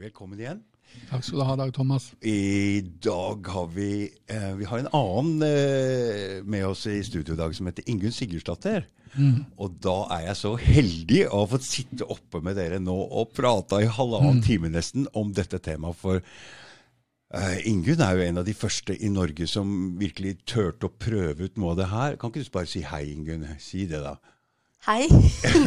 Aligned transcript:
velkommen 0.00 0.40
igjen. 0.40 0.60
Takk 1.10 1.22
skal 1.22 1.38
du 1.38 1.44
ha, 1.46 1.56
Dag 1.60 1.72
Thomas. 1.74 2.08
I 2.26 2.80
dag 3.02 3.46
har 3.52 3.66
vi 3.70 4.08
eh, 4.26 4.52
Vi 4.58 4.66
har 4.66 4.80
en 4.80 4.88
annen 4.96 5.44
eh, 5.46 6.40
med 6.42 6.66
oss 6.66 6.86
i 6.90 6.98
studio 7.06 7.36
i 7.36 7.38
dag 7.38 7.54
som 7.54 7.68
heter 7.68 7.86
Ingunn 7.90 8.14
Sigurdsdatter. 8.14 8.88
Mm. 9.14 9.44
Og 9.58 9.76
da 9.82 9.96
er 10.16 10.28
jeg 10.28 10.38
så 10.38 10.54
heldig 10.58 11.20
å 11.28 11.42
ha 11.42 11.50
fått 11.52 11.66
sitte 11.66 12.06
oppe 12.10 12.42
med 12.46 12.58
dere 12.58 12.80
nå 12.82 12.94
og 12.94 13.34
prata 13.36 13.82
i 13.82 13.90
halvannen 13.90 14.40
mm. 14.40 14.46
time 14.46 14.72
nesten 14.72 15.06
om 15.18 15.34
dette 15.36 15.60
temaet. 15.62 16.00
For 16.00 16.18
eh, 16.22 17.60
Ingunn 17.70 18.02
er 18.06 18.16
jo 18.16 18.26
en 18.26 18.42
av 18.42 18.48
de 18.48 18.56
første 18.56 18.96
i 18.96 19.12
Norge 19.12 19.46
som 19.50 19.94
virkelig 20.00 20.40
turte 20.48 20.88
å 20.88 20.94
prøve 20.94 21.50
ut 21.50 21.60
noe 21.60 21.76
av 21.76 21.82
det 21.82 21.90
her. 21.92 22.18
Kan 22.18 22.32
ikke 22.32 22.46
du 22.48 22.54
bare 22.56 22.72
si 22.72 22.82
hei, 22.86 23.04
Ingunn? 23.14 23.46
Si 23.62 23.86
det, 23.90 24.02
da. 24.06 24.16
Hei. 24.86 25.04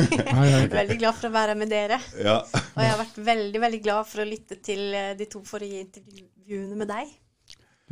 veldig 0.74 0.96
glad 0.98 1.14
for 1.14 1.30
å 1.30 1.34
være 1.36 1.54
med 1.58 1.70
dere. 1.70 2.00
Ja. 2.18 2.40
Og 2.42 2.80
jeg 2.82 2.90
har 2.90 2.98
vært 2.98 3.20
veldig 3.28 3.60
veldig 3.62 3.80
glad 3.86 4.08
for 4.10 4.24
å 4.24 4.26
lytte 4.26 4.58
til 4.66 4.88
eh, 4.98 5.12
de 5.20 5.28
to 5.30 5.44
forrige 5.46 5.84
intervjuene 5.84 6.78
med 6.80 6.90
deg. 6.90 7.12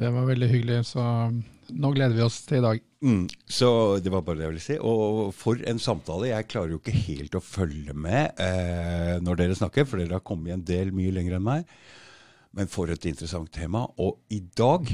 Det 0.02 0.10
var 0.16 0.26
veldig 0.26 0.48
hyggelig, 0.50 0.80
så 0.90 1.04
nå 1.30 1.92
gleder 1.94 2.18
vi 2.18 2.24
oss 2.26 2.40
til 2.48 2.58
i 2.58 2.64
dag. 2.66 2.82
Mm, 3.06 3.28
så 3.46 3.70
det 4.02 4.10
var 4.14 4.24
bare 4.26 4.40
det 4.40 4.48
jeg 4.48 4.54
ville 4.56 4.66
si. 4.66 4.80
Og 4.82 5.30
for 5.38 5.62
en 5.70 5.82
samtale. 5.82 6.32
Jeg 6.32 6.50
klarer 6.50 6.74
jo 6.74 6.82
ikke 6.82 6.98
helt 7.04 7.38
å 7.38 7.44
følge 7.46 7.94
med 7.94 8.42
eh, 8.42 9.16
når 9.22 9.44
dere 9.44 9.60
snakker, 9.62 9.86
for 9.86 10.02
dere 10.02 10.18
har 10.18 10.26
kommet 10.26 10.56
en 10.56 10.66
del 10.66 10.90
mye 10.96 11.14
lenger 11.14 11.38
enn 11.38 11.46
meg. 11.46 11.78
Men 12.58 12.70
for 12.72 12.90
et 12.90 13.06
interessant 13.14 13.54
tema. 13.54 13.86
Og 14.02 14.18
i 14.34 14.42
dag 14.58 14.90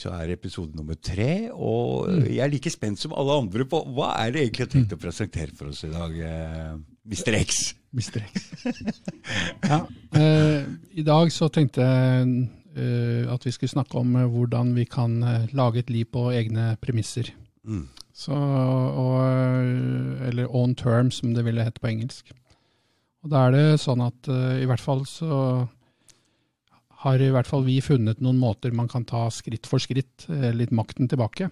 så 0.00 0.12
er 0.16 0.30
det 0.30 0.38
episode 0.38 0.76
nummer 0.76 0.96
tre. 0.96 1.50
Og 1.52 2.08
jeg 2.24 2.40
er 2.44 2.52
like 2.52 2.72
spent 2.72 3.00
som 3.00 3.14
alle 3.16 3.36
andre 3.42 3.66
på 3.68 3.82
hva 3.94 4.14
er 4.22 4.32
det 4.34 4.44
egentlig 4.46 4.66
jeg 4.66 4.72
tenkte 4.76 4.96
å 4.96 5.02
presentere 5.02 5.56
for 5.56 5.72
oss 5.72 5.84
i 5.84 5.92
dag, 5.92 6.16
eh, 6.16 6.72
Mr. 7.10 7.36
X. 7.40 7.60
Mr. 7.96 8.22
X. 8.22 8.50
ja, 9.66 9.80
eh, 10.16 10.68
I 10.94 11.04
dag 11.06 11.32
så 11.34 11.50
tenkte 11.52 11.84
jeg 11.84 12.34
eh, 12.76 13.24
at 13.32 13.46
vi 13.46 13.52
skulle 13.54 13.72
snakke 13.72 13.98
om 14.00 14.14
eh, 14.16 14.28
hvordan 14.30 14.74
vi 14.76 14.86
kan 14.88 15.18
eh, 15.26 15.48
lage 15.56 15.82
et 15.82 15.90
liv 15.90 16.06
på 16.12 16.28
egne 16.32 16.74
premisser. 16.82 17.32
Mm. 17.66 17.88
Så, 18.20 18.36
og, 18.36 19.20
eller 20.28 20.54
on 20.54 20.74
terms, 20.76 21.20
som 21.20 21.34
det 21.34 21.44
ville 21.46 21.64
hett 21.64 21.80
på 21.80 21.90
engelsk. 21.90 22.32
Og 23.24 23.32
da 23.32 23.46
er 23.46 23.54
det 23.54 23.80
sånn 23.82 24.00
at 24.04 24.28
i 24.60 24.66
hvert 24.68 24.80
fall 24.80 25.02
så 25.08 25.36
har 27.00 27.22
i 27.22 27.30
hvert 27.32 27.48
fall 27.48 27.64
vi 27.64 27.78
funnet 27.84 28.20
noen 28.20 28.38
måter 28.40 28.74
man 28.76 28.88
kan 28.90 29.06
ta 29.08 29.26
skritt 29.32 29.68
for 29.68 29.80
skritt 29.82 30.26
eh, 30.28 30.50
litt 30.52 30.72
makten 30.74 31.08
tilbake. 31.08 31.48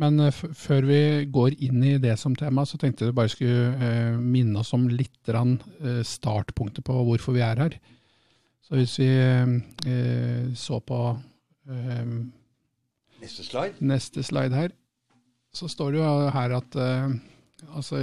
Men 0.00 0.18
uh, 0.18 0.30
før 0.34 0.88
vi 0.88 1.00
går 1.30 1.56
inn 1.62 1.82
i 1.86 1.96
det 2.02 2.16
som 2.20 2.34
tema, 2.38 2.64
så 2.66 2.78
tenkte 2.80 3.08
jeg 3.08 3.16
bare 3.16 3.30
skulle 3.30 3.74
eh, 3.78 4.16
minne 4.18 4.62
oss 4.62 4.74
om 4.74 4.88
litt 4.90 5.30
eh, 5.30 6.00
startpunktet 6.06 6.84
på 6.86 6.96
hvorfor 7.08 7.36
vi 7.36 7.44
er 7.46 7.62
her. 7.62 7.78
Så 8.64 8.78
hvis 8.78 8.94
vi 8.96 9.10
så 10.56 10.78
på 10.80 10.98
Neste 13.20 13.44
slide. 13.44 13.76
Neste 13.84 14.22
slide 14.24 14.56
her, 14.56 14.72
så 15.52 15.68
står 15.68 15.92
det 15.92 16.00
jo 16.00 16.12
her 16.32 16.54
at 16.56 16.78
altså 17.76 18.00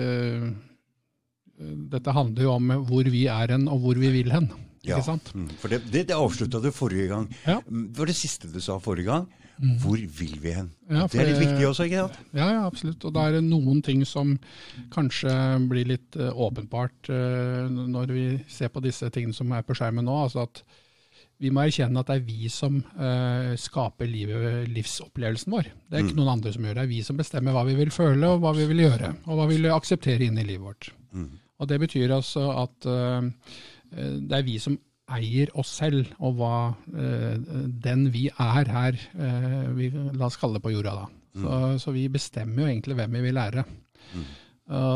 Dette 1.58 2.14
handler 2.14 2.46
jo 2.46 2.54
om 2.54 2.70
hvor 2.86 3.10
vi 3.10 3.26
er 3.26 3.56
hen, 3.56 3.66
og 3.66 3.82
hvor 3.82 3.98
vi 3.98 4.14
vil 4.14 4.30
hen. 4.34 4.52
Ja, 4.82 4.98
ikke 4.98 5.12
sant? 5.12 5.30
Mm, 5.38 5.50
for 5.62 5.70
det, 5.70 5.84
det, 5.94 6.08
det 6.10 6.18
avslutta 6.18 6.62
du 6.62 6.72
forrige 6.74 7.12
gang. 7.12 7.28
Ja. 7.46 7.60
Mm, 7.68 7.92
det 7.92 8.02
var 8.02 8.10
det 8.10 8.18
siste 8.18 8.50
du 8.50 8.58
sa 8.64 8.80
forrige 8.82 9.12
gang. 9.12 9.30
Mm. 9.62 9.76
Hvor 9.78 10.00
vil 10.18 10.38
vi 10.42 10.54
hen? 10.56 10.72
Ja, 10.90 11.06
det 11.06 11.20
er 11.22 11.28
litt 11.30 11.42
viktig 11.44 11.66
også, 11.68 11.86
ikke 11.86 12.06
sant? 12.08 12.22
Ja, 12.34 12.48
ja, 12.50 12.62
absolutt. 12.66 13.04
Og 13.06 13.14
da 13.14 13.28
er 13.28 13.38
det 13.38 13.44
noen 13.46 13.84
ting 13.86 14.02
som 14.10 14.34
kanskje 14.94 15.34
blir 15.70 15.92
litt 15.92 16.18
uh, 16.18 16.32
åpenbart 16.34 17.12
uh, 17.14 17.68
når 17.70 18.14
vi 18.16 18.24
ser 18.50 18.72
på 18.74 18.82
disse 18.82 19.12
tingene 19.14 19.38
som 19.38 19.54
er 19.54 19.66
på 19.68 19.78
skjermen 19.78 20.08
nå. 20.08 20.16
altså 20.24 20.48
at 20.48 20.64
vi 21.42 21.50
må 21.54 21.64
erkjenne 21.64 22.02
at 22.02 22.10
det 22.10 22.16
er 22.20 22.26
vi 22.26 22.50
som 22.54 22.80
uh, 22.82 23.54
skaper 23.58 24.10
livet, 24.10 24.66
livsopplevelsen 24.74 25.54
vår. 25.54 25.70
Det 25.90 25.98
er 25.98 26.08
ikke 26.08 26.16
mm. 26.16 26.22
noen 26.24 26.34
andre 26.40 26.56
som 26.56 26.66
gjør 26.66 26.74
det. 26.74 26.80
Det 26.82 26.88
er 26.88 26.96
vi 26.96 27.06
som 27.06 27.22
bestemmer 27.22 27.58
hva 27.58 27.64
vi 27.70 27.78
vil 27.78 27.94
føle, 27.94 28.34
og 28.34 28.42
hva 28.42 28.56
vi 28.58 28.66
vil 28.70 28.82
gjøre. 28.88 29.14
Og 29.28 29.38
hva 29.38 29.48
vi 29.50 29.62
vil 29.62 29.78
akseptere 29.78 30.26
inn 30.26 30.42
i 30.42 30.48
livet 30.48 30.66
vårt. 30.66 30.90
Mm. 31.14 31.32
Og 31.62 31.70
Det 31.70 31.78
betyr 31.82 32.14
altså 32.18 32.48
at 32.64 32.90
uh, 32.90 33.30
Eh, 33.30 33.71
det 33.92 34.38
er 34.38 34.48
vi 34.48 34.58
som 34.62 34.78
eier 35.12 35.52
oss 35.60 35.72
selv, 35.82 36.12
og 36.24 36.38
hva 36.40 36.56
eh, 36.96 37.40
den 37.84 38.08
vi 38.14 38.28
er 38.32 38.70
her, 38.72 39.00
eh, 39.16 39.66
vi, 39.76 39.90
la 39.92 40.28
oss 40.28 40.40
kalle 40.40 40.60
det 40.60 40.66
på 40.66 40.74
jorda 40.74 40.96
da. 41.02 41.10
Så, 41.32 41.48
mm. 41.48 41.76
så, 41.80 41.94
vi 41.96 42.06
bestemmer 42.12 42.64
jo 42.64 42.70
egentlig 42.70 42.98
hvem 43.00 43.18
vi 43.18 43.26
vil 43.26 43.38
lære. 43.38 43.66
Mm. 44.12 44.30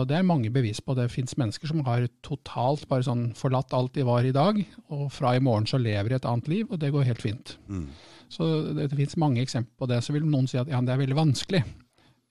Det 0.07 0.15
er 0.15 0.27
mange 0.27 0.49
bevis 0.55 0.79
på. 0.83 0.93
Det 0.95 1.09
fins 1.11 1.35
mennesker 1.39 1.67
som 1.67 1.81
har 1.87 2.05
totalt 2.23 2.85
bare 2.87 3.03
sånn 3.03 3.25
forlatt 3.35 3.73
alt 3.75 3.95
de 3.95 4.05
var 4.07 4.23
i 4.23 4.33
dag, 4.35 4.59
og 4.91 5.07
fra 5.11 5.33
i 5.35 5.41
morgen 5.43 5.67
så 5.67 5.79
lever 5.81 6.13
de 6.13 6.19
et 6.19 6.27
annet 6.31 6.47
liv, 6.51 6.69
og 6.69 6.79
det 6.79 6.91
går 6.95 7.07
helt 7.09 7.23
fint. 7.23 7.55
Mm. 7.67 7.89
Så 8.31 8.47
det, 8.75 8.89
det 8.91 8.99
fins 8.99 9.17
mange 9.19 9.43
eksempler 9.43 9.75
på 9.79 9.89
det. 9.91 9.99
Så 10.03 10.15
vil 10.15 10.27
noen 10.27 10.47
si 10.47 10.59
at 10.59 10.71
ja, 10.71 10.79
det 10.83 10.95
er 10.95 11.01
veldig 11.01 11.17
vanskelig. 11.17 11.63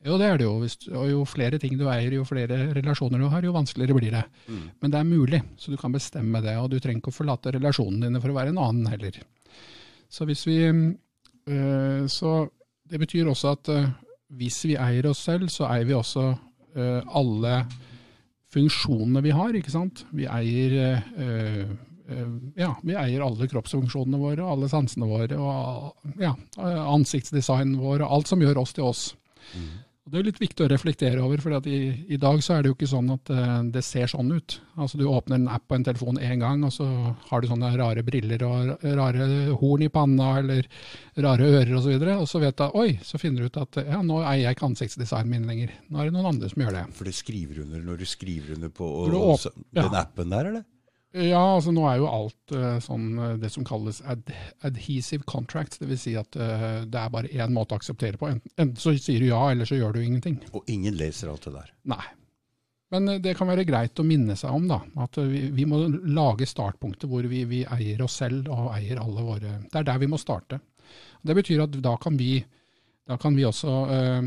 Jo, 0.05 0.19
det 0.21 0.27
er 0.29 0.41
det 0.41 0.45
jo. 0.45 0.57
Og 1.01 1.07
jo 1.09 1.23
flere 1.29 1.59
ting 1.61 1.79
du 1.81 1.87
eier, 1.89 2.13
jo 2.19 2.27
flere 2.29 2.59
relasjoner 2.77 3.23
du 3.23 3.29
har, 3.33 3.45
jo 3.47 3.55
vanskeligere 3.55 3.97
blir 3.97 4.13
det. 4.13 4.25
Mm. 4.53 4.65
Men 4.83 4.93
det 4.93 4.99
er 5.01 5.09
mulig, 5.09 5.41
så 5.57 5.73
du 5.73 5.79
kan 5.81 5.95
bestemme 5.95 6.43
det. 6.45 6.59
Og 6.61 6.69
du 6.73 6.77
trenger 6.77 7.01
ikke 7.01 7.13
å 7.15 7.17
forlate 7.23 7.55
relasjonene 7.57 8.11
dine 8.11 8.21
for 8.21 8.33
å 8.33 8.37
være 8.37 8.53
en 8.53 8.61
annen 8.61 8.91
heller. 8.93 9.23
Så 10.13 10.27
hvis 10.29 10.45
vi 10.47 10.59
øh, 10.69 12.03
Så 12.07 12.35
det 12.85 13.01
betyr 13.01 13.31
også 13.33 13.55
at 13.57 13.71
øh, 13.73 13.89
hvis 14.37 14.61
vi 14.69 14.77
eier 14.77 15.09
oss 15.09 15.25
selv, 15.25 15.49
så 15.49 15.71
eier 15.71 15.89
vi 15.89 15.97
også 15.97 16.27
øh, 16.77 17.01
alle 17.17 17.65
funksjonene 18.53 19.23
vi 19.25 19.33
har, 19.35 19.57
ikke 19.57 19.73
sant. 19.73 20.05
Vi 20.13 20.29
eier 20.31 21.01
ja, 22.55 22.69
vi 22.85 22.93
eier 22.93 23.23
alle 23.25 23.47
kroppsfunksjonene 23.49 24.19
våre, 24.21 24.45
alle 24.45 24.69
sansene 24.69 25.09
våre, 25.09 25.39
og 25.41 26.21
ja, 26.21 26.35
ansiktsdesignen 26.61 27.79
vår, 27.81 28.05
og 28.05 28.13
alt 28.19 28.31
som 28.31 28.45
gjør 28.45 28.61
oss 28.61 28.75
til 28.77 28.85
oss. 28.85 29.07
Mm. 29.57 29.71
Og 30.05 30.13
Det 30.13 30.19
er 30.19 30.27
litt 30.27 30.41
viktig 30.43 30.67
å 30.67 30.69
reflektere 30.69 31.21
over, 31.25 31.41
for 31.41 31.69
i, 31.71 31.79
i, 32.13 32.19
dag 32.21 32.43
så 32.45 32.59
er 32.59 32.65
det 32.65 32.69
jo 32.69 32.75
ikke 32.77 32.89
sånn 32.91 33.07
at 33.15 33.31
uh, 33.33 33.63
det 33.73 33.81
ser 33.87 34.11
sånn 34.13 34.35
ut. 34.37 34.59
Altså 34.77 34.99
Du 35.01 35.07
åpner 35.09 35.39
en 35.39 35.47
app 35.49 35.65
på 35.71 35.79
en 35.79 35.87
telefon 35.87 36.21
én 36.21 36.43
gang, 36.43 36.61
og 36.69 36.75
så 36.77 36.85
har 37.31 37.41
du 37.41 37.49
sånne 37.49 37.71
rare 37.81 38.05
briller 38.05 38.45
og 38.45 38.85
rare 38.85 39.29
horn 39.63 39.87
i 39.87 39.89
panna 39.95 40.35
eller 40.43 40.69
rare 41.25 41.49
ører 41.49 41.73
osv. 41.73 41.79
Og, 41.79 41.87
så 41.87 41.95
videre, 41.95 42.19
og 42.21 42.29
så 42.29 42.43
vet 42.45 42.61
du, 42.61 42.67
oi, 42.83 42.91
så 43.01 43.23
finner 43.23 43.47
du 43.47 43.49
ut 43.49 43.59
at 43.65 43.81
ja, 43.81 44.03
nå 44.05 44.21
eier 44.21 44.43
jeg 44.43 44.59
ikke 44.59 44.69
ansiktsdesignen 44.69 45.33
min 45.39 45.49
lenger. 45.49 45.73
Nå 45.89 46.03
er 46.03 46.11
det 46.11 46.17
noen 46.19 46.31
andre 46.35 46.53
som 46.53 46.67
gjør 46.67 46.77
det. 46.77 46.85
For 47.01 47.09
det 47.09 47.17
skriver 47.17 47.65
under 47.65 47.89
når 47.89 48.05
du 48.05 48.07
skriver 48.13 48.59
under 48.59 48.77
på 48.77 48.91
og, 49.09 49.49
den 49.73 49.89
ja. 49.89 50.05
appen 50.05 50.37
der, 50.37 50.53
eller? 50.53 50.69
Ja, 51.15 51.43
altså 51.55 51.71
nå 51.71 51.85
er 51.87 52.01
jo 52.01 52.09
alt 52.11 52.53
uh, 52.57 52.81
sånn 52.83 53.13
uh, 53.21 53.27
det 53.39 53.53
som 53.55 53.63
kalles 53.67 54.01
ad 54.03 54.33
adhesive 54.67 55.23
contracts. 55.31 55.79
Dvs. 55.79 56.01
Si 56.03 56.15
at 56.19 56.35
uh, 56.35 56.83
det 56.91 57.01
er 57.01 57.13
bare 57.13 57.31
én 57.31 57.53
måte 57.55 57.77
å 57.77 57.79
akseptere 57.79 58.19
på. 58.19 58.33
Enten, 58.33 58.51
enten, 58.57 58.81
så 58.83 58.97
sier 58.99 59.23
du 59.23 59.29
ja, 59.29 59.39
eller 59.53 59.69
så 59.69 59.79
gjør 59.79 59.95
du 59.95 60.03
ingenting. 60.03 60.41
Og 60.51 60.67
ingen 60.71 60.97
leser 60.99 61.31
alt 61.31 61.47
det 61.47 61.55
der? 61.55 61.71
Nei. 61.93 62.03
Men 62.95 63.07
det 63.23 63.37
kan 63.39 63.49
være 63.49 63.67
greit 63.67 63.99
å 63.99 64.07
minne 64.07 64.35
seg 64.39 64.55
om 64.55 64.67
da, 64.71 64.81
at 65.03 65.17
vi, 65.27 65.47
vi 65.55 65.65
må 65.67 65.81
lage 66.15 66.47
startpunktet 66.47 67.09
hvor 67.11 67.27
vi, 67.27 67.41
vi, 67.51 67.63
eier 67.65 68.03
oss 68.05 68.21
selv 68.21 68.51
og 68.55 68.69
eier 68.75 69.01
alle 69.03 69.25
våre 69.25 69.55
Det 69.65 69.81
er 69.81 69.87
der 69.89 70.03
vi 70.03 70.11
må 70.11 70.21
starte. 70.21 70.61
Det 71.25 71.35
betyr 71.35 71.65
at 71.65 71.79
da 71.83 71.95
kan 71.99 72.19
vi, 72.21 72.37
da 73.09 73.17
kan 73.19 73.35
vi 73.35 73.47
også 73.49 73.73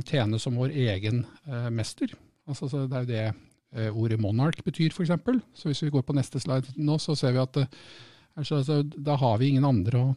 tjene 0.07 0.39
som 0.41 0.57
vår 0.59 0.73
egen 0.87 1.21
mester. 1.71 2.11
Altså, 2.49 2.67
det 2.89 2.97
er 2.97 3.05
jo 3.05 3.11
det 3.13 3.23
Eh, 3.27 3.46
ordet 3.93 4.19
monark 4.21 4.63
betyr, 4.65 4.93
f.eks. 4.93 5.13
Så 5.53 5.69
hvis 5.69 5.83
vi 5.85 5.93
går 5.93 6.05
på 6.07 6.15
neste 6.17 6.41
slide 6.41 6.75
nå, 6.77 6.97
så 7.01 7.15
ser 7.17 7.35
vi 7.35 7.43
at 7.43 7.59
eh, 7.61 7.73
altså, 8.35 8.61
altså, 8.61 8.81
da 8.83 9.17
har 9.21 9.37
vi 9.41 9.51
ingen 9.53 9.67
andre 9.67 10.03
å 10.03 10.13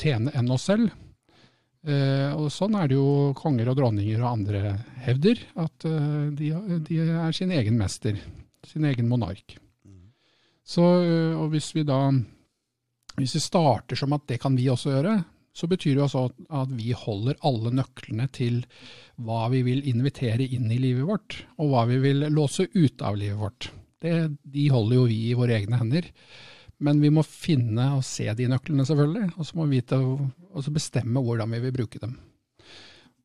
tjene 0.00 0.34
enn 0.36 0.50
oss 0.54 0.68
selv. 0.70 0.90
Eh, 1.86 2.32
og 2.34 2.50
Sånn 2.52 2.76
er 2.78 2.90
det 2.90 2.98
jo 2.98 3.32
konger 3.38 3.70
og 3.70 3.78
dronninger 3.78 4.20
og 4.22 4.32
andre 4.32 4.74
hevder, 5.04 5.40
at 5.62 5.86
eh, 5.88 6.26
de, 6.36 6.52
de, 6.88 7.00
er 7.06 7.36
sin 7.36 7.54
egen 7.54 7.78
mester, 7.78 8.18
sin 8.66 8.86
egen 8.88 9.08
monark. 9.10 9.56
Så, 10.68 10.84
eh, 11.04 11.34
og 11.38 11.54
hvis 11.54 11.70
vi 11.76 11.86
da 11.88 12.02
hvis 13.18 13.34
vi 13.34 13.42
starter 13.42 13.98
som 13.98 14.12
at 14.14 14.28
det 14.30 14.38
kan 14.42 14.54
vi 14.54 14.68
også 14.70 14.92
gjøre, 14.92 15.16
så 15.56 15.66
betyr 15.70 15.96
det 15.96 16.04
altså 16.04 16.28
at 16.54 16.70
vi 16.76 16.92
holder 16.96 17.38
alle 17.46 17.72
nøklene 17.80 18.28
til 18.34 18.60
hva 19.24 19.48
vi 19.52 19.64
vil 19.66 19.82
invitere 19.90 20.46
inn 20.46 20.70
i 20.70 20.78
livet 20.82 21.08
vårt, 21.08 21.40
og 21.58 21.72
hva 21.72 21.86
vi 21.90 21.98
vil 22.02 22.28
låse 22.34 22.68
ut 22.74 23.02
av 23.02 23.18
livet 23.18 23.40
vårt. 23.40 23.70
Det, 23.98 24.14
de 24.46 24.68
holder 24.70 25.00
jo 25.00 25.08
vi 25.10 25.18
i 25.30 25.36
våre 25.38 25.56
egne 25.58 25.80
hender. 25.80 26.06
Men 26.78 27.00
vi 27.02 27.10
må 27.10 27.24
finne 27.26 27.88
og 27.96 28.04
se 28.06 28.28
de 28.38 28.46
nøklene, 28.50 28.86
selvfølgelig, 28.86 29.32
og 29.34 29.46
så 29.48 29.58
må 29.58 29.66
vi 29.66 29.80
vite, 29.80 29.98
bestemme 30.70 31.22
hvordan 31.26 31.50
vi 31.56 31.62
vil 31.64 31.74
bruke 31.74 31.98
dem. 32.02 32.14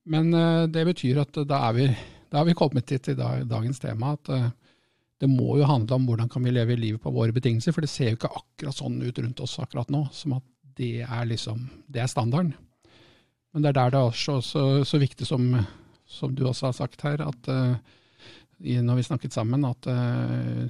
Men 0.09 0.33
uh, 0.33 0.65
det 0.67 0.87
betyr 0.89 1.21
at 1.21 1.37
da 1.47 1.61
er 1.69 1.77
vi, 1.77 1.85
da 2.33 2.41
er 2.41 2.49
vi 2.49 2.57
kommet 2.57 2.89
hit 2.89 3.05
til 3.07 3.19
dagens 3.19 3.79
tema 3.83 4.15
at 4.17 4.31
uh, 4.33 4.49
det 5.21 5.29
må 5.31 5.59
jo 5.59 5.67
handle 5.69 5.95
om 5.95 6.07
hvordan 6.09 6.31
kan 6.31 6.43
vi 6.43 6.51
leve 6.51 6.75
livet 6.75 7.01
på 7.03 7.13
våre 7.13 7.35
betingelser, 7.35 7.71
for 7.75 7.85
det 7.85 7.91
ser 7.93 8.09
jo 8.11 8.17
ikke 8.17 8.33
akkurat 8.33 8.75
sånn 8.75 8.97
ut 9.05 9.21
rundt 9.21 9.43
oss 9.45 9.55
akkurat 9.61 9.93
nå, 9.93 10.01
som 10.11 10.35
at 10.39 10.43
det 10.77 11.05
er 11.05 11.25
liksom 11.29 11.65
det 11.87 12.03
er 12.03 12.11
standarden. 12.11 12.53
Men 13.53 13.63
det 13.63 13.71
er 13.71 13.77
der 13.77 13.93
det 13.93 13.99
er 13.99 14.11
også 14.11 14.39
så, 14.41 14.63
så 14.87 14.99
viktig, 15.01 15.27
som, 15.29 15.51
som, 16.09 16.33
du 16.33 16.47
også 16.47 16.71
har 16.71 16.77
sagt 16.77 17.03
her, 17.05 17.21
at 17.21 17.49
uh, 17.51 17.75
når 18.57 18.97
vi 18.97 19.05
snakket 19.05 19.35
sammen, 19.35 19.65
at 19.69 19.85
uh, 19.85 20.63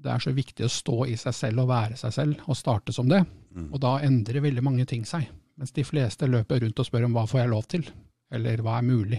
det 0.00 0.12
er 0.14 0.22
så 0.24 0.32
viktig 0.32 0.64
å 0.64 0.72
stå 0.72 1.02
i 1.12 1.16
seg 1.20 1.36
selv 1.36 1.64
og 1.64 1.68
være 1.70 1.98
seg 2.00 2.14
selv, 2.16 2.46
og 2.48 2.56
starte 2.56 2.94
som 2.96 3.10
det. 3.10 3.20
Mm. 3.52 3.68
Og 3.68 3.80
da 3.82 3.98
endrer 4.06 4.44
veldig 4.44 4.64
mange 4.64 4.86
ting 4.88 5.04
seg. 5.08 5.28
Mens 5.60 5.74
de 5.76 5.84
fleste 5.84 6.28
løper 6.30 6.62
rundt 6.64 6.80
og 6.80 6.88
spør 6.88 7.04
om 7.08 7.18
hva 7.18 7.26
får 7.28 7.42
jeg 7.42 7.52
lov 7.52 7.68
til, 7.68 7.84
eller 8.32 8.62
hva 8.64 8.78
er 8.78 8.86
mulig, 8.86 9.18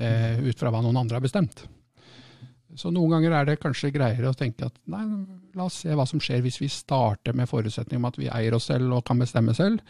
eh, 0.00 0.40
ut 0.42 0.58
fra 0.58 0.72
hva 0.74 0.80
noen 0.82 0.98
andre 0.98 1.20
har 1.20 1.22
bestemt. 1.22 1.62
Så 2.78 2.90
noen 2.90 3.12
ganger 3.14 3.36
er 3.38 3.48
det 3.48 3.60
kanskje 3.62 3.92
greiere 3.94 4.30
å 4.30 4.36
tenke 4.36 4.66
at 4.66 4.78
nei, 4.90 5.04
la 5.54 5.68
oss 5.68 5.82
se 5.84 5.94
hva 5.94 6.06
som 6.08 6.22
skjer 6.22 6.42
hvis 6.44 6.60
vi 6.62 6.70
starter 6.72 7.36
med 7.36 7.50
forutsetning 7.50 8.00
om 8.00 8.08
at 8.10 8.18
vi 8.18 8.30
eier 8.32 8.56
oss 8.56 8.70
selv 8.70 8.96
og 8.96 9.04
kan 9.06 9.20
bestemme 9.22 9.54
selv. 9.54 9.82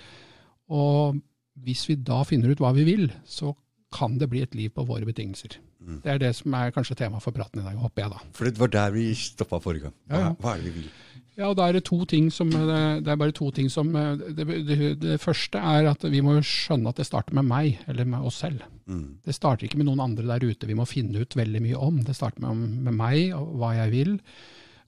Og 0.72 1.20
hvis 1.64 1.86
vi 1.88 1.96
da 2.00 2.22
finner 2.28 2.52
ut 2.52 2.60
hva 2.60 2.74
vi 2.76 2.84
vil, 2.88 3.06
så 3.24 3.54
kan 3.94 4.18
det 4.18 4.28
bli 4.32 4.42
et 4.42 4.56
liv 4.58 4.72
på 4.74 4.84
våre 4.88 5.06
betingelser. 5.06 5.56
Mm. 5.84 6.00
Det 6.02 6.10
er 6.10 6.20
det 6.22 6.32
som 6.36 6.54
er 6.56 6.72
kanskje 6.74 6.96
tema 6.98 7.20
for 7.22 7.36
praten 7.36 7.60
i 7.60 7.66
dag, 7.66 7.76
håper 7.78 8.04
jeg 8.04 8.14
da. 8.14 8.22
For 8.34 8.48
det 8.48 8.60
var 8.60 8.72
der 8.72 8.94
vi 8.94 9.06
stoppa 9.18 9.60
forrige 9.62 9.88
gang. 9.88 9.96
Hva, 10.08 10.20
ja, 10.20 10.30
ja. 10.30 10.36
hva 10.40 10.54
er 10.54 10.62
det 10.62 10.70
vi 10.72 10.80
vil? 10.80 10.88
Ja, 11.34 11.48
og 11.48 11.56
da 11.58 11.66
er 11.66 11.74
det 11.74 11.86
to 11.88 11.96
ting 12.06 12.28
som 12.30 12.50
Det 12.52 13.10
er 13.10 13.18
bare 13.18 13.34
to 13.34 13.48
ting 13.54 13.66
som 13.72 13.88
det, 13.90 14.44
det, 14.46 14.76
det, 15.02 15.16
første 15.22 15.58
er 15.58 15.88
at 15.90 16.04
vi 16.06 16.20
må 16.22 16.36
skjønne 16.46 16.92
at 16.92 17.00
det 17.00 17.08
starter 17.08 17.34
med 17.34 17.48
meg, 17.48 17.80
eller 17.90 18.06
med 18.06 18.26
oss 18.28 18.38
selv. 18.44 18.62
Mm. 18.86 19.18
Det 19.24 19.34
starter 19.34 19.66
ikke 19.66 19.80
med 19.80 19.88
noen 19.88 20.04
andre 20.04 20.28
der 20.28 20.46
ute 20.46 20.68
vi 20.70 20.76
må 20.78 20.86
finne 20.86 21.24
ut 21.24 21.34
veldig 21.34 21.62
mye 21.64 21.80
om. 21.88 21.98
Det 22.06 22.14
starter 22.14 22.44
med, 22.46 22.78
med 22.86 22.98
meg 23.00 23.34
og 23.34 23.56
hva 23.58 23.72
jeg 23.80 23.94
vil. 23.96 24.14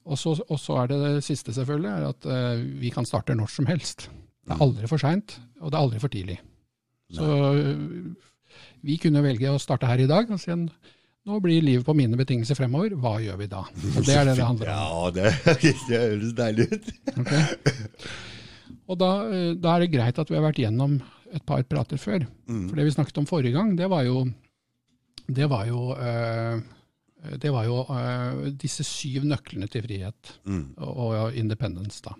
Og 0.07 0.15
så, 0.15 0.37
er 0.79 0.87
det 0.87 1.01
det 1.03 1.25
siste, 1.25 1.51
selvfølgelig, 1.51 1.89
er 1.91 2.05
at 2.07 2.27
uh, 2.31 2.61
vi 2.79 2.93
kan 2.95 3.07
starte 3.07 3.35
når 3.35 3.51
som 3.51 3.67
helst. 3.67 4.07
Det 4.07 4.53
er 4.53 4.61
mm. 4.61 4.63
aldri 4.63 4.87
for 4.87 5.03
seint, 5.03 5.35
og 5.59 5.73
det 5.73 5.75
er 5.75 5.83
aldri 5.83 5.99
for 5.99 6.13
tidlig. 6.13 6.37
Nei. 7.11 7.17
Så 7.17 7.27
vi 8.87 8.95
kunne 9.01 9.23
velge 9.25 9.51
å 9.51 9.59
starte 9.59 9.89
her 9.89 9.99
i 9.99 10.07
dag 10.07 10.29
og 10.31 10.39
si 10.39 10.53
en 10.53 10.69
nå 11.27 11.41
blir 11.43 11.65
livet 11.65 11.85
på 11.85 11.95
mine 11.97 12.17
betingelser 12.19 12.57
fremover, 12.57 12.95
hva 12.99 13.17
gjør 13.19 13.41
vi 13.41 13.49
da? 13.51 13.65
Og 13.67 13.99
Det 13.99 14.15
er 14.15 14.29
det 14.29 14.37
det 14.39 14.47
handler 14.47 14.71
om. 14.71 14.79
Ja, 14.87 15.11
det, 15.17 15.27
det 15.89 16.01
høres 16.01 16.33
deilig 16.37 16.67
ut. 16.71 16.89
Okay. 17.19 17.43
Og 18.87 18.99
da, 19.01 19.11
eh, 19.27 19.51
da, 19.59 19.75
er 19.75 19.83
det 19.83 19.93
greit 19.93 20.19
at 20.21 20.31
vi 20.31 20.37
har 20.37 20.45
vært 20.45 20.61
gjennom 20.63 20.97
et 21.35 21.43
par 21.47 21.63
prater 21.67 21.99
før. 21.99 22.23
Mm. 22.47 22.67
For 22.69 22.79
det 22.79 22.87
vi 22.87 22.95
snakket 22.95 23.19
om 23.19 23.27
forrige 23.27 23.57
gang, 23.57 23.75
det 23.79 23.89
var 23.91 24.05
jo, 24.07 24.23
det 25.27 25.49
var 25.51 25.67
jo, 25.67 25.81
øh, 25.99 26.61
det 27.43 27.51
var 27.51 27.67
jo 27.67 27.81
øh, 27.91 28.45
disse 28.55 28.87
syv 28.87 29.27
nøklene 29.27 29.67
til 29.67 29.83
frihet 29.83 30.37
mm. 30.47 30.63
og, 30.77 30.95
og 31.07 31.35
independence. 31.35 31.99
da. 32.05 32.15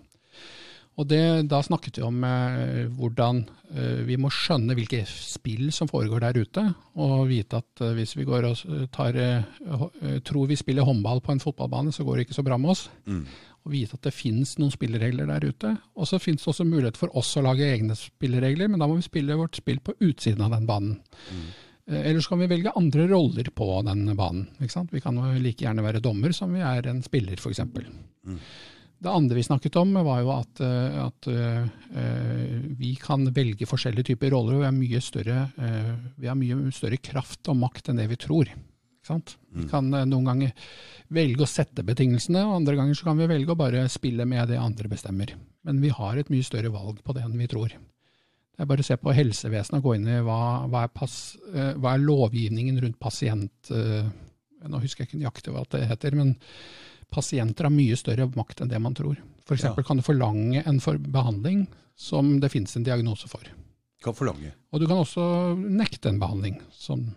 Og 0.98 1.06
det, 1.06 1.46
Da 1.50 1.60
snakket 1.62 2.00
vi 2.00 2.06
om 2.06 2.24
eh, 2.26 2.86
hvordan 2.98 3.44
eh, 3.70 4.00
vi 4.08 4.16
må 4.18 4.30
skjønne 4.34 4.74
hvilke 4.74 5.04
spill 5.06 5.68
som 5.74 5.90
foregår 5.90 6.24
der 6.24 6.40
ute, 6.42 6.64
og 6.98 7.28
vite 7.30 7.60
at 7.62 7.84
eh, 7.86 7.92
hvis 7.94 8.16
vi 8.18 8.26
går 8.26 8.48
og 8.48 8.64
tar, 8.94 9.14
eh, 9.14 10.16
tror 10.26 10.48
vi 10.50 10.58
spiller 10.58 10.88
håndball 10.88 11.22
på 11.22 11.36
en 11.36 11.42
fotballbane, 11.44 11.94
så 11.94 12.06
går 12.06 12.18
det 12.18 12.26
ikke 12.26 12.38
så 12.40 12.46
bra 12.46 12.58
med 12.58 12.74
oss. 12.74 12.88
Mm. 13.06 13.22
Og 13.66 13.74
vite 13.74 13.98
at 13.98 14.08
det 14.08 14.14
finnes 14.16 14.56
noen 14.58 14.74
spilleregler 14.74 15.28
der 15.30 15.46
ute. 15.46 15.70
Og 15.94 16.08
så 16.10 16.18
finnes 16.22 16.42
det 16.42 16.50
også 16.50 16.66
mulighet 16.66 16.98
for 16.98 17.14
oss 17.18 17.30
å 17.38 17.44
lage 17.46 17.68
egne 17.68 17.94
spilleregler, 17.98 18.70
men 18.70 18.82
da 18.82 18.88
må 18.90 18.98
vi 18.98 19.06
spille 19.06 19.38
vårt 19.38 19.58
spill 19.60 19.78
på 19.84 19.94
utsiden 20.00 20.42
av 20.46 20.56
den 20.56 20.66
banen. 20.66 20.98
Mm. 21.30 21.46
Eh, 21.88 22.00
Eller 22.10 22.20
så 22.20 22.34
kan 22.34 22.42
vi 22.42 22.50
velge 22.50 22.74
andre 22.76 23.06
roller 23.12 23.52
på 23.54 23.68
den 23.86 24.16
banen. 24.16 24.48
Vi 24.58 25.00
kan 25.04 25.22
jo 25.22 25.30
like 25.38 25.64
gjerne 25.64 25.84
være 25.86 26.02
dommer 26.02 26.34
som 26.34 26.52
vi 26.54 26.64
er 26.64 26.90
en 26.90 27.02
spiller, 27.06 27.38
f.eks. 27.38 27.62
Mm. 27.62 28.40
Det 28.98 29.10
andre 29.10 29.36
vi 29.38 29.42
snakket 29.46 29.76
om, 29.78 29.92
var 29.94 30.22
jo 30.24 30.30
at, 30.34 30.60
eh, 30.64 30.96
at 31.04 31.28
uh, 31.30 31.66
vi 32.78 32.96
kan 32.98 33.28
velge 33.34 33.66
forskjellige 33.70 34.10
typer 34.10 34.32
roller. 34.34 34.56
og 34.56 34.64
vi 34.64 34.66
har, 34.66 34.74
mye 34.74 35.02
større, 35.02 35.44
uh, 35.54 35.92
vi 36.18 36.26
har 36.26 36.38
mye 36.38 36.72
større 36.74 36.98
kraft 36.98 37.46
og 37.48 37.60
makt 37.60 37.92
enn 37.92 38.02
det 38.02 38.08
vi 38.10 38.18
tror. 38.18 38.50
Mm. 39.08 39.20
Vi 39.54 39.68
kan 39.70 39.92
uh, 39.94 40.02
noen 40.02 40.26
ganger 40.26 40.72
velge 41.14 41.46
å 41.46 41.48
sette 41.48 41.86
betingelsene, 41.86 42.42
og 42.42 42.56
andre 42.56 42.74
ganger 42.80 42.98
så 42.98 43.06
kan 43.06 43.22
vi 43.22 43.30
velge 43.30 43.54
å 43.54 43.60
bare 43.60 43.86
spille 43.92 44.26
med 44.26 44.50
det 44.50 44.58
andre 44.58 44.90
bestemmer. 44.90 45.36
Men 45.62 45.78
vi 45.84 45.94
har 45.94 46.18
et 46.18 46.34
mye 46.34 46.46
større 46.46 46.74
valg 46.74 46.98
på 47.06 47.14
det 47.14 47.22
enn 47.22 47.38
vi 47.38 47.48
tror. 47.54 47.70
Det 47.70 48.66
er 48.66 48.72
bare 48.72 48.82
å 48.82 48.88
se 48.90 48.98
på 48.98 49.14
helsevesenet 49.14 49.78
og 49.78 49.86
gå 49.86 49.94
inn 49.94 50.10
i 50.10 50.18
hva, 50.26 50.66
hva, 50.66 50.82
er, 50.88 50.90
pass, 50.90 51.38
hva 51.54 51.94
er, 51.94 52.02
lovgivningen 52.02 52.82
rundt 52.82 52.98
pasient... 52.98 53.70
Nå 54.58 54.80
husker 54.82 55.04
jeg 55.04 55.12
ikke 55.12 55.20
nøyaktig 55.20 55.52
hva 55.54 55.60
det 55.70 55.84
heter. 55.86 56.16
men 56.18 56.32
pasienter 57.12 57.68
har 57.68 57.74
mye 57.74 57.96
større 57.98 58.28
makt 58.36 58.62
enn 58.62 58.72
det 58.72 58.80
man 58.82 58.96
tror. 58.96 59.16
F.eks. 59.48 59.64
Ja. 59.64 59.74
kan 59.86 59.96
du 59.96 60.04
forlange 60.04 60.62
en 60.66 60.80
for 60.84 60.98
behandling 61.00 61.66
som 61.98 62.36
det 62.40 62.52
finnes 62.52 62.76
en 62.76 62.84
diagnose 62.86 63.30
for. 63.30 63.48
Kan 64.04 64.14
forlange. 64.14 64.52
Og 64.70 64.82
du 64.82 64.86
kan 64.86 65.00
også 65.00 65.24
nekte 65.56 66.12
en 66.12 66.20
behandling. 66.20 66.60
Som, 66.70 67.08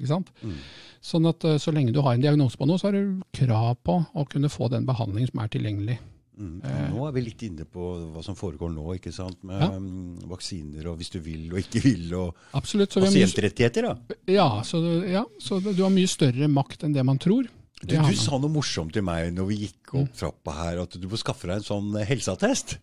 ikke 0.00 0.10
sant? 0.10 0.32
Mm. 0.42 0.58
Sånn 1.04 1.28
at 1.30 1.44
eh, 1.46 1.60
så 1.62 1.74
lenge 1.74 1.94
du 1.94 2.00
har 2.02 2.16
en 2.16 2.24
diagnose 2.24 2.58
på 2.58 2.66
noe, 2.66 2.80
så 2.80 2.88
har 2.88 2.96
du 2.96 3.20
krav 3.36 3.76
på 3.86 4.00
å 4.02 4.26
kunne 4.30 4.50
få 4.50 4.70
den 4.72 4.88
behandling 4.88 5.28
som 5.30 5.44
er 5.44 5.52
tilgjengelig. 5.52 6.00
Mm. 6.36 6.58
Nå 6.92 7.06
er 7.06 7.14
vi 7.16 7.22
litt 7.24 7.42
inne 7.46 7.64
på 7.64 7.92
hva 8.12 8.22
som 8.24 8.36
foregår 8.36 8.68
nå, 8.74 8.84
ikke 8.98 9.12
sant? 9.14 9.38
med 9.46 9.62
ja. 9.62 9.70
um, 9.72 10.18
vaksiner 10.28 10.90
og 10.90 10.98
hvis 11.00 11.14
du 11.14 11.20
vil 11.24 11.46
og 11.48 11.62
ikke 11.62 11.80
vil, 11.80 12.10
og 12.18 12.58
Absolutt, 12.58 12.92
pasientrettigheter. 12.92 13.88
da. 13.88 14.18
Ja 14.28 14.48
så, 14.66 14.82
ja, 15.08 15.24
så 15.40 15.62
du 15.64 15.80
har 15.80 15.94
mye 15.94 16.10
større 16.10 16.50
makt 16.52 16.84
enn 16.84 16.96
det 16.96 17.06
man 17.08 17.20
tror. 17.22 17.48
Du, 17.82 17.92
du, 17.92 18.12
sa 18.16 18.38
noe 18.40 18.50
morsomt 18.50 18.94
til 18.96 19.04
meg 19.04 19.34
når 19.36 19.48
vi 19.50 19.62
gikk 19.66 19.96
opp 19.98 20.08
mm. 20.08 20.16
trappa 20.16 20.58
her, 20.62 20.84
at 20.86 20.96
du 20.96 21.08
må 21.10 21.18
skaffe 21.20 21.48
deg 21.48 21.60
en 21.60 21.66
sånn 21.66 21.98
eh, 22.00 22.06
helseattest. 22.08 22.78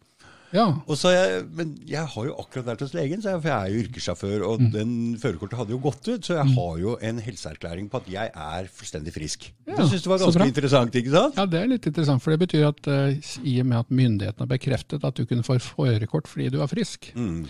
Ja. 0.53 0.67
Og 0.85 0.97
så 0.99 1.09
jeg, 1.09 1.45
men 1.57 1.71
jeg 1.89 2.05
har 2.13 2.27
jo 2.27 2.35
akkurat 2.37 2.67
vært 2.67 2.83
hos 2.85 2.93
legen, 2.93 3.23
for 3.25 3.47
jeg 3.49 3.55
er 3.55 3.73
jo 3.73 3.83
yrkessjåfør. 3.87 4.43
Og 4.45 4.61
mm. 4.61 4.67
den 4.75 4.91
førerkortet 5.21 5.57
hadde 5.57 5.73
jo 5.73 5.79
gått 5.81 6.05
ut, 6.11 6.27
så 6.27 6.37
jeg 6.37 6.49
mm. 6.51 6.53
har 6.59 6.75
jo 6.83 6.93
en 7.09 7.21
helseerklæring 7.25 7.89
på 7.89 8.03
at 8.03 8.11
jeg 8.13 8.33
er 8.45 8.69
fullstendig 8.77 9.15
frisk. 9.15 9.49
Ja, 9.65 9.79
det 9.79 9.87
syns 9.89 10.05
du 10.05 10.11
var 10.11 10.21
ganske 10.21 10.49
interessant, 10.53 10.99
ikke 11.01 11.15
sant? 11.15 11.41
Ja, 11.41 11.47
det 11.49 11.63
er 11.63 11.71
litt 11.73 11.89
interessant. 11.89 12.23
For 12.23 12.35
det 12.35 12.43
betyr 12.45 12.67
at 12.69 12.91
uh, 12.91 13.33
i 13.41 13.57
og 13.63 13.69
med 13.71 13.81
at 13.81 13.97
myndighetene 14.03 14.45
har 14.45 14.53
bekreftet 14.53 15.09
at 15.09 15.17
du 15.17 15.25
kunne 15.29 15.47
få 15.47 15.57
førerkort 15.63 16.29
fordi 16.29 16.51
du 16.53 16.61
er 16.61 16.69
frisk, 16.69 17.09
mm. 17.17 17.41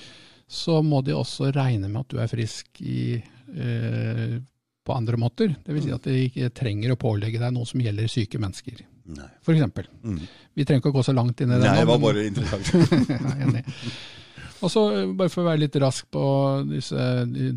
så 0.47 0.79
må 0.85 1.03
de 1.03 1.17
også 1.17 1.51
regne 1.51 1.91
med 1.91 2.05
at 2.05 2.15
du 2.15 2.23
er 2.23 2.31
frisk 2.31 2.79
i 2.87 3.19
uh, 3.19 4.39
på 4.83 4.95
andre 4.95 5.19
måter. 5.19 5.53
Dvs. 5.65 5.85
Si 5.85 5.93
at 5.95 6.09
de 6.09 6.17
ikke 6.27 6.49
trenger 6.55 6.93
å 6.93 6.99
pålegge 6.99 7.39
deg 7.41 7.53
noe 7.55 7.67
som 7.69 7.83
gjelder 7.83 8.09
syke 8.11 8.41
mennesker. 8.41 8.83
Nei. 9.13 9.29
For 9.43 9.55
eksempel. 9.55 9.87
Mm. 10.03 10.19
Vi 10.55 10.65
trenger 10.65 10.83
ikke 10.83 10.93
å 10.93 10.97
gå 10.97 11.05
så 11.05 11.15
langt 11.15 11.41
inn 11.43 11.51
i 11.51 11.59
det. 11.59 11.67
Nei, 11.67 11.79
det 11.81 11.89
var 11.89 12.03
bare 12.03 12.27
interessant. 12.29 13.73
Og 14.63 14.71
så 14.71 14.81
Bare 15.11 15.31
for 15.31 15.43
å 15.43 15.49
være 15.49 15.65
litt 15.65 15.75
rask 15.83 16.07
på 16.13 16.25
disse, 16.69 16.99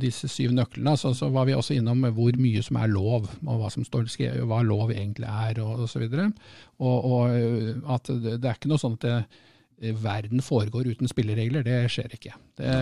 disse 0.01 0.27
syv 0.31 0.55
nøklene, 0.57 0.97
så, 0.99 1.13
så, 1.15 1.29
var 1.31 1.47
vi 1.47 1.55
også 1.55 1.77
innom 1.77 2.03
hvor 2.17 2.35
mye 2.43 2.65
som 2.67 2.81
er 2.83 2.91
lov, 2.91 3.29
og 3.45 3.61
hva 3.61 3.71
som 3.71 3.87
står 3.87 4.09
skrevet, 4.11 4.43
hva 4.49 4.59
lov 4.67 4.91
egentlig 4.91 5.29
er, 5.31 5.61
og 5.63 5.85
osv. 5.87 6.03
Og, 6.03 6.17
og, 6.81 7.37
og 7.85 7.93
at 7.95 8.11
det, 8.11 8.41
det, 8.41 8.51
er 8.51 8.59
ikke 8.59 8.73
noe 8.73 8.83
sånn 8.83 8.99
at 8.99 9.07
det, 9.07 9.95
verden 10.03 10.43
foregår 10.43 10.91
uten 10.97 11.11
spilleregler. 11.11 11.63
Det 11.63 11.79
skjer 11.93 12.19
ikke. 12.19 12.35
Det, 12.59 12.75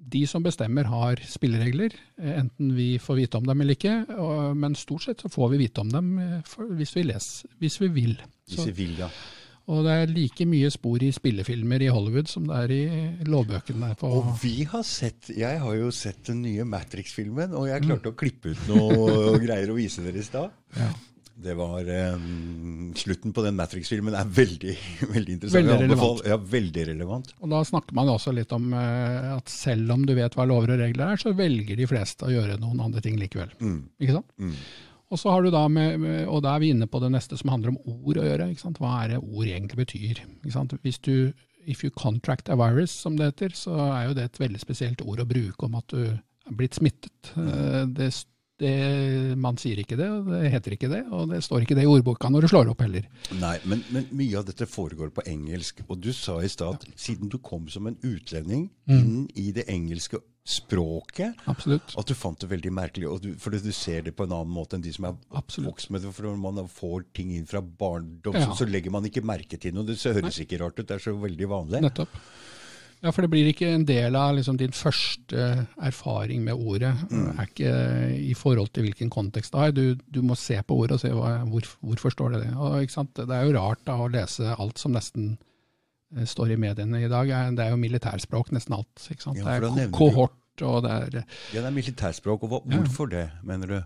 de 0.00 0.22
som 0.26 0.44
bestemmer, 0.44 0.88
har 0.90 1.20
spilleregler, 1.28 1.94
eh, 2.20 2.38
enten 2.40 2.72
vi 2.76 2.94
får 2.98 3.20
vite 3.20 3.40
om 3.40 3.46
dem 3.46 3.60
eller 3.60 3.76
ikke. 3.76 3.98
Men 4.56 4.78
stort 4.78 5.04
sett 5.06 5.20
så 5.20 5.30
får 5.32 5.52
vi 5.54 5.66
vite 5.66 5.84
om 5.84 5.92
dem 5.92 6.16
eh, 6.18 6.56
hvis 6.78 6.96
vi, 6.96 7.04
leser, 7.10 7.52
hvis 7.60 7.80
vi 7.82 7.90
vil. 8.00 8.16
Hvis 8.48 8.66
vi 8.70 8.76
vil, 8.84 8.96
ja. 9.04 9.10
Og 9.70 9.84
det 9.86 9.92
er 9.94 10.10
like 10.10 10.44
mye 10.50 10.70
spor 10.72 11.02
i 11.04 11.12
spillefilmer 11.14 11.82
i 11.84 11.90
Hollywood 11.92 12.30
som 12.30 12.48
det 12.48 12.56
er 12.64 12.72
i 12.74 13.28
lovbøkene. 13.28 13.92
og 14.08 14.32
vi 14.42 14.64
har 14.64 14.82
sett, 14.82 15.30
Jeg 15.36 15.60
har 15.60 15.74
jo 15.76 15.92
sett 15.94 16.24
den 16.26 16.42
nye 16.42 16.64
Matrix-filmen, 16.64 17.54
og 17.54 17.68
jeg 17.68 17.84
klarte 17.84 18.10
mm. 18.10 18.14
å 18.14 18.18
klippe 18.18 18.50
ut 18.50 18.64
noe 18.72 19.38
greier 19.44 19.70
å 19.70 19.78
vise 19.78 20.02
dere 20.02 20.18
i 20.18 20.26
stad. 20.26 20.50
Ja. 20.74 20.90
Det 21.40 21.54
var 21.56 21.88
um, 22.16 22.90
Slutten 22.98 23.32
på 23.36 23.44
den 23.44 23.56
Matrix-filmen 23.58 24.16
er 24.18 24.28
veldig, 24.36 24.74
veldig 25.14 25.36
interessant. 25.36 25.56
Veldig 25.56 25.78
relevant. 25.86 26.22
Ja, 26.28 26.36
veldig 26.54 26.84
relevant. 26.92 27.32
Og 27.40 27.54
Da 27.54 27.62
snakker 27.66 27.96
man 27.96 28.12
også 28.12 28.34
litt 28.36 28.52
om 28.56 28.70
uh, 28.76 29.36
at 29.38 29.50
selv 29.52 29.96
om 29.96 30.04
du 30.08 30.14
vet 30.18 30.36
hva 30.36 30.46
lover 30.48 30.74
og 30.76 30.84
regler 30.84 31.14
er, 31.14 31.22
så 31.22 31.34
velger 31.36 31.80
de 31.80 31.88
fleste 31.90 32.28
å 32.28 32.32
gjøre 32.34 32.60
noen 32.60 32.84
andre 32.86 33.02
ting 33.04 33.18
likevel. 33.20 33.52
Mm. 33.60 33.82
Ikke 34.02 34.20
sant? 34.20 34.32
Mm. 34.40 34.56
Og 35.10 35.18
så 35.18 35.30
har 35.34 35.42
du 35.42 35.50
da 35.50 35.64
med, 35.68 35.98
med, 36.00 36.18
og 36.30 36.44
da 36.44 36.54
er 36.54 36.62
vi 36.62 36.70
inne 36.70 36.86
på 36.86 37.00
det 37.02 37.10
neste 37.10 37.38
som 37.38 37.50
handler 37.50 37.72
om 37.72 37.80
ord 37.82 38.20
å 38.20 38.26
gjøre. 38.26 38.50
Ikke 38.52 38.62
sant? 38.62 38.78
Hva 38.82 38.92
er 39.02 39.14
det 39.14 39.22
ord 39.24 39.46
egentlig 39.48 39.80
betyr? 39.82 40.20
Ikke 40.44 40.54
sant? 40.54 40.74
Hvis 40.84 41.00
du, 41.02 41.32
If 41.66 41.82
you 41.84 41.90
contract 41.92 42.48
a 42.48 42.56
virus, 42.56 42.92
som 42.94 43.18
det 43.18 43.32
heter, 43.32 43.56
så 43.58 43.74
er 43.90 44.06
jo 44.08 44.14
det 44.16 44.28
et 44.30 44.38
veldig 44.40 44.60
spesielt 44.62 45.02
ord 45.04 45.20
å 45.20 45.28
bruke 45.28 45.66
om 45.66 45.74
at 45.76 45.92
du 45.92 46.06
er 46.08 46.54
blitt 46.56 46.78
smittet. 46.78 47.32
Mm. 47.34 47.48
Uh, 47.50 47.82
det 47.98 48.12
det, 48.60 49.36
man 49.40 49.58
sier 49.60 49.80
ikke 49.82 49.98
det, 49.98 50.08
og 50.12 50.30
det 50.30 50.50
heter 50.52 50.76
ikke 50.76 50.90
det, 50.92 51.02
og 51.10 51.30
det 51.32 51.42
står 51.44 51.64
ikke 51.64 51.76
det 51.78 51.86
i 51.86 51.90
ordboka 51.90 52.30
når 52.32 52.44
du 52.46 52.52
slår 52.52 52.72
opp 52.72 52.84
heller. 52.84 53.06
Nei, 53.40 53.56
men, 53.70 53.84
men 53.94 54.08
mye 54.16 54.40
av 54.40 54.48
dette 54.48 54.68
foregår 54.68 55.12
på 55.16 55.24
engelsk. 55.30 55.84
Og 55.88 56.00
du 56.04 56.12
sa 56.16 56.38
i 56.44 56.50
stad, 56.52 56.84
ja. 56.86 56.98
siden 57.00 57.32
du 57.32 57.38
kom 57.42 57.68
som 57.72 57.88
en 57.90 57.96
utlending 58.04 58.68
mm. 58.90 58.98
inn 58.98 59.24
i 59.40 59.50
det 59.56 59.66
engelske 59.72 60.20
språket, 60.50 61.36
Absolutt. 61.50 61.92
at 62.00 62.08
du 62.08 62.14
fant 62.16 62.40
det 62.40 62.48
veldig 62.50 62.72
merkelig. 62.74 63.08
Og 63.10 63.20
du, 63.22 63.30
for 63.40 63.54
du 63.54 63.72
ser 63.76 64.06
det 64.08 64.14
på 64.16 64.26
en 64.26 64.34
annen 64.34 64.52
måte 64.52 64.78
enn 64.78 64.84
de 64.84 64.92
som 64.94 65.06
er 65.10 65.18
vokst 65.30 65.92
med 65.92 66.04
det. 66.04 66.12
For 66.16 66.28
når 66.28 66.40
man 66.42 66.70
får 66.70 67.06
ting 67.16 67.32
inn 67.36 67.48
fra 67.48 67.62
barndom, 67.62 68.36
ja. 68.36 68.48
så, 68.48 68.62
så, 68.62 68.68
legger 68.70 68.94
man 68.94 69.06
ikke 69.06 69.24
merke 69.26 69.60
til 69.60 69.76
noe. 69.76 69.86
Det 69.88 70.00
høres 70.00 70.40
ikke 70.42 70.60
rart 70.62 70.80
ut, 70.80 70.86
det 70.88 70.96
er 70.96 71.04
så 71.04 71.14
veldig 71.16 71.50
vanlig. 71.50 71.84
Nettopp. 71.86 72.16
Ja, 73.00 73.12
for 73.16 73.24
det 73.24 73.30
blir 73.32 73.48
ikke 73.48 73.68
en 73.72 73.86
del 73.88 74.16
av 74.18 74.34
liksom, 74.36 74.58
din 74.60 74.74
første 74.76 75.44
erfaring 75.80 76.42
med 76.44 76.58
ordet. 76.58 76.92
Mm. 77.08 77.28
er 77.32 77.46
ikke 77.48 77.74
i 78.20 78.34
forhold 78.36 78.72
til 78.74 78.84
hvilken 78.84 79.12
kontekst 79.12 79.54
det 79.54 79.62
har. 79.62 79.72
Du, 79.76 79.94
du 79.96 80.20
må 80.26 80.36
se 80.36 80.58
på 80.60 80.76
ordet 80.82 80.98
og 80.98 81.02
se 81.04 81.12
hva, 81.16 81.38
hvor, 81.48 81.68
hvorfor 81.80 82.12
står 82.12 82.34
det 82.34 82.42
det. 82.44 82.50
Og, 82.56 82.76
det 83.22 83.38
er 83.38 83.46
jo 83.46 83.54
rart 83.56 83.80
da, 83.88 83.96
å 83.96 84.10
lese 84.12 84.52
alt 84.52 84.82
som 84.82 84.92
nesten 84.92 85.32
eh, 86.16 86.26
står 86.28 86.52
i 86.52 86.60
mediene 86.60 87.00
i 87.00 87.08
dag. 87.08 87.32
Det 87.56 87.64
er 87.64 87.72
jo 87.72 87.80
militærspråk, 87.80 88.52
nesten 88.56 88.76
alt. 88.76 89.08
Ja, 89.08 89.56
det 89.64 89.86
er 89.86 89.94
kohort 89.96 90.36
og 90.66 90.82
det 90.84 90.90
er 90.92 91.22
Ja, 91.54 91.62
det 91.62 91.68
er 91.70 91.72
militærspråk. 91.72 92.42
og 92.44 92.66
Hvorfor 92.68 93.08
ja. 93.08 93.16
det, 93.16 93.26
mener 93.48 93.66
du? 93.66 93.78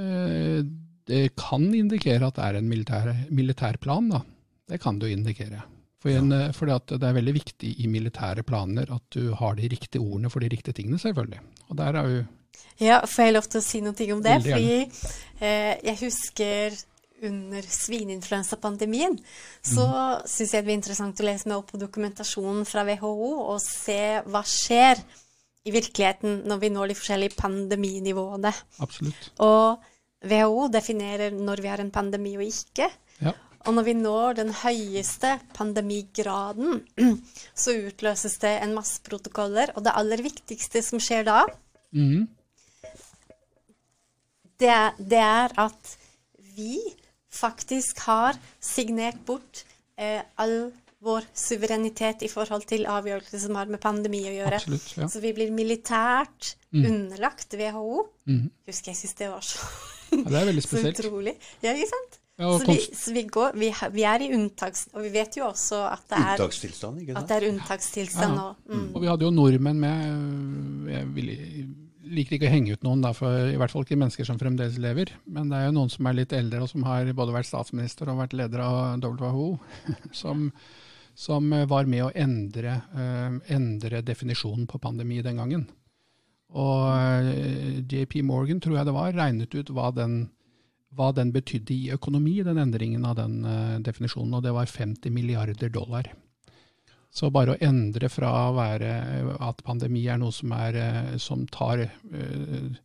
Eh, 0.00 0.62
det 1.10 1.34
kan 1.36 1.66
indikere 1.74 2.30
at 2.30 2.38
det 2.38 2.46
er 2.46 2.58
en 2.60 2.70
militær, 2.70 3.76
plan, 3.82 4.08
da. 4.08 4.22
Det 4.70 4.80
kan 4.80 4.98
det 4.98 5.10
jo 5.10 5.18
indikere. 5.18 5.62
For 6.00 6.12
en, 6.16 6.32
ja. 6.32 6.50
for 6.56 6.70
det 6.70 7.04
er 7.04 7.16
veldig 7.16 7.34
viktig 7.36 7.74
i 7.84 7.88
militære 7.90 8.44
planer 8.48 8.88
at 8.94 9.04
du 9.12 9.34
har 9.36 9.58
de 9.58 9.68
riktige 9.68 10.00
ordene 10.00 10.30
for 10.32 10.40
de 10.40 10.48
riktige 10.48 10.76
tingene, 10.78 11.00
selvfølgelig. 11.00 11.42
Og 11.68 11.80
der 11.80 11.98
er 12.00 12.14
jo 12.14 12.22
Ja, 12.80 13.02
får 13.04 13.26
jeg 13.26 13.34
lov 13.36 13.48
til 13.52 13.60
å 13.60 13.64
si 13.64 13.80
noe 13.84 14.06
om 14.14 14.22
det? 14.24 14.38
Fordi 14.46 14.78
eh, 15.44 15.74
jeg 15.84 15.98
husker 16.00 16.78
under 17.28 17.66
svineinfluensapandemien, 17.68 19.18
så 19.60 19.84
mm. 19.84 20.28
syns 20.30 20.54
jeg 20.54 20.62
det 20.62 20.68
blir 20.70 20.78
interessant 20.78 21.20
å 21.20 21.26
lese 21.26 21.50
meg 21.50 21.58
opp 21.58 21.74
på 21.74 21.80
dokumentasjonen 21.82 22.64
fra 22.64 22.86
WHO 22.88 23.32
og 23.42 23.58
se 23.60 24.00
hva 24.24 24.40
skjer 24.48 25.02
i 25.68 25.74
virkeligheten 25.74 26.42
når 26.48 26.62
vi 26.62 26.72
når 26.72 26.92
de 26.92 26.96
forskjellige 26.96 27.36
pandeminivåene. 27.36 28.52
Absolutt. 28.80 29.30
Og 29.44 29.84
WHO 30.30 30.66
definerer 30.72 31.36
når 31.36 31.64
vi 31.64 31.72
har 31.72 31.84
en 31.84 31.92
pandemi 31.92 32.34
og 32.38 32.46
ikke. 32.48 32.88
Ja. 33.20 33.36
Og 33.68 33.76
når 33.76 33.84
vi 33.84 33.94
når 33.98 34.38
den 34.38 34.52
høyeste 34.62 35.34
pandemigraden, 35.56 36.80
så 37.62 37.76
utløses 37.76 38.38
det 38.40 38.54
en 38.62 38.74
masse 38.76 39.02
protokoller. 39.04 39.74
Og 39.76 39.84
det 39.84 39.96
aller 40.00 40.22
viktigste 40.24 40.82
som 40.84 41.02
skjer 41.02 41.26
da, 41.28 41.42
mm. 41.92 42.22
det, 44.62 44.78
det, 45.00 45.20
er, 45.20 45.56
at 45.60 45.96
vi 46.56 46.78
faktisk 47.30 48.00
har 48.08 48.38
signert 48.64 49.20
bort 49.28 49.64
eh, 50.00 50.22
all 50.40 50.70
vår 51.00 51.24
suverenitet 51.36 52.24
i 52.26 52.28
forhold 52.28 52.66
til 52.68 52.84
avgjørelser 52.88 53.40
som 53.40 53.56
har 53.56 53.70
med 53.72 53.80
pandemi 53.80 54.20
å 54.28 54.34
gjøre. 54.34 54.58
Absolutt, 54.60 54.88
ja. 54.98 55.08
Så 55.08 55.22
vi 55.22 55.32
blir 55.36 55.52
militært 55.54 56.54
mm. 56.74 56.82
underlagt 56.84 57.56
WHO. 57.56 58.02
Mm. 58.28 58.48
Husker 58.68 58.92
jeg 58.92 59.00
syns 59.00 59.16
det 59.20 59.30
var 59.32 59.46
så, 59.46 59.60
ja, 60.12 60.24
det 60.26 60.40
er 60.42 60.50
veldig 60.50 60.64
spesielt. 60.68 61.00
så 61.00 61.08
utrolig. 61.08 61.36
Ja, 61.64 61.72
ikke 61.72 61.92
sant? 61.92 62.09
Ja, 62.40 62.58
så, 62.58 62.72
vi, 62.72 62.78
så 62.96 63.12
vi, 63.12 63.22
går, 63.28 63.52
vi, 63.60 63.68
vi, 63.92 64.04
er 64.08 64.22
i 64.24 64.30
unntaks... 64.32 64.86
Og 64.94 65.04
vi 65.04 65.10
vet 65.12 65.36
jo 65.36 65.44
også 65.50 65.82
at 65.90 66.06
det 66.08 66.20
er 66.22 66.38
Unntakstilstand, 66.38 67.02
ikke 67.02 67.12
sant? 67.12 67.20
At 67.20 67.28
det 67.28 67.36
er 67.36 67.46
unntakstilstand 67.50 68.36
nå. 68.38 68.46
Mm. 68.70 68.86
Og 68.94 69.02
vi 69.02 69.10
hadde 69.10 69.26
jo 69.26 69.32
nordmenn 69.34 69.82
med 69.82 70.06
øh, 70.06 70.92
Jeg 70.94 71.10
vil, 71.18 71.28
liker 72.16 72.38
ikke 72.38 72.48
å 72.48 72.54
henge 72.54 72.78
ut 72.78 72.86
noen, 72.86 73.04
da, 73.04 73.12
for 73.16 73.52
i 73.52 73.58
hvert 73.60 73.74
fall 73.74 73.84
ikke 73.84 73.98
mennesker 74.00 74.28
som 74.28 74.40
fremdeles 74.40 74.80
lever. 74.80 75.12
Men 75.28 75.52
det 75.52 75.60
er 75.60 75.68
jo 75.68 75.76
noen 75.76 75.92
som 75.92 76.08
er 76.08 76.16
litt 76.16 76.32
eldre, 76.36 76.62
og 76.64 76.72
som 76.72 76.88
har 76.88 77.12
både 77.20 77.36
vært 77.36 77.50
statsminister 77.50 78.08
og 78.08 78.22
vært 78.22 78.38
leder 78.40 78.64
av 78.64 79.04
WHO, 79.04 79.50
som, 80.22 80.48
som 81.12 81.52
var 81.68 81.92
med 81.92 82.06
å 82.08 82.10
endre, 82.24 82.80
uh, 82.96 83.36
endre 83.52 84.00
definisjonen 84.06 84.64
på 84.70 84.80
pandemi 84.80 85.20
den 85.26 85.44
gangen. 85.44 85.68
Og 86.56 86.88
uh, 86.88 87.30
øh, 87.36 87.80
JP 87.84 88.22
Morgan, 88.32 88.64
tror 88.64 88.80
jeg 88.80 88.88
det 88.88 88.96
var, 88.96 89.12
regnet 89.14 89.60
ut 89.60 89.76
hva 89.76 89.92
den 89.94 90.22
hva 90.96 91.12
den 91.14 91.30
betydde 91.34 91.74
i 91.74 91.92
økonomi, 91.94 92.40
den 92.46 92.58
endringen 92.58 93.06
av 93.06 93.16
den 93.20 93.44
uh, 93.46 93.78
definisjonen, 93.84 94.34
og 94.38 94.44
det 94.46 94.54
var 94.56 94.70
50 94.70 95.14
milliarder 95.14 95.70
dollar. 95.70 96.10
Så 97.10 97.30
bare 97.34 97.56
å 97.56 97.60
endre 97.62 98.06
fra 98.10 98.30
å 98.48 98.54
være 98.54 98.90
at 99.42 99.62
pandemi 99.66 100.04
er 100.06 100.18
noe 100.22 100.34
som 100.34 100.52
er, 100.54 100.78
uh, 100.78 101.16
som 101.22 101.46
tar, 101.50 101.88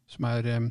som 0.09 0.29
er 0.29 0.49
Eh, 0.49 0.69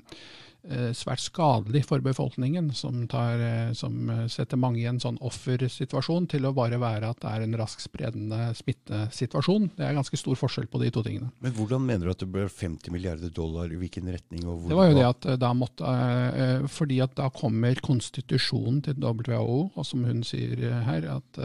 svært 0.97 1.21
skadelig 1.21 1.85
for 1.85 2.01
befolkningen, 2.05 2.71
som, 2.75 3.05
tar, 3.09 3.41
eh, 3.41 3.73
som, 3.77 4.11
eh, 4.11 4.27
setter 4.33 4.57
mange 4.57 4.81
i 4.81 4.87
en 4.89 5.01
sånn 5.01 5.19
offersituasjon, 5.21 6.29
til 6.31 6.47
å 6.49 6.55
bare 6.57 6.79
være 6.81 7.11
at 7.11 7.21
det 7.21 7.31
er 7.31 7.45
en 7.45 7.57
raskt 7.61 7.85
spredende 7.85 8.49
smittesituasjon. 8.57 9.71
Det 9.77 9.85
er 9.85 9.97
ganske 9.99 10.17
stor 10.17 10.39
forskjell 10.41 10.69
på 10.73 10.81
de 10.81 10.91
to 10.91 11.03
tingene. 11.05 11.31
Men 11.45 11.53
hvordan 11.53 11.85
mener 11.85 12.07
du 12.07 12.15
at 12.15 12.25
det 12.25 12.31
ble 12.33 12.49
50 12.49 12.95
milliarder 12.95 13.33
dollar, 13.35 13.69
i 13.69 13.77
hvilken 13.77 14.09
retning? 14.09 14.45
det 14.45 14.77
var 14.77 14.89
jo 14.89 14.97
det 14.97 15.07
at 15.07 15.27
da 15.41 15.53
måtte 15.55 15.85
Fordi 16.69 17.01
at 17.03 17.15
da 17.17 17.29
kommer 17.31 17.75
konstitusjonen 17.83 18.83
til 18.85 18.95
WHO, 18.95 19.71
og 19.77 19.87
som 19.87 20.05
hun 20.05 20.23
sier 20.27 20.57
her, 20.85 21.07
at 21.17 21.39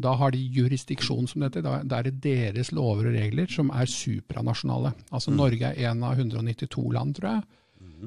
da 0.00 0.14
har 0.18 0.32
de 0.32 0.38
jurisdiksjon, 0.38 1.28
som 1.28 1.44
dette. 1.44 1.62
Da 1.62 1.98
er 1.98 2.08
det 2.08 2.20
deres 2.24 2.72
lover 2.72 3.10
og 3.10 3.16
regler 3.16 3.50
som 3.50 3.70
er 3.70 3.86
supranasjonale. 3.90 4.94
Altså 5.10 5.32
mm. 5.32 5.36
Norge 5.36 5.72
er 5.72 5.90
en 5.90 6.04
av 6.06 6.18
192 6.18 6.92
land, 6.92 7.16
tror 7.16 7.36
jeg 7.36 7.42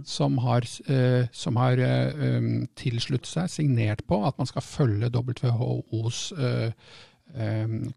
som 0.03 0.37
har, 0.43 0.65
eh, 0.91 1.27
som 1.31 1.55
har 1.61 1.79
eh, 1.81 2.25
um, 2.37 2.65
tilsluttet 2.75 3.29
seg, 3.29 3.51
signert 3.51 4.03
på, 4.09 4.19
at 4.27 4.37
man 4.41 4.49
skal 4.49 4.65
følge 4.65 5.11
WHOs 5.13 6.31
eh, 6.37 6.71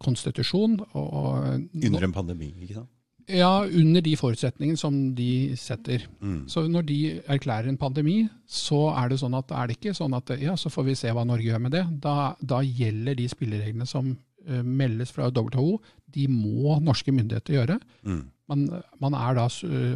konstitusjon. 0.01 0.79
Under 0.93 2.07
en 2.07 2.15
pandemi, 2.15 2.53
ikke 2.63 2.79
sant? 2.81 2.91
Ja, 3.29 3.61
under 3.61 4.01
de 4.01 4.15
forutsetningene 4.17 4.79
som 4.79 4.95
de 5.13 5.55
setter. 5.59 6.07
Mm. 6.17 6.47
Så 6.49 6.63
når 6.65 6.87
de 6.87 6.97
erklærer 7.29 7.69
en 7.69 7.77
pandemi, 7.77 8.23
så 8.49 8.87
er 8.97 9.11
det 9.11 9.19
sånn 9.21 9.37
at 9.37 9.53
er 9.53 9.69
det 9.69 9.77
ikke 9.77 9.93
sånn 9.93 10.15
at 10.17 10.33
ja, 10.41 10.55
så 10.57 10.71
får 10.73 10.87
vi 10.87 10.97
se 10.97 11.13
hva 11.13 11.27
Norge 11.29 11.45
gjør 11.45 11.61
med 11.61 11.75
det. 11.77 11.83
Da, 12.01 12.33
da 12.41 12.63
gjelder 12.65 13.19
de 13.19 13.27
spillereglene 13.29 13.85
som 13.89 14.15
uh, 14.15 14.63
meldes 14.65 15.13
fra 15.13 15.29
WHO. 15.29 15.77
De 16.09 16.25
må 16.31 16.79
norske 16.81 17.13
myndigheter 17.13 17.59
gjøre. 17.59 17.77
Mm. 18.01 18.23
Man, 18.49 18.65
man, 18.97 19.13
er 19.13 19.37
da, 19.37 19.45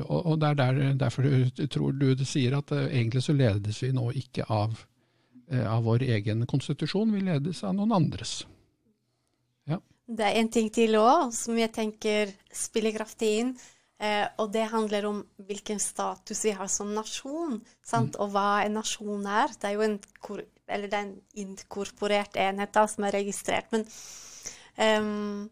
og 0.05 0.35
det 0.41 0.49
er 0.51 0.57
der, 0.59 0.81
derfor 1.01 1.25
tror 1.73 1.95
du 1.97 2.11
det 2.13 2.27
sier 2.29 2.59
at 2.59 2.71
eh, 2.75 2.91
egentlig 2.99 3.23
så 3.25 3.33
ledes 3.33 3.81
vi 3.81 3.89
nå 3.95 4.11
ikke 4.19 4.45
av, 4.53 4.75
eh, 5.49 5.65
av 5.65 5.81
vår 5.87 6.05
egen 6.19 6.45
konstitusjon, 6.49 7.15
vi 7.15 7.23
ledes 7.25 7.63
av 7.65 7.73
noen 7.79 7.95
andres. 7.97 8.43
Ja. 9.69 9.79
Det 10.05 10.27
er 10.27 10.37
en 10.37 10.51
ting 10.53 10.69
til 10.73 10.99
òg 11.01 11.33
som 11.33 11.57
jeg 11.57 11.73
tenker 11.73 12.35
spiller 12.53 12.93
kraftig 12.93 13.31
inn. 13.41 13.55
Eh, 14.03 14.25
og 14.41 14.51
det 14.51 14.65
handler 14.71 15.05
om 15.07 15.19
hvilken 15.47 15.79
status 15.79 16.41
vi 16.43 16.51
har 16.57 16.67
som 16.71 16.89
nasjon, 16.91 17.59
mm. 17.61 18.09
og 18.19 18.33
hva 18.33 18.63
en 18.65 18.75
nasjon 18.79 19.27
er. 19.29 19.53
Det 19.55 19.69
er 19.69 19.77
jo 19.77 19.85
en, 19.85 19.97
eller 20.67 20.91
det 20.91 20.97
er 20.97 21.05
en 21.05 21.15
inkorporert 21.45 22.35
enhet 22.41 22.73
da, 22.75 22.83
som 22.89 23.07
er 23.07 23.15
registrert. 23.15 23.69
Men 23.71 23.85
um, 24.99 25.45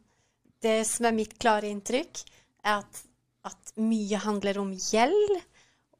det 0.62 0.82
som 0.90 1.08
er 1.08 1.16
mitt 1.16 1.38
klare 1.40 1.70
inntrykk, 1.72 2.26
er 2.66 2.82
at, 2.82 3.02
at 3.48 3.74
mye 3.82 4.20
handler 4.22 4.62
om 4.62 4.74
gjeld. 4.76 5.40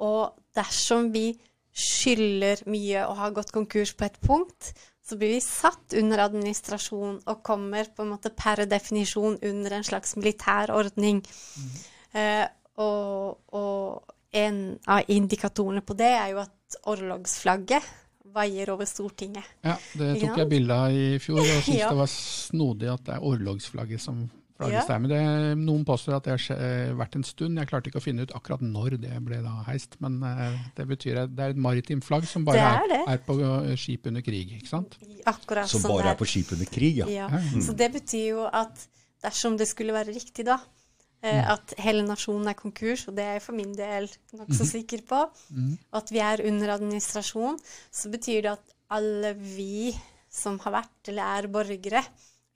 Og 0.02 0.34
dersom 0.58 1.12
vi 1.14 1.32
skylder 1.72 2.66
mye 2.70 3.06
og 3.08 3.20
har 3.20 3.36
gått 3.36 3.54
konkurs 3.56 3.94
på 3.96 4.08
et 4.08 4.18
punkt, 4.24 4.74
så 5.02 5.18
blir 5.18 5.34
vi 5.36 5.44
satt 5.44 5.96
under 5.98 6.26
administrasjon 6.28 7.22
og 7.28 7.44
kommer 7.46 7.90
på 7.96 8.06
en 8.06 8.14
måte 8.14 8.32
per 8.36 8.64
definisjon 8.70 9.40
under 9.48 9.78
en 9.78 9.88
slags 9.88 10.16
militær 10.20 10.74
ordning. 10.76 11.24
Mm. 11.58 11.78
Eh, 12.22 12.46
og, 12.82 13.40
og, 13.56 14.18
en 14.32 14.78
av 14.88 15.10
indikatorene 15.12 15.82
på 15.84 15.92
det 16.00 16.08
er 16.16 16.30
jo 16.32 16.38
at 16.40 16.76
orlogsflagget 16.88 17.84
vaier 18.32 18.70
over 18.72 18.88
Stortinget. 18.88 19.44
Ja, 19.60 19.74
det 20.00 20.14
tok 20.22 20.38
jeg 20.40 20.48
bilde 20.54 20.78
av 20.86 20.96
i 20.96 21.18
fjor, 21.20 21.42
og 21.42 21.50
syntes 21.66 21.82
ja. 21.82 21.90
det 21.92 22.00
var 22.00 22.12
snodig 22.14 22.88
at 22.94 23.04
det 23.10 23.18
er 23.18 23.26
orlogsflagget 23.28 24.00
som 24.00 24.22
ja. 24.70 24.84
Men 25.02 25.10
det, 25.10 25.22
noen 25.62 25.86
påstår 25.88 26.18
at 26.18 26.28
det 26.28 26.36
har 26.36 26.98
vært 27.00 27.16
en 27.18 27.26
stund. 27.26 27.58
Jeg 27.58 27.70
klarte 27.70 27.90
ikke 27.90 28.02
å 28.02 28.04
finne 28.04 28.28
ut 28.28 28.34
akkurat 28.38 28.62
når 28.62 28.98
det 29.02 29.16
ble 29.26 29.40
da 29.42 29.62
heist. 29.68 29.98
Men 30.04 30.20
uh, 30.22 30.60
det 30.78 30.86
betyr 30.90 31.24
at 31.24 31.34
det 31.34 31.48
er 31.48 31.56
et 31.56 31.62
maritimt 31.62 32.06
flagg 32.06 32.28
som 32.30 32.46
bare 32.48 32.62
er, 32.62 32.96
er, 33.00 33.08
er, 33.16 33.24
på 33.26 33.38
skip 33.80 34.12
under 34.12 34.26
krig. 34.26 34.54
ikke 34.60 34.70
sant? 34.70 35.00
Akkurat 35.30 35.72
som 35.72 35.88
bare 35.88 36.14
er 36.14 36.20
på 36.20 36.30
skip 36.30 36.54
under 36.58 36.70
krig, 36.70 37.02
ja. 37.02 37.10
ja. 37.10 37.32
Mm. 37.32 37.64
Så 37.66 37.76
det 37.78 37.90
betyr 37.96 38.28
jo 38.36 38.46
at 38.46 38.86
dersom 39.24 39.58
det 39.58 39.70
skulle 39.70 39.96
være 39.96 40.14
riktig, 40.14 40.46
da, 40.50 40.60
uh, 40.62 41.44
at 41.56 41.76
hele 41.82 42.06
nasjonen 42.06 42.52
er 42.52 42.60
konkurs, 42.60 43.08
og 43.10 43.18
det 43.18 43.26
er 43.26 43.40
jeg 43.40 43.46
for 43.48 43.58
min 43.58 43.74
del 43.78 44.10
nokså 44.36 44.68
mm. 44.68 44.72
sikker 44.76 45.06
på, 45.10 45.24
mm. 45.56 45.74
at 46.02 46.14
vi 46.14 46.24
er 46.26 46.46
under 46.52 46.76
administrasjon, 46.78 47.60
så 47.90 48.14
betyr 48.14 48.46
det 48.46 48.56
at 48.58 48.78
alle 48.92 49.36
vi 49.40 49.92
som 50.32 50.58
har 50.64 50.80
vært 50.80 51.12
eller 51.12 51.40
er 51.40 51.48
borgere, 51.52 52.04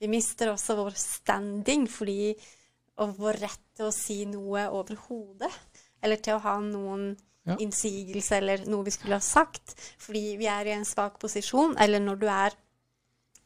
vi 0.00 0.10
mister 0.12 0.52
også 0.52 0.76
vår 0.78 0.96
standing 1.00 1.86
fordi, 1.90 2.34
og 3.02 3.16
vår 3.18 3.40
rett 3.44 3.64
til 3.76 3.88
å 3.88 3.94
si 3.94 4.22
noe 4.28 4.66
over 4.72 4.98
hodet. 5.06 5.52
Eller 6.04 6.20
til 6.22 6.36
å 6.36 6.42
ha 6.44 6.58
noen 6.60 7.10
ja. 7.46 7.56
innsigelse 7.62 8.38
eller 8.38 8.66
noe 8.68 8.86
vi 8.86 8.94
skulle 8.94 9.18
ha 9.18 9.24
sagt. 9.24 9.74
Fordi 10.02 10.36
vi 10.40 10.48
er 10.50 10.68
i 10.68 10.76
en 10.76 10.86
svak 10.88 11.18
posisjon. 11.22 11.76
Eller 11.82 12.02
når 12.04 12.20
du 12.20 12.28
er 12.32 12.56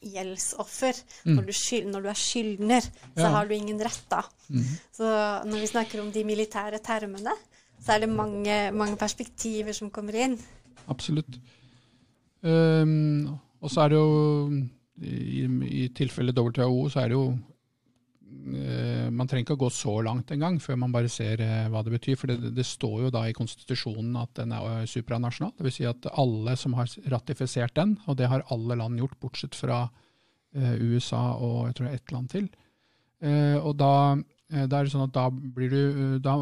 gjeldsoffer, 0.01 0.97
mm. 1.27 1.33
når, 1.35 1.45
du 1.45 1.53
skyld, 1.53 1.89
når, 1.93 2.03
du 2.03 2.09
er 2.09 2.19
skyldner, 2.19 2.87
så 3.13 3.27
ja. 3.27 3.31
har 3.35 3.47
du 3.47 3.55
ingen 3.55 3.81
rett 3.85 4.05
da. 4.09 4.23
Mm. 4.49 4.67
Så 4.97 5.09
når 5.47 5.61
vi 5.61 5.69
snakker 5.69 6.01
om 6.01 6.09
de 6.13 6.25
militære 6.25 6.81
termene, 6.83 7.35
så 7.81 7.95
er 7.95 8.03
det 8.03 8.11
mange, 8.13 8.57
mange 8.77 8.97
perspektiver 8.99 9.77
som 9.77 9.91
kommer 9.93 10.17
inn. 10.17 10.35
Absolutt. 10.89 11.37
Um, 12.41 13.29
og 13.61 13.69
så 13.69 13.83
er 13.83 13.93
det 13.93 13.99
jo 14.01 14.11
i, 14.99 15.45
i 15.45 15.87
tilfelle 15.95 16.33
WHO 16.35 16.89
så 16.91 17.01
er 17.01 17.11
det 17.11 17.17
jo 17.17 17.25
eh, 17.31 19.07
man 19.09 19.29
trenger 19.29 19.45
ikke 19.45 19.57
å 19.57 19.63
gå 19.63 19.69
så 19.73 19.95
langt 20.05 20.33
engang 20.35 20.59
før 20.61 20.79
man 20.83 20.93
bare 20.93 21.09
ser 21.11 21.41
uh, 21.41 21.69
hva 21.71 21.83
det 21.85 21.95
betyr. 21.95 22.19
For 22.19 22.31
det, 22.31 22.53
det, 22.57 22.67
står 22.67 23.07
jo 23.07 23.13
da 23.13 23.23
i 23.27 23.35
konstitusjonen 23.37 24.17
at 24.19 24.33
den 24.37 24.53
er 24.57 24.85
supranasjonal. 24.89 25.55
Dvs. 25.57 25.79
Si 25.79 25.87
at 25.89 26.09
alle 26.11 26.57
som 26.59 26.75
har 26.77 26.91
ratifisert 27.13 27.75
den, 27.79 27.97
og 28.05 28.19
det 28.19 28.29
har 28.31 28.45
alle 28.53 28.77
land 28.81 29.01
gjort 29.01 29.19
bortsett 29.23 29.57
fra 29.57 29.85
USA 30.51 31.37
og 31.39 31.69
jeg 31.69 31.75
tror 31.77 31.87
ett 31.87 32.11
land 32.11 32.27
til. 32.27 32.47
og 33.23 33.69
da, 33.79 34.17
da, 34.51 34.65
er 34.65 34.83
det 34.83 34.91
sånn 34.91 35.05
at 35.05 35.13
da 35.15 35.29
blir 35.31 35.71
du 35.71 36.17
da, 36.19 36.33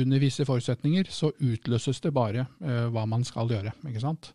Under 0.00 0.22
visse 0.22 0.46
forutsetninger 0.48 1.10
så 1.12 1.28
utløses 1.36 2.00
det 2.00 2.14
bare 2.16 2.46
hva 2.88 3.04
man 3.04 3.20
skal 3.28 3.52
gjøre. 3.52 3.74
ikke 3.84 4.00
sant? 4.00 4.30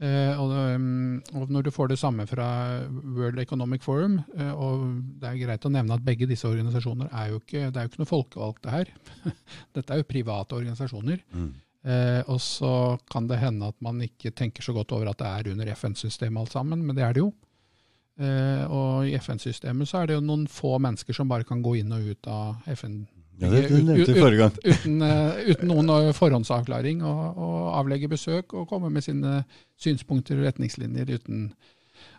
Eh, 0.00 0.38
og, 0.40 0.52
um, 0.80 1.18
og, 1.36 1.50
når 1.52 1.66
du 1.66 1.70
får 1.74 1.90
det 1.92 1.98
samme 2.00 2.24
fra 2.28 2.46
World 2.88 3.40
Economic 3.42 3.82
Forum, 3.84 4.16
eh, 4.32 4.52
og 4.52 4.86
det 5.20 5.28
er 5.28 5.40
greit 5.42 5.66
å 5.68 5.72
nevne 5.72 5.98
at 5.98 6.06
begge 6.06 6.28
disse 6.30 6.48
organisasjoner 6.48 7.10
er 7.12 7.34
jo 7.34 7.42
ikke, 7.42 7.66
det 7.68 7.76
er 7.76 7.84
jo 7.84 7.92
ikke 7.92 8.00
noe 8.00 8.08
folkevalgte 8.08 8.72
her. 8.72 8.94
Dette 9.76 9.92
er 9.92 10.00
jo 10.00 10.08
private 10.08 10.56
organisasjoner. 10.56 11.20
Mm. 11.36 11.52
Eh, 11.84 12.22
og 12.32 12.40
så 12.44 12.72
kan 13.12 13.28
det 13.28 13.42
hende 13.42 13.68
at 13.68 13.76
man 13.84 14.00
ikke 14.04 14.32
tenker 14.36 14.64
så 14.64 14.72
godt 14.76 14.96
over 14.96 15.12
at 15.12 15.20
det 15.20 15.28
er 15.28 15.52
under 15.52 15.72
FN-systemet 15.76 16.46
alt 16.46 16.56
sammen, 16.56 16.80
men 16.80 16.96
det 16.96 17.04
er 17.04 17.16
det 17.16 17.24
jo. 17.26 17.30
Eh, 18.20 18.64
og 18.72 19.08
i 19.08 19.14
FN-systemet 19.20 19.88
så 19.88 20.00
er 20.00 20.08
det 20.08 20.16
jo 20.16 20.24
noen 20.24 20.48
få 20.48 20.78
mennesker 20.80 21.16
som 21.16 21.28
bare 21.28 21.44
kan 21.48 21.60
gå 21.64 21.76
inn 21.82 21.92
og 21.92 22.08
ut 22.08 22.32
av 22.32 22.56
FN-systemet 22.72 23.16
ja, 23.40 23.48
det, 23.48 23.64
det 23.70 23.82
nevnte 23.86 24.14
forrige 24.18 24.44
gang. 24.44 24.56
Uten, 24.60 25.02
uh, 25.02 25.42
uten, 25.48 25.70
noen 25.70 25.92
eh, 25.96 26.12
forhåndsavklaring, 26.16 27.02
og, 27.08 27.20
og, 27.40 27.58
avlegge 27.80 28.10
besøk 28.12 28.54
og 28.56 28.68
komme 28.68 28.90
med 28.92 29.04
sine 29.06 29.42
synspunkter 29.80 30.40
og 30.40 30.50
retningslinjer 30.50 31.14
uten 31.16 31.46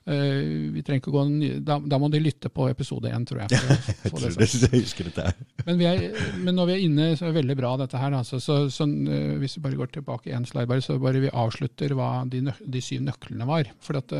uh, 0.10 0.42
vi 0.74 0.82
trenger 0.82 1.04
ikke 1.04 1.14
gå 1.14 1.26
da, 1.68 1.78
da, 1.78 2.02
må 2.02 2.10
de 2.14 2.24
lytte 2.24 2.50
på 2.54 2.68
episode 2.72 3.12
én, 3.14 3.28
tror 3.30 3.44
jeg. 3.44 3.54
jeg, 3.60 4.10
tror 4.10 4.26
det, 4.26 4.50
jeg 4.50 4.74
husker 4.80 5.12
dette 5.12 5.30
her. 5.30 5.40
Men, 5.68 5.86
er, 5.86 6.04
men, 6.42 6.56
når 6.58 6.72
vi 6.72 6.78
er 6.78 6.86
inne, 6.88 7.10
så 7.14 7.28
er 7.28 7.34
det 7.34 7.42
veldig 7.44 7.60
bra 7.62 7.76
dette 7.84 8.02
her. 8.02 8.18
Altså. 8.18 8.42
Så, 8.42 8.64
så, 8.74 8.90
uh, 8.90 9.38
hvis 9.42 9.60
vi 9.60 9.66
bare 9.68 9.82
går 9.84 9.94
tilbake 10.00 10.34
én 10.34 10.50
slide, 10.50 10.70
bare, 10.72 10.86
så 10.86 10.98
bare 11.02 11.22
vi 11.22 11.34
avslutter 11.46 11.94
hva 11.98 12.14
de, 12.30 12.48
de 12.50 12.84
syv 12.84 13.06
nøklene 13.06 13.50
var. 13.50 13.70
For 13.86 14.02
at, 14.02 14.18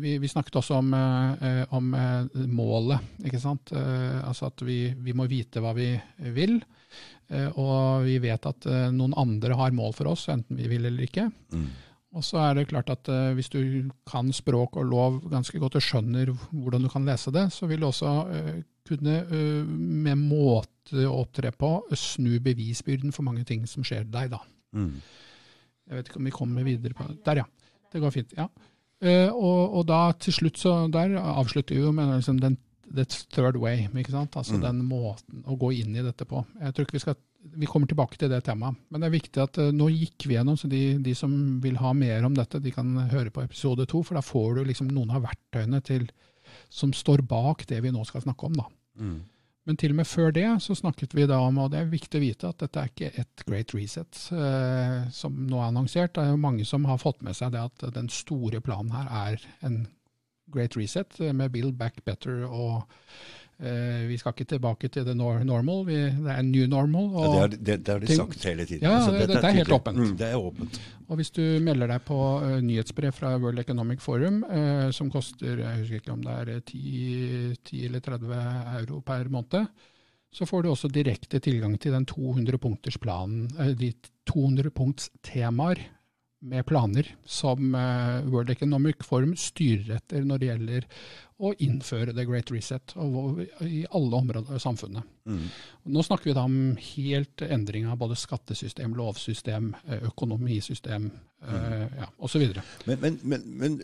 vi, 0.00 0.18
vi, 0.18 0.28
snakket 0.28 0.58
også 0.60 0.78
om, 0.80 0.92
eh, 0.94 1.62
om 1.74 1.94
eh, 1.94 2.44
målet. 2.50 3.14
ikke 3.24 3.40
sant? 3.42 3.72
Eh, 3.72 4.20
altså 4.24 4.50
at 4.50 4.64
vi, 4.66 4.78
vi, 4.96 5.14
må 5.16 5.26
vite 5.30 5.62
hva 5.62 5.74
vi 5.76 5.92
vil. 6.34 6.60
Og 7.34 8.04
vi 8.04 8.18
vet 8.20 8.44
at 8.46 8.66
noen 8.92 9.14
andre 9.18 9.56
har 9.56 9.72
mål 9.74 9.94
for 9.96 10.10
oss, 10.10 10.26
enten 10.28 10.58
vi 10.60 10.68
vil 10.68 10.84
eller 10.84 11.06
ikke. 11.06 11.24
Mm. 11.56 11.64
Og 12.14 12.22
så 12.22 12.36
er 12.44 12.58
det 12.58 12.66
klart 12.68 12.92
at 12.92 13.08
hvis 13.34 13.48
du 13.50 13.88
kan 14.06 14.28
språk 14.36 14.76
og 14.78 14.86
lov 14.90 15.16
ganske 15.32 15.58
godt 15.58 15.78
og 15.80 15.82
skjønner 15.82 16.30
hvordan 16.52 16.84
du 16.84 16.90
kan 16.92 17.08
lese 17.08 17.32
det, 17.34 17.46
så 17.50 17.66
vil 17.66 17.80
du 17.80 17.88
også 17.88 18.12
kunne 18.86 19.16
med 19.72 20.20
måte 20.20 21.08
å 21.08 21.16
opptre 21.24 21.50
på 21.56 21.72
snu 21.96 22.36
bevisbyrden 22.44 23.16
for 23.16 23.26
mange 23.26 23.42
ting 23.48 23.64
som 23.72 23.82
skjer 23.88 24.04
deg. 24.04 24.36
da. 24.36 24.44
Mm. 24.76 24.92
Jeg 25.88 25.98
vet 25.98 26.12
ikke 26.12 26.20
om 26.20 26.28
vi 26.28 26.36
kommer 26.38 26.68
videre 26.68 27.00
på 27.00 27.08
Der, 27.24 27.42
ja. 27.42 27.48
Det 27.90 28.04
går 28.04 28.14
fint. 28.14 28.36
ja. 28.36 28.50
Uh, 29.02 29.30
og, 29.32 29.62
og, 29.80 29.82
da 29.88 30.00
til 30.22 30.36
slutt 30.36 30.60
så 30.60 30.76
der 30.92 31.16
avslutter 31.18 31.76
vi 31.76 31.82
jo 31.82 31.92
med 31.92 32.12
liksom 32.14 32.38
den 32.40 32.58
the 32.94 33.04
third 33.04 33.56
way. 33.58 33.88
ikke 33.90 34.14
sant? 34.14 34.36
Altså 34.38 34.58
mm. 34.58 34.62
den 34.62 34.82
måten 34.86 35.44
å 35.50 35.56
gå 35.58 35.72
inn 35.80 35.96
i 35.96 36.04
dette 36.04 36.26
på. 36.28 36.44
Jeg 36.60 36.74
tror 36.74 36.86
ikke 36.86 36.96
Vi 36.98 37.02
skal, 37.02 37.18
vi 37.64 37.68
kommer 37.68 37.90
tilbake 37.90 38.18
til 38.20 38.30
det 38.30 38.44
temaet. 38.46 38.78
Men 38.88 39.02
det 39.02 39.08
er 39.08 39.16
viktig 39.16 39.42
at 39.42 39.60
uh, 39.60 39.72
nå 39.74 39.90
gikk 39.92 40.28
vi 40.28 40.38
gjennom, 40.38 40.58
så 40.60 40.70
de, 40.70 40.84
de, 41.02 41.16
som 41.18 41.34
vil 41.64 41.80
ha 41.82 41.92
mer 41.96 42.28
om 42.28 42.36
dette, 42.36 42.62
de 42.62 42.74
kan 42.74 42.94
høre 43.10 43.34
på 43.34 43.44
episode 43.44 43.88
to. 43.90 44.04
For 44.06 44.18
da 44.18 44.24
får 44.24 44.60
du 44.60 44.64
liksom 44.70 44.92
noen 44.94 45.14
av 45.16 45.26
verktøyene 45.26 45.82
til, 45.84 46.06
som 46.72 46.94
står 46.94 47.24
bak 47.28 47.66
det 47.70 47.82
vi 47.84 47.92
nå 47.94 48.04
skal 48.08 48.24
snakke 48.24 48.50
om. 48.50 48.60
da. 48.62 48.68
Mm. 49.00 49.20
Men 49.64 49.78
til 49.80 49.94
og 49.94 50.00
med 50.02 50.08
før 50.08 50.32
det 50.36 50.46
så 50.60 50.76
snakket 50.76 51.14
vi 51.16 51.24
da 51.28 51.38
om, 51.40 51.58
og 51.62 51.70
det 51.72 51.80
er 51.80 51.92
viktig 51.92 52.20
å 52.20 52.24
vite, 52.24 52.50
at 52.50 52.60
dette 52.60 52.80
er 52.80 52.90
ikke 52.90 53.12
et 53.22 53.44
great 53.48 53.72
reset 53.76 54.18
eh, 54.36 55.06
som 55.14 55.38
nå 55.48 55.60
er 55.60 55.70
annonsert. 55.70 56.12
Det 56.16 56.24
er 56.24 56.34
jo 56.34 56.42
mange 56.42 56.66
som 56.68 56.84
har 56.88 57.00
fått 57.00 57.24
med 57.24 57.36
seg 57.38 57.54
det 57.54 57.62
at 57.64 57.86
den 57.96 58.10
store 58.12 58.60
planen 58.64 58.92
her 58.92 59.08
er 59.08 59.46
en 59.64 59.86
great 60.52 60.76
reset 60.76 61.16
eh, 61.20 61.32
med 61.32 61.54
build 61.54 61.78
back 61.80 62.02
better 62.04 62.44
og 62.44 62.84
vi 63.54 64.16
skal 64.18 64.34
ikke 64.34 64.48
tilbake 64.50 64.88
til 64.90 65.04
det 65.06 65.14
normal, 65.16 65.84
vi, 65.86 65.94
det 66.10 66.32
er 66.34 66.42
new 66.42 66.66
normal. 66.68 67.06
ja, 67.14 67.28
det, 67.28 67.38
har, 67.38 67.48
det, 67.54 67.76
det 67.86 67.92
har 67.92 68.02
de 68.02 68.16
sagt 68.18 68.44
hele 68.48 68.66
tiden. 68.66 68.82
Ja, 68.82 68.96
altså, 68.98 69.12
det, 69.14 69.28
det, 69.30 69.44
er 69.44 69.58
helt 69.60 69.72
åpent. 69.72 69.98
Mm, 69.98 70.16
det 70.18 70.26
er 70.26 70.36
åpent. 70.36 70.80
Og 71.08 71.20
Hvis 71.20 71.30
du 71.30 71.42
melder 71.62 71.92
deg 71.94 72.04
på 72.08 72.18
uh, 72.42 72.58
nyhetsbrev 72.64 73.14
fra 73.14 73.34
World 73.38 73.62
Economic 73.62 74.02
Forum, 74.02 74.42
uh, 74.48 74.90
som 74.90 75.10
koster 75.12 75.62
jeg 75.62 75.82
husker 75.84 76.02
ikke 76.02 76.14
om 76.16 76.24
det 76.24 76.36
er 76.42 76.60
10, 76.60 77.56
10 77.62 77.84
eller 77.88 78.04
30 78.04 78.44
euro 78.80 79.00
per 79.06 79.30
måned, 79.30 79.68
så 80.34 80.46
får 80.50 80.64
du 80.64 80.72
også 80.72 80.90
direkte 80.90 81.38
tilgang 81.38 81.76
til 81.78 81.94
den 81.94 82.06
200 82.10 82.58
punkters 82.58 82.98
planen, 82.98 83.46
de 83.78 83.92
200 84.26 84.72
punkts 84.74 85.12
temaer 85.22 85.78
med 86.44 86.66
planer 86.68 87.08
som 87.24 87.72
World 88.28 88.52
Economic 88.52 89.04
Forum 89.06 89.32
styrer 89.40 89.96
etter 89.96 90.26
når 90.28 90.42
det 90.42 90.50
gjelder 90.50 90.88
å 91.42 91.50
innføre 91.58 92.14
the 92.14 92.24
great 92.28 92.50
reset 92.54 92.94
i 93.66 93.82
alle 93.90 94.20
områder 94.20 94.54
av 94.54 94.60
samfunnet. 94.62 95.02
Mm. 95.26 95.46
Nå 95.90 96.02
snakker 96.06 96.30
vi 96.30 96.36
da 96.36 96.44
om 96.46 96.76
helt 96.94 97.42
endring 97.42 97.88
av 97.90 97.98
både 97.98 98.16
skattesystem, 98.18 98.94
lovsystem, 98.94 99.72
eh, 99.88 100.06
økonomisystem 100.10 101.08
mm. 101.08 101.48
uh, 101.48 101.86
ja, 101.98 102.08
osv. 102.18 102.46
Men, 102.84 103.00
men, 103.02 103.18
men, 103.22 103.48
men 103.58 103.80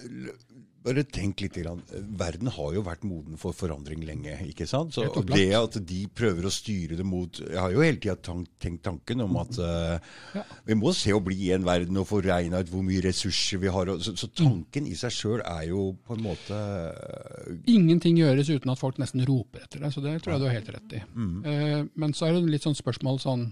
bare 0.84 1.04
tenk 1.04 1.42
litt. 1.44 1.56
Grann. 1.60 1.82
Verden 2.16 2.48
har 2.54 2.74
jo 2.76 2.82
vært 2.86 3.02
moden 3.04 3.38
for 3.40 3.56
forandring 3.56 4.04
lenge. 4.06 4.36
ikke 4.48 4.66
sant? 4.70 4.94
Så 4.94 5.06
Det 5.26 5.48
at 5.56 5.76
de 5.86 6.00
prøver 6.14 6.46
å 6.46 6.52
styre 6.52 6.96
det 6.96 7.06
mot 7.06 7.40
Jeg 7.40 7.58
har 7.58 7.72
jo 7.74 7.82
hele 7.82 8.00
tida 8.00 8.16
tenkt 8.62 8.82
tanken 8.86 9.24
om 9.24 9.36
at 9.42 9.58
uh, 9.60 9.98
ja. 10.36 10.44
vi 10.68 10.76
må 10.78 10.94
se 10.96 11.12
å 11.12 11.20
bli 11.24 11.36
i 11.48 11.52
en 11.56 11.66
verden 11.66 11.98
og 12.00 12.08
få 12.08 12.22
regna 12.24 12.62
ut 12.62 12.72
hvor 12.72 12.84
mye 12.86 13.02
ressurser 13.04 13.60
vi 13.62 13.72
har. 13.72 13.92
Så, 14.00 14.14
så 14.16 14.30
tanken 14.32 14.88
i 14.88 14.96
seg 14.98 15.14
sjøl 15.14 15.44
er 15.44 15.68
jo 15.70 15.90
på 16.06 16.16
en 16.16 16.24
måte 16.30 16.56
uh, 16.56 17.54
Ingenting 17.70 18.20
gjøres 18.20 18.52
uten 18.52 18.72
at 18.72 18.80
folk 18.80 19.00
nesten 19.02 19.24
roper 19.28 19.66
etter 19.66 19.84
det. 19.84 19.92
Så 19.94 20.04
det 20.04 20.18
tror 20.22 20.36
jeg 20.36 20.44
du 20.44 20.48
har 20.48 20.58
helt 20.60 20.74
rett 20.78 20.98
i. 21.00 21.04
Mm. 21.14 21.38
Uh, 21.44 21.80
men 22.00 22.16
så 22.16 22.28
er 22.28 22.36
det 22.38 22.46
litt 22.56 22.66
sånn 22.66 22.78
spørsmål 22.78 23.20
sånn 23.22 23.50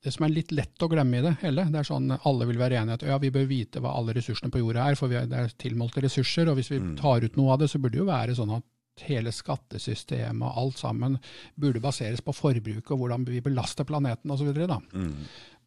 det 0.00 0.12
som 0.14 0.24
er 0.24 0.32
litt 0.32 0.52
lett 0.56 0.82
å 0.82 0.88
glemme 0.88 1.18
i 1.18 1.24
det 1.24 1.34
hele, 1.42 1.66
det 1.68 1.82
er 1.82 1.86
sånn 1.86 2.08
alle 2.16 2.46
vil 2.48 2.60
være 2.60 2.78
enige 2.80 3.00
at 3.00 3.06
ja, 3.10 3.18
vi 3.20 3.32
bør 3.34 3.44
vite 3.50 3.82
hva 3.84 3.92
alle 3.98 4.14
ressursene 4.16 4.52
på 4.52 4.62
jorda 4.62 4.86
er, 4.88 4.96
for 4.96 5.12
er, 5.12 5.26
det 5.28 5.36
er 5.36 5.54
tilmålte 5.60 6.00
ressurser. 6.04 6.48
Og 6.48 6.56
hvis 6.56 6.70
vi 6.72 6.80
mm. 6.80 6.94
tar 7.00 7.26
ut 7.26 7.36
noe 7.36 7.52
av 7.52 7.60
det, 7.60 7.68
så 7.68 7.80
burde 7.80 7.98
det 7.98 8.00
jo 8.00 8.08
være 8.08 8.36
sånn 8.38 8.54
at 8.56 8.66
hele 9.04 9.32
skattesystemet 9.32 10.44
og 10.44 10.58
alt 10.62 10.80
sammen 10.80 11.16
burde 11.60 11.82
baseres 11.84 12.24
på 12.24 12.34
forbruket 12.36 12.92
og 12.94 13.02
hvordan 13.02 13.24
vi 13.28 13.42
belaster 13.44 13.88
planeten 13.88 14.32
osv. 14.32 14.50
Mm. 14.50 15.14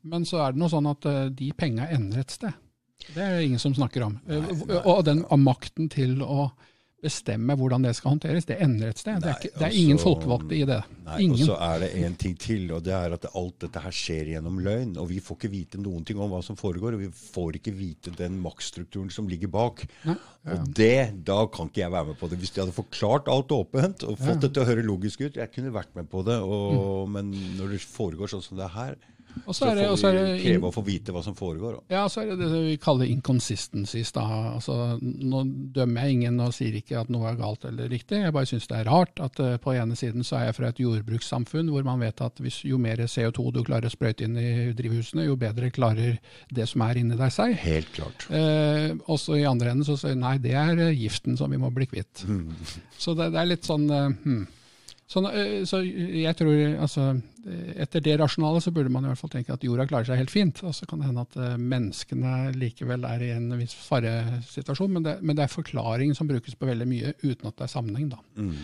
Men 0.10 0.26
så 0.30 0.42
er 0.44 0.54
det 0.54 0.62
noe 0.62 0.74
sånn 0.74 0.90
at 0.90 1.08
uh, 1.10 1.26
de 1.34 1.54
penga 1.58 1.88
ender 1.94 2.24
et 2.24 2.34
sted. 2.34 2.58
Det 3.04 3.20
er 3.20 3.38
det 3.38 3.48
ingen 3.48 3.62
som 3.62 3.74
snakker 3.76 4.06
om. 4.06 4.18
Nei, 4.30 4.40
nei. 4.42 4.82
Og 4.82 5.04
den 5.06 5.26
makten 5.44 5.90
til 5.92 6.22
å 6.24 6.48
bestemme 7.04 7.56
hvordan 7.60 7.86
det 7.86 7.94
skal 7.98 8.16
håndteres. 8.16 8.48
Det 8.50 8.58
ender 8.64 8.94
et 8.94 9.02
sted. 9.02 9.18
Nei, 9.18 9.22
det, 9.24 9.32
er 9.32 9.40
ikke, 9.42 9.60
det 9.60 9.68
er 9.68 9.78
ingen 9.82 10.00
også, 10.00 10.08
folkevalgte 10.10 10.58
i 10.58 10.64
det. 10.70 10.80
Nei, 11.04 11.18
ingen. 11.26 11.36
Og 11.38 11.50
så 11.52 11.58
er 11.68 11.84
det 11.84 11.90
en 12.02 12.18
ting 12.24 12.36
til, 12.40 12.66
og 12.76 12.84
det 12.86 12.96
er 12.98 13.16
at 13.18 13.28
alt 13.30 13.58
dette 13.66 13.84
her 13.84 13.96
skjer 13.98 14.32
gjennom 14.34 14.60
løgn. 14.66 14.96
Og 15.02 15.10
vi 15.12 15.20
får 15.24 15.40
ikke 15.40 15.52
vite 15.54 15.82
noen 15.84 16.08
ting 16.08 16.22
om 16.24 16.34
hva 16.34 16.42
som 16.46 16.60
foregår, 16.60 16.98
og 16.98 17.04
vi 17.04 17.12
får 17.14 17.60
ikke 17.60 17.76
vite 17.78 18.16
den 18.18 18.40
maktstrukturen 18.44 19.12
som 19.14 19.30
ligger 19.32 19.52
bak. 19.54 19.86
Nei, 20.08 20.18
ja. 20.44 20.58
Og 20.58 20.74
det, 20.76 20.98
da 21.28 21.40
kan 21.52 21.70
ikke 21.72 21.86
jeg 21.86 21.96
være 21.96 22.12
med 22.12 22.20
på 22.20 22.32
det. 22.32 22.42
Hvis 22.42 22.56
de 22.56 22.64
hadde 22.64 22.76
forklart 22.76 23.32
alt 23.32 23.54
åpent 23.56 24.08
og 24.08 24.20
fått 24.20 24.36
ja. 24.36 24.42
det 24.46 24.54
til 24.56 24.66
å 24.66 24.70
høre 24.72 24.86
logisk 24.88 25.24
ut, 25.24 25.40
jeg 25.40 25.54
kunne 25.54 25.74
vært 25.76 25.94
med 25.98 26.10
på 26.12 26.24
det. 26.28 26.40
Og, 26.44 27.08
mm. 27.08 27.18
Men 27.18 27.34
når 27.60 27.76
det 27.76 27.84
foregår 27.86 28.32
sånn 28.34 28.44
som 28.46 28.60
det 28.60 28.68
er 28.68 28.78
her, 28.78 28.98
og 29.46 29.56
så, 29.56 29.70
det, 29.76 29.86
får 30.00 30.16
vi 30.16 30.44
kreve 30.44 30.70
å 30.70 30.74
få 30.74 30.84
vite 30.86 31.14
hva 31.14 31.24
som 31.26 31.36
foregår. 31.38 31.80
Ja, 31.92 32.06
så 32.12 32.22
er 32.22 32.32
det 32.32 32.46
det 32.46 32.62
vi 32.68 32.76
kaller 32.82 33.10
inconsistencies. 33.10 34.14
Da. 34.16 34.24
Altså, 34.54 34.98
nå 35.02 35.44
dømmer 35.76 36.08
jeg 36.08 36.20
ingen 36.20 36.40
og 36.44 36.54
sier 36.56 36.78
ikke 36.78 37.02
at 37.02 37.12
noe 37.14 37.28
er 37.32 37.40
galt 37.40 37.68
eller 37.68 37.92
riktig. 37.92 38.22
Jeg 38.24 38.36
bare 38.36 38.50
syns 38.50 38.70
det 38.70 38.80
er 38.80 38.90
rart 38.90 39.20
at 39.24 39.42
uh, 39.44 39.56
på 39.62 39.76
ene 39.76 39.98
siden 40.00 40.26
så 40.28 40.40
er 40.40 40.48
jeg 40.50 40.58
fra 40.60 40.72
et 40.72 40.82
jordbrukssamfunn 40.84 41.72
hvor 41.74 41.86
man 41.88 42.02
vet 42.04 42.24
at 42.24 42.42
hvis, 42.44 42.62
jo 42.68 42.80
mer 42.82 43.04
CO2 43.04 43.50
du 43.58 43.62
klarer 43.66 43.90
å 43.90 43.94
sprøyte 43.94 44.28
inn 44.28 44.40
i 44.40 44.54
drivhusene, 44.78 45.28
jo 45.28 45.38
bedre 45.40 45.74
klarer 45.74 46.20
det 46.54 46.70
som 46.70 46.86
er 46.88 47.02
inni 47.02 47.20
deg 47.20 47.34
seg. 47.34 47.56
Helt 47.64 47.94
klart. 47.96 48.28
Uh, 48.32 48.96
også 49.12 49.40
i 49.40 49.48
andre 49.50 49.74
enden 49.74 49.88
så 49.88 49.98
sier 50.00 50.18
nei, 50.20 50.38
det 50.44 50.56
er 50.58 50.86
giften 50.94 51.40
som 51.40 51.52
vi 51.52 51.62
må 51.62 51.74
bli 51.74 51.90
kvitt. 51.90 52.26
Mm. 52.30 52.52
Så 52.98 53.18
det, 53.18 53.34
det, 53.34 53.42
er 53.42 53.56
litt 53.56 53.68
sånn 53.68 53.90
uh, 53.92 54.10
hmm. 54.24 54.44
Så, 55.14 55.22
eh, 55.30 55.62
så, 55.70 55.82
jeg 55.84 56.34
tror 56.40 56.60
altså, 56.82 57.12
Etter 57.78 58.02
det 58.02 58.16
rasjonale 58.22 58.62
så 58.64 58.72
burde 58.74 58.92
man 58.94 59.06
i 59.06 59.12
hvert 59.12 59.20
fall 59.20 59.34
tenke 59.34 59.54
at 59.54 59.66
jorda 59.66 59.86
klarer 59.90 60.08
seg 60.08 60.22
helt 60.22 60.32
fint. 60.34 60.62
Og 60.66 60.74
så 60.74 60.88
kan 60.90 61.02
det 61.02 61.10
hende 61.10 61.26
at 61.26 61.36
uh, 61.38 61.58
menneskene 61.60 62.54
likevel 62.56 63.04
er 63.10 63.26
i 63.28 63.34
en 63.36 63.52
viss 63.60 63.76
faresituasjon. 63.76 64.94
Men 64.96 65.06
det, 65.06 65.18
men 65.22 65.38
det 65.38 65.46
er 65.46 65.52
forklaring 65.52 66.16
som 66.18 66.30
brukes 66.30 66.56
på 66.58 66.70
veldig 66.70 66.88
mye, 66.90 67.14
uten 67.26 67.52
at 67.52 67.58
det 67.60 67.68
er 67.68 67.74
sammenheng. 67.76 68.08
da. 68.16 68.22
Mm. 68.40 68.56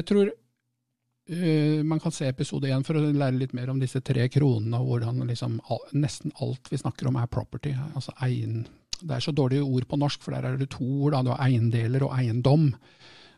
Jeg 0.00 0.08
tror 0.08 0.32
uh, 0.32 1.84
man 1.92 2.02
kan 2.02 2.16
se 2.16 2.32
episode 2.32 2.72
én 2.72 2.86
for 2.88 2.98
å 2.98 3.04
lære 3.04 3.36
litt 3.36 3.54
mer 3.58 3.70
om 3.74 3.82
disse 3.82 4.00
tre 4.00 4.26
kronene, 4.32 4.80
og 4.80 4.94
hvordan 4.94 5.22
liksom, 5.28 5.60
all, 5.68 5.84
nesten 5.94 6.34
alt 6.40 6.72
vi 6.72 6.80
snakker 6.80 7.12
om 7.12 7.20
er 7.20 7.30
property. 7.30 7.76
altså 7.92 8.16
egen. 8.26 8.64
Det 8.96 9.12
er 9.12 9.28
så 9.28 9.36
dårlige 9.36 9.68
ord 9.68 9.84
på 9.86 10.00
norsk, 10.00 10.24
for 10.24 10.32
der 10.32 10.48
er 10.48 10.58
det 10.58 10.72
to 10.72 10.88
ord. 10.88 11.12
Da. 11.12 11.20
Du 11.20 11.34
har 11.34 11.44
eiendeler 11.46 12.08
og 12.08 12.16
eiendom. 12.16 12.70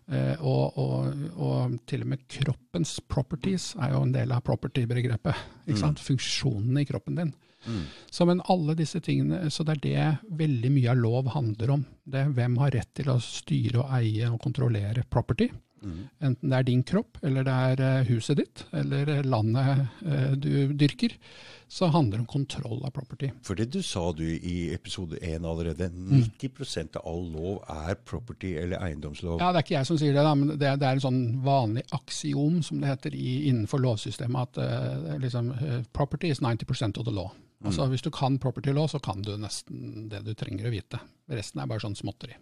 Eh, 0.08 0.40
og, 0.40 0.78
og, 0.80 1.24
og, 1.36 1.74
til 1.88 2.06
og 2.06 2.12
med 2.14 2.22
kroppens 2.32 2.94
properties 3.12 3.74
er 3.76 3.92
jo 3.92 4.06
en 4.06 4.14
del 4.14 4.32
av 4.32 4.40
property-begrepet. 4.46 5.44
Mm. 5.68 5.98
Funksjonene 6.00 6.84
i 6.84 6.88
kroppen 6.88 7.20
din. 7.20 7.34
Mm. 7.66 7.82
Så, 8.10 8.24
men 8.24 8.40
alle 8.48 8.76
disse 8.78 9.00
tingene, 9.04 9.50
så 9.52 9.66
det 9.66 9.76
er 9.76 9.82
det 9.84 10.36
veldig 10.40 10.70
mye 10.72 10.92
av 10.94 11.02
lov 11.02 11.32
handler 11.34 11.74
om. 11.76 11.86
Det 12.08 12.24
Hvem 12.38 12.56
har 12.62 12.72
rett 12.78 12.92
til 12.96 13.10
å 13.12 13.18
styre 13.22 13.82
og 13.82 13.96
eie 13.98 14.30
og 14.30 14.40
kontrollere 14.44 15.04
property? 15.10 15.50
Mm. 15.82 16.00
Enten 16.30 16.50
det 16.50 16.58
er 16.58 16.66
din 16.66 16.82
kropp, 16.86 17.20
eller 17.22 17.46
det 17.46 17.54
er 17.54 17.82
eh, 17.84 18.10
huset 18.10 18.40
ditt, 18.40 18.64
eller 18.76 19.22
landet 19.26 19.86
eh, 20.06 20.34
du 20.38 20.74
dyrker. 20.78 21.14
Så 21.68 21.90
handler 21.92 22.16
det 22.16 22.24
om 22.24 22.30
kontroll 22.30 22.78
av 22.80 22.94
property. 22.96 23.28
For 23.44 23.58
det 23.58 23.68
du 23.74 23.82
sa 23.84 24.06
du 24.16 24.24
i 24.24 24.70
episode 24.72 25.18
1 25.20 25.44
allerede, 25.44 25.90
90 25.92 26.54
mm. 26.56 26.88
av 26.96 27.02
all 27.10 27.26
lov 27.34 27.58
er 27.88 27.98
property 28.08 28.54
eller 28.56 28.80
eiendomslov. 28.86 29.36
Ja, 29.42 29.52
Det 29.52 29.60
er 29.60 29.66
ikke 29.66 29.76
jeg 29.76 29.90
som 29.90 29.98
sier 30.00 30.16
det, 30.16 30.24
da, 30.24 30.32
men 30.34 30.54
det, 30.54 30.72
det 30.80 30.88
er 30.88 30.96
en 30.96 31.04
sånn 31.04 31.20
vanlig 31.44 31.84
aksiom 31.92 32.62
som 32.64 32.80
det 32.80 32.94
heter 32.94 33.18
i, 33.18 33.34
innenfor 33.50 33.84
lovsystemet, 33.84 34.48
at 34.48 34.62
uh, 34.64 35.18
liksom, 35.20 35.52
uh, 35.60 35.82
property 35.92 36.32
is 36.32 36.40
90 36.40 36.96
of 36.96 37.04
the 37.04 37.12
law. 37.12 37.28
Altså 37.64 37.84
mm. 37.84 37.92
Hvis 37.92 38.02
du 38.06 38.10
kan 38.14 38.38
property 38.38 38.72
law, 38.72 38.88
så 38.88 38.98
kan 38.98 39.22
du 39.22 39.34
nesten 39.36 40.08
det 40.08 40.22
du 40.24 40.32
trenger 40.38 40.68
å 40.68 40.72
vite. 40.72 41.00
Resten 41.28 41.60
er 41.60 41.68
bare 41.68 41.82
sånn 41.82 41.98
småtteri. 41.98 42.38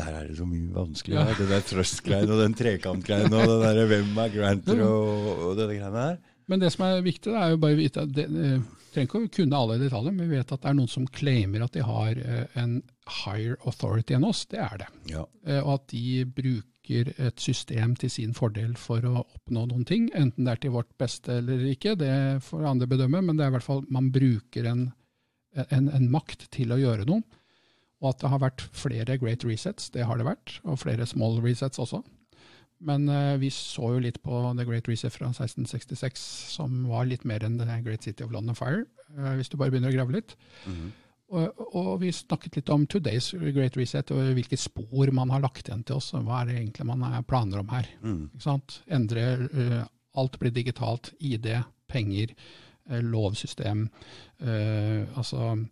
Der 0.00 0.16
er 0.16 0.26
det 0.30 0.40
så 0.40 0.48
mye 0.48 0.72
vanskelig. 0.74 1.18
Ja. 1.18 1.28
Det 1.36 1.46
der 1.52 1.64
trust-greiene 1.68 2.34
og 2.34 2.42
den 2.42 2.58
trekant-greiene 2.58 3.44
og 3.44 3.54
det 3.54 3.72
der 3.76 3.88
hvem 3.94 4.20
er 4.24 4.34
granter 4.34 4.84
og, 4.88 5.32
og 5.50 5.56
denne 5.60 5.76
greiene 5.76 6.04
her. 6.08 6.20
Men 6.50 6.62
det 6.62 6.72
som 6.74 6.86
er 6.88 7.04
viktig, 7.06 7.30
det 7.30 7.38
er 7.38 7.52
jo 7.52 7.60
bare 7.62 7.76
å 7.76 7.78
vite 7.78 8.02
at 8.02 8.14
det, 8.16 8.26
eh, 8.26 8.62
trenger 8.90 9.06
ikke 9.06 9.20
å 9.22 9.34
kunne 9.36 9.58
alle 9.60 9.78
detaljer, 9.78 10.14
men 10.16 10.30
vi 10.30 10.38
vet 10.40 10.54
at 10.54 10.62
det 10.64 10.70
er 10.70 10.78
noen 10.80 10.90
som 10.90 11.06
claimer 11.14 11.62
at 11.62 11.76
de 11.76 11.84
har 11.86 12.18
eh, 12.18 12.56
en 12.58 12.80
higher 13.20 13.54
authority 13.68 14.16
enn 14.16 14.26
oss. 14.26 14.42
Det 14.50 14.58
er 14.62 14.82
det. 14.82 14.88
Ja. 15.12 15.26
Eh, 15.46 15.60
og 15.60 15.76
at 15.76 15.86
de 15.94 16.24
bruker 16.26 17.12
et 17.22 17.38
system 17.38 17.94
til 18.00 18.10
sin 18.10 18.32
fordel 18.34 18.72
for 18.80 19.04
å 19.06 19.20
oppnå 19.22 19.68
noen 19.70 19.86
ting. 19.86 20.08
Enten 20.18 20.48
det 20.48 20.56
er 20.56 20.62
til 20.64 20.74
vårt 20.74 20.90
beste 20.98 21.38
eller 21.38 21.62
ikke, 21.70 21.94
det 22.00 22.14
får 22.42 22.66
andre 22.66 22.90
bedømme, 22.90 23.22
men 23.28 23.38
det 23.38 23.46
er 23.46 23.52
i 23.52 23.58
hvert 23.58 23.68
fall 23.68 23.84
man 23.94 24.10
bruker 24.10 24.66
en, 24.72 24.88
en, 25.68 25.86
en 25.86 26.08
makt 26.10 26.48
til 26.56 26.74
å 26.74 26.80
gjøre 26.80 27.06
noe. 27.06 27.22
Og 28.00 28.14
at 28.14 28.22
det 28.22 28.30
har 28.32 28.40
vært 28.40 28.64
flere 28.72 29.18
great 29.20 29.44
resets, 29.44 29.90
det 29.92 30.06
har 30.08 30.16
det 30.16 30.28
vært. 30.28 30.56
Og 30.64 30.80
flere 30.80 31.06
small 31.08 31.40
resets 31.44 31.78
også. 31.82 32.00
Men 32.80 33.08
uh, 33.12 33.36
vi 33.40 33.50
så 33.52 33.92
jo 33.94 34.00
litt 34.00 34.22
på 34.24 34.40
The 34.56 34.64
Great 34.64 34.88
Reset 34.88 35.12
fra 35.12 35.28
1666, 35.34 36.22
som 36.54 36.80
var 36.88 37.08
litt 37.10 37.26
mer 37.28 37.44
enn 37.44 37.58
The 37.60 37.80
Great 37.84 38.06
City 38.06 38.24
of 38.24 38.32
London 38.32 38.56
Fire, 38.56 38.86
uh, 39.18 39.34
hvis 39.36 39.52
du 39.52 39.58
bare 39.60 39.74
begynner 39.74 39.92
å 39.92 39.98
grave 39.98 40.16
litt. 40.16 40.32
Mm 40.64 40.76
-hmm. 40.76 40.90
og, 41.36 41.60
og, 41.76 41.90
vi 42.00 42.12
snakket 42.12 42.56
litt 42.56 42.72
om 42.72 42.86
Today's 42.86 43.30
Great 43.52 43.76
Reset, 43.76 44.10
og 44.10 44.32
hvilke 44.32 44.56
spor 44.56 45.12
man 45.12 45.30
har 45.30 45.40
lagt 45.40 45.68
igjen 45.68 45.84
til 45.84 45.96
oss. 45.96 46.14
og 46.14 46.24
Hva 46.24 46.40
er 46.40 46.46
det 46.46 46.56
egentlig 46.56 46.86
man 46.86 47.24
planer 47.24 47.58
om 47.58 47.68
her? 47.68 47.86
Mm. 48.02 48.30
Endre 48.88 49.36
uh, 49.36 49.84
Alt 50.16 50.38
blir 50.38 50.50
digitalt. 50.50 51.12
ID, 51.20 51.62
penger, 51.86 52.34
lovsystem. 52.90 53.88
altså 55.16 55.66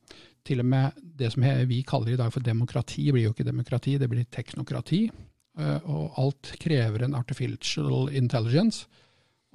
til 0.47 0.63
og 0.63 0.69
med 0.69 0.99
det 1.19 1.33
som 1.35 1.45
vi 1.69 1.83
kaller 1.87 2.15
i 2.15 2.21
dag 2.21 2.33
for 2.33 2.45
demokrati, 2.45 3.09
blir 3.13 3.29
jo 3.29 3.35
ikke 3.35 3.47
demokrati, 3.49 3.97
det 3.99 4.09
blir 4.11 4.29
teknokrati. 4.31 5.07
Eh, 5.59 5.91
og 5.91 6.19
alt 6.21 6.55
krever 6.63 7.05
en 7.05 7.17
artificial 7.19 8.09
intelligence. 8.15 8.87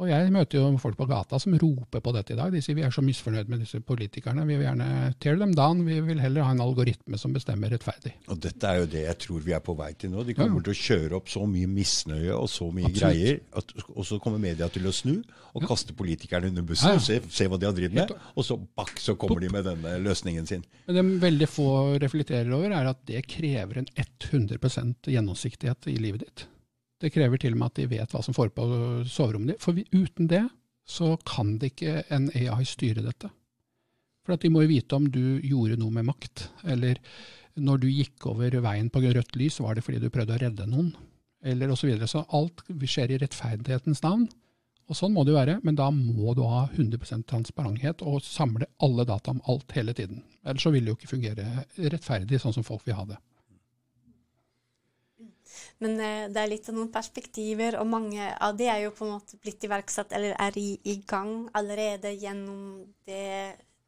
Og 0.02 0.08
jeg 0.10 0.32
møter 0.34 0.58
jo 0.58 0.70
folk 0.82 0.98
på 0.98 1.06
gata 1.06 1.38
som 1.38 1.54
roper 1.62 2.02
på 2.02 2.12
dette 2.16 2.34
i 2.34 2.38
dag. 2.38 2.50
De 2.50 2.62
sier 2.66 2.78
vi 2.78 2.82
er 2.86 2.94
så 2.94 3.04
misfornøyd 3.06 3.50
med 3.52 3.62
disse 3.62 3.78
politikerne. 3.86 4.46
Vi 4.50 4.56
vil 4.58 4.66
gjerne 4.66 4.88
tear 5.22 5.38
them 5.38 5.54
down. 5.54 5.84
Vi 5.86 6.00
vil 6.08 6.22
heller 6.24 6.48
ha 6.48 6.56
en 6.56 6.64
algoritme 6.64 7.20
som 7.22 7.36
bestemmer 7.36 7.70
rettferdig. 7.76 8.16
Og 8.34 8.40
dette 8.42 8.72
er 8.72 8.82
jo 8.82 8.88
det 8.90 9.04
jeg 9.06 9.20
tror 9.22 9.44
vi 9.46 9.54
er 9.54 9.62
på 9.62 9.76
vei 9.78 9.92
til 9.94 10.10
nå. 10.10 10.26
De 10.26 10.34
kommer 10.38 10.64
ja. 10.64 10.66
til 10.66 10.74
å 10.74 10.80
kjøre 10.80 11.20
opp 11.20 11.30
så 11.30 11.46
mye 11.50 11.70
misnøye 11.70 12.34
og 12.34 12.50
så 12.50 12.72
mye 12.74 12.90
Absolutt. 12.90 13.04
greier. 13.04 13.44
At, 13.62 13.76
og 13.94 14.08
så 14.10 14.18
kommer 14.24 14.42
media 14.42 14.70
til 14.74 14.90
å 14.90 14.96
snu 14.96 15.14
og 15.14 15.62
ja. 15.62 15.70
kaste 15.70 15.94
politikerne 15.98 16.50
under 16.50 16.66
bussen 16.66 16.90
ja. 16.90 16.98
og 16.98 17.06
se, 17.06 17.20
se, 17.30 17.48
hva 17.52 17.60
de 17.62 17.70
har 17.70 17.76
drevet 17.78 18.00
med. 18.00 18.16
Og 18.34 18.48
så 18.48 18.58
bakk, 18.58 18.96
så 18.98 19.14
kommer 19.20 19.46
de 19.46 19.52
med 19.54 19.70
denne 19.70 19.94
løsningen 20.02 20.50
sin. 20.50 20.66
Men 20.88 20.98
det 20.98 21.06
veldig 21.22 21.50
få 21.52 21.68
reflekterer 22.02 22.50
over, 22.50 22.74
er 22.74 22.90
at 22.90 23.06
det 23.06 23.22
krever 23.30 23.84
en 23.84 23.92
100% 23.94 25.14
gjennomsiktighet 25.14 25.92
i 25.94 26.00
livet 26.02 26.26
ditt. 26.26 26.48
Det 27.04 27.12
krever 27.12 27.42
til 27.42 27.56
og 27.56 27.60
med 27.60 27.72
at 27.72 27.80
de 27.82 27.88
vet 27.92 28.14
hva 28.16 28.22
som 28.24 28.36
foregår 28.36 28.56
på 28.56 29.08
soverommet 29.12 29.54
ditt. 29.54 29.64
For 29.64 29.76
uten 29.76 30.30
det 30.32 30.46
så 30.88 31.14
kan 31.28 31.58
det 31.60 31.74
ikke 31.74 32.04
en 32.16 32.30
AI 32.32 32.64
styre 32.68 33.04
dette. 33.04 33.32
For 34.24 34.40
de 34.40 34.52
må 34.52 34.64
jo 34.64 34.72
vite 34.72 34.96
om 34.96 35.10
du 35.12 35.42
gjorde 35.44 35.80
noe 35.80 35.92
med 35.92 36.08
makt. 36.08 36.48
Eller 36.64 37.02
når 37.60 37.82
du 37.84 37.90
gikk 37.92 38.28
over 38.32 38.56
veien 38.64 38.88
på 38.92 39.04
rødt 39.04 39.36
lys, 39.40 39.60
var 39.60 39.76
det 39.76 39.84
fordi 39.84 40.00
du 40.00 40.12
prøvde 40.14 40.38
å 40.38 40.40
redde 40.46 40.68
noen. 40.70 40.94
Eller 41.44 41.72
osv. 41.74 41.84
Så, 41.84 41.90
videre. 41.92 42.08
så 42.08 42.24
alt 42.32 42.64
skjer 42.88 43.12
i 43.12 43.20
rettferdighetens 43.20 44.04
navn. 44.06 44.30
Og 44.92 44.98
sånn 45.00 45.14
må 45.16 45.24
det 45.24 45.34
jo 45.34 45.40
være, 45.40 45.60
men 45.64 45.76
da 45.80 45.90
må 45.96 46.34
du 46.36 46.44
ha 46.48 46.66
100% 46.70 47.28
transparenthet 47.28 48.04
og 48.04 48.24
samle 48.24 48.68
alle 48.84 49.06
data 49.08 49.32
om 49.32 49.44
alt 49.52 49.72
hele 49.76 49.96
tiden. 49.96 50.24
Ellers 50.44 50.64
så 50.66 50.72
vil 50.74 50.84
det 50.84 50.92
jo 50.92 50.98
ikke 50.98 51.14
fungere 51.14 51.66
rettferdig 51.78 52.40
sånn 52.40 52.56
som 52.56 52.68
folk 52.68 52.84
vil 52.88 52.98
ha 52.98 53.06
det. 53.14 53.20
Men 55.82 56.00
eh, 56.00 56.30
det 56.32 56.40
er 56.42 56.50
litt 56.52 56.70
av 56.70 56.78
noen 56.78 56.92
perspektiver, 56.94 57.78
og 57.82 57.90
mange 57.90 58.30
av 58.38 58.56
de 58.58 58.70
er 58.72 58.86
jo 58.86 58.94
på 58.96 59.08
en 59.08 59.16
måte 59.18 59.40
blitt 59.42 59.64
iverksatt 59.66 60.14
eller 60.16 60.36
er 60.40 60.58
i, 60.60 60.70
i 60.90 61.00
gang 61.10 61.48
allerede 61.58 62.14
gjennom 62.14 62.84
det 63.08 63.30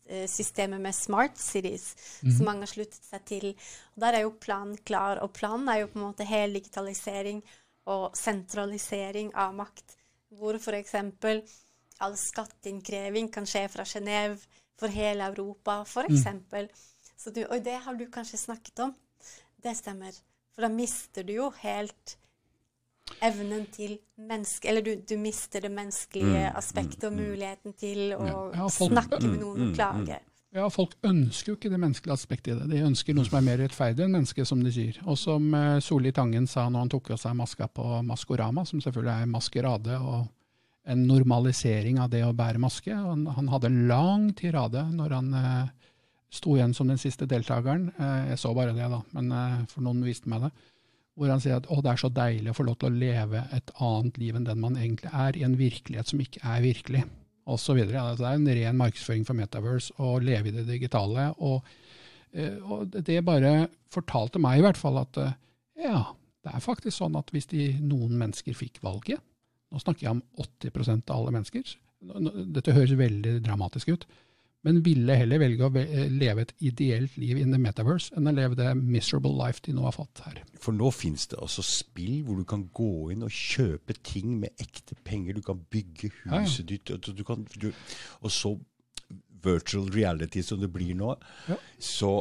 eh, 0.08 0.26
systemet 0.30 0.82
med 0.82 0.96
smart 0.96 1.38
cities 1.42 1.94
mm. 2.24 2.32
som 2.32 2.50
mange 2.50 2.66
har 2.66 2.74
sluttet 2.74 3.06
seg 3.06 3.28
til. 3.30 3.52
Og 3.96 4.02
Der 4.06 4.18
er 4.18 4.26
jo 4.26 4.34
planen 4.48 4.80
klar, 4.88 5.22
og 5.24 5.34
planen 5.38 5.70
er 5.72 5.84
jo 5.84 5.92
på 5.94 6.02
en 6.02 6.08
måte 6.08 6.28
hel 6.28 6.58
digitalisering 6.58 7.44
og 7.92 8.18
sentralisering 8.18 9.32
av 9.38 9.54
makt, 9.56 9.98
hvor 10.36 10.58
f.eks. 10.58 10.96
all 12.04 12.16
skatteinnkreving 12.20 13.30
kan 13.32 13.46
skje 13.48 13.68
fra 13.72 13.86
Genéve 13.88 14.42
for 14.76 14.92
hele 14.92 15.30
Europa, 15.30 15.84
f.eks. 15.86 16.26
Mm. 16.28 17.44
og 17.46 17.60
det 17.64 17.78
har 17.86 17.96
du 17.96 18.08
kanskje 18.12 18.42
snakket 18.42 18.88
om. 18.88 18.96
Det 19.64 19.78
stemmer. 19.78 20.18
For 20.56 20.66
da 20.66 20.72
mister 20.72 21.26
du 21.28 21.34
jo 21.36 21.50
helt 21.62 22.16
evnen 23.24 23.66
til 23.74 23.98
menneske... 24.18 24.70
Eller 24.72 24.86
du, 24.86 24.94
du 25.08 25.18
mister 25.22 25.66
det 25.66 25.72
menneskelige 25.74 26.46
mm, 26.48 26.56
aspektet 26.58 27.04
og 27.04 27.14
mm, 27.14 27.20
mm. 27.20 27.28
muligheten 27.30 27.76
til 27.80 28.16
å 28.16 28.30
ja, 28.56 28.70
folk, 28.72 28.96
snakke 28.96 29.20
med 29.26 29.38
noen 29.42 29.68
og 29.68 29.76
klage. 29.76 30.22
Ja, 30.56 30.70
folk 30.72 30.96
ønsker 31.04 31.52
jo 31.52 31.58
ikke 31.58 31.72
det 31.74 31.82
menneskelige 31.84 32.16
aspektet 32.16 32.54
i 32.54 32.58
det. 32.62 32.70
De 32.72 32.86
ønsker 32.88 33.16
noe 33.18 33.28
som 33.28 33.36
er 33.42 33.44
mer 33.50 33.60
rettferdig 33.60 34.06
enn 34.06 34.16
menneske, 34.16 34.46
som 34.48 34.62
de 34.64 34.72
sier. 34.72 35.02
Og 35.04 35.20
som 35.20 35.50
uh, 35.52 35.82
Solli 35.84 36.14
Tangen 36.16 36.48
sa 36.48 36.70
når 36.70 36.86
han 36.86 36.94
tok 36.96 37.12
av 37.12 37.20
seg 37.20 37.36
maska 37.36 37.68
på 37.76 38.00
Maskorama, 38.08 38.64
som 38.68 38.80
selvfølgelig 38.84 39.26
er 39.26 39.34
maskerade 39.34 40.00
og 40.00 40.30
en 40.86 41.02
normalisering 41.10 42.00
av 42.00 42.12
det 42.14 42.22
å 42.24 42.32
bære 42.38 42.62
maske. 42.62 42.94
Han, 42.96 43.26
han 43.36 43.50
hadde 43.52 43.72
en 43.72 43.82
lang 43.90 44.30
tirade 44.38 44.86
når 44.96 45.18
han 45.18 45.34
uh, 45.36 45.92
sto 46.34 46.56
igjen 46.56 46.74
som 46.76 46.90
den 46.90 47.02
siste 47.02 47.28
deltakeren. 47.30 47.90
Eh, 47.98 48.32
jeg 48.32 48.42
så 48.42 48.54
bare 48.56 48.76
det, 48.76 48.88
da, 48.92 49.02
men 49.16 49.30
eh, 49.36 49.60
for 49.72 49.86
noen 49.86 50.04
viste 50.06 50.32
meg 50.32 50.48
det. 50.48 50.52
Hvor 51.16 51.32
han 51.32 51.44
sier 51.44 51.62
at 51.62 51.70
å, 51.72 51.80
det 51.84 51.94
er 51.94 52.02
så 52.02 52.12
deilig 52.12 52.52
å 52.52 52.58
få 52.58 52.66
lov 52.68 52.80
til 52.82 52.90
å 52.90 52.98
leve 52.98 53.46
et 53.56 53.72
annet 53.84 54.18
liv 54.20 54.36
enn 54.36 54.48
den 54.48 54.60
man 54.64 54.76
egentlig 54.80 55.14
er, 55.14 55.38
i 55.38 55.46
en 55.48 55.56
virkelighet 55.60 56.12
som 56.12 56.24
ikke 56.24 56.44
er 56.44 56.66
virkelig, 56.66 57.06
osv. 57.46 57.80
Ja, 57.94 58.10
det 58.18 58.26
er 58.26 58.40
en 58.40 58.52
ren 58.58 58.80
markedsføring 58.80 59.24
for 59.28 59.38
Metaverse 59.38 59.96
å 60.02 60.18
leve 60.20 60.50
i 60.50 60.56
det 60.56 60.66
digitale. 60.68 61.30
Og, 61.46 61.64
eh, 62.34 62.58
og 62.66 62.98
det 62.98 63.22
bare 63.28 63.70
fortalte 63.94 64.42
meg 64.44 64.60
i 64.60 64.66
hvert 64.66 64.82
fall 64.82 65.00
at 65.04 65.22
ja, 65.80 66.02
det 66.44 66.52
er 66.52 66.64
faktisk 66.64 66.98
sånn 66.98 67.16
at 67.20 67.32
hvis 67.34 67.48
de, 67.52 67.70
noen 67.86 68.18
mennesker 68.20 68.58
fikk 68.58 68.82
valget, 68.84 69.22
nå 69.72 69.82
snakker 69.82 70.08
jeg 70.08 70.18
om 70.18 70.24
80% 70.42 71.10
av 71.10 71.22
alle 71.22 71.34
mennesker, 71.38 71.76
dette 72.54 72.76
høres 72.76 72.98
veldig 73.00 73.40
dramatisk 73.46 73.94
ut, 73.94 74.06
men 74.66 74.82
ville 74.86 75.16
heller 75.18 75.42
velge 75.42 75.68
å 75.68 75.72
leve 76.12 76.46
et 76.46 76.54
ideelt 76.66 77.16
liv 77.22 77.40
in 77.42 77.54
the 77.54 77.60
metaverse 77.62 78.14
enn 78.18 78.30
å 78.30 78.34
leve 78.36 78.58
det 78.58 78.72
miserable 78.80 79.34
life 79.38 79.62
de 79.66 79.76
nå 79.78 79.86
har 79.86 79.96
fått 79.96 80.24
her. 80.26 80.42
For 80.62 80.76
nå 80.76 80.90
finnes 80.96 81.28
det 81.32 81.40
altså 81.42 81.66
spill 81.66 82.24
hvor 82.26 82.40
du 82.42 82.46
kan 82.50 82.66
gå 82.76 83.12
inn 83.14 83.26
og 83.26 83.34
kjøpe 83.34 83.98
ting 84.02 84.40
med 84.42 84.56
ekte 84.62 84.98
penger. 85.06 85.38
Du 85.38 85.46
kan 85.46 85.62
bygge 85.72 86.10
huset 86.26 86.64
ja, 86.66 86.70
ditt, 86.74 87.12
du 87.14 87.24
kan, 87.28 87.46
du, 87.62 87.70
og 88.22 88.34
så 88.34 88.56
virtual 89.46 89.92
reality 89.94 90.42
som 90.42 90.62
det 90.64 90.72
blir 90.74 90.96
nå, 90.98 91.14
ja. 91.50 91.60
så 91.78 92.16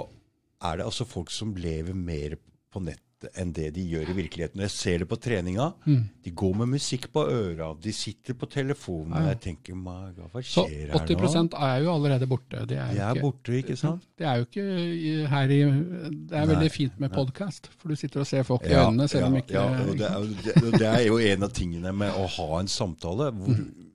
er 0.64 0.78
det 0.78 0.88
altså 0.88 1.06
folk 1.08 1.32
som 1.32 1.54
lever 1.56 1.96
mer 1.96 2.36
på 2.72 2.82
nett 2.84 3.00
enn 3.40 3.52
det 3.56 3.70
de 3.76 3.84
gjør 3.88 4.10
i 4.12 4.16
virkeligheten. 4.18 4.62
Jeg 4.64 4.72
ser 4.72 5.02
det 5.02 5.08
på 5.10 5.18
treninga. 5.20 5.70
Mm. 5.84 6.02
De 6.24 6.32
går 6.42 6.56
med 6.60 6.72
musikk 6.74 7.08
på 7.14 7.24
øra, 7.30 7.70
de 7.82 7.92
sitter 7.94 8.36
på 8.38 8.48
telefonen. 8.50 9.14
Ja. 9.16 9.32
Jeg 9.32 9.40
tenker 9.48 9.78
hva 9.78 10.42
skjer 10.42 10.90
her 10.90 10.92
nå? 10.92 11.00
Så 11.04 11.46
80 11.54 11.56
er 11.68 11.78
jo 11.84 11.94
allerede 11.94 12.28
borte. 12.30 12.64
De 12.68 12.78
er, 12.78 12.92
de 12.92 13.00
er 13.00 13.14
ikke, 13.14 13.24
borte, 13.24 13.56
ikke 13.60 13.78
sant? 13.80 14.04
Det 14.18 14.28
er 14.30 14.42
jo 14.42 14.48
ikke 14.48 15.30
her 15.34 15.54
i 15.54 15.60
Det 15.64 16.42
er 16.42 16.52
veldig 16.52 16.72
fint 16.72 17.00
med 17.00 17.14
podkast, 17.14 17.70
for 17.78 17.92
du 17.92 17.98
sitter 17.98 18.24
og 18.24 18.28
ser 18.28 18.46
folk 18.46 18.66
i 18.68 18.74
øynene 18.74 19.08
selv 19.08 19.30
om 19.30 19.40
ikke 19.40 19.56
ja, 19.56 19.64
og 19.84 19.96
det, 19.98 20.08
er, 20.08 20.70
det, 20.78 20.86
er 20.88 21.02
jo 21.06 21.18
en 21.18 21.46
av 21.46 21.52
tingene 21.54 21.92
med 21.96 22.14
å 22.18 22.28
ha 22.38 22.60
en 22.60 22.70
samtale 22.70 23.30
hvor 23.34 23.52
mm 23.54 23.90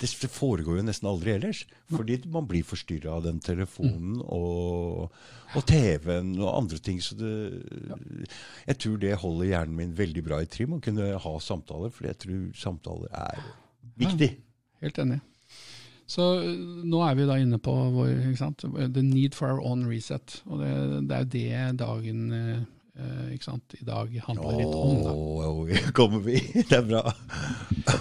det 0.00 0.30
foregår 0.32 0.78
jo 0.78 0.84
nesten 0.86 1.08
aldri 1.10 1.34
ellers. 1.34 1.62
Fordi 1.92 2.18
man 2.32 2.48
blir 2.48 2.64
forstyrra 2.66 3.18
av 3.18 3.26
den 3.26 3.40
telefonen 3.44 4.20
og, 4.24 5.10
og 5.54 5.66
TV-en 5.68 6.32
og 6.38 6.52
andre 6.54 6.80
ting. 6.82 7.00
Så 7.04 7.18
det, 7.20 7.32
jeg 8.66 8.78
tror 8.80 9.00
det 9.02 9.18
holder 9.20 9.50
hjernen 9.52 9.76
min 9.76 9.96
veldig 9.98 10.24
bra 10.26 10.40
i 10.40 10.48
trim 10.50 10.78
å 10.78 10.82
kunne 10.84 11.12
ha 11.20 11.34
samtaler, 11.44 11.92
for 11.92 12.08
jeg 12.08 12.20
tror 12.24 12.46
samtaler 12.56 13.12
er 13.12 13.44
viktig. 14.00 14.32
Ja, 14.36 14.86
helt 14.86 15.02
enig. 15.04 15.20
Så 16.10 16.24
nå 16.90 17.04
er 17.06 17.14
vi 17.14 17.28
da 17.28 17.36
inne 17.38 17.60
på 17.62 17.72
vår, 17.94 18.16
the 18.90 19.02
need 19.04 19.36
for 19.36 19.52
our 19.52 19.60
own 19.62 19.84
reset. 19.86 20.40
Og 20.48 20.58
det, 20.64 20.72
det 21.06 21.18
er 21.20 21.28
det 21.36 21.78
dagen 21.84 22.24
eh, 23.00 23.38
sant, 23.44 23.74
i 23.78 23.84
dag 23.86 24.12
handler 24.26 24.58
litt 24.58 24.74
om. 24.74 25.00
Da. 25.04 25.14
Oh, 25.14 25.90
kommer 25.96 26.22
vi, 26.24 26.40
det 26.68 26.76
er 26.76 26.86
bra. 26.88 27.02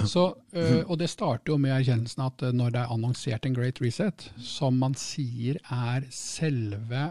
Så, 0.08 0.26
eh, 0.54 0.82
og 0.86 1.00
det 1.02 1.10
starter 1.12 1.54
jo 1.54 1.60
med 1.62 1.76
erkjennelsen 1.78 2.26
at 2.26 2.44
eh, 2.46 2.56
når 2.56 2.76
det 2.76 2.84
er 2.84 2.94
annonsert 2.96 3.48
en 3.48 3.56
great 3.58 3.82
reset, 3.84 4.30
som 4.44 4.78
man 4.82 4.98
sier 5.00 5.62
er 5.66 6.08
selve 6.14 7.10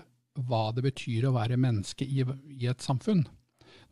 hva 0.49 0.69
det 0.75 0.85
betyr 0.87 1.27
å 1.27 1.35
være 1.35 1.59
menneske 1.59 2.07
i, 2.07 2.23
i 2.55 2.69
et 2.71 2.85
samfunn, 2.85 3.25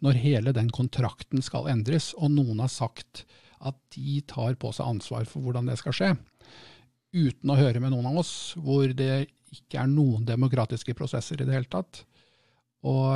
når 0.04 0.20
hele 0.20 0.52
den 0.54 0.68
kontrakten 0.74 1.42
skal 1.42 1.68
endres, 1.72 2.12
og 2.20 2.34
noen 2.36 2.60
har 2.62 2.70
sagt 2.72 3.24
at 3.64 3.78
de 3.96 4.20
tar 4.28 4.58
på 4.60 4.70
seg 4.76 4.86
ansvar 4.86 5.24
for 5.28 5.42
hvordan 5.42 5.70
det 5.70 5.78
skal 5.80 5.96
skje, 5.96 6.10
uten 7.16 7.50
å 7.50 7.56
høre 7.58 7.80
med 7.80 7.94
noen 7.94 8.10
av 8.10 8.20
oss, 8.20 8.34
hvor 8.60 8.92
det 8.92 9.26
ikke 9.54 9.80
er 9.80 9.90
noen 9.90 10.26
demokratiske 10.28 10.94
prosesser 10.98 11.40
i 11.40 11.46
det 11.48 11.54
hele 11.54 11.70
tatt. 11.70 12.02
Og 12.86 13.06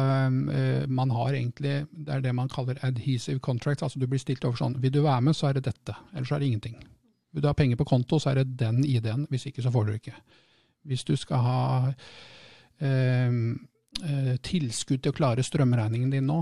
eh, 0.55 0.87
man 0.91 1.13
har 1.15 1.35
egentlig, 1.35 1.75
det 1.91 2.15
er 2.15 2.23
det 2.25 2.35
man 2.35 2.51
kaller 2.51 2.81
adhesive 2.87 3.39
contracts, 3.39 3.83
altså 3.83 4.01
du 4.01 4.09
blir 4.11 4.23
stilt 4.23 4.45
over 4.45 4.59
sånn, 4.59 4.79
vil 4.83 4.95
du 4.95 5.03
være 5.05 5.23
med, 5.29 5.37
så 5.37 5.51
er 5.51 5.59
det 5.59 5.69
dette, 5.69 5.95
ellers 6.15 6.33
er 6.33 6.43
det 6.43 6.51
ingenting. 6.51 6.79
Vil 7.31 7.45
du 7.45 7.47
ha 7.47 7.55
penger 7.55 7.79
på 7.79 7.87
konto, 7.87 8.19
så 8.19 8.33
er 8.33 8.41
det 8.41 8.57
den 8.59 8.83
ID-en, 8.85 9.29
hvis 9.31 9.47
ikke 9.47 9.63
så 9.63 9.71
får 9.71 9.87
du 9.87 9.93
ikke. 9.95 10.17
Hvis 10.91 11.05
du 11.07 11.15
skal 11.21 11.45
ha 11.45 11.61
øh, 12.83 13.37
øh, 14.03 14.33
tilskudd 14.43 15.05
til 15.05 15.13
å 15.13 15.19
klare 15.21 15.47
strømregningen 15.47 16.17
din 16.17 16.27
nå, 16.27 16.41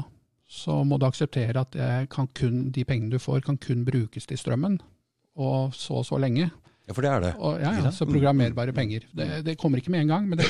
så 0.48 0.78
må 0.88 0.96
du 0.96 1.04
akseptere 1.04 1.60
at 1.60 1.76
kun, 2.08 2.70
de 2.72 2.84
pengene 2.88 3.12
du 3.12 3.20
får, 3.20 3.42
kan 3.44 3.58
kun 3.60 3.84
brukes 3.84 4.24
til 4.24 4.38
strømmen, 4.40 4.78
og 5.36 5.74
så 5.76 6.00
og 6.00 6.06
så 6.08 6.16
lenge. 6.16 6.48
Ja, 6.88 6.94
for 6.96 7.04
det 7.04 7.10
er 7.12 7.20
det. 7.20 7.30
Og, 7.36 7.58
ja, 7.60 7.74
ja, 7.76 7.90
så 7.92 8.06
programmerbare 8.08 8.72
penger. 8.72 9.04
Det, 9.12 9.26
det, 9.44 9.58
kommer 9.60 9.82
ikke 9.82 9.92
med 9.92 10.06
en 10.06 10.12
gang, 10.14 10.28
men 10.30 10.40
det, 10.40 10.46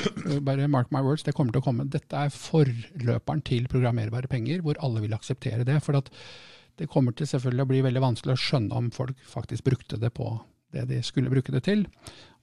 bare 0.46 0.68
mark 0.70 0.92
my 0.94 1.02
words, 1.02 1.24
det 1.26 1.34
kommer 1.34 1.54
til 1.54 1.64
å 1.64 1.66
komme. 1.66 1.88
Dette 1.90 2.14
er 2.14 2.30
forløperen 2.30 3.42
til 3.42 3.66
programmerbare 3.70 4.30
penger, 4.30 4.62
hvor 4.62 4.78
alle 4.86 5.02
vil 5.02 5.16
akseptere 5.16 5.66
det. 5.66 5.80
For 5.82 5.98
det 5.98 6.86
kommer 6.92 7.16
til 7.18 7.26
selvfølgelig 7.26 7.66
å 7.66 7.70
bli 7.72 7.82
veldig 7.88 8.04
vanskelig 8.06 8.36
å 8.36 8.42
skjønne 8.44 8.78
om 8.78 8.92
folk 8.94 9.18
faktisk 9.26 9.66
brukte 9.66 9.98
det 9.98 10.12
på 10.14 10.30
det 10.76 10.84
de 10.90 11.00
skulle 11.02 11.32
bruke 11.32 11.52
det 11.54 11.64
til. 11.66 11.86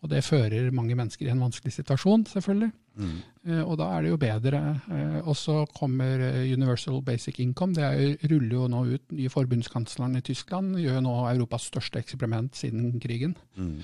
Og 0.03 0.12
det 0.12 0.25
fører 0.25 0.73
mange 0.75 0.95
mennesker 0.97 1.27
i 1.27 1.31
en 1.34 1.41
vanskelig 1.41 1.73
situasjon, 1.79 2.25
selvfølgelig. 2.29 2.71
Mm. 2.95 3.15
Eh, 3.47 3.62
og 3.63 3.77
da 3.79 3.88
er 3.95 4.05
det 4.05 4.12
jo 4.12 4.19
bedre. 4.21 4.62
Eh, 4.91 5.17
og 5.23 5.36
så 5.39 5.63
kommer 5.75 6.21
eh, 6.27 6.53
Universal 6.53 7.01
Basic 7.05 7.39
Income. 7.43 7.75
Det 7.77 7.86
er, 7.86 8.29
ruller 8.31 8.55
jo 8.58 8.67
nå 8.71 8.84
ut. 8.93 9.05
Nye 9.15 9.34
forbundskansleren 9.34 10.19
i 10.19 10.23
Tyskland 10.25 10.77
gjør 10.81 11.01
nå 11.05 11.15
Europas 11.31 11.67
største 11.71 12.01
eksperiment 12.01 12.55
siden 12.60 12.99
krigen. 13.03 13.36
Mm. 13.58 13.75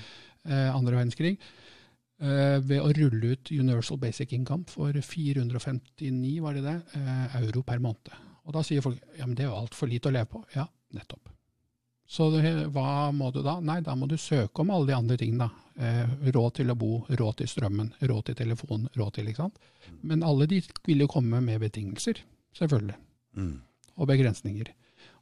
Eh, 0.45 0.69
andre 0.69 0.99
verdenskrig. 0.99 1.35
Eh, 2.21 2.57
ved 2.61 2.77
å 2.77 2.93
rulle 2.93 3.33
ut 3.33 3.53
Universal 3.55 3.99
Basic 4.01 4.35
Income 4.37 4.69
for 4.69 4.93
459 4.93 6.37
var 6.43 6.59
det 6.59 6.65
det, 6.67 6.79
euro 7.41 7.65
per 7.65 7.81
måned. 7.81 8.13
Og 8.45 8.55
da 8.55 8.63
sier 8.65 8.83
folk 8.85 9.01
ja, 9.17 9.25
men 9.25 9.35
det 9.37 9.47
er 9.47 9.53
jo 9.53 9.59
altfor 9.59 9.89
lite 9.89 10.09
å 10.09 10.15
leve 10.15 10.29
på. 10.33 10.45
Ja, 10.53 10.69
nettopp. 10.93 11.33
Så 12.11 12.27
hva 12.75 13.07
må 13.15 13.29
du 13.31 13.39
da? 13.39 13.55
Nei, 13.63 13.79
da 13.85 13.95
må 13.95 14.07
du 14.09 14.17
søke 14.19 14.63
om 14.63 14.73
alle 14.75 14.89
de 14.89 14.95
andre 14.97 15.15
tingene. 15.21 15.47
Eh, 15.79 16.09
råd 16.35 16.57
til 16.57 16.73
å 16.73 16.75
bo, 16.75 16.89
råd 17.07 17.37
til 17.39 17.47
strømmen, 17.47 17.93
råd 18.03 18.25
til 18.27 18.35
telefon, 18.41 18.89
råd 18.99 19.13
til 19.15 19.29
ikke 19.31 19.45
sant. 19.45 19.61
Men 20.03 20.25
alle 20.27 20.49
de 20.51 20.59
vil 20.89 21.05
jo 21.05 21.07
komme 21.11 21.39
med 21.45 21.61
betingelser, 21.63 22.19
selvfølgelig. 22.59 22.97
Mm. 23.39 23.55
Og 23.95 24.09
begrensninger. 24.11 24.73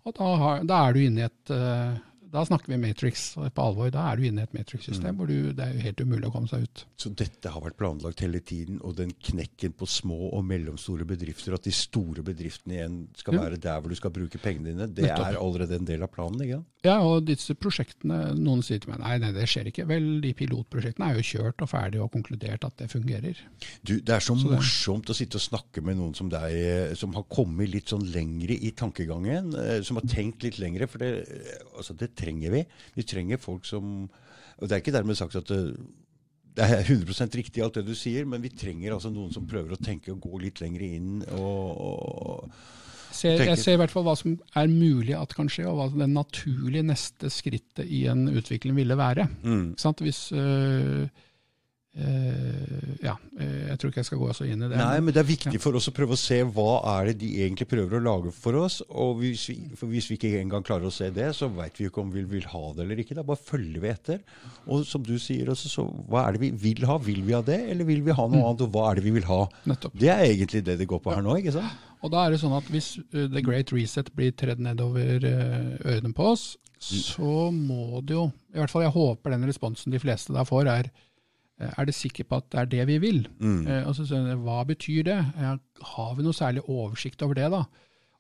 Og 0.10 0.16
da, 0.18 0.32
har, 0.42 0.66
da, 0.66 0.80
er 0.88 0.98
du 0.98 1.04
inne 1.04 1.22
i 1.22 1.28
et 1.28 1.54
uh, 1.54 2.00
da 2.32 2.44
snakker 2.46 2.72
vi 2.74 2.78
Matrix 2.82 3.26
på 3.36 3.64
alvor. 3.64 3.90
Da 3.94 4.06
er 4.10 4.20
du 4.20 4.28
inne 4.28 4.44
i 4.44 4.48
et 4.48 4.56
Matrix-system 4.56 5.14
mm. 5.14 5.20
hvor 5.20 5.30
du, 5.30 5.52
det 5.58 5.66
er 5.66 5.76
jo 5.76 5.86
helt 5.88 6.04
umulig 6.06 6.30
å 6.30 6.34
komme 6.34 6.52
seg 6.52 6.66
ut. 6.68 6.84
Så 7.00 7.12
dette 7.18 7.54
har 7.54 7.64
vært 7.64 7.80
planlagt 7.80 8.24
hele 8.26 8.42
tiden, 8.46 8.80
og 8.86 8.98
den 9.00 9.14
knekken 9.30 9.74
på 9.80 9.88
små 9.90 10.32
og 10.38 10.44
mellomstore 10.48 11.08
bedrifter, 11.10 11.56
at 11.58 11.66
de 11.66 11.74
store 11.76 12.24
bedriftene 12.26 12.78
igjen 12.78 13.00
skal 13.18 13.40
ja. 13.40 13.46
være 13.48 13.62
der 13.62 13.82
hvor 13.82 13.94
du 13.94 14.00
skal 14.00 14.14
bruke 14.16 14.42
pengene 14.42 14.74
dine, 14.74 14.90
det 14.90 15.08
Nettopp. 15.08 15.26
er 15.28 15.40
allerede 15.42 15.80
en 15.80 15.90
del 15.90 16.06
av 16.06 16.14
planen? 16.14 16.44
ikke 16.46 16.60
sant? 16.60 16.76
Ja, 16.86 16.96
og 17.04 17.26
disse 17.28 17.58
prosjektene, 17.60 18.18
noen 18.40 18.62
sier 18.64 18.80
til 18.80 18.94
meg 18.94 19.02
nei, 19.02 19.18
nei, 19.20 19.34
det 19.36 19.50
skjer 19.52 19.68
ikke. 19.68 19.84
Vel, 19.90 20.06
de 20.24 20.30
pilotprosjektene 20.38 21.10
er 21.10 21.18
jo 21.20 21.26
kjørt 21.28 21.66
og 21.66 21.68
ferdig 21.68 22.00
og 22.00 22.12
konkludert 22.14 22.64
at 22.64 22.78
det 22.80 22.88
fungerer. 22.94 23.42
Du, 23.84 23.98
Det 23.98 24.14
er 24.16 24.24
så, 24.24 24.38
så 24.40 24.54
morsomt 24.54 25.10
det... 25.10 25.12
å 25.12 25.18
sitte 25.18 25.42
og 25.42 25.44
snakke 25.44 25.84
med 25.84 26.00
noen 26.00 26.16
som 26.16 26.30
deg, 26.32 26.56
som 27.00 27.18
har 27.18 27.26
kommet 27.28 27.68
litt 27.74 27.92
sånn 27.92 28.06
lengre 28.14 28.56
i 28.56 28.72
tankegangen, 28.80 29.52
eh, 29.60 29.82
som 29.84 30.00
har 30.00 30.08
tenkt 30.08 30.46
litt 30.48 30.62
lengre. 30.62 30.88
For 30.88 31.04
det, 31.04 31.12
altså, 31.74 31.98
det 32.00 32.14
trenger 32.20 32.54
vi. 32.58 32.66
Vi 33.00 33.08
trenger 33.08 33.42
folk 33.42 33.68
som 33.70 34.10
og 34.60 34.68
Det 34.68 34.76
er 34.76 34.82
ikke 34.84 34.92
dermed 34.92 35.16
sagt 35.16 35.38
at 35.40 35.48
det, 35.48 35.60
det 36.58 36.66
er 36.66 36.82
100 36.84 37.30
riktig 37.40 37.64
alt 37.64 37.78
det 37.80 37.86
du 37.88 37.94
sier, 37.96 38.26
men 38.28 38.44
vi 38.44 38.52
trenger 38.52 38.98
altså 38.98 39.12
noen 39.14 39.32
som 39.32 39.48
prøver 39.48 39.72
å 39.76 39.80
tenke 39.80 40.12
og 40.12 40.20
gå 40.26 40.42
litt 40.44 40.60
lenger 40.60 40.84
inn. 40.84 41.14
og, 41.32 41.80
og 41.80 42.50
ser, 43.16 43.40
jeg 43.48 43.62
ser 43.62 43.78
i 43.78 43.80
hvert 43.82 43.94
fall 43.94 44.06
hva 44.08 44.16
som 44.20 44.36
er 44.60 44.68
mulig 44.72 45.16
at 45.18 45.34
kan 45.36 45.50
skje, 45.52 45.66
og 45.70 45.80
hva 45.80 45.88
det 45.94 46.10
naturlige 46.12 46.86
neste 46.90 47.32
skrittet 47.34 47.88
i 47.88 48.06
en 48.12 48.28
utvikling 48.30 48.76
ville 48.78 49.00
være. 49.00 49.30
Mm. 49.44 49.74
Hvis 50.04 50.22
øh, 50.36 51.08
ja, 51.98 53.16
uh, 53.18 53.62
jeg 53.66 53.80
tror 53.82 53.90
ikke 53.90 54.00
jeg 54.00 54.08
skal 54.08 54.20
gå 54.22 54.28
så 54.38 54.46
inn 54.46 54.62
i 54.62 54.68
det. 54.70 54.78
Nei, 54.78 55.00
men 55.02 55.16
det 55.16 55.24
er 55.24 55.28
viktig 55.28 55.56
ja. 55.58 55.62
for 55.62 55.76
oss 55.80 55.90
å 55.90 55.94
prøve 55.96 56.14
å 56.14 56.20
se 56.20 56.38
hva 56.46 56.68
er 56.94 57.10
det 57.10 57.16
de 57.24 57.30
egentlig 57.42 57.66
prøver 57.72 57.98
å 57.98 58.04
lage 58.06 58.34
for 58.36 58.60
oss. 58.62 58.80
Og 58.90 59.24
hvis 59.24 59.48
vi, 59.50 59.58
hvis 59.74 60.10
vi 60.12 60.20
ikke 60.20 60.32
engang 60.40 60.66
klarer 60.66 60.90
å 60.90 60.94
se 60.94 61.10
det, 61.16 61.32
så 61.36 61.50
veit 61.52 61.80
vi 61.80 61.88
jo 61.88 61.94
ikke 61.94 62.04
om 62.04 62.14
vi 62.14 62.24
vil 62.30 62.46
ha 62.52 62.64
det 62.78 62.86
eller 62.86 63.02
ikke. 63.04 63.18
Da 63.18 63.26
bare 63.26 63.42
følger 63.42 63.82
vi 63.84 63.92
etter. 63.92 64.22
Og 64.70 64.86
som 64.88 65.04
du 65.06 65.16
sier 65.22 65.50
også, 65.52 65.74
så 65.74 65.88
hva 66.12 66.28
er 66.28 66.38
det 66.38 66.46
vi 66.46 66.54
vil 66.68 66.86
ha? 66.90 67.00
Vil 67.10 67.26
vi 67.26 67.36
ha 67.36 67.42
det, 67.46 67.60
eller 67.74 67.90
vil 67.90 68.06
vi 68.06 68.16
ha 68.16 68.30
noe 68.30 68.38
mm. 68.38 68.48
annet? 68.52 68.66
Og 68.68 68.78
hva 68.78 68.88
er 68.92 69.02
det 69.02 69.08
vi 69.10 69.18
vil 69.18 69.28
ha? 69.32 69.42
Nettopp. 69.74 70.00
Det 70.06 70.14
er 70.14 70.26
egentlig 70.30 70.64
det 70.70 70.80
det 70.84 70.90
går 70.94 71.04
på 71.04 71.16
her 71.16 71.26
nå, 71.26 71.40
ikke 71.42 71.58
sant? 71.58 71.86
Og 72.06 72.14
da 72.14 72.24
er 72.24 72.32
det 72.32 72.40
sånn 72.40 72.56
at 72.56 72.70
hvis 72.72 72.94
uh, 73.02 73.26
The 73.26 73.44
Great 73.44 73.74
Reset 73.76 74.14
blir 74.16 74.32
tredd 74.38 74.62
nedover 74.64 75.26
ørene 75.26 76.16
på 76.16 76.32
oss, 76.32 76.54
mm. 76.78 76.96
så 77.10 77.36
må 77.52 78.00
det 78.08 78.16
jo 78.16 78.30
I 78.54 78.62
hvert 78.62 78.72
fall 78.72 78.86
jeg 78.86 78.96
håper 78.96 79.36
den 79.36 79.50
responsen 79.50 79.92
de 79.92 80.00
fleste 80.00 80.32
der 80.36 80.48
får, 80.48 80.70
er 80.72 80.88
Eh, 80.90 81.09
er 81.60 81.90
det 81.90 81.96
sikker 81.98 82.28
på 82.30 82.40
at 82.40 82.48
det 82.54 82.60
er 82.62 82.72
det 82.72 82.88
vi 82.88 82.98
vil? 83.04 83.22
Mm. 83.40 83.68
Eh, 83.68 83.84
og 83.88 83.96
så 83.98 84.06
sier 84.08 84.32
jeg, 84.32 84.40
Hva 84.46 84.64
betyr 84.68 85.04
det? 85.10 85.20
Har 85.94 86.16
vi 86.16 86.26
noe 86.26 86.36
særlig 86.36 86.64
oversikt 86.68 87.24
over 87.26 87.36
det? 87.40 87.50
da? 87.52 87.66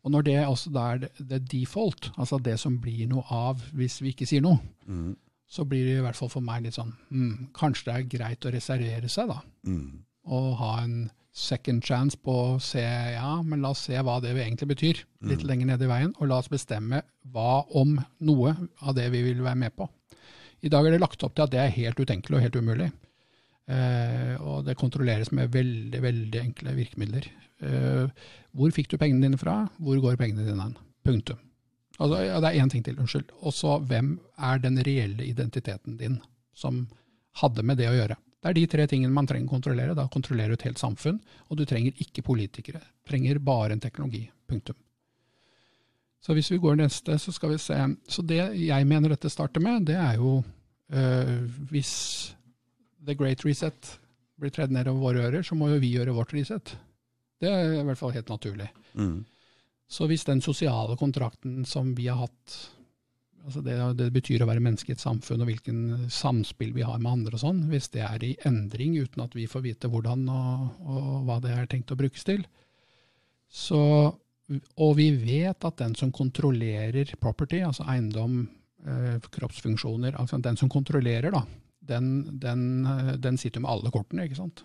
Og 0.04 0.14
når 0.14 0.28
det 0.28 0.38
også 0.48 0.72
da 0.72 0.86
er 0.94 1.08
det 1.18 1.42
default, 1.52 2.12
altså 2.18 2.40
det 2.40 2.58
som 2.60 2.78
blir 2.82 3.08
noe 3.12 3.24
av 3.36 3.64
hvis 3.76 4.00
vi 4.02 4.14
ikke 4.14 4.28
sier 4.30 4.44
noe, 4.44 4.60
mm. 4.88 5.16
så 5.48 5.66
blir 5.68 5.86
det 5.88 5.98
i 6.00 6.04
hvert 6.06 6.20
fall 6.20 6.32
for 6.32 6.46
meg 6.46 6.64
litt 6.64 6.78
sånn 6.78 6.94
mm, 7.12 7.50
Kanskje 7.58 7.90
det 7.90 7.96
er 7.96 8.12
greit 8.16 8.48
å 8.48 8.54
reservere 8.56 9.12
seg, 9.12 9.34
da. 9.34 9.42
Mm. 9.68 10.06
Og 10.32 10.54
ha 10.62 10.74
en 10.86 11.10
second 11.36 11.84
chance 11.86 12.18
på 12.18 12.34
å 12.34 12.58
se 12.64 12.82
Ja, 12.82 13.40
men 13.44 13.62
la 13.64 13.74
oss 13.76 13.86
se 13.88 14.00
hva 14.00 14.18
det 14.24 14.34
egentlig 14.36 14.72
betyr. 14.74 15.04
Litt 15.28 15.44
mm. 15.44 15.50
lenger 15.52 15.72
ned 15.72 15.84
i 15.84 15.92
veien. 15.92 16.16
Og 16.20 16.32
la 16.32 16.40
oss 16.42 16.52
bestemme 16.52 17.04
hva 17.34 17.64
om 17.80 17.98
noe 18.24 18.56
av 18.80 18.96
det 18.98 19.10
vi 19.14 19.24
vil 19.28 19.44
være 19.46 19.64
med 19.68 19.76
på. 19.76 19.88
I 20.64 20.72
dag 20.72 20.88
er 20.88 20.96
det 20.96 21.04
lagt 21.04 21.24
opp 21.24 21.36
til 21.36 21.46
at 21.46 21.54
det 21.54 21.62
er 21.62 21.76
helt 21.76 22.00
utenkelig 22.00 22.40
og 22.40 22.44
helt 22.44 22.60
umulig. 22.60 22.90
Eh, 23.70 24.34
og 24.42 24.66
det 24.66 24.78
kontrolleres 24.80 25.30
med 25.36 25.52
veldig, 25.54 26.02
veldig 26.02 26.42
enkle 26.42 26.74
virkemidler. 26.78 27.28
Eh, 27.62 28.30
hvor 28.58 28.74
fikk 28.74 28.90
du 28.90 28.98
pengene 28.98 29.28
dine 29.28 29.40
fra? 29.40 29.62
Hvor 29.78 30.00
går 30.02 30.18
pengene 30.18 30.48
dine 30.48 30.64
hen? 30.64 30.78
Punktum. 31.06 31.38
Altså, 32.00 32.24
ja, 32.24 32.40
det 32.40 32.50
er 32.50 32.64
én 32.64 32.72
ting 32.72 32.84
til, 32.86 32.98
unnskyld. 32.98 33.30
Og 33.44 33.54
så 33.54 33.78
hvem 33.84 34.16
er 34.40 34.64
den 34.64 34.80
reelle 34.88 35.28
identiteten 35.28 36.00
din 36.00 36.18
som 36.58 36.88
hadde 37.42 37.64
med 37.64 37.78
det 37.80 37.90
å 37.92 37.96
gjøre? 37.98 38.18
Det 38.40 38.50
er 38.50 38.56
de 38.56 38.68
tre 38.72 38.86
tingene 38.88 39.14
man 39.14 39.28
trenger 39.28 39.52
å 39.52 39.58
kontrollere. 39.58 39.98
Da 39.98 40.08
kontrollerer 40.12 40.56
du 40.56 40.60
et 40.62 40.70
helt 40.70 40.80
samfunn, 40.80 41.20
og 41.52 41.60
du 41.60 41.66
trenger 41.68 41.98
ikke 42.00 42.24
politikere. 42.26 42.80
Du 42.80 43.12
trenger 43.12 43.42
bare 43.44 43.76
en 43.76 43.84
teknologi. 43.84 44.24
Punktum. 44.50 44.78
Så 46.24 46.34
hvis 46.36 46.50
vi 46.52 46.60
går 46.60 46.80
neste, 46.80 47.20
så 47.20 47.32
skal 47.36 47.54
vi 47.54 47.60
se. 47.62 47.78
Så 48.08 48.24
det 48.28 48.40
jeg 48.60 48.88
mener 48.88 49.12
dette 49.14 49.32
starter 49.32 49.64
med, 49.64 49.86
det 49.92 50.00
er 50.00 50.18
jo 50.20 50.40
øh, 50.40 51.36
hvis 51.70 51.94
the 53.06 53.16
great 53.16 53.46
reset 53.46 54.00
blir 54.40 54.54
tredd 54.56 54.72
ned 54.72 54.88
over 54.88 55.10
våre 55.10 55.28
ører, 55.28 55.44
så 55.44 55.58
må 55.58 55.70
jo 55.72 55.82
vi 55.82 55.94
gjøre 55.96 56.16
vårt 56.16 56.34
reset. 56.36 56.76
Det 57.40 57.52
er 57.52 57.80
i 57.80 57.86
hvert 57.88 58.00
fall 58.00 58.16
helt 58.16 58.32
naturlig. 58.32 58.68
Mm. 58.96 59.24
Så 59.90 60.06
hvis 60.10 60.26
den 60.28 60.42
sosiale 60.46 60.96
kontrakten 61.00 61.64
som 61.68 61.94
vi 61.98 62.08
har 62.08 62.20
hatt, 62.22 62.56
altså 63.44 63.64
det, 63.66 63.76
det, 64.00 64.10
betyr 64.14 64.44
å 64.44 64.50
være 64.50 64.64
menneske 64.64 64.94
i 64.94 64.96
et 64.98 65.04
samfunn 65.04 65.42
og 65.42 65.50
hvilken 65.50 66.10
samspill 66.14 66.76
vi 66.76 66.86
har 66.86 67.00
med 67.02 67.12
andre 67.12 67.40
og 67.40 67.44
sånn, 67.44 67.64
hvis 67.72 67.90
det 67.96 68.04
er 68.06 68.26
i 68.26 68.36
endring 68.48 69.00
uten 69.00 69.24
at 69.26 69.36
vi 69.36 69.48
får 69.50 69.66
vite 69.66 69.92
hvordan 69.92 70.28
og, 70.30 70.84
og 70.86 71.14
hva 71.28 71.40
det 71.44 71.56
er 71.56 71.72
tenkt 71.72 71.96
å 71.96 72.00
brukes 72.00 72.28
til, 72.28 72.46
så, 73.50 73.82
og 74.78 74.92
vi 75.00 75.10
vet 75.18 75.66
at 75.66 75.80
den 75.82 75.96
som 75.98 76.14
kontrollerer 76.14 77.16
property, 77.22 77.64
altså 77.66 77.88
eiendom, 77.90 78.44
eh, 78.86 79.18
kroppsfunksjoner. 79.34 80.20
Altså 80.22 80.38
den 80.38 80.60
som 80.60 80.70
kontrollerer, 80.70 81.34
da, 81.34 81.42
den, 81.90 82.40
den, 82.42 82.64
eh, 82.86 83.14
den 83.22 83.40
sitter 83.42 83.60
jo 83.60 83.66
med 83.68 83.74
alle 83.74 83.94
kortene, 83.94 84.30
ikke 84.30 84.40
sant. 84.40 84.64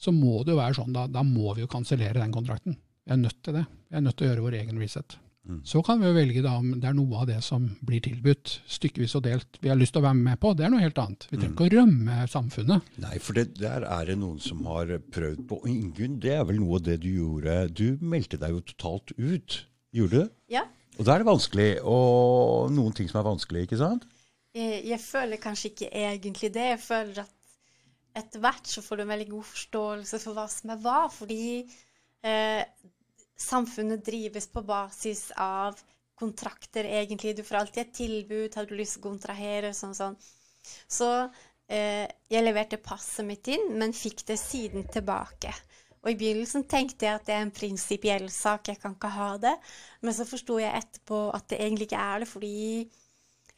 Så 0.00 0.12
må 0.12 0.42
det 0.44 0.54
jo 0.54 0.60
være 0.60 0.76
sånn, 0.78 0.94
da, 0.96 1.06
da 1.08 1.22
må 1.26 1.54
vi 1.56 1.64
jo 1.64 1.70
kansellere 1.72 2.20
den 2.20 2.34
kontrakten. 2.34 2.76
Vi 3.06 3.14
er 3.14 3.22
nødt 3.22 3.38
til 3.44 3.56
det. 3.56 3.64
Vi 3.88 3.96
er 3.96 4.04
nødt 4.04 4.18
til 4.18 4.26
å 4.26 4.32
gjøre 4.32 4.44
vår 4.44 4.58
egen 4.60 4.82
reset. 4.82 5.16
Mm. 5.46 5.60
Så 5.62 5.78
kan 5.86 6.00
vi 6.02 6.08
jo 6.08 6.14
velge 6.16 6.42
da 6.42 6.56
om 6.58 6.72
det 6.74 6.88
er 6.90 6.94
noe 6.98 7.20
av 7.22 7.28
det 7.28 7.38
som 7.46 7.68
blir 7.86 8.02
tilbudt, 8.02 8.56
stykkevis 8.66 9.14
og 9.18 9.22
delt, 9.28 9.60
vi 9.62 9.70
har 9.70 9.78
lyst 9.78 9.94
til 9.94 10.02
å 10.02 10.06
være 10.08 10.18
med 10.18 10.40
på. 10.42 10.50
Det 10.58 10.66
er 10.66 10.72
noe 10.74 10.82
helt 10.82 10.98
annet. 10.98 11.28
Vi 11.30 11.38
trenger 11.38 11.52
ikke 11.54 11.62
mm. 11.62 11.68
å 11.68 11.76
rømme 11.76 12.16
samfunnet. 12.32 12.88
Nei, 13.04 13.20
for 13.22 13.38
det, 13.38 13.46
der 13.60 13.86
er 13.86 14.10
det 14.10 14.18
noen 14.18 14.40
som 14.42 14.64
har 14.66 14.90
prøvd 15.14 15.44
på. 15.46 15.60
Ingunn, 15.70 16.18
det 16.22 16.34
er 16.34 16.42
vel 16.48 16.58
noe 16.62 16.80
av 16.80 16.88
det 16.88 16.98
du 17.04 17.12
gjorde. 17.12 17.60
Du 17.78 18.02
meldte 18.02 18.40
deg 18.42 18.56
jo 18.56 18.64
totalt 18.72 19.14
ut. 19.14 19.60
Gjorde 19.96 20.26
du? 20.26 20.34
Ja. 20.56 20.66
Og 20.96 21.06
da 21.06 21.14
er 21.14 21.22
det 21.22 21.30
vanskelig, 21.30 21.70
og 21.86 22.74
noen 22.74 22.94
ting 22.96 23.08
som 23.10 23.20
er 23.20 23.30
vanskelig, 23.30 23.66
ikke 23.68 23.78
sant? 23.80 24.08
Jeg, 24.56 24.84
jeg 24.88 25.00
føler 25.02 25.42
kanskje 25.42 25.72
ikke 25.72 25.90
egentlig 25.92 26.52
det. 26.54 26.68
Jeg 26.72 26.82
føler 26.82 27.24
at 27.24 27.34
etter 28.16 28.40
hvert 28.40 28.70
så 28.70 28.82
får 28.84 28.96
du 28.96 29.04
en 29.04 29.12
veldig 29.12 29.28
god 29.34 29.48
forståelse 29.50 30.20
for 30.22 30.38
hva 30.38 30.46
som 30.52 30.72
er 30.72 30.80
hva. 30.84 31.00
Fordi 31.12 31.42
eh, 32.24 32.62
samfunnet 33.36 34.04
drives 34.06 34.48
på 34.52 34.64
basis 34.66 35.28
av 35.36 35.76
kontrakter, 36.16 36.88
egentlig. 36.88 37.36
Du 37.36 37.44
får 37.44 37.60
alltid 37.60 37.82
et 37.82 37.94
tilbud. 38.00 38.56
Har 38.56 38.68
du 38.68 38.74
lyst 38.78 38.96
til 38.96 39.04
å 39.04 39.08
kontrahere? 39.10 39.74
Sånn, 39.76 39.92
sånn. 39.96 40.16
Så 40.88 41.10
eh, 41.68 42.06
jeg 42.32 42.44
leverte 42.44 42.80
passet 42.82 43.28
mitt 43.28 43.52
inn, 43.52 43.74
men 43.76 43.94
fikk 43.96 44.24
det 44.30 44.38
siden 44.40 44.88
tilbake. 44.92 45.52
Og 46.06 46.12
i 46.12 46.18
begynnelsen 46.18 46.64
tenkte 46.70 47.08
jeg 47.08 47.18
at 47.18 47.28
det 47.28 47.34
er 47.34 47.44
en 47.44 47.54
prinsipiell 47.54 48.28
sak, 48.30 48.70
jeg 48.70 48.80
kan 48.80 48.94
ikke 48.94 49.10
ha 49.10 49.30
det. 49.42 49.56
Men 50.06 50.14
så 50.16 50.24
forsto 50.28 50.60
jeg 50.62 50.72
etterpå 50.78 51.24
at 51.34 51.48
det 51.50 51.60
egentlig 51.60 51.88
ikke 51.90 52.04
er 52.14 52.22
det, 52.22 52.28
fordi 52.30 52.58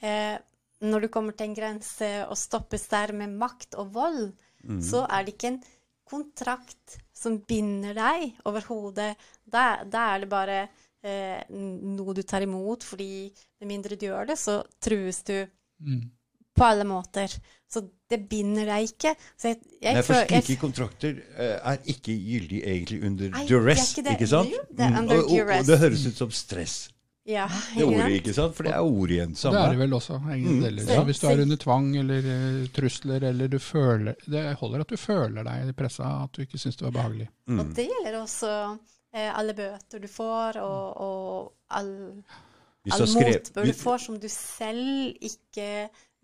eh, 0.01 0.39
når 0.85 1.07
du 1.07 1.09
kommer 1.13 1.35
til 1.37 1.49
en 1.49 1.57
grense 1.57 2.11
og 2.27 2.39
stoppes 2.39 2.87
der 2.91 3.15
med 3.17 3.35
makt 3.41 3.79
og 3.81 3.95
vold, 3.97 4.29
mm. 4.65 4.83
så 4.85 5.05
er 5.07 5.25
det 5.25 5.35
ikke 5.35 5.53
en 5.55 5.63
kontrakt 6.09 6.99
som 7.13 7.41
binder 7.49 7.97
deg 7.97 8.39
overhodet. 8.49 9.15
Da, 9.45 9.83
da 9.85 10.05
er 10.15 10.23
det 10.23 10.31
bare 10.33 10.61
eh, 11.05 11.43
noe 11.51 12.15
du 12.17 12.23
tar 12.23 12.47
imot, 12.47 12.87
fordi 12.87 13.29
med 13.61 13.73
mindre 13.73 13.99
du 13.99 14.07
gjør 14.09 14.31
det, 14.31 14.39
så 14.41 14.61
trues 14.81 15.25
du. 15.29 15.43
Mm 15.79 16.07
på 16.59 16.65
alle 16.65 16.85
måter. 16.85 17.33
Så 17.73 17.83
det 18.11 18.23
binder 18.31 18.69
deg 18.69 18.89
ikke. 18.89 19.15
Jeg, 19.45 19.59
jeg 19.83 19.97
Nei, 19.99 20.05
for 20.07 20.29
slike 20.29 20.61
kontrakter 20.61 21.19
uh, 21.37 21.73
er 21.73 21.83
ikke 21.93 22.15
gyldig 22.17 22.63
egentlig 22.65 23.01
under 23.07 23.35
duress, 23.49 23.93
ikke, 23.99 24.15
ikke, 24.17 24.31
sant? 24.31 24.55
Jo, 24.55 24.63
det 24.73 24.89
mm. 24.91 25.03
og, 25.03 25.19
og, 25.19 25.35
og, 25.59 25.67
det 25.69 25.79
høres 25.85 26.07
ut 26.09 26.23
som 26.25 26.33
stress. 26.35 26.79
Ja, 27.29 27.45
det 27.77 27.85
ordet, 27.85 28.09
ikke 28.23 28.33
sant? 28.33 28.55
For 28.57 28.65
det 28.65 28.73
er 28.73 28.85
ordet 28.87 29.17
igjen. 29.19 29.35
Samme. 29.37 29.59
Det 29.59 29.65
er 29.67 29.75
det 29.75 29.81
vel 29.83 29.97
også. 29.99 30.17
Mm. 30.25 30.63
Så 30.81 31.03
hvis 31.05 31.21
du 31.21 31.27
er 31.29 31.43
under 31.43 31.61
tvang 31.61 31.91
eller 32.01 32.29
uh, 32.29 32.63
trusler, 32.73 33.27
eller 33.31 33.51
du 33.53 33.59
føler 33.61 34.17
Det 34.25 34.45
holder 34.63 34.85
at 34.85 34.95
du 34.95 34.97
føler 34.97 35.45
deg 35.45 35.69
i 35.69 35.75
pressa, 35.77 36.09
at 36.25 36.33
du 36.33 36.47
ikke 36.47 36.61
syns 36.61 36.81
det 36.81 36.87
var 36.87 36.95
behagelig. 36.97 37.29
Mm. 37.51 37.61
Og 37.61 37.75
det 37.77 37.89
gjelder 37.91 38.17
også 38.23 38.53
uh, 38.73 39.29
alle 39.29 39.57
bøter 39.59 40.01
du 40.01 40.09
får, 40.09 40.61
og, 40.65 41.05
og 41.05 41.77
all, 41.77 41.93
all 42.97 43.07
motbør 43.19 43.69
du 43.69 43.77
får 43.77 44.05
som 44.07 44.17
du 44.23 44.29
selv 44.33 45.29
ikke 45.29 45.69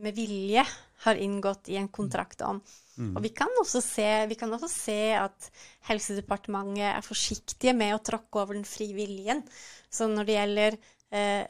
med 0.03 0.17
vilje 0.17 0.65
har 1.05 1.21
inngått 1.21 1.69
i 1.69 1.77
en 1.77 1.89
kontrakt 1.93 2.43
om. 2.43 2.63
Mm. 2.97 3.13
Og 3.17 3.23
vi 3.25 3.31
kan, 3.35 3.51
se, 3.67 4.09
vi 4.31 4.37
kan, 4.39 4.53
også 4.55 4.71
se, 4.71 4.99
at 5.19 5.49
Helsedepartementet 5.89 6.87
er 6.93 7.05
forsiktige 7.05 7.75
med 7.77 7.97
å 7.97 8.03
tråkke 8.03 8.41
over 8.41 8.57
den 8.57 8.67
frie 8.69 8.95
viljen. 8.97 9.43
Så 9.91 10.09
når 10.11 10.29
det 10.29 10.37
gjelder 10.39 10.77
eh, 10.77 10.93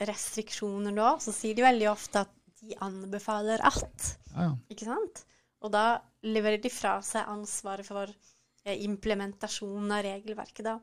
restriksjoner 0.05 0.93
da, 0.97 1.15
så 1.23 1.33
sier 1.33 1.57
de 1.57 1.65
veldig 1.65 1.87
ofte 1.93 2.25
at 2.25 2.33
de 2.65 2.77
anbefaler 2.85 3.63
at. 3.65 4.11
Ja, 4.33 4.49
ja. 4.49 4.57
Ikke 4.73 4.89
sant? 4.89 5.25
Og 5.65 5.73
da 5.73 6.01
leverer 6.25 6.61
de 6.61 6.73
fra 6.73 6.99
seg 7.05 7.29
ansvaret 7.31 7.87
for 7.87 8.11
eh, 8.11 8.83
implementasjonen 8.85 9.95
av 9.97 10.05
regelverket, 10.07 10.67
da. 10.67 10.79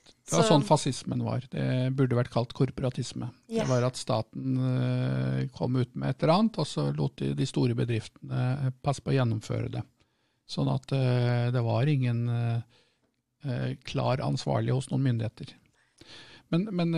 Det 0.00 0.34
var 0.34 0.46
sånn 0.48 0.64
fascismen 0.66 1.22
var. 1.22 1.44
Det 1.52 1.92
burde 1.94 2.16
vært 2.16 2.32
kalt 2.32 2.54
korporatisme. 2.56 3.28
Yeah. 3.46 3.62
Det 3.62 3.68
var 3.68 3.84
at 3.86 4.00
staten 4.00 4.56
uh, 4.58 5.42
kom 5.54 5.76
ut 5.76 5.92
med 5.94 6.14
et 6.14 6.24
eller 6.24 6.34
annet, 6.38 6.58
og 6.58 6.66
så 6.66 6.88
lot 6.96 7.20
de 7.20 7.34
de 7.36 7.46
store 7.46 7.76
bedriftene 7.78 8.72
passe 8.82 9.04
på 9.04 9.12
å 9.12 9.16
gjennomføre 9.18 9.70
det. 9.76 9.84
Sånn 10.50 10.66
at 10.72 10.90
det 10.90 11.60
var 11.62 11.86
ingen 11.86 12.24
klar 13.86 14.18
ansvarlig 14.24 14.74
hos 14.74 14.88
noen 14.90 15.04
myndigheter. 15.04 15.52
Men, 16.50 16.66
men 16.74 16.92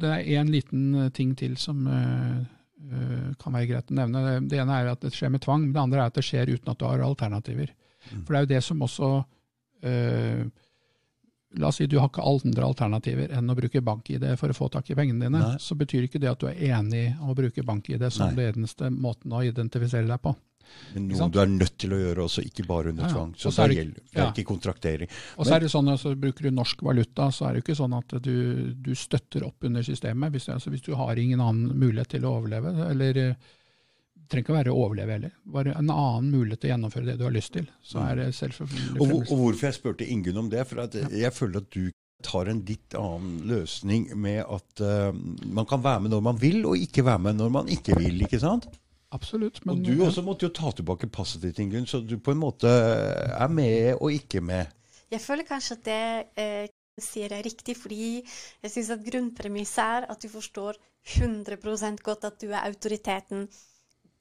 det 0.00 0.08
er 0.08 0.28
én 0.40 0.50
liten 0.52 1.10
ting 1.12 1.34
til 1.36 1.58
som 1.60 1.84
kan 1.84 3.54
være 3.54 3.68
greit 3.68 3.92
å 3.92 3.98
nevne. 3.98 4.40
Det 4.48 4.58
ene 4.58 4.78
er 4.80 4.90
at 4.94 5.04
det 5.04 5.12
skjer 5.14 5.30
med 5.34 5.44
tvang, 5.44 5.66
men 5.66 5.74
det 5.76 5.82
andre 5.82 6.00
er 6.00 6.10
at 6.10 6.16
det 6.16 6.24
skjer 6.26 6.50
uten 6.54 6.72
at 6.72 6.80
du 6.80 6.86
har 6.88 7.04
alternativer. 7.04 7.70
Mm. 8.10 8.24
For 8.24 8.32
det 8.32 8.38
er 8.38 8.46
jo 8.46 8.52
det 8.54 8.62
som 8.66 8.84
også 8.88 9.12
La 11.60 11.68
oss 11.68 11.76
si 11.82 11.86
du 11.86 11.98
har 12.00 12.08
ikke 12.08 12.24
andre 12.24 12.64
alternativer 12.64 13.32
enn 13.36 13.52
å 13.52 13.54
bruke 13.56 13.82
bank-ID 13.84 14.22
for 14.40 14.48
å 14.48 14.56
få 14.56 14.70
tak 14.72 14.88
i 14.88 14.94
pengene 14.96 15.26
dine. 15.26 15.36
Nei. 15.36 15.58
Så 15.60 15.76
betyr 15.76 16.06
ikke 16.06 16.20
det 16.22 16.30
at 16.30 16.40
du 16.40 16.46
er 16.48 16.78
enig 16.78 17.02
i 17.10 17.12
å 17.20 17.34
bruke 17.36 17.64
bank-ID 17.68 18.06
som 18.08 18.30
Nei. 18.30 18.38
det 18.38 18.46
eneste 18.54 18.88
måten 18.88 19.34
å 19.36 19.42
identifisere 19.44 20.08
deg 20.08 20.22
på. 20.24 20.32
Men 20.94 21.08
noe 21.08 21.28
du 21.32 21.38
er 21.40 21.48
nødt 21.50 21.76
til 21.80 21.94
å 21.94 22.00
gjøre 22.00 22.26
også, 22.26 22.44
ikke 22.48 22.66
bare 22.68 22.92
under 22.92 23.08
tvang. 23.12 23.32
Så, 23.38 23.52
så 23.54 23.68
det, 23.70 23.78
gjelder, 23.78 24.04
det 24.10 24.20
er 24.20 24.32
ikke 24.34 24.48
kontraktering. 24.48 25.14
Og 25.36 25.48
så 25.48 25.56
er 25.56 25.64
det 25.64 25.72
sånn 25.72 25.88
at 25.88 25.96
altså, 25.96 26.12
Bruker 26.22 26.48
du 26.48 26.54
norsk 26.54 26.84
valuta, 26.84 27.30
så 27.32 27.48
er 27.48 27.54
det 27.54 27.62
jo 27.62 27.66
ikke 27.66 27.78
sånn 27.80 27.96
at 27.96 28.14
du, 28.24 28.36
du 28.76 28.92
støtter 28.98 29.46
opp 29.48 29.68
under 29.68 29.86
systemet. 29.86 30.34
Hvis, 30.34 30.50
altså, 30.52 30.72
hvis, 30.74 30.84
du 30.84 30.92
har 30.98 31.18
ingen 31.18 31.40
annen 31.40 31.72
mulighet 31.78 32.16
til 32.16 32.28
å 32.28 32.36
overleve, 32.38 32.74
eller 32.90 33.22
trenger 34.32 34.44
ikke 34.44 34.54
å 34.54 34.58
være 34.58 34.72
å 34.72 34.84
overleve 34.86 35.16
heller. 35.16 35.32
Bare 35.56 35.74
en 35.76 35.90
annen 35.92 36.30
mulighet 36.32 36.62
til 36.62 36.70
å 36.70 36.74
gjennomføre 36.74 37.10
det 37.10 37.16
du 37.20 37.26
har 37.26 37.34
lyst 37.34 37.54
til. 37.56 37.66
Så 37.84 38.04
er 38.04 38.20
det 38.20 38.28
selvfølgelig 38.38 39.00
og, 39.00 39.16
og 39.22 39.32
hvorfor 39.32 39.68
jeg 39.68 39.78
spurte 39.78 40.08
Ingunn 40.08 40.44
om 40.44 40.52
det, 40.52 40.64
for 40.68 40.84
jeg 40.84 41.34
føler 41.36 41.64
at 41.64 41.74
du 41.74 41.90
tar 42.22 42.46
en 42.46 42.62
litt 42.66 42.94
annen 42.98 43.42
løsning 43.50 44.06
med 44.22 44.44
at 44.44 44.82
uh, 44.84 45.10
man 45.42 45.66
kan 45.68 45.82
være 45.82 46.04
med 46.04 46.14
når 46.14 46.24
man 46.28 46.38
vil, 46.40 46.62
og 46.70 46.78
ikke 46.78 47.04
være 47.06 47.24
med 47.26 47.40
når 47.40 47.52
man 47.58 47.72
ikke 47.72 47.98
vil. 47.98 48.22
ikke 48.26 48.40
sant? 48.42 48.68
Absolutt. 49.12 49.60
Men, 49.66 49.78
og 49.78 49.86
du 49.86 50.04
også 50.06 50.24
måtte 50.24 50.48
jo 50.48 50.54
ta 50.56 50.70
tilbake 50.72 51.10
passet 51.12 51.42
ditt, 51.44 51.58
Ingunn, 51.60 51.88
så 51.88 52.00
du 52.00 52.16
på 52.18 52.32
en 52.32 52.40
måte 52.40 52.70
er 52.70 53.50
med 53.52 53.98
og 53.98 54.14
ikke 54.14 54.40
med. 54.44 54.70
Jeg 55.12 55.20
føler 55.20 55.44
kanskje 55.48 55.76
at 55.76 55.84
det 55.84 56.04
eh, 56.40 56.70
sier 57.02 57.34
jeg 57.36 57.44
riktig, 57.44 57.76
fordi 57.76 58.06
jeg 58.22 58.72
syns 58.72 58.94
at 58.94 59.04
grunnpremisset 59.04 59.82
er 59.84 60.08
at 60.12 60.24
du 60.24 60.30
forstår 60.32 60.80
100% 61.18 62.00
godt 62.06 62.24
at 62.30 62.40
du 62.40 62.48
er 62.52 62.64
autoriteten 62.64 63.48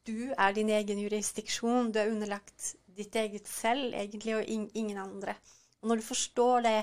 du 0.08 0.32
er 0.34 0.54
din 0.56 0.70
egen 0.74 1.02
jurisdiksjon. 1.04 1.92
Du 1.94 2.00
er 2.02 2.12
underlagt 2.12 2.74
ditt 2.98 3.16
eget 3.16 3.50
selv, 3.50 3.94
egentlig, 3.94 4.36
og 4.38 4.48
ingen 4.50 4.98
andre. 4.98 5.36
Og 5.82 5.92
når 5.92 6.02
du 6.02 6.08
forstår 6.08 6.66
det, 6.66 6.80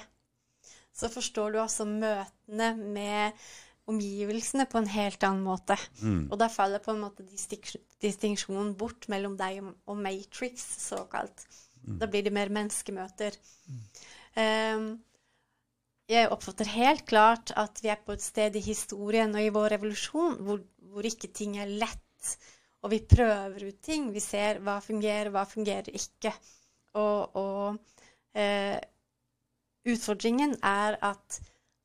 så 0.94 1.10
forstår 1.10 1.54
du 1.54 1.60
også 1.62 1.86
møtene 1.88 2.72
med 2.78 3.48
omgivelsene 3.88 4.66
på 4.70 4.82
en 4.82 4.90
helt 4.92 5.24
annen 5.24 5.44
måte. 5.46 5.78
Mm. 6.02 6.28
Og 6.30 6.38
da 6.40 6.50
faller 6.52 6.82
på 6.82 6.94
en 6.94 7.02
måte 7.06 7.26
distinksjonen 8.02 8.74
bort 8.78 9.08
mellom 9.10 9.36
deg 9.38 9.60
og 9.64 9.98
Matrix, 9.98 10.64
såkalt. 10.86 11.44
Mm. 11.82 11.98
Da 12.00 12.08
blir 12.10 12.26
det 12.26 12.34
mer 12.34 12.52
menneskemøter. 12.54 13.36
Mm. 13.68 13.84
Um, 14.38 14.88
jeg 16.08 16.30
oppfatter 16.32 16.70
helt 16.72 17.04
klart 17.08 17.52
at 17.58 17.82
vi 17.84 17.90
er 17.92 18.00
på 18.04 18.14
et 18.16 18.24
sted 18.24 18.54
i 18.56 18.64
historien 18.64 19.34
og 19.34 19.44
i 19.44 19.52
vår 19.52 19.74
revolusjon 19.76 20.38
hvor, 20.46 20.62
hvor 20.92 21.04
ikke 21.04 21.28
ting 21.36 21.58
er 21.60 21.68
lett 21.68 22.36
og 22.84 22.92
vi 22.92 23.00
prøver 23.10 23.66
ut 23.68 23.80
ting. 23.82 24.08
Vi 24.14 24.22
ser 24.22 24.60
hva 24.64 24.78
fungerer, 24.82 25.32
hva 25.34 25.44
fungerer 25.48 25.90
ikke. 25.94 26.32
Og, 26.98 27.36
og 27.38 28.38
eh, 28.38 28.78
utfordringen 29.88 30.56
er 30.64 30.98
at 31.04 31.40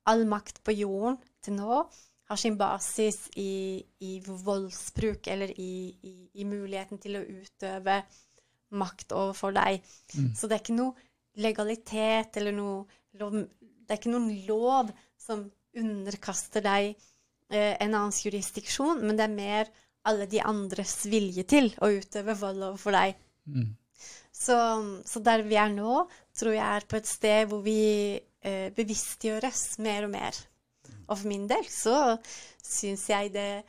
all 0.10 0.26
makt 0.30 0.62
på 0.66 0.76
jorden 0.76 1.18
til 1.44 1.58
nå 1.58 1.84
har 2.30 2.40
sin 2.40 2.58
basis 2.58 3.26
i, 3.40 3.84
i 4.00 4.20
voldsbruk, 4.24 5.28
eller 5.28 5.52
i, 5.60 5.74
i, 6.02 6.14
i, 6.34 6.46
muligheten 6.48 7.02
til 7.04 7.20
å 7.20 7.24
utøve 7.24 8.00
makt 8.74 9.14
overfor 9.14 9.54
deg. 9.56 9.84
Mm. 10.16 10.32
Så 10.38 10.48
det 10.48 10.58
er 10.58 10.64
ikke 10.64 10.78
noe 10.78 11.44
legalitet 11.44 12.40
eller 12.40 12.56
noe 12.56 12.84
lov, 13.20 13.36
Det 13.60 13.92
er 13.92 14.00
ikke 14.00 14.14
noen 14.14 14.32
lov 14.48 14.92
som 15.20 15.46
underkaster 15.78 16.64
deg 16.64 16.94
eh, 16.94 17.74
en 17.74 17.94
annens 17.94 18.24
jurisdiksjon, 18.26 19.02
men 19.04 19.18
det 19.18 19.28
er 19.28 19.38
mer 19.38 19.72
alle 20.10 20.28
de 20.30 20.42
andres 20.44 21.04
vilje 21.10 21.46
til 21.48 21.72
å 21.84 21.90
utøve 21.94 22.36
vold 22.40 22.64
overfor 22.70 22.96
deg. 22.96 23.20
Mm. 23.48 23.72
Så, 24.34 24.58
så, 25.08 25.22
der 25.24 25.44
vi 25.46 25.58
er 25.60 25.72
nå, 25.72 26.04
tror 26.36 26.56
jeg 26.56 26.66
er 26.66 26.88
på 26.90 26.98
et 27.00 27.08
sted 27.08 27.48
hvor 27.52 27.62
vi 27.66 27.80
eh, 28.18 28.70
bevisstgjøres 28.76 29.78
mer 29.86 30.08
og 30.08 30.14
mer. 30.16 30.40
Og 31.08 31.18
for 31.18 31.30
min 31.32 31.48
del 31.50 31.66
så 31.70 32.18
syns 32.64 33.08
jeg 33.12 33.34
det 33.36 33.64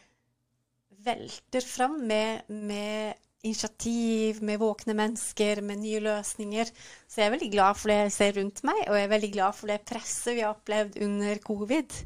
velter 1.04 1.64
fram 1.66 1.98
med, 2.08 2.46
med, 2.48 3.18
initiativ, 3.44 4.40
med 4.42 4.60
våkne 4.62 4.96
mennesker, 4.96 5.60
med 5.62 5.82
nye 5.82 6.00
løsninger. 6.04 6.70
Så 7.08 7.20
jeg 7.20 7.28
er 7.28 7.34
veldig 7.34 7.50
glad 7.52 7.80
for 7.80 7.92
det 7.92 7.98
jeg 7.98 8.14
ser 8.16 8.38
rundt 8.38 8.62
meg, 8.64 8.86
og 8.86 8.96
jeg 8.96 9.08
er 9.08 9.12
veldig 9.12 9.32
glad 9.34 9.58
for 9.58 9.72
det 9.72 9.82
presset 9.88 10.38
vi 10.38 10.46
har 10.46 10.54
opplevd 10.54 10.96
under 11.04 11.42
covid. 11.44 11.98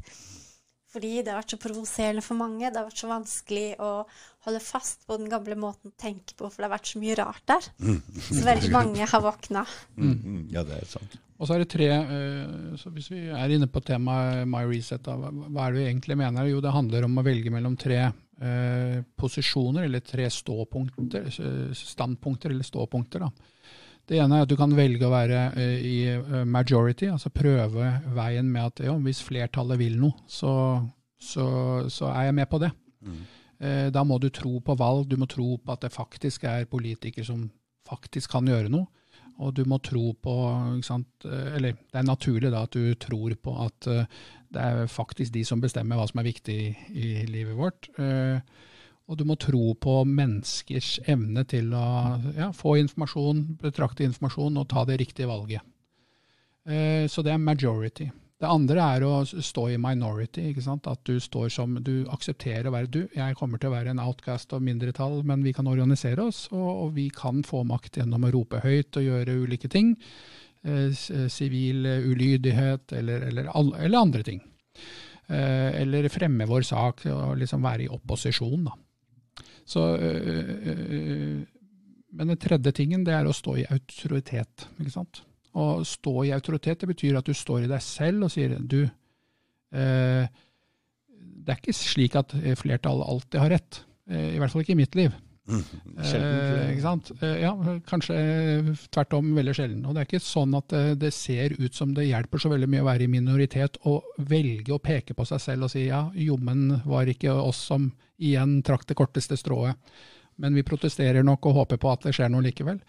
Fordi 0.89 1.13
det 1.21 1.29
har 1.29 1.37
vært 1.37 1.53
så 1.53 1.61
provoserende 1.61 2.25
for 2.25 2.39
mange. 2.39 2.65
Det 2.65 2.79
har 2.79 2.87
vært 2.87 3.01
så 3.03 3.11
vanskelig 3.11 3.67
å 3.77 3.91
holde 4.47 4.61
fast 4.63 5.05
på 5.05 5.19
den 5.21 5.29
gamle 5.29 5.55
måten 5.59 5.93
å 5.93 6.01
tenke 6.01 6.33
på, 6.33 6.49
for 6.49 6.57
det 6.57 6.65
har 6.65 6.75
vært 6.75 6.91
så 6.91 7.01
mye 7.03 7.17
rart 7.19 7.43
der. 7.51 7.67
Så 8.25 8.41
veldig 8.47 8.71
mange 8.73 9.09
har 9.13 9.21
våkna. 9.23 9.65
Mm, 9.95 10.15
mm, 10.17 10.45
ja, 10.55 10.65
det 10.65 10.81
er 10.81 10.89
sant. 10.97 11.19
Og 11.39 11.47
så 11.47 11.55
er 11.55 11.63
det 11.63 11.71
tre, 11.71 11.87
eh, 11.87 12.71
så 12.79 12.91
Hvis 12.91 13.11
vi 13.11 13.21
er 13.31 13.53
inne 13.55 13.69
på 13.71 13.81
temaet 13.83 14.47
My 14.47 14.65
Reset, 14.67 15.01
da, 15.05 15.15
hva 15.15 15.67
er 15.67 15.71
det 15.71 15.79
vi 15.79 15.87
egentlig 15.87 16.17
mener? 16.19 16.49
Jo, 16.49 16.59
det 16.63 16.75
handler 16.75 17.07
om 17.07 17.15
å 17.19 17.23
velge 17.23 17.53
mellom 17.53 17.77
tre 17.79 17.99
eh, 18.03 18.99
posisjoner, 19.15 19.87
eller 19.87 20.03
tre 20.03 20.27
ståpunkter, 20.27 21.29
eh, 21.31 21.71
standpunkter 21.71 22.51
eller 22.51 22.67
ståpunkter. 22.67 23.23
da. 23.23 23.31
Det 24.09 24.19
ene 24.19 24.39
er 24.39 24.43
at 24.43 24.51
du 24.51 24.57
kan 24.57 24.73
velge 24.75 25.05
å 25.05 25.13
være 25.13 25.41
uh, 25.53 25.81
i 25.85 26.43
majority, 26.49 27.11
altså 27.13 27.29
prøve 27.29 27.91
veien 28.15 28.47
med 28.49 28.71
at 28.71 28.79
jo, 28.87 28.95
hvis 29.05 29.19
flertallet 29.21 29.77
vil 29.77 29.99
noe, 30.01 30.17
så, 30.25 30.53
så, 31.13 31.45
så 31.93 32.09
er 32.09 32.31
jeg 32.31 32.37
med 32.39 32.49
på 32.49 32.57
det. 32.63 32.71
Mm. 33.05 33.19
Da 33.93 34.01
må 34.07 34.17
du 34.17 34.31
tro 34.33 34.55
på 34.65 34.73
valg, 34.79 35.05
du 35.05 35.13
må 35.19 35.27
tro 35.29 35.59
på 35.61 35.75
at 35.75 35.83
det 35.85 35.93
faktisk 35.93 36.47
er 36.49 36.65
politikere 36.65 37.27
som 37.27 37.43
faktisk 37.85 38.33
kan 38.33 38.49
gjøre 38.49 38.71
noe. 38.73 38.89
Og 39.39 39.53
du 39.55 39.63
må 39.63 39.77
tro 39.79 40.11
på 40.19 40.33
Eller 41.23 41.77
det 41.79 41.95
er 41.95 42.03
naturlig 42.03 42.51
da 42.51 42.65
at 42.67 42.75
du 42.75 42.93
tror 42.99 43.35
på 43.39 43.53
at 43.63 43.87
det 44.49 44.65
er 44.65 44.89
faktisk 44.91 45.31
de 45.33 45.45
som 45.45 45.61
bestemmer 45.61 45.95
hva 45.95 46.07
som 46.09 46.19
er 46.19 46.27
viktig 46.27 46.57
i, 46.89 47.09
livet 47.29 47.55
vårt. 47.55 47.87
Uh, 47.99 48.41
og 49.09 49.17
du 49.17 49.25
må 49.25 49.37
tro 49.41 49.73
på 49.81 49.95
menneskers 50.05 50.99
evne 51.09 51.43
til 51.49 51.71
å 51.73 51.85
ja, 52.35 52.51
få 52.53 52.75
informasjon, 52.83 53.41
betrakte 53.61 54.05
informasjon 54.05 54.59
og 54.61 54.67
ta 54.69 54.83
det 54.85 54.99
riktige 55.01 55.29
valget. 55.29 55.65
Eh, 56.69 57.07
så 57.09 57.23
det 57.25 57.33
er 57.33 57.41
majority. 57.41 58.05
Det 58.39 58.47
andre 58.47 58.83
er 58.95 59.03
å 59.03 59.13
stå 59.27 59.65
i 59.73 59.77
minority. 59.81 60.45
ikke 60.49 60.63
sant? 60.63 60.87
At 60.87 61.01
du 61.03 61.19
står 61.19 61.49
som 61.51 61.75
Du 61.83 62.07
aksepterer 62.07 62.69
å 62.69 62.71
være 62.71 62.87
du. 62.87 63.01
Jeg 63.11 63.35
kommer 63.35 63.59
til 63.59 63.67
å 63.67 63.75
være 63.75 63.91
en 63.91 63.99
outcast 63.99 64.55
og 64.55 64.63
mindretall, 64.63 65.19
men 65.27 65.43
vi 65.43 65.51
kan 65.55 65.67
organisere 65.67 66.23
oss, 66.29 66.45
og, 66.53 66.69
og 66.85 66.93
vi 66.95 67.09
kan 67.11 67.43
få 67.43 67.65
makt 67.67 67.99
gjennom 67.99 68.23
å 68.23 68.31
rope 68.31 68.63
høyt 68.63 68.95
og 68.95 69.03
gjøre 69.09 69.41
ulike 69.43 69.67
ting. 69.67 69.97
Eh, 70.63 70.95
sivil 71.31 71.85
eh, 71.85 72.07
ulydighet 72.07 72.95
eller, 72.95 73.27
eller, 73.27 73.51
eller, 73.75 73.99
andre 73.99 74.23
ting. 74.23 74.41
Eh, 75.27 75.81
eller 75.83 76.07
fremme 76.11 76.47
vår 76.47 76.67
sak 76.67 77.05
og 77.11 77.37
liksom 77.43 77.63
være 77.63 77.89
i 77.89 77.91
opposisjon, 77.91 78.69
da. 78.71 78.75
Så, 79.69 79.83
øh, 79.99 80.55
øh, 80.65 81.39
men 82.15 82.31
den 82.31 82.39
tredje 82.41 82.71
tingen 82.73 83.03
det 83.05 83.13
er 83.13 83.27
å 83.27 83.35
stå 83.35 83.59
i 83.59 83.67
autoritet. 83.69 84.69
ikke 84.79 84.95
sant? 84.95 85.21
Å 85.57 85.67
stå 85.87 86.13
i 86.27 86.33
autoritet 86.35 86.83
det 86.83 86.91
betyr 86.91 87.17
at 87.19 87.25
du 87.25 87.33
står 87.33 87.65
i 87.65 87.71
deg 87.71 87.81
selv 87.81 88.27
og 88.27 88.33
sier 88.33 88.53
du 88.59 88.83
eh, 88.83 90.27
Det 91.09 91.53
er 91.53 91.57
ikke 91.57 91.73
slik 91.73 92.17
at 92.19 92.35
flertallet 92.59 93.09
alltid 93.09 93.41
har 93.41 93.55
rett. 93.57 93.81
I 94.09 94.37
hvert 94.41 94.53
fall 94.53 94.63
ikke 94.63 94.73
i 94.73 94.81
mitt 94.81 94.95
liv. 94.97 95.13
Sjelden. 95.49 96.59
eh, 96.59 96.71
ikke 96.73 96.83
sant? 96.83 97.11
ja, 97.41 97.51
kanskje 97.89 98.17
tvert 98.93 99.15
om 99.17 99.31
veldig 99.37 99.55
sjelden. 99.57 99.81
Og 99.87 99.95
det 99.95 100.03
er 100.03 100.09
ikke 100.09 100.21
sånn 100.23 100.53
at 100.57 100.69
det, 100.73 100.83
det, 101.01 101.11
ser 101.15 101.55
ut 101.57 101.75
som 101.75 101.93
det 101.97 102.09
hjelper 102.09 102.41
så 102.41 102.51
veldig 102.53 102.69
mye 102.69 102.83
å 102.83 102.89
være 102.89 103.05
i 103.05 103.11
minoritet 103.11 103.79
og 103.89 104.07
velge 104.29 104.75
å 104.75 104.81
peke 104.83 105.17
på 105.17 105.25
seg 105.29 105.43
selv 105.43 105.67
og 105.67 105.73
si 105.73 105.87
ja, 105.87 106.05
jommen 106.13 106.81
var 106.85 107.09
ikke 107.09 107.33
oss 107.33 107.61
som 107.71 107.89
igjen 108.19 108.59
trakk 108.65 108.85
det 108.89 108.97
korteste 108.99 109.37
strået. 109.39 109.79
Men 110.39 110.55
vi 110.55 110.65
protesterer 110.67 111.25
nok 111.25 111.49
og 111.49 111.63
håper 111.63 111.81
på 111.81 111.91
at 111.91 112.05
det 112.07 112.15
skjer 112.15 112.31
noe 112.31 112.45
likevel. 112.45 112.79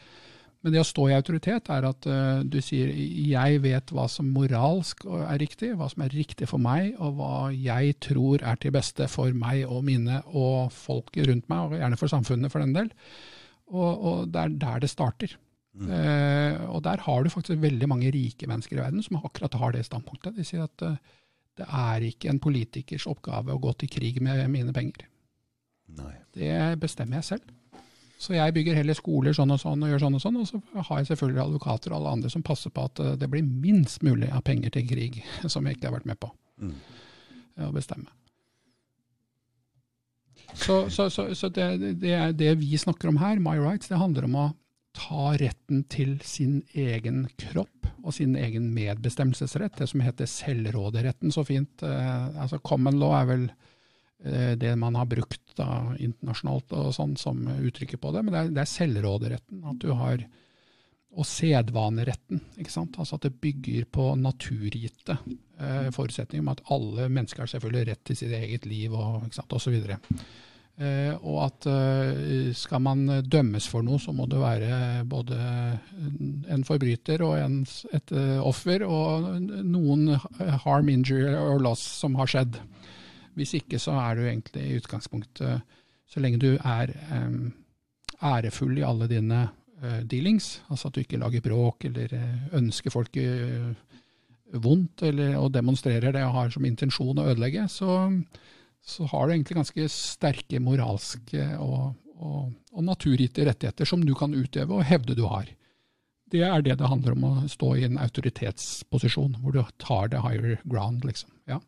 Men 0.60 0.74
det 0.74 0.82
å 0.82 0.86
stå 0.86 1.06
i 1.08 1.16
autoritet 1.16 1.70
er 1.72 1.86
at 1.88 2.06
uh, 2.10 2.42
du 2.44 2.58
sier 2.60 2.90
jeg 2.92 3.60
vet 3.64 3.92
hva 3.96 4.04
som 4.12 4.28
moralsk 4.34 5.06
er 5.08 5.38
riktig, 5.40 5.72
hva 5.78 5.88
som 5.88 6.04
er 6.04 6.12
riktig 6.12 6.50
for 6.50 6.60
meg, 6.60 6.92
og 7.00 7.16
hva 7.16 7.36
jeg 7.54 7.94
tror 8.04 8.44
er 8.44 8.60
til 8.60 8.74
beste 8.76 9.08
for 9.08 9.32
meg 9.32 9.64
og 9.64 9.86
mine 9.88 10.20
og 10.28 10.72
folk 10.74 11.16
rundt 11.16 11.48
meg, 11.48 11.62
og 11.62 11.80
gjerne 11.80 12.00
for 12.00 12.12
samfunnet 12.12 12.52
for 12.52 12.64
den 12.64 12.74
del. 12.76 12.90
Og, 13.72 13.88
og 13.88 14.18
det 14.34 14.42
er 14.42 14.58
der 14.66 14.84
det 14.84 14.92
starter. 14.92 15.36
Mm. 15.80 15.86
Uh, 15.88 16.56
og 16.74 16.82
der 16.84 17.06
har 17.06 17.24
du 17.24 17.32
faktisk 17.32 17.62
veldig 17.62 17.88
mange 17.88 18.10
rike 18.12 18.48
mennesker 18.50 18.76
i 18.76 18.82
verden 18.82 19.04
som 19.06 19.20
akkurat 19.22 19.56
har 19.62 19.72
det 19.72 19.86
standpunktet. 19.88 20.36
De 20.36 20.44
sier 20.44 20.66
at 20.66 20.84
uh, 20.84 20.98
det 21.56 21.68
er 21.68 22.04
ikke 22.04 22.28
en 22.32 22.42
politikers 22.42 23.08
oppgave 23.08 23.54
å 23.54 23.62
gå 23.62 23.72
til 23.80 23.92
krig 23.92 24.20
med 24.24 24.42
mine 24.52 24.74
penger. 24.76 25.08
Nei. 25.96 26.14
Det 26.36 26.52
bestemmer 26.82 27.20
jeg 27.20 27.32
selv. 27.32 27.56
Så 28.20 28.34
jeg 28.36 28.52
bygger 28.52 28.76
heller 28.76 28.96
skoler 28.96 29.32
sånn 29.36 29.54
og 29.54 29.62
sånn 29.62 29.80
og 29.80 29.88
gjør 29.88 30.02
sånn 30.02 30.16
og 30.18 30.22
sånn, 30.22 30.38
og 30.42 30.48
så 30.48 30.60
har 30.76 31.00
jeg 31.00 31.10
selvfølgelig 31.14 31.44
advokater 31.46 31.92
og 31.92 32.00
alle 32.00 32.14
andre 32.18 32.32
som 32.32 32.44
passer 32.44 32.72
på 32.74 32.84
at 32.84 33.00
eh, 33.00 33.14
det 33.20 33.30
blir 33.32 33.46
minst 33.46 34.04
mulig 34.04 34.28
av 34.28 34.44
penger 34.44 34.74
til 34.76 34.88
krig 34.90 35.20
som 35.52 35.66
jeg 35.66 35.78
ikke 35.78 35.88
har 35.88 35.96
vært 35.96 36.10
med 36.10 36.20
på 36.20 36.28
mm. 36.60 36.74
å 37.64 37.70
bestemme. 37.76 38.12
Så, 40.52 40.90
så, 40.90 41.06
så, 41.14 41.28
så 41.34 41.48
det, 41.54 41.68
det, 42.02 42.14
det, 42.36 42.54
vi 42.58 42.78
snakker 42.78 43.08
om 43.08 43.20
her, 43.22 43.38
My 43.40 43.54
Rights, 43.56 43.88
det 43.88 44.00
handler 44.00 44.26
om 44.26 44.36
å 44.36 44.46
ta 44.96 45.32
retten 45.38 45.84
til 45.88 46.16
sin 46.26 46.60
egen 46.74 47.28
kropp 47.38 47.88
og 48.02 48.14
sin 48.16 48.34
egen 48.36 48.72
medbestemmelsesrett, 48.74 49.78
det 49.78 49.88
som 49.92 50.02
heter 50.02 50.28
selvråderetten 50.28 51.32
så 51.32 51.44
fint. 51.46 51.84
Eh, 51.86 52.40
altså 52.40 52.58
Common 52.66 52.98
law 53.00 53.14
er 53.20 53.28
vel 53.30 53.48
det 54.20 54.74
man 54.76 54.98
har 54.98 55.06
brukt 55.08 55.54
da, 55.56 55.94
internasjonalt 55.96 56.74
og 56.76 56.90
sånn 56.92 57.14
som 57.16 57.38
uttrykket 57.56 58.02
på 58.02 58.10
det. 58.12 58.20
Men 58.26 58.34
det 58.34 58.40
er, 58.40 58.50
det 58.56 58.62
er 58.64 58.68
selvråderetten. 58.68 59.62
At 59.70 59.78
du 59.80 59.94
har, 59.96 60.24
og 61.10 61.26
sedvaneretten. 61.26 62.42
ikke 62.60 62.74
sant? 62.74 62.98
Altså 63.00 63.16
At 63.16 63.26
det 63.26 63.38
bygger 63.42 63.88
på 63.90 64.12
naturgitte 64.20 65.16
eh, 65.58 65.88
forutsetninger 65.94 66.44
om 66.44 66.52
at 66.52 66.62
alle 66.70 67.08
mennesker 67.10 67.44
har 67.44 67.50
selvfølgelig 67.50 67.88
rett 67.90 68.04
til 68.06 68.20
sitt 68.22 68.36
eget 68.36 68.68
liv 68.68 68.94
og 68.94 69.26
osv. 69.56 69.76
Eh, 70.80 71.14
og 71.18 71.38
at 71.44 71.66
eh, 71.68 72.52
skal 72.56 72.84
man 72.86 73.02
dømmes 73.26 73.66
for 73.68 73.84
noe, 73.84 73.98
så 74.00 74.14
må 74.16 74.28
det 74.30 74.40
være 74.40 75.02
både 75.10 75.40
en 76.54 76.64
forbryter 76.66 77.24
og 77.26 77.36
en, 77.40 77.58
et 77.92 78.14
uh, 78.14 78.38
offer, 78.46 78.84
og 78.86 79.28
noen 79.66 80.14
harm, 80.64 80.88
injury 80.88 81.34
or 81.34 81.60
loss 81.62 81.82
som 82.00 82.16
har 82.20 82.30
skjedd. 82.30 82.60
Hvis 83.40 83.56
ikke 83.56 83.80
så 83.80 83.96
er 83.96 84.18
du 84.18 84.26
egentlig 84.26 84.66
i 84.66 84.76
utgangspunktet, 84.76 85.64
så 86.10 86.20
lenge 86.20 86.42
du 86.42 86.52
er 86.58 86.92
ærefull 88.20 88.78
i 88.78 88.86
alle 88.86 89.08
dine 89.10 89.44
uh, 89.82 90.00
dealings, 90.08 90.60
altså 90.68 90.88
at 90.88 90.96
du 90.96 91.02
ikke 91.04 91.20
lager 91.20 91.44
bråk 91.44 91.86
eller 91.88 92.12
uh, 92.16 92.56
ønsker 92.60 92.92
folk 92.92 93.16
uh, 93.16 93.70
vondt 94.60 95.04
eller, 95.06 95.36
og 95.40 95.52
demonstrerer 95.54 96.14
det 96.14 96.24
og 96.26 96.34
har 96.36 96.52
som 96.54 96.66
intensjon 96.66 97.20
å 97.22 97.28
ødelegge, 97.32 97.66
så, 97.70 98.02
så 98.82 99.06
har 99.12 99.26
du 99.26 99.34
egentlig 99.36 99.60
ganske 99.60 99.88
sterke 99.94 100.60
moralske 100.62 101.46
og, 101.62 101.94
og, 102.18 102.50
og 102.74 102.86
naturgitte 102.86 103.46
rettigheter 103.46 103.88
som 103.88 104.02
du 104.04 104.12
kan 104.18 104.34
utøve 104.34 104.80
og 104.80 104.86
hevde 104.88 105.16
du 105.18 105.24
har. 105.30 105.48
Det 106.30 106.44
er 106.46 106.62
det 106.62 106.76
det 106.78 106.90
handler 106.90 107.16
om 107.16 107.26
å 107.26 107.32
stå 107.50 107.72
i 107.78 107.86
en 107.88 107.98
autoritetsposisjon, 107.98 109.40
hvor 109.42 109.54
du 109.54 109.62
tar 109.82 110.10
the 110.12 110.20
higher 110.22 110.60
ground, 110.62 111.06
liksom. 111.06 111.32
Ja. 111.50 111.58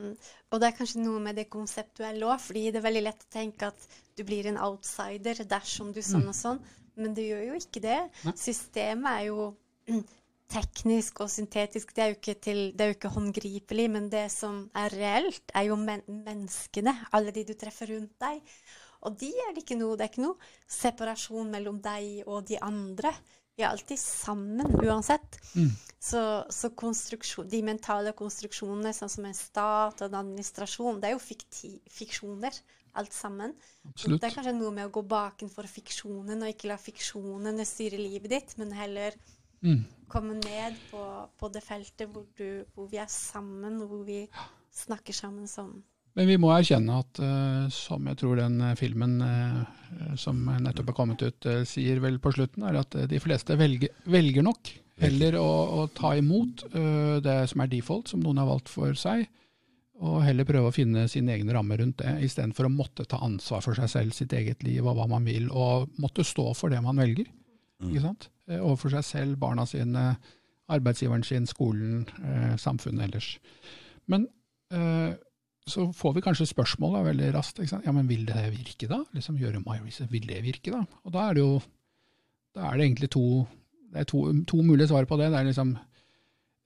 Mm. 0.00 0.14
Og 0.50 0.60
det 0.60 0.68
er 0.68 0.76
kanskje 0.78 1.02
noe 1.04 1.22
med 1.22 1.38
det 1.38 1.48
konseptuelle 1.52 2.28
òg, 2.28 2.38
fordi 2.42 2.68
det 2.70 2.80
er 2.80 2.86
veldig 2.86 3.04
lett 3.04 3.26
å 3.26 3.32
tenke 3.32 3.68
at 3.70 3.88
du 4.16 4.24
blir 4.26 4.48
en 4.50 4.60
outsider 4.66 5.42
dersom 5.48 5.92
du 5.94 6.00
sånn 6.02 6.26
mm. 6.26 6.32
og 6.32 6.38
sånn, 6.38 6.62
men 7.00 7.14
du 7.16 7.22
gjør 7.24 7.44
jo 7.50 7.60
ikke 7.60 7.84
det. 7.84 8.00
Systemet 8.38 9.12
er 9.12 9.28
jo 9.30 9.50
teknisk 10.50 11.22
og 11.24 11.30
syntetisk, 11.30 11.94
det 11.96 12.04
er, 12.04 12.16
til, 12.42 12.62
det 12.74 12.84
er 12.84 12.92
jo 12.92 12.98
ikke 12.98 13.14
håndgripelig, 13.14 13.88
men 13.94 14.10
det 14.12 14.26
som 14.34 14.64
er 14.76 14.96
reelt, 14.98 15.44
er 15.54 15.68
jo 15.68 15.78
men 15.78 16.02
menneskene, 16.10 16.96
alle 17.16 17.34
de 17.34 17.46
du 17.46 17.54
treffer 17.58 17.94
rundt 17.94 18.16
deg. 18.22 18.40
Og 19.06 19.14
de 19.20 19.30
er 19.46 19.54
det 19.54 19.64
ikke 19.64 19.78
noe, 19.80 19.96
det 19.96 20.04
er 20.04 20.12
ikke 20.12 20.26
noe 20.26 20.50
separasjon 20.68 21.52
mellom 21.52 21.78
deg 21.84 22.26
og 22.26 22.44
de 22.50 22.58
andre. 22.60 23.14
Vi 23.60 23.64
er 23.66 23.74
alltid 23.74 24.00
sammen 24.00 24.78
uansett. 24.80 25.36
Mm. 25.52 25.72
Så, 26.00 26.20
så 26.48 26.70
de 27.44 27.58
mentale 27.60 28.14
konstruksjonene, 28.16 28.94
sånn 28.96 29.12
som 29.12 29.26
en 29.28 29.36
stat 29.36 30.00
og 30.00 30.06
en 30.06 30.22
administrasjon, 30.22 31.00
det 31.02 31.10
er 31.10 31.12
jo 31.12 31.20
fiksjoner, 31.92 32.56
alt 32.96 33.12
sammen. 33.12 33.52
Det 33.84 34.16
er 34.16 34.32
kanskje 34.32 34.56
noe 34.56 34.72
med 34.72 34.88
å 34.88 34.94
gå 34.96 35.02
bakenfor 35.04 35.68
fiksjonen, 35.68 36.40
og 36.40 36.54
ikke 36.54 36.70
la 36.72 36.78
fiksjonene 36.80 37.68
styre 37.68 38.00
livet 38.00 38.32
ditt, 38.32 38.56
men 38.56 38.72
heller 38.72 39.18
mm. 39.60 39.84
komme 40.08 40.38
ned 40.40 40.80
på, 40.88 41.04
på 41.36 41.52
det 41.52 41.62
feltet 41.66 42.08
hvor, 42.08 42.24
du, 42.40 42.64
hvor, 42.72 42.88
vi 42.88 43.02
er 43.04 43.12
sammen, 43.12 43.82
og 43.84 43.92
hvor 43.92 44.08
vi 44.08 44.22
snakker 44.72 45.20
sammen 45.20 45.44
som 45.52 45.76
men 46.18 46.26
vi 46.26 46.36
må 46.42 46.50
erkjenne 46.52 47.00
at, 47.02 47.20
uh, 47.22 47.66
som 47.72 48.06
jeg 48.10 48.18
tror 48.20 48.40
den 48.40 48.58
uh, 48.62 48.76
filmen 48.78 49.18
uh, 49.22 50.14
som 50.18 50.38
nettopp 50.62 50.90
er 50.90 50.96
kommet 50.96 51.22
ut, 51.22 51.48
sier 51.66 52.00
vel 52.02 52.20
på 52.22 52.32
slutten, 52.34 52.64
er 52.66 52.78
at 52.78 52.94
de 53.10 53.18
fleste 53.22 53.56
velger, 53.58 53.90
velger 54.10 54.44
nok 54.46 54.70
heller 55.00 55.34
å, 55.40 55.46
å, 55.80 55.84
ta 55.96 56.12
imot 56.14 56.62
det 57.24 57.36
som 57.50 57.62
er 57.64 57.70
default, 57.72 58.12
som 58.12 58.20
noen 58.22 58.38
har 58.38 58.46
valgt 58.46 58.70
for 58.70 58.94
seg, 58.94 59.24
og 59.98 60.20
heller 60.22 60.46
prøve 60.46 60.70
å 60.70 60.74
finne 60.76 61.08
sin 61.10 61.26
egen 61.32 61.50
ramme 61.50 61.74
rundt 61.80 62.04
det, 62.04 62.12
istedenfor 62.28 62.68
å 62.68 62.72
måtte 62.72 63.08
ta 63.10 63.18
ansvar 63.26 63.64
for 63.64 63.80
seg 63.80 63.90
selv, 63.90 64.14
sitt 64.14 64.34
eget 64.36 64.62
liv 64.62 64.86
og 64.86 65.00
hva 65.00 65.08
man 65.10 65.26
vil, 65.26 65.48
og 65.50 65.90
måtte 65.98 66.22
stå 66.28 66.52
for 66.54 66.70
det 66.70 66.78
man 66.84 67.02
velger. 67.02 67.26
Mm. 67.80 67.88
ikke 67.90 68.04
sant? 68.04 68.28
Overfor 68.60 68.94
seg 68.94 69.08
selv, 69.08 69.40
barna 69.42 69.66
sine, 69.66 70.04
arbeidsgiveren 70.70 71.26
sin, 71.26 71.50
skolen, 71.50 72.06
samfunnet 72.62 73.08
ellers. 73.08 73.32
Men 74.06 74.28
eh, 74.70 75.18
så 75.68 75.90
får 75.94 76.14
vi 76.16 76.22
kanskje 76.24 76.48
spørsmål 76.48 76.96
da, 76.96 77.02
veldig 77.10 77.28
raskt. 77.34 77.60
Ja, 77.60 77.92
men 77.92 78.08
vil 78.08 78.24
det 78.28 78.46
virke 78.54 78.88
da? 78.90 79.02
Liksom 79.16 79.36
gjøre 79.38 79.60
My 79.62 79.78
research, 79.82 80.10
vil 80.12 80.26
det 80.28 80.40
virke 80.44 80.72
da? 80.72 80.80
Og 81.04 81.14
da 81.14 81.28
er 81.28 81.36
det 81.36 81.44
jo 81.44 81.60
da 82.56 82.66
er 82.66 82.78
det 82.78 82.86
egentlig 82.88 83.10
to, 83.14 83.24
det 83.94 84.08
to, 84.10 84.24
to 84.48 84.62
mulige 84.66 84.90
svar 84.90 85.06
på 85.06 85.18
det. 85.20 85.30
Det 85.30 85.38
er 85.38 85.46
liksom 85.50 85.76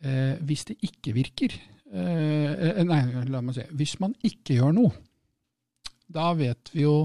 eh, 0.05 0.36
Hvis 0.40 0.64
det 0.70 0.78
ikke 0.86 1.12
virker 1.16 1.53
eh, 1.92 2.80
Nei, 2.88 3.03
la 3.28 3.42
meg 3.45 3.59
se. 3.59 3.66
Hvis 3.76 3.99
man 4.01 4.16
ikke 4.24 4.57
gjør 4.59 4.72
noe, 4.76 4.95
da 6.14 6.30
vet 6.38 6.72
vi 6.72 6.84
jo 6.84 6.97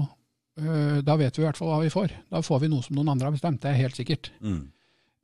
eh, 0.60 1.00
da 1.04 1.16
vet 1.20 1.36
vi 1.36 1.44
i 1.44 1.48
hvert 1.48 1.60
fall 1.60 1.74
hva 1.74 1.80
vi 1.84 1.92
får. 1.92 2.16
Da 2.32 2.42
får 2.44 2.64
vi 2.64 2.72
noe 2.72 2.84
som 2.86 2.96
noen 2.96 3.12
andre 3.12 3.28
har 3.28 3.36
bestemt, 3.36 3.62
det 3.62 3.72
er 3.72 3.82
helt 3.82 4.00
sikkert. 4.00 4.32
Mm. 4.40 4.62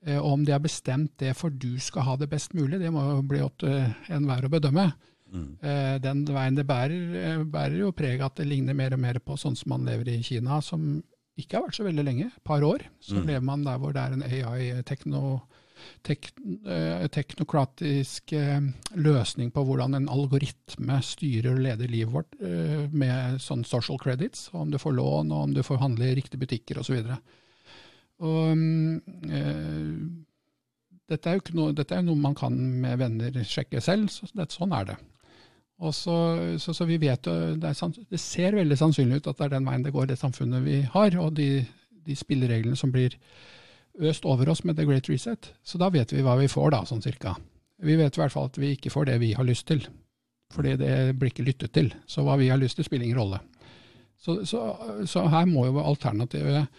Eh, 0.07 0.21
om 0.21 0.45
de 0.45 0.55
har 0.55 0.63
bestemt 0.65 1.17
det 1.23 1.33
for 1.39 1.51
du 1.51 1.79
skal 1.83 2.07
ha 2.11 2.17
det 2.21 2.31
best 2.31 2.55
mulig, 2.57 2.81
det 2.83 2.93
må 2.93 3.05
jo 3.09 3.23
bli 3.27 3.43
opp 3.45 3.59
til 3.65 3.89
enhver 4.13 4.47
å 4.47 4.53
bedømme. 4.53 4.91
Mm. 5.33 5.51
Eh, 5.61 5.97
den 6.05 6.23
veien 6.31 6.57
det 6.59 6.67
bærer, 6.69 7.45
bærer 7.51 7.81
jo 7.81 7.93
preg 7.97 8.23
at 8.25 8.39
det 8.39 8.49
ligner 8.49 8.77
mer 8.79 8.95
og 8.97 9.03
mer 9.03 9.21
på 9.23 9.39
sånn 9.41 9.59
som 9.59 9.75
man 9.75 9.87
lever 9.89 10.13
i 10.15 10.23
Kina, 10.27 10.61
som 10.65 11.03
ikke 11.37 11.59
har 11.59 11.67
vært 11.67 11.79
så 11.79 11.85
veldig 11.85 12.07
lenge, 12.07 12.31
et 12.31 12.47
par 12.47 12.65
år. 12.65 12.87
Så 13.03 13.19
mm. 13.19 13.27
lever 13.29 13.45
man 13.45 13.67
der 13.67 13.81
hvor 13.83 13.93
det 13.93 14.05
er 14.05 14.17
en 14.17 14.27
AI-tekno 14.27 15.39
tek, 16.03 16.31
eh, 16.67 17.07
teknokratisk 17.13 18.33
eh, 18.33 18.61
løsning 18.95 19.51
på 19.55 19.65
hvordan 19.67 19.97
en 19.99 20.09
algoritme 20.13 21.01
styrer 21.05 21.53
og 21.55 21.65
leder 21.67 21.91
livet 21.93 22.15
vårt 22.15 22.39
eh, 22.41 22.87
med 22.93 23.41
sånn 23.43 23.65
social 23.69 24.01
credits, 24.03 24.49
om 24.53 24.71
du 24.73 24.79
får 24.81 24.97
lån, 24.97 25.33
og 25.33 25.49
om 25.49 25.57
du 25.57 25.63
får 25.67 25.83
handle 25.83 26.09
i 26.11 26.17
riktige 26.19 26.43
butikker 26.43 26.81
osv. 26.83 27.03
Dette 31.07 31.31
er 31.31 31.37
jo 31.39 31.57
noe, 31.59 31.75
dette 31.77 31.95
er 31.95 32.07
noe 32.07 32.19
man 32.19 32.35
kan 32.39 32.57
med 32.57 32.99
venner 33.03 33.37
sjekke 33.47 33.83
selv, 33.85 34.09
så 34.11 34.27
det, 34.35 34.51
sånn 34.55 34.75
er 34.75 34.93
det. 34.93 34.97
Så, 35.77 36.15
så, 36.59 36.73
så, 36.73 36.85
vi 36.89 36.97
vet 36.97 37.27
det, 37.27 37.69
er, 37.69 37.97
det, 38.11 38.21
ser 38.21 38.57
veldig 38.57 38.79
sannsynlig 38.81 39.21
ut 39.21 39.27
at 39.29 39.37
det 39.37 39.45
er 39.45 39.57
den 39.59 39.67
veien 39.69 39.83
det 39.85 39.93
går, 39.93 40.07
det 40.09 40.17
samfunnet 40.17 40.65
vi 40.65 40.79
har, 40.89 41.17
og 41.21 41.35
de, 41.37 41.67
de 42.07 42.17
spillereglene 42.17 42.79
som 42.81 42.95
blir 42.95 43.19
øst 44.01 44.25
over 44.25 44.49
oss 44.49 44.65
med 44.65 44.79
The 44.79 44.87
Great 44.89 45.11
Reset. 45.13 45.51
Så 45.65 45.81
da 45.81 45.91
vet 45.93 46.15
vi 46.15 46.25
hva 46.25 46.39
vi 46.41 46.49
får, 46.49 46.71
da, 46.73 46.81
sånn 46.89 47.05
cirka. 47.05 47.35
Vi 47.85 47.97
vet 48.01 48.17
i 48.17 48.23
hvert 48.23 48.33
fall 48.33 48.49
at 48.49 48.57
vi 48.61 48.73
ikke 48.73 48.93
får 48.93 49.11
det 49.11 49.19
vi 49.21 49.35
har 49.37 49.45
lyst 49.45 49.67
til. 49.69 49.85
Fordi 50.55 50.77
det 50.81 50.97
blir 51.21 51.33
ikke 51.33 51.45
lyttet 51.45 51.75
til. 51.77 51.93
Så 52.09 52.25
hva 52.25 52.39
vi 52.41 52.49
har 52.49 52.61
lyst 52.61 52.79
til, 52.79 52.87
spiller 52.87 53.09
ingen 53.09 53.21
rolle. 53.21 53.43
Så, 54.17 54.39
så 54.49 55.25
her 55.29 55.49
må 55.49 55.67
jo 55.69 55.83
alternativet 55.85 56.71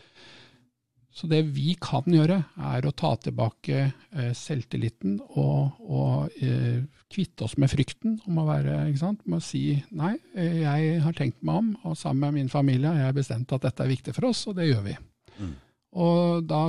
så 1.17 1.25
det 1.29 1.39
vi 1.49 1.71
kan 1.81 2.05
gjøre, 2.05 2.37
er 2.69 2.85
å 2.85 2.93
ta 2.93 3.15
tilbake 3.17 3.77
eh, 3.87 4.33
selvtilliten 4.37 5.15
og, 5.25 5.79
og 5.81 6.35
eh, 6.45 6.83
kvitte 7.09 7.47
oss 7.47 7.55
med 7.57 7.71
frykten 7.71 8.19
om 8.29 8.37
å 8.37 8.45
være 8.45 8.83
ikke 8.91 9.01
sant? 9.01 9.23
Med 9.25 9.39
å 9.39 9.45
si 9.45 9.63
nei, 9.97 10.13
eh, 10.37 10.59
jeg 10.61 10.99
har 11.01 11.17
tenkt 11.17 11.41
meg 11.41 11.63
om, 11.63 11.71
og 11.89 11.97
sammen 11.97 12.27
med 12.27 12.43
min 12.43 12.53
familie 12.53 12.93
har 12.93 13.07
jeg 13.09 13.17
bestemt 13.17 13.55
at 13.57 13.65
dette 13.65 13.81
er 13.81 13.95
viktig 13.95 14.13
for 14.13 14.29
oss, 14.29 14.43
og 14.45 14.59
det 14.59 14.69
gjør 14.69 14.85
vi. 14.91 14.95
Mm. 15.41 15.57
Og 16.05 16.45
da 16.45 16.61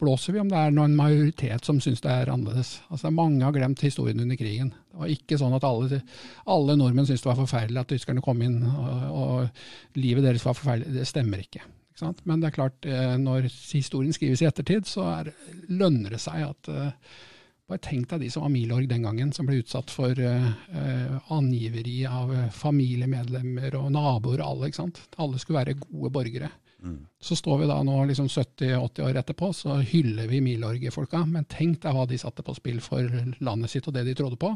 blåser 0.00 0.36
vi 0.36 0.44
om 0.44 0.52
det 0.52 0.60
er 0.60 0.76
noen 0.76 0.92
majoritet 0.96 1.64
som 1.64 1.80
syns 1.80 2.04
det 2.04 2.12
er 2.12 2.34
annerledes. 2.34 2.76
Altså 2.92 3.08
Mange 3.16 3.46
har 3.46 3.56
glemt 3.56 3.80
historien 3.84 4.20
under 4.20 4.36
krigen. 4.36 4.74
Det 4.92 5.00
var 5.00 5.16
ikke 5.16 5.40
sånn 5.40 5.56
at 5.56 5.64
alle, 5.64 6.04
alle 6.52 6.76
nordmenn 6.76 7.08
syntes 7.08 7.24
det 7.24 7.32
var 7.32 7.40
forferdelig 7.40 7.80
at 7.80 7.92
tyskerne 7.96 8.24
kom 8.24 8.44
inn, 8.44 8.60
og, 8.68 9.04
og 9.24 10.00
livet 10.00 10.28
deres 10.28 10.44
var 10.44 10.60
forferdelig. 10.60 11.00
Det 11.00 11.08
stemmer 11.08 11.48
ikke. 11.48 11.64
Men 12.28 12.40
det 12.40 12.50
er 12.50 12.56
klart, 12.56 12.86
eh, 12.86 13.16
når 13.20 13.48
historien 13.72 14.14
skrives 14.16 14.42
i 14.42 14.48
ettertid, 14.48 14.88
så 14.88 15.06
er, 15.10 15.34
lønner 15.68 16.16
det 16.16 16.22
seg 16.22 16.46
at 16.50 16.72
uh, 16.72 17.18
Bare 17.70 17.84
tenk 17.84 18.08
deg 18.10 18.24
de 18.24 18.28
som 18.34 18.42
var 18.42 18.50
Milorg 18.50 18.88
den 18.90 19.04
gangen, 19.06 19.28
som 19.30 19.46
ble 19.46 19.60
utsatt 19.60 19.92
for 19.94 20.18
uh, 20.18 20.48
angiveri 21.30 22.00
av 22.02 22.32
familiemedlemmer 22.50 23.76
og 23.78 23.92
naboer 23.94 24.42
og 24.42 24.48
alle. 24.48 24.70
ikke 24.72 24.80
sant? 24.80 24.98
Alle 25.22 25.38
skulle 25.38 25.60
være 25.60 25.76
gode 25.78 26.10
borgere. 26.16 26.48
Mm. 26.82 27.06
Så 27.22 27.36
står 27.38 27.60
vi 27.60 27.68
da 27.70 27.76
nå 27.86 27.94
liksom 28.10 28.26
70-80 28.26 29.06
år 29.06 29.20
etterpå, 29.20 29.52
så 29.54 29.78
hyller 29.86 30.26
vi 30.32 30.42
Milorg-folka. 30.42 31.22
Men 31.30 31.46
tenk 31.46 31.78
deg 31.84 31.94
hva 31.94 32.08
de 32.10 32.18
satte 32.18 32.42
på 32.42 32.56
spill 32.58 32.82
for 32.82 33.06
landet 33.38 33.70
sitt 33.70 33.86
og 33.86 33.94
det 33.94 34.06
de 34.08 34.16
trodde 34.18 34.40
på. 34.40 34.50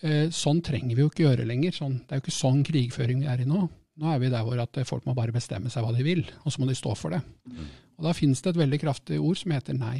Eh, 0.00 0.28
sånn 0.34 0.62
trenger 0.62 0.94
vi 0.94 1.02
jo 1.02 1.10
ikke 1.10 1.26
gjøre 1.26 1.46
lenger. 1.48 1.74
Sånn, 1.74 2.00
det 2.04 2.14
er 2.14 2.20
jo 2.20 2.26
ikke 2.26 2.38
sånn 2.38 2.64
krigføring 2.66 3.22
vi 3.24 3.30
er 3.30 3.42
i 3.42 3.48
nå. 3.48 3.66
Nå 3.98 4.12
er 4.12 4.20
vi 4.22 4.30
der 4.30 4.44
hvor 4.46 4.60
at 4.62 4.78
folk 4.86 5.06
må 5.08 5.14
bare 5.16 5.34
bestemme 5.34 5.70
seg 5.72 5.82
hva 5.82 5.90
de 5.94 6.04
vil, 6.06 6.22
og 6.44 6.54
så 6.54 6.62
må 6.62 6.68
de 6.68 6.76
stå 6.78 6.94
for 6.98 7.14
det. 7.14 7.22
Mm. 7.50 7.64
Og 7.98 8.06
Da 8.06 8.14
finnes 8.14 8.42
det 8.42 8.52
et 8.52 8.60
veldig 8.60 8.78
kraftig 8.84 9.18
ord 9.18 9.40
som 9.40 9.54
heter 9.56 9.74
nei. 9.74 9.96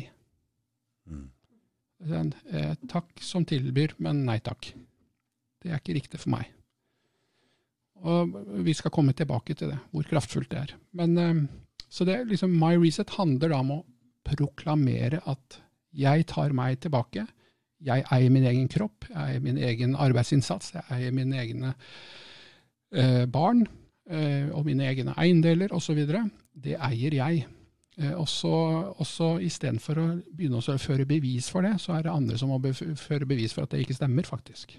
Mm. 1.09 1.25
Eh, 1.99 2.75
takk 2.87 3.11
som 3.25 3.47
tilbyr, 3.49 3.97
men 3.99 4.23
nei 4.29 4.39
takk. 4.45 4.71
Det 5.59 5.73
er 5.73 5.81
ikke 5.81 5.97
riktig 5.99 6.21
for 6.23 6.37
meg. 6.37 6.53
Og 8.07 8.37
Vi 8.63 8.75
skal 8.79 8.95
komme 8.95 9.15
tilbake 9.19 9.57
til 9.59 9.73
det, 9.73 9.81
hvor 9.91 10.07
kraftfullt 10.07 10.51
det 10.53 10.61
er. 10.61 10.75
Men, 10.95 11.19
eh, 11.19 11.49
så 11.91 12.07
det, 12.07 12.29
liksom, 12.29 12.55
My 12.55 12.77
Reset 12.77 13.11
handler 13.19 13.49
da 13.49 13.59
om 13.59 13.73
å 13.73 13.85
proklamere 14.25 15.23
at 15.27 15.61
jeg 15.93 16.27
tar 16.27 16.53
meg 16.53 16.79
tilbake. 16.81 17.27
Jeg 17.81 18.05
eier 18.13 18.31
min 18.31 18.45
egen 18.45 18.69
kropp, 18.69 19.09
jeg 19.09 19.19
eier 19.19 19.41
min 19.41 19.59
egen 19.59 19.97
arbeidsinnsats, 19.97 20.73
jeg 20.75 20.85
eier 20.91 21.15
mine 21.15 21.39
egne 21.39 21.75
eh, 22.93 23.27
barn. 23.27 23.67
Eh, 24.09 24.49
og 24.57 24.65
mine 24.65 24.87
egne 24.89 25.15
eiendeler 25.21 25.75
osv. 25.77 25.99
Det 26.55 26.77
eier 26.77 27.19
jeg. 27.21 27.47
Også, 28.15 28.49
og 28.95 29.07
så 29.11 29.33
Istedenfor 29.43 29.99
å 29.99 30.05
begynne 30.31 30.61
å 30.61 30.77
føre 30.79 31.03
bevis 31.09 31.49
for 31.51 31.67
det, 31.67 31.73
så 31.83 31.97
er 31.97 32.07
det 32.07 32.13
andre 32.13 32.39
som 32.39 32.53
må 32.53 32.61
føre 32.71 33.27
bevis 33.27 33.57
for 33.57 33.67
at 33.67 33.75
det 33.75 33.81
ikke 33.83 33.97
stemmer, 33.99 34.23
faktisk. 34.23 34.77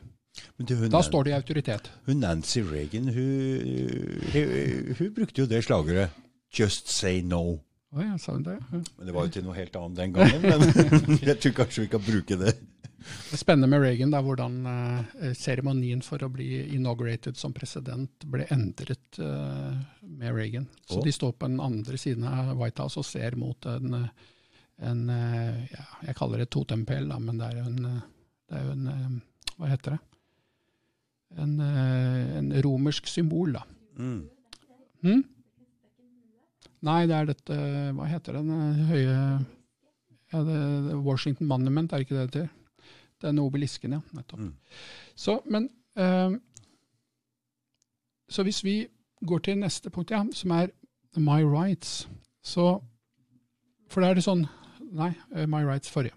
Du, 0.55 0.87
da 0.87 1.01
står 1.03 1.23
det 1.27 1.31
i 1.33 1.35
autoritet. 1.35 1.91
Hun 2.07 2.21
Nancy 2.23 2.61
Reagan 2.63 3.09
hun, 3.11 4.23
hun, 4.33 4.95
hun, 4.99 5.13
brukte 5.15 5.41
jo 5.41 5.47
det 5.47 5.63
slageret 5.63 6.09
'just 6.53 6.87
say 6.87 7.21
no'. 7.21 7.59
Oh, 7.91 8.03
ja, 8.05 8.37
det. 8.37 8.51
Ja. 8.71 8.81
Men 8.97 9.05
Det 9.05 9.13
var 9.13 9.25
jo 9.25 9.31
til 9.33 9.45
noe 9.47 9.55
helt 9.57 9.77
annet 9.79 9.97
den 9.97 10.11
gangen, 10.13 10.43
men 10.45 11.21
jeg 11.31 11.39
tror 11.41 11.55
kanskje 11.63 11.85
vi 11.87 11.89
kan 11.89 12.03
bruke 12.05 12.37
det. 12.37 12.53
Det 13.31 13.37
spennende 13.39 13.69
med 13.71 13.81
Reagan, 13.81 14.13
er 14.13 14.25
hvordan 14.25 14.57
uh, 14.67 15.29
seremonien 15.37 16.01
for 16.05 16.21
å 16.21 16.29
bli 16.29 16.67
inaugurated 16.75 17.37
som 17.39 17.55
president 17.55 18.27
ble 18.29 18.45
endret 18.53 19.17
uh, 19.23 19.73
med 20.03 20.35
Reagan. 20.35 20.67
Så 20.85 20.99
oh. 20.99 21.05
de 21.05 21.13
står 21.15 21.33
på 21.39 21.49
den 21.49 21.57
andre 21.63 21.97
siden 21.97 22.27
av 22.29 22.51
White 22.59 22.85
House 22.85 23.01
og 23.01 23.07
ser 23.07 23.39
mot 23.39 23.65
en, 23.71 23.97
en 24.77 25.01
uh, 25.09 25.57
ja, 25.71 25.87
Jeg 26.11 26.19
kaller 26.19 26.43
det 26.43 26.51
totempel, 26.53 27.09
men 27.17 27.41
det 27.41 27.49
er 27.49 27.57
jo 27.63 27.65
en, 27.71 27.81
det 28.51 28.59
er 28.59 28.67
jo 28.67 28.77
en 28.77 29.19
Hva 29.55 29.71
heter 29.73 29.97
det? 29.97 30.03
En, 31.39 31.59
en 31.61 32.53
romersk 32.65 33.09
symbol, 33.09 33.53
da. 33.53 33.65
Mm. 34.01 34.21
Hmm? 35.05 35.25
Nei, 36.85 37.01
det 37.09 37.15
er 37.15 37.25
dette 37.27 37.55
Hva 37.95 38.05
heter 38.07 38.37
den 38.39 38.51
høye 38.87 39.15
ja, 40.29 40.43
det, 40.45 40.95
Washington 41.01 41.47
Monument, 41.49 41.91
er 41.91 42.03
ikke 42.05 42.15
det 42.15 42.27
det 42.33 42.41
heter? 42.43 42.55
Den 43.23 43.39
obelisken, 43.41 43.95
ja. 43.97 43.99
Nettopp. 44.15 44.39
Mm. 44.39 44.53
Så, 45.15 45.39
men, 45.49 45.69
eh, 45.97 46.35
så 48.29 48.45
hvis 48.45 48.63
vi 48.63 48.87
går 49.25 49.41
til 49.43 49.57
neste 49.57 49.89
punkt, 49.89 50.11
ja, 50.11 50.23
som 50.33 50.51
er 50.51 50.69
my 51.17 51.41
rights, 51.43 52.09
så 52.43 52.79
For 53.89 54.01
da 54.01 54.11
er 54.11 54.19
det 54.19 54.23
sånn 54.23 54.43
Nei, 54.93 55.11
uh, 55.35 55.45
my 55.49 55.63
rights 55.65 55.89
forrige. 55.89 56.15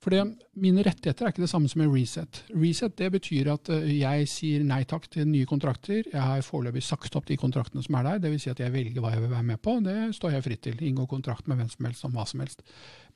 For 0.00 0.16
mine 0.56 0.80
rettigheter 0.86 1.26
er 1.26 1.32
ikke 1.34 1.42
det 1.42 1.50
samme 1.50 1.68
som 1.68 1.82
en 1.84 1.90
reset. 1.92 2.38
Reset 2.56 2.94
det 2.96 3.10
betyr 3.12 3.50
at 3.52 3.68
eh, 3.74 3.90
jeg 3.98 4.28
sier 4.32 4.62
nei 4.64 4.80
takk 4.88 5.10
til 5.12 5.26
nye 5.28 5.48
kontrakter. 5.48 6.06
Jeg 6.06 6.22
har 6.24 6.40
foreløpig 6.46 6.80
sagt 6.86 7.18
opp 7.18 7.26
de 7.28 7.36
kontraktene 7.40 7.84
som 7.84 7.98
er 7.98 8.06
der. 8.06 8.22
Dvs. 8.24 8.46
Si 8.46 8.52
at 8.52 8.62
jeg 8.64 8.72
velger 8.72 9.04
hva 9.04 9.12
jeg 9.12 9.26
vil 9.26 9.34
være 9.34 9.48
med 9.50 9.60
på. 9.60 9.74
Det 9.84 9.96
står 10.16 10.32
jeg 10.38 10.46
fritt 10.46 10.62
til. 10.64 10.80
Inngå 10.88 11.04
kontrakt 11.10 11.50
med 11.50 11.60
hvem 11.60 11.68
som 11.68 11.88
helst 11.90 12.06
om 12.08 12.16
hva 12.16 12.24
som 12.30 12.40
helst. 12.40 12.64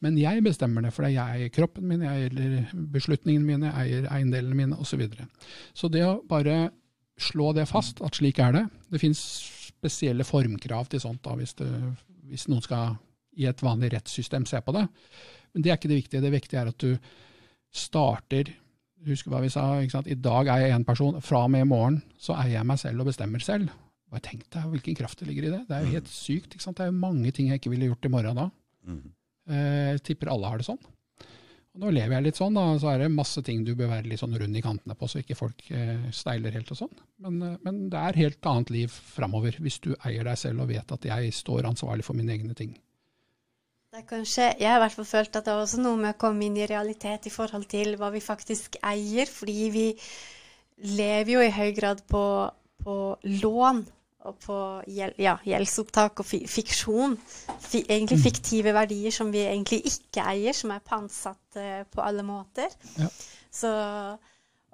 Men 0.04 0.18
jeg 0.20 0.44
bestemmer 0.44 0.84
det, 0.84 0.92
for 0.92 1.08
jeg 1.08 1.24
eier 1.24 1.54
kroppen 1.54 1.88
min, 1.88 2.04
jeg 2.04 2.28
eier 2.28 2.74
beslutningene 2.92 3.48
mine, 3.48 3.70
jeg 3.70 3.86
eier 4.02 4.10
eiendelene 4.12 4.58
mine 4.58 4.76
osv. 4.76 4.92
Så, 4.94 5.00
videre. 5.00 5.24
så 5.74 5.88
det 5.90 6.04
å 6.06 6.18
bare 6.28 6.68
slå 7.18 7.54
det 7.56 7.64
fast, 7.70 8.02
at 8.04 8.14
slik 8.18 8.38
er 8.42 8.52
det 8.54 8.62
Det 8.92 9.00
finnes 9.02 9.22
spesielle 9.70 10.26
formkrav 10.26 10.92
til 10.92 11.00
sånt 11.02 11.24
da, 11.24 11.32
hvis, 11.38 11.56
det, 11.58 11.70
hvis 12.28 12.46
noen 12.52 12.62
skal 12.62 12.94
i 13.40 13.48
et 13.48 13.64
vanlig 13.64 13.90
rettssystem 13.96 14.44
se 14.46 14.60
på 14.62 14.74
det. 14.76 14.84
Men 15.54 15.64
det 15.64 15.70
er 15.70 15.78
ikke 15.78 15.92
det 15.92 16.02
viktige. 16.02 16.24
Det 16.24 16.34
viktige 16.34 16.60
er 16.60 16.70
at 16.72 16.84
du 16.84 16.92
starter 17.74 18.52
Husk 19.04 19.26
hva 19.28 19.42
vi 19.42 19.50
sa. 19.52 19.64
I 19.84 20.16
dag 20.16 20.48
er 20.48 20.62
jeg 20.62 20.76
én 20.78 20.84
person. 20.88 21.18
Fra 21.20 21.42
og 21.44 21.50
med 21.52 21.66
i 21.66 21.68
morgen 21.68 21.98
så 22.16 22.38
eier 22.38 22.54
jeg 22.54 22.68
meg 22.70 22.78
selv 22.80 23.02
og 23.02 23.10
bestemmer 23.10 23.42
selv. 23.44 23.68
Bare 24.08 24.24
tenk 24.24 24.46
deg 24.54 24.70
hvilken 24.72 24.96
kraft 24.96 25.20
det 25.20 25.28
ligger 25.28 25.48
i 25.48 25.52
det. 25.52 25.60
Det 25.68 25.76
er 25.76 25.84
jo 25.84 25.92
helt 25.98 26.08
sykt. 26.08 26.56
Det 26.56 26.72
er 26.80 26.88
jo 26.88 26.96
mange 26.96 27.32
ting 27.36 27.50
jeg 27.50 27.60
ikke 27.60 27.74
ville 27.74 27.90
gjort 27.90 28.08
i 28.08 28.12
morgen 28.14 28.40
da. 28.40 28.46
Mm. 28.88 29.02
Eh, 29.44 29.98
tipper 30.00 30.32
alle 30.32 30.48
har 30.48 30.60
det 30.60 30.68
sånn. 30.70 30.80
Og 31.74 31.82
nå 31.82 31.90
lever 31.90 32.14
jeg 32.14 32.24
litt 32.28 32.38
sånn, 32.38 32.54
da, 32.54 32.68
så 32.78 32.92
er 32.92 33.00
det 33.02 33.10
masse 33.10 33.42
ting 33.42 33.64
du 33.66 33.72
bør 33.74 33.90
være 33.90 34.06
litt 34.06 34.20
sånn 34.22 34.36
rund 34.38 34.56
i 34.56 34.62
kantene 34.62 34.94
på, 34.94 35.08
så 35.10 35.18
ikke 35.20 35.36
folk 35.36 35.64
eh, 35.74 36.06
steiler 36.14 36.54
helt 36.54 36.70
og 36.70 36.78
sånn. 36.84 36.92
Men, 37.24 37.40
eh, 37.42 37.56
men, 37.66 37.80
det 37.90 37.98
er 37.98 38.20
helt 38.20 38.46
annet 38.46 38.70
liv 38.70 38.94
framover, 38.94 39.58
hvis 39.58 39.80
du 39.82 39.90
eier 39.96 40.22
deg 40.28 40.38
selv 40.38 40.62
og 40.62 40.70
vet 40.70 40.94
at 40.94 41.08
jeg 41.10 41.34
står 41.34 41.66
ansvarlig 41.72 42.06
for 42.06 42.14
mine 42.14 42.30
egne 42.36 42.54
ting. 42.54 42.76
Det 43.94 44.00
er 44.00 44.06
kanskje, 44.10 44.44
Jeg 44.58 44.66
har 44.66 44.80
i 44.80 44.82
hvert 44.82 44.94
fall 44.96 45.06
følt 45.06 45.36
at 45.38 45.44
det 45.46 45.52
er 45.52 45.60
også 45.62 45.78
noe 45.78 45.94
med 45.94 46.16
å 46.16 46.18
komme 46.18 46.42
inn 46.42 46.56
i 46.58 46.66
realitet 46.66 47.28
i 47.28 47.30
forhold 47.30 47.68
til 47.70 47.92
hva 48.00 48.08
vi 48.10 48.18
faktisk 48.24 48.74
eier. 48.82 49.30
Fordi 49.30 49.68
vi 49.70 49.84
lever 50.98 51.30
jo 51.30 51.44
i 51.44 51.52
høy 51.54 51.70
grad 51.76 52.02
på, 52.10 52.24
på 52.82 52.96
lån 53.44 53.84
og 54.26 54.36
på 54.42 54.58
gjeld, 54.90 55.14
ja, 55.22 55.36
gjeldsopptak 55.46 56.24
og 56.24 56.26
fiksjon. 56.26 57.14
Fi, 57.68 57.84
egentlig 57.84 58.18
fiktive 58.24 58.74
verdier 58.74 59.14
som 59.14 59.30
vi 59.30 59.44
egentlig 59.46 59.84
ikke 59.92 60.26
eier, 60.26 60.58
som 60.58 60.74
er 60.74 60.82
pantsatt 60.82 61.62
uh, 61.62 61.86
på 61.86 62.02
alle 62.02 62.26
måter. 62.26 62.74
Ja. 62.98 63.12
Så 63.54 63.74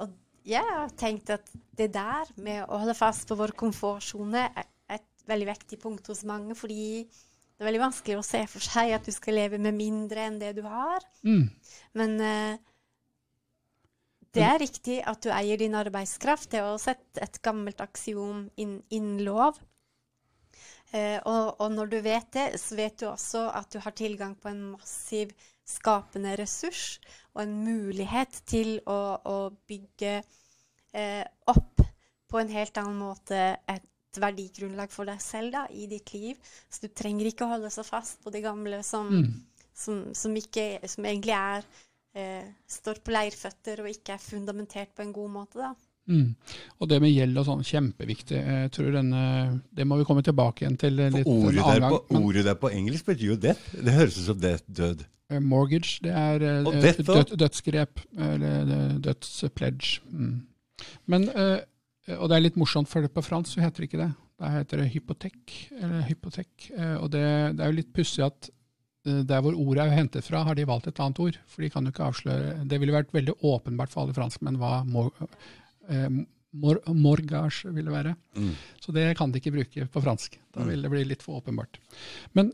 og 0.01 0.17
jeg 0.49 0.65
har 0.65 0.97
tenkt 0.97 1.37
at 1.37 1.59
det 1.77 1.93
der 1.93 2.33
med 2.41 2.65
å 2.65 2.81
holde 2.87 2.97
fast 2.97 3.29
på 3.29 3.37
vår 3.37 3.53
komfortsone 3.69 4.49
er 4.49 4.71
et 4.97 5.29
veldig 5.29 5.53
viktig 5.59 5.85
punkt 5.85 6.09
hos 6.09 6.25
mange, 6.25 6.57
fordi 6.57 7.05
det 7.61 7.67
er 7.67 7.69
veldig 7.75 7.83
vanskelig 7.83 8.15
å 8.17 8.25
se 8.25 8.39
for 8.49 8.65
seg 8.65 8.95
at 8.97 9.05
du 9.05 9.13
skal 9.13 9.37
leve 9.37 9.59
med 9.61 9.77
mindre 9.77 10.23
enn 10.25 10.39
det 10.41 10.55
du 10.57 10.63
har. 10.65 11.05
Mm. 11.29 11.51
Men 12.01 12.15
uh, 12.25 12.71
det 14.33 14.47
er 14.47 14.63
riktig 14.63 14.97
at 15.05 15.21
du 15.21 15.29
eier 15.29 15.61
din 15.61 15.77
arbeidskraft. 15.77 16.49
Det 16.55 16.63
er 16.63 16.71
også 16.71 16.95
et, 16.95 17.05
et 17.21 17.37
gammelt 17.45 17.83
aksiom 17.85 18.47
innen 18.57 18.81
in 18.97 19.19
lov. 19.27 19.61
Eh, 20.97 21.19
og, 21.21 21.61
og, 21.61 21.69
når 21.75 21.93
du 21.93 21.99
vet 22.03 22.33
det, 22.35 22.47
så 22.65 22.81
vet 22.81 22.97
du 22.97 23.11
også 23.11 23.45
at 23.53 23.69
du 23.77 23.77
har 23.85 23.93
tilgang 23.93 24.33
på 24.41 24.49
en 24.49 24.63
massiv 24.73 25.37
skapende 25.69 26.33
ressurs 26.41 26.97
og 27.35 27.45
en 27.45 27.53
mulighet 27.63 28.41
til 28.49 28.79
å, 28.89 29.21
å 29.21 29.37
bygge 29.71 30.17
eh, 30.17 31.23
opp 31.53 31.85
på 32.31 32.41
en 32.41 32.51
helt 32.57 32.81
annen 32.81 32.99
måte 33.05 33.45
et 33.69 33.87
verdigrunnlag 34.19 34.91
for 34.93 35.09
deg 35.09 35.21
selv 35.23 35.55
da, 35.55 35.67
i 35.71 35.87
ditt 35.91 36.15
liv. 36.15 36.41
Så 36.71 36.87
du 36.87 36.91
trenger 36.95 37.31
ikke 37.31 37.47
å 37.47 37.53
holde 37.55 37.71
så 37.71 37.85
fast 37.87 38.21
på 38.25 38.33
det 38.35 38.43
gamle 38.47 38.83
som, 38.87 39.11
mm. 39.11 39.69
som, 39.77 40.03
som, 40.17 40.35
ikke, 40.37 40.73
som 40.91 41.07
egentlig 41.07 41.37
er 41.37 41.69
eh, 42.19 42.51
står 42.67 43.05
på 43.05 43.15
leirføtter 43.15 43.85
og 43.85 43.93
ikke 43.93 44.17
er 44.17 44.25
fundamentert 44.25 44.95
på 44.97 45.07
en 45.07 45.15
god 45.15 45.33
måte. 45.37 45.61
da. 45.63 45.75
Mm. 46.11 46.35
Og 46.81 46.91
det 46.91 46.99
med 47.03 47.13
gjeld 47.13 47.39
og 47.39 47.47
sånn, 47.47 47.63
kjempeviktig. 47.67 48.41
Jeg 48.41 48.75
tror 48.75 48.91
denne, 48.97 49.23
Det 49.71 49.87
må 49.87 50.01
vi 50.01 50.07
komme 50.09 50.25
tilbake 50.27 50.65
igjen 50.65 50.79
til 50.81 50.99
litt 50.99 51.23
ordet 51.23 51.63
annen 51.63 51.87
gang. 51.87 51.97
På, 52.09 52.21
ordet 52.25 52.45
der 52.49 52.59
på 52.59 52.73
engelsk 52.75 53.13
betyr 53.13 53.35
jo 53.35 53.41
death. 53.41 53.73
Det 53.77 53.95
høres 53.95 54.19
ut 54.19 54.27
som 54.27 54.41
det, 54.43 54.57
død. 54.67 55.05
Eh, 55.31 55.41
mortgage, 55.41 56.01
det 56.03 56.15
er 56.17 56.47
eh, 56.47 56.71
death, 56.83 57.03
død, 57.07 57.35
dødsgrep. 57.39 58.03
Eller 58.19 58.97
dødspledge. 59.07 60.01
Mm. 60.11 60.41
Men, 61.07 61.29
eh, 61.29 61.59
og 62.17 62.31
det 62.31 62.37
er 62.37 62.43
litt 62.43 62.59
morsomt, 62.59 62.89
for 62.89 63.05
på 63.13 63.23
fransk 63.23 63.55
så 63.55 63.65
heter 63.65 63.83
det 63.85 63.91
ikke 63.91 64.01
det. 64.01 64.11
Da 64.41 64.49
heter 64.55 64.81
det 64.81 64.89
hypotek. 64.95 65.57
Eller 65.77 66.07
hypotek. 66.09 66.71
Og 67.03 67.11
det, 67.13 67.25
det 67.59 67.65
er 67.65 67.71
jo 67.71 67.77
litt 67.77 67.93
pussig 67.95 68.25
at 68.25 68.49
Eh, 69.09 69.23
der 69.25 69.41
hvor 69.41 69.57
ordet 69.57 69.87
er 69.87 69.97
hentet 69.97 70.27
fra, 70.27 70.43
har 70.45 70.57
de 70.57 70.67
valgt 70.69 70.91
et 70.91 71.01
annet 71.01 71.21
ord. 71.25 71.39
For 71.49 71.65
de 71.65 71.71
kan 71.73 71.87
jo 71.87 71.93
ikke 71.93 72.09
avsløre 72.11 72.67
Det 72.69 72.81
ville 72.81 72.95
vært 72.95 73.15
veldig 73.15 73.39
åpenbart 73.41 73.93
for 73.93 74.05
alle 74.05 74.17
franskmenn 74.17 74.59
hva 74.61 74.83
mor, 74.85 75.13
eh, 75.89 76.09
mor, 76.53 76.81
morgage 76.93 77.71
ville 77.73 77.91
være. 77.93 78.15
Mm. 78.37 78.55
Så 78.81 78.93
det 78.93 79.17
kan 79.17 79.33
de 79.33 79.41
ikke 79.41 79.55
bruke 79.57 79.87
på 79.87 80.03
fransk. 80.05 80.37
Da 80.53 80.67
vil 80.69 80.83
det 80.83 80.91
bli 80.93 81.05
litt 81.09 81.23
for 81.23 81.41
åpenbart. 81.41 81.81
Men 82.35 82.53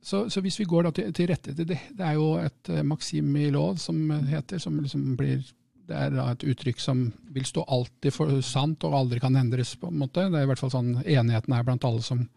så, 0.00 0.30
så 0.32 0.40
hvis 0.40 0.56
vi 0.58 0.64
går 0.64 0.90
til, 0.96 1.12
til, 1.12 1.28
rettigheter 1.28 1.66
det 1.68 1.78
Det 1.92 2.04
er 2.06 2.14
jo 2.16 2.38
et 2.40 2.68
uh, 2.72 2.80
maksim 2.82 3.34
i 3.36 3.50
lov 3.52 3.76
som 3.76 3.98
heter, 4.30 4.58
som 4.58 4.78
liksom 4.80 5.16
blir 5.16 5.44
det 5.90 5.98
er 5.98 6.18
et 6.22 6.44
uttrykk 6.52 6.80
som 6.82 7.08
vil 7.34 7.46
stå 7.48 7.66
alltid 7.66 8.14
for 8.14 8.40
sant 8.46 8.86
og 8.86 8.96
aldri 8.96 9.20
kan 9.22 9.36
endres. 9.36 9.74
på 9.76 9.90
en 9.90 9.98
måte. 10.00 10.28
Det 10.30 10.38
er 10.38 10.46
i 10.46 10.50
hvert 10.50 10.62
fall 10.62 10.72
sånn 10.72 10.94
enigheten 11.02 11.56
er 11.56 11.66
blant 11.66 11.86
alle 11.88 12.04
som 12.06 12.28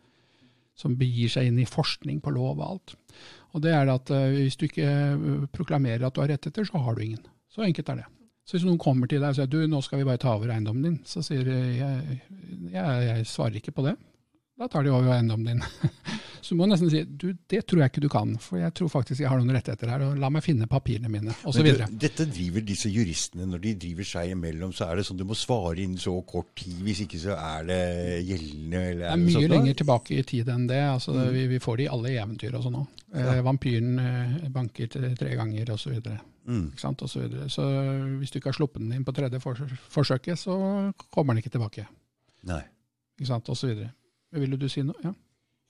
som 0.75 0.95
begir 0.97 1.29
seg 1.29 1.49
inn 1.49 1.59
i 1.61 1.69
forskning 1.69 2.19
på 2.23 2.33
lov 2.33 2.57
og 2.57 2.65
alt. 2.65 2.95
Og 3.53 3.61
det 3.61 3.73
er 3.75 3.91
at 3.93 4.09
uh, 4.09 4.33
Hvis 4.33 4.57
du 4.57 4.65
ikke 4.65 4.89
uh, 4.89 5.45
proklamerer 5.53 6.07
at 6.07 6.15
du 6.15 6.23
har 6.23 6.31
rettigheter, 6.33 6.65
så 6.65 6.81
har 6.81 6.97
du 6.97 7.03
ingen. 7.05 7.21
Så 7.53 7.65
enkelt 7.65 7.89
er 7.93 8.01
det. 8.01 8.07
Så 8.43 8.57
hvis 8.57 8.65
noen 8.67 8.81
kommer 8.81 9.07
til 9.07 9.21
deg 9.21 9.31
og 9.31 9.37
sier 9.37 9.47
du, 9.47 9.61
nå 9.69 9.79
skal 9.85 10.01
vi 10.01 10.07
bare 10.07 10.19
ta 10.19 10.33
over 10.35 10.51
eiendommen 10.51 10.83
din, 10.83 10.97
så 11.07 11.21
sier 11.23 11.45
du 11.47 11.53
jeg, 11.53 12.17
jeg, 12.73 13.05
jeg 13.07 13.27
svarer 13.29 13.61
ikke 13.61 13.75
på 13.77 13.85
det. 13.85 13.93
Da 14.59 14.67
tar 14.69 14.85
de 14.85 14.93
over 14.93 15.15
eiendommen 15.15 15.45
din. 15.45 15.63
Så 16.43 16.57
må 16.59 16.65
du 16.65 16.73
nesten 16.73 16.89
si 16.91 16.99
du, 17.07 17.29
det 17.49 17.61
tror 17.69 17.79
jeg 17.81 17.91
ikke 17.93 18.01
du 18.03 18.09
kan, 18.11 18.33
for 18.43 18.59
jeg 18.59 18.73
tror 18.75 18.89
faktisk 18.91 19.21
jeg 19.23 19.29
har 19.31 19.39
noen 19.39 19.55
rettigheter 19.55 19.89
her, 19.93 20.01
og 20.03 20.17
la 20.19 20.27
meg 20.33 20.43
finne 20.43 20.67
papirene 20.67 21.07
mine, 21.11 21.31
osv. 21.47 21.63
Det, 21.63 21.87
dette 22.01 22.25
driver 22.27 22.65
disse 22.67 22.91
juristene 22.91 23.47
når 23.47 23.61
de 23.63 23.71
driver 23.85 24.09
seg 24.09 24.33
imellom, 24.33 24.73
så 24.75 24.89
er 24.89 24.99
det 24.99 25.05
sånn 25.07 25.21
du 25.21 25.23
må 25.29 25.37
svare 25.39 25.79
innen 25.85 26.01
så 26.01 26.17
kort 26.27 26.51
tid, 26.59 26.75
hvis 26.83 27.05
ikke 27.05 27.21
så 27.23 27.37
er 27.37 27.69
det 27.69 27.79
gjeldende? 28.27 28.83
Eller 28.89 29.05
det 29.05 29.13
er 29.13 29.23
mye 29.23 29.37
sånn, 29.37 29.55
lenger 29.55 29.79
tilbake 29.83 30.19
i 30.19 30.27
tid 30.33 30.51
enn 30.51 30.67
det. 30.67 30.81
altså 30.97 31.15
mm. 31.15 31.23
vi, 31.37 31.47
vi, 31.53 31.61
får 31.63 31.79
det 31.79 31.87
i 31.87 31.89
alle 31.95 32.13
eventyr 32.25 32.59
og 32.59 32.67
sånn 32.67 32.77
òg. 32.83 33.01
Eh, 33.13 33.31
ja. 33.31 33.39
vampyren 33.47 34.03
eh, 34.03 34.37
banker 34.59 34.91
tre, 34.91 35.33
ganger, 35.39 35.73
osv. 35.77 35.97
Mm. 36.43 36.69
Så, 36.75 36.95
så, 37.07 37.25
så 37.55 37.71
hvis 38.19 38.35
du 38.35 38.41
ikke 38.41 38.51
har 38.51 38.59
sluppet 38.59 38.83
den 38.83 38.91
inn 38.99 39.07
på 39.07 39.15
tredje 39.15 39.39
forsøket, 39.39 40.35
så 40.43 40.59
kommer 41.07 41.31
den 41.31 41.45
ikke 41.45 41.55
tilbake. 41.55 41.87
Nei. 42.51 42.65
Ikke 43.15 43.31
sant, 43.31 43.47
og 43.47 43.55
så 43.55 43.71
videre. 43.71 43.93
Ville 44.33 44.57
du 44.59 44.67
si 44.71 44.83
noe? 44.85 44.99
Ja. 45.03 45.13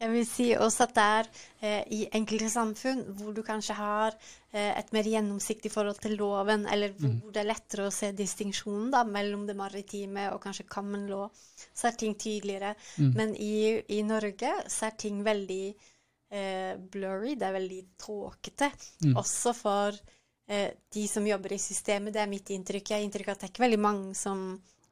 Jeg 0.03 0.11
vil 0.11 0.25
si 0.27 0.45
også 0.57 0.87
at 0.87 0.95
det 0.97 1.03
er 1.03 1.27
eh, 1.63 1.83
i 1.95 1.99
enkelte 2.17 2.49
samfunn 2.51 3.03
hvor 3.15 3.35
du 3.35 3.39
kanskje 3.45 3.75
har 3.77 4.15
eh, 4.51 4.73
et 4.75 4.89
mer 4.95 5.07
gjennomsiktig 5.07 5.71
forhold 5.71 6.01
til 6.03 6.17
loven, 6.19 6.65
eller 6.67 6.91
hvor, 6.97 7.13
mm. 7.13 7.29
det 7.31 7.39
er 7.39 7.47
lettere 7.47 7.85
å 7.87 7.93
se 7.93 8.09
distinksjonen 8.17 8.89
da, 8.91 9.05
mellom 9.07 9.45
det 9.47 9.55
maritime 9.55 10.27
og 10.33 10.41
kanskje 10.43 10.67
common 10.67 11.05
law, 11.07 11.29
så 11.71 11.87
er 11.87 11.99
ting 12.01 12.17
tydeligere. 12.19 12.73
Mm. 12.97 13.13
Men 13.15 13.35
i, 13.39 13.53
i, 13.95 14.01
Norge 14.07 14.51
så 14.67 14.89
er 14.89 14.99
ting 15.05 15.23
veldig 15.23 15.63
eh, 15.71 16.73
blurry, 16.91 17.37
det 17.39 17.47
er 17.47 17.57
veldig 17.61 17.81
tåkete. 18.03 18.73
Mm. 19.05 19.15
Også 19.23 19.55
for 19.55 20.03
eh, 20.49 20.73
de 20.97 21.07
som 21.07 21.27
jobber 21.31 21.55
i 21.55 21.61
systemet. 21.61 22.11
Det 22.15 22.25
er 22.25 22.31
mitt 22.31 22.51
inntrykk. 22.51 22.91
Jeg 22.91 22.99
har 22.99 23.07
inntrykk 23.07 23.31
av 23.31 23.37
at 23.37 23.45
det 23.45 23.51
er 23.51 23.55
ikke 23.55 23.67
veldig 23.69 23.83
mange 23.87 24.17
som 24.19 24.49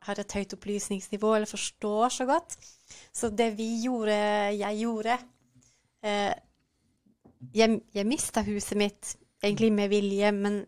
har 0.07 0.21
et 0.23 0.39
høyt 0.39 0.55
opplysningsnivå 0.55 1.35
eller 1.35 1.49
forstår 1.49 2.15
så 2.15 2.25
godt. 2.29 2.55
Så 3.11 3.29
det 3.29 3.51
vi 3.57 3.69
gjorde, 3.83 4.15
jeg 4.55 4.79
gjorde 4.83 5.17
eh, 6.03 6.33
Jeg, 7.53 7.79
jeg 7.93 8.05
mista 8.05 8.43
huset 8.45 8.77
mitt 8.77 9.15
egentlig 9.41 9.71
med 9.73 9.89
vilje, 9.89 10.31
men, 10.31 10.59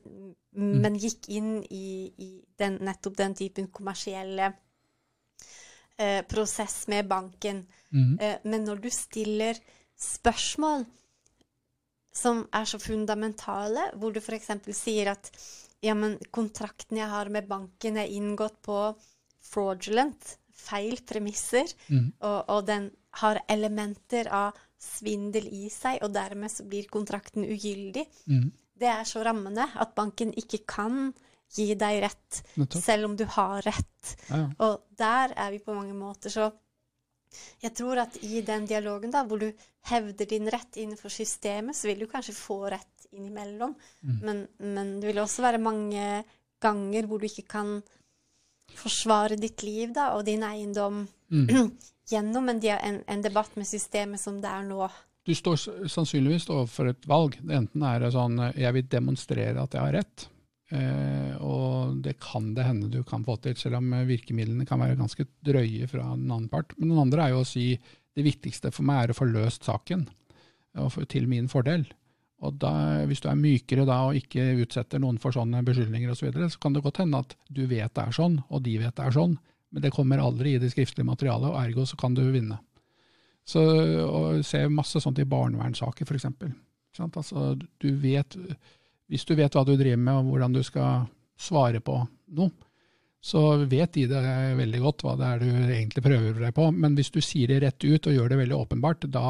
mm. 0.57 0.74
men 0.82 0.97
gikk 0.97 1.30
inn 1.30 1.51
i, 1.69 2.09
i 2.17 2.30
den, 2.57 2.80
nettopp 2.82 3.19
den 3.19 3.36
typen 3.38 3.67
kommersielle 3.69 4.47
eh, 5.97 6.24
prosess 6.26 6.88
med 6.89 7.07
banken. 7.07 7.61
Mm. 7.93 8.17
Eh, 8.19 8.36
men 8.43 8.65
når 8.65 8.82
du 8.82 8.89
stiller 8.89 9.59
spørsmål 9.99 10.88
som 12.13 12.43
er 12.53 12.65
så 12.69 12.80
fundamentale, 12.82 13.89
hvor 13.97 14.13
du 14.13 14.21
f.eks. 14.21 14.51
sier 14.78 15.13
at 15.13 15.32
ja, 15.84 15.95
men 15.97 16.15
kontrakten 16.32 16.99
jeg 16.99 17.09
har 17.09 17.30
med 17.34 17.47
banken, 17.49 17.97
er 17.97 18.11
inngått 18.13 18.61
på 18.63 18.78
fraudulent, 19.43 20.38
feil 20.64 21.01
premisser, 21.07 21.70
mm. 21.89 22.07
og, 22.24 22.39
og, 22.49 22.61
den 22.68 22.89
har 23.22 23.41
elementer 23.51 24.30
av 24.34 24.57
svindel 24.82 25.47
i 25.53 25.68
seg, 25.72 26.01
og 26.03 26.16
dermed 26.16 26.51
så 26.51 26.66
blir 26.68 26.89
kontrakten 26.91 27.45
ugyldig. 27.45 28.05
Mm. 28.32 28.49
Det 28.80 28.89
er 28.89 29.05
så 29.07 29.22
rammende 29.24 29.68
at 29.80 29.93
banken 29.95 30.34
ikke 30.39 30.64
kan 30.68 31.14
gi 31.53 31.70
deg 31.78 32.01
rett, 32.01 32.41
selv 32.74 33.11
om 33.11 33.16
du 33.18 33.28
har 33.30 33.61
rett. 33.61 34.16
Ja, 34.30 34.41
ja. 34.41 34.45
Og 34.66 34.88
der 34.97 35.36
er 35.38 35.53
vi 35.53 35.61
på 35.64 35.76
mange 35.78 35.95
måter 35.97 36.34
så 36.34 36.49
jeg 37.64 37.74
tror 37.74 37.97
at 38.03 38.18
i 38.26 38.43
den 38.45 38.68
dialogen 38.70 39.14
da, 39.14 39.24
hvor 39.26 39.41
du 39.41 39.49
hevder 39.89 40.28
din 40.30 40.49
rett 40.53 40.78
innenfor 40.78 41.09
systemet, 41.09 41.78
så 41.78 41.89
vil 41.89 42.03
du 42.03 42.09
kanskje 42.11 42.36
få 42.38 42.59
rett 42.70 43.07
innimellom. 43.14 43.76
Mm. 44.01 44.20
Men, 44.22 44.41
men 44.59 44.95
det 45.01 45.11
vil 45.11 45.22
også 45.24 45.45
være 45.45 45.61
mange 45.61 46.24
ganger 46.64 47.09
hvor 47.09 47.22
du 47.22 47.28
ikke 47.28 47.47
kan 47.55 47.78
forsvare 48.78 49.38
ditt 49.39 49.63
liv 49.65 49.93
da, 49.95 50.11
og 50.17 50.26
din 50.28 50.43
eiendom 50.45 51.03
mm. 51.32 51.71
gjennom 52.11 52.51
en, 52.51 52.61
en, 52.74 53.01
en, 53.07 53.24
debatt 53.24 53.55
med 53.59 53.69
systemet 53.69 54.21
som 54.21 54.39
det 54.43 54.51
er 54.51 54.67
nå. 54.67 54.88
Du 55.24 55.32
står 55.36 55.88
sannsynligvis 55.88 56.49
overfor 56.51 56.91
et 56.91 57.07
valg. 57.07 57.38
Enten 57.47 57.86
er 57.88 58.03
det 58.03 58.11
sånn 58.15 58.41
jeg 58.51 58.76
vil 58.76 58.89
demonstrere 58.91 59.61
at 59.61 59.76
jeg 59.78 59.86
har 59.86 59.95
rett, 59.95 60.26
eh, 60.76 61.32
og 61.39 62.01
det 62.03 62.17
kan 62.24 62.51
det 62.57 62.67
hende 62.67 62.91
du 62.91 62.99
kan 63.07 63.24
få 63.24 63.38
til, 63.43 63.55
selv 63.59 63.80
om 63.80 63.95
virkemidlene 64.09 64.67
kan 64.67 64.84
være 64.84 64.99
ganske 64.99 65.28
drøye 65.47 65.88
fra 65.91 66.09
den 66.11 66.28
annen 66.28 66.51
part. 66.51 66.76
Men 66.78 66.91
den 66.91 67.03
andre 67.05 67.28
er 67.28 67.38
jo 67.38 67.45
å 67.45 67.47
si 67.47 67.71
det 68.13 68.28
viktigste 68.28 68.74
for 68.74 68.86
meg 68.86 69.05
er 69.05 69.13
å 69.13 69.17
få 69.17 69.30
løst 69.32 69.65
saken, 69.65 70.05
og 70.84 70.97
til 71.09 71.30
min 71.30 71.47
fordel. 71.49 71.88
Og 72.44 72.60
da, 72.60 72.74
Hvis 73.08 73.24
du 73.24 73.30
er 73.32 73.39
mykere 73.39 73.86
da 73.88 74.02
og 74.10 74.18
ikke 74.20 74.44
utsetter 74.64 75.00
noen 75.00 75.20
for 75.22 75.36
sånne 75.36 75.64
beskyldninger 75.66 76.12
osv., 76.12 76.20
så, 76.20 76.28
videre, 76.28 76.50
så 76.52 76.60
kan 76.60 76.76
det 76.76 76.84
godt 76.84 77.00
hende 77.04 77.22
at 77.24 77.36
du 77.48 77.64
vet 77.70 77.94
det 77.96 78.04
er 78.04 78.16
sånn, 78.16 78.38
og 78.50 78.64
de 78.66 78.78
vet 78.82 78.96
det 78.98 79.06
er 79.06 79.16
sånn, 79.16 79.38
men 79.74 79.86
det 79.86 79.94
kommer 79.96 80.22
aldri 80.22 80.56
i 80.56 80.62
det 80.62 80.74
skriftlige 80.74 81.08
materialet, 81.08 81.50
og 81.50 81.60
ergo 81.62 81.88
så 81.89 81.98
kan 82.00 82.18
du 82.18 82.24
vinne. 82.34 82.60
Så 83.48 83.64
og 84.06 84.44
Se 84.48 84.62
masse 84.72 85.02
sånt 85.04 85.20
i 85.20 85.28
barnevernssaker, 85.28 86.08
f.eks. 86.08 86.30
Altså, 87.04 87.56
hvis 89.10 89.26
du 89.26 89.36
vet 89.36 89.56
hva 89.56 89.64
du 89.66 89.74
driver 89.76 90.00
med 90.00 90.20
og 90.20 90.30
hvordan 90.32 90.56
du 90.56 90.62
skal 90.64 91.08
svare 91.39 91.82
på 91.84 91.98
noe, 92.38 92.52
så 93.24 93.41
vet 93.71 93.93
de 93.95 94.01
det 94.11 94.21
veldig 94.59 94.80
godt 94.84 95.03
hva 95.05 95.13
det 95.15 95.28
er 95.30 95.38
du 95.39 95.45
egentlig 95.47 96.01
prøver 96.03 96.41
deg 96.43 96.55
på. 96.57 96.65
Men 96.76 96.97
hvis 96.97 97.11
du 97.13 97.21
sier 97.24 97.53
det 97.53 97.61
rett 97.63 97.86
ut 97.86 98.09
og 98.09 98.17
gjør 98.17 98.34
det 98.34 98.39
veldig 98.41 98.57
åpenbart, 98.57 99.05
da, 99.07 99.21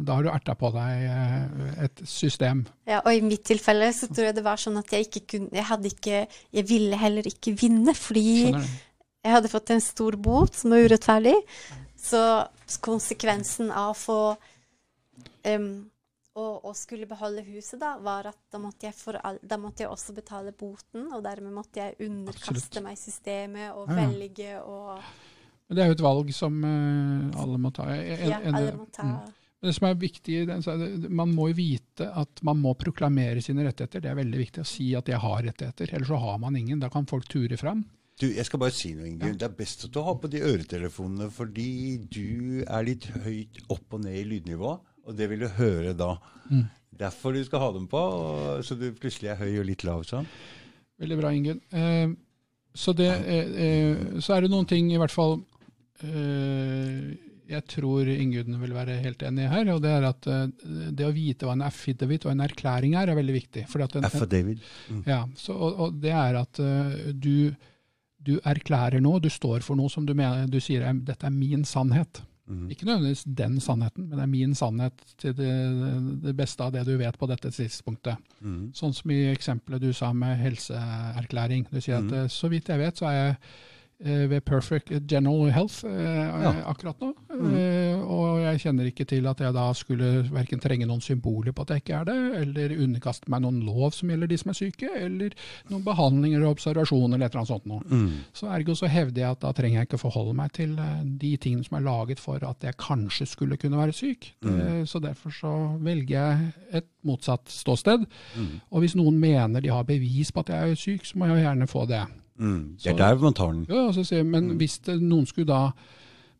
da 0.00 0.16
har 0.16 0.24
du 0.24 0.30
erta 0.32 0.54
på 0.56 0.70
deg 0.72 1.02
eh, 1.04 1.66
et 1.84 2.00
system. 2.08 2.62
Ja, 2.88 3.02
og 3.02 3.12
i 3.12 3.20
mitt 3.20 3.44
tilfelle 3.50 3.90
så 3.92 4.08
tror 4.08 4.30
jeg 4.30 4.38
det 4.38 4.46
var 4.46 4.62
sånn 4.62 4.80
at 4.80 4.94
jeg 4.96 5.04
ikke 5.04 5.24
kunne 5.34 5.52
Jeg 5.58 5.68
hadde 5.68 5.92
ikke 5.92 6.22
Jeg 6.32 6.66
ville 6.70 7.02
heller 7.02 7.28
ikke 7.28 7.52
vinne, 7.60 7.92
fordi 7.92 8.24
jeg 8.48 9.36
hadde 9.36 9.52
fått 9.52 9.74
en 9.76 9.84
stor 9.84 10.16
bot 10.16 10.56
som 10.56 10.72
var 10.72 10.88
urettferdig. 10.88 11.36
Så 12.00 12.22
konsekvensen 12.82 13.68
av 13.68 13.92
å 13.92 13.98
få 14.00 14.20
um, 14.32 15.68
å, 16.32 16.44
og, 16.62 16.72
skulle 16.78 17.08
beholde 17.08 17.44
huset, 17.44 17.78
da, 17.82 17.96
var 18.00 18.30
at 18.30 18.38
da 18.52 18.60
måtte, 18.62 18.92
all, 19.20 19.38
da 19.42 19.58
måtte, 19.60 19.84
jeg 19.84 19.92
også 19.92 20.14
betale 20.16 20.54
boten. 20.56 21.10
Og 21.12 21.20
dermed 21.24 21.52
måtte 21.54 21.82
jeg 21.82 22.08
underkaste 22.08 22.54
Absolutt. 22.54 22.80
meg 22.86 22.98
systemet 23.00 23.76
og 23.76 23.92
ja. 23.92 23.98
velge 24.00 24.56
og 24.62 24.96
Men 25.68 25.76
Det 25.76 25.84
er 25.84 25.92
jo 25.92 25.98
et 25.98 26.04
valg 26.08 26.34
som 26.36 26.58
uh, 26.64 27.42
alle 27.42 27.60
må 27.60 27.72
ta. 27.74 27.88
En, 27.92 28.26
ja, 28.30 28.42
alle 28.48 28.74
må 28.78 28.88
ta. 28.92 29.06
Mm. 29.08 29.38
Det 29.62 29.72
som 29.76 29.86
er 29.86 29.94
viktig, 29.94 30.36
Man 31.06 31.30
må 31.36 31.52
jo 31.52 31.54
vite 31.54 32.08
at 32.18 32.40
man 32.42 32.58
må 32.58 32.72
proklamere 32.74 33.42
sine 33.44 33.62
rettigheter. 33.62 34.02
Det 34.02 34.10
er 34.10 34.18
veldig 34.18 34.40
viktig 34.40 34.64
å 34.64 34.66
si 34.66 34.88
at 34.98 35.06
jeg 35.08 35.22
har 35.22 35.44
rettigheter. 35.46 35.92
Ellers 35.94 36.10
så 36.10 36.18
har 36.18 36.40
man 36.42 36.56
ingen. 36.58 36.80
Da 36.82 36.90
kan 36.90 37.06
folk 37.06 37.28
ture 37.30 37.56
fram. 37.60 37.84
Du, 38.18 38.26
jeg 38.28 38.44
skal 38.46 38.60
bare 38.60 38.74
si 38.74 38.92
noe, 38.96 39.06
Ingunn. 39.08 39.34
Ja. 39.34 39.38
Det 39.38 39.46
er 39.48 39.54
best 39.62 39.86
at 39.86 39.94
du 39.94 40.00
har 40.04 40.18
på 40.20 40.30
de 40.30 40.42
øretelefonene, 40.46 41.30
fordi 41.32 41.70
du 42.10 42.62
er 42.62 42.84
litt 42.86 43.06
høyt 43.22 43.62
opp 43.72 43.96
og 43.96 44.02
ned 44.04 44.18
i 44.18 44.26
lydnivå, 44.34 44.74
og 45.06 45.16
det 45.18 45.28
vil 45.30 45.44
du 45.44 45.48
høre 45.58 45.94
da. 45.98 46.14
Mm. 46.50 46.66
Derfor 47.02 47.34
du 47.34 47.42
skal 47.44 47.64
ha 47.64 47.70
dem 47.74 47.88
på, 47.90 48.02
så 48.62 48.76
du 48.78 48.90
plutselig 48.98 49.32
er 49.32 49.40
høy 49.40 49.62
og 49.62 49.66
litt 49.70 49.84
lav 49.88 50.04
sånn. 50.08 50.28
Veldig 51.02 51.18
bra, 51.18 51.32
Ingunn. 51.34 51.62
Eh, 51.72 52.12
så, 52.74 52.94
eh, 53.02 53.28
eh, 53.66 54.20
så 54.22 54.36
er 54.36 54.44
det 54.44 54.52
noen 54.52 54.68
ting 54.68 54.92
i 54.92 55.00
hvert 55.00 55.12
fall 55.12 55.40
eh, 56.04 57.12
jeg 57.52 57.64
tror 57.68 58.08
Ingunn 58.08 58.56
vil 58.62 58.74
være 58.74 58.98
helt 59.02 59.22
enig 59.26 59.48
her. 59.50 59.68
og 59.74 59.82
Det 59.84 59.92
er 59.92 60.06
at 60.08 60.28
uh, 60.30 60.46
det 60.94 61.06
å 61.06 61.14
vite 61.14 61.48
hva 61.48 61.56
en 61.56 61.66
affidavit 61.66 62.26
og 62.26 62.32
en 62.34 62.44
erklæring 62.46 62.96
er, 62.98 63.12
er 63.12 63.18
veldig 63.18 63.36
viktig. 63.36 63.66
affidavit. 63.68 64.62
Mm. 64.88 65.02
Ja, 65.08 65.20
så, 65.36 65.56
og, 65.56 65.80
og, 65.86 66.00
Det 66.02 66.14
er 66.16 66.38
at 66.40 66.62
uh, 66.62 67.12
du, 67.12 67.52
du, 68.16 68.38
erklærer 68.40 69.02
noe, 69.04 69.20
du 69.20 69.30
står 69.32 69.66
for 69.66 69.78
noe 69.78 69.92
som 69.92 70.06
du 70.08 70.14
mener, 70.14 70.46
du 70.48 70.60
sier 70.62 70.86
er, 70.86 71.02
dette 71.04 71.28
er 71.28 71.34
min 71.34 71.66
sannhet. 71.68 72.22
Mm. 72.52 72.68
Ikke 72.74 72.86
nødvendigvis 72.88 73.24
den 73.40 73.58
sannheten, 73.64 74.06
men 74.08 74.18
det 74.18 74.24
er 74.26 74.32
min 74.32 74.54
sannhet 74.58 75.04
til 75.18 75.34
det, 75.38 75.52
det 76.26 76.36
beste 76.36 76.66
av 76.66 76.72
det 76.74 76.84
du 76.88 76.94
vet 77.00 77.18
på 77.18 77.28
dette 77.30 77.50
tidspunktet. 77.54 78.20
Mm. 78.44 78.70
Sånn 78.76 78.94
som 78.96 79.12
i 79.14 79.22
eksempelet 79.32 79.82
du 79.82 79.90
sa 79.96 80.12
med 80.16 80.36
helseerklæring. 80.42 81.66
Du 81.72 81.80
sier 81.80 82.02
at 82.02 82.10
mm. 82.10 82.32
så 82.32 82.52
vidt 82.52 82.68
jeg 82.72 82.82
vet, 82.82 83.00
så 83.00 83.10
er 83.10 83.18
jeg 83.18 83.36
Eh, 83.36 83.71
ved 84.02 84.44
Perfect 84.44 84.90
General 85.10 85.50
Health 85.54 85.84
eh, 85.86 86.44
ja. 86.44 86.52
akkurat 86.66 87.00
nå. 87.00 87.12
Mm. 87.32 87.54
Eh, 87.54 88.00
og 88.02 88.40
jeg 88.42 88.62
kjenner 88.64 88.88
ikke 88.90 89.06
til 89.08 89.26
at 89.30 89.40
jeg 89.42 89.54
da 89.54 89.66
skulle 89.78 90.10
verken 90.32 90.62
trenge 90.62 90.88
noen 90.88 91.02
symboler 91.04 91.54
på 91.54 91.64
at 91.64 91.74
jeg 91.74 91.84
ikke 91.84 92.00
er 92.00 92.08
det, 92.08 92.16
eller 92.42 92.76
underkaste 92.82 93.30
meg 93.32 93.44
noen 93.44 93.60
lov 93.66 93.92
som 93.96 94.10
gjelder 94.12 94.30
de 94.30 94.38
som 94.40 94.52
er 94.52 94.58
syke, 94.58 94.90
eller 94.98 95.36
noen 95.70 95.84
behandlinger 95.86 96.44
og 96.44 96.56
observasjoner 96.56 97.16
eller 97.16 97.28
et 97.28 97.36
eller 97.36 97.42
annet 97.44 97.52
sånt 97.52 97.68
noe. 97.70 97.82
Mm. 97.90 98.24
Så 98.36 98.50
ergo 98.52 98.76
så 98.78 98.90
hevder 98.90 99.24
jeg 99.24 99.36
at 99.36 99.44
da 99.44 99.52
trenger 99.56 99.80
jeg 99.80 99.90
ikke 99.90 100.02
forholde 100.02 100.36
meg 100.38 100.54
til 100.56 100.74
de 101.22 101.34
tingene 101.42 101.66
som 101.66 101.78
er 101.78 101.86
laget 101.86 102.22
for 102.22 102.42
at 102.46 102.66
jeg 102.66 102.78
kanskje 102.82 103.28
skulle 103.30 103.58
kunne 103.60 103.80
være 103.80 103.96
syk. 103.96 104.32
Mm. 104.44 104.82
Så 104.88 105.02
derfor 105.02 105.34
så 105.36 105.52
velger 105.82 106.16
jeg 106.16 106.50
et 106.82 106.88
motsatt 107.06 107.50
ståsted. 107.52 108.06
Mm. 108.36 108.50
Og 108.70 108.82
hvis 108.82 108.96
noen 108.98 109.18
mener 109.20 109.62
de 109.62 109.70
har 109.72 109.86
bevis 109.86 110.32
på 110.32 110.44
at 110.44 110.52
jeg 110.52 110.74
er 110.74 110.82
syk, 110.82 111.06
så 111.06 111.18
må 111.18 111.30
jeg 111.30 111.46
gjerne 111.46 111.70
få 111.70 111.86
det. 111.90 112.02
Mm, 112.42 112.62
det 112.82 112.90
er 112.92 112.98
der 112.98 113.22
man 113.22 113.36
tar 113.38 113.52
den. 113.54 113.66
Ja, 113.70 113.86
jeg, 113.94 114.26
men 114.26 114.56
hvis 114.60 114.80
det, 114.86 114.98
noen 115.02 115.28
skulle 115.30 115.50
da 115.52 115.62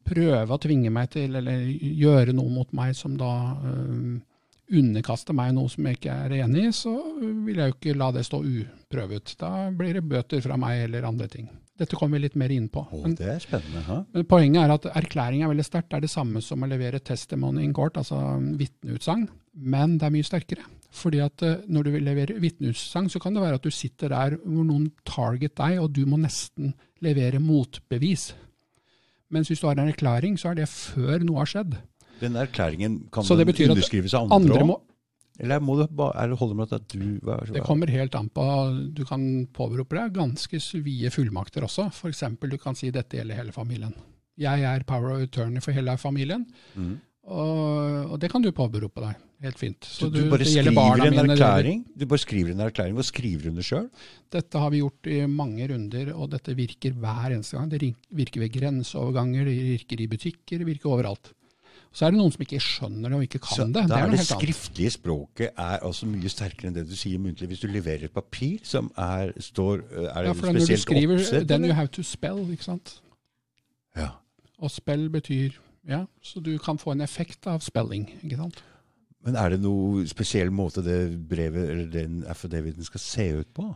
prøve 0.03 0.57
å 0.57 0.61
tvinge 0.61 0.91
meg 0.91 1.13
til, 1.15 1.37
eller 1.39 1.63
gjøre 2.03 2.35
noe 2.35 2.51
mot 2.51 2.73
meg 2.75 2.97
som 2.99 3.15
da 3.21 3.33
øh, 3.63 4.19
underkaster 4.73 5.37
meg 5.37 5.53
noe 5.55 5.71
som 5.71 5.87
jeg 5.87 6.01
ikke 6.01 6.17
er 6.27 6.37
enig 6.43 6.67
i, 6.69 6.75
så 6.75 6.95
vil 7.21 7.61
jeg 7.61 7.71
jo 7.71 7.77
ikke 7.77 7.99
la 8.01 8.11
det 8.15 8.25
stå 8.27 8.43
uprøvet. 8.43 9.37
Da 9.41 9.71
blir 9.77 9.99
det 9.99 10.07
bøter 10.09 10.43
fra 10.45 10.59
meg 10.61 10.89
eller 10.89 11.07
andre 11.09 11.29
ting. 11.31 11.51
Dette 11.83 11.99
kommer 11.99 12.19
vi 12.19 12.29
litt 12.29 12.37
mer 12.39 12.53
inn 12.55 12.69
på. 12.73 12.85
Oh, 12.95 13.07
det 13.19 13.29
er 13.35 13.41
spennende. 13.43 13.83
Ha? 13.89 13.99
Men 14.15 14.27
poenget 14.31 14.63
er 14.63 14.75
at 14.77 14.87
erklæring 15.03 15.43
er 15.43 15.51
veldig 15.51 15.67
sterkt. 15.67 15.91
Det 15.91 15.99
er 15.99 16.05
det 16.07 16.13
samme 16.13 16.43
som 16.45 16.63
å 16.63 16.69
levere 16.71 17.03
testimony 17.03 17.65
in 17.67 17.75
court, 17.77 17.99
altså 17.99 18.21
vitneutsagn, 18.61 19.27
men 19.75 19.99
det 19.99 20.07
er 20.09 20.15
mye 20.15 20.29
sterkere. 20.29 20.69
Fordi 20.93 21.23
at 21.25 21.43
eh, 21.43 21.65
Når 21.73 21.87
du 21.87 21.91
vil 21.95 22.05
levere 22.05 22.39
vitneutsagn, 22.41 23.09
så 23.11 23.21
kan 23.23 23.35
det 23.35 23.43
være 23.43 23.59
at 23.59 23.67
du 23.67 23.73
sitter 23.73 24.13
der 24.13 24.37
hvor 24.45 24.67
noen 24.69 24.91
target 25.09 25.57
deg, 25.59 25.81
og 25.83 25.93
du 25.97 26.05
må 26.07 26.21
nesten 26.21 26.75
levere 27.03 27.41
motbevis. 27.43 28.33
Mens 29.33 29.49
hvis 29.49 29.63
du 29.63 29.67
har 29.67 29.81
en 29.81 29.89
erklæring, 29.89 30.37
så 30.39 30.53
er 30.53 30.61
det 30.61 30.69
før 30.69 31.25
noe 31.25 31.41
har 31.41 31.49
skjedd. 31.49 31.79
Den 32.21 32.37
erklæringen 32.39 33.07
kan 33.11 33.27
den 33.27 33.71
underskrives 33.73 34.15
av 34.15 34.31
andre 34.31 34.61
òg? 34.63 34.81
Eller 35.41 35.63
må 35.65 35.79
det 35.79 35.89
bare, 35.97 36.27
holde 36.37 36.57
med 36.59 36.73
at 36.77 36.89
du 36.93 37.05
hva? 37.25 37.39
Det 37.49 37.65
kommer 37.65 37.91
helt 37.91 38.15
an 38.19 38.29
på. 38.33 38.45
Du 38.93 39.05
kan 39.09 39.23
påberope 39.55 39.97
deg 39.97 40.19
ganske 40.19 40.61
vide 40.85 41.13
fullmakter 41.15 41.65
også. 41.65 41.89
F.eks. 41.89 42.25
du 42.41 42.59
kan 42.61 42.77
si 42.79 42.93
dette 42.93 43.17
gjelder 43.17 43.41
hele 43.41 43.55
familien. 43.55 43.95
Jeg 44.41 44.65
er 44.65 44.85
power 44.89 45.17
of 45.17 45.25
attorney 45.25 45.65
for 45.65 45.77
hele 45.77 45.97
familien. 46.01 46.45
Mm. 46.77 47.01
Og, 47.23 48.09
og, 48.11 48.17
det 48.19 48.33
kan 48.33 48.43
du 48.43 48.51
påberope 48.55 49.03
deg. 49.05 49.21
Helt 49.43 49.59
fint. 49.59 49.87
Så 49.87 50.09
du, 50.11 50.21
du 50.23 50.31
bare 50.31 50.47
skriver 50.47 51.05
en 51.07 51.21
erklæring? 51.23 51.85
Du 51.99 52.05
bare 52.11 52.23
skriver 52.23 52.53
en 52.53 52.63
erklæring 52.63 52.99
og 52.99 53.07
skriver 53.07 53.51
under 53.51 53.67
sjøl? 53.67 53.89
Dette 54.31 54.63
har 54.63 54.71
vi 54.71 54.83
gjort 54.83 55.11
i 55.11 55.21
mange 55.31 55.67
runder, 55.71 56.13
og 56.15 56.31
dette 56.35 56.55
virker 56.59 56.95
hver 56.95 57.35
eneste 57.35 57.59
gang. 57.59 57.71
Det 57.71 57.93
virker 58.15 58.45
ved 58.45 58.53
grenseoverganger, 58.55 59.47
det 59.51 59.57
virker 59.71 60.03
i 60.03 60.11
butikker, 60.11 60.63
det 60.63 60.69
virker 60.69 60.95
overalt. 60.95 61.33
Så 61.93 62.07
er 62.07 62.15
det 62.15 62.23
noen 62.23 62.33
som 62.33 62.41
ikke 62.41 62.61
skjønner 62.65 63.13
det 63.13 63.19
og 63.19 63.25
ikke 63.27 63.41
kan 63.45 63.59
så 63.59 63.67
det. 63.69 63.83
Da 63.91 63.99
er 64.01 64.09
det, 64.09 64.23
det 64.23 64.25
skriftlige 64.31 64.95
språket 64.95 65.51
er 65.61 65.83
altså 65.85 66.09
mye 66.09 66.31
sterkere 66.33 66.71
enn 66.71 66.77
det 66.79 66.87
du 66.89 66.95
sier 66.97 67.21
muntlig. 67.21 67.51
Hvis 67.51 67.61
du 67.61 67.69
leverer 67.69 68.07
et 68.09 68.15
papir 68.15 68.63
som 68.65 68.89
er, 68.97 69.35
står 69.37 69.83
er 70.01 70.31
Ja, 70.31 70.33
for 70.33 70.49
når 70.49 70.65
du 70.65 70.81
skriver 70.81 71.21
oppsett, 71.21 71.45
'then 71.51 71.69
you 71.69 71.77
have 71.77 71.93
to 71.93 72.05
spell', 72.07 72.49
ikke 72.55 72.65
sant. 72.65 72.97
Ja. 73.97 74.09
Og 74.59 74.73
spell 74.73 75.11
betyr 75.13 75.61
Ja, 75.85 76.05
så 76.23 76.41
du 76.41 76.57
kan 76.63 76.79
få 76.79 76.93
en 76.93 77.01
effekt 77.01 77.47
av 77.51 77.61
spelling, 77.61 78.07
ikke 78.23 78.37
sant. 78.39 78.63
Men 79.27 79.37
er 79.37 79.51
det 79.51 79.61
noe 79.61 80.07
spesiell 80.07 80.51
måte 80.51 80.83
det 80.83 81.19
brevet 81.29 81.71
eller 81.71 81.89
den 81.91 82.23
affidaviten 82.25 82.87
skal 82.87 83.01
se 83.01 83.27
ut 83.43 83.51
på? 83.55 83.67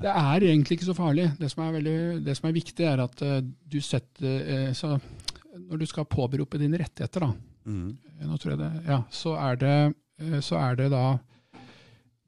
Det 0.00 0.08
er 0.08 0.40
egentlig 0.40 0.78
ikke 0.78 0.88
så 0.88 0.96
farlig. 0.96 1.30
Det 1.40 1.50
som 1.50 1.62
er, 1.64 1.72
veldig, 1.72 2.24
det 2.24 2.36
som 2.36 2.48
er 2.48 2.56
viktig, 2.56 2.84
er 2.84 3.00
at 3.04 3.22
uh, 3.22 3.38
du 3.40 3.80
setter 3.80 4.72
så 4.76 4.98
Når 5.56 5.78
du 5.78 5.86
skal 5.86 6.04
påberope 6.04 6.58
dine 6.58 6.78
rettigheter, 6.78 7.20
da, 7.20 7.32
mm. 7.70 8.28
nå 8.28 8.38
tror 8.42 8.54
jeg 8.54 8.62
det, 8.62 8.70
ja, 8.88 9.02
så, 9.14 9.34
er 9.40 9.60
det, 9.62 9.74
uh, 10.22 10.38
så 10.44 10.60
er 10.60 10.80
det 10.80 10.90
da 10.94 11.04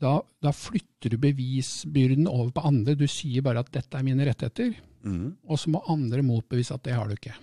da, 0.03 0.16
da, 0.43 0.51
flytter 0.51 1.12
du 1.12 1.18
bevisbyrden 1.22 2.26
over 2.26 2.51
på 2.51 2.64
andre. 2.66 2.97
Du 2.99 3.05
sier 3.07 3.45
bare 3.47 3.62
at 3.62 3.70
'dette 3.70 3.95
er 3.95 4.03
mine 4.03 4.26
rettigheter', 4.26 4.74
mm. 5.07 5.28
og 5.47 5.61
så 5.62 5.70
må 5.70 5.82
andre 5.86 6.24
motbevise 6.26 6.74
at 6.74 6.82
det 6.82 6.97
har 6.97 7.07
du 7.07 7.14
ikke. 7.14 7.36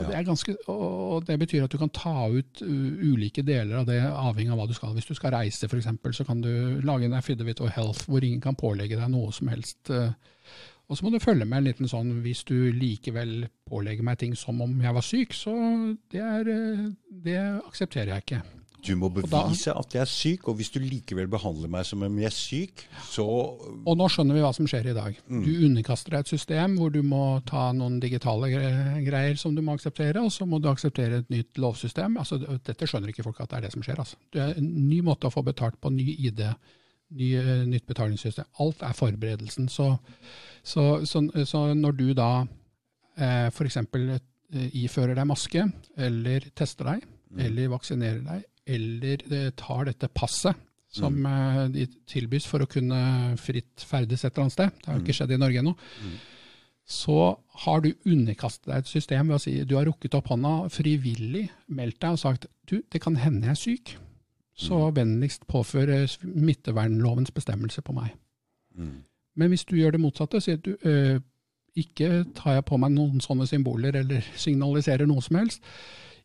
Og, 0.00 0.06
det 0.08 0.24
ganske, 0.24 0.54
og, 0.70 1.26
det 1.26 1.36
betyr 1.38 1.64
at 1.66 1.72
du 1.72 1.78
kan 1.80 1.90
ta 1.92 2.28
ut 2.30 2.62
ulike 2.62 3.42
deler 3.44 3.82
av 3.82 3.88
det, 3.88 3.98
avhengig 4.00 4.52
av 4.54 4.60
hva 4.60 4.68
du 4.70 4.74
skal. 4.76 4.94
Hvis 4.96 5.08
du 5.10 5.16
skal 5.18 5.34
reise 5.34 5.68
f.eks., 5.68 5.88
så 6.16 6.26
kan 6.26 6.40
du 6.40 6.80
lage 6.86 7.08
en 7.08 7.16
affidavit 7.18 7.60
of 7.60 7.74
health 7.74 8.06
hvor 8.08 8.24
ingen 8.24 8.40
kan 8.40 8.58
pålegge 8.58 8.96
deg 8.96 9.10
noe 9.12 9.32
som 9.34 9.50
helst. 9.52 9.90
Og 10.90 10.98
så 10.98 11.06
må 11.06 11.12
du 11.14 11.22
følge 11.22 11.46
med 11.46 11.60
en 11.60 11.68
liten 11.70 11.90
sånn 11.90 12.16
hvis 12.24 12.42
du 12.48 12.56
likevel 12.74 13.44
pålegger 13.70 14.06
meg 14.06 14.18
ting 14.18 14.32
som 14.38 14.58
om 14.64 14.72
jeg 14.82 14.96
var 14.96 15.06
syk, 15.06 15.36
så 15.38 15.52
det, 16.10 16.18
er, 16.18 16.50
eh, 16.50 16.88
det 17.26 17.38
aksepterer 17.62 18.16
jeg 18.16 18.26
ikke. 18.26 18.40
Du 18.80 18.94
må 18.96 19.10
bevise 19.12 19.72
at 19.76 19.94
jeg 19.94 20.00
er 20.00 20.08
syk, 20.08 20.46
og 20.48 20.56
hvis 20.58 20.70
du 20.72 20.78
likevel 20.80 21.28
behandler 21.30 21.68
meg 21.72 21.84
som 21.86 22.02
om 22.06 22.16
jeg 22.20 22.30
er 22.30 22.34
syk, 22.34 22.84
så 23.10 23.26
Og 23.28 23.92
nå 23.98 24.08
skjønner 24.10 24.38
vi 24.38 24.44
hva 24.44 24.52
som 24.56 24.68
skjer 24.70 24.90
i 24.90 24.96
dag. 24.96 25.18
Mm. 25.28 25.42
Du 25.44 25.50
underkaster 25.68 26.16
deg 26.16 26.24
et 26.24 26.32
system 26.32 26.78
hvor 26.80 26.92
du 26.94 27.02
må 27.06 27.24
ta 27.48 27.68
noen 27.76 28.00
digitale 28.02 28.50
greier 29.04 29.36
som 29.40 29.54
du 29.54 29.62
må 29.62 29.76
akseptere, 29.76 30.24
og 30.24 30.32
så 30.32 30.48
må 30.48 30.62
du 30.62 30.70
akseptere 30.72 31.20
et 31.20 31.32
nytt 31.32 31.60
lovsystem. 31.60 32.16
Altså, 32.20 32.40
dette 32.40 32.88
skjønner 32.88 33.12
ikke 33.12 33.26
folk 33.26 33.42
at 33.44 33.52
det 33.52 33.60
er 33.60 33.68
det 33.68 33.74
som 33.76 33.84
skjer. 33.84 34.00
Altså. 34.00 34.20
Det 34.32 34.42
er 34.46 34.56
en 34.56 34.70
ny 34.88 35.02
måte 35.06 35.28
å 35.28 35.34
få 35.34 35.44
betalt 35.46 35.76
på, 35.80 35.92
ny 35.92 36.08
ID, 36.16 36.46
ny, 37.16 37.32
eh, 37.40 37.66
nytt 37.68 37.86
betalingssystem. 37.90 38.48
Alt 38.62 38.84
er 38.86 38.96
forberedelsen. 38.96 39.68
Så, 39.72 39.92
så, 40.62 41.04
så, 41.08 41.24
så 41.46 41.64
når 41.74 41.98
du 41.98 42.08
da 42.16 42.30
eh, 43.18 43.48
f.eks. 43.50 43.80
Eh, 43.80 44.70
ifører 44.82 45.14
deg 45.14 45.28
maske, 45.30 45.66
eller 45.96 46.48
tester 46.58 46.94
deg, 46.94 47.04
mm. 47.30 47.44
eller 47.46 47.70
vaksinerer 47.76 48.24
deg, 48.26 48.48
eller 48.70 49.52
tar 49.58 49.86
dette 49.88 50.10
passet 50.14 50.58
som 50.90 51.14
mm. 51.14 51.30
Eh, 51.30 51.64
de 51.74 51.86
tilbys 52.10 52.46
for 52.50 52.62
å 52.62 52.68
kunne 52.70 53.36
fritt 53.40 53.84
ferdes 53.86 54.24
et 54.24 54.32
eller 54.32 54.48
annet 54.48 54.56
sted, 54.56 54.76
det 54.76 54.90
har 54.90 54.98
jo 54.98 55.04
ikke 55.04 55.14
mm. 55.14 55.18
skjedd 55.20 55.34
i 55.34 55.40
Norge 55.40 55.62
ennå, 55.62 55.74
mm. 55.78 56.14
så 56.98 57.18
har 57.64 57.84
du 57.84 57.90
underkastet 58.10 58.70
deg 58.70 58.82
et 58.82 58.90
system 58.90 59.30
ved 59.30 59.38
å 59.38 59.42
si 59.44 59.56
du 59.62 59.76
har 59.78 59.86
rukket 59.88 60.16
opp 60.18 60.32
hånda, 60.32 60.54
frivillig 60.74 61.46
meldt 61.70 62.00
deg 62.02 62.16
og 62.16 62.22
sagt 62.22 62.48
du, 62.70 62.80
det 62.82 63.02
kan 63.02 63.18
hende 63.20 63.46
jeg 63.46 63.54
er 63.54 63.62
syk, 63.64 63.94
så 64.60 64.76
mm. 64.76 64.96
vennligst 64.96 65.46
påfør 65.48 65.92
smittevernlovens 66.10 67.32
bestemmelse 67.34 67.82
på 67.82 67.94
meg. 67.96 68.12
Mm. 68.76 69.00
Men 69.36 69.52
hvis 69.52 69.64
du 69.64 69.76
gjør 69.78 69.96
det 69.96 70.02
motsatte, 70.02 70.40
sier 70.44 70.60
du 70.60 70.74
øh, 70.84 71.20
ikke 71.78 72.24
tar 72.36 72.58
jeg 72.58 72.66
på 72.68 72.76
meg 72.82 72.92
noen 72.92 73.22
sånne 73.24 73.46
symboler 73.48 74.02
eller 74.02 74.26
signaliserer 74.44 75.08
noe 75.08 75.24
som 75.24 75.40
helst, 75.40 75.64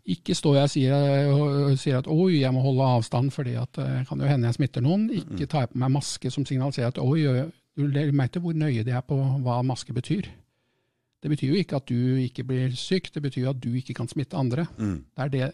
ikke 0.05 0.35
står 0.37 0.55
jeg 0.59 0.63
og 0.63 0.69
sier, 0.69 1.75
sier, 1.81 1.97
at 2.03 2.07
oi, 2.11 2.41
jeg 2.43 2.53
må 2.53 2.61
holde 2.61 2.85
avstand 2.85 3.31
fordi 3.33 3.55
at 3.57 3.71
det 3.79 4.03
kan 4.09 4.19
jo 4.21 4.27
hende 4.29 4.51
jeg 4.51 4.59
smitter 4.59 4.83
noen. 4.85 5.07
Ikke 5.09 5.47
tar 5.49 5.65
jeg 5.65 5.71
på 5.71 5.81
meg 5.81 5.95
maske 5.95 6.29
som 6.29 6.45
signaliserer 6.45 6.93
at 6.93 6.99
oi, 7.01 7.23
du 7.75 7.87
legger 7.89 8.13
meg 8.13 8.29
til 8.31 8.43
hvor 8.43 8.53
nøye 8.53 8.83
de 8.85 8.93
er 8.93 9.01
på 9.01 9.17
hva 9.17 9.63
maske 9.65 9.95
betyr. 9.97 10.29
Det 11.25 11.31
betyr 11.33 11.55
jo 11.55 11.57
ikke 11.57 11.79
at 11.79 11.89
du 11.89 12.19
ikke 12.21 12.43
blir 12.45 12.73
syk, 12.77 13.09
det 13.15 13.23
betyr 13.25 13.47
jo 13.47 13.51
at 13.55 13.61
du 13.63 13.71
ikke 13.73 13.95
kan 13.97 14.09
smitte 14.11 14.37
andre. 14.37 14.67
Mm. 14.77 14.97
Det 15.09 15.23
er 15.25 15.31
det, 15.33 15.47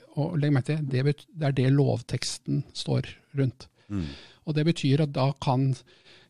til, 0.68 0.82
det, 0.92 1.04
betyr, 1.08 1.30
det 1.40 1.48
er 1.48 1.56
det 1.62 1.68
lovteksten 1.72 2.64
står 2.76 3.08
rundt. 3.40 3.70
Mm. 3.88 4.10
Og 4.44 4.58
det 4.58 4.66
betyr 4.68 5.06
at 5.06 5.14
da 5.16 5.30
kan, 5.40 5.70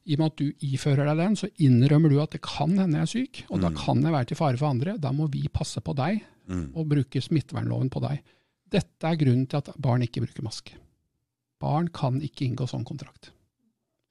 i 0.05 0.13
og 0.13 0.21
med 0.21 0.27
at 0.29 0.43
du 0.43 0.67
ifører 0.69 1.09
deg 1.09 1.23
den, 1.23 1.39
så 1.41 1.49
innrømmer 1.57 2.13
du 2.13 2.19
at 2.21 2.37
det 2.37 2.43
kan 2.45 2.77
hende 2.77 3.01
jeg 3.01 3.07
er 3.07 3.13
syk, 3.15 3.41
og 3.49 3.65
da 3.65 3.73
kan 3.73 4.05
jeg 4.05 4.13
være 4.13 4.29
til 4.29 4.37
fare 4.37 4.61
for 4.61 4.69
andre. 4.69 4.99
Da 5.01 5.09
må 5.15 5.25
vi 5.33 5.47
passe 5.49 5.81
på 5.81 5.97
deg 5.97 6.21
Mm. 6.51 6.71
og 6.75 6.87
bruke 6.89 7.21
smittevernloven 7.21 7.89
på 7.93 8.01
deg. 8.03 8.21
Dette 8.71 9.07
er 9.07 9.19
grunnen 9.19 9.45
til 9.47 9.61
at 9.61 9.69
barn 9.79 10.03
ikke 10.03 10.23
bruker 10.23 10.43
maske. 10.43 10.73
Barn 11.61 11.87
kan 11.93 12.17
ikke 12.23 12.47
inngå 12.47 12.67
sånn 12.67 12.85
kontrakt. 12.87 13.29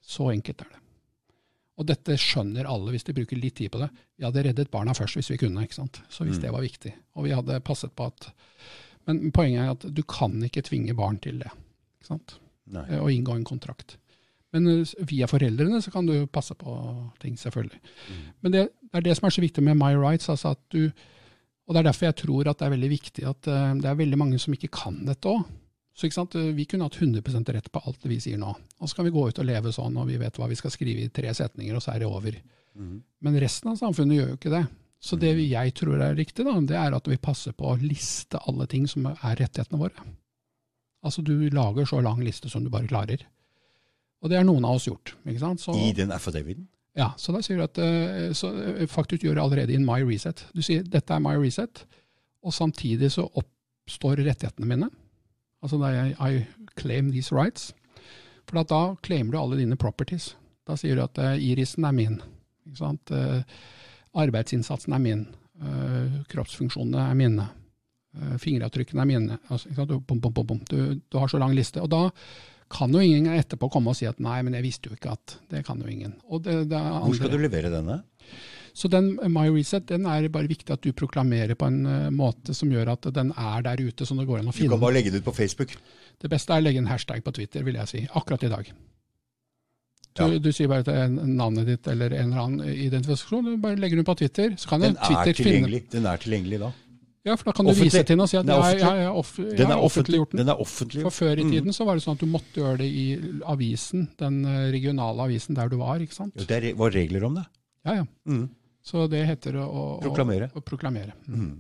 Så 0.01 0.31
enkelt 0.33 0.63
er 0.65 0.71
det. 0.71 0.80
Og 1.81 1.87
dette 1.89 2.13
skjønner 2.21 2.69
alle 2.69 2.93
hvis 2.93 3.07
de 3.09 3.15
bruker 3.17 3.39
litt 3.41 3.55
tid 3.57 3.71
på 3.73 3.81
det. 3.81 3.89
Vi 4.21 4.27
hadde 4.27 4.43
reddet 4.45 4.71
barna 4.71 4.93
først 4.93 5.17
hvis 5.17 5.31
vi 5.33 5.39
kunne, 5.41 5.63
ikke 5.65 5.79
sant. 5.79 6.03
Så 6.13 6.27
hvis 6.29 6.37
Mm. 6.37 6.43
det 6.45 6.51
var 6.53 6.61
viktig. 6.67 6.93
Og 7.17 7.25
vi 7.25 7.33
hadde 7.33 7.61
passet 7.65 7.95
på 7.97 8.07
at 8.11 8.31
Men 9.07 9.33
poenget 9.33 9.63
er 9.65 9.71
at 9.73 9.95
du 9.97 10.03
kan 10.05 10.35
ikke 10.45 10.63
tvinge 10.63 10.93
barn 10.95 11.17
til 11.19 11.39
det. 11.41 11.49
Ikke 11.99 12.07
sant? 12.13 12.35
Nei. 12.71 12.85
Og 13.01 13.09
inngå 13.11 13.33
en 13.35 13.45
kontrakt. 13.49 13.97
Men 14.53 14.67
eh, 14.69 14.85
via 15.09 15.27
foreldrene 15.27 15.81
så 15.83 15.91
kan 15.91 16.07
du 16.07 16.27
passe 16.27 16.55
på 16.55 16.75
ting, 17.19 17.35
selvfølgelig. 17.39 17.81
Men 18.43 18.53
det, 18.53 18.69
det 18.83 19.01
er 19.01 19.01
det 19.09 19.17
som 19.17 19.27
er 19.27 19.31
så 19.31 19.41
viktig 19.41 19.63
med 19.65 19.77
My 19.81 19.95
Rights. 19.97 20.29
altså 20.29 20.51
at 20.53 20.59
du, 20.71 20.91
Og 21.67 21.75
det 21.75 21.81
er 21.81 21.89
derfor 21.89 22.07
jeg 22.11 22.17
tror 22.17 22.49
at 22.51 22.59
det 22.59 22.67
er 22.67 22.71
veldig 22.77 22.91
viktig 22.91 23.25
at 23.31 23.47
uh, 23.49 23.75
det 23.81 23.85
er 23.89 23.95
veldig 23.95 24.19
mange 24.19 24.39
som 24.39 24.53
ikke 24.55 24.69
kan 24.69 25.01
dette 25.07 25.29
òg. 25.29 25.45
Så 26.01 26.27
Vi 26.33 26.65
kunne 26.65 26.87
hatt 26.89 26.97
100% 26.97 27.53
rett 27.53 27.73
på 27.73 27.83
alt 27.85 28.07
vi 28.09 28.21
sier 28.21 28.39
nå. 28.41 28.55
Og 28.81 28.89
så 28.89 28.97
kan 28.97 29.05
vi 29.05 29.13
gå 29.13 29.27
ut 29.29 29.39
og 29.39 29.45
leve 29.45 29.73
sånn, 29.73 29.99
og 30.01 30.09
vi 30.09 30.17
vet 30.17 30.39
hva 30.41 30.49
vi 30.49 30.57
skal 30.57 30.73
skrive 30.73 31.05
i 31.05 31.13
tre 31.13 31.35
setninger, 31.35 31.77
og 31.77 31.85
så 31.85 31.93
er 31.93 32.01
det 32.01 32.09
over. 32.09 32.39
Mm. 32.75 33.03
Men 33.21 33.41
resten 33.43 33.73
av 33.73 33.77
samfunnet 33.77 34.17
gjør 34.17 34.31
jo 34.31 34.39
ikke 34.39 34.55
det. 34.55 34.65
Så 35.01 35.17
det 35.21 35.33
jeg 35.41 35.75
tror 35.77 36.01
er 36.01 36.17
riktig, 36.17 36.45
da, 36.45 36.57
det 36.61 36.77
er 36.77 36.97
at 36.97 37.07
vi 37.09 37.21
passer 37.21 37.53
på 37.57 37.69
å 37.69 37.79
liste 37.81 38.41
alle 38.49 38.67
ting 38.69 38.89
som 38.89 39.11
er 39.13 39.37
rettighetene 39.41 39.81
våre. 39.81 40.09
Altså 41.05 41.25
du 41.25 41.49
lager 41.53 41.89
så 41.89 42.03
lang 42.05 42.21
liste 42.25 42.51
som 42.53 42.65
du 42.65 42.73
bare 42.73 42.89
klarer. 42.89 43.25
Og 44.21 44.29
det 44.29 44.37
har 44.37 44.45
noen 44.45 44.67
av 44.69 44.77
oss 44.77 44.89
gjort. 44.89 45.15
ikke 45.25 45.41
sant? 45.41 45.63
Så, 45.63 45.77
I 45.77 45.95
den 45.97 46.13
affidaviten? 46.13 46.69
ja, 46.99 47.13
så 47.17 47.33
da 47.33 47.41
sier 47.45 47.61
du 47.61 47.65
at 47.65 47.79
eh, 47.81 48.33
så, 48.37 48.51
eh, 48.61 48.87
faktisk 48.91 49.25
gjør 49.25 49.39
det 49.39 49.45
allerede 49.45 49.77
in 49.77 49.87
my 49.87 50.03
reset. 50.05 50.45
Du 50.53 50.61
sier 50.65 50.85
dette 50.85 51.17
er 51.17 51.23
my 51.25 51.37
reset, 51.41 51.85
og 52.45 52.53
samtidig 52.53 53.13
så 53.15 53.25
oppstår 53.41 54.21
rettighetene 54.21 54.69
mine. 54.69 54.91
Altså 55.61 55.79
det 55.81 55.91
er 55.93 56.15
I 56.17 56.45
claim 56.81 57.11
these 57.13 57.35
rights. 57.35 57.73
For 58.49 58.61
at 58.63 58.71
da 58.73 58.97
claimer 59.05 59.35
du 59.35 59.41
alle 59.41 59.61
dine 59.61 59.79
properties. 59.79 60.35
Da 60.67 60.77
sier 60.79 60.99
du 60.99 61.05
at 61.05 61.19
eh, 61.23 61.39
irisen 61.51 61.87
er 61.87 61.95
min. 61.95 62.21
Eh, 62.67 63.43
arbeidsinnsatsen 64.21 64.95
er 64.97 65.03
min. 65.03 65.27
Eh, 65.61 66.21
kroppsfunksjonene 66.31 67.09
er 67.11 67.19
mine. 67.19 67.49
Fingeravtrykkene 68.43 69.05
er 69.05 69.07
mine. 69.07 69.37
Altså? 69.55 69.71
Du, 69.87 70.01
bom, 70.03 70.19
bom, 70.19 70.35
bom. 70.35 70.63
Du, 70.67 70.97
du 70.99 71.19
har 71.19 71.31
så 71.31 71.39
lang 71.39 71.55
liste. 71.55 71.83
Og 71.83 71.93
da 71.93 72.09
kan 72.71 72.91
jo 72.95 73.03
ingen 73.03 73.31
etterpå 73.35 73.69
komme 73.71 73.93
og 73.93 73.99
si 73.99 74.09
at 74.11 74.19
nei, 74.23 74.41
men 74.47 74.57
jeg 74.59 74.67
visste 74.67 74.91
jo 74.91 74.97
ikke 74.99 75.15
at 75.15 75.37
Det 75.51 75.63
kan 75.67 75.79
jo 75.83 75.91
ingen. 75.91 76.17
Og 76.31 76.43
det, 76.43 76.57
det 76.71 76.81
Hvor 76.81 77.15
skal 77.19 77.33
du 77.35 77.39
levere 77.39 77.71
denne? 77.71 78.01
Så 78.75 78.89
den 78.91 79.19
eh, 79.23 79.29
My 79.29 79.49
Reset 79.51 79.87
den 79.87 80.07
er 80.07 80.29
bare 80.29 80.49
viktig 80.51 80.71
at 80.71 80.83
du 80.83 80.93
proklamerer 80.93 81.55
på 81.59 81.67
en 81.67 81.87
eh, 81.87 82.11
måte 82.11 82.55
som 82.55 82.71
gjør 82.71 82.93
at 82.93 83.03
den 83.15 83.33
er 83.37 83.63
der 83.63 83.77
ute, 83.83 84.07
som 84.07 84.19
det 84.19 84.27
går 84.27 84.39
an 84.41 84.49
å 84.49 84.53
Du 84.57 84.69
kan 84.69 84.81
bare 84.81 84.95
legge 84.95 85.11
det 85.11 85.23
ut 85.23 85.25
på 85.31 85.35
Facebook. 85.37 85.77
Det 86.21 86.31
beste 86.31 86.53
er 86.53 86.61
å 86.61 86.65
legge 86.65 86.79
en 86.79 86.87
hashtag 86.91 87.23
på 87.25 87.33
Twitter, 87.33 87.63
vil 87.65 87.75
jeg 87.81 87.89
si. 87.89 88.07
Akkurat 88.15 88.43
i 88.45 88.49
dag. 88.53 88.71
Du, 90.15 90.23
Ja. 90.27 90.39
du 90.43 90.51
sier 90.53 90.67
bare 90.69 90.83
er 90.91 91.09
navnet 91.09 91.67
ditt 91.67 91.87
eller 91.89 92.11
en 92.13 92.33
eller 92.33 92.43
annen 92.43 92.67
identifikasjon, 92.69 93.45
du 93.45 93.57
bare 93.63 93.77
legger 93.79 93.97
den 93.97 94.05
på 94.05 94.17
Twitter. 94.19 94.51
Så 94.59 94.69
kan 94.69 94.81
Den 94.81 94.97
Twitter 94.97 95.31
er 95.31 95.35
finne 95.35 95.83
den 95.91 96.07
er 96.07 96.17
tilgjengelig 96.19 96.59
da. 96.61 96.73
Ja, 97.23 97.37
for 97.37 97.45
da 97.51 97.53
kan 97.53 97.67
du 97.67 97.71
Offentlig. 97.71 97.93
vise 97.93 98.03
til 98.09 98.17
den 98.17 98.21
og 98.25 98.29
si 98.31 98.37
at 98.39 98.47
Den 98.47 98.55
er 98.57 98.61
offentlig. 98.63 98.81
jeg, 98.81 98.97
jeg, 99.05 99.09
off, 99.21 99.33
jeg 99.39 99.57
Den 99.59 99.67
har 99.67 99.77
offentlig. 99.77 99.85
offentliggjort 99.87 100.31
den. 100.31 100.39
Den 100.41 100.49
er 100.49 100.61
offentlig. 100.65 101.03
For 101.03 101.11
før 101.11 101.39
i 101.39 101.45
Mm. 101.45 101.51
tiden 101.53 101.73
så 101.77 101.85
var 101.87 101.95
det 101.95 102.03
sånn 102.03 102.15
at 102.17 102.19
du 102.21 102.27
måtte 102.27 102.55
gjøre 102.57 102.79
det 102.79 102.87
i 102.89 103.07
avisen, 103.45 104.09
den 104.19 104.45
eh, 104.47 104.71
regionale 104.73 105.21
avisen 105.29 105.55
der 105.55 105.69
du 105.69 105.77
var, 105.77 105.99
ikke 106.01 106.15
sant? 106.17 106.33
Jo, 106.37 106.45
Det 106.49 106.77
var 106.77 106.91
regler 106.91 107.25
om 107.25 107.35
det. 107.35 107.45
Ja, 107.85 107.95
ja. 107.95 108.05
Mm. 108.27 108.49
Så 108.83 109.05
det 109.13 109.27
heter 109.29 109.59
å, 109.61 109.67
å 109.67 109.85
Proklamere. 110.03 110.49
Å, 110.51 110.61
å 110.61 110.65
proklamere. 110.65 111.15
Mm. 111.29 111.53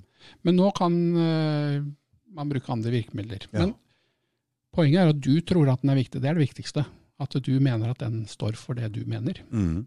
Men 0.47 0.57
nå 0.57 0.71
kan 0.77 0.97
uh, 1.17 1.77
man 2.37 2.51
bruke 2.51 2.73
andre 2.73 2.95
virkemidler. 2.95 3.47
Ja. 3.51 3.65
Men 3.65 3.75
poenget 4.75 5.03
er 5.03 5.15
at 5.15 5.23
du 5.23 5.35
tror 5.45 5.73
at 5.73 5.85
den 5.85 5.93
er 5.93 6.01
viktig. 6.01 6.23
Det 6.23 6.31
er 6.31 6.39
det 6.39 6.49
viktigste. 6.49 6.87
At 7.21 7.37
du 7.37 7.55
mener 7.61 7.93
at 7.93 8.01
den 8.01 8.23
står 8.29 8.57
for 8.57 8.79
det 8.79 8.93
du 8.95 9.03
mener. 9.09 9.43
Mm. 9.53 9.85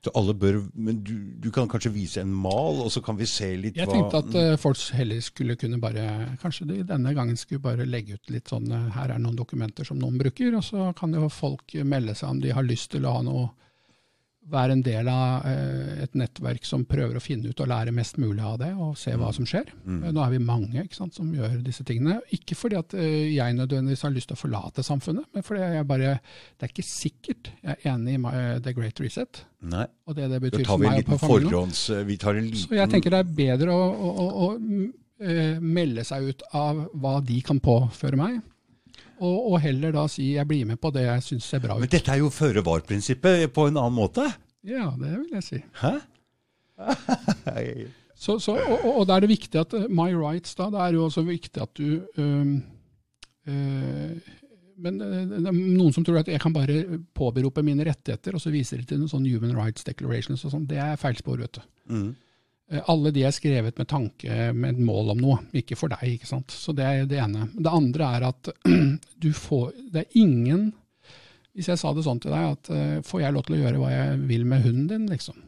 Så 0.00 0.10
alle 0.16 0.32
bør, 0.32 0.62
Men 0.72 1.02
du, 1.04 1.12
du 1.36 1.50
kan 1.52 1.68
kanskje 1.68 1.92
vise 1.92 2.22
en 2.22 2.32
mal, 2.32 2.78
og 2.80 2.88
så 2.92 3.02
kan 3.04 3.18
vi 3.18 3.26
se 3.28 3.50
litt 3.60 3.76
Jeg 3.76 3.88
hva 3.88 3.98
tenkte 3.98 4.20
at 4.22 4.36
uh, 4.54 4.60
folk 4.60 4.80
heller 4.96 5.20
skulle 5.20 5.58
kunne 5.60 5.76
bare 5.82 6.04
Kanskje 6.40 6.68
de 6.70 6.78
denne 6.88 7.12
gangen 7.16 7.36
skulle 7.36 7.60
bare 7.60 7.84
legge 7.84 8.16
ut 8.16 8.32
litt 8.32 8.48
sånn 8.48 8.70
eh, 8.72 8.86
Her 8.94 9.12
er 9.12 9.20
noen 9.20 9.36
dokumenter 9.36 9.84
som 9.84 10.00
noen 10.00 10.16
bruker, 10.20 10.56
og 10.56 10.64
så 10.64 10.88
kan 10.96 11.12
jo 11.12 11.28
folk 11.28 11.76
melde 11.84 12.16
seg 12.16 12.32
om 12.32 12.40
de 12.40 12.54
har 12.56 12.64
lyst 12.64 12.94
til 12.94 13.04
å 13.04 13.18
ha 13.18 13.26
noe 13.26 13.50
være 14.50 14.76
en 14.76 14.82
del 14.84 15.08
av 15.10 15.46
eh, 15.48 16.02
et 16.04 16.16
nettverk 16.18 16.66
som 16.66 16.84
prøver 16.88 17.18
å 17.18 17.22
finne 17.22 17.50
ut 17.50 17.62
og 17.62 17.70
lære 17.70 17.94
mest 17.94 18.18
mulig 18.20 18.42
av 18.44 18.58
det, 18.62 18.70
og 18.74 18.98
se 18.98 19.14
hva 19.18 19.30
som 19.34 19.46
skjer. 19.48 19.70
Mm. 19.84 20.00
Eh, 20.02 20.14
Nå 20.16 20.24
er 20.24 20.34
vi 20.34 20.42
mange 20.44 20.84
ikke 20.84 20.98
sant, 20.98 21.16
som 21.16 21.30
gjør 21.34 21.58
disse 21.66 21.86
tingene. 21.88 22.18
Ikke 22.36 22.58
fordi 22.58 22.78
at 22.80 22.94
eh, 22.98 23.30
jeg 23.36 23.56
nødvendigvis 23.58 24.04
har 24.06 24.14
lyst 24.14 24.30
til 24.32 24.38
å 24.38 24.42
forlate 24.42 24.84
samfunnet, 24.86 25.28
men 25.34 25.46
fordi 25.46 25.64
jeg 25.76 25.88
bare 25.90 26.16
Det 26.20 26.66
er 26.66 26.72
ikke 26.72 26.86
sikkert 26.86 27.50
jeg 27.62 27.76
er 27.76 27.92
enig 27.92 28.16
i 28.16 28.20
my, 28.20 28.32
The 28.64 28.74
Great 28.76 29.00
Reset, 29.02 29.44
Nei, 29.70 29.86
og 30.08 30.16
det 30.16 30.30
det 30.32 30.40
betyr 30.42 30.64
for 30.66 30.80
meg 30.82 31.02
og 31.04 31.18
for 31.18 31.36
familien. 31.36 31.74
Vi 32.08 32.16
tar 32.20 32.38
en 32.38 32.48
liten 32.48 32.64
Så 32.64 32.78
jeg 32.78 32.92
tenker 32.92 33.12
det 33.14 33.20
er 33.20 33.34
bedre 33.40 33.74
å, 33.74 33.88
å, 33.90 34.10
å, 34.10 34.28
å 34.46 34.48
mm, 34.56 34.86
melde 35.60 36.04
seg 36.08 36.30
ut 36.30 36.44
av 36.56 36.86
hva 36.96 37.18
de 37.24 37.36
kan 37.44 37.60
påføre 37.60 38.16
meg, 38.16 38.38
og, 39.20 39.52
og 39.52 39.60
heller 39.60 39.92
da 39.94 40.06
si 40.10 40.32
jeg 40.34 40.48
blir 40.48 40.64
med 40.68 40.80
på 40.80 40.90
det 40.94 41.04
jeg 41.06 41.22
syns 41.26 41.44
ser 41.52 41.60
bra 41.64 41.76
ut. 41.76 41.84
Men 41.84 41.92
dette 41.92 42.12
er 42.14 42.22
jo 42.22 42.30
føre-var-prinsippet 42.32 43.46
på 43.54 43.66
en 43.70 43.76
annen 43.80 43.96
måte. 43.96 44.24
Ja, 44.66 44.90
det 45.00 45.12
vil 45.18 45.36
jeg 45.38 45.44
si. 45.46 45.60
Hæ? 45.82 45.94
Så, 48.20 48.34
så, 48.38 48.52
og, 48.52 48.82
og- 48.84 49.06
da 49.08 49.16
er 49.16 49.24
det 49.24 49.30
viktig 49.30 49.56
at 49.62 49.72
eh, 49.78 49.86
my 49.88 50.10
rights, 50.12 50.52
da, 50.58 50.66
det 50.72 50.80
er 50.84 50.92
jo 50.98 51.06
også 51.06 51.22
viktig 51.24 51.62
at 51.62 51.70
du 51.78 52.02
øhm, 52.20 52.50
øh, 53.48 54.18
Men 54.80 55.00
øh, 55.00 55.22
det 55.30 55.38
er 55.48 55.52
noen 55.56 55.92
som 55.96 56.04
tror 56.04 56.18
at 56.20 56.28
jeg 56.28 56.40
kan 56.40 56.52
bare 56.52 56.98
påberope 57.16 57.62
mine 57.64 57.84
rettigheter, 57.88 58.36
og 58.36 58.40
så 58.44 58.52
viser 58.52 58.76
de 58.80 58.84
til 58.88 59.00
noen 59.00 59.08
sånn 59.12 59.24
Human 59.28 59.56
Rights 59.56 59.84
Declarations 59.88 60.44
og 60.44 60.52
sånn. 60.54 60.66
Det 60.68 60.76
er 60.80 60.96
feilspor, 61.00 61.40
vet 61.40 61.58
du. 61.58 61.64
Mm. 61.92 62.10
Eh, 62.70 62.82
Alle 62.92 63.10
de 63.14 63.24
er 63.26 63.34
skrevet 63.34 63.78
med 63.80 63.88
tanke, 63.90 64.52
med 64.54 64.76
et 64.76 64.82
mål 64.86 65.10
om 65.16 65.20
noe, 65.22 65.38
ikke 65.56 65.76
for 65.78 65.90
deg. 65.92 66.16
ikke 66.16 66.28
sant? 66.30 66.50
Så 66.54 66.74
Det 66.76 66.86
er 66.86 67.06
det 67.10 67.18
ene. 67.22 67.48
Det 67.54 67.72
andre 67.72 68.10
er 68.16 68.28
at 68.30 68.50
du 69.24 69.30
får 69.34 69.72
Det 69.92 70.04
er 70.04 70.18
ingen 70.22 70.72
Hvis 71.54 71.68
jeg 71.72 71.80
sa 71.80 71.90
det 71.92 72.04
sånn 72.06 72.20
til 72.22 72.30
deg, 72.30 72.56
at 72.56 72.70
eh, 72.70 72.98
får 73.06 73.24
jeg 73.24 73.34
lov 73.34 73.46
til 73.48 73.58
å 73.58 73.62
gjøre 73.64 73.80
hva 73.82 73.90
jeg 73.92 74.18
vil 74.30 74.44
med 74.46 74.62
hunden 74.66 74.86
din, 74.92 75.08
liksom? 75.10 75.40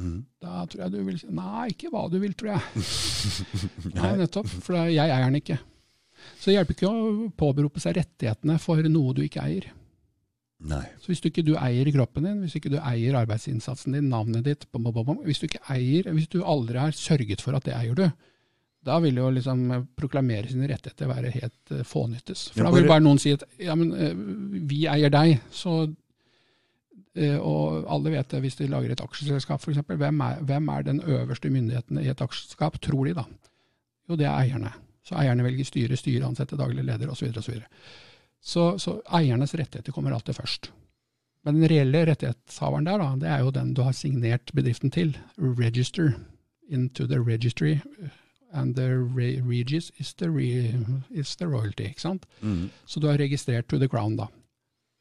Mm. 0.00 0.20
Da 0.40 0.62
tror 0.64 0.86
jeg 0.86 0.94
du 0.94 1.02
vil 1.04 1.18
Nei, 1.36 1.66
ikke 1.74 1.90
hva 1.92 2.06
du 2.08 2.16
vil, 2.22 2.32
tror 2.32 2.54
jeg. 2.54 2.84
Nei, 3.98 4.14
nettopp. 4.22 4.48
For 4.64 4.78
jeg 4.88 4.96
eier 5.04 5.26
den 5.26 5.36
ikke. 5.42 5.58
Så 6.40 6.48
det 6.50 6.54
hjelper 6.56 6.76
ikke 6.76 6.88
å 6.92 7.28
påberope 7.36 7.80
seg 7.82 7.98
rettighetene 7.98 8.56
for 8.60 8.80
noe 8.88 9.12
du 9.16 9.20
ikke 9.26 9.44
eier. 9.44 9.68
Nei. 10.60 10.82
Så 11.00 11.08
hvis 11.08 11.22
du 11.24 11.30
ikke 11.30 11.44
du 11.46 11.54
eier 11.56 11.88
kroppen 11.94 12.26
din, 12.26 12.40
hvis 12.44 12.58
ikke 12.58 12.68
du 12.72 12.76
eier 12.82 13.16
arbeidsinnsatsen 13.22 13.94
din, 13.96 14.10
navnet 14.12 14.44
ditt, 14.44 14.66
bom, 14.72 14.84
bom, 14.90 15.04
bom, 15.06 15.22
hvis 15.24 15.40
du 15.40 15.46
ikke 15.48 15.62
eier, 15.72 16.10
hvis 16.12 16.28
du 16.28 16.42
aldri 16.44 16.76
har 16.82 16.92
sørget 16.92 17.40
for 17.40 17.56
at 17.56 17.64
det 17.64 17.72
eier 17.78 17.96
du, 17.96 18.04
da 18.84 18.98
vil 19.04 19.16
jo 19.20 19.30
liksom 19.32 19.62
eh, 19.76 19.82
proklamere 19.96 20.48
sine 20.48 20.68
rettigheter 20.70 21.08
være 21.08 21.32
helt 21.34 21.72
uh, 21.72 21.80
fånyttes. 21.84 22.46
For 22.54 22.64
da 22.64 22.70
vil 22.72 22.86
bare- 22.88 23.04
noen 23.04 23.18
si 23.20 23.32
at 23.36 23.42
ja, 23.60 23.74
men 23.76 23.90
eh, 23.92 24.14
vi 24.68 24.86
eier 24.88 25.12
deg, 25.12 25.34
så 25.52 25.82
eh, 27.16 27.36
og 27.36 27.84
alle 27.92 28.14
vet 28.16 28.30
det 28.32 28.40
hvis 28.44 28.56
de 28.60 28.68
lager 28.72 28.94
et 28.94 29.02
aksjeselskap 29.04 29.60
f.eks. 29.64 29.82
Hvem, 29.88 30.22
er- 30.28 30.44
hvem 30.48 30.70
er 30.76 30.86
den 30.86 31.00
øverste 31.04 31.52
myndigheten 31.52 32.00
i 32.04 32.08
et 32.12 32.20
aksjeselskap, 32.24 32.80
tror 32.84 33.08
de 33.10 33.16
da? 33.20 33.26
Jo, 34.08 34.16
det 34.16 34.28
er 34.28 34.36
eierne. 34.44 34.72
Så 35.06 35.16
eierne 35.20 35.44
velger 35.44 35.64
styre, 35.68 35.96
styre, 35.96 36.24
ansette 36.28 36.56
daglig 36.60 36.84
leder 36.84 37.10
osv. 37.12 37.28
Og 37.36 37.44
så, 38.40 38.78
så 38.80 39.00
eiernes 39.16 39.54
rettigheter 39.54 39.92
kommer 39.92 40.12
alltid 40.16 40.36
først. 40.38 40.70
Men 41.44 41.56
den 41.60 41.68
reelle 41.72 42.02
rettighetshaveren 42.08 42.84
der, 42.88 43.00
da, 43.00 43.10
det 43.20 43.28
er 43.32 43.44
jo 43.44 43.52
den 43.54 43.72
du 43.76 43.82
har 43.86 43.94
signert 43.96 44.52
bedriften 44.56 44.92
til. 44.92 45.14
Register 45.38 46.14
into 46.68 47.06
the 47.06 47.20
registry. 47.20 47.78
And 48.52 48.74
the 48.74 48.88
re 49.14 49.38
regis 49.46 49.92
is 50.02 50.12
the, 50.18 50.26
re 50.28 50.74
is 51.10 51.36
the 51.36 51.46
royalty. 51.46 51.84
ikke 51.86 52.00
sant? 52.02 52.26
Mm. 52.42 52.68
Så 52.84 53.00
du 53.00 53.06
har 53.06 53.18
registrert 53.20 53.68
to 53.68 53.78
the 53.78 53.88
crown, 53.88 54.16
da. 54.18 54.26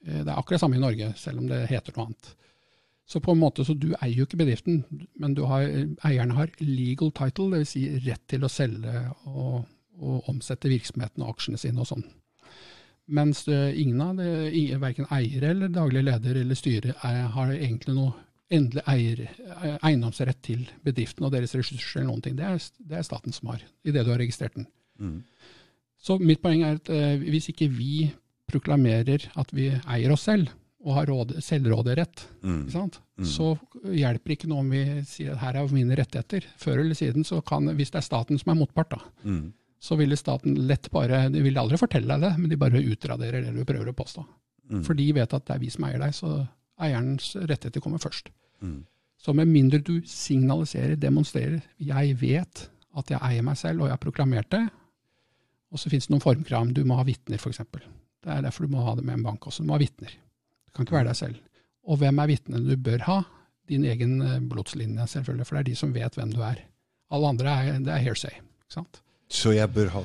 Eh, 0.05 0.21
Det 0.23 0.27
er 0.29 0.37
akkurat 0.37 0.61
samme 0.61 0.77
i 0.77 0.79
Norge, 0.83 1.13
selv 1.17 1.39
om 1.41 1.47
det 1.49 1.63
heter 1.71 1.95
noe 1.97 2.05
annet. 2.05 2.35
Så 3.09 3.19
på 3.19 3.33
en 3.33 3.39
måte, 3.41 3.65
så 3.65 3.73
du 3.73 3.87
eier 4.03 4.19
jo 4.19 4.27
ikke 4.27 4.37
bedriften, 4.37 4.83
men 5.17 5.33
du 5.33 5.41
har, 5.49 5.65
eierne 6.05 6.35
har 6.37 6.51
legal 6.61 7.09
title, 7.11 7.49
dvs. 7.55 7.71
Si 7.73 7.87
rett 8.05 8.21
til 8.29 8.45
å 8.45 8.51
selge 8.53 8.93
og, 9.25 9.63
og 9.97 10.29
omsette 10.29 10.69
virksomheten 10.69 11.23
og 11.25 11.33
aksjene 11.33 11.57
sine 11.57 11.81
og 11.81 11.89
sånn. 11.89 12.05
Mens 13.09 13.47
eh, 13.49 13.71
ingen 13.81 14.01
av 14.05 14.17
det, 14.19 14.27
i- 14.53 14.75
verken 14.77 15.07
eier 15.11 15.43
eller 15.49 15.67
daglig 15.73 16.03
leder 16.05 16.37
eller 16.43 16.55
styre 16.55 16.93
er, 17.03 17.23
har 17.33 17.53
egentlig 17.55 17.95
noe 17.97 18.13
endelig 18.51 18.83
eier, 18.89 19.19
eh, 19.63 19.77
eiendomsrett 19.85 20.39
til 20.45 20.67
bedriften 20.85 21.25
og 21.25 21.31
deres 21.33 21.55
ressurser 21.57 22.01
eller 22.01 22.11
noen 22.11 22.21
ting. 22.25 22.35
Det 22.37 22.45
er, 22.45 22.61
det 22.89 22.97
er 22.99 23.05
staten 23.07 23.33
som 23.33 23.49
har, 23.53 23.61
idet 23.85 24.05
du 24.05 24.11
har 24.13 24.21
registrert 24.21 24.55
den. 24.57 24.67
Mm. 24.99 25.19
Så 26.01 26.19
mitt 26.21 26.41
poeng 26.41 26.61
er 26.63 26.77
at 26.79 26.89
eh, 26.93 27.17
hvis 27.29 27.49
ikke 27.51 27.67
vi 27.73 28.11
proklamerer 28.49 29.27
at 29.37 29.51
vi 29.53 29.69
eier 29.87 30.13
oss 30.15 30.25
selv, 30.29 30.49
og 30.79 30.93
har 30.95 31.09
råd, 31.11 31.33
selvråderett, 31.43 32.21
Mm. 32.41 32.69
Mm. 32.71 33.25
så 33.27 33.49
hjelper 33.83 34.31
ikke 34.31 34.47
noe 34.47 34.61
om 34.63 34.69
vi 34.71 34.79
sier 35.03 35.33
at 35.33 35.41
her 35.41 35.57
er 35.59 35.67
mine 35.75 35.97
rettigheter. 35.99 36.45
Før 36.57 36.79
eller 36.79 36.95
siden, 36.95 37.25
så 37.27 37.41
kan, 37.43 37.67
hvis 37.75 37.91
det 37.91 37.99
er 37.99 38.05
staten 38.05 38.39
som 38.39 38.53
er 38.53 38.59
motpart, 38.61 38.89
da, 38.95 38.99
Mm. 39.27 39.51
Så 39.79 39.95
ville 39.99 40.17
staten 40.19 40.57
lett 40.67 40.89
bare 40.91 41.29
De 41.31 41.41
ville 41.43 41.59
aldri 41.59 41.79
fortelle 41.79 42.11
deg 42.11 42.25
det, 42.25 42.33
men 42.37 42.51
de 42.51 42.59
bare 42.59 42.81
utraderer 42.83 43.45
det 43.45 43.53
du 43.55 43.63
prøver 43.67 43.91
å 43.91 43.95
påstå. 43.95 44.25
Mm. 44.69 44.83
For 44.85 44.97
de 44.97 45.07
vet 45.15 45.35
at 45.35 45.45
det 45.47 45.55
er 45.55 45.61
vi 45.63 45.71
som 45.73 45.85
eier 45.87 46.01
deg, 46.01 46.15
så 46.15 46.33
eierens 46.79 47.31
rettigheter 47.39 47.83
kommer 47.83 48.01
først. 48.03 48.29
Mm. 48.61 48.83
Så 49.19 49.33
med 49.35 49.51
mindre 49.51 49.81
du 49.83 49.97
signaliserer, 50.07 50.95
demonstrerer, 50.99 51.63
jeg 51.79 52.15
vet 52.21 52.67
at 52.99 53.11
jeg 53.11 53.19
eier 53.23 53.45
meg 53.45 53.57
selv, 53.59 53.81
og 53.83 53.89
jeg 53.89 53.97
har 53.97 54.03
proklamert 54.03 54.51
det, 54.53 54.63
og 55.69 55.81
så 55.81 55.91
finnes 55.91 56.07
det 56.07 56.13
noen 56.15 56.23
formkrav, 56.23 56.71
du 56.73 56.81
må 56.87 56.97
ha 56.97 57.05
vitner 57.07 57.39
f.eks. 57.39 57.61
Det 57.69 58.31
er 58.31 58.45
derfor 58.45 58.65
du 58.65 58.73
må 58.73 58.83
ha 58.85 58.95
det 58.97 59.05
med 59.05 59.19
en 59.19 59.25
bank 59.27 59.47
også, 59.47 59.63
du 59.63 59.69
må 59.69 59.77
ha 59.77 59.83
vitner. 59.83 60.13
Du 60.67 60.73
kan 60.73 60.87
ikke 60.87 60.97
være 60.97 61.11
deg 61.11 61.19
selv. 61.19 61.43
Og 61.89 61.99
hvem 62.01 62.21
er 62.21 62.31
vitnene 62.31 62.63
du 62.65 62.79
bør 62.89 63.05
ha? 63.07 63.19
Din 63.69 63.85
egen 63.85 64.17
eh, 64.25 64.39
blodslinje, 64.49 65.05
selvfølgelig, 65.11 65.45
for 65.45 65.57
det 65.57 65.61
er 65.61 65.69
de 65.69 65.77
som 65.77 65.93
vet 65.93 66.17
hvem 66.17 66.33
du 66.33 66.41
er. 66.45 66.63
Alle 67.13 67.29
andre 67.35 67.53
er, 67.53 67.79
det 67.85 67.93
er 67.93 68.03
hearsay. 68.05 68.41
ikke 68.65 68.79
sant? 68.79 69.01
Så 69.29 69.51
jeg 69.53 69.69
bør 69.69 69.91
ha 69.93 69.99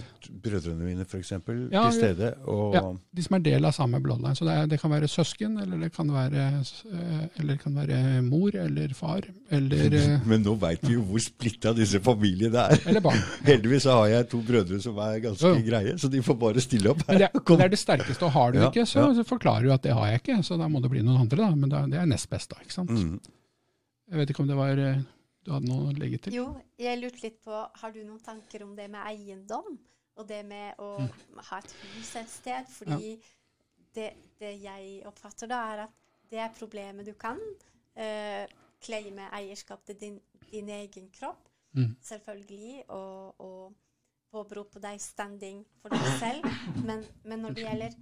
brødrene 0.45 0.85
mine 0.85 1.05
for 1.09 1.17
eksempel, 1.17 1.63
Ja, 1.73 1.87
til 1.91 1.97
stede? 2.03 2.35
Og, 2.45 2.75
Ja. 2.77 2.83
De 3.17 3.23
som 3.25 3.37
er 3.39 3.43
del 3.47 3.65
av 3.65 3.73
samme 3.73 3.97
bloodline. 4.05 4.35
Så 4.37 4.45
det, 4.45 4.53
er, 4.53 4.67
det 4.69 4.79
kan 4.83 4.91
være 4.93 5.09
søsken, 5.09 5.55
eller 5.63 5.79
det 5.81 5.89
kan 5.97 6.11
være, 6.13 6.43
eh, 6.93 7.23
eller 7.41 7.55
det 7.55 7.63
kan 7.63 7.75
være 7.79 8.21
mor 8.27 8.55
eller 8.55 8.93
far, 8.95 9.25
eller, 9.51 9.95
eh, 9.97 10.19
Men 10.29 10.43
nå 10.45 10.55
veit 10.61 10.85
vi 10.85 10.93
jo 10.99 11.03
hvor 11.09 11.25
splitta 11.25 11.73
disse 11.73 12.01
familiene 12.05 12.67
er. 12.69 12.77
eller 12.87 13.01
barn. 13.01 13.17
Heldigvis 13.49 13.85
har 13.89 14.07
jeg 14.13 14.29
to 14.29 14.43
brødre 14.45 14.81
som 14.85 14.99
er 14.99 15.17
ganske 15.25 15.55
Jo, 15.55 15.63
greie, 15.71 15.97
så 15.99 16.11
de 16.13 16.21
får 16.23 16.39
bare 16.45 16.61
stille 16.61 16.91
opp 16.93 17.01
her. 17.09 17.19
det, 17.25 17.31
det 17.49 17.61
er 17.65 17.69
det 17.73 17.79
sterkeste, 17.81 18.25
og 18.29 18.33
har 18.37 18.53
du 18.53 18.59
Ja, 18.61 18.69
ikke, 18.69 18.85
så, 18.87 19.09
så 19.17 19.25
forklarer 19.25 19.63
du 19.65 19.73
at 19.73 19.83
det 19.89 19.93
har 19.97 20.07
jeg 20.13 20.21
ikke. 20.21 20.43
Så 20.45 20.59
da 20.61 20.69
må 20.69 20.83
det 20.85 20.91
bli 20.93 21.01
noen 21.01 21.25
andre, 21.25 21.37
da. 21.49 21.55
Men 21.55 21.71
det 21.91 21.99
er 22.01 22.07
nest 22.07 22.29
best, 22.29 22.51
da. 22.53 22.61
ikke 22.61 22.77
sant? 22.77 22.91
Mm. 22.93 23.21
Jeg 24.13 24.19
vet 24.21 24.31
ikke 24.35 24.45
om 24.45 24.49
det 24.53 24.57
var 24.61 24.77
eh, 24.77 25.01
Du 25.45 25.53
hadde 25.53 25.69
noe 25.69 25.91
å 25.91 25.97
legge 25.97 26.19
til? 26.25 26.37
Jo, 26.39 26.47
jeg 26.81 27.01
lurte 27.01 27.21
litt 27.27 27.41
på 27.45 27.53
Har 27.53 27.93
du 27.93 28.01
noen 28.05 28.23
tanker 28.25 28.65
om 28.65 28.75
det 28.79 28.89
med 28.93 29.05
eiendom? 29.11 29.77
Og 30.17 30.29
det 30.29 30.41
med 30.47 30.79
å 30.81 30.93
ha 31.51 31.59
et 31.59 31.75
hus 31.83 32.13
et 32.17 32.31
sted? 32.31 32.69
Fordi 32.71 33.17
det, 33.95 34.13
det 34.41 34.53
jeg 34.63 35.01
oppfatter 35.11 35.51
da, 35.51 35.59
er 35.75 35.83
at 35.89 35.97
det 36.31 36.39
er 36.43 36.55
problemet. 36.57 37.07
Du 37.07 37.13
kan 37.19 37.39
uh, 37.41 38.45
claime 38.85 39.27
eierskap 39.37 39.85
til 39.87 39.99
din, 40.01 40.21
din 40.51 40.71
egen 40.81 41.11
kropp, 41.15 41.51
Mm. 41.75 41.97
selvfølgelig, 42.07 42.85
og, 42.95 43.41
og 43.43 43.73
påberope 44.31 44.79
deg 44.79 45.01
standing 45.03 45.65
for 45.83 45.91
deg 45.91 46.05
selv. 46.21 46.45
Men, 46.87 47.01
men 47.27 47.41
når 47.43 47.57
det 47.57 47.65
gjelder 47.65 47.97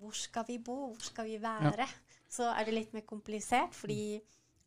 hvor 0.00 0.16
skal 0.18 0.42
vi 0.48 0.56
bo, 0.58 0.74
hvor 0.88 1.04
skal 1.06 1.28
vi 1.30 1.36
være, 1.38 1.86
så 2.28 2.48
er 2.50 2.66
det 2.66 2.74
litt 2.74 2.96
mer 2.96 3.04
komplisert. 3.06 3.78
Fordi 3.78 4.18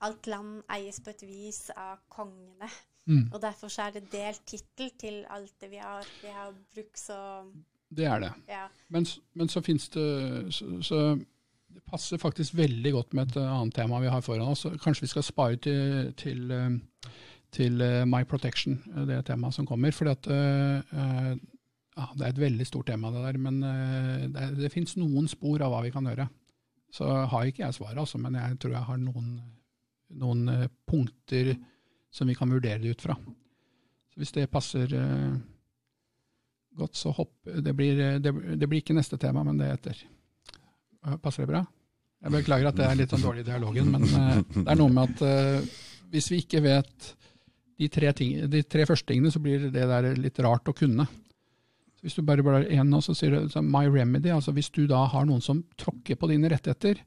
alt 0.06 0.28
land 0.28 0.62
eies 0.72 1.02
på 1.04 1.12
et 1.14 1.26
vis 1.28 1.70
av 1.76 2.00
kongene. 2.12 2.70
Mm, 3.10 3.26
Og 3.34 3.42
derfor 3.42 3.72
så 3.74 3.88
er 3.88 3.98
det 3.98 4.12
delt 4.12 4.42
tittel 4.46 4.92
til 5.02 5.24
alt 5.34 5.54
det 5.62 5.72
vi 5.72 5.82
har, 5.82 6.06
vi 6.22 6.30
har 6.30 6.54
brukt 6.76 7.00
så 7.00 7.18
det 7.90 8.06
er 8.06 8.20
det. 8.22 8.30
Ja. 8.46 8.68
Men, 8.94 9.06
men 9.34 9.50
så 9.50 9.64
fins 9.66 9.88
det 9.90 10.54
så, 10.54 10.66
så 10.86 11.00
det 11.74 11.82
passer 11.90 12.22
faktisk 12.22 12.54
veldig 12.58 12.92
godt 12.94 13.16
med 13.18 13.32
et 13.32 13.40
eh, 13.42 13.50
annet 13.50 13.76
tema 13.76 14.02
vi 14.02 14.12
har 14.14 14.22
foran 14.22 14.52
oss. 14.52 14.66
Kanskje 14.84 15.08
vi 15.08 15.12
skal 15.14 15.26
spare 15.26 15.58
til, 15.58 16.14
til, 16.18 16.52
eh, 16.54 17.10
til 17.54 17.82
eh, 17.82 18.06
My 18.06 18.24
Protection, 18.30 18.78
det 19.10 19.24
temaet 19.26 19.58
som 19.58 19.66
kommer. 19.70 19.92
fordi 19.92 20.12
at 20.12 20.30
eh, 20.34 21.00
eh, 21.02 21.34
ja, 22.00 22.06
Det 22.16 22.26
er 22.26 22.30
et 22.30 22.40
veldig 22.46 22.68
stort 22.68 22.88
tema, 22.88 23.12
det 23.12 23.24
der. 23.26 23.38
Men 23.38 23.64
uh, 23.64 24.28
det, 24.32 24.46
det 24.62 24.72
finnes 24.72 24.96
noen 24.96 25.28
spor 25.28 25.60
av 25.66 25.74
hva 25.74 25.82
vi 25.84 25.92
kan 25.92 26.06
gjøre. 26.08 26.30
Så 26.96 27.06
har 27.06 27.50
ikke 27.50 27.66
jeg 27.66 27.76
svaret, 27.76 28.00
altså, 28.00 28.18
men 28.18 28.38
jeg 28.40 28.60
tror 28.62 28.72
jeg 28.72 28.88
har 28.88 29.02
noen, 29.02 29.34
noen 30.18 30.50
eh, 30.50 30.68
punkter 30.90 31.54
som 32.12 32.28
vi 32.28 32.36
kan 32.36 32.50
vurdere 32.50 32.82
det 32.82 32.96
ut 32.96 33.02
fra. 33.02 33.16
Så 34.10 34.22
Hvis 34.22 34.34
det 34.36 34.50
passer 34.52 34.94
eh, 34.96 35.36
godt, 36.80 36.96
så 36.96 37.14
hopp 37.14 37.50
det 37.50 37.74
blir, 37.78 38.00
eh, 38.00 38.18
det, 38.24 38.34
det 38.58 38.70
blir 38.70 38.82
ikke 38.82 38.98
neste 38.98 39.20
tema, 39.22 39.44
men 39.44 39.60
det 39.60 39.70
etter. 39.76 40.02
Passer 41.22 41.46
det 41.46 41.54
bra? 41.54 41.64
Jeg 42.20 42.36
beklager 42.36 42.68
at 42.68 42.76
det 42.76 42.88
er 42.90 42.98
litt 43.00 43.14
sånn 43.14 43.24
dårlig 43.24 43.46
i 43.46 43.48
dialogen, 43.48 43.94
men 43.94 44.04
det 44.04 44.66
er 44.68 44.80
noe 44.82 44.92
med 44.92 45.14
at 45.14 45.70
hvis 46.12 46.28
vi 46.34 46.42
ikke 46.44 46.60
vet 46.66 47.14
de 47.80 47.88
tre, 47.88 48.10
ting, 48.12 48.34
de 48.52 48.60
tre 48.68 48.84
første 48.84 49.08
tingene, 49.08 49.32
så 49.32 49.40
blir 49.40 49.70
det 49.72 49.86
der 49.88 50.08
litt 50.20 50.42
rart 50.44 50.68
å 50.68 50.76
kunne. 50.76 51.06
Hvis 52.04 52.18
du 52.18 52.24
bare 52.28 52.44
blar 52.44 52.68
én, 52.68 52.92
og 52.96 53.04
så 53.06 53.16
sier 53.16 53.38
du 53.40 53.56
My 53.64 53.86
Remedy, 53.88 54.34
altså 54.36 54.52
hvis 54.56 54.68
du 54.76 54.86
da 54.88 55.06
har 55.12 55.28
noen 55.28 55.44
som 55.44 55.62
tråkker 55.80 56.20
på 56.20 56.30
dine 56.32 56.52
rettigheter, 56.52 57.00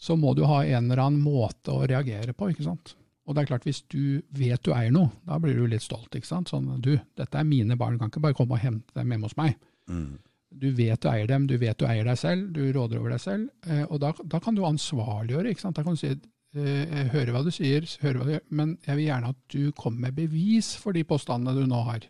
så 0.00 0.16
må 0.16 0.32
du 0.34 0.46
ha 0.48 0.62
en 0.64 0.88
eller 0.88 1.02
annen 1.04 1.20
måte 1.20 1.74
å 1.74 1.84
reagere 1.84 2.32
på, 2.32 2.48
ikke 2.50 2.64
sant. 2.64 2.94
Og 3.28 3.36
det 3.36 3.44
er 3.44 3.50
klart, 3.52 3.66
hvis 3.68 3.82
du 3.92 4.22
vet 4.34 4.62
du 4.64 4.72
eier 4.74 4.90
noe, 4.94 5.12
da 5.28 5.36
blir 5.38 5.54
du 5.54 5.66
litt 5.68 5.84
stolt, 5.84 6.10
ikke 6.16 6.26
sant. 6.26 6.50
Sånn, 6.50 6.72
du, 6.82 6.96
dette 7.20 7.38
er 7.38 7.46
mine 7.46 7.76
barn, 7.78 7.94
du 7.94 8.02
kan 8.02 8.10
ikke 8.10 8.24
bare 8.24 8.36
komme 8.38 8.56
og 8.56 8.64
hente 8.64 8.96
dem 8.96 9.12
hjemme 9.12 9.28
hos 9.28 9.36
meg. 9.38 9.54
Mm. 9.90 10.16
Du 10.50 10.66
vet 10.74 10.98
du 10.98 11.06
eier 11.12 11.28
dem, 11.30 11.46
du 11.46 11.54
vet 11.60 11.78
du 11.78 11.86
eier 11.86 12.08
deg 12.08 12.18
selv, 12.18 12.48
du 12.56 12.64
råder 12.74 12.98
over 12.98 13.14
deg 13.14 13.22
selv. 13.22 13.52
Eh, 13.68 13.84
og 13.86 14.00
da, 14.02 14.10
da 14.24 14.40
kan 14.42 14.56
du 14.56 14.64
ansvarliggjøre. 14.66 15.52
ikke 15.52 15.62
sant? 15.62 15.78
Da 15.78 15.84
kan 15.86 15.94
du 15.94 16.00
si 16.00 16.10
eh, 16.10 17.12
hører 17.12 17.34
hva 17.36 17.44
du 17.46 17.52
sier, 17.54 17.86
hører 18.02 18.18
hva 18.18 18.26
du 18.26 18.32
gjør, 18.34 18.46
men 18.62 18.74
jeg 18.88 18.98
vil 18.98 19.06
gjerne 19.06 19.34
at 19.36 19.40
du 19.54 19.60
kommer 19.78 20.08
med 20.08 20.18
bevis 20.18 20.72
for 20.80 20.96
de 20.96 21.06
påstandene 21.06 21.54
du 21.60 21.70
nå 21.70 21.84
har. 21.86 22.08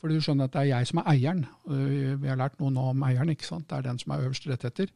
Fordi 0.00 0.16
du 0.16 0.24
skjønner 0.24 0.48
at 0.48 0.56
det 0.56 0.62
er 0.64 0.70
jeg 0.70 0.88
som 0.88 1.02
er 1.02 1.12
eieren. 1.12 1.44
Vi 1.68 2.30
har 2.30 2.40
lært 2.40 2.56
noe 2.58 2.72
nå 2.74 2.88
om 2.90 3.04
eieren, 3.06 3.30
ikke 3.30 3.46
sant? 3.46 3.68
det 3.70 3.76
er 3.76 3.90
den 3.90 4.00
som 4.00 4.16
er 4.16 4.24
øverste 4.24 4.50
rettigheter. 4.50 4.88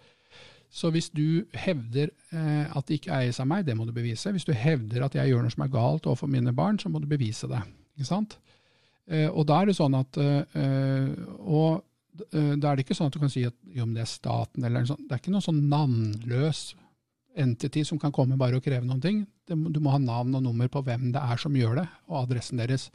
Så 0.77 0.91
hvis 0.93 1.09
du 1.09 1.47
hevder 1.57 2.11
eh, 2.37 2.67
at 2.69 2.89
det 2.89 2.99
ikke 2.99 3.15
eies 3.17 3.41
av 3.41 3.49
meg, 3.49 3.65
det 3.65 3.77
må 3.79 3.87
du 3.89 3.95
bevise. 3.97 4.33
Hvis 4.35 4.45
du 4.45 4.53
hevder 4.53 5.07
at 5.07 5.17
jeg 5.17 5.33
gjør 5.33 5.47
noe 5.47 5.55
som 5.55 5.65
er 5.65 5.73
galt 5.73 6.09
overfor 6.09 6.29
mine 6.29 6.53
barn, 6.57 6.79
så 6.83 6.93
må 6.93 7.01
du 7.01 7.09
bevise 7.09 7.49
det. 7.49 7.63
ikke 7.97 8.11
sant? 8.11 8.37
Eh, 9.09 9.29
og 9.31 9.47
da 9.49 9.63
er 9.63 9.71
det 9.71 9.77
sånn 9.79 9.97
at 9.97 10.19
eh, 10.21 11.13
og 11.47 11.81
eh, 12.29 12.55
da 12.61 12.71
er 12.73 12.77
det 12.77 12.85
ikke 12.85 12.97
sånn 12.99 13.09
at 13.09 13.17
du 13.17 13.23
kan 13.23 13.33
si 13.33 13.47
at 13.49 13.57
jo, 13.71 13.87
men 13.87 13.95
det 13.97 14.05
er 14.05 14.11
staten 14.11 14.67
eller 14.67 14.85
noe 14.85 14.93
sånt. 14.93 15.07
Det 15.07 15.17
er 15.17 15.23
ikke 15.23 15.35
noen 15.37 15.49
sånn 15.49 15.65
navnløs 15.73 16.63
entity 17.37 17.85
som 17.85 18.01
kan 18.01 18.15
komme 18.17 18.39
bare 18.41 18.59
og 18.59 18.65
kreve 18.65 18.85
noen 18.85 19.03
ting. 19.05 19.25
Du 19.47 19.81
må 19.81 19.93
ha 19.95 20.01
navn 20.03 20.35
og 20.37 20.45
nummer 20.45 20.69
på 20.73 20.83
hvem 20.85 21.13
det 21.15 21.23
er 21.23 21.41
som 21.41 21.57
gjør 21.57 21.81
det, 21.83 21.87
og 22.09 22.25
adressen 22.25 22.61
deres. 22.61 22.91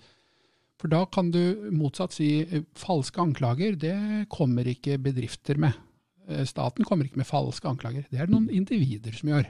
For 0.81 0.89
da 0.91 1.03
kan 1.13 1.29
du 1.33 1.69
motsatt 1.73 2.13
si 2.15 2.41
eh, 2.43 2.65
falske 2.77 3.21
anklager, 3.21 3.77
det 3.79 4.27
kommer 4.33 4.67
ikke 4.67 4.99
bedrifter 5.01 5.61
med. 5.61 5.77
Eh, 6.31 6.45
Staten 6.49 6.87
kommer 6.87 7.07
ikke 7.07 7.21
med 7.21 7.29
falske 7.29 7.67
anklager. 7.69 8.05
Det 8.11 8.19
er 8.19 8.29
det 8.29 8.35
noen 8.35 8.49
individer 8.53 9.15
som 9.17 9.31
gjør. 9.33 9.49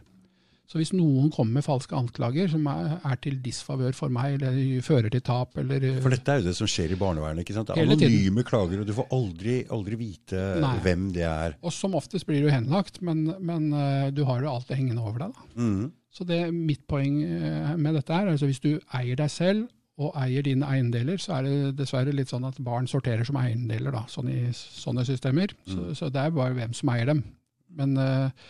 Så 0.72 0.80
hvis 0.80 0.94
noen 0.96 1.28
kommer 1.36 1.58
med 1.60 1.66
falske 1.66 1.98
anklager 1.98 2.48
som 2.48 2.64
er, 2.72 2.94
er 3.04 3.18
til 3.20 3.42
disfavør 3.44 3.92
for 3.98 4.14
meg, 4.14 4.38
eller 4.38 4.84
fører 4.86 5.12
til 5.12 5.24
tap, 5.28 5.58
eller 5.60 5.84
eh, 5.84 5.98
For 6.04 6.14
dette 6.14 6.32
er 6.32 6.40
jo 6.40 6.48
det 6.48 6.54
som 6.56 6.70
skjer 6.72 6.94
i 6.96 7.00
barnevernet. 7.00 7.44
ikke 7.44 7.58
sant? 7.58 7.68
Det 7.68 7.76
er 7.76 7.84
Hele 7.84 7.98
tiden. 8.00 8.14
Anonyme 8.16 8.46
klager, 8.48 8.80
og 8.80 8.88
du 8.88 8.94
får 8.96 9.10
aldri, 9.18 9.58
aldri 9.68 10.00
vite 10.00 10.46
Nei. 10.64 10.78
hvem 10.86 11.10
det 11.18 11.26
er. 11.28 11.58
Og 11.60 11.76
som 11.76 11.98
oftest 12.00 12.30
blir 12.30 12.46
du 12.46 12.52
henlagt, 12.54 13.02
men, 13.04 13.26
men 13.44 13.68
eh, 13.76 14.08
du 14.16 14.24
har 14.30 14.46
jo 14.46 14.54
alt 14.54 14.72
det 14.72 14.80
hengende 14.80 15.04
over 15.04 15.26
deg. 15.26 15.36
Da. 15.36 15.50
Mm. 15.60 15.92
Så 16.12 16.28
det, 16.28 16.40
mitt 16.56 16.88
poeng 16.92 17.20
med 17.80 17.94
dette 17.96 18.16
er, 18.16 18.32
altså 18.34 18.48
hvis 18.50 18.60
du 18.64 18.74
eier 18.96 19.16
deg 19.20 19.32
selv 19.32 19.68
og 20.02 20.16
eier 20.18 20.46
dine 20.46 20.66
eiendeler, 20.66 21.20
så 21.22 21.38
er 21.38 21.48
det 21.48 21.76
dessverre 21.82 22.14
litt 22.16 22.32
sånn 22.32 22.48
at 22.48 22.58
barn 22.64 22.90
sorterer 22.90 23.28
som 23.28 23.38
eiendeler 23.42 23.94
da, 23.94 24.02
sånn 24.10 24.32
i 24.32 24.40
sånne 24.56 25.06
systemer. 25.08 25.54
Så, 25.70 25.92
så 25.98 26.10
det 26.14 26.24
er 26.24 26.34
bare 26.36 26.58
hvem 26.58 26.74
som 26.78 26.92
eier 26.94 27.12
dem. 27.12 27.24
Men 27.78 27.96
eh, 28.02 28.50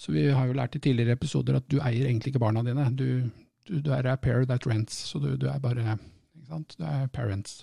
så 0.00 0.14
vi 0.16 0.26
har 0.32 0.48
jo 0.48 0.56
lært 0.56 0.76
i 0.78 0.82
tidligere 0.82 1.18
episoder 1.18 1.60
at 1.60 1.68
du 1.68 1.78
eier 1.78 2.08
egentlig 2.08 2.32
ikke 2.32 2.42
barna 2.42 2.64
dine. 2.66 2.86
Du, 2.96 3.06
du, 3.68 3.80
du 3.84 3.90
er 3.92 4.08
a 4.08 4.16
pair 4.16 4.46
that 4.48 4.66
rents, 4.66 4.96
så 5.12 5.20
du, 5.22 5.34
du 5.36 5.46
er 5.52 5.60
bare? 5.62 5.98
Du 6.40 6.84
er 6.84 7.06
parents. 7.12 7.60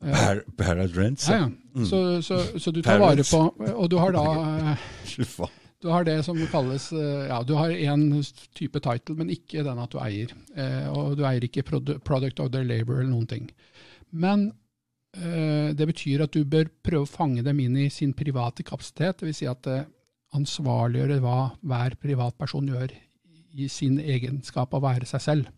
Pair 0.00 0.44
that 0.78 0.96
rents? 0.96 1.28
ja, 1.28 1.46
ja. 1.46 1.84
Så, 1.84 2.22
så, 2.22 2.40
så 2.60 2.70
du 2.70 2.82
tar 2.84 3.00
vare 3.00 3.24
på 3.24 3.40
Og 3.72 3.90
du 3.90 3.96
har 3.98 4.12
da 4.12 4.24
eh. 4.72 5.56
Du 5.82 5.88
har 5.92 6.06
det 6.06 6.18
som 6.24 6.38
kalles 6.50 6.88
eh, 6.96 7.26
Ja, 7.28 7.42
du 7.44 7.54
har 7.58 7.70
én 7.70 8.08
type 8.56 8.80
title, 8.80 9.16
men 9.18 9.32
ikke 9.34 9.64
den 9.66 9.80
at 9.82 9.92
du 9.92 9.98
eier. 10.00 10.32
Eh, 10.56 10.86
og 10.88 11.16
du 11.18 11.24
eier 11.28 11.44
ikke 11.44 11.64
product 11.66 12.40
of 12.40 12.52
their 12.54 12.64
labor 12.64 13.00
eller 13.00 13.12
noen 13.12 13.28
ting. 13.30 13.50
Men 14.10 14.48
eh, 15.16 15.74
det 15.76 15.88
betyr 15.92 16.24
at 16.24 16.32
du 16.32 16.44
bør 16.48 16.70
prøve 16.82 17.04
å 17.04 17.10
fange 17.10 17.44
dem 17.46 17.60
inn 17.60 17.76
i 17.84 17.90
sin 17.92 18.14
private 18.16 18.64
kapasitet. 18.66 19.20
Dvs. 19.20 19.42
Si 19.42 19.50
at 19.50 19.68
ansvarliggjøre 20.36 21.20
hva 21.24 21.36
hver 21.62 21.96
privatperson 22.00 22.72
gjør 22.72 22.96
i 23.56 23.68
sin 23.72 24.00
egenskap 24.00 24.74
av 24.74 24.82
å 24.82 24.86
være 24.88 25.08
seg 25.08 25.22
selv. 25.24 25.52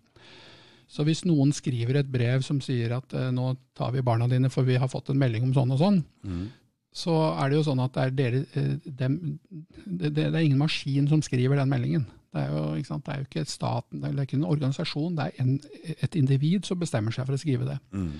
Så 0.89 1.05
hvis 1.05 1.25
noen 1.29 1.51
skriver 1.53 1.99
et 2.01 2.11
brev 2.11 2.45
som 2.47 2.61
sier 2.65 2.95
at 2.97 3.13
nå 3.35 3.51
tar 3.77 3.91
vi 3.93 4.05
barna 4.07 4.29
dine 4.31 4.49
for 4.53 4.65
vi 4.65 4.79
har 4.81 4.89
fått 4.89 5.11
en 5.13 5.19
melding 5.21 5.49
om 5.49 5.55
sånn 5.57 5.75
og 5.75 5.83
sånn, 5.83 5.99
Mm. 6.25 6.47
Så 6.93 7.15
er 7.39 7.49
det 7.51 7.59
jo 7.59 7.63
sånn 7.69 7.83
at 7.85 7.93
det 7.95 8.03
er, 8.05 8.11
dere, 8.11 8.45
eh, 8.55 8.91
dem, 8.99 9.39
det, 9.87 10.15
det 10.17 10.27
er 10.35 10.39
ingen 10.41 10.59
maskin 10.59 11.09
som 11.09 11.23
skriver 11.23 11.57
den 11.61 11.69
meldingen. 11.71 12.07
Det 12.35 12.43
er 12.43 12.51
jo 12.53 12.75
ikke, 12.77 12.87
sant? 12.91 13.05
Det 13.07 13.15
er 13.15 13.19
jo 13.23 13.29
ikke 13.31 13.45
staten, 13.49 14.01
det 14.03 14.11
er 14.11 14.23
ikke 14.27 14.37
en 14.37 14.45
organisasjon, 14.45 15.15
det 15.17 15.25
er 15.31 15.41
en, 15.45 15.61
et 16.03 16.15
individ 16.19 16.65
som 16.69 16.79
bestemmer 16.81 17.15
seg 17.15 17.27
for 17.27 17.35
å 17.39 17.41
skrive 17.41 17.65
det. 17.69 17.79
Mm. 17.93 18.11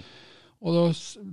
Og 0.59 0.75
det, 0.75 0.85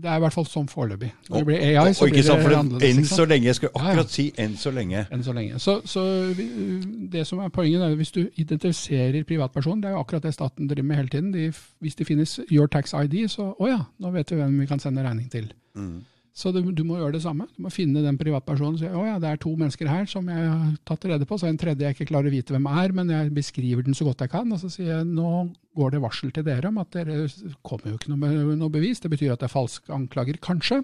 Det 0.03 0.09
er 0.11 0.19
i 0.19 0.21
hvert 0.21 0.33
fall 0.35 0.45
sånn 0.45 0.67
foreløpig. 0.69 1.07
Når 1.29 1.33
Og, 1.33 1.37
det 1.39 1.45
blir 1.47 1.57
AI, 1.63 1.75
og, 1.81 1.95
så 1.97 2.03
og 2.05 2.11
ikke 2.11 2.17
blir 2.19 2.25
sant, 2.27 2.43
det 2.45 2.57
annerledes. 2.59 2.97
enn 2.99 3.05
så 3.09 3.25
lenge, 3.25 3.45
jeg 3.49 3.55
skulle 3.57 3.71
Ja, 3.73 3.81
ja. 3.81 3.89
akkurat 3.95 4.11
si 4.13 4.25
enn 4.37 4.57
så 4.61 4.71
lenge. 4.75 5.05
enn 5.11 5.23
så 5.25 5.33
lenge. 5.33 5.59
Så, 5.59 5.73
så 5.85 6.03
vi- 6.37 7.07
det 7.09 7.23
som 7.27 7.39
er 7.39 7.49
poenget, 7.49 7.81
er 7.81 7.89
at 7.95 7.97
hvis 7.97 8.11
du 8.11 8.29
identifiserer 8.37 9.23
privatpersonen, 9.25 9.81
det 9.81 9.89
er 9.89 9.95
jo 9.95 10.03
akkurat 10.03 10.21
det 10.27 10.33
staten 10.35 10.67
driver 10.67 10.83
med 10.91 10.95
hele 10.97 11.09
tiden. 11.09 11.31
De, 11.33 11.47
hvis 11.81 11.95
det 11.95 12.05
finnes 12.07 12.39
your 12.51 12.67
tax 12.67 12.93
ID, 12.93 13.25
så 13.31 13.55
å 13.59 13.67
ja, 13.67 13.79
nå 13.99 14.11
vet 14.13 14.29
vi 14.31 14.35
hvem 14.37 14.59
vi 14.59 14.67
kan 14.67 14.79
sende 14.79 15.01
regning 15.03 15.29
til. 15.31 15.49
Mm. 15.75 16.03
Så 16.35 16.51
du, 16.51 16.59
du 16.75 16.81
må 16.83 16.97
gjøre 16.99 17.15
det 17.15 17.21
samme. 17.23 17.45
Du 17.55 17.61
må 17.63 17.69
finne 17.71 18.01
den 18.03 18.17
privatpersonen 18.19 18.75
si 18.81 18.89
å 18.91 19.05
ja, 19.07 19.15
det 19.23 19.29
er 19.29 19.39
to 19.39 19.53
mennesker 19.55 19.87
her 19.87 20.07
som 20.11 20.27
jeg 20.27 20.41
har 20.43 20.73
tatt 20.87 21.07
rede 21.07 21.27
på, 21.29 21.37
så 21.39 21.47
er 21.47 21.53
en 21.53 21.59
tredje 21.61 21.87
jeg 21.87 21.95
ikke 21.95 22.09
klarer 22.09 22.27
å 22.27 22.33
vite 22.33 22.51
hvem 22.51 22.67
er, 22.67 22.91
men 22.97 23.13
jeg 23.13 23.31
beskriver 23.37 23.85
den 23.85 23.95
så 23.95 24.07
godt 24.09 24.25
jeg 24.25 24.33
kan. 24.33 24.51
Og 24.51 24.59
så 24.59 24.71
sier 24.73 24.97
jeg 24.97 25.07
nå 25.07 25.31
går 25.79 25.95
det 25.95 26.01
varsel 26.03 26.33
til 26.35 26.43
dere 26.47 26.71
om 26.71 26.81
at 26.83 26.91
dere 26.91 27.21
kommer 27.63 27.93
jo 27.93 27.99
ikke 28.01 28.11
noe, 28.11 28.57
noe 28.59 28.73
bevis. 28.73 28.99
Det 29.03 29.13
betyr 29.13 29.31
at 29.31 29.45
det 29.45 29.47
er 29.47 29.55
falske 29.55 29.95
anklager, 29.95 30.41
kanskje. 30.43 30.81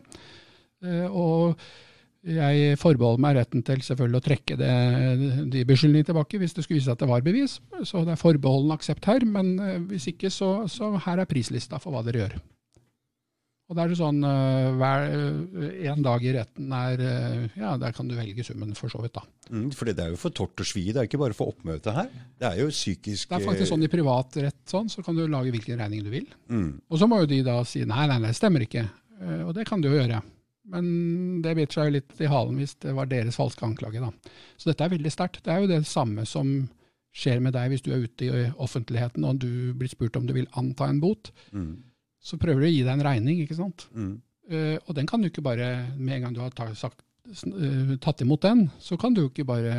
Eh, 0.87 1.07
og 1.11 1.59
jeg 2.31 2.77
forbeholder 2.77 3.21
meg 3.23 3.35
retten 3.41 3.63
til 3.65 3.83
selvfølgelig 3.83 4.19
å 4.21 4.25
trekke 4.27 4.57
det, 4.59 4.73
de 5.51 5.63
beskyldningene 5.65 6.05
tilbake 6.11 6.37
hvis 6.37 6.53
det 6.53 6.63
skulle 6.63 6.77
vise 6.77 6.87
seg 6.87 6.95
at 6.95 7.03
det 7.03 7.11
var 7.11 7.27
bevis. 7.27 7.57
Så 7.83 8.05
det 8.07 8.15
er 8.15 8.23
forbeholden 8.23 8.71
aksept 8.77 9.11
her, 9.11 9.27
men 9.27 9.51
eh, 9.59 9.77
hvis 9.91 10.07
ikke, 10.13 10.31
så, 10.31 10.61
så 10.71 10.93
her 11.09 11.19
er 11.25 11.27
prislista 11.27 11.81
for 11.81 11.91
hva 11.91 12.07
dere 12.07 12.23
gjør. 12.23 12.39
Og 13.72 13.78
da 13.78 13.86
er 13.86 13.91
det 13.93 13.97
sånn 14.01 14.17
eh, 14.28 14.65
hver, 14.76 15.05
eh, 15.15 15.76
en 15.93 16.01
dag 16.03 16.24
i 16.28 16.34
retten 16.36 16.74
er 16.76 17.03
eh, 17.07 17.45
Ja, 17.55 17.78
der 17.80 17.93
kan 17.95 18.09
du 18.09 18.17
velge 18.17 18.43
summen, 18.43 18.74
for 18.76 18.91
så 18.91 18.99
vidt, 18.99 19.15
da. 19.15 19.24
Mm, 19.47 19.69
for 19.72 19.88
det 19.88 19.95
er 20.03 20.11
jo 20.11 20.19
for 20.19 20.36
tort 20.36 20.59
og 20.59 20.67
svi, 20.67 20.84
det 20.91 20.99
er 20.99 21.07
ikke 21.07 21.22
bare 21.22 21.38
for 21.38 21.53
oppmøte 21.53 21.93
her. 21.95 22.09
Det 22.36 22.49
er 22.49 22.59
jo 22.59 22.67
psykisk 22.74 23.32
Det 23.32 23.38
er 23.39 23.45
faktisk 23.47 23.72
sånn 23.72 23.86
i 23.88 23.91
privat 23.93 24.36
rett, 24.43 24.59
sånn, 24.67 24.91
så 24.91 24.99
kan 25.05 25.15
du 25.15 25.24
lage 25.24 25.53
hvilken 25.55 25.80
regning 25.80 26.03
du 26.03 26.11
vil. 26.11 26.28
mm, 26.51 26.67
Og 26.91 26.99
så 26.99 27.07
må 27.07 27.22
jo 27.24 27.30
de 27.32 27.39
da 27.47 27.61
si 27.63 27.86
nei, 27.88 28.03
nei, 28.11 28.17
nei, 28.19 28.34
det 28.34 28.39
stemmer 28.41 28.67
ikke. 28.67 28.84
Og 29.45 29.53
det 29.55 29.63
kan 29.69 29.80
de 29.80 29.88
jo 29.88 29.99
gjøre. 30.01 30.19
Men 30.72 30.86
det 31.43 31.53
biter 31.57 31.78
seg 31.80 31.88
jo 31.88 31.93
litt 31.95 32.19
i 32.22 32.30
halen 32.32 32.59
hvis 32.59 32.76
det 32.84 32.91
var 32.97 33.07
deres 33.09 33.38
falske 33.39 33.63
anklage, 33.65 34.01
da. 34.03 34.11
Så 34.59 34.72
dette 34.72 34.84
er 34.84 34.93
veldig 34.93 35.11
sterkt. 35.13 35.43
Det 35.45 35.53
er 35.53 35.63
jo 35.63 35.69
det 35.72 35.80
samme 35.89 36.26
som 36.28 36.51
skjer 37.15 37.39
med 37.43 37.55
deg 37.55 37.72
hvis 37.74 37.84
du 37.84 37.89
er 37.91 38.03
ute 38.05 38.28
i 38.28 38.43
offentligheten 38.55 39.26
og 39.28 39.39
du 39.43 39.72
blir 39.76 39.91
spurt 39.91 40.15
om 40.19 40.28
du 40.28 40.34
vil 40.36 40.47
anta 40.59 40.88
en 40.88 41.01
bot. 41.03 41.32
mm, 41.51 41.72
Så 42.22 42.38
prøver 42.41 42.63
du 42.63 42.67
å 42.69 42.72
gi 42.72 42.84
deg 42.84 42.93
en 42.93 43.05
regning, 43.05 43.41
ikke 43.45 43.57
sant. 43.59 43.88
mm. 43.95 44.19
Uh, 44.51 44.76
og 44.89 44.95
den 44.97 45.07
kan 45.07 45.22
du 45.22 45.30
ikke 45.30 45.43
bare, 45.45 45.67
med 45.95 46.17
en 46.17 46.26
gang 46.26 46.34
du 46.36 46.41
har 46.43 46.51
ta, 46.51 46.65
sagt, 46.76 47.05
eh, 47.30 47.91
tatt 48.03 48.24
imot 48.26 48.41
den, 48.43 48.65
så 48.84 48.97
kan 48.99 49.13
du 49.15 49.22
ikke 49.28 49.45
bare 49.47 49.76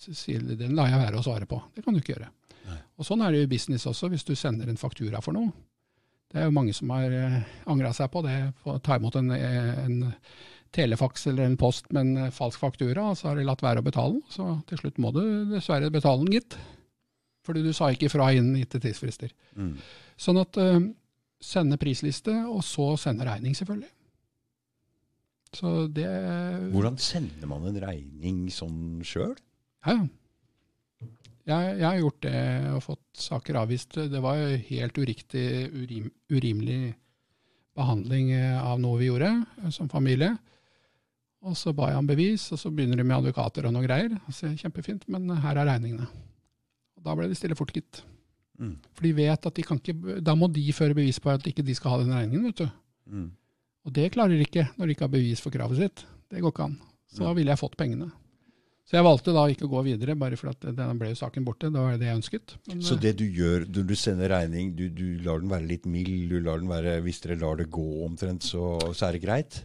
si 0.00 0.38
den 0.38 0.72
lar 0.78 0.88
jeg 0.88 1.02
være 1.02 1.18
å 1.18 1.24
svare 1.26 1.48
på. 1.50 1.58
Det 1.74 1.84
kan 1.84 1.92
du 1.92 2.00
ikke 2.00 2.14
gjøre. 2.14 2.30
Nei. 2.70 2.78
Og 2.96 3.04
sånn 3.04 3.20
er 3.26 3.34
det 3.34 3.42
i 3.44 3.50
business 3.50 3.84
også, 3.90 4.08
hvis 4.08 4.24
du 4.24 4.32
sender 4.38 4.70
en 4.70 4.80
faktura 4.80 5.20
for 5.20 5.36
noe. 5.36 5.52
Det 6.32 6.40
er 6.40 6.48
jo 6.48 6.56
mange 6.56 6.72
som 6.72 6.94
har 6.94 7.12
uh, 7.12 7.38
angra 7.74 7.92
seg 7.92 8.08
på 8.14 8.22
det, 8.24 8.38
på 8.62 8.72
å 8.72 8.80
ta 8.80 8.96
imot 8.96 9.18
en, 9.20 9.34
eh, 9.36 9.82
en 9.84 10.14
telefaks 10.72 11.26
eller 11.28 11.44
en 11.44 11.58
post 11.60 11.90
med 11.92 12.06
en 12.06 12.26
eh, 12.26 12.32
falsk 12.32 12.62
faktura, 12.62 13.10
og 13.10 13.18
så 13.18 13.28
har 13.28 13.38
de 13.38 13.44
latt 13.44 13.64
være 13.64 13.82
å 13.82 13.86
betale 13.86 14.16
den. 14.16 14.24
Så 14.32 14.46
til 14.70 14.80
slutt 14.80 15.00
må 15.02 15.12
du 15.12 15.22
dessverre 15.52 15.92
betale 15.92 16.24
den, 16.24 16.38
gitt. 16.38 16.56
Fordi 17.44 17.64
du 17.64 17.72
sa 17.74 17.90
ikke 17.90 18.06
ifra 18.08 18.30
innen 18.32 18.60
gitte 18.60 18.80
tidsfrister. 18.80 19.32
Mm. 19.58 19.74
Sånn 20.20 20.40
at 20.40 20.58
eh, 20.62 20.80
sende 21.42 21.78
prisliste, 21.80 22.34
og 22.48 22.62
så 22.66 22.92
sende 23.00 23.26
regning, 23.26 23.56
selvfølgelig. 23.58 23.90
Så 25.52 25.86
det 25.92 26.08
Hvordan 26.72 26.96
sender 27.02 27.48
man 27.50 27.66
en 27.68 27.80
regning 27.82 28.46
sånn 28.54 29.02
sjøl? 29.04 29.34
Ja, 29.84 29.98
ja. 29.98 30.08
Jeg, 31.42 31.70
jeg 31.80 31.86
har 31.88 31.96
gjort 31.98 32.20
det 32.22 32.40
og 32.70 32.82
fått 32.84 33.18
saker 33.18 33.56
avvist. 33.58 33.96
Det 34.12 34.20
var 34.22 34.36
jo 34.38 34.58
helt 34.68 34.98
uriktig, 35.02 35.46
urim, 35.74 36.04
urimelig 36.30 36.92
behandling 37.74 38.30
eh, 38.36 38.58
av 38.62 38.78
noe 38.78 39.00
vi 39.00 39.08
gjorde 39.08 39.32
eh, 39.40 39.72
som 39.74 39.90
familie. 39.90 40.36
Og 41.42 41.56
så 41.58 41.72
ba 41.74 41.88
jeg 41.90 41.98
om 41.98 42.06
bevis, 42.06 42.44
og 42.54 42.60
så 42.62 42.70
begynner 42.70 43.00
de 43.00 43.06
med 43.08 43.16
advokater 43.16 43.66
og 43.66 43.74
noe 43.74 43.82
greier. 43.82 44.14
Så, 44.30 44.52
Kjempefint, 44.60 45.08
men 45.10 45.26
her 45.42 45.58
er 45.58 45.66
regningene. 45.72 46.06
Og 46.94 47.02
Da 47.08 47.16
ble 47.18 47.26
det 47.26 47.40
stille 47.40 47.58
fort, 47.58 47.74
gitt. 47.74 48.04
Mm. 48.60 48.74
For 48.92 49.06
de 49.06 49.12
vet 49.16 49.46
at 49.48 49.56
de 49.56 49.62
kan 49.64 49.78
ikke 49.80 50.20
Da 50.22 50.34
må 50.38 50.46
de 50.52 50.62
føre 50.76 50.94
bevis 50.94 51.18
på 51.22 51.30
at 51.32 51.46
ikke 51.48 51.64
de 51.64 51.74
skal 51.74 51.94
ha 51.94 52.02
den 52.02 52.12
regningen, 52.14 52.50
vet 52.50 52.64
du. 52.64 52.66
Mm. 53.10 53.30
Og 53.82 53.94
det 53.96 54.10
klarer 54.14 54.36
de 54.36 54.46
ikke 54.46 54.68
når 54.76 54.86
de 54.86 54.96
ikke 54.96 55.06
har 55.08 55.14
bevis 55.14 55.42
for 55.42 55.54
kravet 55.54 55.80
sitt. 55.80 56.04
Det 56.30 56.42
går 56.42 56.54
ikke 56.54 56.68
an. 56.70 56.76
Så 57.12 57.24
da 57.26 57.32
ville 57.36 57.52
jeg 57.52 57.60
fått 57.60 57.76
pengene. 57.80 58.12
Så 58.88 58.98
jeg 58.98 59.06
valgte 59.06 59.32
da 59.34 59.44
ikke 59.48 59.64
å 59.68 59.70
gå 59.72 59.82
videre, 59.86 60.16
bare 60.18 60.36
for 60.36 60.50
at 60.50 60.64
denne 60.64 60.94
ble 60.98 61.12
jo 61.12 61.18
saken 61.20 61.44
borte. 61.46 61.70
Det 61.72 61.80
var 61.80 61.98
det 62.00 62.08
jeg 62.08 62.18
ønsket. 62.18 62.54
Men, 62.68 62.80
Så 62.84 62.96
eh, 62.96 63.02
det 63.04 63.12
du 63.20 63.24
gjør 63.24 63.66
når 63.68 63.86
du 63.88 63.94
sender 63.96 64.32
regning, 64.34 64.72
du, 64.76 64.88
du 64.92 65.22
lar 65.24 65.42
den 65.42 65.52
være 65.52 65.68
litt 65.70 65.86
mild, 65.88 66.32
du 66.32 66.40
lar 66.42 66.60
den 66.60 66.70
være, 66.70 66.98
hvis 67.04 67.22
dere 67.24 67.38
lar 67.40 67.60
det 67.60 67.70
gå 67.72 67.86
omtrent, 68.06 68.44
så, 68.44 68.74
så 68.90 69.08
er 69.08 69.16
det 69.16 69.22
greit? 69.24 69.60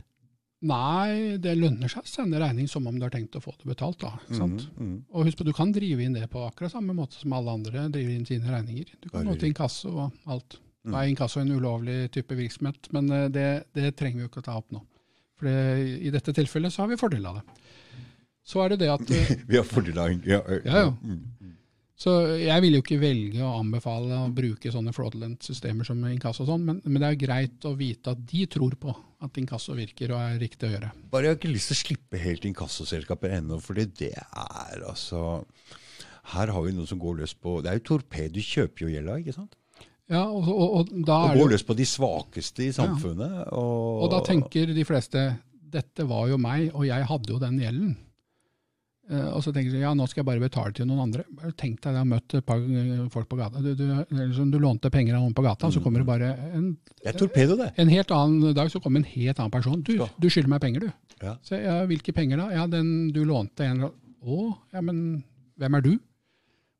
Nei, 0.66 1.38
det 1.38 1.54
lønner 1.54 1.92
seg 1.92 2.02
å 2.02 2.10
sende 2.10 2.40
regning 2.42 2.66
som 2.70 2.88
om 2.90 2.96
du 2.98 3.04
har 3.06 3.14
tenkt 3.14 3.36
å 3.38 3.42
få 3.44 3.54
det 3.60 3.68
betalt. 3.70 4.00
da, 4.02 4.16
sant? 4.34 4.64
Mm, 4.74 4.88
mm. 4.88 4.96
Og 5.14 5.28
husk 5.28 5.38
på, 5.38 5.46
du 5.46 5.54
kan 5.54 5.74
drive 5.74 6.02
inn 6.02 6.18
det 6.18 6.26
på 6.34 6.42
akkurat 6.48 6.74
samme 6.74 6.96
måte 6.98 7.20
som 7.20 7.36
alle 7.38 7.54
andre 7.60 7.86
driver 7.94 8.16
inn 8.16 8.26
sine 8.26 8.50
regninger. 8.50 8.96
Du 9.04 9.12
kan 9.14 9.28
gå 9.28 9.36
til 9.38 9.52
inkasso 9.52 9.92
og 9.94 10.34
alt. 10.34 10.58
Mm. 10.58 10.92
Nå 10.92 10.98
er 10.98 11.12
inkasso 11.12 11.44
en 11.44 11.54
ulovlig 11.54 12.00
type 12.16 12.38
virksomhet, 12.40 12.90
men 12.96 13.12
eh, 13.14 13.28
det, 13.30 13.48
det 13.78 13.94
trenger 14.00 14.22
vi 14.22 14.26
jo 14.26 14.32
ikke 14.32 14.42
å 14.42 14.48
ta 14.50 14.58
opp 14.58 14.74
nå. 14.74 14.82
For 15.38 15.50
det, 15.52 15.58
i 16.08 16.14
dette 16.14 16.34
tilfellet 16.34 16.74
så 16.74 16.84
har 16.84 16.90
vi 16.90 16.98
fordel 16.98 17.30
av 17.30 17.38
det. 17.38 17.46
Så 18.48 18.64
er 18.64 18.74
det 18.74 18.80
det 18.86 18.90
at 18.96 19.10
Vi 19.52 19.60
har 19.60 19.68
fordel 19.68 20.00
av 20.02 20.14
ja, 20.26 20.40
ja. 20.42 20.60
Ja, 20.64 20.86
ja. 20.88 20.94
Mm. 21.04 21.22
Så 21.98 22.12
jeg 22.38 22.62
vil 22.62 22.76
jo 22.78 22.84
ikke 22.84 23.00
velge 23.02 23.42
å 23.42 23.56
anbefale 23.58 24.20
å 24.22 24.30
bruke 24.34 24.70
sånne 24.70 24.94
fraudulent 24.94 25.42
systemer 25.48 25.88
som 25.88 26.04
inkasso 26.06 26.44
og 26.44 26.52
sånn, 26.52 26.66
men, 26.68 26.82
men 26.86 27.02
det 27.02 27.10
er 27.10 27.20
greit 27.24 27.66
å 27.66 27.74
vite 27.78 28.14
at 28.14 28.22
de 28.30 28.44
tror 28.54 28.76
på 28.78 28.94
at 29.26 29.40
inkasso 29.42 29.74
virker 29.74 30.14
og 30.14 30.22
er 30.22 30.38
riktig 30.38 30.70
å 30.70 30.74
gjøre. 30.76 30.92
Bare 31.10 31.26
jeg 31.26 31.34
har 31.34 31.40
ikke 31.40 31.54
lyst 31.56 31.72
til 31.72 31.78
å 31.78 31.82
slippe 31.82 32.22
helt 32.22 32.46
inkassoselskaper 32.46 33.34
ennå, 33.40 33.58
for 33.66 33.82
det 33.82 34.12
er 34.14 34.86
altså 34.86 35.24
Her 36.36 36.54
har 36.54 36.68
vi 36.68 36.76
noe 36.78 36.86
som 36.86 37.00
går 37.02 37.22
løs 37.22 37.34
på 37.34 37.62
Det 37.64 37.72
er 37.72 37.80
jo 37.80 37.86
torped, 37.96 38.36
du 38.36 38.44
kjøper 38.46 38.86
jo 38.86 38.94
gjelda, 38.94 39.18
ikke 39.24 39.38
sant? 39.40 39.58
Ja, 40.08 40.28
og, 40.30 40.46
og, 40.54 40.68
og 40.78 40.92
da 41.08 41.18
Og 41.24 41.34
det 41.34 41.42
går 41.42 41.54
løs 41.56 41.66
på 41.66 41.76
de 41.82 41.88
svakeste 41.90 42.68
i 42.68 42.74
samfunnet. 42.76 43.40
Og, 43.58 44.04
og 44.06 44.12
da 44.14 44.22
tenker 44.28 44.70
de 44.76 44.86
fleste 44.88 45.32
dette 45.68 46.06
var 46.08 46.30
jo 46.32 46.38
meg, 46.40 46.70
og 46.78 46.86
jeg 46.88 47.08
hadde 47.10 47.34
jo 47.34 47.40
den 47.42 47.58
gjelden. 47.60 47.96
Eh, 49.08 49.28
og 49.32 49.40
så 49.46 49.54
tenker 49.56 49.72
de 49.72 49.80
ja, 49.86 49.94
nå 49.96 50.04
skal 50.10 50.22
jeg 50.22 50.28
bare 50.28 50.44
betale 50.44 50.74
til 50.76 50.88
noen 50.90 51.06
andre. 51.06 51.24
Bare 51.38 51.54
Tenk 51.56 51.80
deg, 51.80 51.94
jeg 51.96 52.02
har 52.02 52.10
møtt 52.10 52.36
et 52.36 52.48
par 52.48 52.60
eh, 52.60 53.06
folk 53.14 53.30
på 53.32 53.38
gata. 53.40 53.62
Du, 53.64 53.70
du, 53.80 53.86
sånn, 54.36 54.52
du 54.52 54.60
lånte 54.60 54.92
penger 54.94 55.16
av 55.16 55.24
noen 55.24 55.36
på 55.38 55.46
gata, 55.46 55.70
så 55.72 55.84
kommer 55.84 56.04
det 56.04 56.10
bare 56.10 56.34
en, 56.58 56.74
Det 57.04 57.16
torpedo, 57.20 57.56
det. 57.60 57.72
en 57.80 57.94
helt 57.94 58.12
annen 58.12 58.58
dag 58.58 58.72
så 58.74 58.82
kommer 58.84 59.04
en 59.04 59.12
helt 59.14 59.40
annen 59.40 59.54
person. 59.54 59.80
Du, 59.88 59.96
du 59.96 60.28
skylder 60.30 60.52
meg 60.52 60.64
penger, 60.66 60.88
du. 60.88 61.16
Ja. 61.24 61.38
Så 61.46 61.60
ja, 61.62 61.80
hvilke 61.90 62.14
penger 62.14 62.44
da? 62.44 62.50
Ja, 62.54 62.68
den 62.70 63.10
du 63.16 63.24
lånte 63.26 63.66
en 63.66 63.80
eller 63.80 63.94
annen. 63.94 64.04
Å, 64.28 64.52
ja, 64.76 64.82
men 64.84 65.02
hvem 65.62 65.78
er 65.78 65.86
du? 65.86 65.94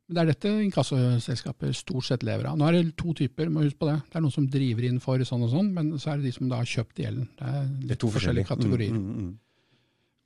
Men 0.08 0.16
Det 0.16 0.22
er 0.22 0.30
dette 0.32 0.52
inkassoselskapet 0.66 1.76
stort 1.76 2.06
sett 2.08 2.24
lever 2.28 2.48
av. 2.50 2.58
Nå 2.60 2.68
er 2.68 2.78
det 2.78 2.94
to 3.00 3.14
typer, 3.16 3.50
må 3.52 3.64
huske 3.64 3.80
på 3.82 3.90
det. 3.90 3.98
Det 4.08 4.20
er 4.20 4.24
noen 4.24 4.36
som 4.36 4.48
driver 4.52 4.88
inn 4.88 5.00
for 5.04 5.24
sånn 5.28 5.44
og 5.48 5.52
sånn, 5.52 5.72
men 5.76 5.90
så 6.00 6.14
er 6.14 6.20
det 6.20 6.30
de 6.30 6.36
som 6.36 6.52
da 6.52 6.60
har 6.62 6.70
kjøpt 6.70 7.02
gjelden. 7.04 7.28
Det 7.40 7.50
er 7.50 7.66
litt 7.68 7.88
Det 7.88 7.98
er 7.98 8.02
to 8.04 8.12
forskjellige 8.16 8.50
kategorier. 8.52 8.96
Mm, 8.96 9.04
mm, 9.04 9.20
mm. 9.28 9.36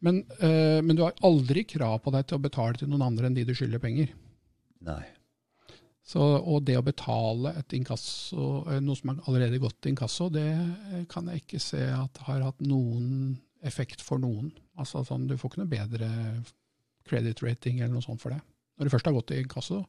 Men, 0.02 0.24
eh, 0.40 0.82
men 0.82 0.98
du 0.98 1.04
har 1.06 1.18
aldri 1.26 1.64
krav 1.70 2.00
på 2.02 2.14
deg 2.16 2.28
til 2.28 2.40
å 2.40 2.44
betale 2.44 2.80
til 2.80 2.90
noen 2.90 3.06
andre 3.06 3.30
enn 3.30 3.38
de 3.38 3.46
du 3.46 3.54
skylder 3.58 3.82
penger. 3.82 4.14
Nei. 4.88 5.04
Så, 6.12 6.20
og 6.20 6.64
det 6.66 6.76
å 6.80 6.84
betale 6.84 7.54
et 7.60 7.76
inkasso, 7.78 8.66
eh, 8.68 8.82
noe 8.82 8.98
som 8.98 9.14
har 9.14 9.22
allerede 9.30 9.62
gått 9.62 9.78
til 9.80 9.94
inkasso, 9.94 10.32
det 10.34 10.50
eh, 10.50 11.04
kan 11.12 11.30
jeg 11.30 11.44
ikke 11.44 11.62
se 11.62 11.84
at 11.94 12.24
har 12.26 12.42
hatt 12.48 12.64
noen 12.66 13.38
effekt 13.62 14.02
for 14.02 14.22
noen. 14.22 14.50
Altså 14.82 15.04
sånn, 15.06 15.28
Du 15.30 15.38
får 15.38 15.54
ikke 15.54 15.62
noe 15.62 15.72
bedre 15.72 16.10
credit 17.08 17.44
rating 17.46 17.80
eller 17.80 17.94
noe 17.94 18.06
sånt 18.06 18.22
for 18.24 18.34
det. 18.34 18.42
Når 18.78 18.88
det 18.88 18.94
først 18.96 19.10
har 19.10 19.14
gått 19.14 19.30
til 19.30 19.44
inkasso. 19.44 19.84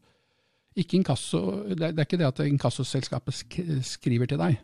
Ikke 0.77 0.99
inkasso, 0.99 1.41
det, 1.73 1.81
er, 1.81 1.97
det 1.97 2.05
er 2.05 2.09
ikke 2.09 2.21
det 2.21 2.29
at 2.29 2.45
inkassoselskapet 2.45 3.37
sk 3.37 3.57
skriver 3.85 4.29
til 4.29 4.41
deg, 4.41 4.61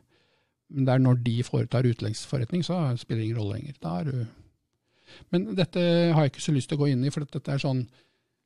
men 0.72 0.84
det 0.84 0.92
er 0.94 1.02
når 1.02 1.20
de 1.24 1.34
foretar 1.44 1.88
utenlandsforretning, 1.88 2.62
så 2.64 2.80
spiller 3.00 3.22
det 3.22 3.26
ingen 3.28 3.40
rolle 3.40 3.58
lenger. 3.58 3.76
Da 3.80 3.94
er 4.00 4.08
du 4.08 4.14
Men 5.34 5.50
dette 5.58 5.80
har 6.14 6.26
jeg 6.26 6.34
ikke 6.34 6.46
så 6.48 6.54
lyst 6.56 6.70
til 6.70 6.78
å 6.78 6.82
gå 6.82 6.92
inn 6.92 7.04
i, 7.06 7.12
for 7.14 7.26
dette 7.26 7.54
er 7.54 7.62
sånn 7.62 7.86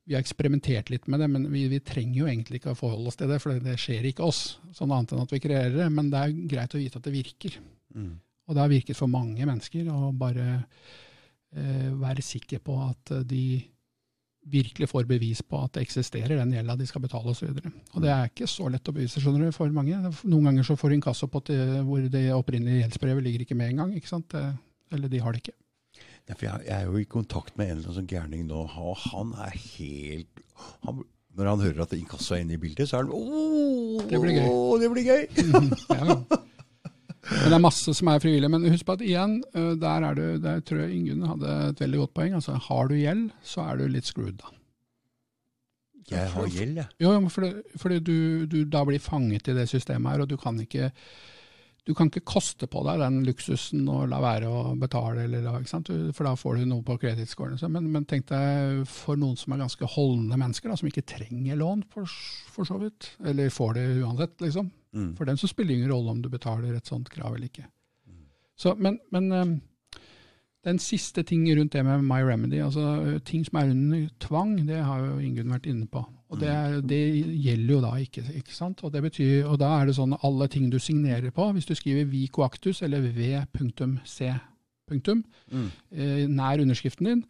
vi 0.04 0.16
har 0.16 0.22
eksperimentert 0.24 0.90
litt 0.90 1.06
med 1.06 1.22
det, 1.22 1.28
men 1.30 1.44
vi, 1.52 1.68
vi 1.70 1.78
trenger 1.84 2.24
jo 2.24 2.26
egentlig 2.26 2.58
ikke 2.58 2.72
å 2.72 2.78
forholde 2.78 3.12
oss 3.12 3.18
til 3.20 3.30
det, 3.30 3.38
for 3.42 3.54
det 3.62 3.76
skjer 3.78 4.08
ikke 4.10 4.26
oss, 4.26 4.40
sånn 4.74 4.90
annet 4.90 5.14
enn 5.14 5.22
at 5.22 5.34
vi 5.34 5.38
kreerer 5.44 5.76
det. 5.78 5.88
Men 5.94 6.08
det 6.10 6.18
er 6.22 6.34
greit 6.50 6.74
å 6.74 6.80
vite 6.80 6.98
at 6.98 7.06
det 7.06 7.14
virker. 7.14 7.58
Mm. 7.94 8.16
Og 8.48 8.56
det 8.56 8.64
har 8.64 8.72
virket 8.72 8.98
for 8.98 9.12
mange 9.12 9.46
mennesker 9.46 9.86
å 9.94 10.10
bare 10.18 10.46
eh, 10.58 11.92
være 12.02 12.24
sikker 12.26 12.64
på 12.66 12.80
at 12.82 13.14
eh, 13.14 13.22
de 13.30 13.44
virkelig 14.50 14.88
får 14.90 15.06
bevis 15.06 15.44
på 15.46 15.60
at 15.62 15.76
det 15.76 15.84
eksisterer, 15.86 16.34
den 16.40 16.56
gjelda 16.56 16.74
de 16.74 16.86
skal 16.90 17.04
betale 17.04 17.30
osv. 17.30 17.52
Og, 17.52 17.62
så 17.62 17.94
og 17.94 18.02
det 18.02 18.10
er 18.10 18.30
ikke 18.32 18.50
så 18.50 18.66
lett 18.74 18.90
å 18.90 18.94
bevise 18.96 19.22
skjønner 19.22 19.46
du, 19.46 19.54
for 19.54 19.70
mange. 19.70 20.00
Noen 20.26 20.50
ganger 20.50 20.66
så 20.66 20.74
får 20.78 20.90
du 20.90 20.98
inkasso 20.98 21.30
på 21.30 21.44
at 21.44 21.52
det, 21.52 21.60
hvor 21.86 22.02
det 22.10 22.24
opprinnelige 22.34 22.82
gjeldsbrevet 22.88 23.28
ligger 23.28 23.46
ikke 23.46 23.58
med 23.60 23.76
engang. 23.76 23.94
ikke 23.94 24.48
eller 24.92 25.08
de 25.08 25.20
har 25.22 25.32
det 25.32 25.44
ikke. 25.44 25.54
Ja, 26.28 26.34
for 26.36 26.46
jeg, 26.46 26.66
jeg 26.68 26.76
er 26.76 26.86
jo 26.86 27.00
i 27.00 27.08
kontakt 27.10 27.56
med 27.58 27.66
en 27.66 27.76
eller 27.76 27.88
annen 27.88 27.98
sånn 28.00 28.10
gærning 28.10 28.44
nå, 28.46 28.62
og 28.78 28.94
han 29.08 29.32
er 29.42 29.56
helt 29.56 30.44
han, 30.86 31.02
Når 31.34 31.48
han 31.50 31.64
hører 31.64 31.82
at 31.86 31.92
inkasso 31.96 32.36
er 32.36 32.44
inne 32.44 32.54
i 32.54 32.60
bildet, 32.62 32.88
så 32.88 33.00
er 33.00 33.06
han 33.06 33.12
Åh, 33.16 34.04
Det 34.10 34.20
blir 34.22 34.36
gøy. 34.38 34.46
åh, 34.52 34.72
det 34.80 34.90
blir 34.92 35.08
gøy. 35.08 35.22
Ja, 35.96 36.04
ja. 36.12 36.18
Men 37.22 37.52
det 37.52 37.54
er 37.54 37.62
masse 37.62 37.92
som 37.94 38.08
er 38.10 38.18
frivillig. 38.22 38.48
Men 38.50 38.64
husk 38.66 38.84
på 38.86 38.96
at 38.96 39.02
igjen, 39.06 39.36
øh, 39.54 39.76
der, 39.78 40.04
er 40.08 40.16
du, 40.18 40.22
der 40.42 40.58
tror 40.66 40.80
jeg 40.82 40.96
Ingunn 40.96 41.22
hadde 41.30 41.52
et 41.68 41.80
veldig 41.84 42.00
godt 42.00 42.14
poeng. 42.18 42.34
Altså, 42.34 42.56
har 42.66 42.88
du 42.90 42.96
gjeld, 42.98 43.28
så 43.46 43.62
er 43.62 43.78
du 43.78 43.84
litt 43.88 44.08
screwed, 44.10 44.40
da. 44.42 44.50
Jeg 46.10 46.26
har 46.32 46.48
gjeld, 46.50 46.80
jeg. 46.80 46.88
Jo, 47.00 47.12
fordi, 47.30 47.52
fordi 47.78 48.00
du, 48.02 48.16
du 48.50 48.56
da 48.68 48.82
blir 48.84 49.00
fanget 49.00 49.48
i 49.48 49.54
det 49.54 49.68
systemet 49.70 50.10
her, 50.12 50.24
og 50.24 50.32
du 50.32 50.36
kan 50.36 50.58
ikke 50.60 50.90
du 51.82 51.94
kan 51.98 52.06
ikke 52.06 52.22
koste 52.30 52.68
på 52.70 52.84
deg 52.86 53.00
den 53.02 53.22
luksusen 53.26 53.88
og 53.90 54.04
la 54.12 54.20
være 54.22 54.46
å 54.46 54.60
betale, 54.78 55.24
eller? 55.24 55.48
For 56.14 56.28
da 56.28 56.36
får 56.38 56.60
du 56.60 56.68
noe 56.70 56.84
på 56.86 56.94
kredittscoren. 57.02 57.58
Men, 57.74 57.88
men 57.90 58.06
tenk 58.06 58.28
deg 58.30 58.84
for 58.90 59.18
noen 59.18 59.34
som 59.40 59.54
er 59.54 59.64
ganske 59.64 59.88
holdne 59.96 60.38
mennesker, 60.38 60.70
da, 60.70 60.78
som 60.78 60.90
ikke 60.90 61.06
trenger 61.10 61.58
lån, 61.58 61.82
for, 61.90 62.06
for 62.54 62.68
så 62.68 62.78
vidt. 62.82 63.10
Eller 63.26 63.50
får 63.50 63.74
det 63.80 63.88
uansett, 63.98 64.36
liksom. 64.44 64.70
Mm. 64.94 65.10
For 65.18 65.26
dem 65.26 65.40
så 65.40 65.50
spiller 65.50 65.72
det 65.72 65.80
ingen 65.80 65.94
rolle 65.94 66.14
om 66.14 66.22
du 66.22 66.30
betaler 66.30 66.76
et 66.76 66.86
sånt 66.86 67.10
krav 67.10 67.34
eller 67.34 67.50
ikke. 67.50 67.66
Så, 68.62 68.76
men, 68.78 69.00
men 69.10 69.32
um, 69.32 69.54
den 70.64 70.78
siste 70.78 71.24
ting 71.26 71.42
rundt 71.58 71.72
det 71.74 71.82
med 71.84 72.04
My 72.06 72.20
Remedy, 72.22 72.60
altså 72.62 73.18
ting 73.26 73.42
som 73.44 73.58
er 73.58 73.70
under 73.72 74.04
tvang, 74.22 74.52
det 74.68 74.78
har 74.84 75.00
jo 75.08 75.16
Ingunn 75.18 75.50
vært 75.50 75.66
inne 75.66 75.88
på. 75.90 76.04
Og 76.32 76.38
det, 76.40 76.48
er- 76.48 76.80
det 76.80 77.00
gjelder 77.44 77.74
jo 77.74 77.80
da 77.82 77.90
ikke, 78.00 78.22
ikke 78.38 78.54
sant? 78.54 78.80
Og, 78.86 78.92
det 78.94 79.02
betyr, 79.02 79.44
og 79.50 79.58
da 79.60 79.72
er 79.80 79.86
det 79.90 79.96
sånn 79.98 80.14
alle 80.22 80.46
ting 80.48 80.70
du 80.72 80.78
signerer 80.80 81.30
på, 81.34 81.48
hvis 81.52 81.66
du 81.68 81.74
skriver 81.74 82.06
vi 82.08 82.26
coactus 82.32 82.80
eller 82.86 83.02
v.c. 83.12 84.30
Mm. 85.52 85.68
nær 86.36 86.60
underskriften 86.62 87.06
din, 87.08 87.24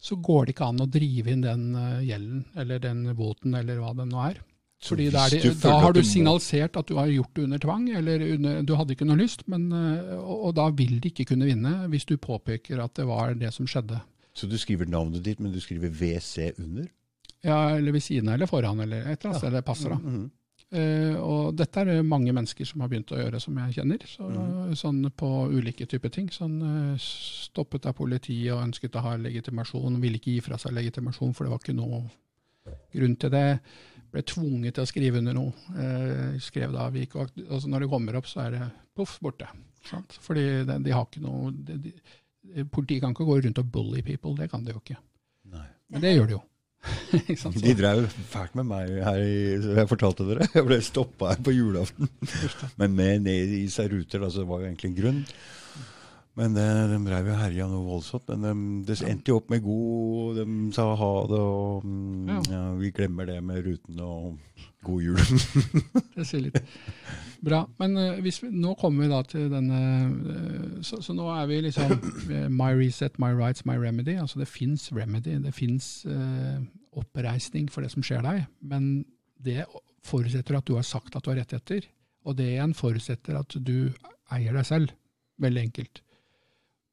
så 0.00 0.14
går 0.22 0.46
det 0.46 0.54
ikke 0.54 0.68
an 0.70 0.80
å 0.84 0.86
drive 0.90 1.32
inn 1.32 1.42
den 1.42 1.64
gjelden, 2.06 2.44
eller 2.56 2.78
den 2.82 3.02
boten, 3.18 3.54
eller 3.58 3.80
hva 3.82 3.94
det 3.98 4.06
nå 4.10 4.20
er. 4.30 4.38
Fordi 4.78 5.08
hvis 5.10 5.58
da, 5.58 5.72
har 5.82 5.92
du 5.92 6.04
signalisert 6.06 6.76
at 6.78 6.86
du 6.86 6.94
har 7.00 7.10
gjort 7.10 7.32
det 7.34 7.48
under 7.48 7.58
tvang, 7.58 7.88
eller 7.98 8.22
under, 8.36 8.60
du 8.62 8.76
hadde 8.78 8.94
ikke 8.94 9.08
noe 9.08 9.18
lyst, 9.18 9.42
men, 9.50 9.66
eh, 9.74 10.12
og, 10.20 10.36
og 10.48 10.54
da 10.54 10.68
vil 10.70 11.00
de 11.02 11.10
ikke 11.10 11.26
kunne 11.32 11.48
vinne 11.48 11.72
hvis 11.90 12.06
du 12.06 12.14
påpeker 12.14 12.78
at 12.84 12.94
det 12.94 13.08
var 13.08 13.34
det 13.40 13.50
som 13.56 13.66
skjedde. 13.66 13.98
Så 14.38 14.46
du 14.46 14.54
skriver 14.60 14.86
navnet 14.86 15.24
ditt, 15.26 15.42
men 15.42 15.50
du 15.52 15.58
skriver 15.60 15.90
WC 15.90 16.52
under? 16.62 16.86
Ja, 17.42 17.76
eller 17.76 17.92
ved 17.92 18.06
siden 18.06 18.30
av, 18.30 18.38
eller 18.38 18.50
foran, 18.50 18.80
eller 18.80 19.02
et 19.02 19.18
eller 19.18 19.32
annet 19.32 19.42
sted 19.42 19.56
det 19.56 19.64
passer. 19.66 19.90
da. 19.90 19.98
Mm 19.98 20.14
-hmm. 20.14 20.30
uh, 20.78 21.16
og 21.22 21.56
dette 21.56 21.80
er 21.80 21.84
det 21.84 22.04
mange 22.04 22.32
mennesker 22.32 22.64
som 22.64 22.80
har 22.80 22.88
begynt 22.88 23.12
å 23.12 23.18
gjøre, 23.18 23.40
som 23.40 23.58
jeg 23.58 23.74
kjenner. 23.74 24.06
Så, 24.06 24.30
Sånn 24.74 25.10
på 25.10 25.48
ulike 25.50 25.86
typer 25.86 26.08
ting. 26.08 26.30
Sånn 26.30 26.62
uh, 26.62 26.96
stoppet 26.98 27.86
av 27.86 27.92
politiet 27.92 28.52
og 28.52 28.62
ønsket 28.62 28.96
å 28.96 29.00
ha 29.00 29.16
legitimasjon, 29.16 30.00
ville 30.00 30.16
ikke 30.16 30.30
gi 30.30 30.40
fra 30.40 30.58
seg 30.58 30.72
legitimasjon, 30.72 31.34
for 31.34 31.44
det 31.44 31.50
var 31.50 31.58
ikke 31.58 31.74
noe 31.74 32.02
grunn 32.92 33.16
til 33.16 33.30
det. 33.30 33.60
Ble 34.12 34.22
tvunget 34.24 34.76
til 34.76 34.84
å 34.84 34.88
skrive 34.88 35.20
under 35.20 35.36
noe. 35.36 35.52
Eh, 35.76 36.36
skrev 36.42 36.72
da 36.72 36.86
vi 36.92 37.04
og 37.12 37.34
altså 37.44 37.68
Når 37.68 37.84
det 37.84 37.90
kommer 37.92 38.20
opp, 38.20 38.28
så 38.30 38.46
er 38.46 38.54
det 38.56 38.68
poff, 38.96 39.18
borte. 39.24 39.48
Sant? 39.88 40.16
Fordi 40.24 40.46
de, 40.68 40.78
de 40.84 40.94
har 40.94 41.06
ikke 41.06 41.24
noe 41.24 41.52
de, 41.52 41.78
de, 41.88 41.92
Politiet 42.72 43.02
kan 43.04 43.12
ikke 43.12 43.26
gå 43.28 43.40
rundt 43.44 43.60
og 43.60 43.72
bully 43.72 44.00
people, 44.04 44.32
det 44.38 44.48
kan 44.50 44.64
de 44.64 44.72
jo 44.72 44.80
ikke. 44.80 44.96
Nei. 45.52 45.66
Men 45.92 46.04
det 46.04 46.14
gjør 46.14 46.30
de 46.30 46.36
jo. 46.38 46.44
De 47.58 47.72
drev 47.74 48.04
fælt 48.30 48.54
med 48.54 48.68
meg 48.68 48.92
her 49.02 49.20
i 49.20 49.38
Jeg 49.58 49.88
fortalte 49.90 50.26
dere. 50.28 50.46
Jeg 50.54 50.66
ble 50.68 50.78
stoppa 50.84 51.32
her 51.32 51.40
på 51.44 51.52
julaften. 51.52 52.10
Men 52.78 52.94
med 52.96 53.24
ned 53.26 53.54
i 53.58 53.64
seg 53.72 53.90
ruter, 53.92 54.22
så 54.30 54.44
det 54.44 54.48
var 54.48 54.62
jo 54.62 54.68
egentlig 54.68 54.92
en 54.92 54.98
grunn. 55.00 55.18
Men 56.38 56.54
det, 56.54 56.64
de 56.92 56.98
drev 57.02 57.32
jo 57.32 57.36
herja 57.38 57.66
noe 57.66 57.82
voldsomt. 57.82 58.28
Men 58.30 58.44
de, 58.86 58.92
det 58.92 58.98
endte 59.08 59.32
jo 59.32 59.40
opp 59.40 59.48
med 59.50 59.64
god 59.64 60.38
De 60.38 60.44
sa 60.76 60.84
ha 61.00 61.12
det, 61.30 61.40
og 61.42 61.86
mm, 61.86 62.28
Ja. 62.30 62.38
ja, 62.52 62.60
vi 62.78 62.92
glemmer 62.94 63.26
det 63.26 63.40
med 63.42 63.64
ruten 63.66 63.98
og 64.04 64.36
god 64.86 65.02
jul. 65.02 65.18
Det 66.14 66.26
sier 66.28 66.44
litt. 66.46 66.60
Bra. 67.44 67.64
Men 67.82 67.98
eh, 67.98 68.20
vi, 68.22 68.32
nå 68.54 68.74
kommer 68.78 69.04
vi 69.04 69.10
da 69.10 69.20
til 69.26 69.50
denne 69.50 69.82
eh, 70.34 70.78
så, 70.86 71.00
så 71.02 71.14
nå 71.16 71.26
er 71.34 71.50
vi 71.50 71.60
liksom 71.66 71.94
eh, 72.34 72.46
My 72.50 72.70
reset, 72.78 73.18
my 73.22 73.32
rights, 73.34 73.66
my 73.66 73.78
remedy. 73.78 74.14
Altså 74.18 74.42
det 74.42 74.50
fins 74.50 74.88
remedy. 74.94 75.38
Det 75.42 75.54
fins 75.56 76.06
oppreisning 76.98 77.68
for 77.70 77.84
det 77.84 77.92
som 77.94 78.06
skjer 78.06 78.22
deg. 78.26 78.46
Men 78.62 79.04
det 79.42 79.66
forutsetter 80.06 80.58
at 80.58 80.66
du 80.66 80.76
har 80.78 80.86
sagt 80.86 81.16
at 81.18 81.24
du 81.24 81.32
har 81.32 81.42
rettigheter. 81.42 81.90
Og 82.26 82.38
det 82.38 82.52
igjen 82.52 82.74
forutsetter 82.76 83.38
at 83.38 83.54
du 83.58 83.90
eier 84.34 84.54
deg 84.54 84.66
selv. 84.66 84.94
Veldig 85.42 85.66
enkelt. 85.68 86.02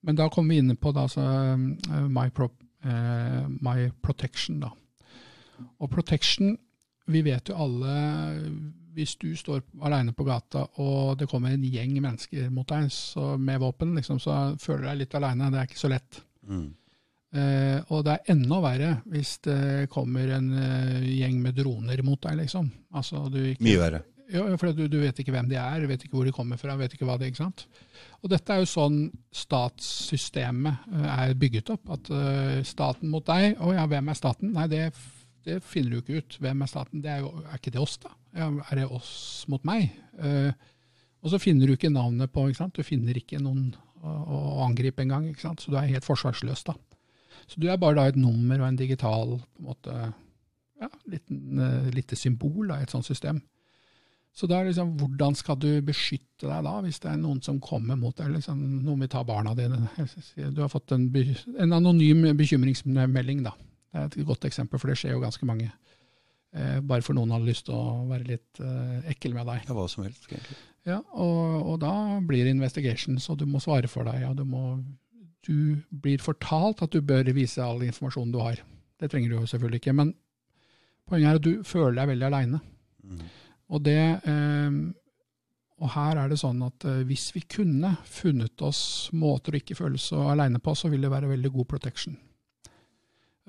Men 0.05 0.17
da 0.19 0.29
kommer 0.29 0.53
vi 0.53 0.61
inn 0.61 0.77
på 0.77 0.93
da, 0.95 1.07
så, 1.09 1.25
eh, 1.25 2.07
my, 2.07 2.29
pro, 2.29 2.51
eh, 2.85 3.43
my 3.65 3.89
protection. 4.05 4.59
da. 4.61 4.71
Og 5.79 5.89
protection 5.91 6.55
vi 7.05 7.21
vet 7.21 7.49
jo 7.49 7.57
alle, 7.61 7.91
hvis 8.95 9.13
du 9.21 9.29
står 9.37 9.61
alene 9.85 10.13
på 10.15 10.25
gata 10.25 10.63
og 10.81 11.19
det 11.19 11.27
kommer 11.29 11.53
en 11.53 11.67
gjeng 11.67 11.93
mennesker 12.01 12.49
mot 12.53 12.67
deg 12.69 12.87
så 12.93 13.35
med 13.37 13.61
våpen, 13.61 13.93
liksom, 13.97 14.17
så 14.21 14.55
føler 14.61 14.81
du 14.81 14.89
deg 14.89 15.01
litt 15.03 15.17
alene. 15.19 15.51
Det 15.53 15.61
er 15.61 15.69
ikke 15.69 15.83
så 15.83 15.91
lett. 15.91 16.21
Mm. 16.49 16.65
Eh, 17.35 17.77
og 17.91 18.05
det 18.07 18.15
er 18.15 18.31
enda 18.31 18.61
verre 18.63 18.91
hvis 19.11 19.35
det 19.43 19.89
kommer 19.91 20.29
en 20.37 20.51
eh, 20.55 21.07
gjeng 21.17 21.41
med 21.43 21.57
droner 21.57 22.03
mot 22.07 22.21
deg, 22.23 22.39
liksom. 22.45 22.71
Altså, 22.95 23.25
du 23.29 23.41
ikke, 23.43 23.65
Mye 23.67 23.81
verre. 23.81 24.01
Ja, 24.31 24.43
for 24.57 24.73
du, 24.73 24.85
du 24.89 24.97
vet 25.01 25.19
ikke 25.21 25.33
hvem 25.35 25.49
de 25.51 25.57
er, 25.59 25.85
vet 25.89 26.05
ikke 26.05 26.17
hvor 26.17 26.25
de 26.25 26.33
kommer 26.33 26.57
fra, 26.57 26.75
vet 26.79 26.95
ikke 26.95 27.05
hva 27.05 27.17
det 27.19 27.27
er. 27.27 27.33
ikke 27.33 27.43
sant? 27.43 27.65
Og 28.23 28.31
dette 28.31 28.53
er 28.53 28.63
jo 28.63 28.69
sånn 28.69 28.99
statssystemet 29.35 30.87
eh, 30.89 31.09
er 31.13 31.35
bygget 31.39 31.69
opp. 31.75 31.91
At 31.93 32.09
eh, 32.09 32.61
staten 32.65 33.11
mot 33.13 33.25
deg 33.27 33.59
Å 33.61 33.75
ja, 33.75 33.85
hvem 33.91 34.09
er 34.09 34.17
staten? 34.17 34.55
Nei, 34.55 34.65
det, 34.71 34.87
det 35.45 35.59
finner 35.65 35.93
du 35.93 36.01
ikke 36.01 36.23
ut. 36.23 36.39
Hvem 36.41 36.65
er 36.65 36.71
staten? 36.71 37.03
Det 37.05 37.13
er, 37.13 37.21
jo, 37.25 37.31
er 37.45 37.61
ikke 37.61 37.75
det 37.75 37.83
oss, 37.83 37.99
da? 38.01 38.15
Ja, 38.35 38.49
er 38.49 38.81
det 38.81 38.89
oss 38.97 39.13
mot 39.51 39.65
meg? 39.67 39.93
Eh, 40.17 40.51
og 41.25 41.33
så 41.33 41.41
finner 41.41 41.69
du 41.69 41.77
ikke 41.77 41.93
navnet 41.93 42.33
på 42.33 42.49
ikke 42.49 42.63
sant? 42.63 42.77
Du 42.77 42.85
finner 42.85 43.17
ikke 43.17 43.41
noen 43.41 43.71
å, 44.01 44.09
å 44.09 44.43
angripe 44.65 45.05
engang. 45.05 45.29
ikke 45.29 45.45
sant? 45.45 45.61
Så 45.61 45.73
du 45.73 45.79
er 45.79 45.89
helt 45.93 46.05
forsvarsløs, 46.05 46.65
da. 46.65 46.77
Så 47.45 47.61
du 47.61 47.69
er 47.69 47.77
bare 47.81 47.99
da 47.99 48.09
et 48.09 48.17
nummer 48.17 48.57
og 48.57 48.71
en 48.71 48.77
digital 48.79 49.35
på 49.37 49.61
en 49.61 49.67
måte, 49.69 49.95
ja, 50.81 50.87
liten, 51.13 51.59
lite 51.93 52.17
symbol 52.17 52.73
i 52.73 52.81
et 52.81 52.93
sånt 52.93 53.05
system. 53.05 53.37
Så 54.35 54.49
da 54.51 54.57
er 54.59 54.67
liksom, 54.67 54.97
hvordan 54.99 55.37
skal 55.39 55.55
du 55.63 55.69
beskytte 55.87 56.49
deg 56.49 56.65
da, 56.67 56.73
hvis 56.83 56.99
det 57.03 57.07
er 57.13 57.19
noen 57.21 57.39
som 57.43 57.61
kommer 57.63 57.95
mot 57.95 58.17
deg? 58.19 58.33
Liksom, 58.33 58.59
noen 58.83 59.05
vil 59.05 59.11
ta 59.11 59.21
barna 59.27 59.53
dine. 59.55 59.85
Du 60.35 60.59
har 60.59 60.71
fått 60.71 60.91
en, 60.91 61.07
en 61.07 61.75
anonym 61.77 62.27
bekymringsmelding, 62.35 63.45
da. 63.45 63.55
Det 63.95 64.01
er 64.01 64.09
et 64.09 64.27
godt 64.27 64.47
eksempel, 64.49 64.81
for 64.81 64.91
det 64.91 64.97
skjer 64.99 65.15
jo 65.15 65.23
ganske 65.23 65.47
mange. 65.47 65.69
Eh, 66.55 66.81
bare 66.83 67.03
for 67.03 67.15
noen 67.15 67.31
har 67.31 67.43
lyst 67.43 67.69
til 67.69 67.75
å 67.75 68.03
være 68.09 68.27
litt 68.27 68.59
eh, 68.63 69.07
ekkel 69.11 69.33
med 69.35 69.47
deg. 69.47 69.63
Ja, 69.69 69.75
hva 69.75 69.87
som 69.91 70.03
helst, 70.03 70.27
egentlig. 70.27 70.59
Ja, 70.87 70.99
og, 71.15 71.55
og 71.71 71.79
da 71.81 71.93
blir 72.23 72.43
det 72.45 72.53
investigation, 72.57 73.17
så 73.23 73.37
du 73.39 73.47
må 73.49 73.63
svare 73.63 73.89
for 73.91 74.07
deg. 74.07 74.27
og 74.27 74.35
du, 74.39 74.43
må, 74.47 74.65
du 75.47 75.81
blir 75.89 76.19
fortalt 76.23 76.83
at 76.85 76.91
du 76.91 76.99
bør 76.99 77.31
vise 77.35 77.63
all 77.63 77.83
informasjonen 77.87 78.35
du 78.35 78.39
har. 78.43 78.59
Det 78.99 79.09
trenger 79.11 79.31
du 79.31 79.39
jo 79.39 79.49
selvfølgelig 79.51 79.81
ikke, 79.81 79.95
men 79.95 80.13
poenget 81.09 81.31
er 81.31 81.41
at 81.41 81.47
du 81.47 81.65
føler 81.67 81.97
deg 81.97 82.13
veldig 82.13 82.29
aleine. 82.29 82.61
Mm. 83.03 83.25
Og, 83.73 83.81
det, 83.85 83.99
eh, 84.29 84.77
og 85.81 85.91
her 85.95 86.21
er 86.21 86.31
det 86.31 86.39
sånn 86.41 86.61
at 86.65 86.85
eh, 86.87 87.03
hvis 87.07 87.31
vi 87.35 87.43
kunne 87.49 87.95
funnet 88.07 88.61
oss 88.65 89.09
måter 89.17 89.55
å 89.55 89.61
ikke 89.61 89.77
føle 89.77 90.01
så 90.01 90.27
aleine 90.31 90.61
på, 90.63 90.75
så 90.77 90.91
vil 90.91 91.05
det 91.05 91.13
være 91.13 91.31
veldig 91.33 91.51
god 91.55 91.69
protection. 91.73 92.17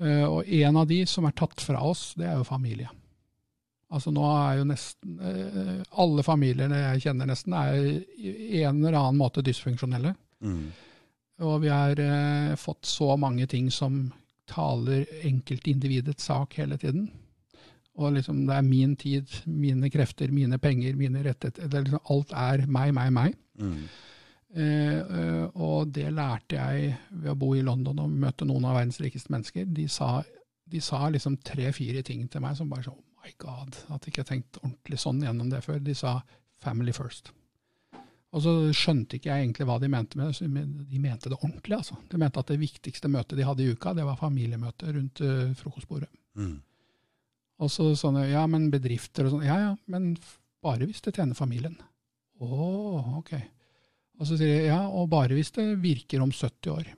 Eh, 0.01 0.25
og 0.25 0.47
en 0.47 0.81
av 0.81 0.87
de 0.89 1.03
som 1.09 1.27
er 1.27 1.37
tatt 1.37 1.61
fra 1.63 1.83
oss, 1.85 2.11
det 2.17 2.27
er 2.29 2.39
jo 2.39 2.47
familie. 2.47 2.89
Altså 3.93 4.11
nå 4.11 4.23
er 4.27 4.57
jo 4.59 4.65
nesten 4.67 5.19
eh, 5.23 5.77
Alle 6.01 6.23
familiene 6.25 6.81
jeg 6.81 7.05
kjenner 7.05 7.29
nesten, 7.29 7.53
er 7.55 7.77
i 8.19 8.65
en 8.67 8.81
eller 8.81 8.97
annen 8.99 9.21
måte 9.21 9.45
dysfunksjonelle. 9.45 10.11
Mm. 10.43 10.65
Og 11.47 11.61
vi 11.61 11.69
har 11.69 11.99
fått 12.57 12.87
så 12.89 13.11
mange 13.21 13.45
ting 13.45 13.69
som 13.69 14.07
taler 14.49 15.05
enkeltindividets 15.27 16.25
sak 16.31 16.57
hele 16.57 16.79
tiden. 16.81 17.11
Og 17.97 18.13
liksom 18.13 18.43
det 18.45 18.55
er 18.57 18.65
min 18.65 18.93
tid, 18.99 19.31
mine 19.49 19.89
krefter, 19.89 20.29
mine 20.33 20.59
penger, 20.61 20.97
mine 20.99 21.23
rettigheter. 21.25 21.65
Er 21.65 21.87
liksom, 21.87 22.03
alt 22.13 22.35
er 22.37 22.65
meg, 22.69 22.93
meg, 22.93 23.13
meg. 23.15 23.39
Mm. 23.57 23.87
Eh, 24.57 24.99
eh, 25.19 25.45
og 25.59 25.89
det 25.93 26.07
lærte 26.15 26.59
jeg 26.59 26.93
ved 27.09 27.33
å 27.33 27.39
bo 27.39 27.51
i 27.57 27.63
London 27.65 28.03
og 28.05 28.13
møte 28.13 28.45
noen 28.47 28.67
av 28.69 28.77
verdens 28.77 29.01
rikeste 29.03 29.33
mennesker. 29.33 29.65
De 29.65 29.87
sa, 29.91 30.21
de 30.69 30.81
sa 30.83 31.07
liksom 31.13 31.39
tre-fire 31.45 32.05
ting 32.05 32.27
til 32.31 32.43
meg 32.45 32.57
som 32.59 32.69
bare 32.71 32.87
sånn 32.87 33.01
Oh 33.01 33.25
my 33.25 33.33
God, 33.41 33.75
at 33.91 34.05
jeg 34.05 34.13
ikke 34.13 34.23
har 34.23 34.29
tenkt 34.29 34.61
ordentlig 34.61 35.01
sånn 35.01 35.25
gjennom 35.25 35.49
det 35.51 35.59
før. 35.65 35.81
De 35.83 35.97
sa 35.97 36.21
'family 36.63 36.93
first'. 36.95 37.33
Og 38.35 38.43
så 38.43 38.53
skjønte 38.75 39.17
ikke 39.17 39.31
jeg 39.31 39.45
egentlig 39.45 39.65
hva 39.67 39.77
de 39.81 39.89
mente 39.91 40.19
med 40.19 40.29
det. 40.29 40.63
De 40.91 40.99
mente 40.99 41.31
det 41.31 41.39
ordentlig, 41.39 41.77
altså. 41.79 41.97
De 42.11 42.19
mente 42.21 42.39
at 42.39 42.51
det 42.51 42.59
viktigste 42.61 43.09
møtet 43.11 43.37
de 43.39 43.45
hadde 43.47 43.63
i 43.63 43.71
uka, 43.71 43.93
det 43.97 44.05
var 44.05 44.19
familiemøtet 44.19 44.95
rundt 44.95 45.21
eh, 45.25 45.53
frokostbordet. 45.57 46.09
Mm. 46.37 46.57
Og 47.57 47.71
så 47.73 47.89
sånne, 47.97 48.27
ja, 48.29 48.43
men 48.49 48.69
bedrifter 48.73 49.27
og 49.27 49.35
sånn, 49.35 49.45
ja 49.47 49.57
ja, 49.63 49.69
men 49.89 50.11
bare 50.63 50.85
hvis 50.85 51.01
det 51.05 51.15
tjener 51.17 51.37
familien. 51.37 51.77
Å, 52.37 52.57
ok. 53.17 53.33
Og 54.17 54.29
så 54.29 54.37
sier 54.37 54.51
de, 54.51 54.67
ja, 54.69 54.81
og 54.89 55.09
bare 55.09 55.37
hvis 55.37 55.53
det 55.55 55.65
virker 55.81 56.21
om 56.21 56.33
70 56.33 56.73
år. 56.73 56.91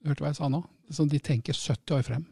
Du 0.00 0.10
hørte 0.10 0.24
hva 0.24 0.30
jeg 0.30 0.38
sa 0.40 0.50
nå? 0.50 0.62
Så 0.90 1.06
de 1.10 1.20
tenker 1.22 1.54
70 1.54 1.96
år 1.98 2.06
frem. 2.06 2.28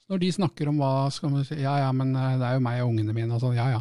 Så 0.00 0.12
når 0.12 0.22
de 0.22 0.32
snakker 0.36 0.70
om 0.70 0.80
hva 0.80 0.92
skal 1.12 1.32
man 1.32 1.46
si, 1.46 1.58
Ja 1.60 1.76
ja, 1.82 1.88
men 1.96 2.12
eh, 2.16 2.36
det 2.40 2.46
er 2.48 2.56
jo 2.56 2.64
meg 2.64 2.82
og 2.82 2.92
ungene 2.92 3.16
mine, 3.16 3.32
og 3.36 3.42
sånn, 3.42 3.56
ja 3.58 3.68
ja. 3.74 3.80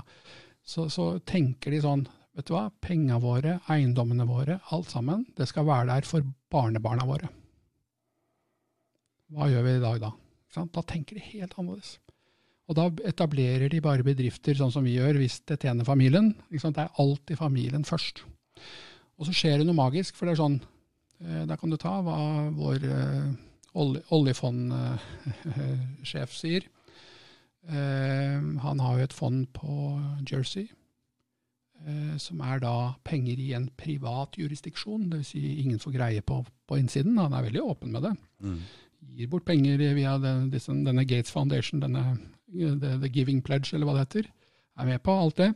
Så, 0.63 0.87
så 0.91 1.11
tenker 1.27 1.73
de 1.73 1.83
sånn 1.83 2.07
Vet 2.37 2.47
du 2.47 2.53
hva, 2.53 2.69
penga 2.79 3.17
våre, 3.19 3.57
eiendommene 3.67 4.23
våre, 4.29 4.59
alt 4.71 4.91
sammen, 4.93 5.25
det 5.35 5.49
skal 5.49 5.65
være 5.67 5.89
der 5.89 6.05
for 6.07 6.23
barnebarna 6.53 7.03
våre. 7.09 7.27
Hva 9.35 9.49
gjør 9.51 9.65
vi 9.65 9.73
i 9.75 9.81
dag 9.83 9.97
da? 10.05 10.11
Da 10.71 10.83
tenker 10.87 11.17
de 11.19 11.25
helt 11.33 11.57
annerledes. 11.57 11.97
Og 12.69 12.77
da 12.77 12.83
etablerer 13.09 13.65
de 13.71 13.79
bare 13.81 14.03
bedrifter 14.05 14.53
sånn 14.57 14.71
som 14.73 14.83
vi 14.85 14.97
gjør, 14.99 15.17
hvis 15.17 15.39
det 15.49 15.57
tjener 15.63 15.85
familien. 15.87 16.27
Det 16.51 16.69
er 16.69 16.97
alltid 17.01 17.35
familien 17.39 17.85
først. 17.87 18.15
Og 19.17 19.25
så 19.27 19.33
skjer 19.35 19.55
det 19.59 19.65
noe 19.67 19.77
magisk, 19.77 20.15
for 20.15 20.25
det 20.27 20.33
er 20.35 20.43
sånn 20.43 20.59
eh, 20.61 21.43
Der 21.49 21.57
kan 21.59 21.71
du 21.71 21.77
ta 21.81 21.93
hva 22.05 22.19
vår 22.55 22.79
eh, 22.85 23.29
oljefondsjef 23.73 26.31
sier. 26.37 26.63
Eh, 27.69 28.39
han 28.63 28.79
har 28.85 28.93
jo 28.97 29.05
et 29.07 29.17
fond 29.17 29.41
på 29.55 29.71
Jersey, 30.29 30.65
som 32.19 32.41
er 32.43 32.57
da 32.59 32.99
penger 33.07 33.37
i 33.39 33.53
en 33.55 33.69
privat 33.79 34.35
jurisdiksjon. 34.35 35.09
Dvs. 35.13 35.29
Si 35.31 35.39
ingen 35.61 35.79
får 35.79 35.95
greie 35.95 36.21
på, 36.21 36.45
på 36.67 36.75
innsiden. 36.75 37.21
Han 37.21 37.33
er 37.33 37.45
veldig 37.45 37.63
åpen 37.63 37.91
med 37.95 38.03
det. 38.03 38.15
Mm. 38.43 38.59
Gir 39.15 39.27
bort 39.31 39.47
penger 39.47 39.79
via 39.95 40.19
den, 40.19 40.51
denne 40.51 41.07
Gates 41.07 41.31
Foundation, 41.31 41.79
denne 41.79 42.19
the, 42.51 42.97
the 43.01 43.09
Giving 43.13 43.41
Pledge, 43.45 43.73
eller 43.73 43.89
hva 43.89 43.97
det 43.97 44.05
heter. 44.07 44.29
Er 44.79 44.87
med 44.87 45.03
på 45.03 45.15
alt 45.15 45.39
det. 45.41 45.53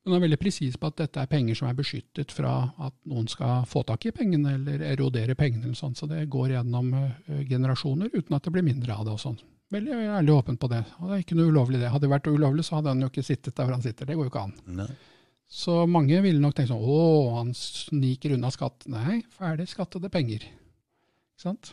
Men 0.00 0.16
er 0.16 0.22
veldig 0.24 0.38
presis 0.40 0.78
på 0.80 0.88
at 0.88 0.96
dette 1.02 1.20
er 1.20 1.28
penger 1.28 1.58
som 1.58 1.68
er 1.68 1.76
beskyttet 1.76 2.32
fra 2.32 2.54
at 2.80 2.94
noen 3.10 3.28
skal 3.28 3.66
få 3.68 3.82
tak 3.88 4.06
i 4.08 4.14
pengene 4.16 4.54
eller 4.56 4.84
erodere 4.88 5.36
pengene. 5.36 5.66
eller 5.68 5.76
sånn, 5.76 5.94
Så 5.94 6.08
det 6.08 6.24
går 6.32 6.54
gjennom 6.54 6.94
uh, 6.96 7.42
generasjoner 7.44 8.08
uten 8.14 8.36
at 8.36 8.46
det 8.46 8.54
blir 8.54 8.64
mindre 8.64 8.96
av 8.96 9.04
det. 9.04 9.12
og 9.12 9.20
sånn. 9.20 9.38
Veldig 9.70 9.98
ærlig 10.16 10.34
åpen 10.34 10.56
på 10.56 10.70
det. 10.72 10.80
Og 10.98 11.10
det 11.10 11.14
er 11.14 11.24
ikke 11.26 11.36
noe 11.38 11.52
ulovlig 11.52 11.82
det. 11.82 11.90
Hadde 11.92 12.08
det 12.08 12.14
vært 12.14 12.30
ulovlig, 12.32 12.64
så 12.66 12.78
hadde 12.78 12.94
han 12.94 13.04
jo 13.04 13.10
ikke 13.12 13.26
sittet 13.26 13.54
der 13.54 13.68
hvor 13.68 13.76
han 13.76 13.84
sitter. 13.84 14.08
Det 14.08 14.16
går 14.18 14.26
jo 14.26 14.32
ikke 14.32 14.46
an. 14.48 14.56
Nei. 14.80 14.88
Så 15.50 15.74
mange 15.90 16.18
ville 16.22 16.40
nok 16.40 16.54
tenke 16.54 16.70
sånn 16.70 16.82
å, 16.82 17.02
han 17.36 17.52
sniker 17.58 18.36
unna 18.36 18.52
skatt. 18.54 18.86
Nei, 18.90 19.20
ferdig 19.34 19.66
skattede 19.70 20.10
penger. 20.10 20.46
Ikke 20.46 21.44
sant? 21.44 21.72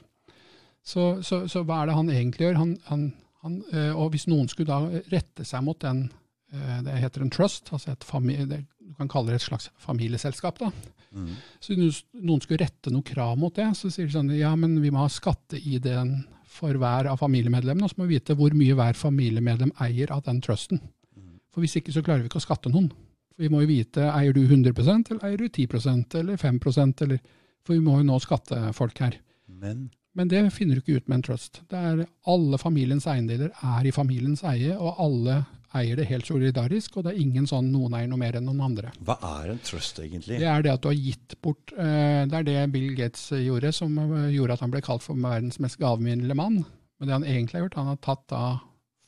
Så, 0.88 1.20
så, 1.26 1.44
så, 1.52 1.62
hva 1.68 1.84
er 1.84 1.90
det 1.90 1.98
han 1.98 2.10
egentlig 2.10 2.48
gjør? 2.48 2.60
Han, 2.62 2.76
han, 2.88 3.08
han, 3.46 3.60
øh, 3.72 3.92
og 3.96 4.14
hvis 4.14 4.28
noen 4.28 4.48
skulle 4.52 4.72
da 4.72 5.04
rette 5.12 5.46
seg 5.46 5.66
mot 5.66 5.80
den 5.84 6.08
Eh, 6.54 6.84
det 6.84 7.00
heter 7.02 7.24
en 7.24 7.32
trust, 7.32 7.74
altså 7.76 7.92
et 7.92 8.06
familie, 8.08 8.46
du 8.48 8.94
kan 8.96 9.10
kalle 9.12 9.34
det 9.34 9.42
et 9.42 9.48
slags 9.50 9.70
familieselskap. 9.84 10.60
da. 10.60 10.72
Mm. 11.12 11.34
Så 11.60 11.76
hvis 11.76 12.04
noen 12.14 12.42
skulle 12.42 12.64
rette 12.64 12.92
noe 12.94 13.04
krav 13.04 13.38
mot 13.40 13.56
det, 13.56 13.68
så 13.76 13.92
sier 13.92 14.08
de 14.08 14.16
sånn 14.16 14.32
ja, 14.38 14.54
men 14.56 14.80
vi 14.82 14.92
må 14.92 15.04
ha 15.04 15.12
skatte-ID-en 15.12 16.22
for 16.58 16.80
hver 16.80 17.12
av 17.12 17.20
familiemedlemmene, 17.20 17.86
og 17.86 17.92
så 17.92 18.00
må 18.00 18.08
vi 18.08 18.18
vite 18.18 18.38
hvor 18.38 18.56
mye 18.56 18.78
hver 18.78 18.96
familiemedlem 18.98 19.74
eier 19.84 20.14
av 20.16 20.24
den 20.26 20.40
trusten. 20.42 20.80
Mm. 21.18 21.36
For 21.52 21.64
hvis 21.64 21.78
ikke 21.82 21.94
så 21.94 22.04
klarer 22.06 22.24
vi 22.24 22.32
ikke 22.32 22.40
å 22.40 22.48
skatte 22.48 22.72
noen. 22.72 22.90
For 23.36 23.44
vi 23.44 23.52
må 23.52 23.62
jo 23.62 23.70
vite 23.70 24.08
eier 24.08 24.34
du 24.34 24.42
100% 24.48 25.12
eller 25.12 25.28
eier 25.28 25.44
du 25.44 25.50
10% 25.50 26.18
eller 26.22 26.40
5% 26.42 27.06
eller, 27.06 27.20
For 27.68 27.76
vi 27.76 27.84
må 27.84 28.00
jo 28.00 28.08
nå 28.08 28.18
skatte 28.24 28.72
folk 28.72 28.98
her. 29.04 29.20
Men 29.52 29.90
men 30.18 30.32
det 30.32 30.42
finner 30.56 30.78
du 30.78 30.82
ikke 30.82 31.04
ut 31.04 31.12
med 31.12 31.20
en 31.20 31.28
trust. 31.30 31.62
Det 31.70 31.78
er 31.78 32.08
Alle 32.28 32.58
familiens 32.62 33.06
eiendeler 33.10 33.52
er 33.54 33.86
i 33.86 33.94
familiens 33.94 34.42
eie, 34.48 34.74
og 34.74 34.98
alle 35.04 35.44
eier 35.78 36.00
det 36.00 36.08
helt 36.10 36.26
solidarisk, 36.26 36.96
og 36.98 37.06
det 37.06 37.12
er 37.14 37.22
ingen 37.22 37.46
sånn 37.50 37.68
noen 37.70 37.94
eier 37.98 38.10
noe 38.10 38.22
mer 38.22 38.38
enn 38.40 38.48
noen 38.48 38.64
andre. 38.70 38.94
Hva 39.06 39.18
er 39.42 39.54
en 39.54 39.62
trust 39.62 40.00
egentlig? 40.02 40.40
Det 40.42 40.50
er 40.50 40.66
det 40.66 40.74
at 40.74 40.82
du 40.82 40.90
har 40.90 40.98
gitt 40.98 41.36
bort 41.44 41.74
eh, 41.76 42.24
Det 42.26 42.40
er 42.40 42.48
det 42.48 42.58
Bill 42.74 42.96
Gates 42.98 43.28
gjorde, 43.36 43.74
som 43.76 43.94
gjorde 44.34 44.58
at 44.58 44.64
han 44.66 44.74
ble 44.74 44.82
kalt 44.86 45.06
for 45.06 45.20
verdens 45.22 45.60
mest 45.64 45.78
gavmilde 45.82 46.38
mann. 46.40 46.64
Men 46.98 47.10
det 47.10 47.18
han 47.20 47.28
egentlig 47.28 47.60
har 47.60 47.68
gjort, 47.68 47.80
han 47.84 47.92
har 47.92 48.02
tatt 48.02 48.26
da 48.34 48.44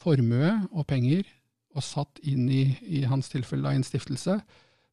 formue 0.03 0.51
og 0.69 0.85
penger 0.87 1.25
og 1.77 1.85
satt 1.85 2.21
inn 2.27 2.47
i, 2.51 2.63
i 2.85 3.03
hans 3.07 3.29
tilfelle 3.31 3.65
da, 3.65 3.73
en 3.75 3.85
stiftelse 3.85 4.39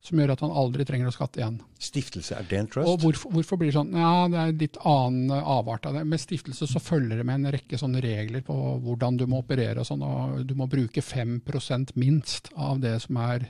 som 0.06 0.20
gjør 0.20 0.32
at 0.36 0.42
han 0.44 0.54
aldri 0.54 0.86
trenger 0.86 1.10
å 1.10 1.14
skatte 1.14 1.40
igjen. 1.40 1.58
Stiftelse, 1.82 2.36
er 2.38 2.46
det 2.48 2.60
en 2.60 2.70
trust? 2.70 2.90
Og 2.90 3.02
hvorfor, 3.02 3.32
hvorfor 3.34 3.60
blir 3.60 3.72
det 3.72 3.76
sånn? 3.76 3.92
Ja, 3.96 4.28
Det 4.30 4.40
er 4.42 4.54
litt 4.62 4.78
annen 4.86 5.34
avart 5.36 5.88
av 5.88 5.98
det. 5.98 6.04
Med 6.06 6.22
stiftelse 6.22 6.68
så 6.70 6.82
følger 6.82 7.18
det 7.18 7.26
med 7.26 7.40
en 7.40 7.52
rekke 7.56 7.80
sånne 7.80 8.02
regler 8.04 8.44
på 8.46 8.56
hvordan 8.84 9.18
du 9.18 9.26
må 9.30 9.42
operere. 9.42 9.80
og 9.82 9.88
sånn, 9.88 10.04
og 10.06 10.46
Du 10.46 10.54
må 10.58 10.68
bruke 10.70 11.02
5% 11.02 11.94
minst 11.98 12.52
av 12.54 12.80
det 12.84 12.96
som 13.02 13.18
er 13.24 13.48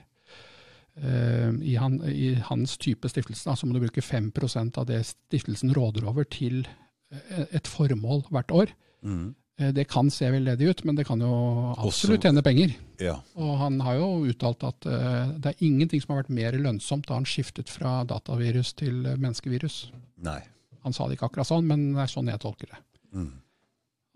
uh, 1.05 1.53
i, 1.61 1.77
han, 1.77 2.01
i, 2.09 2.35
hans 2.49 2.77
type 2.83 3.09
stiftelse. 3.13 3.45
Da, 3.49 3.57
så 3.57 3.69
må 3.69 3.77
du 3.77 3.85
bruke 3.85 4.05
5% 4.05 4.81
av 4.81 4.89
det 4.89 5.03
stiftelsen 5.13 5.75
råder 5.77 6.09
over 6.09 6.25
til 6.25 6.65
eh, 7.13 7.45
et 7.53 7.69
formål 7.69 8.25
hvert 8.31 8.55
år. 8.65 8.73
Mm. 9.05 9.35
Eh, 9.57 9.73
det 9.73 9.87
kan 9.89 10.11
se 10.13 10.29
veldedig 10.31 10.69
ut, 10.69 10.83
men 10.85 10.99
det 10.99 11.07
kan 11.09 11.21
jo 11.21 11.33
absolutt 11.81 12.27
tjene 12.27 12.45
penger. 12.45 12.75
Ja. 13.01 13.17
Og 13.41 13.55
han 13.61 13.79
har 13.85 13.97
jo 14.01 14.11
uttalt 14.29 14.65
at 14.69 14.89
uh, 14.89 15.33
det 15.33 15.53
er 15.53 15.65
ingenting 15.65 16.03
som 16.03 16.15
har 16.15 16.23
vært 16.23 16.37
mer 16.37 16.59
lønnsomt 16.61 17.09
da 17.09 17.17
han 17.19 17.29
skiftet 17.29 17.73
fra 17.73 17.99
datavirus 18.09 18.75
til 18.77 19.03
menneskevirus. 19.17 19.87
Nei. 20.25 20.41
Han 20.85 20.97
sa 20.97 21.07
det 21.07 21.17
ikke 21.17 21.31
akkurat 21.31 21.49
sånn, 21.49 21.67
men 21.69 21.91
det 21.95 22.05
er 22.05 22.13
sånn 22.13 22.31
jeg 22.31 22.43
tolker 22.43 22.73
det. 22.73 22.81
Mm. 23.17 23.33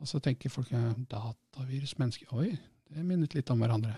Og 0.01 0.09
så 0.09 0.21
tenker 0.25 0.53
folk 0.53 0.71
datavirus, 1.11 1.97
menneske 2.01 2.29
Oi, 2.37 2.55
det 2.89 3.05
minnet 3.05 3.35
litt 3.37 3.51
om 3.53 3.61
hverandre. 3.61 3.93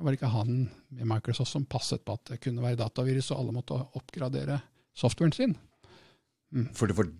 Det 0.00 0.06
var 0.06 0.16
ikke 0.16 0.30
han 0.32 0.64
med 0.96 1.06
Microsoft 1.10 1.52
som 1.52 1.66
passet 1.68 2.02
på 2.06 2.14
at 2.16 2.32
det 2.32 2.40
kunne 2.42 2.64
være 2.64 2.78
datavirus, 2.80 3.30
og 3.34 3.42
alle 3.42 3.54
måtte 3.54 3.78
oppgradere 3.98 4.58
softwaren 4.96 5.34
sin. 5.36 5.52
Mm. 6.50 6.70
For 6.74 6.90
det 6.90 6.96
var 6.98 7.10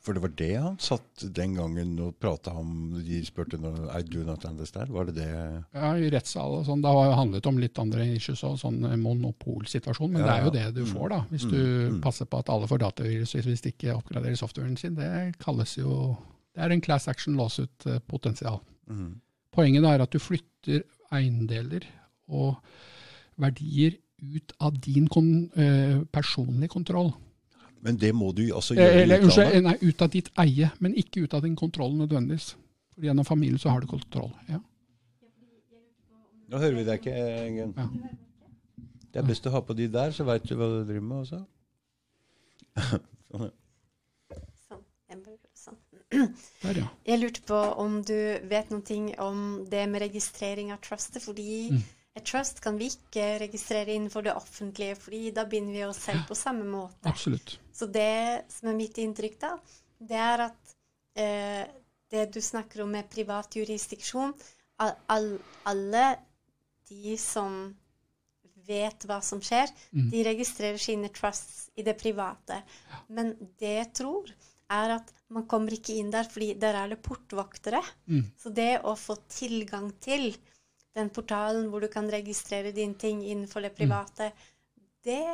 for 0.00 0.16
det 0.16 0.22
var 0.24 0.32
det 0.32 0.54
han 0.56 0.76
satt 0.80 1.24
den 1.36 1.58
gangen 1.58 1.90
og 2.00 2.14
prata 2.22 2.54
om 2.56 2.94
De 3.04 3.18
spurte 3.26 3.58
noe, 3.60 3.84
I 3.92 4.00
do 4.06 4.22
not 4.24 4.46
understand. 4.48 4.88
Var 4.94 5.10
det 5.10 5.16
det 5.18 5.28
Ja, 5.28 5.90
i 5.92 6.08
rettssal 6.12 6.56
og 6.56 6.64
sånn. 6.68 6.80
Det 6.80 6.92
har 6.96 7.12
handlet 7.18 7.48
om 7.50 7.60
litt 7.60 7.78
andre 7.82 8.06
issues 8.14 8.40
og 8.48 8.56
sånn 8.62 8.80
monopolsituasjon. 9.02 10.14
Men 10.14 10.24
ja, 10.24 10.26
det 10.26 10.32
er 10.32 10.46
jo 10.46 10.54
det 10.56 10.66
du 10.80 10.82
får, 10.88 11.12
da. 11.12 11.20
Hvis 11.28 11.44
mm, 11.44 11.52
du 11.52 11.60
mm. 11.60 12.00
passer 12.06 12.30
på 12.30 12.40
at 12.40 12.52
alle 12.52 12.70
får 12.70 12.80
datavirus 12.86 13.36
hvis 13.36 13.64
de 13.66 13.74
ikke 13.74 13.98
oppgraderer 13.98 14.40
softwaren 14.40 14.78
sin. 14.80 14.96
Det 14.96 15.10
kalles 15.42 15.76
jo 15.76 16.16
Det 16.56 16.64
er 16.64 16.72
en 16.72 16.82
class 16.82 17.08
action 17.08 17.36
lawsuit-potensial. 17.36 18.62
Mm. 18.88 19.18
Poenget 19.52 19.84
er 19.84 20.02
at 20.02 20.14
du 20.14 20.18
flytter 20.22 20.86
eiendeler 21.12 21.84
og 22.30 22.56
verdier 23.40 23.98
ut 24.20 24.52
av 24.60 24.76
din 24.80 25.08
kon, 25.08 25.50
eh, 25.56 26.00
personlige 26.12 26.72
kontroll. 26.72 27.12
Men 27.80 27.96
det 28.00 28.10
må 28.16 28.32
du 28.36 28.42
altså 28.52 28.76
gjøre 28.76 28.92
eh, 28.92 29.02
Eller, 29.04 29.22
unnskyld, 29.24 29.62
nei, 29.64 29.76
ut 29.80 30.02
av 30.04 30.10
ditt 30.12 30.28
eie, 30.42 30.70
men 30.84 30.96
ikke 31.00 31.24
ut 31.24 31.36
av 31.36 31.44
din 31.46 31.56
kontroll 31.56 31.94
nødvendigvis. 31.96 32.52
For 32.94 33.06
gjennom 33.08 33.24
familien 33.28 33.60
så 33.60 33.72
har 33.72 33.80
du 33.80 33.88
kontroll. 33.90 34.32
ja. 34.50 34.60
Nå 36.50 36.58
hører 36.58 36.80
vi 36.80 36.82
deg 36.82 36.98
ikke, 36.98 37.12
Engen. 37.46 37.72
Ja. 37.78 37.84
Det 39.10 39.20
er 39.20 39.26
best 39.26 39.44
å 39.46 39.52
ha 39.54 39.60
på 39.62 39.74
de 39.78 39.86
der, 39.90 40.10
så 40.14 40.26
veit 40.26 40.48
du 40.48 40.56
hva 40.58 40.66
du 40.66 40.80
driver 40.88 41.04
med 41.06 41.20
også. 41.20 41.38
sånn, 44.66 44.82
sånn. 45.62 45.78
Der, 46.10 46.80
ja. 46.82 46.88
Jeg 47.06 47.20
lurte 47.22 47.44
på 47.46 47.60
om 47.84 48.00
du 48.06 48.18
vet 48.50 48.74
noe 48.74 48.98
om 49.22 49.46
det 49.70 49.84
med 49.92 50.02
registrering 50.02 50.74
av 50.74 50.82
trustet, 50.82 51.22
fordi 51.22 51.52
mm 51.70 51.88
et 52.18 52.26
trust 52.26 52.58
kan 52.62 52.78
vi 52.78 52.88
ikke 52.90 53.26
registrere 53.44 53.94
innenfor 53.94 54.24
det 54.26 54.34
offentlige, 54.34 54.96
fordi 54.98 55.30
da 55.34 55.44
binder 55.48 55.76
vi 55.76 55.84
oss 55.86 56.00
selv 56.08 56.24
på 56.28 56.36
samme 56.38 56.66
måte. 56.66 57.06
Absolutt. 57.08 57.58
Så 57.72 57.86
det 57.86 58.46
som 58.50 58.72
er 58.72 58.78
mitt 58.78 58.98
inntrykk, 58.98 59.36
da, 59.40 59.52
det 60.10 60.18
er 60.18 60.44
at 60.48 60.74
eh, 61.14 61.62
det 62.10 62.26
du 62.34 62.40
snakker 62.42 62.82
om 62.82 62.90
med 62.90 63.10
privat 63.12 63.54
jurisdiksjon 63.54 64.34
all, 64.82 64.96
all, 65.12 65.30
Alle 65.70 66.04
de 66.90 67.14
som 67.20 67.62
vet 68.66 69.06
hva 69.06 69.20
som 69.24 69.40
skjer, 69.42 69.70
mm. 69.94 70.08
de 70.12 70.22
registrerer 70.26 70.80
sine 70.80 71.10
trusts 71.14 71.68
i 71.78 71.84
det 71.86 71.96
private. 72.00 72.60
Men 73.14 73.32
det 73.60 73.74
jeg 73.76 73.90
tror, 74.02 74.32
er 74.70 74.96
at 74.98 75.10
man 75.34 75.46
kommer 75.50 75.74
ikke 75.74 75.96
inn 75.98 76.10
der, 76.12 76.28
fordi 76.30 76.52
der 76.60 76.78
er 76.78 76.92
det 76.92 77.00
portvoktere. 77.02 77.82
Mm. 78.10 78.24
Så 78.38 78.52
det 78.54 78.72
å 78.86 78.94
få 78.98 79.16
tilgang 79.30 79.90
til 80.02 80.30
den 80.96 81.10
portalen 81.14 81.68
hvor 81.70 81.84
du 81.84 81.88
kan 81.92 82.08
registrere 82.10 82.74
dine 82.74 82.98
ting 82.98 83.22
innenfor 83.24 83.62
det 83.64 83.74
private, 83.76 84.30
mm. 84.32 84.86
det 85.06 85.24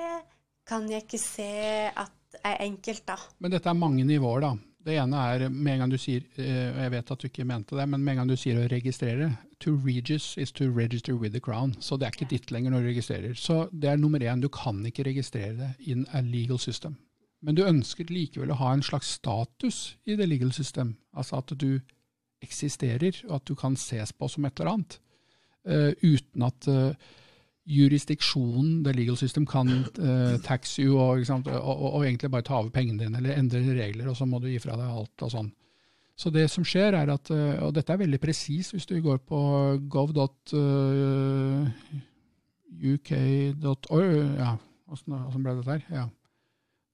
kan 0.66 0.88
jeg 0.90 1.06
ikke 1.06 1.22
se 1.22 1.50
at 1.94 2.12
er 2.44 2.62
enkelt, 2.66 3.06
da. 3.06 3.16
Men 3.40 3.54
dette 3.54 3.70
er 3.70 3.78
mange 3.78 4.04
nivåer, 4.04 4.44
da. 4.44 4.54
Det 4.86 4.94
ene 5.00 5.18
er 5.18 5.48
med 5.50 5.72
en 5.72 5.80
gang 5.82 5.90
du 5.90 5.98
sier 5.98 6.22
og 6.38 6.76
Jeg 6.78 6.90
vet 6.92 7.08
at 7.10 7.22
du 7.22 7.26
ikke 7.26 7.46
mente 7.48 7.74
det, 7.74 7.88
men 7.90 8.04
med 8.04 8.12
en 8.12 8.20
gang 8.20 8.28
du 8.30 8.36
sier 8.38 8.60
å 8.60 8.68
registrere 8.70 9.32
To 9.64 9.72
regis 9.82 10.36
is 10.38 10.52
to 10.52 10.68
register 10.70 11.16
with 11.16 11.32
the 11.32 11.40
crown. 11.40 11.72
Så 11.80 11.96
det 11.96 12.06
er 12.06 12.14
ikke 12.14 12.28
ditt 12.28 12.50
lenger 12.52 12.70
når 12.70 12.84
du 12.84 12.88
registrerer. 12.90 13.34
Så 13.34 13.70
det 13.72 13.88
er 13.88 13.96
nummer 13.96 14.20
én. 14.20 14.42
Du 14.42 14.50
kan 14.52 14.84
ikke 14.86 15.06
registrere 15.08 15.56
det 15.56 15.70
in 15.88 16.04
a 16.12 16.20
legal 16.20 16.60
system. 16.60 16.98
Men 17.40 17.56
du 17.56 17.64
ønsker 17.64 18.12
likevel 18.12 18.52
å 18.52 18.58
ha 18.60 18.74
en 18.74 18.84
slags 18.84 19.14
status 19.16 19.96
i 20.04 20.14
det 20.16 20.28
legal 20.28 20.52
system. 20.52 20.94
Altså 21.16 21.40
at 21.40 21.56
du 21.56 21.80
eksisterer, 22.44 23.22
og 23.30 23.40
at 23.40 23.48
du 23.48 23.54
kan 23.56 23.76
ses 23.80 24.12
på 24.12 24.28
som 24.28 24.44
et 24.44 24.60
eller 24.60 24.74
annet. 24.76 24.98
Uh, 25.66 25.90
uten 26.02 26.44
at 26.46 26.68
uh, 26.70 27.14
jurisdiksjonen, 27.66 28.84
the 28.84 28.92
legal 28.94 29.16
system, 29.18 29.46
kan 29.46 29.68
uh, 29.98 30.36
tax 30.46 30.78
you 30.78 30.98
og, 30.98 31.24
og, 31.26 31.46
og, 31.50 31.86
og, 31.94 32.04
egentlig 32.06 32.30
bare 32.30 32.46
ta 32.46 32.60
over 32.60 32.70
pengene 32.70 33.02
dine 33.02 33.18
eller 33.18 33.34
endre 33.34 33.62
regler, 33.74 34.06
og 34.10 34.16
så 34.16 34.26
må 34.28 34.38
du 34.38 34.46
gi 34.46 34.60
fra 34.62 34.76
deg 34.78 34.86
alt 34.86 35.26
og 35.26 35.32
sånn. 35.34 35.50
Så 36.16 36.30
det 36.32 36.46
som 36.48 36.64
skjer 36.64 36.94
er 36.96 37.10
at, 37.12 37.30
eh, 37.30 37.58
og 37.60 37.74
dette 37.76 37.92
er 37.92 38.00
veldig 38.00 38.20
presis 38.22 38.70
hvis 38.72 38.88
du 38.88 38.94
går 39.04 39.18
på 39.28 39.40
gov.uk.org, 39.92 40.54
ja, 44.40 44.54
åssen 44.88 45.44
ble 45.44 45.56
dette 45.58 45.74
her? 45.74 45.82
Ja. 45.92 46.06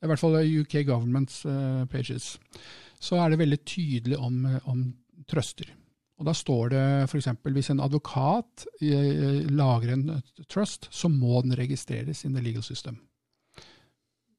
I 0.02 0.10
hvert 0.10 0.18
fall 0.18 0.40
UK 0.42 0.80
Governments 0.88 1.44
uh, 1.46 1.86
pages. 1.86 2.34
Så 2.98 3.14
er 3.22 3.30
det 3.30 3.38
veldig 3.38 3.60
tydelig 3.62 4.18
om, 4.18 4.42
om 4.66 4.82
trøster. 5.30 5.70
Og 6.20 6.26
Da 6.28 6.34
står 6.36 6.74
det 6.74 6.84
f.eks. 7.08 7.30
hvis 7.42 7.70
en 7.72 7.80
advokat 7.82 8.66
lager 8.80 9.94
en 9.94 10.04
trust, 10.48 10.88
så 10.90 11.08
må 11.08 11.40
den 11.42 11.56
registreres 11.58 12.24
in 12.24 12.36
the 12.36 12.42
legal 12.44 12.62
system. 12.62 13.00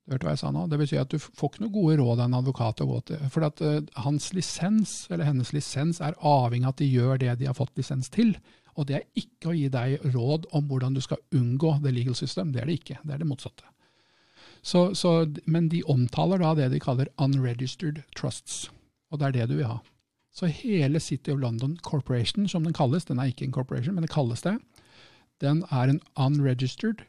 Du 0.04 0.12
hørte 0.12 0.28
hva 0.28 0.34
jeg 0.36 0.42
sa 0.42 0.52
nå? 0.52 0.66
Det 0.68 0.80
betyr 0.80 1.02
at 1.02 1.14
du 1.14 1.20
får 1.20 1.50
ikke 1.50 1.64
noen 1.64 1.76
gode 1.78 1.98
råd 2.02 2.18
av 2.20 2.26
en 2.26 2.40
advokat 2.42 2.82
å 2.84 2.90
gå 2.90 2.98
til. 3.08 3.22
For 3.32 3.48
at 3.48 3.62
hans 4.04 4.34
lisens, 4.36 4.96
eller 5.10 5.30
hennes 5.30 5.54
lisens, 5.56 6.02
er 6.04 6.18
avhengig 6.20 6.68
av 6.68 6.74
at 6.76 6.82
de 6.84 6.90
gjør 6.92 7.22
det 7.22 7.38
de 7.40 7.48
har 7.48 7.56
fått 7.56 7.72
lisens 7.80 8.12
til. 8.12 8.34
Og 8.76 8.90
det 8.90 8.98
er 8.98 9.06
ikke 9.20 9.52
å 9.52 9.56
gi 9.56 9.70
deg 9.72 10.04
råd 10.16 10.50
om 10.58 10.68
hvordan 10.68 10.98
du 10.98 11.02
skal 11.04 11.22
unngå 11.36 11.78
the 11.84 11.94
legal 11.94 12.18
system. 12.20 12.52
Det 12.52 12.64
er 12.64 12.70
det 12.70 12.80
ikke. 12.82 13.00
Det 13.04 13.16
er 13.16 13.24
det 13.24 13.30
motsatte. 13.30 13.70
Så, 14.64 14.94
så, 14.96 15.26
men 15.46 15.68
de 15.72 15.84
omtaler 15.92 16.40
da 16.40 16.54
det 16.58 16.70
de 16.74 16.84
kaller 16.84 17.12
unregistered 17.22 18.04
trusts. 18.18 18.68
Og 19.12 19.20
det 19.20 19.30
er 19.30 19.38
det 19.38 19.50
du 19.52 19.58
vil 19.60 19.70
ha. 19.70 19.80
Så 20.34 20.50
hele 20.50 21.00
City 21.00 21.30
of 21.30 21.40
London 21.40 21.78
Corporation, 21.78 22.48
som 22.50 22.64
den 22.66 22.74
kalles, 22.74 23.06
den 23.06 23.20
er 23.20 23.30
ikke 23.30 23.46
en 23.46 23.54
corporation, 23.54 23.94
men 23.94 24.06
det 24.06 24.14
kalles 24.14 24.42
det, 24.42 24.58
den 25.42 25.64
er 25.72 25.92
en 25.92 26.02
unregistered 26.18 27.04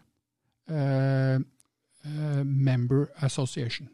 uh, 0.71 1.41
uh, 2.05 2.45
member 2.45 3.07
association. 3.25 3.89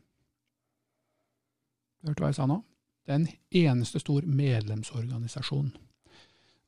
Du 2.00 2.10
hørte 2.10 2.24
hva 2.24 2.32
jeg 2.32 2.40
sa 2.40 2.48
nå? 2.48 2.58
Det 3.06 3.12
er 3.12 3.20
en 3.20 3.30
eneste 3.68 4.00
stor 4.00 4.26
medlemsorganisasjon. 4.26 5.70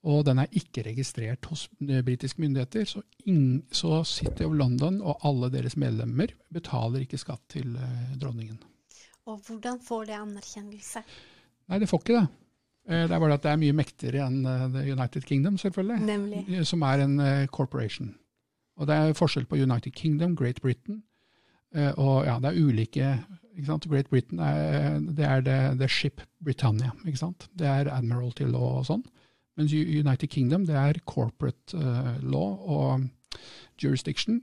Og 0.03 0.25
den 0.27 0.41
er 0.43 0.51
ikke 0.59 0.83
registrert 0.83 1.47
hos 1.47 1.69
eh, 1.87 2.03
britiske 2.03 2.43
myndigheter. 2.43 2.85
Så, 2.91 3.03
ingen, 3.25 3.63
så 3.71 4.03
City 4.05 4.43
of 4.43 4.57
London 4.59 4.99
og 5.01 5.23
alle 5.29 5.53
deres 5.55 5.77
medlemmer 5.79 6.35
betaler 6.53 7.05
ikke 7.05 7.21
skatt 7.23 7.45
til 7.55 7.77
uh, 7.79 8.17
dronningen. 8.19 8.59
Og 9.31 9.39
hvordan 9.47 9.79
får 9.81 10.09
det 10.11 10.19
anerkjennelse? 10.19 11.05
Nei, 11.71 11.79
det 11.79 11.89
får 11.89 12.03
ikke 12.03 12.19
det. 12.19 12.27
Det 12.89 13.15
er 13.15 13.21
bare 13.23 13.37
at 13.39 13.45
det 13.45 13.51
er 13.53 13.61
mye 13.61 13.75
mektigere 13.79 14.25
enn 14.27 14.43
The 14.75 14.83
United 14.91 15.23
Kingdom, 15.29 15.55
selvfølgelig. 15.61 16.01
Nemlig. 16.03 16.67
Som 16.67 16.83
er 16.83 17.05
en 17.05 17.21
corporation. 17.47 18.15
Og 18.77 18.89
det 18.91 18.97
er 18.97 19.15
forskjell 19.15 19.47
på 19.47 19.61
United 19.61 19.95
Kingdom, 19.95 20.35
Great 20.37 20.59
Britain, 20.65 21.03
Eh, 21.73 21.93
og 21.97 22.27
ja, 22.27 22.37
det 22.41 22.51
er 22.51 22.61
ulike 22.61 23.07
ikke 23.53 23.69
sant? 23.69 23.89
Great 23.89 24.09
Britain 24.11 24.41
er, 24.41 24.99
det 25.01 25.25
er 25.25 25.41
the, 25.45 25.57
the 25.79 25.89
Ship 25.89 26.21
Britannia. 26.45 26.93
ikke 27.07 27.21
sant? 27.21 27.49
Det 27.59 27.67
er 27.69 27.91
Admiralty 27.93 28.47
law 28.49 28.79
og 28.81 28.87
sånn. 28.89 29.05
Mens 29.61 29.73
United 29.77 30.31
Kingdom 30.33 30.65
det 30.69 30.77
er 30.81 31.01
corporate 31.05 31.77
law 32.25 32.55
og 32.65 33.03
jurisdiction. 33.83 34.41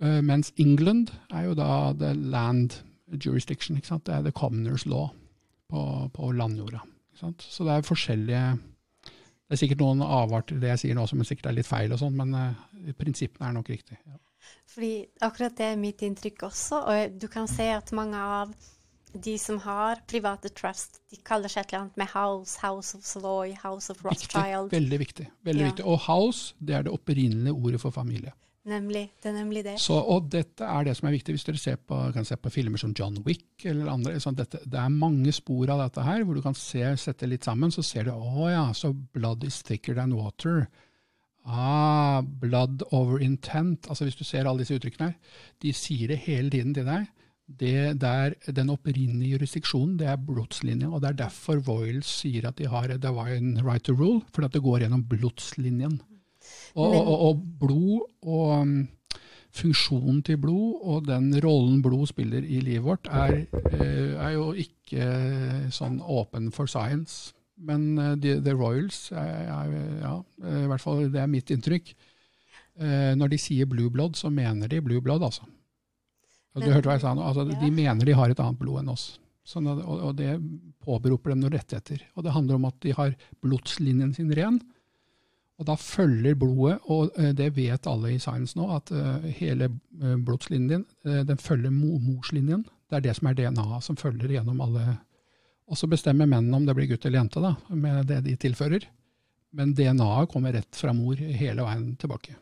Mens 0.00 0.48
England 0.56 1.12
er 1.28 1.50
jo 1.50 1.56
da 1.58 1.92
the 1.92 2.14
land 2.16 2.78
jurisdiction. 3.12 3.76
ikke 3.76 3.90
sant? 3.92 4.06
Det 4.08 4.14
er 4.16 4.24
the 4.24 4.32
commoners 4.32 4.86
law 4.88 5.10
på, 5.68 6.08
på 6.16 6.32
landjorda. 6.32 6.80
Så 7.18 7.66
det 7.66 7.74
er 7.74 7.86
forskjellige 7.86 8.42
Det 8.56 9.56
er 9.56 9.60
sikkert 9.60 9.82
noen 9.82 10.02
avarter 10.06 10.56
i 10.56 10.62
det 10.62 10.70
jeg 10.72 10.82
sier 10.82 10.96
nå 10.96 11.06
som 11.10 11.20
sikkert 11.28 11.50
er 11.50 11.58
litt 11.58 11.68
feil, 11.68 11.92
og 11.92 12.00
sånn, 12.00 12.14
men 12.16 12.30
uh, 12.32 12.92
prinsippene 12.96 13.50
er 13.50 13.56
nok 13.58 13.68
riktig. 13.68 13.98
Ja. 14.08 14.16
Fordi 14.72 14.92
akkurat 15.20 15.56
det 15.58 15.66
er 15.74 15.80
mitt 15.80 16.02
inntrykk 16.06 16.46
også. 16.48 16.78
Og 16.88 17.18
du 17.20 17.26
kan 17.28 17.50
se 17.50 17.66
at 17.74 17.92
mange 17.92 18.16
av 18.16 18.54
de 19.12 19.34
som 19.38 19.58
har 19.60 20.00
private 20.08 20.48
trust, 20.56 21.02
de 21.12 21.18
kaller 21.20 21.52
seg 21.52 21.66
et 21.66 21.72
eller 21.72 21.82
annet 21.84 21.98
med 22.00 22.08
House, 22.14 22.56
House 22.62 22.96
of 22.96 23.04
Savoy, 23.04 23.52
House 23.60 23.92
of 23.92 24.00
Rothschild. 24.06 24.70
Viktig, 24.70 24.78
veldig 24.78 25.00
viktig. 25.02 25.26
veldig 25.44 25.66
ja. 25.66 25.72
viktig. 25.72 25.84
Og 25.84 26.00
House, 26.06 26.54
det 26.58 26.78
er 26.78 26.86
det 26.86 26.94
opprinnelige 26.94 27.52
ordet 27.52 27.82
for 27.82 27.94
familie. 27.94 28.32
Nemlig. 28.62 29.08
Det 29.18 29.30
er 29.32 29.34
nemlig 29.34 29.64
det. 29.66 29.74
Så, 29.82 29.96
og 29.98 30.28
dette 30.30 30.62
er 30.62 30.84
det 30.86 30.94
som 30.94 31.08
er 31.08 31.16
viktig 31.16 31.34
hvis 31.34 31.46
dere 31.48 31.58
ser 31.58 31.80
på, 31.82 31.96
kan 32.14 32.26
se 32.26 32.36
på 32.38 32.52
filmer 32.54 32.78
som 32.78 32.92
John 32.94 33.16
Wick 33.26 33.64
eller 33.66 33.90
andre. 33.90 34.14
Sånn, 34.22 34.36
dette, 34.38 34.60
det 34.62 34.78
er 34.78 34.92
mange 34.94 35.34
spor 35.34 35.72
av 35.74 35.82
dette 35.82 36.04
her, 36.06 36.22
hvor 36.22 36.38
du 36.38 36.44
kan 36.44 36.54
se, 36.54 36.84
sette 37.00 37.26
litt 37.26 37.48
sammen, 37.48 37.74
så 37.74 37.82
ser 37.82 38.06
du 38.06 38.12
å 38.14 38.46
ja, 38.52 38.68
så 38.76 38.92
blood 38.94 39.42
is 39.48 39.58
thicker 39.66 39.98
than 39.98 40.14
water. 40.14 40.68
Ah, 41.42 42.22
blood 42.22 42.84
over 42.94 43.18
intent. 43.18 43.88
Altså 43.90 44.06
Hvis 44.06 44.20
du 44.20 44.22
ser 44.22 44.46
alle 44.46 44.62
disse 44.62 44.78
uttrykkene 44.78 45.10
her, 45.10 45.42
de 45.64 45.74
sier 45.74 46.14
det 46.14 46.22
hele 46.28 46.54
tiden 46.54 46.70
til 46.76 46.86
deg. 46.86 47.10
Det 47.52 47.98
der, 48.00 48.36
den 48.46 48.70
opprinnelige 48.70 49.34
jurisdiksjonen, 49.34 49.98
det 49.98 50.06
er 50.06 50.22
blodslinja. 50.22 50.86
Og 50.86 51.02
det 51.02 51.10
er 51.10 51.20
derfor 51.24 51.58
Voiles 51.66 52.14
sier 52.22 52.46
at 52.46 52.62
de 52.62 52.70
har 52.70 52.94
a 52.94 53.00
divine 53.10 53.58
right 53.66 53.82
to 53.82 53.96
rule, 53.98 54.22
fordi 54.30 54.52
at 54.52 54.54
det 54.54 54.62
går 54.62 54.86
gjennom 54.86 55.02
blodslinjen. 55.10 55.98
Og, 56.72 56.94
og, 56.96 57.14
og 57.28 57.40
blod 57.60 58.00
og 58.22 58.52
um, 58.62 58.74
funksjonen 59.52 60.22
til 60.24 60.38
blod 60.40 60.80
og 60.88 61.06
den 61.08 61.28
rollen 61.44 61.82
blod 61.84 62.06
spiller 62.08 62.44
i 62.44 62.62
livet 62.64 62.86
vårt, 62.86 63.10
er, 63.12 63.42
eh, 63.74 64.14
er 64.16 64.30
jo 64.32 64.46
ikke 64.56 65.08
sånn 65.74 66.00
åpen 66.00 66.48
for 66.54 66.70
science. 66.70 67.34
Men 67.60 67.92
the, 68.18 68.38
the, 68.40 68.54
Royals, 68.56 69.10
er, 69.12 69.68
ja, 70.00 70.14
i 70.40 70.64
hvert 70.70 70.82
fall 70.82 71.04
det 71.12 71.20
er 71.20 71.28
mitt 71.30 71.52
inntrykk. 71.52 71.92
Når 73.20 73.28
de 73.30 73.38
sier 73.38 73.68
blue 73.68 73.92
blood, 73.92 74.16
så 74.18 74.32
mener 74.32 74.72
de 74.72 74.80
blue 74.82 75.04
blood, 75.04 75.22
altså. 75.22 75.44
Og 76.52 76.64
du 76.64 76.68
hørte 76.68 76.88
hva 76.88 76.96
jeg 76.98 77.04
sa 77.04 77.12
nå? 77.16 77.24
Altså, 77.24 77.46
ja. 77.48 77.58
De 77.62 77.70
mener 77.72 78.08
de 78.08 78.16
har 78.16 78.32
et 78.32 78.42
annet 78.42 78.60
blod 78.60 78.82
enn 78.82 78.92
oss. 78.92 79.06
Sånn 79.48 79.66
at, 79.72 79.80
og, 79.82 80.02
og, 80.08 80.12
det 80.18 80.36
påberoper 80.84 81.32
dem 81.32 81.42
noen 81.42 81.56
rettigheter. 81.56 82.04
Og 82.16 82.26
det 82.26 82.34
handler 82.34 82.58
om 82.58 82.68
at 82.68 82.78
de 82.84 82.94
har 82.94 83.14
blodslinjen 83.44 84.12
sin 84.16 84.30
ren. 84.36 84.60
Og 85.62 85.68
da 85.68 85.78
følger 85.78 86.34
blodet, 86.38 86.80
og 86.90 87.14
uh, 87.14 87.30
det 87.38 87.52
vet 87.54 87.86
alle 87.86 88.16
i 88.16 88.20
science 88.22 88.58
nå, 88.58 88.66
at 88.74 88.90
hele 89.38 89.70
blodslinjen 90.26 90.82
den 91.28 91.38
følger 91.38 91.70
morslinjen. 91.70 92.66
Det 92.90 92.98
er 92.98 93.04
det 93.06 93.14
som 93.16 93.28
er 93.30 93.36
DNA-et 93.38 93.86
som 93.86 93.98
følger 94.00 94.34
gjennom 94.34 94.60
alle 94.64 94.96
og 95.72 95.78
så 95.78 95.88
bestemmer 95.88 96.28
mennene 96.28 96.58
om 96.58 96.66
det 96.68 96.74
blir 96.76 96.90
gutt 96.90 97.06
eller 97.06 97.22
jente, 97.22 97.40
da, 97.40 97.54
med 97.72 98.08
det 98.10 98.22
de 98.26 98.34
tilfører. 98.40 98.84
Men 99.56 99.74
DNA-et 99.76 100.30
kommer 100.32 100.52
rett 100.56 100.76
fra 100.76 100.92
mor 100.96 101.16
hele 101.16 101.64
veien 101.64 101.94
tilbake. 102.00 102.34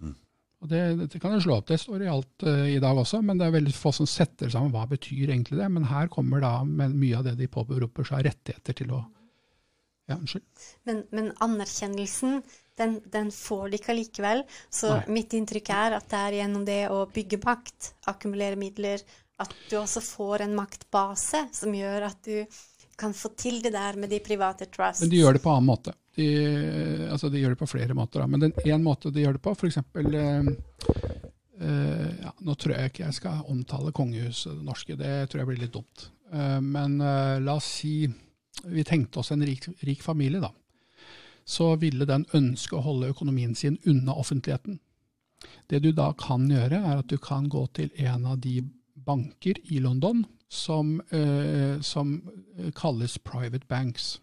Mm. 0.00 0.14
Og 0.62 0.70
det, 0.70 0.82
det, 1.04 1.20
kan 1.20 1.34
jo 1.36 1.42
slå 1.44 1.58
opp, 1.58 1.68
det 1.68 1.80
står 1.82 2.04
i 2.04 2.10
alt 2.12 2.46
uh, 2.48 2.64
i 2.68 2.78
dag 2.80 2.96
også, 3.02 3.20
men 3.24 3.40
det 3.40 3.48
er 3.48 3.56
veldig 3.58 3.74
få 3.76 3.92
som 3.96 4.08
setter 4.08 4.52
sammen 4.52 4.72
hva 4.72 4.86
betyr 4.88 5.32
egentlig 5.34 5.60
det. 5.60 5.68
Men 5.74 5.88
her 5.90 6.08
kommer 6.12 6.44
da 6.44 6.54
mye 6.64 7.18
av 7.18 7.28
det 7.28 7.36
de 7.40 7.50
påberoper 7.52 8.08
seg 8.08 8.24
rettigheter 8.28 8.80
til 8.80 8.96
å 8.96 9.02
Ja, 10.08 10.16
unnskyld. 10.16 10.44
Men, 10.88 11.02
men 11.12 11.30
anerkjennelsen, 11.44 12.40
den, 12.80 12.98
den, 13.12 13.30
får 13.34 13.68
de 13.68 13.78
ikke 13.80 13.92
allikevel. 13.92 14.42
Så 14.70 14.94
Nei. 14.94 15.02
mitt 15.18 15.34
inntrykk 15.36 15.68
er 15.74 15.98
at 15.98 16.08
det 16.08 16.20
er 16.24 16.36
gjennom 16.40 16.64
det 16.64 16.82
å 16.94 17.02
bygge 17.12 17.40
makt, 17.44 17.92
akkumulere 18.08 18.56
midler, 18.60 19.04
at 19.38 19.52
du 19.68 19.76
også 19.78 20.02
får 20.02 20.46
en 20.46 20.56
maktbase 20.56 21.44
som 21.54 21.74
gjør 21.74 22.08
at 22.08 22.24
du 22.26 22.58
kan 22.98 23.14
få 23.14 23.30
til 23.38 23.60
det 23.62 23.70
der 23.76 23.98
med 24.00 24.10
de 24.10 24.18
private 24.24 24.66
trusts. 24.66 25.04
Men 25.04 25.12
de 25.12 25.20
gjør 25.20 25.38
det 25.38 25.42
på 25.44 25.52
annen 25.52 25.68
måte. 25.68 25.94
De, 26.18 26.26
altså 27.12 27.30
de 27.30 27.42
gjør 27.44 27.54
det 27.54 27.60
på 27.60 27.70
flere 27.70 27.94
måter. 27.94 28.24
Da. 28.24 28.26
Men 28.26 28.48
den 28.48 28.56
én 28.64 28.82
måte 28.82 29.12
de 29.14 29.22
gjør 29.22 29.36
det 29.36 29.42
på, 29.44 29.52
f.eks. 29.54 29.78
Eh, 29.78 30.48
eh, 31.60 32.08
ja, 32.24 32.32
nå 32.42 32.56
tror 32.58 32.74
jeg 32.74 32.90
ikke 32.90 33.04
jeg 33.04 33.18
skal 33.20 33.44
omtale 33.52 33.94
kongehuset 33.94 34.56
det 34.56 34.66
norske, 34.66 34.98
det 34.98 35.12
tror 35.28 35.44
jeg 35.44 35.50
blir 35.52 35.62
litt 35.62 35.76
dumt. 35.76 36.08
Uh, 36.28 36.58
men 36.60 36.98
uh, 37.00 37.38
la 37.40 37.54
oss 37.56 37.70
si 37.78 38.02
vi 38.64 38.84
tenkte 38.84 39.20
oss 39.22 39.30
en 39.32 39.44
rik, 39.46 39.68
rik 39.86 40.02
familie, 40.02 40.40
da. 40.40 40.52
Så 41.48 41.70
ville 41.80 42.04
den 42.08 42.26
ønske 42.36 42.76
å 42.76 42.84
holde 42.84 43.12
økonomien 43.12 43.54
sin 43.56 43.78
unna 43.88 44.14
offentligheten. 44.14 44.80
Det 45.70 45.80
du 45.84 45.92
da 45.92 46.10
kan 46.18 46.48
gjøre, 46.50 46.80
er 46.82 47.00
at 47.00 47.08
du 47.08 47.16
kan 47.22 47.48
gå 47.48 47.64
til 47.76 47.92
en 47.96 48.26
av 48.26 48.40
de 48.42 48.60
banker 49.06 49.60
i 49.72 49.80
London 49.80 50.24
som, 50.48 51.00
eh, 51.10 51.80
som 51.80 52.18
kalles 52.74 53.18
private 53.18 53.66
banks. 53.68 54.18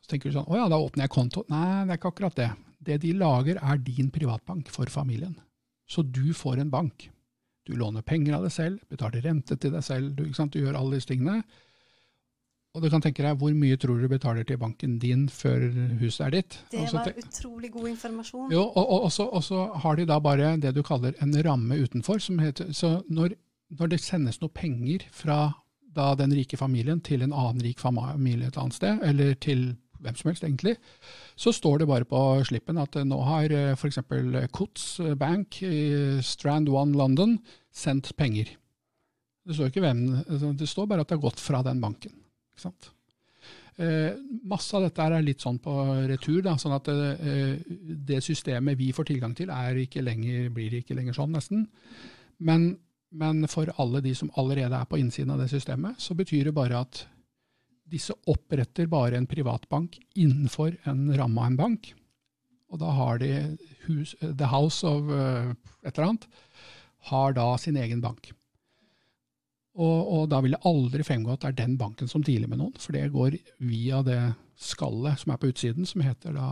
Så 0.00 0.10
tenker 0.10 0.30
du 0.30 0.38
sånn 0.38 0.48
Å 0.48 0.56
ja, 0.56 0.68
da 0.68 0.78
åpner 0.78 1.06
jeg 1.06 1.14
konto. 1.14 1.44
Nei, 1.48 1.84
det 1.86 1.94
er 1.94 2.00
ikke 2.00 2.12
akkurat 2.12 2.38
det. 2.38 2.50
Det 2.82 3.00
de 3.02 3.12
lager, 3.12 3.58
er 3.62 3.78
din 3.78 4.10
privatbank 4.10 4.70
for 4.70 4.86
familien. 4.86 5.36
Så 5.88 6.02
du 6.02 6.32
får 6.32 6.58
en 6.58 6.70
bank. 6.70 7.10
Du 7.66 7.76
låner 7.78 8.02
penger 8.02 8.34
av 8.34 8.42
deg 8.42 8.52
selv, 8.52 8.80
betaler 8.90 9.22
rente 9.22 9.56
til 9.56 9.70
deg 9.70 9.84
selv, 9.86 10.16
du, 10.16 10.24
du 10.26 10.58
gjør 10.58 10.78
alle 10.78 10.98
disse 10.98 11.12
tingene. 11.12 11.44
Og 12.72 12.80
du 12.80 12.88
kan 12.88 13.02
tenke 13.04 13.20
deg, 13.20 13.36
Hvor 13.36 13.52
mye 13.52 13.76
tror 13.76 14.00
du 14.00 14.08
betaler 14.08 14.46
til 14.48 14.56
banken 14.56 14.98
din 14.98 15.26
før 15.28 15.60
huset 16.00 16.26
er 16.26 16.30
ditt? 16.38 16.58
Det 16.72 16.86
var 16.88 17.12
utrolig 17.20 17.68
god 17.72 17.88
informasjon. 17.90 18.52
Jo, 18.52 18.62
og, 18.64 18.92
og, 19.02 19.12
så, 19.12 19.26
og, 19.28 19.44
så, 19.44 19.66
har 19.84 19.96
de 19.96 20.06
da 20.08 20.18
bare 20.24 20.56
det 20.56 20.72
du 20.74 20.82
kaller 20.82 21.12
en 21.20 21.34
ramme 21.44 21.76
utenfor. 21.76 22.18
som 22.18 22.38
heter, 22.38 22.72
så 22.72 23.02
når 23.08 23.36
når 23.78 23.92
det 23.92 24.02
sendes 24.04 24.40
noe 24.42 24.52
penger 24.52 25.06
fra 25.14 25.52
da 25.92 26.12
den 26.16 26.32
rike 26.36 26.56
familien 26.60 27.00
til 27.04 27.24
en 27.24 27.34
annen 27.36 27.62
rik 27.64 27.80
familie 27.80 28.48
et 28.48 28.58
annet 28.60 28.76
sted, 28.76 29.00
eller 29.04 29.34
til 29.40 29.72
hvem 30.02 30.16
som 30.18 30.30
helst 30.30 30.44
egentlig, 30.44 30.74
så 31.38 31.52
står 31.54 31.82
det 31.82 31.88
bare 31.90 32.08
på 32.08 32.20
slippen 32.48 32.80
at 32.82 32.96
nå 33.06 33.20
har 33.28 33.52
eh, 33.54 33.74
f.eks. 33.76 34.00
Cots 34.50 34.86
Bank 35.20 35.60
i 35.62 36.18
Strand 36.26 36.72
One 36.72 36.96
London 36.98 37.36
sendt 37.70 38.10
penger. 38.18 38.50
Det 39.46 39.54
står 39.54 39.70
ikke 39.70 39.84
hvem, 39.84 40.02
altså, 40.26 40.50
det 40.58 40.68
står 40.70 40.88
bare 40.90 41.04
at 41.04 41.12
det 41.12 41.18
har 41.18 41.28
gått 41.28 41.42
fra 41.42 41.62
den 41.66 41.80
banken. 41.82 42.16
Ikke 42.52 42.68
sant? 42.68 42.92
Eh, 43.80 44.12
masse 44.44 44.76
av 44.76 44.84
dette 44.84 45.04
er 45.04 45.24
litt 45.24 45.42
sånn 45.42 45.58
på 45.62 45.72
retur. 46.10 46.42
Da, 46.44 46.56
sånn 46.60 46.76
at 46.76 46.90
eh, 46.92 47.56
det 48.08 48.20
systemet 48.24 48.78
vi 48.78 48.90
får 48.94 49.08
tilgang 49.12 49.34
til, 49.38 49.52
ikke 49.82 50.04
lenger, 50.04 50.50
blir 50.54 50.80
ikke 50.80 50.96
lenger 50.98 51.16
sånn, 51.16 51.32
nesten. 51.32 51.64
Men, 52.42 52.74
men, 53.10 53.46
for 53.48 53.72
alle 53.80 54.02
de 54.04 54.14
som 54.18 54.30
allerede 54.40 54.76
er 54.76 54.90
på 54.90 55.00
innsiden 55.00 55.32
av 55.34 55.42
det 55.42 55.50
systemet, 55.52 56.00
så 56.02 56.16
betyr 56.18 56.50
det 56.50 56.56
bare 56.56 56.84
at 56.84 57.06
disse 57.92 58.14
oppretter 58.30 58.88
bare 58.88 59.18
en 59.18 59.28
privatbank 59.28 59.98
innenfor 60.16 60.78
en 60.88 61.10
ramme 61.16 61.40
av 61.40 61.50
en 61.50 61.58
bank. 61.58 61.90
Og 62.72 62.80
da 62.80 62.92
har 62.96 63.18
de 63.20 63.32
hus, 63.86 64.14
The 64.20 64.48
House 64.48 64.86
of 64.88 65.10
uh, 65.12 65.52
et 65.84 65.92
eller 65.92 66.06
annet, 66.06 66.24
har 67.10 67.34
da 67.36 67.50
sin 67.60 67.76
egen 67.76 68.00
bank. 68.00 68.30
Og, 69.72 70.00
og, 70.04 70.24
da 70.28 70.42
vil 70.44 70.52
det 70.52 70.64
aldri 70.68 71.04
fremgå 71.06 71.32
at 71.32 71.44
det 71.44 71.52
er 71.52 71.60
den 71.62 71.78
banken 71.80 72.10
som 72.10 72.24
dealer 72.24 72.50
med 72.50 72.60
noen, 72.60 72.74
for 72.76 72.92
det 72.92 73.06
går 73.14 73.38
via 73.64 74.02
det 74.04 74.20
skallet 74.60 75.22
som 75.22 75.32
er 75.32 75.40
på 75.40 75.48
utsiden, 75.48 75.88
som 75.88 76.04
heter 76.04 76.36
da 76.36 76.48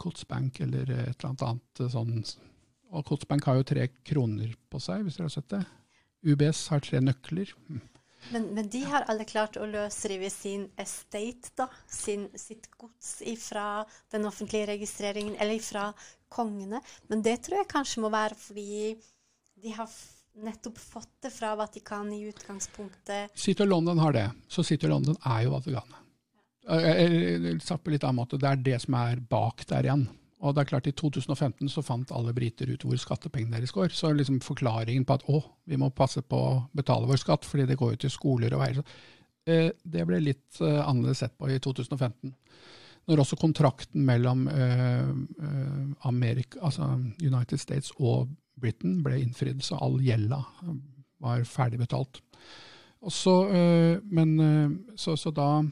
Kotsbank 0.00 0.62
eller 0.64 0.88
et 0.88 1.18
eller 1.18 1.30
annet 1.30 1.44
annet 1.50 1.82
sånn. 1.92 2.14
Og 2.94 3.04
Kotsbank 3.10 3.44
har 3.48 3.58
jo 3.58 3.66
tre 3.68 3.88
kroner 4.06 4.54
på 4.72 4.80
seg, 4.80 5.04
hvis 5.04 5.18
dere 5.18 5.28
har 5.28 5.34
sett 5.36 5.52
det. 5.52 5.64
UBS 6.24 6.68
har 6.72 6.80
tre 6.84 7.02
nøkler. 7.04 7.52
Hm. 7.68 7.82
Men, 8.32 8.46
men, 8.56 8.68
de 8.72 8.80
har 8.88 9.04
alle 9.12 9.26
klart 9.28 9.58
å 9.60 9.66
løsrive 9.68 10.30
sin 10.32 10.64
estate, 10.80 11.50
da, 11.58 11.66
sin, 11.84 12.30
sitt 12.40 12.70
gods 12.80 13.18
ifra 13.20 13.84
den 14.14 14.24
offentlige 14.24 14.70
registreringen, 14.72 15.36
eller 15.36 15.58
ifra 15.58 15.90
kongene. 16.32 16.80
Men 17.12 17.24
det 17.26 17.42
tror 17.44 17.60
jeg 17.60 17.72
kanskje 17.74 18.04
må 18.04 18.12
være 18.14 18.38
fordi 18.40 18.94
de 19.60 19.74
har 19.76 19.90
nettopp 20.42 20.78
fått 20.78 21.12
det 21.22 21.30
fra 21.30 21.54
Vatikanet 21.56 22.18
i 22.18 22.28
utgangspunktet. 22.32 23.30
Og 23.60 23.66
London 23.68 23.98
har 23.98 24.12
det. 24.12 24.26
Så 24.48 24.64
og 24.66 24.88
London 24.90 25.16
er 25.24 25.44
jo 25.46 25.54
Vatikanet. 25.54 26.00
Sagt 27.62 27.84
på 27.84 27.92
litt 27.92 28.04
annen 28.04 28.22
måte, 28.22 28.40
det 28.40 28.48
er 28.48 28.62
det 28.66 28.78
som 28.82 28.96
er 28.98 29.20
bak 29.20 29.66
der 29.68 29.88
igjen. 29.88 30.06
Og 30.44 30.52
det 30.52 30.64
er 30.64 30.68
klart 30.68 30.88
I 30.88 30.92
2015 30.92 31.70
så 31.72 31.82
fant 31.84 32.12
alle 32.12 32.34
briter 32.36 32.68
ut 32.68 32.84
hvor 32.84 32.98
skattepengene 33.00 33.56
deres 33.56 33.72
går. 33.72 33.92
Så 33.96 34.12
liksom 34.12 34.42
forklaringen 34.44 35.06
på 35.08 35.16
at 35.16 35.26
å, 35.32 35.40
vi 35.64 35.78
må 35.80 35.88
passe 35.90 36.20
på 36.20 36.36
å 36.36 36.62
betale 36.76 37.08
vår 37.08 37.20
skatt 37.22 37.48
fordi 37.48 37.68
det 37.70 37.78
går 37.80 37.94
jo 37.94 38.02
til 38.04 38.12
skoler 38.12 38.56
og 38.56 38.64
veier, 38.64 38.96
eh, 39.48 39.70
det 39.72 40.04
ble 40.08 40.20
litt 40.20 40.60
eh, 40.60 40.80
annerledes 40.84 41.24
sett 41.24 41.36
på 41.38 41.48
i 41.48 41.60
2015. 41.64 42.34
Når 43.08 43.20
også 43.20 43.36
kontrakten 43.40 44.04
mellom 44.04 44.46
eh, 44.48 45.08
Amerika, 46.08 46.60
altså 46.64 46.92
United 47.20 47.60
States 47.60 47.92
og 47.96 48.28
Britain 48.60 49.00
ble 49.04 49.18
innfridd, 49.22 49.62
så 49.64 49.78
all 49.82 49.98
gjelda 50.02 50.42
var 51.24 51.44
ferdig 51.48 51.80
betalt. 51.80 52.20
Så, 53.08 53.48
øh, 53.48 54.02
men, 54.04 54.40
øh, 54.40 54.70
så, 54.96 55.16
så 55.16 55.30
da, 55.30 55.62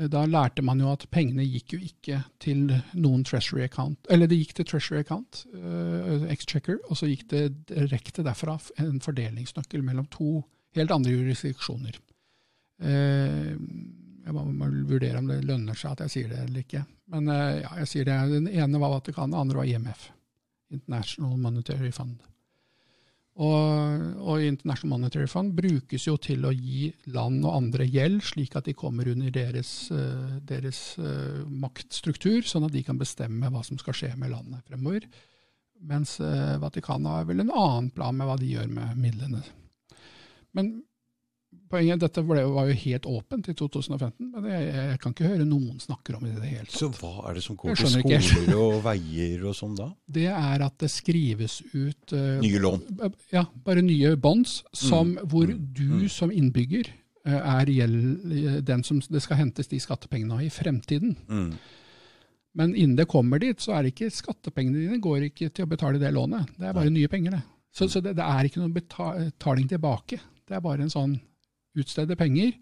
øh, 0.00 0.12
da, 0.12 0.26
lærte 0.26 0.62
man 0.62 0.80
jo 0.80 0.92
at 0.92 1.06
pengene 1.10 1.46
gikk 1.46 1.72
jo 1.72 1.78
ikke 1.78 2.22
til 2.40 2.72
noen 2.94 3.24
treasury 3.24 3.62
account. 3.62 3.98
Eller 4.10 4.26
det 4.26 4.38
gikk 4.38 4.54
til 4.54 4.66
treasury 4.66 4.98
account, 4.98 5.44
exchequer, 6.30 6.80
og 6.88 6.96
så 6.96 7.06
gikk 7.10 7.28
det 7.30 7.44
direkte 7.70 8.24
derfra 8.26 8.58
en 8.82 9.00
fordelingsnøkkel 9.00 9.84
mellom 9.84 10.06
to 10.10 10.42
helt 10.74 10.90
andre 10.90 11.14
jurisdiksjoner. 11.14 12.00
Jeg 12.82 14.32
må 14.34 14.42
vurdere 14.88 15.20
om 15.20 15.28
det 15.30 15.44
lønner 15.44 15.78
seg 15.78 15.94
at 15.94 16.04
jeg 16.04 16.10
sier 16.10 16.32
det 16.32 16.42
eller 16.42 16.64
ikke. 16.64 16.82
Men 17.14 17.30
ja, 17.30 17.70
jeg 17.84 17.88
sier 17.88 18.08
det. 18.08 18.18
Den 18.32 18.48
ene 18.50 18.80
var 18.82 18.96
Vatikanet, 18.96 19.30
den 19.30 19.40
andre 19.40 19.60
var 19.60 19.70
IMF. 19.70 20.08
International 20.72 21.36
Monetary 21.40 21.90
Fund. 21.94 22.22
Og, 23.34 24.02
og, 24.22 24.42
International 24.46 24.92
Monetary 24.92 25.26
Fund 25.26 25.56
brukes 25.58 26.06
jo 26.06 26.14
til 26.22 26.46
å 26.46 26.52
gi 26.54 26.92
land 27.10 27.42
og 27.42 27.56
andre 27.56 27.86
gjeld, 27.90 28.20
slik 28.22 28.54
at 28.54 28.68
de 28.68 28.76
kommer 28.78 29.10
under 29.10 29.32
deres, 29.34 29.72
uh, 29.90 30.36
deres 30.46 30.94
uh, 31.02 31.42
maktstruktur, 31.50 32.46
sånn 32.46 32.68
at 32.68 32.76
de 32.76 32.84
kan 32.86 33.00
bestemme 33.00 33.50
hva 33.50 33.64
som 33.66 33.80
skal 33.80 33.98
skje 33.98 34.12
med 34.20 34.30
landet 34.36 34.62
fremover. 34.70 35.08
Mens 35.82 36.14
uh, 36.22 36.54
Vatikanet 36.62 37.10
har 37.10 37.26
vel 37.26 37.42
en 37.42 37.50
annen 37.50 37.90
plan 37.94 38.14
med 38.14 38.30
hva 38.30 38.38
de 38.38 38.52
gjør 38.54 38.70
med 38.70 39.02
midlene. 39.02 39.42
Men 40.54 40.76
poenget, 41.74 42.00
Dette 42.02 42.22
ble, 42.26 42.44
var 42.54 42.70
jo 42.70 42.76
helt 42.78 43.06
åpent 43.10 43.50
i 43.50 43.54
2015, 43.58 44.30
men 44.30 44.48
jeg, 44.48 44.66
jeg, 44.70 44.98
kan 45.02 45.14
ikke 45.14 45.28
høre 45.28 45.46
noen 45.48 45.82
snakker 45.82 46.18
om 46.18 46.24
det 46.26 46.32
i 46.32 46.40
det 46.40 46.50
hele 46.52 46.66
tatt. 46.68 46.78
Så 46.78 46.90
hva 46.94 47.28
er 47.28 47.38
det 47.38 47.44
som 47.46 47.58
går 47.60 47.78
til 47.80 47.92
skoler 48.28 48.60
og 48.62 48.80
veier 48.86 49.46
og 49.50 49.56
sånn 49.58 49.76
da? 49.78 49.90
Det 50.18 50.26
er 50.30 50.64
at 50.66 50.76
det 50.80 50.90
skrives 50.92 51.60
ut 51.74 52.14
uh, 52.14 52.40
Nye 52.42 52.60
lån? 52.62 52.84
Ja, 53.34 53.46
bare 53.66 53.82
nye 53.84 54.14
bonds 54.20 54.60
som, 54.72 55.14
mm. 55.16 55.30
hvor 55.32 55.50
mm. 55.50 55.64
du 55.74 55.88
mm. 56.04 56.10
som 56.12 56.32
innbygger 56.34 56.90
uh, 57.26 57.40
er 57.40 57.72
gjeld, 57.72 58.28
den 58.66 58.84
som 58.86 59.00
det 59.02 59.24
skal 59.24 59.40
hentes 59.42 59.70
de 59.72 59.80
skattepengene 59.82 60.38
av 60.38 60.44
i 60.46 60.52
fremtiden. 60.52 61.16
Mm. 61.28 61.50
Men 62.54 62.76
innen 62.78 62.94
det 62.96 63.10
kommer 63.10 63.42
dit, 63.42 63.58
så 63.60 63.74
er 63.74 63.84
det 63.84 63.96
ikke 63.96 64.14
skattepengene 64.14 64.84
dine 64.84 65.00
går 65.02 65.28
ikke 65.32 65.50
til 65.50 65.66
å 65.66 65.72
betale 65.72 65.98
det 65.98 66.12
lånet. 66.14 66.54
Det 66.54 66.68
er 66.68 66.76
bare 66.76 66.92
Nei. 66.92 67.00
nye 67.00 67.10
penger, 67.10 67.34
det. 67.34 67.42
Så, 67.74 67.88
så 67.90 67.98
det, 67.98 68.14
det, 68.14 68.22
er 68.22 68.46
ikke 68.46 68.62
noen 68.62 68.74
betaling 68.76 69.66
tilbake. 69.70 70.20
Det 70.46 70.54
er 70.54 70.62
bare 70.62 70.84
en 70.84 70.92
sånn 70.92 71.16
utstede 71.78 72.16
penger. 72.18 72.54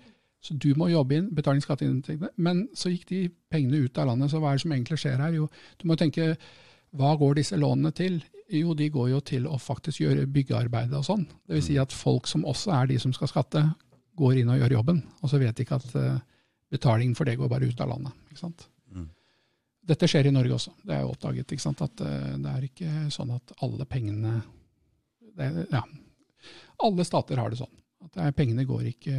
Så 0.43 0.57
du 0.59 0.73
må 0.75 0.89
jobbe 0.91 1.15
inn, 1.19 1.31
betale 1.35 1.63
skatteinntektene. 1.63 2.33
Men 2.43 2.65
så 2.75 2.91
gikk 2.91 3.07
de 3.13 3.23
pengene 3.53 3.85
ut 3.85 3.99
av 4.03 4.09
landet. 4.11 4.33
Så 4.33 4.41
hva 4.43 4.51
er 4.51 4.59
det 4.59 4.65
som 4.65 4.75
egentlig 4.75 4.99
skjer 4.99 5.23
her? 5.23 5.37
Jo, 5.37 5.47
du 5.79 5.87
må 5.91 5.97
tenke 5.99 6.33
hva 6.99 7.15
går 7.17 7.39
disse 7.39 7.57
lånene 7.57 7.93
til? 7.97 8.19
Jo, 8.53 8.75
de 8.77 8.91
går 8.93 9.13
jo 9.15 9.21
til 9.25 9.47
å 9.49 9.57
faktisk 9.61 10.03
gjøre 10.03 10.27
byggearbeidet 10.29 10.99
og 10.99 11.07
sånn. 11.07 11.25
Dvs. 11.49 11.69
Si 11.71 11.79
at 11.81 11.95
folk 11.95 12.27
som 12.29 12.45
også 12.49 12.75
er 12.77 12.91
de 12.91 12.99
som 13.01 13.15
skal 13.17 13.31
skatte, 13.31 13.63
går 14.19 14.43
inn 14.43 14.51
og 14.53 14.59
gjør 14.61 14.77
jobben. 14.77 14.99
Og 15.23 15.31
så 15.33 15.41
vet 15.41 15.57
de 15.57 15.65
ikke 15.65 15.79
at 15.79 15.95
uh, 15.97 16.19
betalingen 16.73 17.17
for 17.17 17.29
det 17.29 17.39
går 17.41 17.49
bare 17.49 17.71
ut 17.71 17.81
av 17.81 17.95
landet. 17.95 18.19
ikke 18.29 18.43
sant? 18.43 18.67
Mm. 18.93 19.07
Dette 19.89 20.09
skjer 20.11 20.29
i 20.29 20.35
Norge 20.35 20.59
også. 20.59 20.75
Det 20.85 20.99
er 20.99 21.07
jo 21.07 21.15
oppdaget. 21.15 21.55
ikke 21.55 21.65
sant? 21.65 21.81
At 21.87 22.05
uh, 22.05 22.35
det 22.43 22.53
er 22.53 22.67
ikke 22.69 23.07
sånn 23.15 23.33
at 23.39 23.55
alle 23.65 23.89
pengene 23.89 24.41
det, 25.39 25.69
Ja. 25.73 25.87
Alle 26.83 27.05
stater 27.07 27.39
har 27.39 27.53
det 27.53 27.61
sånn. 27.63 27.73
At 28.03 28.19
er, 28.19 28.35
pengene 28.37 28.67
går 28.69 28.89
ikke 28.93 29.17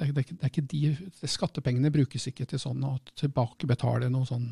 det 0.00 0.08
er, 0.08 0.12
det, 0.16 0.36
er, 0.40 0.48
ikke 0.48 0.64
de, 0.64 1.10
Skattepengene 1.28 1.92
brukes 1.92 2.24
ikke 2.30 2.46
til 2.48 2.60
sånn 2.60 2.84
å 2.88 2.94
tilbakebetale 3.20 4.08
noe 4.12 4.28
sånn 4.28 4.46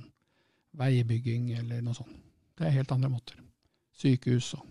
veibygging 0.78 1.55
eller 1.57 1.81
noe 1.85 1.97
sånt. 1.97 2.16
Det 2.59 2.66
er 2.69 2.74
helt 2.74 2.93
andre 2.93 3.09
måter. 3.12 3.39
Sykehus 3.97 4.53
og 4.59 4.66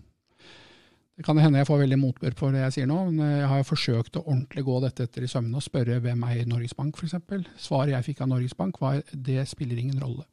Det 1.18 1.24
kan 1.26 1.38
hende 1.42 1.58
jeg 1.58 1.66
får 1.66 1.80
veldig 1.80 1.96
motbør 1.98 2.34
for 2.38 2.54
det 2.54 2.60
jeg 2.60 2.74
sier 2.76 2.86
nå, 2.86 2.96
men 3.10 3.40
jeg 3.40 3.46
har 3.50 3.64
forsøkt 3.66 4.20
å 4.20 4.22
ordentlig 4.22 4.62
gå 4.68 4.76
dette 4.84 5.08
etter 5.08 5.24
i 5.26 5.30
sømmene 5.30 5.58
og 5.58 5.64
spørre 5.64 5.96
hvem 6.04 6.20
eier 6.28 6.46
Norges 6.46 6.76
Bank, 6.78 6.94
f.eks. 6.94 7.16
Svaret 7.58 7.96
jeg 7.96 8.06
fikk 8.06 8.22
av 8.22 8.30
Norges 8.30 8.54
Bank 8.54 8.78
var 8.78 9.00
det 9.10 9.42
spiller 9.50 9.80
ingen 9.82 9.98
rolle. 9.98 10.28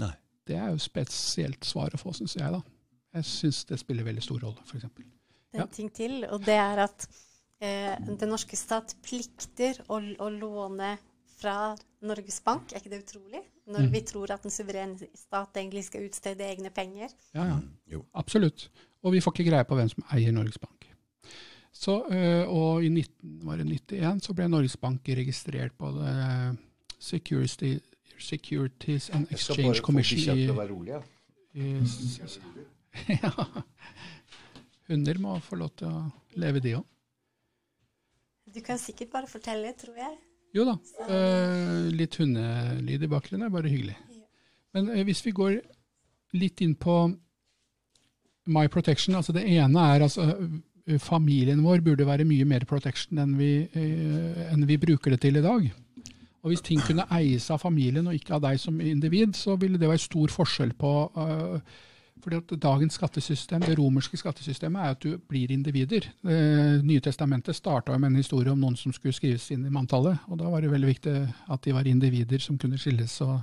Nei. 0.00 0.14
Det 0.46 0.56
er 0.56 0.70
jo 0.72 0.80
spesielt 0.80 1.68
svar 1.68 1.92
å 1.92 2.00
få, 2.00 2.14
syns 2.16 2.38
jeg, 2.38 2.48
da. 2.54 2.62
Jeg 3.18 3.28
syns 3.28 3.64
det 3.68 3.80
spiller 3.82 4.08
veldig 4.08 4.24
stor 4.24 4.40
rolle, 4.46 4.64
f.eks 4.64 4.88
en 5.56 5.64
ja. 5.64 5.68
ting 5.72 5.90
til, 5.94 6.22
og 6.30 6.44
det 6.46 6.56
er 6.60 6.84
at 6.86 7.06
eh, 7.60 7.92
den 8.06 8.32
norske 8.32 8.58
stat 8.58 8.96
plikter 9.04 9.82
å, 9.88 10.00
å, 10.00 10.30
låne 10.32 10.96
fra 11.36 11.74
Norges 12.06 12.40
Bank. 12.44 12.72
Er 12.72 12.82
ikke 12.82 12.94
det 12.94 13.04
utrolig? 13.04 13.42
Når 13.66 13.88
mm. 13.88 13.92
vi 13.92 14.02
tror 14.06 14.32
at 14.36 14.44
en 14.46 14.54
suveren 14.54 14.94
stat 15.16 15.58
egentlig 15.58 15.86
skal 15.88 16.06
utstede 16.06 16.46
egne 16.46 16.70
penger. 16.74 17.10
Ja, 17.34 17.48
ja. 17.50 17.58
Jo. 17.90 18.04
Absolutt. 18.16 18.68
Og 19.02 19.16
vi 19.16 19.22
får 19.22 19.34
ikke 19.34 19.50
greie 19.50 19.66
på 19.66 19.78
hvem 19.78 19.90
som 19.90 20.06
eier 20.14 20.34
Norges 20.34 20.60
Bank. 20.62 20.86
Så, 21.76 21.98
øh, 22.08 22.48
og 22.48 22.84
i 22.84 22.88
1991 22.88 24.24
så 24.24 24.34
ble 24.36 24.46
Norges 24.48 24.78
Bank 24.80 25.08
registrert 25.18 25.74
på 25.76 25.90
det 25.98 26.14
Security, 26.98 27.76
Securities 28.18 29.10
and 29.10 29.26
Exchange 29.30 29.82
Commission. 29.84 30.38
Ja. 30.86 31.02
I, 31.54 31.82
ja. 33.22 33.32
Hunder 34.90 35.18
må 35.18 35.38
få 35.42 35.58
lov 35.58 35.72
til 35.80 35.90
å 35.90 36.04
leve, 36.38 36.62
de 36.62 36.76
òg. 36.78 36.84
Du 38.54 38.60
kan 38.64 38.78
sikkert 38.78 39.10
bare 39.12 39.28
fortelle, 39.28 39.72
tror 39.78 39.96
jeg. 39.98 40.14
Jo 40.54 40.64
da. 40.68 40.76
Eh, 41.10 41.88
litt 41.92 42.16
hundelyd 42.20 43.02
i 43.02 43.10
bakgrunnen 43.10 43.48
er 43.48 43.52
bare 43.52 43.72
hyggelig. 43.72 43.96
Men 44.76 44.92
eh, 44.94 45.02
hvis 45.08 45.24
vi 45.26 45.34
går 45.36 45.58
litt 46.38 46.62
inn 46.64 46.76
på 46.78 46.96
My 48.46 48.68
Protection, 48.72 49.16
altså 49.18 49.34
det 49.34 49.42
ene 49.50 49.82
er 49.90 50.04
altså 50.06 50.28
uh, 50.38 50.98
familien 51.02 51.64
vår 51.64 51.82
burde 51.82 52.06
være 52.06 52.28
mye 52.28 52.46
mer 52.46 52.62
protection 52.68 53.18
enn 53.18 53.32
vi, 53.34 53.50
enn 53.74 54.62
vi 54.68 54.76
bruker 54.78 55.10
det 55.10 55.18
til 55.24 55.40
i 55.40 55.42
dag. 55.42 55.64
Og 56.46 56.52
Hvis 56.52 56.62
ting 56.62 56.78
kunne 56.78 57.08
eies 57.10 57.48
av 57.50 57.58
familien 57.58 58.06
og 58.06 58.14
ikke 58.14 58.36
av 58.36 58.44
deg 58.44 58.60
som 58.62 58.78
individ, 58.78 59.34
så 59.34 59.56
ville 59.58 59.80
det 59.82 59.88
være 59.90 60.04
stor 60.04 60.30
forskjell 60.30 60.76
på 60.78 60.92
uh, 61.18 61.58
fordi 62.22 62.38
at 62.40 62.54
Dagens 62.60 62.96
skattesystem, 62.98 63.62
det 63.62 63.76
romerske 63.78 64.18
skattesystemet 64.18 64.82
er 64.82 64.94
at 64.94 65.02
du 65.04 65.18
blir 65.30 65.52
individer. 65.52 66.08
Det 66.24 66.38
Nye 66.86 67.02
testamentet 67.04 67.56
starta 67.56 67.96
med 67.98 68.10
en 68.10 68.20
historie 68.20 68.52
om 68.52 68.60
noen 68.60 68.76
som 68.78 68.94
skulle 68.94 69.14
skrives 69.14 69.50
inn 69.54 69.66
i 69.66 69.72
manntallet. 69.72 70.24
og 70.28 70.40
Da 70.40 70.50
var 70.50 70.64
det 70.64 70.72
veldig 70.72 70.90
viktig 70.90 71.16
at 71.54 71.62
de 71.62 71.74
var 71.76 71.86
individer 71.86 72.42
som 72.42 72.58
kunne 72.58 72.80
skilles 72.80 73.18
og 73.26 73.36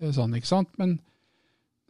eh, 0.00 0.12
sånn. 0.14 0.36
ikke 0.38 0.48
sant? 0.48 0.70
Men, 0.78 0.98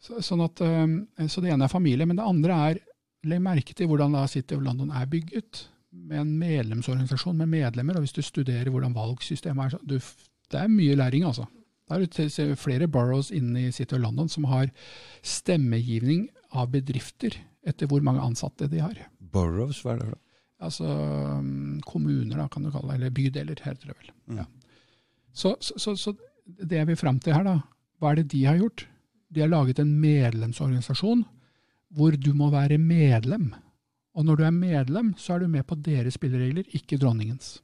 så, 0.00 0.22
sånn 0.24 0.44
at, 0.46 0.64
eh, 0.64 1.28
så 1.28 1.44
det 1.44 1.52
ene 1.52 1.68
er 1.68 1.72
familie. 1.72 2.08
Men 2.08 2.18
det 2.18 2.26
andre 2.26 2.62
er 2.70 2.82
Legg 3.28 3.42
merke 3.44 3.74
til 3.76 3.84
hvordan 3.90 4.14
da 4.16 4.24
City 4.32 4.56
of 4.56 4.62
London 4.64 4.90
er 4.96 5.06
bygget. 5.06 5.66
med 5.92 6.20
en 6.20 6.38
medlemsorganisasjon 6.38 7.36
med 7.36 7.48
medlemmer, 7.50 7.96
og 7.98 8.04
hvis 8.04 8.14
du 8.14 8.22
studerer 8.22 8.70
hvordan 8.70 8.94
valgsystemet 8.94 9.64
er, 9.64 9.70
så 9.74 9.78
du, 9.82 9.96
det 10.52 10.60
er 10.60 10.68
mye 10.70 10.94
læring, 10.94 11.24
altså. 11.26 11.48
Da 11.90 11.98
er 11.98 12.06
det 12.06 12.44
flere 12.60 12.86
boroughs 12.86 13.32
inne 13.34 13.66
i 13.66 13.72
City 13.74 13.96
of 13.96 14.04
London 14.04 14.28
som 14.30 14.46
har 14.46 14.70
stemmegivning 15.26 16.28
av 16.54 16.70
bedrifter 16.70 17.34
etter 17.66 17.90
hvor 17.90 18.04
mange 18.06 18.22
ansatte 18.22 18.68
de 18.70 18.78
har. 18.78 18.94
Boroughs, 19.18 19.82
hva 19.82 19.96
er 19.96 20.04
det 20.04 20.12
da? 20.12 20.20
Altså 20.60 20.86
mm, 20.86 21.80
kommuner, 21.88 22.36
da, 22.36 22.46
kan 22.52 22.62
du 22.62 22.70
kalle 22.70 22.92
det. 22.92 22.98
Eller 23.00 23.14
bydeler, 23.16 23.62
heter 23.64 23.90
det 23.90 23.96
vel. 23.96 24.12
Mm. 24.30 24.42
Ja. 24.42 24.46
Så, 25.32 25.56
så, 25.60 25.96
så, 25.96 26.14
det 26.46 26.78
jeg 26.78 26.90
vil 26.90 27.00
fram 27.00 27.18
til 27.22 27.34
her, 27.34 27.46
da, 27.46 27.56
hva 27.98 28.12
er 28.12 28.20
det 28.20 28.30
de 28.34 28.44
har 28.46 28.60
gjort? 28.60 28.84
De 29.34 29.42
har 29.42 29.50
laget 29.50 29.80
en 29.82 29.96
medlemsorganisasjon 30.02 31.24
hvor 31.96 32.14
du 32.14 32.30
må 32.38 32.52
være 32.52 32.78
medlem. 32.78 33.50
Og 34.14 34.26
når 34.26 34.38
du 34.38 34.44
er 34.46 34.54
medlem, 34.54 35.10
så 35.18 35.34
er 35.34 35.42
du 35.42 35.50
med 35.50 35.66
på 35.66 35.78
deres 35.80 36.14
spilleregler, 36.18 36.68
ikke 36.76 36.98
dronningens. 37.02 37.58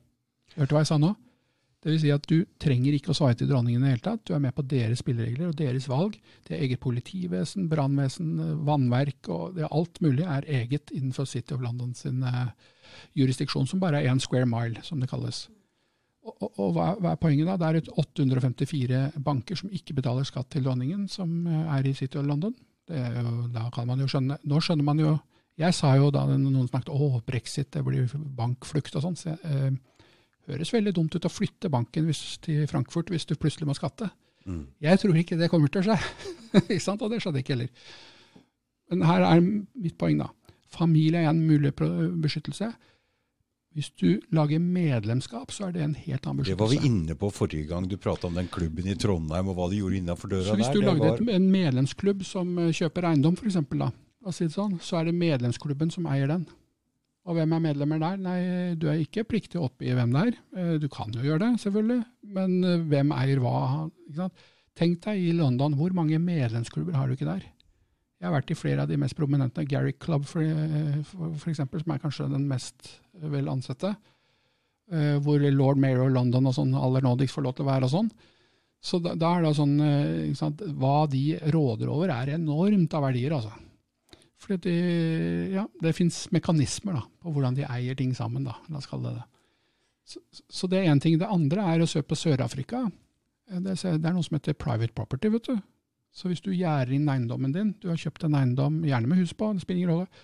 Hørte 0.57 0.71
du 0.73 0.77
hva 0.77 0.83
jeg 0.83 0.91
sa 0.91 0.99
nå? 0.99 1.13
Vil 1.85 1.99
si 2.03 2.11
at 2.11 2.25
du 2.27 2.41
trenger 2.59 2.97
ikke 2.97 3.13
å 3.13 3.17
svare 3.17 3.37
til 3.39 3.47
dronningen 3.51 3.85
i 3.85 3.87
det 3.87 3.93
hele 3.93 4.03
tatt. 4.03 4.23
Du 4.27 4.33
er 4.35 4.41
med 4.43 4.55
på 4.57 4.65
deres 4.67 5.03
spilleregler 5.05 5.53
og 5.53 5.59
deres 5.59 5.87
valg. 5.91 6.17
Det 6.47 6.57
er 6.57 6.65
eget 6.65 6.81
politivesen, 6.83 7.69
brannvesen, 7.71 8.33
vannverk 8.67 9.31
og 9.31 9.61
alt 9.69 10.01
mulig 10.03 10.25
er 10.25 10.49
eget 10.63 10.91
innenfor 10.97 11.29
City 11.31 11.55
of 11.55 11.63
London 11.63 11.93
sin 11.95 12.25
uh, 12.27 12.49
jurisdiksjon, 13.15 13.69
som 13.71 13.83
bare 13.83 14.01
er 14.01 14.11
én 14.11 14.23
square 14.23 14.49
mile, 14.51 14.83
som 14.83 14.99
det 15.03 15.11
kalles. 15.13 15.45
Og, 16.27 16.35
og, 16.41 16.51
og 16.51 16.73
hva, 16.75 16.89
hva, 16.99 17.13
er 17.13 17.23
poenget 17.23 17.53
da? 17.53 17.59
Det 17.61 17.69
er 17.69 17.81
et 17.85 17.93
854 18.03 19.03
banker 19.23 19.61
som 19.61 19.71
ikke 19.71 19.95
betaler 20.01 20.27
skatt 20.27 20.51
til 20.57 20.67
dronningen, 20.67 21.07
som 21.13 21.39
uh, 21.47 21.77
er 21.77 21.87
i 21.87 21.95
City 21.95 22.19
of 22.19 22.27
London. 22.27 22.57
Jo, 22.87 23.47
da 23.51 23.69
kan 23.75 23.87
man 23.89 23.99
jo 23.99 24.07
skjønne 24.07 24.37
Nå 24.47 24.61
skjønner 24.63 24.87
man 24.87 25.01
jo 25.03 25.17
Jeg 25.59 25.75
sa 25.75 25.89
jo 25.99 26.13
da 26.15 26.21
noen 26.31 26.69
snakket 26.69 26.93
om 26.95 27.17
brexit, 27.27 27.67
det 27.75 27.81
blir 27.83 28.13
bankflukt 28.39 28.95
og 28.95 29.07
sånn. 29.07 29.19
Så, 29.19 29.39
uh, 29.47 29.71
høres 30.55 30.73
veldig 30.75 30.95
dumt 30.97 31.17
ut 31.17 31.27
å 31.27 31.33
flytte 31.33 31.71
banken 31.73 32.07
hvis, 32.09 32.39
til 32.45 32.67
Frankfurt 32.71 33.11
hvis 33.13 33.27
du 33.29 33.35
plutselig 33.35 33.69
må 33.69 33.77
skatte. 33.79 34.11
Mm. 34.47 34.67
Jeg 34.85 35.03
tror 35.03 35.17
ikke 35.19 35.39
det 35.41 35.51
kommer 35.51 35.73
til 35.73 35.83
å 35.83 35.89
skje. 35.89 35.97
Og 37.03 37.09
det 37.11 37.23
skjedde 37.23 37.43
ikke 37.43 37.57
heller. 37.57 37.71
Men 38.93 39.07
her 39.09 39.25
er 39.27 39.41
mitt 39.43 39.97
poeng, 39.99 40.21
da. 40.23 40.31
Familie 40.71 41.25
er 41.25 41.33
en 41.33 41.43
mulig 41.47 41.73
beskyttelse. 41.75 42.71
Hvis 43.77 43.91
du 44.01 44.23
lager 44.33 44.63
medlemskap, 44.63 45.51
så 45.53 45.67
er 45.67 45.75
det 45.75 45.83
en 45.85 45.97
helt 45.99 46.25
annen 46.25 46.41
beskyttelse. 46.41 46.55
Det 46.55 46.63
var 46.63 46.71
vi 46.73 46.89
inne 46.89 47.17
på 47.21 47.29
forrige 47.35 47.69
gang 47.69 47.89
du 47.91 47.99
prata 48.01 48.31
om 48.31 48.39
den 48.39 48.49
klubben 48.49 48.87
i 48.89 48.95
Trondheim 48.97 49.51
og 49.53 49.59
hva 49.59 49.67
de 49.69 49.83
gjorde 49.83 49.99
innafor 49.99 50.33
døra 50.33 50.47
der. 50.47 50.49
Så 50.55 50.61
hvis 50.63 50.73
du 50.73 50.87
lagde 50.87 51.11
var... 51.11 51.21
en 51.35 51.51
medlemsklubb 51.53 52.23
som 52.25 52.55
eh, 52.63 52.71
kjøper 52.77 53.11
eiendom, 53.11 53.37
f.eks., 53.37 53.59
da, 53.77 53.91
sånn, 54.33 54.79
så 54.81 55.01
er 55.01 55.11
det 55.11 55.19
medlemsklubben 55.19 55.93
som 55.93 56.09
eier 56.09 56.31
den. 56.33 56.47
Og 57.27 57.35
hvem 57.35 57.57
er 57.57 57.63
medlemmer 57.65 57.99
der? 57.99 58.19
Nei, 58.23 58.41
du 58.79 58.87
er 58.91 59.01
ikke 59.03 59.27
pliktig 59.27 59.59
å 59.59 59.67
oppgi 59.67 59.95
hvem 59.97 60.13
det 60.15 60.23
er. 60.29 60.37
Eh, 60.55 60.75
du 60.83 60.87
kan 60.93 61.11
jo 61.15 61.25
gjøre 61.25 61.43
det, 61.43 61.63
selvfølgelig, 61.65 61.99
men 62.37 62.55
eh, 62.63 62.85
hvem 62.93 63.11
eier 63.17 63.43
hva? 63.43 64.29
Tenk 64.77 65.01
deg 65.09 65.25
i 65.25 65.33
London, 65.35 65.75
hvor 65.79 65.95
mange 65.97 66.21
medlemsklubber 66.23 66.95
har 66.95 67.09
du 67.09 67.17
ikke 67.17 67.29
der? 67.29 67.43
Jeg 68.17 68.29
har 68.29 68.35
vært 68.37 68.53
i 68.53 68.59
flere 68.59 68.85
av 68.85 68.93
de 68.93 68.99
mest 69.01 69.17
prominente. 69.19 69.65
Gary 69.69 69.97
Club, 69.99 70.29
for, 70.29 70.45
eh, 70.45 71.01
eksempel, 71.51 71.83
som 71.83 71.97
er 71.97 72.05
kanskje 72.05 72.31
den 72.31 72.47
mest 72.49 72.95
vel 73.27 73.51
ansette. 73.53 73.97
Hvor 74.87 75.43
lord 75.51 75.81
mayor 75.83 76.05
of 76.05 76.13
London 76.15 76.47
og 76.47 76.53
sånn 76.55 76.71
aller 76.79 77.03
nådigst 77.03 77.35
får 77.35 77.43
lov 77.43 77.55
til 77.59 77.65
å 77.65 77.71
være 77.73 77.89
og 77.89 77.91
sånn. 77.91 78.11
Så 78.79 79.01
da, 79.03 79.17
da, 79.19 79.33
er 79.35 79.43
det 79.43 79.57
sånn 79.59 80.61
Hva 80.79 81.09
de 81.11 81.23
råder 81.51 81.91
over, 81.91 82.13
er 82.15 82.37
enormt 82.37 82.95
av 82.95 83.03
verdier, 83.09 83.35
altså. 83.35 83.51
Fordi 84.43 84.69
de, 84.69 84.75
ja, 85.55 85.65
det 85.81 85.95
fins 85.97 86.27
mekanismer 86.35 86.99
da, 86.99 87.07
på 87.23 87.33
hvordan 87.33 87.57
de 87.57 87.65
eier 87.69 87.97
ting 87.97 88.13
sammen. 88.17 88.45
Da, 88.45 88.59
la 88.69 88.81
oss 88.81 88.91
kalle 88.91 89.11
det 89.11 89.23
det. 89.23 89.27
Så, 90.07 90.21
så 90.53 90.69
det 90.71 90.81
er 90.81 90.93
én 90.93 91.01
ting. 91.03 91.17
Det 91.19 91.31
andre 91.31 91.65
er 91.73 91.83
å 91.83 91.89
se 91.91 92.03
på 92.05 92.19
Sør-Afrika. 92.19 92.85
Det, 93.49 93.75
det, 93.75 93.97
er 93.97 94.15
noe 94.15 94.27
som 94.27 94.37
heter 94.37 94.59
private 94.59 94.95
property. 94.95 95.33
vet 95.33 95.49
du. 95.49 95.57
Så 96.17 96.31
hvis 96.31 96.41
du 96.45 96.53
gjerder 96.55 96.95
inn 96.97 97.09
eiendommen 97.13 97.53
din, 97.53 97.75
du 97.83 97.91
har 97.91 97.99
kjøpt 98.01 98.25
en 98.25 98.37
eiendom, 98.39 98.81
gjerne 98.89 99.11
med 99.11 99.21
hus 99.21 99.35
på, 99.37 99.51
det 99.53 99.65
spiller 99.65 99.83
ingen 99.83 99.93
rolle, 99.93 100.23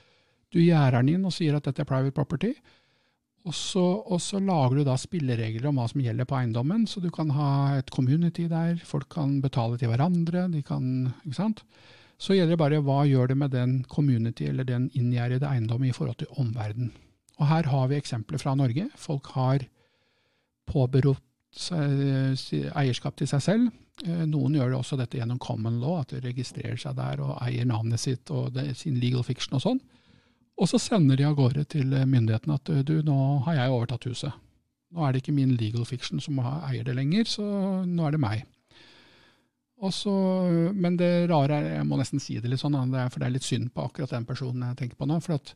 du 0.53 0.61
gjerder 0.63 1.03
den 1.03 1.17
inn 1.17 1.27
og 1.29 1.35
sier 1.37 1.59
at 1.59 1.67
dette 1.69 1.85
er 1.85 1.89
private 1.89 2.15
property, 2.17 2.53
og 3.43 3.57
så, 3.59 3.83
og 3.83 4.21
så, 4.23 4.39
lager 4.41 4.79
du 4.79 4.87
da 4.87 4.95
spilleregler 5.01 5.67
om 5.69 5.81
hva 5.81 5.89
som 5.91 6.01
gjelder 6.01 6.29
på 6.31 6.37
eiendommen, 6.39 6.87
så 6.89 7.03
du 7.03 7.09
kan 7.13 7.33
ha 7.35 7.49
et 7.81 7.91
community 7.93 8.47
der, 8.49 8.77
folk 8.87 9.09
kan 9.13 9.41
betale 9.43 9.81
til 9.81 9.91
hverandre, 9.91 10.47
de 10.53 10.63
kan, 10.65 10.87
ikke 11.27 11.41
sant. 11.41 11.65
Så 12.23 12.37
gjelder 12.37 12.55
det 12.55 12.63
bare 12.63 12.83
hva 12.87 13.03
gjør 13.09 13.33
det 13.33 13.39
med 13.41 13.51
den 13.51 13.81
community 13.91 14.47
eller 14.47 14.67
den 14.69 14.87
inngjerdede 14.95 15.49
eiendommen 15.49 15.91
i 15.91 15.97
forhold 15.97 16.21
til 16.21 16.31
omverdenen. 16.39 16.93
Og 17.41 17.49
her 17.51 17.67
har 17.73 17.89
vi 17.91 17.99
eksempler 17.99 18.39
fra 18.39 18.55
Norge. 18.55 18.87
Folk 18.95 19.33
har 19.35 19.65
påberopt 20.71 21.25
eierskap 21.73 23.19
til 23.19 23.31
seg 23.31 23.43
selv. 23.43 23.73
Eh, 24.07 24.23
noen 24.29 24.55
gjør 24.55 24.71
det 24.71 24.79
også 24.79 24.99
dette 25.01 25.19
gjennom 25.19 25.41
common 25.43 25.81
law, 25.83 25.99
at 26.01 26.15
de 26.15 26.23
registrerer 26.23 26.79
seg 26.81 26.95
der 27.01 27.25
og 27.25 27.35
eier 27.43 27.67
navnet 27.69 28.01
sitt 28.01 28.31
og 28.31 28.55
sin 28.79 29.01
legal 29.03 29.27
fiction 29.27 29.59
og 29.59 29.65
sånn. 29.67 29.83
Og 30.63 30.71
så 30.71 30.79
sender 30.79 31.19
de 31.19 31.27
av 31.27 31.35
gårde 31.35 31.65
til 31.75 31.91
myndighetene 31.91 32.55
at 32.61 32.73
du, 32.87 32.95
nå 33.03 33.19
har 33.49 33.59
jeg 33.59 33.75
overtatt 33.75 34.07
huset. 34.07 34.41
Nå 34.93 35.03
er 35.03 35.13
det 35.13 35.23
ikke 35.23 35.35
min 35.35 35.57
legal 35.57 35.87
fiction 35.89 36.21
som 36.21 36.39
eier 36.45 36.85
det 36.87 36.95
lenger, 36.95 37.27
så 37.27 37.45
nå 37.89 38.07
er 38.07 38.15
det 38.15 38.23
meg. 38.23 38.45
Så, 39.91 40.13
men 40.79 40.95
det 40.97 41.27
rare 41.27 41.59
er, 41.59 41.69
jeg 41.81 41.87
må 41.91 41.99
nesten 41.99 42.23
si 42.23 42.37
det 42.39 42.51
litt 42.53 42.63
sånn, 42.63 42.77
det 42.93 43.01
er, 43.03 43.09
for 43.11 43.19
det 43.19 43.27
er 43.27 43.35
litt 43.35 43.47
synd 43.47 43.73
på 43.75 43.89
akkurat 43.89 44.13
den 44.15 44.27
personen 44.29 44.69
jeg 44.69 44.79
tenker 44.79 45.01
på 45.01 45.09
nå. 45.11 45.19
for 45.25 45.41
at 45.41 45.55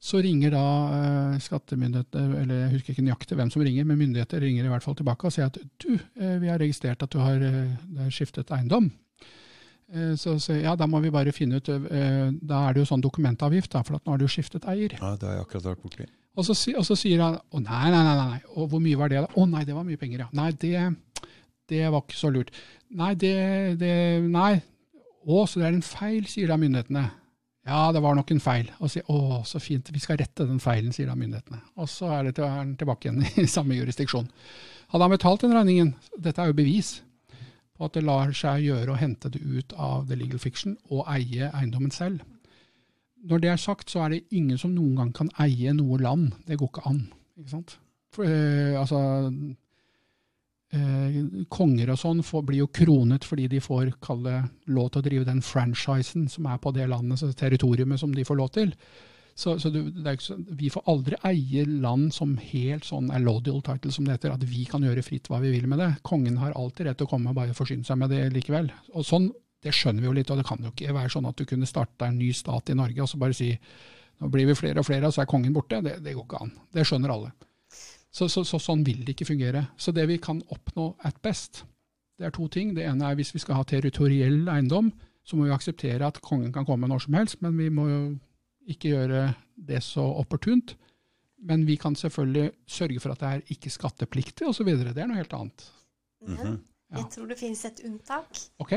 så 0.00 0.16
ringer 0.24 0.54
da 0.54 0.64
eh, 0.96 1.34
skattemyndigheter, 1.44 2.30
eller 2.40 2.62
jeg 2.62 2.72
husker 2.72 2.94
ikke 2.94 3.04
nøyaktig 3.04 3.36
hvem 3.36 3.50
som 3.52 3.64
ringer, 3.66 3.84
men 3.84 3.98
myndigheter 4.00 4.40
ringer 4.40 4.64
i 4.64 4.72
hvert 4.72 4.84
fall 4.86 4.96
tilbake 4.96 5.28
og 5.28 5.34
sier 5.34 5.50
at 5.50 5.58
du, 5.60 5.90
eh, 5.92 6.38
vi 6.40 6.48
har 6.48 6.60
registrert 6.60 7.04
at 7.04 7.12
du 7.12 7.18
har, 7.20 7.36
eh, 7.44 8.06
skiftet 8.08 8.52
eiendom. 8.56 8.90
Så, 9.90 10.36
så, 10.38 10.54
ja, 10.54 10.76
da 10.78 10.86
må 10.86 11.00
vi 11.02 11.10
bare 11.10 11.32
finne 11.34 11.58
ut 11.58 11.66
Da 11.66 12.58
er 12.60 12.76
det 12.76 12.78
jo 12.78 12.86
sånn 12.86 13.02
dokumentavgift, 13.02 13.72
da, 13.72 13.80
for 13.82 13.96
at 13.96 14.04
nå 14.06 14.12
har 14.12 14.20
du 14.22 14.28
skiftet 14.30 14.68
eier. 14.70 14.92
Ja, 14.94 15.16
det 15.18 15.26
har 15.26 15.34
jeg 15.34 15.42
akkurat 15.42 15.66
vært 15.66 15.82
borti. 15.82 16.06
Og 16.38 16.46
og 16.46 16.84
så 16.86 16.94
sier 16.94 17.24
han 17.24 17.40
å 17.50 17.58
nei, 17.58 17.88
nei, 17.90 18.02
nei, 18.06 18.14
nei, 18.20 18.38
og 18.54 18.68
hvor 18.70 18.78
mye 18.84 19.00
var 19.00 19.10
det 19.10 19.24
da? 19.24 19.32
Å 19.34 19.46
nei, 19.50 19.64
det 19.66 19.74
var 19.74 19.88
mye 19.88 19.98
penger, 19.98 20.22
ja. 20.22 20.28
Nei, 20.38 20.52
det, 20.62 20.84
det 21.74 21.82
var 21.90 22.04
ikke 22.04 22.20
så 22.20 22.30
lurt. 22.30 22.54
Nei, 22.98 23.14
det, 23.18 23.34
det 23.80 23.94
Nei. 24.26 24.58
Å, 25.20 25.44
så 25.46 25.60
det 25.60 25.68
er 25.68 25.76
en 25.76 25.84
feil, 25.84 26.24
sier 26.30 26.50
da 26.50 26.56
myndighetene. 26.58 27.04
Ja, 27.68 27.90
det 27.92 28.00
var 28.02 28.16
nok 28.16 28.30
en 28.32 28.40
feil. 28.42 28.70
Og 28.80 28.90
sier 28.90 29.06
å, 29.12 29.42
så 29.46 29.60
fint, 29.62 29.90
vi 29.92 30.00
skal 30.02 30.18
rette 30.18 30.46
den 30.48 30.62
feilen, 30.62 30.94
sier 30.96 31.10
da 31.10 31.16
myndighetene. 31.18 31.60
Og 31.78 31.90
så 31.92 32.08
er 32.16 32.30
det 32.30 32.46
er 32.46 32.72
tilbake 32.80 33.08
igjen 33.08 33.44
i 33.44 33.46
samme 33.56 33.76
jurisdiksjon. 33.76 34.30
Hadde 34.90 35.06
han 35.06 35.14
betalt 35.14 35.44
den 35.44 35.54
regningen, 35.54 35.94
dette 36.18 36.42
er 36.42 36.50
jo 36.50 36.58
bevis 36.58 36.96
på 37.76 37.86
at 37.86 37.94
det 37.94 38.04
lar 38.04 38.32
seg 38.36 38.64
gjøre 38.66 38.92
å 38.92 38.98
hente 38.98 39.30
det 39.32 39.40
ut 39.40 39.74
av 39.78 40.08
the 40.08 40.18
legal 40.18 40.40
fiction 40.42 40.74
og 40.90 41.06
eie 41.12 41.52
eiendommen 41.52 41.94
selv. 41.94 42.24
Når 43.28 43.44
det 43.44 43.52
er 43.52 43.60
sagt, 43.60 43.92
så 43.92 44.06
er 44.06 44.16
det 44.16 44.24
ingen 44.36 44.58
som 44.58 44.72
noen 44.74 44.96
gang 44.96 45.14
kan 45.16 45.30
eie 45.40 45.72
noe 45.76 46.00
land. 46.00 46.32
Det 46.48 46.58
går 46.60 46.72
ikke 46.72 46.86
an. 46.88 47.00
Ikke 47.38 47.52
sant? 47.52 47.76
For, 48.10 48.26
øh, 48.26 48.80
altså, 48.80 49.00
konger 51.50 51.90
og 51.90 51.98
sånn 51.98 52.20
får, 52.22 52.42
blir 52.46 52.60
jo 52.60 52.68
kronet 52.70 53.24
fordi 53.26 53.48
de 53.50 53.58
får 53.58 53.88
kalle 54.04 54.36
lov 54.70 54.92
til 54.92 55.00
å 55.00 55.06
drive 55.08 55.26
den 55.26 55.40
franchisen 55.42 56.28
som 56.30 56.46
er 56.46 56.60
på 56.62 56.70
det 56.76 56.86
landet, 56.86 57.24
territoriumet 57.38 57.98
som 57.98 58.12
de 58.14 58.24
får 58.26 58.38
lov 58.38 58.52
til. 58.54 58.70
Så, 59.34 59.58
så, 59.58 59.70
du, 59.70 59.86
så, 60.20 60.36
Vi 60.58 60.70
får 60.70 60.84
aldri 60.90 61.16
eie 61.24 61.64
land 61.64 62.10
som 62.14 62.34
helt 62.36 62.84
sånn 62.84 63.10
allodial 63.14 63.62
title, 63.64 63.92
som 63.94 64.04
det 64.04 64.18
heter, 64.18 64.34
at 64.34 64.44
vi 64.46 64.66
kan 64.68 64.84
gjøre 64.84 65.04
fritt 65.06 65.30
hva 65.30 65.40
vi 65.40 65.52
vil 65.54 65.68
med 65.70 65.80
det. 65.80 65.94
Kongen 66.06 66.36
har 66.42 66.52
alltid 66.52 66.86
rett 66.86 67.00
til 67.00 67.08
å 67.08 67.12
komme 67.14 67.32
og 67.32 67.38
bare 67.38 67.56
forsyne 67.56 67.86
seg 67.86 67.98
med 68.02 68.12
det 68.12 68.26
likevel. 68.34 68.70
Og 68.94 69.06
sånn, 69.06 69.32
Det 69.60 69.74
skjønner 69.76 70.00
vi 70.00 70.06
jo 70.08 70.12
litt, 70.16 70.30
og 70.32 70.38
det 70.40 70.44
kan 70.48 70.62
jo 70.64 70.70
ikke 70.72 70.94
være 70.96 71.10
sånn 71.12 71.26
at 71.28 71.36
du 71.36 71.44
kunne 71.44 71.66
starta 71.68 72.06
en 72.08 72.16
ny 72.16 72.30
stat 72.32 72.70
i 72.72 72.76
Norge 72.78 73.02
og 73.04 73.10
så 73.10 73.18
bare 73.20 73.36
si 73.36 73.50
nå 74.20 74.28
blir 74.32 74.46
vi 74.48 74.54
flere 74.56 74.80
og 74.80 74.86
flere, 74.88 75.04
og 75.04 75.12
så 75.12 75.20
er 75.20 75.28
kongen 75.28 75.52
borte. 75.52 75.82
Det, 75.84 75.98
det 76.00 76.14
går 76.16 76.24
ikke 76.24 76.40
an. 76.46 76.54
Det 76.72 76.86
skjønner 76.88 77.12
alle. 77.12 77.32
Så, 78.10 78.26
så, 78.28 78.42
så, 78.46 78.58
sånn 78.58 78.82
vil 78.86 79.04
det 79.06 79.14
ikke 79.14 79.28
fungere. 79.28 79.68
Så 79.78 79.94
det 79.94 80.08
vi 80.10 80.18
kan 80.22 80.40
oppnå 80.50 80.94
at 81.06 81.20
best, 81.22 81.64
det 82.18 82.26
er 82.26 82.34
to 82.34 82.48
ting. 82.50 82.74
Det 82.74 82.84
ene 82.88 83.06
er 83.06 83.18
hvis 83.18 83.32
vi 83.34 83.42
skal 83.42 83.60
ha 83.60 83.66
territoriell 83.66 84.48
eiendom, 84.50 84.90
så 85.22 85.38
må 85.38 85.46
vi 85.46 85.54
akseptere 85.54 86.08
at 86.08 86.18
kongen 86.24 86.52
kan 86.52 86.66
komme 86.66 86.88
når 86.90 87.04
som 87.06 87.16
helst, 87.18 87.38
men 87.44 87.54
vi 87.58 87.68
må 87.72 87.86
jo 87.88 88.00
ikke 88.70 88.94
gjøre 88.94 89.28
det 89.70 89.82
så 89.86 90.02
opportunt. 90.20 90.74
Men 91.40 91.62
vi 91.68 91.78
kan 91.80 91.94
selvfølgelig 91.96 92.50
sørge 92.68 93.00
for 93.00 93.14
at 93.14 93.22
det 93.22 93.28
er 93.30 93.54
ikke 93.54 93.72
skattepliktig 93.72 94.48
osv. 94.48 94.68
Det 94.68 94.98
er 94.98 95.08
noe 95.08 95.20
helt 95.20 95.36
annet. 95.36 95.70
Mm 96.26 96.36
-hmm. 96.36 96.58
Jeg 96.92 97.06
tror 97.10 97.26
det 97.30 97.38
finnes 97.38 97.64
et 97.64 97.80
unntak. 97.86 98.40
Ok, 98.58 98.72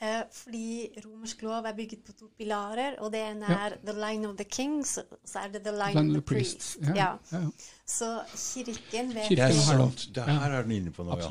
Eh, 0.00 0.22
fordi 0.30 0.92
romersk 1.04 1.40
lov 1.42 1.64
er 1.66 1.72
bygget 1.74 2.04
på 2.06 2.12
to 2.14 2.26
pilarer, 2.38 2.94
og 3.02 3.10
det 3.12 3.18
ene 3.32 3.46
er 3.50 3.72
the 3.84 3.92
line 3.98 4.28
of 4.28 4.36
the 4.36 4.44
kings, 4.44 4.92
så 5.26 5.38
er 5.42 5.48
det 5.48 5.62
the 5.64 5.72
line 5.72 5.94
line 5.94 6.10
of 6.10 6.14
the 6.14 6.20
the 6.20 6.22
priests. 6.22 6.76
priests. 6.76 6.96
Ja, 6.96 7.08
Ja. 7.10 7.16
ja, 7.32 7.38
ja. 7.38 7.50
Så 7.86 8.10
kirken 8.36 9.08
vet 9.14 9.28
Det 9.28 9.38
Kirken 9.38 9.58
er 9.58 9.66
har 9.72 9.78
lov. 9.78 9.90
Det 10.14 10.22
her 10.24 10.50
er 10.52 10.62
den 10.62 10.70
inne 10.76 10.90
på 10.92 11.02
nå, 11.02 11.16
ja. 11.18 11.28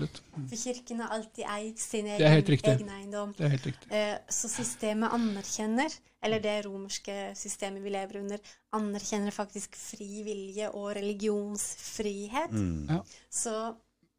For 0.49 0.55
kirken 0.55 0.99
har 0.99 1.07
alltid 1.15 1.43
eid 1.57 1.77
sin 1.79 2.05
egen, 2.07 2.43
egen 2.63 2.89
eiendom. 2.89 3.33
Det 3.37 3.45
er 3.45 3.49
helt 3.55 3.65
riktig. 3.65 3.91
Eh, 3.91 4.17
Så 4.29 4.49
systemet 4.49 5.09
anerkjenner, 5.13 5.95
eller 6.23 6.39
det 6.39 6.65
romerske 6.65 7.31
systemet 7.35 7.81
vi 7.83 7.89
lever 7.89 8.19
under, 8.19 8.37
anerkjenner 8.73 9.31
faktisk 9.31 9.75
fri 9.79 10.23
vilje 10.23 10.69
og 10.73 10.91
religionsfrihet. 10.95 12.51
Mm. 12.51 12.87
Ja. 12.89 12.99
Så 13.31 13.73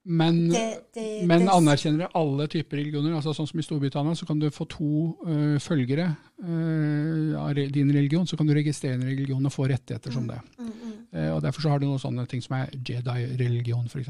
Men, 0.09 0.39
det, 0.49 0.63
det, 0.97 1.03
men 1.29 1.43
det- 1.45 1.53
anerkjenner 1.53 1.99
det 2.07 2.09
alle 2.17 2.47
typer 2.49 2.79
religioner? 2.81 3.13
altså 3.19 3.35
Sånn 3.37 3.49
som 3.51 3.61
i 3.61 3.65
Storbritannia, 3.67 4.15
så 4.17 4.25
kan 4.27 4.39
du 4.41 4.47
få 4.51 4.65
to 4.73 4.89
uh, 5.27 5.59
følgere 5.61 6.07
uh, 6.41 7.35
av 7.43 7.55
din 7.55 7.93
religion. 7.93 8.27
Så 8.27 8.37
kan 8.41 8.47
du 8.49 8.55
registrere 8.57 8.97
en 8.97 9.05
religion 9.05 9.45
og 9.45 9.53
få 9.53 9.67
rettigheter 9.69 10.15
som 10.15 10.27
det. 10.31 10.39
Mm, 10.59 10.71
mm. 10.71 10.95
Uh, 11.13 11.35
og 11.37 11.43
Derfor 11.45 11.61
så 11.67 11.75
har 11.75 11.83
du 11.83 11.87
noen 11.91 12.01
sånne 12.01 12.25
ting 12.31 12.41
som 12.45 12.57
er 12.59 12.73
Jedi-religion, 12.79 13.85
f.eks. 13.93 14.09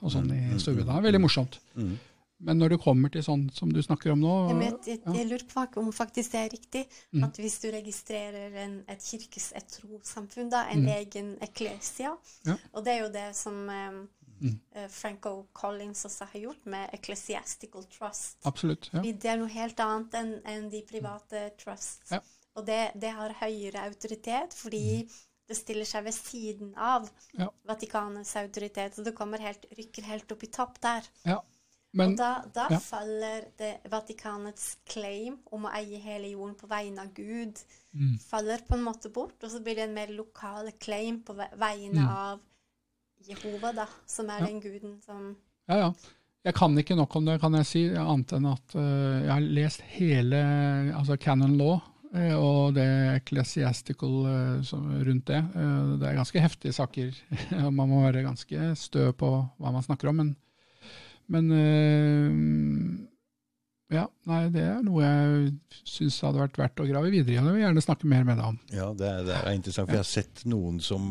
Og 0.00 0.14
sånn 0.14 0.30
Mm, 0.30 0.54
i 0.54 0.60
Storbritannia. 0.62 1.02
Veldig 1.08 1.20
morsomt. 1.24 1.58
Mm. 1.74 1.96
Men 2.40 2.56
når 2.56 2.70
det 2.72 2.78
kommer 2.80 3.10
til 3.12 3.20
sånn 3.26 3.42
som 3.52 3.68
du 3.72 3.82
snakker 3.84 4.14
om 4.14 4.20
nå 4.22 4.34
Jeg, 4.48 4.56
vet, 4.62 4.86
jeg, 4.88 5.00
jeg 5.18 5.26
lurer 5.28 5.42
på 5.50 5.80
om 5.82 5.90
faktisk 5.92 6.32
det 6.32 6.40
er 6.40 6.48
riktig. 6.54 6.84
Mm. 7.12 7.24
At 7.26 7.36
hvis 7.42 7.58
du 7.60 7.66
registrerer 7.74 8.54
en, 8.62 8.78
et 8.88 9.02
kirkes, 9.04 9.50
et 9.58 9.66
trossamfunn, 9.74 10.48
da, 10.52 10.62
en 10.72 10.86
Mm. 10.86 10.88
egen 10.94 11.34
eklesia 11.44 12.14
Ja. 12.46 12.56
Og 12.72 12.84
det 12.86 12.94
er 12.94 13.00
jo 13.04 13.10
det 13.12 13.26
som 13.36 13.58
eh, 13.68 13.98
Mm. 14.40 14.60
eh, 14.72 14.88
Franco 14.88 15.46
Collins 15.52 16.04
også 16.08 16.24
har 16.32 16.40
gjort 16.40 16.66
med 16.66 16.90
Ecclesiastical 16.96 17.84
Trust. 17.92 18.38
Absolutt. 18.44 18.90
ja. 18.92 19.02
Det 19.02 19.24
er 19.28 19.36
noe 19.36 19.48
helt 19.52 19.80
annet 19.80 20.14
enn 20.14 20.30
en 20.44 20.70
de 20.70 20.82
private 20.88 21.50
trusts. 21.60 22.10
Ja. 22.10 22.20
Og 22.56 22.66
det, 22.66 22.92
det 23.00 23.10
har 23.14 23.36
høyere 23.40 23.84
autoritet 23.86 24.54
fordi 24.56 25.08
det 25.50 25.56
stiller 25.58 25.84
seg 25.84 26.04
ved 26.04 26.14
siden 26.14 26.74
av 26.76 27.08
Mm. 27.32 27.40
Ja. 27.44 27.48
Vatikanets 27.66 28.36
autoritet. 28.36 28.94
Så 28.94 29.02
det 29.04 29.14
helt, 29.40 29.66
rykker 29.76 30.02
helt 30.02 30.32
opp 30.32 30.42
i 30.42 30.46
topp 30.46 30.80
der. 30.80 31.06
ja. 31.24 31.40
Men 31.92 32.12
og 32.12 32.18
da, 32.18 32.44
da 32.54 32.68
ja. 32.70 32.78
faller 32.78 33.48
det 33.58 33.80
Vatikanets 33.90 34.76
claim 34.86 35.40
om 35.50 35.64
å 35.66 35.72
eie 35.74 35.98
hele 35.98 36.28
jorden 36.30 36.54
på 36.54 36.68
vegne 36.70 37.02
av 37.02 37.08
Gud, 37.16 37.58
mm, 37.92 38.12
faller 38.22 38.62
på 38.68 38.76
en 38.76 38.84
måte 38.84 39.10
bort. 39.10 39.42
Og 39.42 39.50
så 39.50 39.58
blir 39.60 39.74
det 39.74 39.88
en 39.88 39.94
mer 39.96 40.06
lokal 40.14 40.70
claim 40.78 41.22
på 41.26 41.34
vegne 41.34 41.98
Mm. 42.00 42.08
av 42.08 42.40
Jehova, 43.28 43.72
da, 43.76 43.86
som 44.08 44.30
er 44.30 44.40
Ja. 44.40 44.46
den 44.46 44.60
guden 44.60 44.98
som 45.04 45.36
Ja, 45.68 45.76
ja. 45.76 45.92
Jeg 46.44 46.54
kan 46.56 46.78
ikke 46.78 46.96
nok 46.96 47.14
om 47.16 47.26
det, 47.26 47.40
kan 47.40 47.52
jeg 47.54 47.66
si, 47.68 47.82
annet 47.94 48.32
enn 48.32 48.46
at 48.48 48.74
uh, 48.74 49.20
jeg 49.20 49.28
har 49.30 49.40
lest 49.40 49.82
hele 49.92 50.38
altså 50.96 51.18
canon 51.20 51.58
law 51.58 51.74
uh, 52.14 52.36
og 52.38 52.74
det 52.78 52.86
ecclesiastical 53.18 54.14
uh, 54.24 54.62
som, 54.64 54.86
rundt 55.04 55.26
det. 55.28 55.42
Det 56.00 56.08
er 56.08 56.16
ganske 56.16 56.40
heftige 56.40 56.72
saker, 56.72 57.12
man 57.78 57.88
må 57.92 58.00
være 58.06 58.24
ganske 58.24 58.72
stø 58.74 59.10
på 59.12 59.30
hva 59.60 59.72
man 59.74 59.84
snakker 59.84 60.08
om. 60.08 60.16
Men, 60.22 60.36
men 61.28 63.06
ja, 63.90 64.04
nei, 64.30 64.44
det 64.54 64.62
er 64.62 64.82
noe 64.86 65.02
jeg 65.02 65.80
syns 65.88 66.20
hadde 66.22 66.38
vært 66.44 66.58
verdt 66.60 66.82
å 66.82 66.86
grave 66.86 67.10
videre 67.10 67.34
i. 67.34 67.38
Jeg 67.40 67.46
vil 67.46 67.64
gjerne 67.64 67.82
snakke 67.82 68.10
mer 68.10 68.26
med 68.28 68.38
deg 68.38 68.52
om. 68.52 68.58
Ja, 68.70 68.86
det 68.94 69.08
er, 69.08 69.24
det 69.26 69.38
er 69.40 69.56
interessant. 69.56 69.90
For 69.90 69.98
jeg 69.98 70.04
har 70.04 70.10
sett 70.10 70.44
noen 70.50 70.78
som 70.84 71.04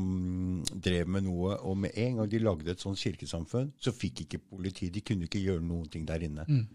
drev 0.71 1.11
med 1.11 1.27
noe, 1.27 1.57
og 1.59 1.75
med 1.83 1.97
en 1.99 2.21
gang 2.21 2.31
de 2.31 2.39
lagde 2.43 2.71
et 2.71 2.83
sånt 2.83 3.01
kirkesamfunn, 3.01 3.73
så 3.83 3.91
fikk 3.95 4.23
ikke 4.25 4.39
politiet 4.55 4.95
De 4.95 5.03
kunne 5.03 5.27
ikke 5.27 5.43
gjøre 5.43 5.65
noen 5.65 5.89
ting 5.91 6.07
der 6.07 6.23
inne. 6.23 6.47
Mm. 6.47 6.65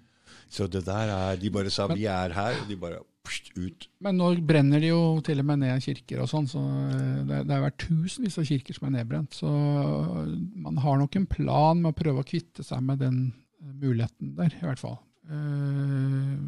Så 0.50 0.66
det 0.68 0.84
der 0.86 1.10
er 1.12 1.40
De 1.40 1.50
bare 1.50 1.70
sa 1.70 1.86
'vi 1.88 2.04
er 2.04 2.32
her', 2.32 2.60
og 2.62 2.68
de 2.68 2.76
bare 2.76 3.00
pst, 3.24 3.52
ut. 3.56 3.88
Men 4.04 4.18
nå 4.20 4.34
brenner 4.44 4.80
de 4.80 4.92
jo 4.92 5.20
til 5.24 5.40
og 5.40 5.46
med 5.48 5.62
ned 5.62 5.80
kirker 5.80 6.20
og 6.20 6.28
sånn, 6.28 6.46
så 6.50 6.60
øh, 6.60 7.24
det, 7.24 7.46
det 7.48 7.54
har 7.54 7.64
vært 7.64 7.80
tusenvis 7.86 8.38
av 8.38 8.44
kirker 8.44 8.76
som 8.76 8.88
er 8.88 8.98
nedbrent. 8.98 9.32
Så 9.32 9.48
man 9.48 10.76
har 10.84 11.00
nok 11.00 11.16
en 11.16 11.26
plan 11.26 11.80
med 11.80 11.94
å 11.94 11.96
prøve 11.96 12.20
å 12.20 12.28
kvitte 12.28 12.62
seg 12.66 12.82
med 12.84 13.00
den 13.00 13.32
øh, 13.32 13.72
muligheten 13.72 14.36
der, 14.36 14.52
i 14.60 14.66
hvert 14.68 14.82
fall. 14.82 14.98
Eh, 15.30 16.38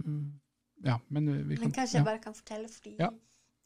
ja, 0.86 0.98
men 1.08 1.30
vi 1.48 1.56
kan 1.56 1.64
Men 1.68 1.72
kanskje 1.72 1.96
ja. 1.96 2.00
jeg 2.02 2.08
bare 2.08 2.22
kan 2.22 2.34
fortelle, 2.36 2.68
fordi 2.68 2.96
Ja. 3.00 3.10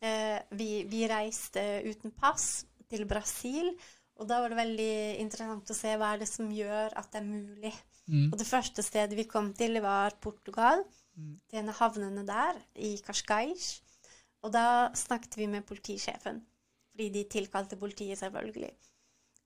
eh, 0.02 0.40
vi, 0.56 0.84
vi 0.88 1.06
reiste 1.10 1.82
uten 1.86 2.12
pass 2.12 2.64
til 2.88 3.06
Brasil, 3.06 3.72
og 4.20 4.28
da 4.28 4.40
var 4.40 4.48
det 4.52 4.58
veldig 4.58 5.18
interessant 5.20 5.70
å 5.70 5.74
se 5.76 5.94
hva 5.96 6.14
er 6.14 6.18
det 6.22 6.28
som 6.28 6.50
gjør 6.52 6.92
at 6.96 7.10
det 7.12 7.20
er 7.22 7.26
mulig. 7.26 7.72
Mm. 8.10 8.32
Og 8.32 8.38
det 8.38 8.46
første 8.46 8.82
stedet 8.82 9.16
vi 9.16 9.24
kom 9.24 9.52
til, 9.54 9.80
var 9.82 10.16
Portugal, 10.20 10.84
Mm. 11.16 11.40
til 11.50 11.58
en 11.58 11.68
av 11.68 11.74
havnene 11.74 12.22
der, 12.24 12.54
i 12.76 12.96
Cascais. 13.04 13.82
Og 14.42 14.52
da 14.52 14.90
snakket 14.94 15.36
vi 15.36 15.46
med 15.46 15.66
politisjefen, 15.66 16.38
fordi 16.92 17.08
de 17.12 17.24
tilkalte 17.28 17.76
politiet, 17.76 18.16
selvfølgelig. 18.18 18.70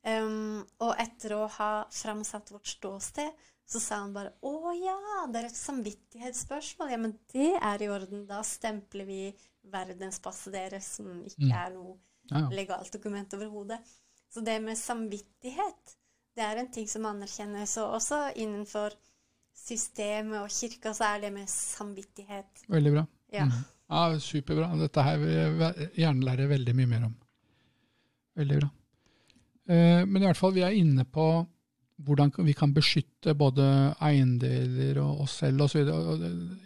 Um, 0.07 0.61
og 0.85 0.95
etter 1.01 1.33
å 1.35 1.49
ha 1.49 1.85
framsatt 1.91 2.53
vårt 2.53 2.69
ståsted, 2.69 3.33
så 3.67 3.81
sa 3.81 3.97
han 4.03 4.13
bare 4.13 4.33
'Å 4.43 4.73
ja, 4.85 5.27
det 5.33 5.37
er 5.43 5.47
et 5.47 5.57
samvittighetsspørsmål'. 5.57 6.91
Ja, 6.91 6.97
men 6.97 7.19
det 7.33 7.55
er 7.63 7.83
i 7.83 7.89
orden. 7.89 8.27
Da 8.27 8.43
stempler 8.43 9.05
vi 9.07 9.35
verdenspasset 9.73 10.53
deres, 10.53 10.85
som 10.97 11.07
ikke 11.25 11.49
Mm. 11.51 11.53
er 11.53 11.71
noe 11.71 11.97
legalt 12.51 12.91
dokument 12.93 13.29
overhodet. 13.35 13.79
Så 14.31 14.43
det 14.45 14.61
med 14.63 14.77
samvittighet, 14.77 15.97
det 16.37 16.43
er 16.45 16.57
en 16.59 16.71
ting 16.73 16.87
som 16.89 17.03
anerkjennes. 17.07 17.77
Og 17.79 17.95
også 17.95 18.33
innenfor 18.37 18.91
systemet 19.55 20.41
og 20.43 20.49
kirka 20.51 20.91
så 20.95 21.05
er 21.17 21.21
det 21.21 21.33
med 21.33 21.47
samvittighet. 21.49 22.65
Veldig 22.69 22.93
bra. 22.93 23.07
Ja. 23.33 23.45
Mm. 23.45 23.65
Ja, 23.91 24.19
Superbra. 24.19 24.77
Dette 24.79 25.03
her 25.03 25.19
vil 25.19 25.29
jeg 25.29 25.91
gjerne 25.95 26.25
lære 26.25 26.49
veldig 26.49 26.75
mye 26.75 26.87
mer 26.87 27.05
om. 27.05 27.15
Veldig 28.37 28.61
bra. 28.61 28.69
Eh, 29.69 30.05
Men 30.07 30.23
i 30.23 30.27
hvert 30.27 30.37
fall, 30.37 30.53
vi 30.53 30.61
er 30.63 30.71
inne 30.75 31.05
på 31.05 31.47
hvordan 32.03 32.33
vi 32.43 32.53
kan 32.59 32.73
beskytte 32.75 33.37
både 33.39 33.65
eiendeler 34.03 34.99
og 34.99 35.25
oss 35.25 35.37
selv 35.45 35.63
osv. 35.69 35.87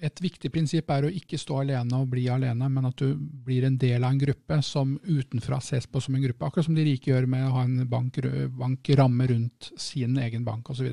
Et 0.04 0.22
viktig 0.24 0.50
prinsipp 0.52 0.88
er 0.90 1.04
å 1.04 1.12
ikke 1.12 1.40
stå 1.40 1.60
alene 1.62 2.00
og 2.00 2.08
bli 2.14 2.24
alene, 2.32 2.68
men 2.72 2.88
at 2.88 2.96
du 3.02 3.12
blir 3.16 3.66
en 3.68 3.76
del 3.78 4.04
av 4.04 4.14
en 4.14 4.22
gruppe 4.22 4.60
som 4.64 4.96
utenfra 5.04 5.60
ses 5.64 5.86
på 5.86 6.00
som 6.00 6.16
en 6.16 6.24
gruppe. 6.24 6.48
Akkurat 6.48 6.68
som 6.70 6.78
de 6.78 6.86
rike 6.88 7.12
gjør 7.12 7.28
med 7.28 7.44
å 7.44 7.52
ha 7.58 7.66
en 7.66 7.82
bank, 7.90 8.20
bankramme 8.56 9.28
rundt 9.34 9.72
sin 9.76 10.16
egen 10.16 10.48
bank 10.48 10.72
osv. 10.72 10.88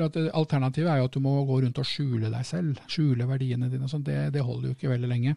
Alternativet 0.00 0.92
er 0.92 1.00
jo 1.00 1.08
at 1.08 1.16
du 1.16 1.24
må 1.24 1.38
gå 1.48 1.62
rundt 1.64 1.80
og 1.80 1.88
skjule 1.88 2.28
deg 2.32 2.46
selv, 2.46 2.84
skjule 2.92 3.28
verdiene 3.28 3.72
dine. 3.72 3.88
Det, 4.04 4.22
det 4.36 4.44
holder 4.44 4.70
jo 4.70 4.76
ikke 4.76 4.92
veldig 4.92 5.10
lenge. 5.10 5.36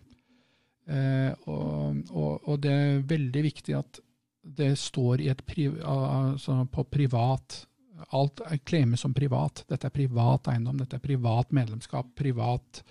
Eh, 0.91 1.31
og, 1.47 2.03
og, 2.11 2.49
og 2.51 2.57
det 2.63 2.71
er 2.71 3.05
veldig 3.07 3.43
viktig 3.47 3.79
at 3.79 4.03
det 4.43 4.73
står 4.75 5.21
i 5.23 5.29
et 5.31 5.39
pri, 5.47 5.69
altså 5.79 6.65
på 6.67 6.83
privat 6.91 7.63
Alt 8.11 8.41
klemes 8.65 9.03
som 9.03 9.13
privat. 9.13 9.63
Dette 9.69 9.87
er 9.87 9.93
privat 9.95 10.49
eiendom, 10.51 10.77
dette 10.81 10.97
er 10.97 11.03
privat 11.03 11.51
medlemskap, 11.55 12.11
privat 12.15 12.83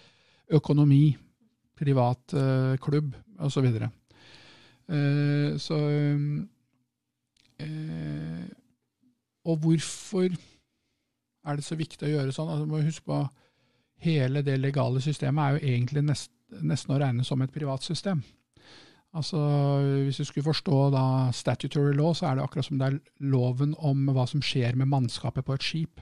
økonomi, 0.53 1.17
privat 1.79 2.35
uh, 2.37 2.75
klubb 2.83 3.15
osv. 3.43 3.69
Så, 3.69 3.91
uh, 4.93 5.59
så 5.61 5.79
uh, 7.63 8.49
Og 9.45 9.57
hvorfor 9.59 10.29
er 11.43 11.57
det 11.59 11.65
så 11.67 11.79
viktig 11.79 12.07
å 12.07 12.13
gjøre 12.13 12.35
sånn? 12.35 12.51
Altså, 12.53 12.67
må 12.69 12.83
huske 12.83 13.07
på 13.07 13.23
Hele 14.03 14.43
det 14.43 14.57
legale 14.59 14.99
systemet 14.99 15.45
er 15.45 15.51
jo 15.55 15.75
egentlig 15.75 16.01
nest, 16.03 16.33
nesten 16.59 16.91
å 16.95 16.97
regne 16.99 17.23
som 17.23 17.43
et 17.45 17.53
privat 17.55 17.85
system. 17.87 18.19
Altså, 19.13 19.39
Hvis 20.07 20.17
du 20.17 20.25
skulle 20.25 20.45
forstå 20.45 20.91
da 20.95 21.05
statutory 21.37 21.93
law, 21.93 22.15
så 22.17 22.31
er 22.31 22.37
det 22.37 22.45
akkurat 22.47 22.65
som 22.65 22.79
det 22.81 22.89
er 22.89 23.01
loven 23.21 23.75
om 23.79 24.07
hva 24.09 24.25
som 24.29 24.41
skjer 24.41 24.77
med 24.79 24.89
mannskapet 24.89 25.45
på 25.45 25.57
et 25.57 25.67
skip, 25.67 26.01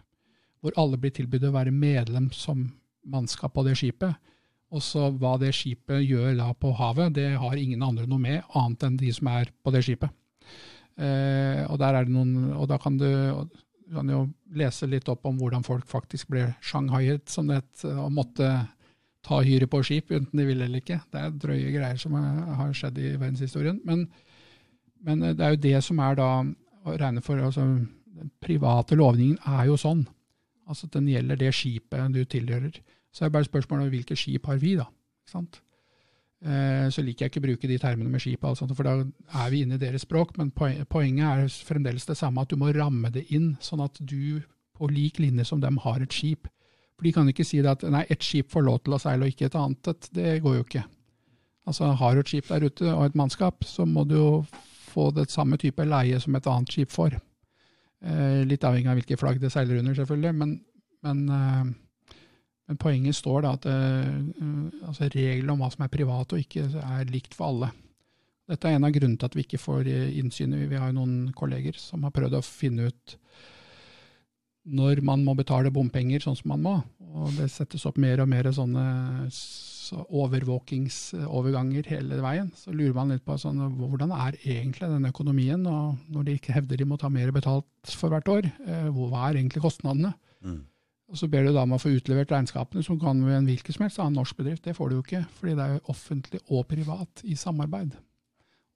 hvor 0.63 0.77
alle 0.79 0.99
blir 1.01 1.11
tilbudt 1.17 1.49
å 1.49 1.55
være 1.57 1.75
medlem 1.75 2.31
som 2.31 2.69
mannskap 3.03 3.57
på 3.57 3.65
det 3.67 3.77
skipet. 3.81 4.15
Og 4.71 4.83
så 4.87 5.09
hva 5.11 5.35
det 5.41 5.51
skipet 5.57 6.05
gjør 6.05 6.37
da 6.39 6.53
på 6.55 6.71
havet, 6.79 7.17
det 7.17 7.33
har 7.43 7.59
ingen 7.59 7.83
andre 7.83 8.07
noe 8.07 8.23
med, 8.23 8.45
annet 8.55 8.87
enn 8.87 9.01
de 9.01 9.11
som 9.15 9.31
er 9.33 9.51
på 9.65 9.73
det 9.75 9.83
skipet. 9.83 10.15
Eh, 11.01 11.65
og, 11.67 11.79
der 11.81 11.97
er 11.97 12.07
det 12.07 12.15
noen, 12.15 12.53
og 12.55 12.69
da 12.71 12.79
kan 12.79 12.99
du, 13.01 13.09
du 13.89 13.97
kan 13.97 14.13
jo 14.13 14.27
lese 14.55 14.87
litt 14.87 15.09
opp 15.11 15.27
om 15.27 15.41
hvordan 15.41 15.67
folk 15.67 15.89
faktisk 15.91 16.31
ble 16.31 16.53
shanghaiet, 16.63 17.27
som 17.33 17.51
det 17.51 17.63
het, 17.63 17.87
og 17.91 18.13
måtte 18.15 18.53
ta 19.31 19.39
hyre 19.47 19.69
på 19.71 19.83
skip, 19.87 20.11
enten 20.17 20.41
de 20.41 20.47
vil 20.49 20.65
eller 20.65 20.83
ikke. 20.83 20.99
Det 21.13 21.23
er 21.23 21.39
drøye 21.45 21.73
greier 21.75 22.01
som 22.01 22.17
har 22.19 22.75
skjedd 22.77 22.99
i 22.99 23.15
verdenshistorien. 23.15 23.81
Men, 23.87 24.05
men 25.07 25.23
det 25.31 25.47
er 25.47 25.55
jo 25.55 25.65
det 25.69 25.77
som 25.87 26.03
er 26.03 26.19
da 26.19 26.31
å 26.41 26.97
regne 26.99 27.23
for 27.25 27.41
altså, 27.41 27.67
Den 28.21 28.31
private 28.43 28.99
lovningen 28.99 29.39
er 29.47 29.69
jo 29.71 29.79
sånn. 29.81 30.03
Altså 30.69 30.89
at 30.89 30.97
Den 30.99 31.09
gjelder 31.09 31.39
det 31.39 31.55
skipet 31.57 32.15
du 32.15 32.25
tilhører. 32.25 32.81
Så 33.15 33.25
er 33.25 33.35
bare 33.35 33.49
spørsmålet 33.49 33.87
om 33.87 33.93
hvilke 33.95 34.17
skip 34.19 34.47
har 34.47 34.59
vi, 34.63 34.77
da. 34.79 34.87
Ikke 35.23 35.33
sant? 35.33 35.61
Eh, 36.41 36.87
så 36.89 37.03
liker 37.05 37.27
jeg 37.27 37.33
ikke 37.33 37.43
å 37.43 37.47
bruke 37.49 37.69
de 37.69 37.79
termene 37.81 38.11
med 38.13 38.23
skip, 38.23 38.45
sånt, 38.57 38.73
for 38.77 38.87
da 38.87 38.95
er 39.43 39.51
vi 39.53 39.65
inne 39.65 39.77
i 39.77 39.83
deres 39.83 40.07
språk. 40.07 40.37
Men 40.39 40.53
poenget 40.55 41.27
er 41.27 41.67
fremdeles 41.67 42.07
det 42.09 42.17
samme, 42.19 42.43
at 42.43 42.53
du 42.53 42.59
må 42.61 42.71
ramme 42.77 43.11
det 43.15 43.27
inn, 43.35 43.55
sånn 43.63 43.83
at 43.85 43.99
du 44.01 44.41
på 44.79 44.89
lik 44.89 45.21
linje 45.21 45.45
som 45.49 45.61
dem 45.61 45.81
har 45.85 46.01
et 46.01 46.15
skip. 46.15 46.49
For 47.01 47.09
de 47.09 47.15
kan 47.17 47.29
ikke 47.33 47.47
si 47.49 47.63
at 47.65 47.81
nei, 47.89 48.03
ett 48.13 48.21
skip 48.21 48.51
får 48.53 48.67
lov 48.67 48.83
til 48.85 48.93
å 48.93 49.01
seile 49.01 49.25
og 49.25 49.33
ikke 49.33 49.47
et 49.49 49.55
annet. 49.57 50.09
Det 50.13 50.35
går 50.45 50.59
jo 50.59 50.65
ikke. 50.67 50.83
Altså 51.65 51.95
Har 51.97 52.13
du 52.13 52.21
et 52.21 52.29
skip 52.29 52.51
der 52.51 52.67
ute 52.69 52.91
og 52.93 53.07
et 53.07 53.17
mannskap, 53.17 53.65
så 53.65 53.87
må 53.89 54.05
du 54.05 54.19
jo 54.19 54.33
få 54.91 55.07
det 55.17 55.31
samme 55.33 55.57
type 55.57 55.81
leie 55.89 56.19
som 56.21 56.37
et 56.37 56.49
annet 56.51 56.75
skip 56.77 56.93
får. 56.93 57.17
Eh, 58.05 58.43
litt 58.45 58.67
avhengig 58.69 58.93
av 58.93 59.01
hvilke 59.01 59.17
flagg 59.17 59.41
det 59.41 59.49
seiler 59.55 59.81
under, 59.81 59.97
selvfølgelig. 59.97 60.35
Men, 60.43 60.53
men, 61.09 61.23
eh, 61.39 62.21
men 62.69 62.81
poenget 62.85 63.17
står 63.17 63.47
da 63.47 63.55
at 63.57 63.71
eh, 63.73 64.13
altså 64.85 65.09
reglene 65.09 65.57
om 65.57 65.65
hva 65.65 65.71
som 65.73 65.87
er 65.87 65.95
privat 65.95 66.37
og 66.37 66.45
ikke, 66.45 66.67
er 66.85 67.09
likt 67.09 67.33
for 67.39 67.49
alle. 67.49 67.73
Dette 68.51 68.69
er 68.69 68.77
en 68.77 68.85
av 68.91 68.93
grunnene 68.93 69.17
til 69.17 69.31
at 69.33 69.41
vi 69.41 69.47
ikke 69.49 69.63
får 69.65 69.89
eh, 69.89 70.19
innsyn. 70.21 70.53
Vi 70.69 70.77
har 70.77 70.93
jo 70.93 70.99
noen 71.01 71.33
kolleger 71.33 71.81
som 71.81 72.05
har 72.05 72.13
prøvd 72.13 72.37
å 72.37 72.45
finne 72.45 72.93
ut 72.93 73.17
når 74.69 75.03
man 75.07 75.25
må 75.25 75.35
betale 75.39 75.73
bompenger 75.73 76.23
sånn 76.23 76.39
som 76.39 76.53
man 76.53 76.65
må. 76.65 76.77
Og 77.11 77.35
det 77.39 77.49
settes 77.53 77.87
opp 77.89 77.99
mer 78.01 78.23
og 78.23 78.29
mer 78.31 78.51
sånne 78.55 78.87
overvåkingsoverganger 79.91 81.89
hele 81.91 82.21
veien. 82.23 82.51
Så 82.55 82.71
lurer 82.75 82.95
man 82.95 83.11
litt 83.15 83.25
på 83.27 83.37
sånn, 83.41 83.59
hvordan 83.79 84.13
er 84.15 84.39
egentlig 84.45 84.91
den 84.93 85.09
økonomien, 85.09 85.65
og 85.67 85.97
når 86.13 86.27
de 86.27 86.37
ikke 86.39 86.55
hevder 86.55 86.81
de 86.81 86.87
må 86.87 86.99
ta 87.01 87.11
mer 87.13 87.33
betalt 87.35 87.95
for 87.99 88.13
hvert 88.13 88.31
år, 88.31 88.51
eh, 88.67 88.91
hva 88.95 89.29
er 89.29 89.41
egentlig 89.41 89.65
kostnadene? 89.65 90.13
Mm. 90.45 90.61
Og 91.11 91.19
Så 91.19 91.27
ber 91.27 91.43
du 91.43 91.53
da 91.53 91.65
om 91.67 91.75
å 91.75 91.81
få 91.83 91.91
utlevert 91.91 92.31
regnskapene, 92.31 92.85
som 92.87 93.01
kan 93.01 93.19
ved 93.25 93.35
en 93.35 93.49
hvilken 93.49 93.75
som 93.75 93.83
helst 93.83 93.99
annen 93.99 94.21
norsk 94.21 94.37
bedrift. 94.39 94.63
Det 94.63 94.77
får 94.77 94.89
du 94.89 94.95
jo 94.95 95.03
ikke, 95.03 95.25
fordi 95.41 95.57
det 95.59 95.67
er 95.67 95.91
offentlig 95.91 96.41
og 96.49 96.69
privat 96.71 97.25
i 97.25 97.35
samarbeid. 97.35 97.97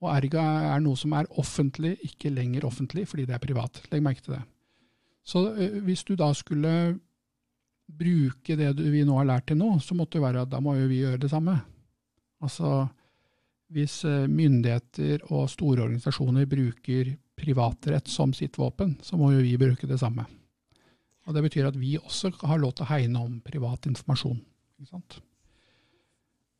Og 0.02 0.10
erga 0.10 0.42
er 0.74 0.82
noe 0.82 0.98
som 0.98 1.14
er 1.14 1.30
offentlig, 1.38 1.94
ikke 2.02 2.34
lenger 2.34 2.66
offentlig 2.66 3.06
fordi 3.08 3.28
det 3.28 3.36
er 3.36 3.44
privat. 3.44 3.78
Legg 3.92 4.02
merke 4.02 4.24
til 4.24 4.34
det. 4.34 4.42
Så 5.24 5.46
eh, 5.54 5.80
hvis 5.84 6.04
du 6.04 6.14
da 6.20 6.30
skulle 6.36 6.74
bruke 7.84 8.56
det 8.56 8.72
vi 8.80 9.04
nå 9.04 9.16
har 9.18 9.28
lært 9.28 9.48
til 9.50 9.60
nå, 9.60 9.74
så 9.80 9.96
måtte 9.96 10.18
det 10.18 10.24
være 10.24 10.44
at 10.44 10.52
da 10.52 10.60
må 10.64 10.76
jo 10.78 10.88
vi 10.90 11.02
gjøre 11.02 11.20
det 11.24 11.32
samme. 11.32 11.56
Altså 12.44 12.84
hvis 13.74 14.02
eh, 14.08 14.28
myndigheter 14.30 15.24
og 15.32 15.48
store 15.50 15.86
organisasjoner 15.88 16.48
bruker 16.48 17.14
privatrett 17.34 18.08
som 18.08 18.32
sitt 18.36 18.58
våpen, 18.60 18.94
så 19.02 19.18
må 19.18 19.32
jo 19.34 19.42
vi 19.42 19.56
bruke 19.58 19.88
det 19.90 19.98
samme. 20.00 20.26
Og 21.24 21.34
Det 21.34 21.42
betyr 21.46 21.70
at 21.70 21.78
vi 21.80 21.96
også 21.96 22.34
har 22.44 22.60
lov 22.60 22.74
til 22.76 22.84
å 22.84 22.90
hegne 22.92 23.22
om 23.24 23.38
privat 23.40 23.88
informasjon. 23.88 24.38
Ikke 24.76 24.90
sant? 24.92 25.18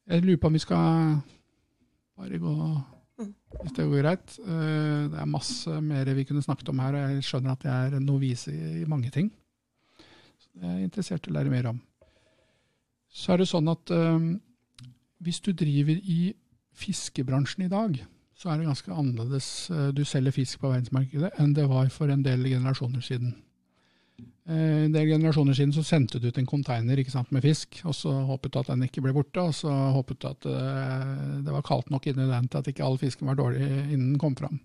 Jeg 0.09 0.24
lurer 0.24 0.41
på 0.41 0.49
om 0.49 0.57
vi 0.57 0.62
skal 0.65 1.19
bare 2.16 2.41
gå 2.41 2.55
hvis 3.20 3.74
det 3.77 3.86
går 3.86 4.03
greit. 4.03 4.36
Eh, 4.43 5.11
det 5.12 5.20
er 5.20 5.31
masse 5.31 5.81
mer 5.81 6.11
vi 6.16 6.27
kunne 6.27 6.43
snakket 6.45 6.70
om 6.73 6.82
her, 6.82 6.97
og 6.97 7.15
jeg 7.15 7.27
skjønner 7.28 7.55
at 7.55 7.66
jeg 7.69 7.93
er 7.93 8.03
novise 8.03 8.55
i 8.55 8.86
mange 8.91 9.11
ting. 9.15 9.31
Så 10.39 10.51
det 10.55 10.65
er 10.65 10.78
jeg 10.78 10.89
interessert 10.89 11.28
i 11.28 11.32
å 11.32 11.36
lære 11.36 11.53
mer 11.53 11.70
om. 11.70 11.81
Så 13.15 13.32
er 13.32 13.43
det 13.43 13.51
sånn 13.51 13.70
at 13.70 13.93
um, 13.95 14.32
hvis 15.23 15.39
du 15.45 15.53
driver 15.55 15.95
i 15.95 16.35
fiskebransjen 16.74 17.69
i 17.69 17.70
dag, 17.70 18.01
så 18.35 18.51
er 18.51 18.59
det 18.59 18.66
ganske 18.66 18.91
annerledes. 18.91 19.49
Du 19.95 20.03
selger 20.03 20.35
fisk 20.35 20.59
på 20.59 20.73
verdensmarkedet 20.73 21.36
enn 21.39 21.53
det 21.55 21.69
var 21.70 21.86
for 21.95 22.11
en 22.11 22.24
del 22.27 22.43
generasjoner 22.51 23.05
siden. 23.07 23.36
Eh, 24.45 24.85
en 24.85 24.93
del 24.93 25.09
generasjoner 25.09 25.57
siden 25.57 25.73
så 25.73 25.83
sendte 25.87 26.21
du 26.21 26.29
ut 26.29 26.39
en 26.41 26.49
container 26.49 27.01
sant, 27.09 27.31
med 27.33 27.45
fisk, 27.45 27.81
og 27.89 27.97
så 27.97 28.12
håpet 28.29 28.53
du 28.53 28.61
at 28.61 28.69
den 28.75 28.85
ikke 28.85 29.05
ble 29.05 29.15
borte, 29.16 29.41
og 29.41 29.57
så 29.57 29.73
håpet 29.95 30.21
du 30.21 30.29
at 30.29 30.49
eh, 30.51 31.41
det 31.47 31.55
var 31.55 31.65
kaldt 31.65 31.89
nok 31.95 32.11
inni 32.11 32.29
den 32.29 32.51
til 32.53 32.61
at 32.61 32.69
ikke 32.69 32.85
all 32.85 33.01
fisken 33.01 33.31
var 33.31 33.41
dårlig 33.41 33.65
innen 33.65 34.12
den 34.12 34.21
kom 34.21 34.37
fram. 34.37 34.61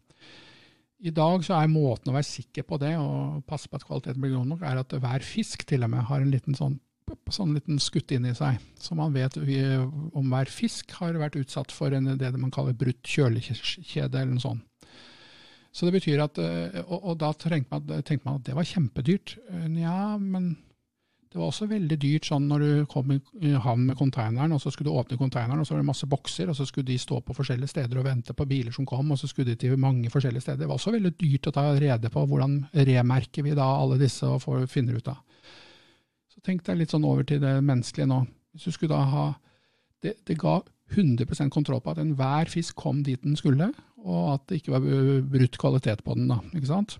I 0.99 1.13
dag 1.15 1.45
så 1.47 1.55
er 1.55 1.71
måten 1.71 2.11
å 2.11 2.17
være 2.17 2.27
sikker 2.27 2.65
på 2.67 2.75
det, 2.81 2.97
og 2.99 3.39
passe 3.47 3.71
på 3.71 3.79
at 3.79 3.87
kvaliteten 3.87 4.19
blir 4.19 4.35
god 4.35 4.51
nok, 4.51 4.67
er 4.67 4.81
at 4.81 4.99
hver 4.99 5.23
fisk 5.23 5.63
til 5.69 5.87
og 5.87 5.93
med 5.93 6.03
har 6.09 6.19
en 6.19 6.33
liten 6.33 6.57
sånn, 6.59 6.75
sånn 7.31 7.55
liten 7.55 7.79
skutt 7.79 8.11
inni 8.11 8.33
seg. 8.35 8.59
Så 8.83 8.99
man 8.99 9.15
vet 9.15 9.39
om 9.39 10.33
hver 10.33 10.51
fisk 10.51 10.91
har 10.99 11.15
vært 11.21 11.39
utsatt 11.39 11.71
for 11.71 11.95
en, 11.95 12.17
det 12.19 12.33
man 12.35 12.51
kaller 12.51 12.75
brutt 12.75 12.99
kjølekjede, 13.07 14.11
eller 14.11 14.35
noe 14.35 14.43
sånt. 14.43 14.68
Så 15.71 15.85
det 15.85 15.99
betyr 15.99 16.23
at, 16.23 16.39
eh, 16.41 16.81
Og, 16.85 16.97
og 17.11 17.19
da 17.21 17.33
man, 17.69 17.85
tenkte 18.03 18.25
man, 18.25 18.39
at 18.39 18.45
det 18.47 18.55
var 18.57 18.65
kjempedyrt. 18.65 19.37
Nja, 19.67 19.85
ja, 19.85 20.17
men 20.17 20.57
det 21.29 21.37
var 21.37 21.51
også 21.51 21.67
veldig 21.69 21.97
dyrt 22.01 22.25
sånn 22.25 22.47
når 22.49 22.63
du 22.63 22.85
kom 22.89 23.11
i 23.13 23.51
havn 23.53 23.83
med 23.91 23.97
konteineren, 23.99 24.55
og 24.55 24.63
så 24.63 24.71
skulle 24.73 24.89
du 24.89 24.97
åpne 24.97 25.17
konteineren, 25.19 25.59
og 25.61 25.67
så 25.67 25.75
var 25.75 25.83
det 25.83 25.89
masse 25.91 26.07
bokser, 26.09 26.49
og 26.49 26.57
så 26.57 26.65
skulle 26.65 26.89
de 26.89 26.95
stå 26.97 27.19
på 27.21 27.35
forskjellige 27.37 27.69
steder 27.69 27.99
og 28.01 28.07
vente 28.07 28.33
på 28.33 28.47
biler 28.49 28.73
som 28.73 28.87
kom, 28.89 29.11
og 29.13 29.19
så 29.21 29.29
skulle 29.29 29.51
de 29.51 29.59
til 29.61 29.77
mange 29.77 30.09
forskjellige 30.09 30.41
steder. 30.41 30.63
Det 30.63 30.69
var 30.71 30.79
også 30.79 30.95
veldig 30.95 31.11
dyrt 31.19 31.51
å 31.51 31.53
ta 31.53 31.67
rede 31.77 32.09
på 32.09 32.23
hvordan 32.31 32.55
remerker 32.73 33.45
vi 33.45 33.53
da 33.59 33.67
alle 33.75 33.99
disse 34.01 34.25
og 34.25 34.41
får, 34.41 34.65
finner 34.73 34.97
ut 34.97 35.11
av. 35.13 35.21
Så 36.33 36.41
tenk 36.41 36.65
deg 36.65 36.81
litt 36.81 36.97
sånn 36.97 37.05
over 37.05 37.29
til 37.29 37.43
det 37.45 37.59
menneskelige 37.61 38.09
nå. 38.09 38.23
Hvis 38.55 38.65
du 38.65 38.73
skulle 38.73 38.97
da 38.97 39.05
ha 39.13 39.27
Det, 39.99 40.13
det 40.23 40.37
ga 40.39 40.61
100% 40.95 41.51
kontroll 41.53 41.81
på 41.83 41.93
at 41.93 42.01
enhver 42.01 42.49
fisk 42.49 42.75
kom 42.79 43.03
dit 43.05 43.21
den 43.23 43.37
skulle, 43.39 43.71
og 43.99 44.33
at 44.33 44.47
det 44.49 44.61
ikke 44.61 44.73
var 44.77 44.87
brutt 45.29 45.59
kvalitet 45.61 46.03
på 46.05 46.15
den. 46.17 46.29
da, 46.31 46.39
ikke 46.55 46.71
sant? 46.71 46.97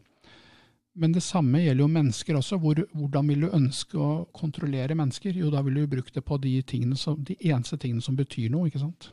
Men 1.00 1.14
det 1.16 1.24
samme 1.24 1.62
gjelder 1.62 1.86
jo 1.86 1.92
mennesker 1.94 2.38
også. 2.40 2.58
Hvor, 2.60 2.82
hvordan 2.98 3.30
vil 3.32 3.46
du 3.46 3.54
ønske 3.56 4.00
å 4.02 4.26
kontrollere 4.36 4.98
mennesker? 4.98 5.38
Jo, 5.38 5.52
da 5.54 5.62
vil 5.64 5.80
du 5.80 5.92
bruke 5.92 6.12
det 6.14 6.26
på 6.26 6.38
de, 6.42 6.58
som, 7.00 7.16
de, 7.24 7.38
eneste 7.40 7.78
tingene 7.80 8.04
som 8.04 8.18
betyr 8.20 8.50
noe. 8.52 8.68
ikke 8.68 8.82
sant? 8.82 9.12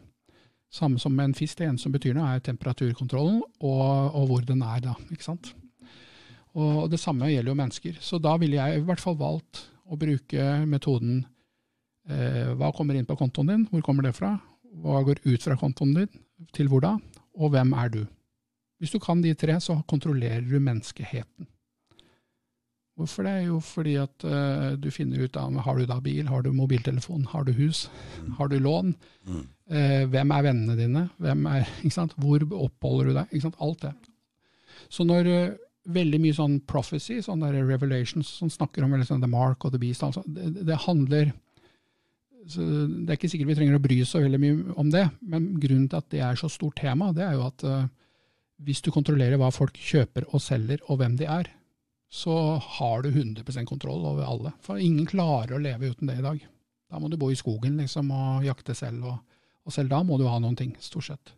Samme 0.72 0.98
som 0.98 1.14
med 1.14 1.30
en 1.30 1.36
fisk, 1.36 1.60
det 1.60 1.68
eneste 1.68 1.86
som 1.86 1.94
betyr 1.94 2.16
noe, 2.16 2.32
er 2.32 2.42
temperaturkontrollen 2.42 3.38
og, 3.60 3.86
og 4.18 4.26
hvor 4.32 4.48
den 4.48 4.64
er. 4.66 4.82
da, 4.88 4.96
ikke 5.12 5.28
sant? 5.28 5.52
Og 6.56 6.90
Det 6.90 6.98
samme 6.98 7.28
gjelder 7.30 7.52
jo 7.52 7.60
mennesker. 7.60 7.98
Så 8.00 8.18
da 8.18 8.34
ville 8.40 8.58
jeg 8.58 8.80
i 8.80 8.84
hvert 8.88 9.02
fall 9.02 9.18
valgt 9.20 9.66
å 9.86 9.98
bruke 10.00 10.48
metoden 10.66 11.20
eh, 12.08 12.50
hva 12.56 12.72
kommer 12.74 12.96
inn 12.96 13.06
på 13.06 13.18
kontoen 13.20 13.52
din, 13.52 13.66
hvor 13.70 13.84
kommer 13.86 14.08
det 14.08 14.16
fra, 14.16 14.34
hva 14.82 15.02
går 15.06 15.22
ut 15.24 15.42
fra 15.42 15.56
kontoen 15.60 15.94
din, 15.96 16.22
til 16.56 16.68
hvor 16.70 16.84
da, 16.84 16.96
og 17.36 17.52
hvem 17.54 17.72
er 17.76 17.92
du? 17.92 18.00
Hvis 18.80 18.92
du 18.92 19.00
kan 19.00 19.22
de 19.24 19.32
tre, 19.38 19.56
så 19.60 19.78
kontrollerer 19.88 20.44
du 20.44 20.58
menneskeheten. 20.60 21.48
Hvorfor 22.96 23.26
det? 23.28 23.34
Jo, 23.44 23.58
fordi 23.60 23.94
at 24.00 24.24
uh, 24.24 24.72
du 24.80 24.88
finner 24.92 25.26
ut 25.26 25.36
av 25.36 25.52
har 25.66 25.76
du 25.76 25.84
da 25.88 25.98
bil, 26.00 26.28
har 26.32 26.44
du 26.44 26.48
mobiltelefon, 26.56 27.26
har 27.28 27.44
du 27.44 27.52
hus, 27.52 27.90
mm. 28.22 28.30
har 28.38 28.48
du 28.48 28.56
lån? 28.56 28.94
Mm. 29.28 29.42
Uh, 29.68 30.04
hvem 30.12 30.32
er 30.32 30.46
vennene 30.46 30.76
dine? 30.78 31.02
Er, 31.20 31.68
Hvor 32.22 32.46
oppholder 32.56 33.10
du 33.10 33.18
deg? 33.18 33.48
Alt 33.60 33.84
det. 33.84 33.92
Så 34.88 35.04
når 35.04 35.28
uh, 35.28 35.56
veldig 35.92 36.22
mye 36.24 36.36
sånn 36.36 36.56
prophecy, 36.68 37.20
sånn 37.24 37.44
der 37.44 37.60
revelations, 37.68 38.32
som 38.40 38.48
snakker 38.52 38.86
om 38.86 38.96
sånn, 39.04 39.20
the 39.20 39.28
mark 39.28 39.68
og 39.68 39.76
the 39.76 39.82
beast, 39.82 40.02
altså, 40.02 40.24
det, 40.24 40.64
det 40.64 40.80
handler 40.88 41.34
det 42.46 43.10
er 43.10 43.16
ikke 43.16 43.30
sikkert 43.32 43.50
vi 43.50 43.56
trenger 43.58 43.78
å 43.78 43.82
bry 43.82 43.98
oss 44.02 44.12
så 44.14 44.22
veldig 44.22 44.40
mye 44.42 44.74
om 44.78 44.90
det, 44.92 45.04
men 45.26 45.48
grunnen 45.60 45.88
til 45.90 45.98
at 45.98 46.08
det 46.14 46.22
er 46.22 46.38
så 46.38 46.50
stort 46.52 46.78
tema, 46.78 47.10
det 47.16 47.24
er 47.26 47.34
jo 47.34 47.46
at 47.48 47.64
uh, 47.66 47.88
hvis 48.62 48.82
du 48.84 48.92
kontrollerer 48.94 49.40
hva 49.40 49.50
folk 49.54 49.76
kjøper 49.76 50.28
og 50.30 50.42
selger, 50.44 50.82
og 50.86 51.00
hvem 51.00 51.16
de 51.18 51.26
er, 51.28 51.50
så 52.12 52.56
har 52.62 53.02
du 53.02 53.10
100% 53.10 53.66
kontroll 53.68 54.04
over 54.06 54.24
alle. 54.24 54.52
For 54.62 54.78
ingen 54.80 55.08
klarer 55.10 55.56
å 55.56 55.62
leve 55.62 55.90
uten 55.90 56.08
det 56.08 56.20
i 56.20 56.24
dag. 56.24 56.44
Da 56.86 57.00
må 57.02 57.10
du 57.10 57.18
bo 57.18 57.32
i 57.34 57.38
skogen 57.38 57.80
liksom, 57.80 58.12
og 58.14 58.46
jakte 58.46 58.76
selv, 58.78 59.08
og, 59.10 59.40
og, 59.66 59.74
selv 59.74 59.90
da 59.90 60.00
må 60.06 60.18
du 60.20 60.28
ha 60.30 60.38
noen 60.40 60.56
ting, 60.58 60.76
stort 60.80 61.08
sett. 61.10 61.34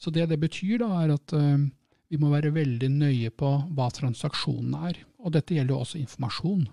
Så 0.00 0.10
det 0.10 0.26
det 0.32 0.40
betyr, 0.42 0.80
da, 0.82 0.90
er 1.04 1.14
at 1.14 1.36
uh, 1.36 1.62
vi 2.10 2.18
må 2.18 2.32
være 2.32 2.50
veldig 2.56 2.90
nøye 2.90 3.30
på 3.30 3.52
hva 3.76 3.86
transaksjonene 3.94 4.90
er. 4.90 5.00
Og 5.22 5.36
dette 5.36 5.54
gjelder 5.54 5.76
jo 5.76 5.82
også 5.84 6.00
informasjon. 6.00 6.66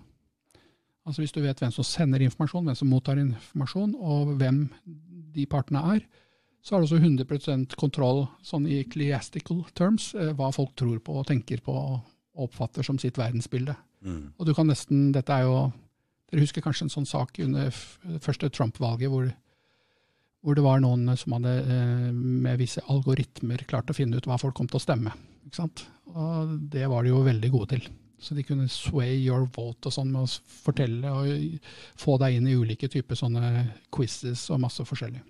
Altså 1.08 1.24
Hvis 1.24 1.32
du 1.32 1.40
vet 1.40 1.60
hvem 1.62 1.72
som 1.72 1.86
sender 1.86 2.20
informasjon, 2.20 2.66
hvem 2.68 2.76
som 2.76 2.90
mottar 2.92 3.20
informasjon, 3.20 3.94
og 3.96 4.34
hvem 4.36 4.66
de 5.32 5.46
partene 5.48 5.80
er, 5.96 6.02
så 6.60 6.74
har 6.74 6.82
du 6.82 6.88
også 6.88 6.98
100 7.00 7.76
kontroll 7.80 8.26
sånn 8.44 8.66
i 8.68 8.82
ecclesiastical 8.82 9.62
terms, 9.78 10.10
eh, 10.14 10.34
hva 10.36 10.50
folk 10.52 10.74
tror 10.76 10.98
på 11.00 11.20
og 11.20 11.28
tenker 11.30 11.62
på 11.64 11.72
og 11.72 12.44
oppfatter 12.44 12.84
som 12.84 12.98
sitt 13.00 13.16
verdensbilde. 13.18 13.72
Mm. 14.04 14.34
Og 14.36 14.46
du 14.46 14.52
kan 14.54 14.68
nesten, 14.68 15.10
dette 15.16 15.32
er 15.32 15.48
jo, 15.48 15.68
Dere 16.28 16.42
husker 16.44 16.60
kanskje 16.60 16.84
en 16.84 16.92
sånn 16.92 17.06
sak 17.08 17.38
under 17.40 17.72
første 18.20 18.50
Trump-valget 18.52 19.08
hvor, 19.08 19.30
hvor, 20.44 20.58
det 20.58 20.64
var 20.66 20.82
noen 20.84 21.08
som 21.16 21.38
hadde 21.38 21.54
eh, 21.64 22.10
med 22.12 22.58
visse 22.60 22.82
algoritmer 22.92 23.64
klart 23.64 23.88
å 23.88 23.96
finne 23.96 24.20
ut 24.20 24.28
hva 24.28 24.36
folk 24.36 24.52
kom 24.58 24.68
til 24.68 24.76
å 24.76 24.82
stemme. 24.82 25.14
Ikke 25.48 25.62
sant? 25.62 25.86
Og 26.12 26.52
det 26.68 26.84
var 26.92 27.06
de 27.06 27.14
jo 27.14 27.22
veldig 27.24 27.50
gode 27.54 27.70
til. 27.72 27.88
Så 28.18 28.34
de 28.34 28.42
kunne 28.42 28.68
sway 28.72 29.16
your 29.20 29.46
vote 29.54 29.88
og 29.88 29.94
sånn 29.94 30.10
med 30.10 30.26
å 30.26 30.54
fortelle 30.64 31.10
og 31.14 31.58
få 31.98 32.18
deg 32.18 32.38
inn 32.38 32.48
i 32.50 32.56
ulike 32.58 32.90
typer 32.90 33.18
sånne 33.18 33.66
quizzes 33.94 34.48
og 34.50 34.62
masse 34.64 34.84
forskjellig. 34.86 35.22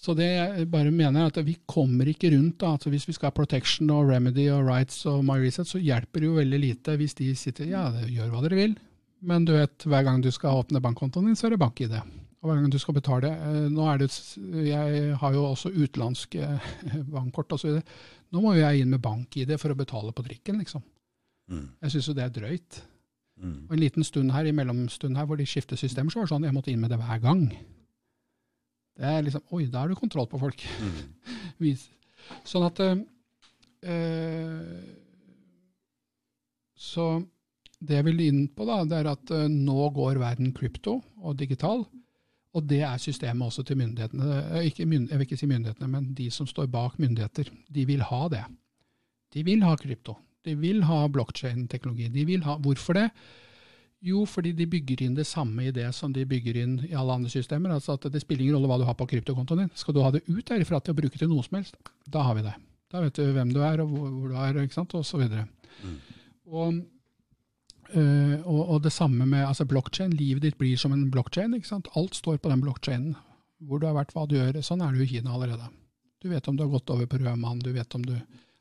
Så 0.00 0.14
det 0.16 0.30
jeg 0.30 0.68
bare 0.72 0.92
mener 0.94 1.26
er 1.26 1.32
at 1.32 1.40
vi 1.44 1.58
kommer 1.68 2.08
ikke 2.08 2.30
rundt 2.32 2.62
da, 2.62 2.72
altså 2.72 2.88
Hvis 2.88 3.04
vi 3.04 3.12
skal 3.12 3.28
ha 3.28 3.36
protection 3.36 3.90
og 3.92 4.08
remedy 4.08 4.46
og 4.48 4.64
rights 4.64 5.02
og 5.10 5.20
my 5.28 5.36
reset, 5.42 5.68
så 5.68 5.80
hjelper 5.82 6.22
det 6.22 6.30
jo 6.30 6.38
veldig 6.38 6.60
lite 6.62 6.94
hvis 6.96 7.18
de 7.18 7.34
sitter 7.36 7.68
ja, 7.74 7.82
gjør 8.08 8.30
hva 8.32 8.40
dere 8.46 8.60
vil, 8.62 8.78
men 9.20 9.44
du 9.44 9.52
vet, 9.52 9.84
hver 9.84 10.06
gang 10.06 10.22
du 10.24 10.30
skal 10.32 10.62
åpne 10.62 10.80
bankkontoen 10.80 11.28
din, 11.28 11.36
så 11.36 11.48
er 11.48 11.54
det 11.54 11.60
bank-ID. 11.60 11.98
Og 12.40 12.48
hver 12.48 12.62
gang 12.62 12.72
du 12.72 12.78
skal 12.80 12.96
betale 12.96 13.34
eh, 13.36 13.66
nå 13.68 13.84
er 13.92 14.00
det, 14.00 14.08
Jeg 14.64 15.18
har 15.20 15.34
jo 15.36 15.44
også 15.50 15.74
utenlandske 15.74 16.48
bankkort 17.14 17.52
osv. 17.58 17.82
Nå 18.32 18.40
må 18.40 18.54
jeg 18.56 18.80
inn 18.80 18.94
med 18.94 19.04
bank-ID 19.04 19.52
for 19.60 19.74
å 19.74 19.76
betale 19.76 20.16
på 20.16 20.24
drikken, 20.24 20.62
liksom. 20.62 20.80
Mm. 21.50 21.66
Jeg 21.82 21.94
syns 21.94 22.08
jo 22.08 22.14
det 22.16 22.24
er 22.24 22.32
drøyt. 22.34 22.80
Mm. 23.40 23.66
Og 23.68 23.74
en 23.74 23.82
liten 23.82 24.04
stund 24.06 24.32
her, 24.34 24.46
i 24.46 24.54
mellomstund 24.54 25.16
her, 25.16 25.26
hvor 25.28 25.38
de 25.40 25.46
skifter 25.48 25.78
systemer, 25.80 26.12
så 26.12 26.20
var 26.20 26.28
det 26.28 26.34
sånn 26.34 26.46
jeg 26.48 26.56
måtte 26.56 26.72
inn 26.72 26.82
med 26.82 26.92
det 26.92 27.00
hver 27.00 27.22
gang. 27.22 27.46
Det 29.00 29.08
er 29.08 29.24
liksom 29.24 29.44
Oi, 29.56 29.64
da 29.72 29.82
har 29.82 29.90
du 29.90 29.96
kontroll 29.98 30.28
på 30.30 30.40
folk. 30.40 30.64
Mm. 30.84 31.70
sånn 32.50 32.66
at 32.68 32.82
øh, 32.84 32.96
Så 36.76 37.06
det 37.80 37.96
jeg 37.96 38.06
vil 38.10 38.26
inn 38.26 38.42
på, 38.52 38.66
da, 38.68 38.82
det 38.84 39.00
er 39.00 39.08
at 39.14 39.32
øh, 39.32 39.48
nå 39.48 39.88
går 39.96 40.20
verden 40.20 40.52
krypto 40.56 40.98
og 41.16 41.38
digital. 41.40 41.86
Og 42.50 42.66
det 42.66 42.82
er 42.82 42.98
systemet 42.98 43.46
også 43.46 43.62
til 43.62 43.78
myndighetene. 43.78 44.64
Ikke 44.66 44.82
jeg 44.82 44.90
vil 44.90 45.22
ikke 45.24 45.38
si 45.38 45.46
myndighetene, 45.46 45.88
men 45.88 46.10
de 46.18 46.26
som 46.34 46.48
står 46.50 46.66
bak 46.66 46.98
myndigheter. 46.98 47.48
De 47.70 47.84
vil 47.86 48.02
ha 48.02 48.24
det. 48.28 48.42
De 49.32 49.44
vil 49.46 49.62
ha 49.62 49.76
krypto. 49.78 50.16
De 50.46 50.56
vil 50.56 50.82
ha 50.88 51.04
blokkjein-teknologi. 51.12 52.08
De 52.14 52.40
Hvorfor 52.64 52.96
det? 52.96 53.10
Jo, 54.00 54.22
fordi 54.24 54.54
de 54.56 54.64
bygger 54.70 55.02
inn 55.04 55.16
det 55.16 55.26
samme 55.28 55.66
i 55.68 55.72
det 55.76 55.90
som 55.92 56.12
de 56.12 56.24
bygger 56.24 56.56
inn 56.62 56.78
i 56.88 56.94
alle 56.96 57.18
andre 57.18 57.28
systemer. 57.32 57.74
Altså 57.74 57.98
at 57.98 58.08
Det 58.12 58.22
spiller 58.22 58.46
ingen 58.46 58.56
rolle 58.56 58.70
hva 58.70 58.78
du 58.80 58.86
har 58.88 58.96
på 58.96 59.06
kryptokontoen 59.10 59.66
din. 59.66 59.74
Skal 59.76 59.94
du 59.94 60.00
ha 60.00 60.10
det 60.14 60.24
ut 60.28 60.46
derifra 60.46 60.80
til 60.80 60.94
å 60.94 61.00
bruke 61.02 61.20
til 61.20 61.28
noe 61.28 61.44
som 61.44 61.58
helst, 61.60 61.76
da 62.08 62.24
har 62.24 62.38
vi 62.38 62.46
det. 62.46 62.54
Da 62.90 63.02
vet 63.04 63.14
du 63.14 63.28
hvem 63.36 63.52
du 63.52 63.60
er 63.62 63.82
og 63.84 63.92
hvor, 63.92 64.32
du 64.32 64.38
er, 64.40 64.62
ikke 64.64 64.78
sant, 64.78 64.96
videre. 64.96 65.44
Mm. 65.84 65.98
Og, 66.48 66.80
øh, 67.92 68.36
og, 68.40 68.62
og, 68.64 68.82
det 68.82 68.92
samme 68.92 69.26
med 69.28 69.44
altså 69.46 69.68
blokkjede. 69.68 70.16
Livet 70.16 70.48
ditt 70.48 70.58
blir 70.58 70.80
som 70.80 70.96
en 70.96 71.10
blokkjede. 71.12 71.60
Alt 71.94 72.16
står 72.16 72.40
på 72.40 72.50
den 72.50 72.64
blokkjeden. 72.64 73.14
Hvor 73.60 73.78
du 73.78 73.86
har 73.86 73.98
vært, 74.00 74.16
hva 74.16 74.24
du 74.26 74.38
gjør. 74.38 74.62
Sånn 74.64 74.80
er 74.80 74.90
det 74.90 75.04
jo 75.04 75.10
i 75.10 75.12
Kina 75.12 75.36
allerede. 75.36 75.68
Du 76.20 76.32
vet 76.32 76.48
om 76.48 76.56
du 76.56 76.64
har 76.64 76.72
gått 76.72 76.90
over 76.90 77.06
på 77.06 77.20
rød 77.20 77.36
mann, 77.40 77.60
du 77.60 77.70
vet 77.72 77.94
om 77.94 78.02
du 78.04 78.16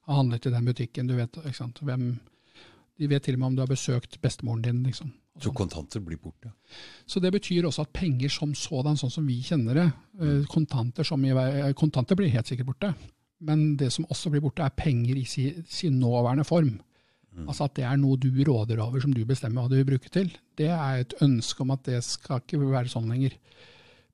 har 0.10 0.20
handlet 0.24 0.46
i 0.50 0.54
den 0.54 0.68
butikken. 0.68 1.08
Du 1.08 1.16
vet, 1.18 1.40
ikke 1.46 1.58
sant? 1.58 1.80
Hvem, 1.86 2.12
de 3.00 3.10
vet 3.10 3.24
til 3.24 3.38
og 3.38 3.42
med 3.44 3.52
om 3.52 3.58
du 3.58 3.64
har 3.64 3.72
besøkt 3.72 4.20
bestemoren 4.22 4.64
din. 4.66 4.84
liksom. 4.84 5.14
Så 5.40 5.54
kontanter 5.56 6.02
blir 6.04 6.18
borte? 6.18 6.52
Så 7.08 7.20
Det 7.20 7.32
betyr 7.32 7.66
også 7.66 7.82
at 7.82 7.94
penger 7.94 8.30
som 8.30 8.54
sådan, 8.56 8.98
sånn 8.98 9.12
som 9.12 9.28
vi 9.28 9.42
kjenner 9.42 9.74
det, 9.74 9.92
eh, 10.20 10.46
kontanter, 10.46 11.04
i, 11.04 11.30
eh, 11.30 11.74
kontanter 11.74 12.16
blir 12.16 12.30
helt 12.30 12.48
sikkert 12.48 12.66
borte. 12.66 12.96
Men 13.40 13.78
det 13.78 13.92
som 13.94 14.06
også 14.06 14.30
blir 14.30 14.42
borte, 14.42 14.64
er 14.64 14.70
penger 14.70 15.16
i 15.16 15.24
sin, 15.24 15.64
sin 15.68 16.00
nåværende 16.00 16.46
form. 16.46 16.82
Mm. 17.36 17.48
Altså 17.48 17.64
At 17.66 17.76
det 17.76 17.86
er 17.86 17.96
noe 17.96 18.18
du 18.18 18.30
råder 18.44 18.80
over, 18.80 19.00
som 19.00 19.14
du 19.14 19.24
bestemmer 19.26 19.62
hva 19.62 19.70
du 19.70 19.76
vil 19.76 19.86
bruke 19.86 20.10
til. 20.10 20.32
Det 20.58 20.68
er 20.68 21.00
et 21.00 21.14
ønske 21.22 21.62
om 21.62 21.72
at 21.72 21.84
det 21.84 22.04
skal 22.04 22.42
ikke 22.42 22.60
være 22.60 22.90
sånn 22.90 23.08
lenger. 23.08 23.32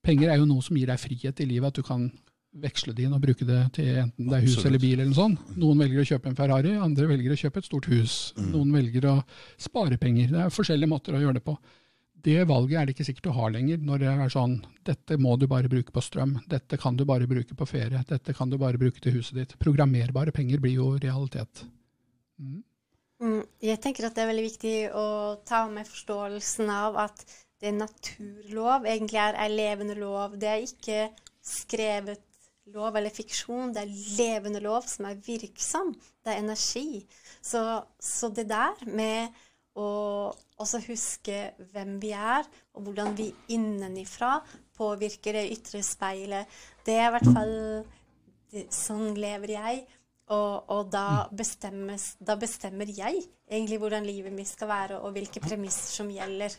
Penger 0.03 0.29
er 0.29 0.37
jo 0.37 0.45
noe 0.45 0.61
som 0.61 0.77
gir 0.77 0.85
deg 0.85 0.99
frihet 0.99 1.39
i 1.41 1.45
livet, 1.45 1.67
at 1.67 1.73
du 1.73 1.81
kan 1.81 2.11
veksle 2.61 2.93
det 2.95 3.05
inn 3.05 3.15
og 3.15 3.23
bruke 3.23 3.45
det 3.47 3.61
til 3.75 3.89
enten 4.01 4.29
det 4.29 4.37
er 4.37 4.43
hus 4.45 4.53
Absolutt. 4.55 4.69
eller 4.69 4.83
bil. 4.83 4.99
eller 4.99 5.11
noe 5.11 5.19
sånt. 5.19 5.55
Noen 5.59 5.81
velger 5.83 6.01
å 6.01 6.09
kjøpe 6.11 6.29
en 6.31 6.37
Ferrari, 6.37 6.75
andre 6.79 7.07
velger 7.09 7.33
å 7.35 7.39
kjøpe 7.39 7.61
et 7.61 7.69
stort 7.69 7.89
hus. 7.91 8.19
Mm. 8.37 8.51
Noen 8.53 8.75
velger 8.79 9.09
å 9.11 9.15
spare 9.67 9.97
penger. 10.01 10.29
Det 10.31 10.43
er 10.45 10.53
forskjellige 10.55 10.91
måter 10.91 11.17
å 11.17 11.23
gjøre 11.23 11.39
det 11.39 11.45
på. 11.45 11.57
Det 12.25 12.39
valget 12.49 12.79
er 12.79 12.87
det 12.87 12.95
ikke 12.95 13.05
sikkert 13.05 13.27
du 13.27 13.33
har 13.37 13.51
lenger, 13.53 13.81
når 13.85 14.01
det 14.01 14.07
er 14.09 14.31
sånn 14.33 14.55
dette 14.87 15.17
må 15.21 15.35
du 15.37 15.45
bare 15.51 15.69
bruke 15.69 15.93
på 15.93 16.01
strøm, 16.01 16.39
dette 16.49 16.79
kan 16.81 16.97
du 16.97 17.03
bare 17.05 17.27
bruke 17.29 17.53
på 17.57 17.67
ferie, 17.69 18.01
dette 18.09 18.33
kan 18.33 18.49
du 18.49 18.57
bare 18.57 18.81
bruke 18.81 19.01
til 19.03 19.19
huset 19.19 19.37
ditt. 19.37 19.53
Programmerbare 19.61 20.33
penger 20.33 20.63
blir 20.63 20.79
jo 20.79 20.87
realitet. 20.97 21.67
Mm. 22.41 22.63
Mm, 23.21 23.43
jeg 23.63 23.79
tenker 23.83 24.07
at 24.07 24.17
det 24.17 24.25
er 24.25 24.31
veldig 24.31 24.47
viktig 24.47 24.75
å 24.97 25.07
ta 25.47 25.61
med 25.71 25.87
forståelsen 25.87 26.71
av 26.73 26.97
at 27.05 27.21
det 27.61 27.69
er 27.69 27.77
naturlov 27.77 28.87
egentlig 28.89 29.21
er 29.21 29.37
ei 29.45 29.51
levende 29.53 29.95
lov. 29.99 30.35
Det 30.41 30.49
er 30.49 30.65
ikke 30.65 30.99
skrevet 31.45 32.25
lov 32.73 32.95
eller 32.97 33.13
fiksjon. 33.13 33.73
Det 33.73 33.83
er 33.83 33.97
levende 34.17 34.61
lov 34.63 34.87
som 34.89 35.09
er 35.09 35.19
virksom. 35.25 35.93
Det 36.23 36.33
er 36.33 36.41
energi. 36.43 37.03
Så, 37.41 37.61
så 37.99 38.31
det 38.33 38.47
der 38.49 38.79
med 38.89 39.35
å 39.75 39.89
også 40.61 40.79
huske 40.85 41.51
hvem 41.73 41.97
vi 41.99 42.13
er, 42.15 42.47
og 42.75 42.87
hvordan 42.87 43.11
vi 43.17 43.27
innenifra 43.51 44.37
påvirker 44.77 45.35
det 45.35 45.49
ytre 45.51 45.81
speilet, 45.83 46.47
det 46.87 46.95
er 46.95 47.09
i 47.09 47.13
hvert 47.17 47.29
fall 47.35 47.55
det, 48.53 48.67
Sånn 48.71 49.17
lever 49.19 49.55
jeg. 49.57 49.83
Og, 50.31 50.71
og 50.73 50.87
da, 50.89 51.27
da, 51.29 52.35
bestemmer 52.39 52.89
jeg 52.89 53.19
egentlig 53.45 53.77
hvordan 53.77 54.07
livet 54.07 54.33
mitt 54.33 54.49
skal 54.49 54.71
være, 54.71 55.01
og 55.03 55.13
hvilke 55.13 55.43
premisser 55.43 55.91
som 55.99 56.09
gjelder. 56.09 56.55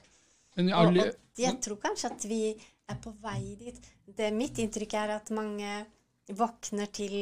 Og, 0.61 1.01
og 1.01 1.41
jeg 1.41 1.59
tror 1.65 1.81
kanskje 1.83 2.13
at 2.13 2.27
vi 2.31 2.41
er 2.53 3.01
på 3.03 3.11
vei 3.25 3.57
dit. 3.59 3.89
Det 4.07 4.31
Mitt 4.35 4.61
inntrykk 4.63 4.95
er 5.01 5.17
at 5.17 5.33
mange 5.35 5.73
våkner 6.35 6.91
til 6.95 7.15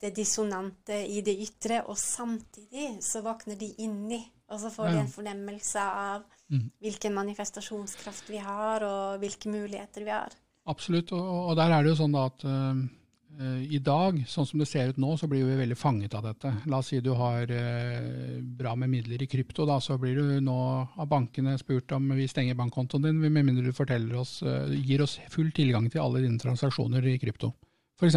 det 0.00 0.12
dissonante 0.16 0.98
i 1.08 1.22
det 1.24 1.34
ytre, 1.40 1.80
og 1.88 1.96
samtidig 1.98 2.98
så 3.04 3.22
våkner 3.24 3.56
de 3.58 3.70
inni, 3.82 4.20
og 4.52 4.60
så 4.62 4.70
får 4.70 4.90
de 4.92 4.98
en 5.00 5.10
fornemmelse 5.10 5.82
av 5.82 6.26
mm. 6.52 6.66
hvilken 6.84 7.16
manifestasjonskraft 7.16 8.28
vi 8.30 8.42
har, 8.42 8.84
og 8.84 9.22
hvilke 9.22 9.50
muligheter 9.50 10.04
vi 10.04 10.12
har. 10.12 10.36
Absolutt, 10.68 11.12
og, 11.16 11.50
og 11.50 11.56
der 11.58 11.72
er 11.72 11.82
det 11.82 11.94
jo 11.94 12.00
sånn 12.02 12.14
da 12.14 12.26
at 12.28 12.44
uh, 12.46 12.84
i 13.36 13.78
dag, 13.84 14.18
sånn 14.28 14.46
som 14.48 14.60
det 14.60 14.68
ser 14.70 14.88
ut 14.92 14.98
nå, 15.02 15.10
så 15.20 15.26
blir 15.28 15.44
vi 15.44 15.58
veldig 15.58 15.76
fanget 15.76 16.14
av 16.16 16.24
dette. 16.24 16.52
La 16.72 16.78
oss 16.80 16.88
si 16.92 17.02
du 17.04 17.10
har 17.18 17.50
uh, 17.50 18.38
bra 18.40 18.72
med 18.80 18.88
midler 18.92 19.20
i 19.20 19.28
krypto, 19.28 19.66
da, 19.68 19.76
så 19.82 19.98
blir 20.00 20.16
du 20.16 20.44
nå 20.44 20.56
av 20.96 21.08
bankene 21.10 21.56
spurt 21.60 21.92
om 21.92 22.08
vi 22.16 22.28
stenger 22.30 22.56
bankkontoen 22.56 23.04
din, 23.04 23.18
med 23.20 23.44
mindre 23.44 23.72
du 23.72 24.16
oss, 24.16 24.38
uh, 24.42 24.72
gir 24.72 25.04
oss 25.04 25.18
full 25.28 25.50
tilgang 25.52 25.90
til 25.92 26.00
alle 26.00 26.24
dine 26.24 26.40
transaksjoner 26.40 27.04
i 27.12 27.18
krypto. 27.20 27.52
F.eks. 28.00 28.16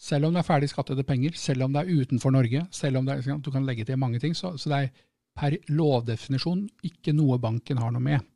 Selv 0.00 0.26
om 0.26 0.34
det 0.34 0.42
er 0.42 0.48
ferdig 0.48 0.70
skattede 0.72 1.04
penger, 1.04 1.36
selv 1.36 1.68
om 1.68 1.72
det 1.72 1.84
er 1.84 2.02
utenfor 2.02 2.34
Norge, 2.34 2.66
selv 2.72 2.98
om 2.98 3.06
det 3.06 3.20
er, 3.20 3.38
du 3.38 3.50
kan 3.52 3.66
legge 3.68 3.84
til 3.84 4.00
mange 4.00 4.18
ting, 4.18 4.34
så, 4.34 4.56
så 4.58 4.72
det 4.72 4.82
er 4.82 4.92
per 5.36 5.56
lovdefinisjon 5.70 6.66
ikke 6.88 7.14
noe 7.14 7.38
banken 7.38 7.78
har 7.78 7.94
noe 7.94 8.02
med. 8.02 8.26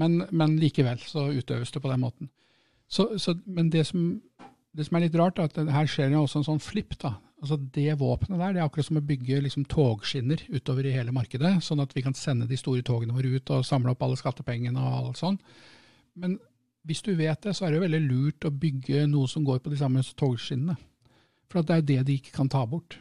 Men, 0.00 0.24
men 0.30 0.58
likevel 0.58 0.98
så 1.04 1.28
utøves 1.34 1.70
det 1.70 1.82
på 1.82 1.90
den 1.90 2.02
måten. 2.02 2.30
Så, 2.90 3.18
så, 3.22 3.36
men 3.46 3.70
det 3.70 3.84
som, 3.86 4.16
det 4.76 4.86
som, 4.86 4.96
er 4.96 5.06
litt 5.06 5.18
rart, 5.18 5.40
er 5.40 5.48
at 5.50 5.72
her 5.74 5.88
skjer 5.90 6.12
det 6.12 6.20
også 6.20 6.40
en 6.40 6.46
sånn 6.52 6.62
flipp. 6.62 6.94
da. 7.02 7.16
Altså 7.40 7.56
Det 7.58 7.96
våpenet 7.98 8.38
der 8.38 8.54
det 8.54 8.60
er 8.60 8.68
akkurat 8.68 8.86
som 8.86 9.00
å 9.00 9.06
bygge 9.06 9.40
liksom, 9.46 9.64
togskinner 9.70 10.44
utover 10.52 10.86
i 10.86 10.94
hele 10.94 11.14
markedet, 11.16 11.56
sånn 11.64 11.82
at 11.82 11.94
vi 11.96 12.04
kan 12.06 12.14
sende 12.14 12.46
de 12.46 12.58
store 12.60 12.84
togene 12.86 13.16
våre 13.16 13.32
ut 13.34 13.54
og 13.56 13.66
samle 13.66 13.94
opp 13.94 14.04
alle 14.06 14.18
skattepengene 14.20 14.78
og 14.78 14.98
alt 14.98 15.22
sånn. 15.22 15.40
Men 16.20 16.38
hvis 16.86 17.02
du 17.04 17.14
vet 17.16 17.42
det, 17.42 17.56
så 17.56 17.66
er 17.66 17.72
det 17.72 17.80
jo 17.80 17.86
veldig 17.88 18.04
lurt 18.06 18.46
å 18.46 18.54
bygge 18.54 19.08
noe 19.10 19.28
som 19.28 19.44
går 19.44 19.60
på 19.64 19.72
de 19.72 19.80
samme 19.80 20.04
togskinnene. 20.04 20.78
For 21.50 21.66
det 21.66 21.74
er 21.74 21.80
jo 21.80 21.88
det 21.88 22.02
de 22.06 22.16
ikke 22.20 22.36
kan 22.36 22.48
ta 22.48 22.62
bort. 22.68 22.94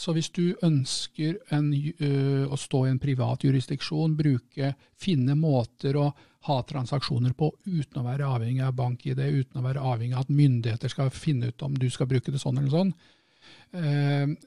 Så 0.00 0.14
hvis 0.16 0.30
du 0.32 0.56
ønsker 0.64 1.36
en, 1.52 1.68
ø, 1.74 2.46
å 2.48 2.56
stå 2.56 2.86
i 2.86 2.92
en 2.94 3.02
privat 3.02 3.44
jurisdiksjon, 3.44 4.16
bruke, 4.16 4.72
finne 4.96 5.36
måter 5.36 5.98
å 6.00 6.06
ha 6.48 6.56
transaksjoner 6.64 7.34
på 7.36 7.50
uten 7.66 8.00
å 8.00 8.06
være 8.06 8.28
avhengig 8.28 8.62
av 8.64 8.76
bank-ID, 8.78 9.20
uten 9.20 9.60
å 9.60 9.64
være 9.66 9.82
avhengig 9.92 10.16
av 10.16 10.24
at 10.24 10.32
myndigheter 10.32 10.92
skal 10.92 11.12
finne 11.12 11.50
ut 11.50 11.66
om 11.66 11.74
du 11.76 11.88
skal 11.92 12.08
bruke 12.08 12.32
det 12.32 12.40
sånn 12.40 12.62
eller 12.62 12.72
sånn, 12.72 12.94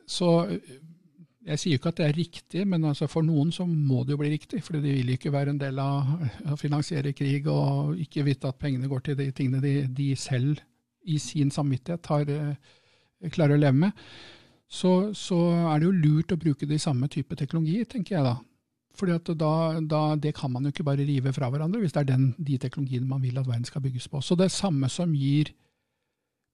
så 0.10 0.30
jeg 1.44 1.60
sier 1.60 1.80
ikke 1.80 1.92
at 1.92 2.00
det 2.00 2.06
er 2.08 2.16
riktig, 2.16 2.62
men 2.70 2.86
altså 2.88 3.08
for 3.12 3.26
noen 3.26 3.52
så 3.52 3.66
må 3.68 4.04
det 4.04 4.16
jo 4.16 4.20
bli 4.22 4.32
riktig. 4.32 4.62
For 4.64 4.78
de 4.78 4.94
vil 4.96 5.10
ikke 5.16 5.34
være 5.34 5.52
en 5.52 5.60
del 5.60 5.80
av 5.82 6.54
å 6.54 6.60
finansiere 6.60 7.12
krig 7.18 7.50
og 7.52 8.00
ikke 8.00 8.24
vite 8.28 8.52
at 8.52 8.60
pengene 8.62 8.88
går 8.92 9.04
til 9.04 9.18
de 9.20 9.28
tingene 9.36 9.60
de, 9.64 9.74
de 9.92 10.14
selv 10.20 10.62
i 11.04 11.18
sin 11.20 11.52
samvittighet 11.52 12.08
har, 12.14 12.32
eh, 12.32 13.28
klarer 13.34 13.58
å 13.58 13.64
leve 13.64 13.76
med. 13.82 14.08
Så, 14.72 15.12
så, 15.18 15.38
er 15.74 15.82
det 15.82 15.90
jo 15.90 15.98
lurt 16.06 16.32
å 16.34 16.40
bruke 16.40 16.70
de 16.70 16.80
samme 16.82 17.10
type 17.12 17.36
teknologi, 17.38 17.84
tenker 17.92 18.16
jeg 18.16 18.26
da. 18.26 18.38
Fordi 18.94 19.16
at 19.16 19.30
da, 19.40 19.80
da, 19.82 20.02
Det 20.16 20.36
kan 20.38 20.52
man 20.52 20.64
jo 20.64 20.70
ikke 20.74 20.86
bare 20.86 21.06
rive 21.06 21.34
fra 21.34 21.50
hverandre, 21.50 21.80
hvis 21.82 21.96
det 21.96 22.04
er 22.04 22.12
den, 22.14 22.36
de 22.38 22.58
teknologiene 22.62 23.10
man 23.10 23.24
vil 23.24 23.40
at 23.40 23.48
verden 23.48 23.66
skal 23.66 23.82
bygges 23.82 24.08
på. 24.08 24.22
Så 24.22 24.36
det 24.38 24.52
samme 24.52 24.90
som 24.90 25.14
gir 25.18 25.50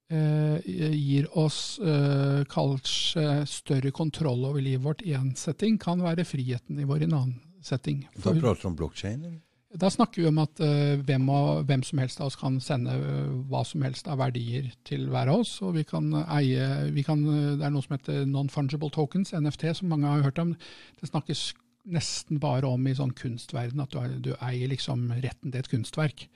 Eh, 0.09 0.57
gir 0.65 1.27
oss 1.37 1.77
eh, 1.85 2.39
kanskje 2.49 3.43
større 3.45 3.91
kontroll 3.93 4.41
over 4.47 4.63
livet 4.65 4.81
vårt 4.81 5.03
i 5.05 5.13
en 5.13 5.35
setting, 5.37 5.77
kan 5.77 6.01
være 6.01 6.25
friheten 6.25 6.79
i 6.81 6.87
vår 6.89 7.03
i 7.03 7.05
en 7.05 7.13
annen 7.13 7.35
setting. 7.61 8.07
da 8.15 8.33
prater 8.33 8.63
du 8.63 8.67
om 8.71 8.79
blokkjede? 8.79 9.35
Da 9.77 9.91
snakker 9.93 10.23
vi 10.23 10.25
om 10.25 10.39
at 10.41 10.63
uh, 10.65 10.97
hvem, 11.05 11.27
og, 11.29 11.67
hvem, 11.69 11.83
som 11.85 11.99
helst 12.01 12.17
av 12.23 12.31
oss 12.31 12.39
kan 12.41 12.55
sende 12.57 12.95
uh, 12.97 13.35
hva 13.51 13.61
som 13.61 13.83
helst 13.85 14.09
av 14.09 14.17
verdier 14.17 14.71
til 14.81 15.05
hver 15.13 15.29
av 15.29 15.43
oss. 15.43 15.51
og 15.61 15.75
vi 15.77 15.83
kan 15.85 16.09
eie, 16.23 16.89
vi 16.89 17.03
kan, 17.05 17.21
Det 17.21 17.67
er 17.67 17.75
noe 17.75 17.85
som 17.85 17.93
heter 17.93 18.25
non-fungible 18.25 18.89
tokens, 18.89 19.29
NFT, 19.37 19.67
som 19.77 19.93
mange 19.93 20.09
har 20.09 20.25
hørt 20.25 20.41
om. 20.41 20.55
Det 20.97 21.11
snakkes 21.11 21.51
nesten 21.87 22.41
bare 22.41 22.67
om 22.67 22.87
i 22.87 22.95
sånn 22.97 23.13
kunstverden, 23.17 23.81
at 23.83 23.93
du, 23.93 24.17
du 24.29 24.33
eier 24.37 24.71
liksom 24.71 25.07
retten 25.23 25.51
til 25.51 25.61
et 25.61 25.71
kunstverk. 25.71 26.27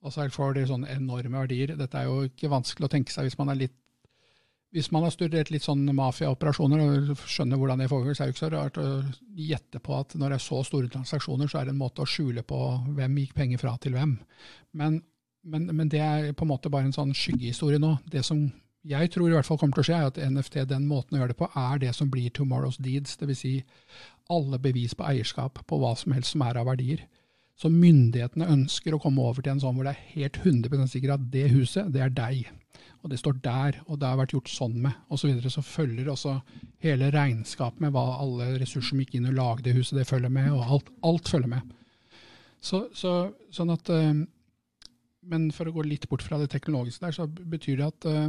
Og 0.00 0.14
så 0.14 0.26
får 0.32 0.56
det 0.56 0.68
sånne 0.70 0.90
enorme 0.94 1.42
verdier. 1.42 1.76
Dette 1.76 2.00
er 2.00 2.08
jo 2.08 2.24
ikke 2.30 2.50
vanskelig 2.52 2.88
å 2.88 2.92
tenke 2.92 3.12
seg 3.12 3.28
hvis 3.28 3.38
man 3.40 3.52
er 3.52 3.64
litt 3.66 3.76
hvis 4.70 4.92
man 4.94 5.02
har 5.02 5.10
studert 5.10 5.50
litt 5.50 5.64
sånn 5.64 5.82
mafiaoperasjoner 5.98 6.82
og 6.84 7.22
skjønner 7.26 7.58
hvordan 7.58 7.80
det 7.82 7.88
foregår, 7.90 8.14
så 8.14 8.22
er 8.22 8.28
det 8.28 8.34
ikke 8.36 8.44
så 8.44 8.50
rart 8.52 8.78
å 8.78 8.84
gjette 9.34 9.80
på 9.82 9.96
at 9.96 10.14
når 10.14 10.30
det 10.30 10.36
er 10.38 10.44
så 10.44 10.60
store 10.66 10.90
transaksjoner, 10.92 11.50
så 11.50 11.58
er 11.58 11.66
det 11.66 11.74
en 11.74 11.80
måte 11.80 12.04
å 12.04 12.08
skjule 12.08 12.44
på 12.46 12.60
hvem 12.94 13.18
gikk 13.18 13.34
penger 13.34 13.62
fra 13.62 13.74
til 13.82 13.96
hvem. 13.98 14.14
Men, 14.78 15.00
men, 15.42 15.66
men 15.74 15.90
det 15.90 16.02
er 16.04 16.30
på 16.38 16.46
en 16.46 16.52
måte 16.52 16.70
bare 16.70 16.86
en 16.86 16.94
sånn 16.94 17.10
skyggehistorie 17.18 17.82
nå. 17.82 17.96
Det 18.14 18.22
som 18.26 18.44
jeg 18.88 19.10
tror 19.12 19.28
i 19.28 19.34
hvert 19.34 19.44
fall 19.44 19.58
kommer 19.60 19.76
til 19.76 19.82
å 19.82 19.88
skje, 19.90 19.96
er 19.98 20.08
at 20.08 20.20
NFT, 20.32 20.62
den 20.70 20.86
måten 20.88 21.16
å 21.16 21.20
gjøre 21.20 21.34
det 21.34 21.40
på, 21.40 21.50
er 21.58 21.80
det 21.82 21.92
som 21.96 22.08
blir 22.12 22.32
tomorrow's 22.32 22.80
deeds. 22.80 23.18
Dvs. 23.20 23.42
Si 23.42 23.54
alle 24.32 24.60
bevis 24.62 24.94
på 24.96 25.04
eierskap 25.04 25.60
på 25.68 25.80
hva 25.80 25.92
som 25.98 26.14
helst 26.16 26.32
som 26.32 26.44
er 26.46 26.60
av 26.60 26.70
verdier. 26.70 27.02
Så 27.60 27.68
myndighetene 27.68 28.48
ønsker 28.48 28.96
å 28.96 29.00
komme 29.02 29.20
over 29.20 29.44
til 29.44 29.52
en 29.52 29.60
sånn 29.60 29.76
hvor 29.76 29.84
det 29.84 29.92
er 29.92 30.06
helt 30.14 30.38
100% 30.40 30.94
sikkert 30.94 31.18
at 31.18 31.26
det 31.34 31.50
huset, 31.52 31.90
det 31.92 32.00
er 32.06 32.14
deg. 32.14 32.48
Og 33.00 33.12
det 33.12 33.18
står 33.20 33.36
der, 33.44 33.80
og 33.86 34.00
det 34.00 34.08
har 34.08 34.16
vært 34.20 34.32
gjort 34.32 34.48
sånn 34.52 34.78
med, 34.80 34.96
osv. 35.08 35.22
Så, 35.22 35.28
videre. 35.28 35.52
så 35.52 35.64
følger 35.64 36.08
også 36.12 36.38
hele 36.84 37.10
regnskapet 37.12 37.84
med 37.84 37.92
hva 37.92 38.06
alle 38.20 38.54
ressurser 38.60 38.92
som 38.92 39.02
gikk 39.02 39.18
inn 39.18 39.28
og 39.28 39.36
lagde 39.36 39.76
huset, 39.76 39.98
det 39.98 40.08
følger 40.08 40.32
med, 40.32 40.50
og 40.56 40.74
alt, 40.76 40.90
alt 41.04 41.28
følger 41.32 41.52
med. 41.52 41.76
Så, 42.60 42.86
så, 42.96 43.14
sånn 43.52 43.72
at, 43.72 43.88
eh, 43.92 44.24
Men 45.30 45.50
for 45.52 45.68
å 45.68 45.72
gå 45.72 45.84
litt 45.84 46.06
bort 46.08 46.24
fra 46.24 46.38
det 46.40 46.48
teknologiske 46.52 47.04
der, 47.04 47.16
så 47.16 47.26
betyr 47.28 47.80
det 47.80 47.88
at 47.88 48.08
eh, 48.08 48.28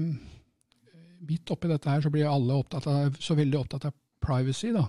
midt 1.27 1.53
oppi 1.53 1.69
dette 1.69 1.89
her 1.89 2.03
så 2.03 2.11
blir 2.13 2.29
alle 2.29 2.57
opptatt 2.57 2.87
av, 2.89 3.17
så 3.21 3.37
veldig 3.37 3.59
opptatt 3.59 3.87
av 3.89 3.95
privacy. 4.21 4.71
da. 4.75 4.85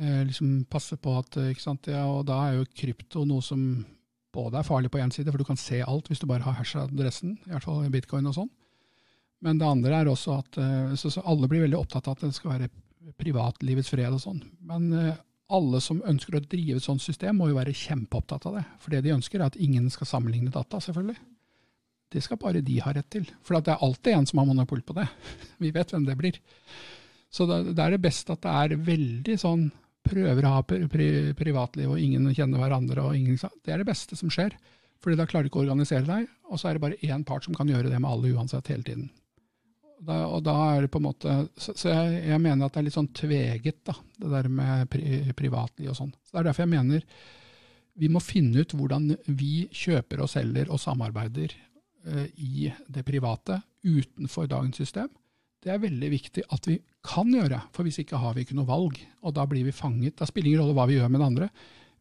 Eh, 0.00 0.22
liksom 0.28 0.64
Passe 0.70 0.98
på 1.00 1.14
at 1.18 1.38
ikke 1.48 1.62
sant, 1.62 1.88
ja, 1.88 2.04
Og 2.06 2.26
da 2.28 2.40
er 2.46 2.58
jo 2.58 2.70
krypto 2.76 3.24
noe 3.24 3.42
som 3.42 3.84
både 4.36 4.60
er 4.60 4.68
farlig 4.68 4.90
på 4.92 5.00
én 5.00 5.12
side, 5.12 5.30
for 5.30 5.40
du 5.40 5.48
kan 5.48 5.56
se 5.56 5.80
alt 5.80 6.08
hvis 6.08 6.20
du 6.20 6.26
bare 6.28 6.44
har 6.44 6.58
hash-adressen, 6.58 7.38
i 7.46 7.54
hvert 7.54 7.64
fall 7.64 7.86
bitcoin 7.88 8.26
og 8.28 8.34
sånn. 8.36 8.50
Men 9.40 9.58
det 9.60 9.68
andre 9.68 10.00
er 10.00 10.10
også 10.10 10.36
at 10.36 10.58
så, 11.00 11.08
så 11.12 11.22
alle 11.24 11.48
blir 11.48 11.62
veldig 11.64 11.78
opptatt 11.78 12.08
av 12.08 12.16
at 12.16 12.26
det 12.26 12.34
skal 12.36 12.52
være 12.52 12.68
privatlivets 13.16 13.88
fred 13.88 14.12
og 14.12 14.20
sånn. 14.20 14.42
Men 14.60 14.92
alle 15.48 15.80
som 15.80 16.02
ønsker 16.04 16.36
å 16.36 16.42
drive 16.42 16.80
et 16.80 16.84
sånt 16.84 17.00
system, 17.04 17.38
må 17.38 17.48
jo 17.50 17.58
være 17.58 17.74
kjempeopptatt 17.76 18.48
av 18.50 18.58
det. 18.58 18.64
For 18.82 18.92
det 18.92 19.04
de 19.06 19.14
ønsker, 19.14 19.40
er 19.40 19.48
at 19.48 19.58
ingen 19.62 19.88
skal 19.94 20.08
sammenligne 20.10 20.52
data, 20.52 20.80
selvfølgelig. 20.82 21.16
Det 22.12 22.22
skal 22.22 22.38
bare 22.40 22.62
de 22.64 22.78
ha 22.84 22.92
rett 22.94 23.08
til. 23.10 23.26
For 23.44 23.58
det 23.58 23.74
er 23.74 23.82
alltid 23.82 24.14
en 24.14 24.28
som 24.28 24.40
har 24.40 24.48
monopol 24.48 24.82
på 24.86 24.94
det. 24.96 25.08
Vi 25.62 25.72
vet 25.74 25.92
hvem 25.92 26.06
det 26.06 26.16
blir. 26.18 26.38
Så 27.32 27.46
det 27.48 27.74
er 27.82 27.92
det 27.96 28.04
best 28.04 28.30
at 28.32 28.44
det 28.44 28.54
er 28.54 28.78
veldig 28.86 29.36
sånn 29.40 29.66
prøver 30.06 30.46
å 30.46 30.54
ha 30.54 30.62
pri 30.62 31.34
privatliv, 31.34 31.90
og 31.90 32.00
ingen 32.00 32.28
kjenner 32.34 32.62
hverandre. 32.62 33.02
og 33.02 33.16
ingen, 33.16 33.38
Det 33.64 33.72
er 33.74 33.82
det 33.82 33.88
beste 33.88 34.16
som 34.16 34.30
skjer. 34.30 34.54
Fordi 35.02 35.18
da 35.18 35.26
klarer 35.28 35.46
du 35.46 35.50
ikke 35.50 35.60
å 35.60 35.66
organisere 35.66 36.06
deg, 36.06 36.28
og 36.48 36.58
så 36.58 36.68
er 36.68 36.76
det 36.76 36.84
bare 36.84 37.00
én 37.04 37.24
part 37.26 37.44
som 37.44 37.54
kan 37.54 37.68
gjøre 37.68 37.90
det 37.90 37.98
med 38.00 38.10
alle 38.10 38.32
uansett 38.32 38.70
hele 38.72 38.86
tiden. 38.86 39.10
Da, 40.06 40.26
og 40.28 40.42
da 40.44 40.54
er 40.74 40.84
det 40.84 40.90
på 40.92 41.00
en 41.00 41.06
måte, 41.08 41.34
Så, 41.56 41.72
så 41.72 41.88
jeg, 41.88 42.22
jeg, 42.28 42.40
mener 42.40 42.66
at 42.66 42.74
det 42.74 42.80
er 42.80 42.86
litt 42.88 42.96
sånn 42.96 43.12
tveget, 43.16 43.78
da, 43.84 43.94
det 44.20 44.32
der 44.32 44.48
med 44.48 44.88
pri, 44.92 45.20
privatliv 45.36 45.90
og 45.92 45.96
sånn. 45.96 46.12
Så 46.24 46.36
Det 46.36 46.40
er 46.40 46.48
derfor 46.50 46.66
jeg 46.66 46.74
mener 46.74 47.04
vi 47.96 48.10
må 48.12 48.20
finne 48.20 48.60
ut 48.60 48.74
hvordan 48.76 49.14
vi 49.24 49.68
kjøper 49.72 50.20
og 50.20 50.28
selger 50.28 50.68
og 50.68 50.80
samarbeider 50.82 51.54
i 52.36 52.68
det 52.92 53.02
private 53.06 53.60
utenfor 53.86 54.46
dagens 54.50 54.78
system. 54.78 55.08
Det 55.62 55.72
er 55.72 55.82
veldig 55.82 56.10
viktig 56.12 56.44
at 56.54 56.68
vi 56.68 56.76
kan 57.06 57.30
gjøre, 57.32 57.58
for 57.74 57.86
hvis 57.86 57.98
ikke 58.02 58.20
har 58.22 58.36
vi 58.36 58.44
ikke 58.46 58.56
noe 58.58 58.68
valg. 58.68 59.00
Og 59.26 59.34
da 59.34 59.46
blir 59.50 59.66
vi 59.66 59.74
fanget. 59.74 60.18
Da 60.18 60.28
spiller 60.28 60.52
ingen 60.52 60.62
rolle 60.62 60.76
hva 60.76 60.86
vi 60.90 60.98
gjør 60.98 61.10
med 61.10 61.22
det 61.22 61.30
andre. 61.30 61.48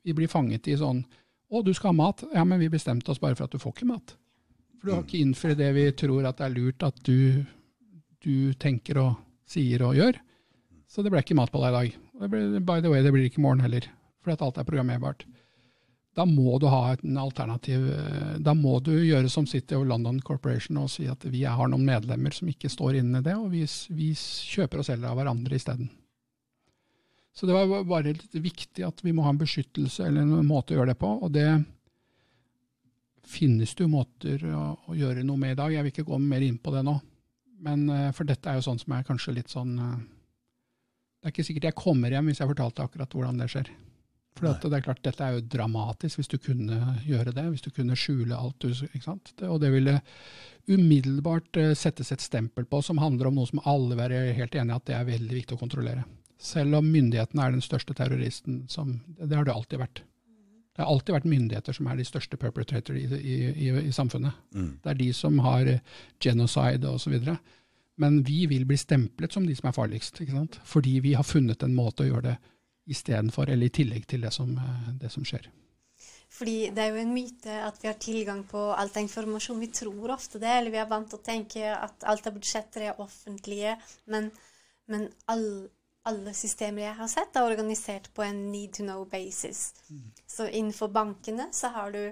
Vi 0.06 0.14
blir 0.18 0.30
fanget 0.30 0.70
i 0.70 0.78
sånn 0.78 1.02
å, 1.50 1.62
du 1.66 1.72
skal 1.74 1.94
ha 1.94 1.98
mat. 1.98 2.22
Ja, 2.34 2.44
men 2.46 2.62
vi 2.62 2.70
bestemte 2.74 3.14
oss 3.14 3.22
bare 3.22 3.38
for 3.38 3.48
at 3.48 3.54
du 3.54 3.62
får 3.62 3.78
ikke 3.78 3.90
mat. 3.90 4.16
For 4.78 4.90
du 4.90 4.94
har 4.94 5.06
ikke 5.06 5.22
innfridd 5.24 5.62
det 5.62 5.72
vi 5.78 5.86
tror 5.98 6.28
at 6.30 6.42
det 6.42 6.48
er 6.50 6.58
lurt 6.58 6.86
at 6.86 7.02
du 7.06 7.46
du 8.26 8.54
tenker 8.58 9.00
og 9.02 9.12
sier 9.50 9.84
og 9.86 9.98
gjør. 9.98 10.18
Så 10.90 11.04
det 11.06 11.12
ble 11.14 11.22
ikke 11.22 11.38
mat 11.38 11.52
på 11.54 11.62
deg 11.62 11.70
i 11.70 11.76
dag. 11.76 11.98
Ble, 12.32 12.44
by 12.66 12.82
the 12.82 12.92
way, 12.92 13.04
det 13.06 13.14
blir 13.14 13.28
ikke 13.28 13.42
i 13.42 13.46
morgen 13.46 13.64
heller, 13.64 13.86
fordi 14.24 14.38
at 14.38 14.46
alt 14.46 14.60
er 14.62 14.68
programmerbart. 14.68 15.26
Da 16.16 16.24
må 16.28 16.56
du 16.64 16.70
ha 16.72 16.94
en 16.94 17.18
alternativ. 17.20 17.90
Eh, 17.92 18.38
da 18.40 18.54
må 18.56 18.78
du 18.80 18.94
gjøre 18.94 19.30
som 19.32 19.48
City 19.50 19.76
og 19.76 19.88
London 19.90 20.22
Corporation 20.24 20.80
og 20.80 20.90
si 20.94 21.10
at 21.12 21.26
vi 21.28 21.44
har 21.44 21.72
noen 21.72 21.84
medlemmer 21.88 22.36
som 22.36 22.48
ikke 22.52 22.72
står 22.72 23.02
inne 23.02 23.20
i 23.20 23.26
det, 23.26 23.36
og 23.36 23.52
vi, 23.52 23.66
vi 23.92 24.14
kjøper 24.16 24.80
og 24.80 24.88
selger 24.88 25.12
av 25.12 25.20
hverandre 25.20 25.60
isteden. 25.60 25.92
Så 27.36 27.50
det 27.50 27.56
var 27.58 27.84
bare 27.84 28.14
litt 28.16 28.36
viktig 28.40 28.86
at 28.88 29.02
vi 29.04 29.12
må 29.12 29.26
ha 29.26 29.34
en 29.34 29.42
beskyttelse 29.42 30.06
eller 30.08 30.24
en 30.24 30.48
måte 30.48 30.72
å 30.72 30.80
gjøre 30.80 30.94
det 30.94 31.02
på. 31.02 31.10
og 31.20 31.34
det 31.36 31.50
finnes 33.26 33.74
det 33.76 33.84
jo 33.84 33.92
måter 33.92 34.44
å, 34.54 34.64
å 34.88 34.96
gjøre 34.96 35.24
noe 35.26 35.42
med 35.42 35.56
i 35.56 35.60
dag. 35.60 35.74
Jeg 35.74 35.84
vil 35.84 35.94
ikke 35.94 36.08
gå 36.08 36.20
mer 36.22 36.46
inn 36.46 36.60
på 36.62 36.72
det 36.76 36.84
nå. 36.86 36.96
Men 37.66 37.90
eh, 37.90 38.12
For 38.16 38.28
dette 38.28 38.52
er 38.52 38.60
jo 38.60 38.68
sånn 38.68 38.80
som 38.82 38.96
er 38.96 39.08
kanskje 39.08 39.34
litt 39.38 39.52
sånn 39.52 39.74
eh, 39.80 39.98
Det 41.20 41.30
er 41.30 41.34
ikke 41.34 41.46
sikkert 41.48 41.70
jeg 41.72 41.80
kommer 41.80 42.14
hjem 42.14 42.30
hvis 42.30 42.42
jeg 42.44 42.52
fortalte 42.52 42.86
akkurat 42.86 43.18
hvordan 43.18 43.42
det 43.42 43.50
skjer. 43.52 43.72
For 44.36 44.68
det 44.68 44.80
er 44.80 44.84
klart, 44.84 45.04
dette 45.06 45.24
er 45.24 45.38
jo 45.38 45.46
dramatisk 45.48 46.20
hvis 46.20 46.32
du 46.32 46.36
kunne 46.44 46.96
gjøre 47.06 47.32
det, 47.36 47.46
hvis 47.54 47.64
du 47.64 47.70
kunne 47.72 47.96
skjule 48.00 48.36
alt. 48.36 48.66
ikke 48.68 49.04
sant? 49.06 49.32
og 49.48 49.62
det 49.64 49.72
ville 49.72 50.00
umiddelbart 50.68 51.60
eh, 51.62 51.76
settes 51.78 52.12
et 52.12 52.24
stempel 52.24 52.66
på 52.68 52.82
som 52.84 53.00
handler 53.00 53.30
om 53.30 53.38
noe 53.40 53.48
som 53.48 53.62
alle 53.70 53.96
er 54.04 54.34
helt 54.36 54.56
enige 54.58 54.74
i 54.74 54.76
at 54.76 54.88
det 54.90 54.98
er 54.98 55.08
veldig 55.08 55.38
viktig 55.40 55.56
å 55.56 55.62
kontrollere. 55.62 56.04
Selv 56.42 56.82
om 56.82 56.90
myndighetene 56.92 57.46
er 57.46 57.56
den 57.56 57.64
største 57.64 57.96
terroristen 57.96 58.66
som 58.68 58.98
Det 59.06 59.38
har 59.38 59.46
det 59.48 59.54
alltid 59.54 59.80
vært. 59.80 60.02
Det 60.76 60.84
har 60.84 60.92
alltid 60.92 61.16
vært 61.16 61.30
myndigheter 61.32 61.78
som 61.78 61.88
er 61.88 61.96
de 61.96 62.06
største 62.06 62.38
perpetrator 62.38 62.98
i, 63.00 63.06
i, 63.06 63.36
i, 63.68 63.70
i 63.88 63.94
samfunnet. 63.96 64.36
Mm. 64.52 64.74
Det 64.84 64.92
er 64.92 65.00
de 65.00 65.14
som 65.16 65.40
har 65.46 65.70
genocide 66.20 66.92
osv. 66.92 67.16
Men 67.96 68.20
vi 68.28 68.42
vil 68.52 68.66
bli 68.68 68.76
stemplet 68.78 69.32
som 69.32 69.46
de 69.48 69.56
som 69.56 69.70
er 69.70 69.78
farligst, 69.78 70.20
ikke 70.20 70.36
sant? 70.36 70.60
fordi 70.68 70.98
vi 71.06 71.16
har 71.16 71.24
funnet 71.24 71.64
en 71.64 71.78
måte 71.78 72.04
å 72.04 72.10
gjøre 72.10 72.34
det 72.34 72.36
istedenfor, 72.86 73.50
eller 73.50 73.70
i 73.70 73.74
tillegg 73.74 74.08
til 74.10 74.26
det 74.26 74.32
som, 74.34 74.52
det 75.00 75.12
som, 75.14 75.26
skjer. 75.26 75.48
Fordi 76.36 76.58
det 76.76 76.84
er 76.84 76.92
jo 76.92 77.02
en 77.02 77.14
myte 77.16 77.54
at 77.64 77.80
vi 77.82 77.90
har 77.90 77.98
tilgang 78.02 78.44
på 78.50 78.62
alt 78.76 78.98
av 78.98 79.06
informasjon. 79.06 79.62
Vi 79.62 79.72
tror 79.74 80.14
ofte 80.18 80.42
det, 80.42 80.52
eller 80.52 80.74
vi 80.74 80.82
er 80.82 80.90
vant 80.90 81.08
til 81.10 81.22
å 81.22 81.26
tenke 81.26 81.72
at 81.72 82.06
alt 82.10 82.28
av 82.28 82.36
budsjetter 82.36 82.90
er 82.90 83.02
offentlige. 83.02 83.78
Men, 84.12 84.30
men 84.92 85.08
all, 85.32 85.48
alle 86.06 86.36
systemer 86.38 86.90
jeg 86.90 87.00
har 87.00 87.12
sett, 87.12 87.36
er 87.36 87.48
organisert 87.50 88.12
på 88.14 88.26
en 88.26 88.46
need 88.52 88.76
to 88.76 88.86
know 88.86 89.06
basis. 89.10 89.70
Mm. 89.90 90.08
Så 90.28 90.50
innenfor 90.50 90.92
bankene 90.94 91.50
så 91.56 91.72
har 91.78 91.96
du 91.96 92.04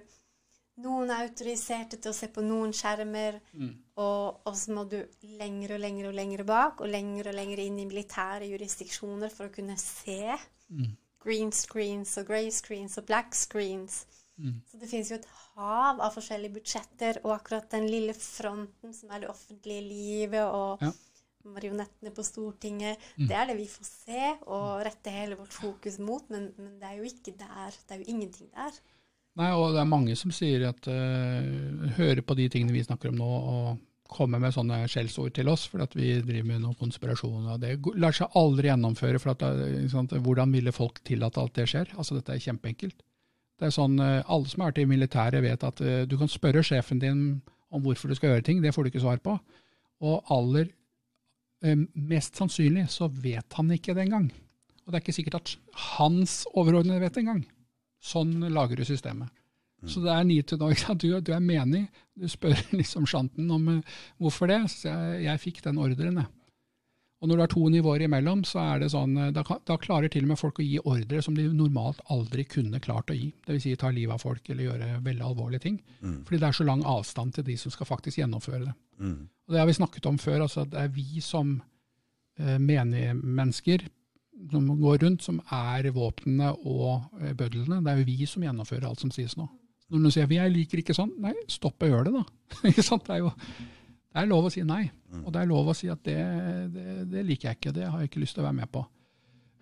noen 0.81 1.11
autoriserte 1.13 1.99
til 2.01 2.09
å 2.09 2.17
se 2.17 2.29
på 2.33 2.41
noen 2.41 2.71
skjermer, 2.73 3.37
mm. 3.53 3.73
og, 4.01 4.39
og, 4.47 4.55
så 4.57 4.73
må 4.73 4.87
du 4.89 4.97
lenger 5.37 5.75
og 5.75 5.83
lenger 5.83 6.09
og 6.09 6.17
lenger 6.17 6.45
bak, 6.49 6.81
og 6.81 6.89
lenger 6.89 7.29
og 7.29 7.37
lenger 7.37 7.61
inn 7.61 7.77
i 7.83 7.87
militære 7.89 8.49
jurisdiksjoner 8.49 9.33
for 9.33 9.49
å 9.49 9.53
kunne 9.53 9.77
se 9.81 10.33
mm. 10.73 10.91
green 11.23 11.53
screens 11.55 12.17
og 12.21 12.27
grey 12.27 12.51
screens 12.51 12.99
og 13.01 13.07
black 13.09 13.37
screens. 13.37 14.03
Mm. 14.41 14.59
Så 14.65 14.81
det 14.81 14.89
finnes 14.89 15.11
jo 15.11 15.19
et 15.19 15.31
hav 15.53 16.01
av 16.01 16.13
forskjellige 16.15 16.57
budsjetter, 16.57 17.21
og 17.23 17.35
akkurat 17.37 17.69
den 17.71 17.85
lille 17.91 18.15
fronten 18.17 18.95
som 18.97 19.13
er 19.13 19.23
det 19.23 19.33
offentlige 19.33 19.85
livet, 19.85 20.43
og 20.43 20.81
ja 20.83 20.93
marionettene 21.51 22.11
på 22.15 22.23
Stortinget. 22.25 22.99
Mm. 23.17 23.27
Det 23.27 23.37
er 23.37 23.49
det 23.49 23.57
vi 23.59 23.69
får 23.69 23.87
se 23.87 24.25
og 24.47 24.83
rette 24.87 25.13
hele 25.13 25.37
vårt 25.39 25.55
fokus 25.55 25.99
mot, 25.99 26.25
men, 26.31 26.51
men, 26.57 26.75
det 26.81 26.89
er 26.89 26.99
jo 26.99 27.07
ikke 27.09 27.35
der. 27.39 27.79
Det 27.87 27.95
er 27.95 28.03
jo 28.03 28.09
ingenting 28.15 28.51
der. 28.53 28.77
Nei, 29.39 29.49
og 29.57 29.73
det 29.73 29.81
er 29.81 29.89
mange 29.89 30.15
som 30.19 30.33
sier 30.35 30.67
at 30.69 30.87
uh, 30.87 31.89
hører 31.97 32.21
på 32.21 32.37
de 32.37 32.47
tingene 32.53 32.75
vi 32.75 32.85
snakker 32.85 33.09
om 33.09 33.17
nå, 33.17 33.31
og 33.55 33.81
kommer 34.13 34.41
med 34.41 34.53
sånne 34.55 34.83
skjellsord 34.91 35.33
til 35.35 35.49
oss 35.51 35.65
for 35.71 35.83
at 35.85 35.95
vi 35.97 36.11
driver 36.21 36.49
med 36.51 36.61
noen 36.63 36.77
konspirasjoner. 36.79 37.57
Det 37.61 37.73
lar 37.99 38.15
seg 38.15 38.37
aldri 38.39 38.69
gjennomføre. 38.69 39.21
for 39.21 39.33
at, 39.33 39.43
sant, 39.91 40.13
Hvordan 40.13 40.53
ville 40.53 40.75
folk 40.75 41.01
tillate 41.03 41.41
at 41.41 41.57
det 41.57 41.67
skjer? 41.71 41.95
Altså, 41.97 42.19
Dette 42.19 42.35
er 42.35 42.45
kjempeenkelt. 42.45 43.01
Det 43.59 43.69
er 43.69 43.75
sånn, 43.75 43.99
uh, 44.01 44.21
Alle 44.25 44.49
som 44.49 44.63
har 44.63 44.71
vært 44.71 44.83
i 44.83 44.89
militæret, 44.89 45.43
vet 45.43 45.63
at 45.63 45.81
uh, 45.81 46.05
du 46.09 46.17
kan 46.17 46.31
spørre 46.31 46.63
sjefen 46.65 46.99
din 46.99 47.41
om 47.73 47.83
hvorfor 47.83 48.09
du 48.09 48.15
skal 48.17 48.33
gjøre 48.33 48.45
ting. 48.47 48.63
Det 48.63 48.73
får 48.73 48.85
du 48.85 48.93
ikke 48.93 49.03
svar 49.05 49.21
på. 49.23 49.37
Og 50.03 50.33
aller 50.33 50.71
Eh, 51.63 51.79
mest 51.93 52.35
sannsynlig 52.35 52.89
så 52.91 53.07
vet 53.07 53.55
han 53.55 53.71
ikke 53.71 53.95
det 53.95 54.03
engang. 54.07 54.27
Og 54.83 54.91
det 54.91 54.97
er 54.97 55.03
ikke 55.05 55.15
sikkert 55.15 55.39
at 55.39 55.53
hans 55.95 56.41
overordnede 56.51 56.99
vet 56.99 57.15
det 57.15 57.23
engang. 57.23 57.45
Sånn 58.03 58.35
lager 58.51 58.75
du 58.75 58.83
systemet. 58.83 59.31
Mm. 59.83 59.89
Så 59.91 60.03
det 60.03 60.13
er 60.13 60.23
need 60.27 60.47
to 60.47 60.57
know. 60.57 60.71
Du, 60.95 61.09
du, 61.19 61.33
er 61.35 61.43
menig. 61.43 61.87
Du 62.15 62.27
spør 62.31 62.55
liksom 62.81 63.07
sjanten 63.09 63.51
om 63.51 63.67
uh, 63.67 63.99
hvorfor 64.21 64.51
det. 64.51 64.61
Så 64.71 64.87
jeg, 64.89 65.25
jeg 65.27 65.43
fikk 65.43 65.63
den 65.67 65.81
ordren, 65.81 66.23
jeg. 66.23 66.31
Og 67.23 67.29
når 67.29 67.37
du 67.37 67.41
har 67.45 67.51
to 67.53 67.69
nivåer 67.71 68.03
imellom, 68.03 68.41
så 68.43 68.59
er 68.59 68.81
det 68.81 68.89
sånn, 68.91 69.13
eh, 69.15 69.29
da, 69.31 69.45
da, 69.63 69.77
klarer 69.79 70.11
til 70.11 70.25
og 70.25 70.33
med 70.33 70.39
folk 70.41 70.57
å 70.59 70.65
gi 70.65 70.81
ordre 70.81 71.21
som 71.23 71.37
de 71.37 71.45
normalt 71.55 72.01
aldri 72.11 72.43
kunne 72.51 72.81
klart 72.83 73.13
å 73.13 73.15
gi. 73.15 73.29
Dvs. 73.47 73.63
Si, 73.63 73.75
ta 73.79 73.93
livet 73.95 74.17
av 74.17 74.25
folk 74.25 74.49
eller 74.51 74.67
gjøre 74.67 74.89
veldig 75.05 75.23
alvorlige 75.29 75.63
ting. 75.63 75.77
Mm. 76.01 76.17
Fordi 76.27 76.41
det 76.41 76.49
er 76.49 76.57
så 76.57 76.67
lang 76.67 76.83
avstand 76.83 77.37
til 77.37 77.47
de 77.47 77.55
som 77.61 77.71
skal 77.71 77.87
faktisk 77.87 78.19
gjennomføre 78.19 78.65
det. 78.65 78.73
Mm. 78.99 79.21
Og 79.23 79.55
Det 79.55 79.61
har 79.61 79.71
vi 79.71 79.77
snakket 79.79 80.11
om 80.11 80.19
før. 80.19 80.41
altså 80.43 80.65
Det 80.67 80.81
er 80.81 80.91
vi 80.91 81.23
som 81.23 81.55
eh, 82.39 82.59
menige 82.59 83.15
mennesker 83.15 83.87
som 84.51 84.67
går 84.81 84.97
rundt, 85.05 85.23
som 85.23 85.39
er 85.47 85.87
våpnene 85.95 86.51
og 86.59 87.21
eh, 87.21 87.31
bødlene. 87.31 87.79
Det 87.85 87.93
er 87.93 88.03
jo 88.03 88.09
vi 88.11 88.27
som 88.27 88.43
gjennomfører 88.43 88.89
alt 88.89 88.99
som 88.99 89.15
sies 89.15 89.37
nå. 89.39 89.47
Når 89.93 90.01
noen 90.01 90.15
sier 90.15 90.31
jeg 90.33 90.51
liker 90.51 90.81
ikke 90.81 90.95
sånn, 90.97 91.13
nei, 91.21 91.35
stopp 91.51 91.85
og 91.85 91.91
gjør 91.91 92.09
det, 92.09 92.17
da. 92.17 92.25
Det 92.73 93.13
er 93.13 93.21
jo 93.21 93.31
det 94.13 94.21
er 94.21 94.29
lov 94.29 94.45
å 94.45 94.51
si 94.53 94.61
nei. 94.61 94.83
Mm. 95.09 95.23
Og 95.25 95.31
det 95.33 95.41
er 95.41 95.49
lov 95.49 95.69
å 95.71 95.73
si 95.77 95.87
at 95.89 96.03
det, 96.05 96.19
det, 96.73 96.83
det, 97.09 97.23
liker 97.25 97.49
jeg 97.49 97.57
ikke, 97.57 97.71
det 97.73 97.87
har 97.89 98.01
jeg 98.01 98.11
ikke 98.11 98.21
lyst 98.21 98.37
til 98.37 98.43
å 98.43 98.45
være 98.45 98.59
med 98.59 98.69
på. 98.73 98.83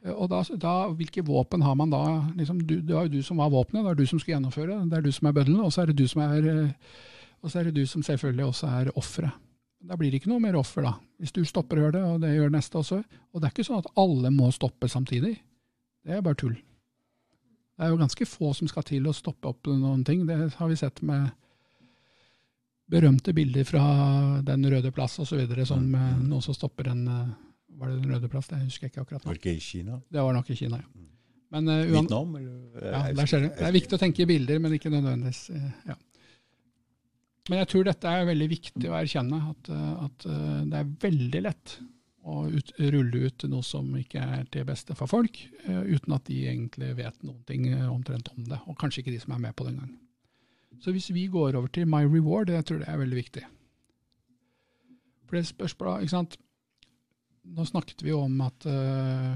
Eh, 0.04 0.12
og 0.12 0.28
da, 0.32 0.42
da 0.60 0.74
Hvilke 0.98 1.24
våpen 1.28 1.64
har 1.64 1.78
man 1.80 1.94
da? 1.94 2.02
Liksom, 2.36 2.60
du, 2.68 2.76
det 2.84 2.98
var 2.98 3.08
jo 3.08 3.14
du 3.16 3.22
som 3.24 3.40
var 3.40 3.54
våpenet, 3.54 3.86
det 3.86 3.94
er 3.94 4.02
du 4.02 4.12
som 4.12 4.20
skal 4.20 4.36
gjennomføre, 4.36 4.82
det 4.92 5.00
er 5.00 5.06
du 5.06 5.14
som 5.16 5.30
er 5.30 5.38
bøddelen, 5.38 5.62
og 5.64 5.72
så 5.72 5.84
er 5.84 5.92
det 5.92 5.98
du 6.02 6.12
som 6.12 6.24
er, 6.26 6.50
eh, 6.52 6.98
og 7.40 7.54
så 7.54 7.62
er 7.62 7.70
det 7.70 7.78
du 7.80 7.88
som 7.88 8.04
selvfølgelig 8.04 8.50
også 8.50 8.74
er 8.82 8.92
offeret. 9.00 9.40
Da 9.88 9.96
blir 9.98 10.12
det 10.12 10.20
ikke 10.20 10.30
noe 10.30 10.44
mer 10.44 10.60
offer, 10.60 10.84
da. 10.86 10.98
Hvis 11.18 11.32
du 11.34 11.42
stopper 11.48 11.80
å 11.80 11.86
gjøre 11.86 11.96
det, 11.96 12.04
og 12.06 12.20
det 12.22 12.36
gjør 12.36 12.52
neste 12.54 12.78
også. 12.78 13.00
Og 13.32 13.40
det 13.40 13.48
er 13.48 13.56
ikke 13.56 13.66
sånn 13.66 13.80
at 13.80 13.88
alle 13.98 14.30
må 14.36 14.52
stoppe 14.54 14.92
samtidig. 14.92 15.40
Det 16.06 16.18
er 16.18 16.22
bare 16.26 16.38
tull. 16.38 16.60
Det 17.82 17.88
er 17.88 17.96
jo 17.96 17.98
ganske 17.98 18.26
få 18.30 18.52
som 18.54 18.68
skal 18.70 18.84
til 18.86 19.08
å 19.10 19.12
stoppe 19.18 19.50
opp 19.50 19.66
noen 19.74 20.04
ting. 20.06 20.20
Det 20.30 20.36
har 20.54 20.68
vi 20.70 20.76
sett 20.78 21.00
med 21.02 21.32
berømte 22.92 23.34
bilder 23.34 23.66
fra 23.66 23.86
Den 24.46 24.68
røde 24.70 24.92
plass 24.94 25.18
osv. 25.24 25.40
som 25.66 25.88
mm. 25.90 26.20
noen 26.28 26.44
som 26.46 26.54
stopper 26.54 26.92
en 26.92 27.08
eh, 27.10 27.32
Var 27.82 27.90
det 27.90 27.96
Den 28.04 28.14
røde 28.14 28.30
plass? 28.30 28.52
Det 28.52 28.60
husker 28.68 28.86
jeg 28.86 28.94
ikke 28.94 29.02
akkurat 29.08 29.26
nå. 29.26 29.32
Var 29.32 29.40
det 29.40 29.42
ikke 29.42 29.56
i 29.58 29.64
Kina? 29.66 29.98
Det 30.14 30.22
var 30.28 30.38
nok 30.38 30.52
i 30.54 30.60
Kina, 30.60 30.78
ja. 30.78 31.08
Men, 31.52 31.72
uh, 31.74 31.80
Vietnam? 31.90 32.36
Eller, 32.38 32.60
ja, 32.86 33.02
der 33.18 33.32
skjer 33.32 33.48
det. 33.48 33.52
Det 33.58 33.66
er 33.72 33.76
viktig 33.80 33.98
å 33.98 34.02
tenke 34.04 34.22
i 34.22 34.30
bilder, 34.30 34.62
men 34.62 34.78
ikke 34.78 34.94
nødvendigvis 34.94 35.42
ja. 35.90 35.98
Men 37.50 37.64
jeg 37.64 37.72
tror 37.74 37.90
dette 37.90 38.14
er 38.14 38.30
veldig 38.30 38.50
viktig 38.54 38.92
å 38.92 39.00
erkjenne, 39.00 39.42
at, 39.56 39.72
at 40.06 40.28
det 40.70 40.84
er 40.84 40.94
veldig 41.02 41.42
lett 41.50 41.74
å 42.22 42.44
ut, 42.54 42.74
rulle 42.78 43.26
ut 43.28 43.46
noe 43.50 43.66
som 43.66 43.88
ikke 43.98 44.22
er 44.22 44.46
til 44.54 44.66
beste 44.68 44.96
for 44.98 45.10
folk, 45.10 45.40
eh, 45.66 45.82
uten 45.90 46.14
at 46.16 46.28
de 46.30 46.38
egentlig 46.52 46.92
vet 47.00 47.24
noen 47.26 47.42
ting 47.50 47.66
eh, 47.72 47.88
omtrent 47.90 48.30
om 48.36 48.46
det, 48.46 48.60
og 48.68 48.78
kanskje 48.80 49.02
ikke 49.02 49.16
de 49.16 49.22
som 49.24 49.34
er 49.36 49.42
med 49.48 49.56
på 49.58 49.66
det 49.66 49.74
engang. 49.74 49.96
Så 50.82 50.94
hvis 50.94 51.12
vi 51.14 51.28
går 51.30 51.58
over 51.58 51.70
til 51.74 51.90
my 51.90 52.04
reward, 52.06 52.50
jeg 52.50 52.66
tror 52.66 52.82
det 52.82 52.90
er 52.90 53.02
veldig 53.02 53.18
viktig. 53.18 53.44
For 55.30 55.38
det 55.38 55.50
spørsmålet, 55.50 56.06
ikke 56.06 56.16
sant, 56.16 56.38
nå 57.52 57.66
snakket 57.66 58.04
vi 58.06 58.14
om 58.14 58.42
at 58.46 58.66
uh, 58.70 59.34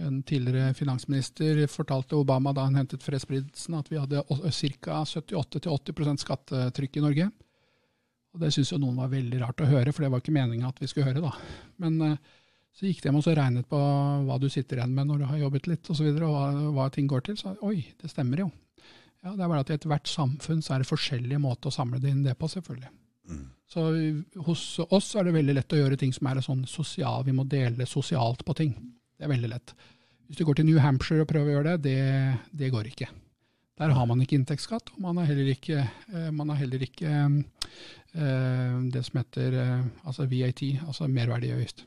en 0.00 0.20
tidligere 0.26 0.74
finansminister 0.74 1.60
fortalte 1.68 2.16
Obama 2.16 2.54
da 2.56 2.64
han 2.66 2.78
hentet 2.78 3.04
fredsprisen 3.04 3.76
at 3.76 3.90
vi 3.92 4.00
hadde 4.00 4.22
ca. 4.24 5.02
78-80% 5.04 6.24
skattetrykk 6.24 6.98
i 6.98 7.04
Norge. 7.04 7.28
Og 8.32 8.40
Det 8.40 8.52
syntes 8.54 8.72
jo 8.72 8.80
noen 8.80 8.96
var 8.96 9.10
veldig 9.12 9.42
rart 9.42 9.60
å 9.60 9.68
høre, 9.68 9.92
for 9.92 10.04
det 10.04 10.12
var 10.12 10.22
ikke 10.22 10.34
meninga 10.34 10.70
at 10.70 10.80
vi 10.80 10.88
skulle 10.88 11.10
høre. 11.10 11.20
da. 11.20 11.32
Men 11.82 11.98
eh, 12.06 12.16
så 12.72 12.88
gikk 12.88 13.02
de 13.02 13.10
hjem 13.10 13.20
og 13.20 13.26
så 13.26 13.34
regnet 13.36 13.68
på 13.68 13.78
hva 14.26 14.38
du 14.40 14.48
sitter 14.48 14.80
igjen 14.80 14.94
med 14.96 15.10
når 15.10 15.20
du 15.20 15.28
har 15.28 15.42
jobbet 15.42 15.68
litt 15.68 15.90
og, 15.92 15.98
så 15.98 16.06
videre, 16.06 16.30
og 16.30 16.38
hva, 16.38 16.72
hva 16.78 16.88
ting 16.94 17.10
går 17.10 17.26
til. 17.28 17.36
Så 17.36 17.52
oi, 17.68 17.82
det 18.00 18.10
stemmer 18.12 18.46
jo. 18.46 18.48
Ja, 19.22 19.36
Det 19.36 19.44
er 19.44 19.50
bare 19.52 19.62
at 19.62 19.70
i 19.70 19.76
ethvert 19.76 20.08
samfunn 20.10 20.64
så 20.64 20.74
er 20.74 20.82
det 20.82 20.88
forskjellige 20.88 21.42
måter 21.42 21.70
å 21.70 21.74
samle 21.74 22.00
det 22.02 22.10
inn 22.10 22.24
det 22.24 22.34
på, 22.40 22.48
selvfølgelig. 22.50 22.90
Så 23.72 23.84
hos 24.48 24.62
oss 24.82 25.14
er 25.16 25.24
det 25.24 25.34
veldig 25.36 25.54
lett 25.56 25.72
å 25.72 25.78
gjøre 25.78 25.96
ting 26.00 26.12
som 26.12 26.28
er 26.28 26.42
sånn 26.44 26.64
sosial, 26.68 27.22
vi 27.24 27.34
må 27.36 27.44
dele 27.48 27.86
sosialt 27.88 28.42
på 28.44 28.56
ting. 28.58 28.74
Det 29.16 29.24
er 29.24 29.32
veldig 29.32 29.52
lett. 29.52 29.74
Hvis 30.26 30.40
du 30.40 30.44
går 30.48 30.58
til 30.58 30.68
New 30.68 30.80
Hampshire 30.82 31.24
og 31.24 31.30
prøver 31.30 31.52
å 31.52 31.54
gjøre 31.56 31.76
det, 31.76 31.92
det, 31.92 32.56
det 32.64 32.72
går 32.74 32.90
ikke. 32.90 33.08
Der 33.80 33.94
har 33.96 34.06
man 34.08 34.20
ikke 34.20 34.36
inntektsskatt, 34.36 34.92
og 34.94 35.00
man 35.00 35.20
har 35.20 35.30
heller 35.30 35.48
ikke, 35.54 35.86
eh, 36.12 36.28
man 36.34 36.52
har 36.52 36.60
heller 36.60 36.82
ikke 36.84 37.12
det 38.92 39.02
som 39.06 39.20
heter 39.22 39.56
eh, 39.56 39.86
altså 40.04 40.26
VAT, 40.28 40.62
altså 40.86 41.08
merverdiavgift. 41.08 41.86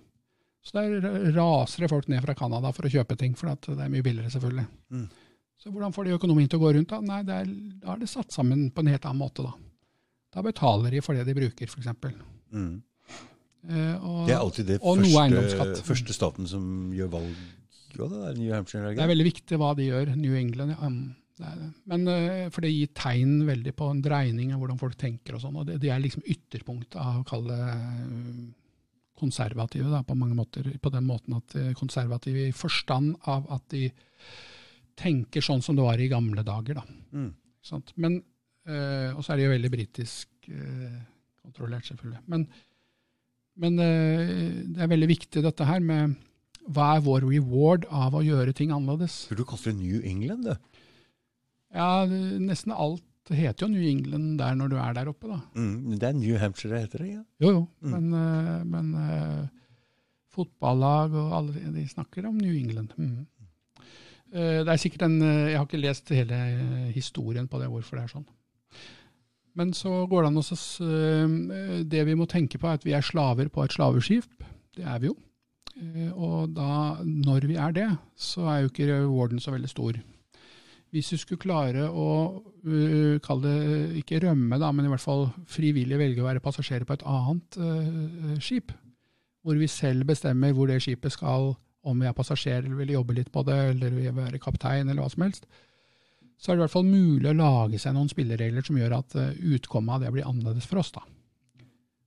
Så 0.65 0.80
der 0.80 1.30
raser 1.35 1.85
det 1.85 1.91
folk 1.91 2.07
ned 2.10 2.23
fra 2.26 2.34
Canada 2.38 2.72
for 2.73 2.88
å 2.88 2.89
kjøpe 2.89 3.18
ting, 3.19 3.35
for 3.38 3.52
at 3.52 3.68
det 3.69 3.77
er 3.77 3.91
mye 3.93 4.06
billigere, 4.06 4.31
selvfølgelig. 4.34 4.65
Mm. 4.95 5.06
Så 5.61 5.72
hvordan 5.72 5.93
får 5.93 6.07
de 6.07 6.15
økonomien 6.18 6.49
til 6.49 6.57
å 6.57 6.64
gå 6.64 6.72
rundt? 6.76 6.89
Da 6.89 6.99
Nei, 7.06 7.22
det 7.26 7.35
er, 7.43 7.52
da 7.84 7.93
er 7.93 8.02
det 8.02 8.10
satt 8.10 8.34
sammen 8.34 8.68
på 8.73 8.81
en 8.81 8.89
helt 8.89 9.06
annen 9.06 9.22
måte. 9.22 9.45
Da 9.45 9.53
Da 10.35 10.43
betaler 10.43 10.91
de 10.91 11.03
for 11.06 11.15
det 11.15 11.27
de 11.30 11.38
bruker, 11.38 11.69
f.eks. 11.69 11.91
Mm. 12.52 12.81
Eh, 13.69 13.93
og, 14.02 14.26
Det 14.27 14.34
er 14.34 14.41
alltid 14.41 14.72
det 14.73 14.80
første, 14.81 15.85
første 15.85 16.18
staten 16.18 16.49
som 16.49 16.65
gjør 16.93 17.14
valg. 17.14 17.45
Hva 17.95 18.10
det 18.11 18.23
er 18.27 18.34
New 18.41 18.52
Hampshire? 18.52 18.89
det 18.89 18.97
Det 18.97 19.06
er 19.06 19.14
veldig 19.14 19.30
viktig 19.30 19.61
hva 19.61 19.72
de 19.77 19.88
gjør, 19.88 20.15
New 20.18 20.35
England. 20.35 20.76
Ja. 20.76 20.89
Det 21.36 21.53
det. 21.60 21.70
Men 21.91 22.07
eh, 22.07 22.49
For 22.53 22.64
det 22.64 22.72
gir 22.72 22.91
tegn 22.95 23.40
veldig 23.48 23.74
på 23.76 23.90
en 23.91 24.03
dreining 24.03 24.53
av 24.56 24.62
hvordan 24.62 24.80
folk 24.80 24.98
tenker 24.99 25.36
og 25.36 25.44
sånn. 25.44 25.57
og 25.60 25.68
det, 25.68 25.80
det, 25.84 25.91
er 25.91 26.03
liksom 26.03 26.24
ytterpunktet 26.24 26.99
av 27.02 27.22
å 27.22 27.26
kalle 27.28 27.57
eh, 27.72 28.44
konservative 29.20 29.91
da, 29.91 30.03
på 30.03 30.16
mange 30.16 30.38
måter. 30.38 30.70
På 30.82 30.91
den 30.94 31.07
måten 31.07 31.36
at 31.38 31.57
eh, 31.60 31.74
konservative 31.78 32.48
i 32.48 32.56
forstand 32.56 33.18
av 33.32 33.49
at 33.56 33.68
de 33.74 33.90
tenker 34.95 35.44
sånn 35.44 35.64
som 35.64 35.76
det 35.76 35.84
var 35.84 35.99
i 35.99 36.12
gamle 36.12 36.45
dager. 36.48 36.80
da. 36.80 36.86
Mm. 37.12 37.34
Men, 37.99 38.22
og 38.66 39.20
så 39.26 39.34
er 39.34 39.40
det 39.40 39.48
jo 39.48 39.52
veldig 39.52 39.72
britisk 39.74 40.48
kontrollert, 41.41 41.88
selvfølgelig. 41.90 42.22
Men, 42.32 42.45
men 43.60 43.82
det 43.82 44.86
er 44.86 44.91
veldig 44.94 45.10
viktig 45.10 45.44
dette 45.44 45.68
her 45.68 45.84
med 45.84 46.14
hva 46.72 46.94
er 46.95 47.03
vår 47.03 47.28
reward 47.28 47.90
av 47.91 48.16
å 48.16 48.24
gjøre 48.24 48.53
ting 48.56 48.72
annerledes? 48.72 49.26
Du 49.36 49.44
kaster 49.44 49.76
New 49.76 49.99
England, 50.07 50.48
det. 50.48 50.56
Ja, 51.76 52.06
nesten 52.07 52.72
alt 52.72 53.03
heter 53.34 53.65
jo 53.65 53.72
New 53.73 53.84
England 53.84 54.38
der 54.39 54.56
når 54.57 54.72
du 54.72 54.77
er 54.80 54.93
der 54.95 55.10
oppe, 55.11 55.30
da. 55.31 55.39
Mm. 55.57 55.95
Det 55.97 56.07
er 56.07 56.18
New 56.18 56.38
Hampshire, 56.39 56.80
heter 56.84 57.02
det? 57.02 57.11
ja. 57.15 57.22
Jo, 57.41 57.52
jo. 57.52 57.61
Mm. 57.81 57.93
Men, 57.95 58.14
eh, 58.19 58.64
men 58.69 58.91
uh, 58.95 59.47
fotballag 60.35 61.15
og 61.18 61.34
alle 61.39 61.72
de- 61.73 61.88
snakker 61.89 62.27
om 62.30 62.38
New 62.38 62.53
England. 62.53 62.93
Mm. 62.97 63.26
Uh, 64.35 64.61
det 64.65 64.69
er 64.69 64.81
sikkert 64.81 65.07
en 65.07 65.22
uh, 65.22 65.49
Jeg 65.49 65.57
har 65.57 65.65
ikke 65.65 65.81
lest 65.81 66.10
hele 66.10 66.39
historien 66.93 67.47
på 67.47 67.60
det, 67.61 67.69
hvorfor 67.72 67.97
det 67.97 68.06
er 68.06 68.14
sånn. 68.14 68.27
Men 69.56 69.72
så 69.73 70.06
går 70.11 70.26
det 70.26 70.31
an 70.34 70.41
å 70.43 71.84
Det 71.88 72.02
vi 72.06 72.15
må 72.15 72.26
tenke 72.27 72.60
på, 72.60 72.68
er 72.68 72.76
at 72.76 72.84
vi 72.85 72.91
er 72.91 73.02
slaver 73.02 73.47
på 73.49 73.64
et 73.64 73.72
slaveskip. 73.72 74.27
Det 74.76 74.84
er 74.84 74.99
vi 74.99 75.07
jo. 75.07 75.15
Og 76.15 76.52
da, 76.56 76.99
når 77.03 77.47
vi 77.47 77.56
er 77.56 77.72
det, 77.72 77.88
så 78.15 78.43
er 78.52 78.61
jo 78.61 78.69
ikke 78.69 78.89
rewarden 78.91 79.39
så 79.39 79.52
veldig 79.56 79.72
stor. 79.72 79.95
Hvis 80.95 81.11
du 81.11 81.19
skulle 81.19 81.43
klare 81.43 81.89
å 81.91 82.07
uh, 82.39 83.17
kalle 83.23 83.51
det 83.51 83.99
ikke 83.99 84.22
rømme, 84.23 84.55
da, 84.61 84.69
men 84.72 84.88
i 84.88 84.91
hvert 84.93 85.03
fall 85.03 85.26
frivillig 85.51 85.99
velge 85.99 86.23
å 86.23 86.27
være 86.30 86.43
passasjerer 86.43 86.88
på 86.88 86.95
et 86.95 87.03
annet 87.11 87.57
uh, 87.59 88.38
skip, 88.39 88.72
hvor 89.43 89.59
vi 89.59 89.67
selv 89.69 90.07
bestemmer 90.07 90.55
hvor 90.55 90.72
det 90.72 90.80
skipet 90.85 91.11
skal, 91.13 91.51
om 91.85 91.99
vi 91.99 92.07
er 92.07 92.15
passasjer 92.17 92.63
eller 92.63 92.80
vil 92.80 92.95
jobbe 92.95 93.17
litt 93.17 93.34
på 93.34 93.43
det, 93.45 93.57
eller 93.73 93.91
vil 93.93 94.15
være 94.15 94.39
kaptein 94.41 94.88
eller 94.88 95.03
hva 95.03 95.11
som 95.11 95.27
helst, 95.27 95.43
så 96.39 96.51
er 96.51 96.55
det 96.55 96.61
i 96.61 96.63
hvert 96.63 96.76
fall 96.77 96.88
mulig 96.88 97.30
å 97.30 97.38
lage 97.38 97.80
seg 97.81 97.93
noen 97.95 98.09
spilleregler 98.11 98.63
som 98.65 98.80
gjør 98.80 98.97
at 99.01 99.19
uh, 99.19 99.35
utkommet 99.51 99.97
av 99.97 100.07
det 100.07 100.15
blir 100.15 100.31
annerledes 100.31 100.69
for 100.72 100.80
oss. 100.80 100.95
da. 100.95 101.03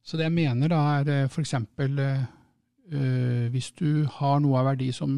Så 0.01 0.16
det 0.16 0.24
jeg 0.31 0.39
mener 0.39 0.73
da 0.73 0.81
er 0.97 1.28
f.eks. 1.28 1.55
Uh, 2.89 3.51
hvis 3.52 3.69
du 3.77 4.06
har 4.16 4.39
noe 4.40 4.56
av 4.60 4.70
verdi 4.70 4.89
som 4.97 5.12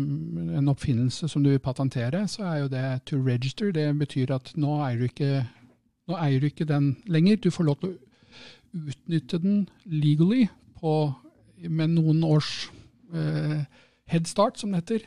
en 0.58 0.70
oppfinnelse 0.72 1.28
som 1.30 1.44
du 1.44 1.52
vil 1.52 1.62
patentere, 1.62 2.24
så 2.26 2.42
er 2.48 2.56
jo 2.64 2.70
det 2.72 2.84
to 3.06 3.20
register. 3.22 3.70
Det 3.74 3.86
betyr 3.98 4.32
at 4.34 4.50
nå 4.58 4.80
eier 4.82 4.98
du 4.98 5.06
ikke, 5.06 5.44
eier 6.16 6.42
du 6.42 6.48
ikke 6.48 6.66
den 6.66 6.96
lenger. 7.06 7.38
Du 7.38 7.50
får 7.54 7.68
lov 7.68 7.78
til 7.78 7.92
å 7.92 8.88
utnytte 8.90 9.38
den 9.42 9.62
legally 9.86 10.48
på, 10.80 11.12
med 11.68 11.94
noen 11.94 12.24
års 12.26 12.70
uh, 13.14 13.62
headstart, 14.10 14.58
som 14.58 14.74
det 14.74 14.82
heter. 14.82 15.06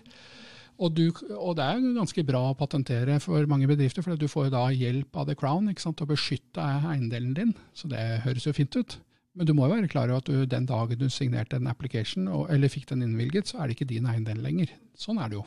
Og, 0.80 0.95
du, 0.95 1.11
og 1.35 1.57
det 1.60 1.68
er 1.68 1.84
ganske 1.99 2.23
bra 2.26 2.48
å 2.49 2.57
patentere 2.57 3.19
for 3.23 3.44
mange 3.49 3.68
bedrifter, 3.69 4.06
for 4.06 4.15
du 4.19 4.30
får 4.31 4.49
da 4.56 4.69
hjelp 4.73 5.19
av 5.19 5.27
The 5.30 5.35
Crown 5.38 5.68
ikke 5.69 5.84
sant, 5.84 5.99
til 5.99 6.07
å 6.07 6.14
beskytte 6.15 6.64
eiendelen 6.64 7.35
din. 7.38 7.57
Så 7.77 7.91
det 7.91 8.23
høres 8.23 8.48
jo 8.48 8.56
fint 8.56 8.80
ut. 8.80 8.98
Men 9.34 9.49
du 9.49 9.55
må 9.57 9.65
jo 9.65 9.73
være 9.73 9.89
klar 9.89 10.11
over 10.11 10.22
at 10.22 10.30
du, 10.30 10.45
den 10.45 10.68
dagen 10.69 10.99
du 10.99 11.07
signerte 11.10 11.57
en 11.57 11.69
application, 11.72 12.27
og, 12.30 12.45
eller 12.53 12.69
fikk 12.69 12.91
den 12.91 13.05
innvilget, 13.05 13.49
så 13.49 13.60
er 13.60 13.68
det 13.68 13.77
ikke 13.77 13.89
din 13.89 14.07
eiendel 14.10 14.43
lenger. 14.45 14.73
Sånn 14.99 15.22
er 15.22 15.31
det 15.31 15.39
jo. 15.39 15.45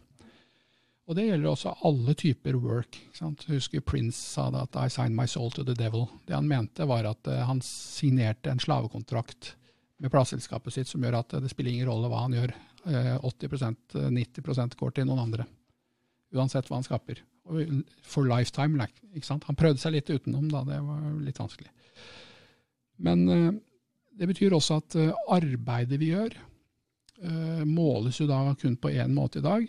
Og 1.07 1.15
det 1.15 1.29
gjelder 1.29 1.53
også 1.53 1.75
alle 1.87 2.17
typer 2.19 2.57
work. 2.59 2.99
Ikke 2.99 3.21
sant? 3.21 3.45
Husker 3.47 3.85
Prince 3.87 4.19
sa 4.19 4.49
det 4.51 4.65
at 4.65 4.79
I 4.83 4.91
signed 4.91 5.15
my 5.15 5.29
soul 5.31 5.53
to 5.55 5.63
the 5.63 5.77
devil. 5.79 6.09
Det 6.27 6.35
han 6.35 6.49
mente 6.51 6.87
var 6.91 7.07
at 7.07 7.31
eh, 7.31 7.45
han 7.47 7.63
signerte 7.63 8.51
en 8.51 8.63
slavekontrakt 8.63 9.53
med 10.03 10.13
plateselskapet 10.13 10.75
sitt 10.75 10.91
som 10.91 11.05
gjør 11.07 11.21
at 11.21 11.37
eh, 11.37 11.45
det 11.45 11.53
spiller 11.53 11.77
ingen 11.77 11.87
rolle 11.93 12.11
hva 12.11 12.25
han 12.25 12.35
gjør. 12.35 12.57
Eh, 12.91 13.15
80% 13.23 14.01
90% 14.19 14.77
går 14.83 14.97
til 14.97 15.07
noen 15.07 15.23
andre. 15.29 15.47
Uansett 16.35 16.67
hva 16.67 16.81
han 16.81 16.89
skaper. 16.89 17.23
For 18.03 18.27
lifetime. 18.27 18.91
Ikke 19.15 19.29
sant? 19.31 19.47
Han 19.47 19.59
prøvde 19.59 19.79
seg 19.79 19.95
litt 19.95 20.11
utenom, 20.11 20.51
da. 20.51 20.65
Det 20.67 20.83
var 20.83 21.07
litt 21.23 21.39
vanskelig. 21.39 21.71
Men 23.07 23.29
eh, 23.31 23.49
det 24.19 24.29
betyr 24.31 24.55
også 24.57 24.79
at 24.81 24.97
eh, 25.01 25.13
arbeidet 25.33 25.99
vi 26.01 26.11
gjør, 26.13 26.35
eh, 27.23 27.65
måles 27.69 28.21
jo 28.21 28.27
da 28.31 28.55
kun 28.61 28.77
på 28.77 28.91
én 28.93 29.13
måte 29.15 29.39
i 29.41 29.45
dag. 29.47 29.67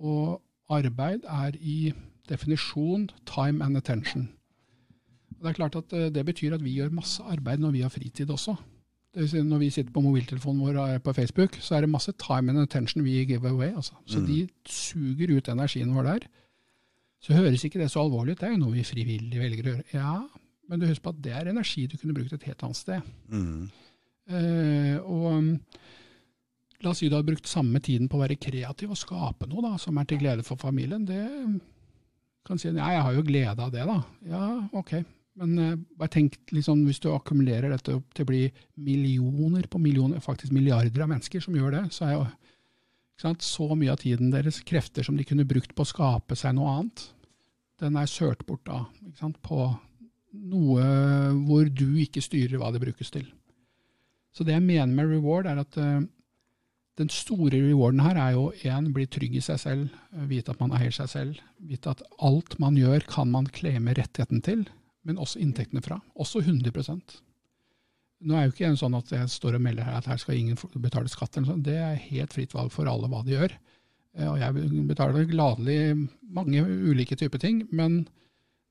Og 0.00 0.40
arbeid 0.72 1.24
er 1.28 1.56
i 1.60 1.92
definisjon 2.28 3.08
time 3.28 3.64
and 3.64 3.76
attention. 3.76 4.28
Det 5.40 5.50
er 5.50 5.58
klart 5.58 5.76
at 5.76 5.92
eh, 5.92 6.08
det 6.10 6.24
betyr 6.26 6.54
at 6.56 6.64
vi 6.64 6.76
gjør 6.78 6.92
masse 6.94 7.22
arbeid 7.22 7.60
når 7.60 7.72
vi 7.76 7.82
har 7.84 7.92
fritid 7.92 8.30
også. 8.32 8.56
Det 9.14 9.22
vil 9.22 9.28
si 9.30 9.42
når 9.46 9.60
vi 9.60 9.68
sitter 9.70 9.92
på 9.94 10.02
mobiltelefonen 10.02 10.62
vår 10.64 10.78
og 10.80 10.88
er 10.94 10.98
på 11.04 11.12
Facebook, 11.14 11.58
så 11.62 11.76
er 11.76 11.84
det 11.84 11.90
masse 11.92 12.10
time 12.18 12.50
and 12.50 12.58
attention 12.64 13.04
vi 13.04 13.20
give 13.24 13.46
away. 13.48 13.68
Altså. 13.76 13.92
Så 14.06 14.18
Mm. 14.20 14.26
de 14.26 14.48
suger 14.66 15.36
ut 15.36 15.48
energien 15.48 15.94
vår 15.94 16.02
der. 16.02 16.18
Så 17.22 17.32
høres 17.34 17.62
ikke 17.64 17.78
det 17.78 17.90
så 17.90 18.00
alvorlig 18.02 18.32
ut. 18.32 18.40
Det 18.40 18.48
er 18.48 18.52
jo 18.56 18.64
noe 18.64 18.72
vi 18.72 18.82
frivillig 18.82 19.38
velger 19.40 19.62
å 19.64 19.70
gjøre. 19.76 19.84
Ja, 19.94 20.22
men 20.70 20.80
du 20.80 20.86
husk 20.88 21.04
på 21.04 21.12
at 21.12 21.20
det 21.24 21.34
er 21.36 21.50
energi 21.50 21.86
du 21.90 21.98
kunne 22.00 22.16
brukt 22.16 22.32
et 22.34 22.46
helt 22.48 22.64
annet 22.64 22.78
sted. 22.78 23.10
Mm. 23.28 23.66
Eh, 24.32 24.96
og 25.02 25.26
um, 25.36 25.50
la 26.84 26.92
oss 26.92 27.02
si 27.02 27.10
du 27.12 27.16
har 27.18 27.26
brukt 27.26 27.48
samme 27.48 27.80
tiden 27.84 28.08
på 28.08 28.18
å 28.18 28.22
være 28.22 28.40
kreativ 28.40 28.94
og 28.94 29.00
skape 29.00 29.48
noe 29.50 29.64
da, 29.64 29.74
som 29.80 29.98
er 30.00 30.08
til 30.08 30.22
glede 30.22 30.46
for 30.46 30.60
familien. 30.60 31.04
Det 31.08 31.20
kan 32.44 32.60
si 32.60 32.70
ja, 32.70 32.94
jeg 32.96 33.04
har 33.06 33.16
jo 33.16 33.26
glede 33.26 33.66
av 33.66 33.74
det, 33.74 33.84
da. 33.88 33.98
Ja, 34.28 34.46
ok. 34.76 34.96
Men 35.40 35.54
eh, 35.58 35.76
bare 35.98 36.12
tenk 36.14 36.38
liksom, 36.54 36.84
hvis 36.88 37.02
du 37.02 37.10
akkumulerer 37.12 37.72
dette 37.72 37.96
opp 37.98 38.14
til 38.14 38.26
å 38.26 38.30
bli 38.30 38.42
millioner 38.86 39.66
på 39.70 39.80
millioner, 39.82 40.22
faktisk 40.24 40.54
milliarder 40.54 41.04
av 41.04 41.10
mennesker 41.10 41.42
som 41.42 41.56
gjør 41.58 41.78
det, 41.78 41.84
så 41.94 42.08
er 42.08 42.18
jo 42.18 42.26
så 43.44 43.66
mye 43.78 43.92
av 43.92 44.00
tiden 44.02 44.32
deres 44.32 44.60
krefter 44.66 45.06
som 45.06 45.16
de 45.16 45.26
kunne 45.26 45.46
brukt 45.46 45.74
på 45.74 45.84
å 45.84 45.88
skape 45.88 46.36
seg 46.38 46.56
noe 46.56 46.72
annet, 46.72 47.04
den 47.82 47.98
er 47.98 48.10
sølt 48.10 48.44
bort 48.46 48.64
da 48.66 48.84
på 49.42 49.58
noe 50.34 50.84
hvor 51.46 51.70
du 51.70 51.96
ikke 52.02 52.22
styrer 52.24 52.58
hva 52.60 52.72
det 52.74 52.82
brukes 52.82 53.12
til. 53.14 53.26
Så 54.34 54.44
det 54.46 54.56
jeg 54.56 54.66
mener 54.66 54.90
med 54.90 55.12
reward, 55.12 55.46
er 55.46 55.60
at 55.62 55.76
uh, 55.78 56.02
den 56.98 57.10
store 57.10 57.54
rewarden 57.54 58.02
her 58.02 58.18
er 58.18 58.32
jo 58.34 58.48
én, 58.66 58.90
bli 58.94 59.06
trygg 59.06 59.36
i 59.38 59.42
seg 59.44 59.60
selv, 59.62 60.00
vite 60.30 60.54
at 60.54 60.62
man 60.62 60.74
eier 60.74 60.94
seg 60.94 61.10
selv, 61.10 61.44
vite 61.62 61.90
at 61.90 62.02
alt 62.18 62.58
man 62.62 62.78
gjør 62.78 63.06
kan 63.10 63.30
man 63.30 63.50
claime 63.50 63.94
rettigheten 63.94 64.42
til 64.42 64.66
men 65.04 65.20
også 65.20 65.40
inntektene 65.44 65.84
fra. 65.84 66.00
Også 66.16 66.42
100% 66.42 67.20
Nå 68.24 68.36
er 68.38 68.46
jo 68.46 68.54
ikke 68.54 68.68
en 68.70 68.78
sånn 68.80 68.94
at 68.96 69.10
jeg 69.12 69.28
står 69.28 69.58
og 69.58 69.64
melder 69.66 69.84
her 69.84 69.98
at 69.98 70.06
her 70.08 70.20
skal 70.20 70.38
ingen 70.38 70.56
betale 70.80 71.10
skatt. 71.12 71.34
eller 71.36 71.50
sånn. 71.50 71.64
Det 71.66 71.74
er 71.76 71.98
helt 72.06 72.32
fritt 72.32 72.54
valg 72.56 72.70
for 72.72 72.88
alle 72.88 73.10
hva 73.12 73.20
de 73.26 73.34
gjør. 73.34 73.52
Eh, 74.16 74.28
og 74.30 74.38
jeg 74.40 74.84
betaler 74.88 75.26
gladelig 75.28 76.06
mange 76.32 76.62
ulike 76.64 77.18
typer 77.20 77.42
ting, 77.42 77.66
men 77.68 78.06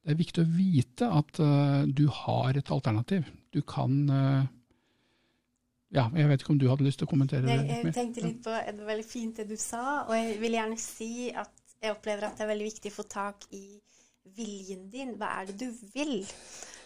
det 0.04 0.12
er 0.12 0.20
viktig 0.20 0.44
å 0.44 0.52
vite 0.52 1.08
at 1.08 1.40
uh, 1.40 1.86
du 1.88 2.06
har 2.12 2.58
et 2.60 2.72
alternativ. 2.76 3.30
Du 3.56 3.62
kan 3.64 3.94
uh, 4.12 4.44
ja, 5.94 6.10
Jeg 6.12 6.28
vet 6.28 6.44
ikke 6.44 6.56
om 6.56 6.60
du 6.60 6.68
hadde 6.68 6.84
lyst 6.84 7.00
til 7.00 7.08
å 7.08 7.12
kommentere 7.14 7.48
det? 7.48 7.56
Jeg 7.70 7.94
tenkte 7.96 8.26
litt 8.26 8.42
på 8.44 8.52
det 8.52 8.76
var 8.82 8.92
veldig 8.92 9.08
fint 9.08 9.40
det 9.40 9.48
du 9.48 9.56
sa, 9.60 10.04
og 10.04 10.16
jeg 10.18 10.40
vil 10.42 10.58
gjerne 10.58 10.80
si 10.82 11.14
at 11.32 11.54
jeg 11.84 11.96
opplever 11.96 12.28
at 12.28 12.36
det 12.36 12.46
er 12.46 12.52
veldig 12.52 12.68
viktig 12.68 12.92
å 12.92 12.98
få 12.98 13.08
tak 13.12 13.48
i 13.56 13.64
viljen 14.36 14.90
din. 14.92 15.16
Hva 15.20 15.32
er 15.40 15.52
det 15.52 15.58
du 15.62 15.70
vil? 15.96 16.20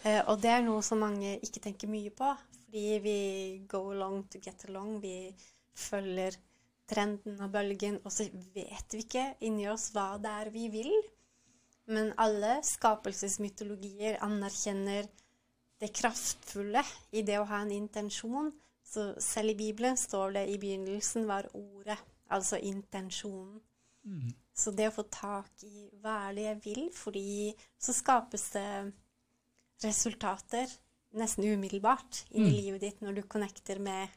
Uh, 0.04 0.22
og 0.30 0.38
det 0.44 0.54
er 0.54 0.62
noe 0.66 0.84
som 0.86 1.02
mange 1.02 1.38
ikke 1.42 1.64
tenker 1.66 1.90
mye 1.90 2.14
på. 2.14 2.30
Fordi 2.68 2.98
vi 3.02 3.18
go 3.66 3.88
along 3.96 4.26
to 4.30 4.38
get 4.44 4.62
along. 4.68 4.98
Vi 5.02 5.32
følger 5.74 6.36
trenden 6.88 7.40
og 7.42 7.50
bølgen, 7.52 7.98
og 8.04 8.12
så 8.12 8.28
vet 8.54 8.94
vi 8.94 9.02
ikke 9.04 9.30
inni 9.44 9.66
oss 9.72 9.90
hva 9.94 10.12
det 10.22 10.34
er 10.44 10.50
vi 10.54 10.68
vil. 10.72 10.92
Men 11.88 12.12
alle 12.20 12.58
skapelsesmytologier 12.66 14.18
anerkjenner 14.24 15.08
det 15.80 15.92
kraftfulle 15.94 16.82
i 17.16 17.22
det 17.24 17.38
å 17.40 17.46
ha 17.48 17.62
en 17.64 17.72
intensjon. 17.72 18.50
Så 18.84 19.12
selv 19.22 19.54
i 19.54 19.58
Bibelen 19.58 19.96
står 20.00 20.36
det 20.36 20.44
i 20.52 20.58
begynnelsen 20.60 21.28
var 21.28 21.48
ordet, 21.56 21.98
altså 22.32 22.60
intensjonen. 22.60 23.60
Mm. 24.08 24.32
Så 24.56 24.72
det 24.74 24.88
å 24.88 24.94
få 24.94 25.04
tak 25.12 25.64
i 25.64 25.88
hva 26.02 26.28
er 26.28 26.36
det 26.36 26.46
jeg 26.46 26.60
vil, 26.64 26.84
fordi 26.96 27.28
så 27.80 27.94
skapes 27.94 28.48
det 28.56 28.68
resultater 29.84 30.70
nesten 31.18 31.46
umiddelbart 31.46 32.24
inn 32.30 32.48
i 32.48 32.50
mm. 32.50 32.56
livet 32.56 32.84
ditt 32.84 33.04
når 33.04 33.20
du 33.20 33.22
connecter 33.30 33.80
med 33.80 34.16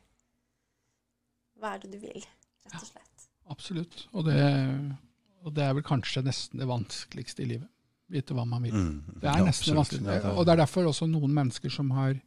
hva 1.61 1.75
er 1.75 1.83
det 1.83 1.91
du 1.93 1.99
vil, 2.01 2.25
rett 2.65 2.79
og 2.79 2.89
slett. 2.89 3.25
Ja, 3.27 3.53
absolutt. 3.53 4.05
Og 4.17 4.25
det, 4.25 4.39
og 5.45 5.53
det, 5.57 5.65
er 5.65 5.77
vel 5.77 5.85
kanskje 5.85 6.23
nesten 6.25 6.61
det 6.61 6.67
vanskeligste 6.69 7.45
i 7.45 7.53
livet. 7.53 7.69
Vite 8.11 8.35
hva 8.35 8.43
man 8.47 8.65
vil. 8.65 8.75
Mm. 8.75 9.17
Det 9.21 9.29
er 9.29 9.39
ja, 9.39 9.47
nesten 9.47 9.71
det 9.71 9.79
vanskeligste. 9.79 10.35
Og 10.35 10.45
det 10.45 10.53
er 10.53 10.61
derfor 10.65 10.89
også 10.89 11.07
noen 11.09 11.33
mennesker 11.35 11.71
som 11.73 11.91
har 11.95 12.17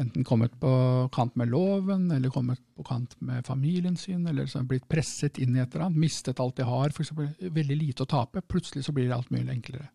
enten 0.00 0.24
kommet 0.24 0.54
på 0.60 0.72
kant 1.12 1.34
med 1.36 1.50
loven, 1.52 2.08
eller 2.14 2.32
kommet 2.32 2.60
på 2.76 2.84
kant 2.88 3.14
med 3.20 3.46
familien 3.46 3.96
sin, 4.00 4.24
eller 4.26 4.48
blitt 4.68 4.88
presset 4.88 5.38
inn 5.38 5.56
i 5.56 5.60
et 5.60 5.74
eller 5.74 5.90
annet, 5.90 6.00
mistet 6.06 6.40
alt 6.40 6.56
de 6.56 6.66
har, 6.66 6.94
f.eks. 6.94 7.12
veldig 7.42 7.76
lite 7.76 8.06
å 8.06 8.08
tape. 8.08 8.44
Plutselig 8.48 8.86
så 8.86 8.94
blir 8.96 9.10
det 9.10 9.18
alt 9.18 9.32
mye 9.34 9.44
enklere. 9.52 9.90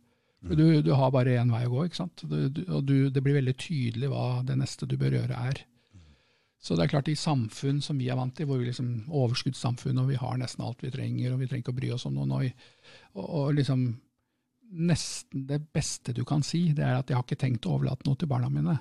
Du, 0.47 0.81
du, 0.85 0.91
har 0.93 1.09
bare 1.11 1.33
én 1.41 1.49
vei 1.51 1.63
å 1.65 1.71
gå, 1.73 1.87
ikke 1.87 1.97
sant? 1.97 2.23
Du, 2.29 2.61
og 2.69 2.85
det 2.85 3.23
blir 3.25 3.39
veldig 3.39 3.55
tydelig 3.57 4.11
hva 4.11 4.43
det 4.45 4.55
neste 4.59 4.87
du 4.87 4.93
bør 4.99 5.17
gjøre, 5.17 5.39
er. 5.49 5.63
Så 6.57 6.75
det 6.75 6.87
er 6.87 6.91
klart, 6.95 7.09
i 7.11 7.15
samfunn 7.15 7.79
som 7.85 7.99
vi 8.01 8.09
er 8.09 8.17
vant 8.17 8.33
til, 8.35 8.47
hvor 8.49 8.59
vi 8.59 8.67
liksom 8.67 9.11
overskuddssamfunn, 9.13 9.99
og 10.01 10.09
vi 10.09 10.17
har 10.19 10.39
nesten 10.41 10.65
alt 10.65 10.81
vi 10.83 10.91
trenger, 10.91 11.33
og 11.33 11.41
vi 11.41 11.47
trenger 11.47 11.63
ikke 11.63 11.75
å 11.75 11.79
bry 11.79 11.91
oss 11.93 12.07
om 12.09 12.17
noe, 12.17 12.51
og, 13.15 13.23
og 13.23 13.55
liksom 13.57 13.87
Nesten 14.67 15.45
det 15.47 15.61
beste 15.71 16.11
du 16.11 16.25
kan 16.27 16.41
si, 16.43 16.73
det 16.75 16.83
er 16.83 16.97
at 16.97 17.07
jeg 17.07 17.15
har 17.15 17.23
ikke 17.23 17.37
tenkt 17.39 17.63
å 17.69 17.77
overlate 17.77 18.03
noe 18.03 18.17
til 18.19 18.27
barna 18.27 18.49
mine. 18.51 18.73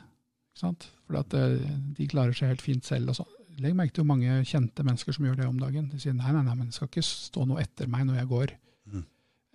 For 1.06 1.18
at 1.20 1.36
eh, 1.38 1.60
de 1.94 2.08
klarer 2.10 2.34
seg 2.34 2.50
helt 2.50 2.64
fint 2.64 2.82
selv. 2.82 3.12
og 3.12 3.20
så. 3.20 3.26
Legg 3.62 3.76
merke 3.78 3.94
til 3.94 4.02
hvor 4.02 4.16
mange 4.16 4.40
kjente 4.50 4.82
mennesker 4.82 5.14
som 5.14 5.28
gjør 5.28 5.38
det 5.38 5.46
om 5.46 5.60
dagen. 5.60 5.86
De 5.92 6.00
sier 6.02 6.16
nei, 6.16 6.32
nei, 6.34 6.42
nei, 6.42 6.56
men 6.58 6.72
det 6.72 6.74
skal 6.74 6.90
ikke 6.90 7.04
stå 7.06 7.46
noe 7.46 7.62
etter 7.62 7.86
meg 7.92 8.02
når 8.08 8.18
jeg 8.18 8.30
går. 8.32 8.56
Mm. 8.90 9.04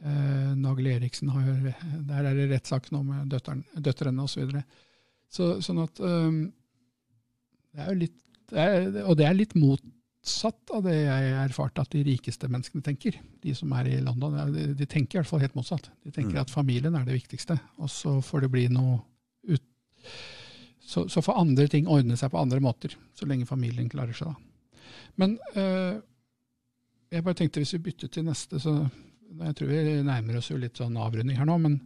Eh, 0.01 0.53
Nagel 0.61 0.87
Eriksen 0.93 1.33
har 1.35 1.51
Der 2.07 2.31
er 2.31 2.39
det 2.39 2.47
rettssak 2.53 2.87
nå 2.95 3.03
med 3.09 3.27
døtteren, 3.33 3.65
døtrene 3.75 4.23
osv. 4.23 4.55
Så 4.55 4.63
så, 5.31 5.51
sånn 5.63 5.83
at 5.83 5.99
um, 6.03 6.41
det 7.71 7.83
er 7.83 7.89
jo 7.91 8.01
litt 8.03 8.17
Og 9.07 9.15
det 9.15 9.25
er 9.27 9.35
litt 9.37 9.53
motsatt 9.55 10.73
av 10.75 10.83
det 10.83 10.97
jeg 10.97 11.35
erfarte 11.39 11.85
at 11.85 11.93
de 11.93 12.01
rikeste 12.03 12.49
menneskene 12.51 12.83
tenker. 12.83 13.15
De 13.39 13.53
som 13.55 13.71
er 13.77 13.87
i 13.87 14.01
London. 14.03 14.35
De, 14.51 14.65
de 14.75 14.87
tenker 14.89 15.17
i 15.17 15.21
hvert 15.21 15.29
fall 15.29 15.43
helt 15.45 15.55
motsatt. 15.55 15.87
De 16.03 16.11
tenker 16.11 16.35
mm. 16.35 16.41
at 16.43 16.51
familien 16.51 16.97
er 16.99 17.07
det 17.07 17.15
viktigste, 17.15 17.55
og 17.79 17.91
så 17.91 18.17
får 18.25 18.43
det 18.43 18.51
bli 18.51 18.65
noe 18.73 18.99
ut 19.47 19.63
så, 20.91 21.05
så, 21.07 21.21
får 21.23 21.39
andre 21.39 21.67
ting 21.71 21.87
ordne 21.87 22.17
seg 22.19 22.33
på 22.33 22.39
andre 22.41 22.59
måter, 22.59 22.95
så 23.15 23.27
lenge 23.29 23.47
familien 23.47 23.87
klarer 23.87 24.17
seg. 24.17 24.33
da. 24.33 24.89
Men 25.21 25.37
øh, 25.55 26.01
jeg 27.11 27.23
bare 27.23 27.37
tenkte 27.37 27.61
hvis 27.61 27.75
vi 27.77 27.85
bytter 27.85 28.11
til 28.11 28.25
neste, 28.27 28.59
så 28.59 28.73
jeg 29.45 29.55
tror 29.55 29.71
vi 29.71 30.01
nærmer 30.03 30.39
oss 30.39 30.49
jo 30.51 30.59
litt 30.59 30.79
sånn 30.79 30.97
avrunding 30.99 31.39
her 31.39 31.47
nå. 31.47 31.57
Men 31.63 31.77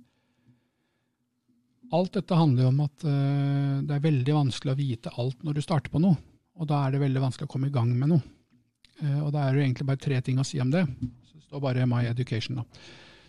alt 1.93 2.15
dette 2.17 2.37
handler 2.37 2.65
jo 2.65 2.71
om 2.71 2.79
at 2.85 3.05
uh, 3.05 3.81
det 3.85 3.97
er 3.97 4.05
veldig 4.05 4.37
vanskelig 4.37 4.73
å 4.73 4.79
vite 4.79 5.13
alt 5.21 5.43
når 5.45 5.57
du 5.57 5.61
starter 5.65 5.93
på 5.93 6.01
noe. 6.03 6.17
Og 6.55 6.69
da 6.69 6.85
er 6.85 6.95
det 6.95 7.03
veldig 7.03 7.23
vanskelig 7.25 7.49
å 7.49 7.51
komme 7.51 7.69
i 7.69 7.75
gang 7.75 7.91
med 7.93 8.13
noe. 8.13 8.23
Uh, 9.01 9.25
og 9.25 9.33
da 9.35 9.45
er 9.45 9.55
det 9.57 9.65
egentlig 9.65 9.89
bare 9.89 10.03
tre 10.05 10.21
ting 10.25 10.39
å 10.39 10.47
si 10.47 10.61
om 10.63 10.71
det. 10.73 10.85
Så 11.29 11.37
det 11.37 11.47
står 11.49 11.63
bare 11.63 11.87
My 11.89 12.05
Education. 12.09 12.61
da. 12.61 12.85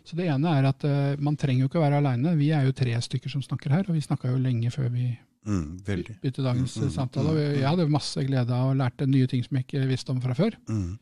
Så 0.06 0.14
Det 0.18 0.28
ene 0.30 0.52
er 0.58 0.68
at 0.70 0.84
uh, 0.86 1.14
man 1.18 1.36
trenger 1.36 1.64
jo 1.66 1.70
ikke 1.70 1.80
å 1.80 1.86
være 1.86 2.00
aleine. 2.02 2.36
Vi 2.38 2.52
er 2.54 2.68
jo 2.68 2.76
tre 2.76 2.94
stykker 3.02 3.32
som 3.32 3.42
snakker 3.42 3.74
her, 3.74 3.88
og 3.88 3.98
vi 3.98 4.04
snakka 4.04 4.30
jo 4.30 4.42
lenge 4.42 4.70
før 4.74 4.92
vi 4.94 5.10
Mm, 5.46 5.78
Bytte 6.22 6.42
dagens 6.42 6.72
mm, 6.76 6.84
mm, 6.88 6.90
samtale. 6.90 7.30
Og 7.30 7.36
jeg 7.38 7.66
hadde 7.66 7.84
masse 7.94 8.22
glede 8.26 8.54
av 8.54 8.72
å 8.72 8.76
lære 8.76 9.06
nye 9.06 9.28
ting 9.30 9.44
som 9.44 9.58
jeg 9.58 9.66
ikke 9.68 9.84
visste 9.86 10.10
om 10.10 10.18
fra 10.22 10.34
før. 10.34 10.56
Mm. 10.66 10.96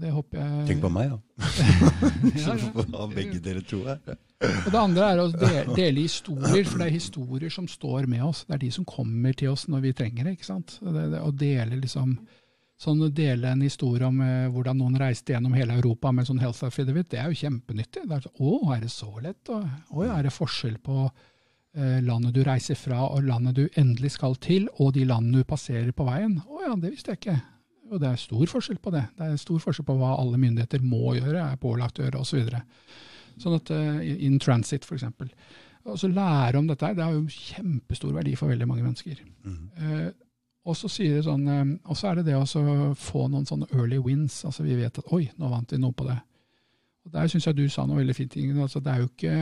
Det 0.00 0.12
håper 0.12 0.40
jeg 0.40 0.66
Tenk 0.68 0.84
på 0.84 0.90
meg, 0.92 1.12
da. 1.14 1.18
ja, 2.44 2.54
ja. 2.60 2.84
ha 2.94 3.08
begge 3.10 3.40
dere 3.42 3.64
to 3.64 3.80
her. 3.86 3.98
og 4.06 4.70
det 4.70 4.80
andre 4.80 5.10
er 5.10 5.22
å 5.22 5.26
dele, 5.32 5.64
dele, 5.80 6.04
historier, 6.04 6.64
for 6.68 6.82
det 6.82 6.88
er 6.88 6.96
historier 6.96 7.52
som 7.54 7.68
står 7.70 8.08
med 8.10 8.24
oss. 8.26 8.44
Det 8.48 8.58
er 8.58 8.64
de 8.66 8.70
som 8.76 8.86
kommer 8.88 9.36
til 9.36 9.52
oss 9.54 9.66
når 9.72 9.84
vi 9.88 9.94
trenger 9.96 10.28
det. 10.28 10.38
ikke 10.38 10.50
sant? 10.50 10.78
Det, 10.80 11.10
det, 11.14 11.20
å 11.24 11.34
dele 11.34 11.80
liksom 11.82 12.16
sånn 12.84 13.04
å 13.06 13.12
dele 13.14 13.52
en 13.54 13.62
historie 13.62 14.06
om 14.08 14.18
eh, 14.20 14.48
hvordan 14.52 14.80
noen 14.82 14.98
reiste 14.98 15.32
gjennom 15.32 15.54
hele 15.56 15.76
Europa 15.78 16.10
med 16.12 16.26
sånn 16.26 16.42
health 16.42 16.66
affidavit, 16.66 17.12
det 17.12 17.20
er 17.22 17.30
jo 17.30 17.44
kjempenyttig. 17.44 18.02
Det 18.10 18.16
er 18.18 18.24
så, 18.26 18.32
å, 18.42 18.56
er 18.74 18.82
det 18.82 18.90
så 18.92 19.12
lett? 19.22 19.52
Og, 19.54 19.68
å, 19.94 20.08
er 20.08 20.26
det 20.26 20.34
forskjell 20.34 20.80
på 20.82 21.06
Eh, 21.76 22.02
landet 22.02 22.34
du 22.34 22.44
reiser 22.46 22.76
fra 22.78 23.00
og 23.08 23.24
landet 23.26 23.56
du 23.58 23.64
endelig 23.74 24.12
skal 24.14 24.36
til, 24.38 24.68
og 24.78 24.92
de 24.94 25.02
landene 25.08 25.42
du 25.42 25.48
passerer 25.48 25.90
på 25.90 26.06
veien. 26.06 26.36
Å 26.46 26.60
ja, 26.62 26.76
det 26.78 26.92
visste 26.92 27.10
jeg 27.10 27.22
ikke. 27.22 27.38
Og 27.92 28.00
det 28.00 28.08
er 28.08 28.20
stor 28.20 28.46
forskjell 28.48 28.80
på 28.82 28.92
det. 28.94 29.04
Det 29.18 29.26
er 29.26 29.40
stor 29.40 29.60
forskjell 29.62 29.86
på 29.88 29.96
hva 29.98 30.14
alle 30.16 30.40
myndigheter 30.40 30.82
må 30.84 31.14
gjøre, 31.18 31.42
er 31.42 31.60
pålagt 31.60 32.00
å 32.00 32.06
gjøre 32.06 32.22
osv. 32.22 32.48
Så 33.34 33.44
sånn 33.44 33.58
at 33.58 33.72
uh, 33.74 34.00
in 34.00 34.38
transit, 34.42 34.86
f.eks. 34.86 35.06
Og 35.84 35.98
så 36.00 36.08
lære 36.08 36.58
om 36.60 36.68
dette 36.68 36.86
her, 36.86 36.96
det 36.96 37.04
har 37.04 37.16
jo 37.16 37.26
kjempestor 37.28 38.14
verdi 38.16 38.36
for 38.40 38.52
veldig 38.52 38.68
mange 38.70 38.86
mennesker. 38.86 39.20
Mm. 39.44 39.64
Uh, 39.80 40.12
og 40.64 40.78
så 40.80 40.88
sånn, 40.88 41.48
så 41.92 42.06
er 42.08 42.20
det 42.20 42.30
det 42.30 42.38
å 42.38 42.94
få 42.96 43.26
noen 43.28 43.44
sånne 43.44 43.68
early 43.76 43.98
wins. 44.00 44.38
altså 44.48 44.64
Vi 44.64 44.78
vet 44.78 44.96
at 44.96 45.10
oi, 45.12 45.26
nå 45.36 45.50
vant 45.52 45.74
vi 45.74 45.80
noe 45.80 45.92
på 45.92 46.06
det. 46.08 46.16
Og 47.04 47.12
Der 47.12 47.28
syns 47.28 47.46
jeg 47.50 47.58
du 47.58 47.66
sa 47.68 47.84
noe 47.84 48.00
veldig 48.00 48.16
fint. 48.16 48.36
Altså, 48.56 48.80
det 48.80 48.94
er 48.94 49.02
jo 49.02 49.10
ikke 49.10 49.34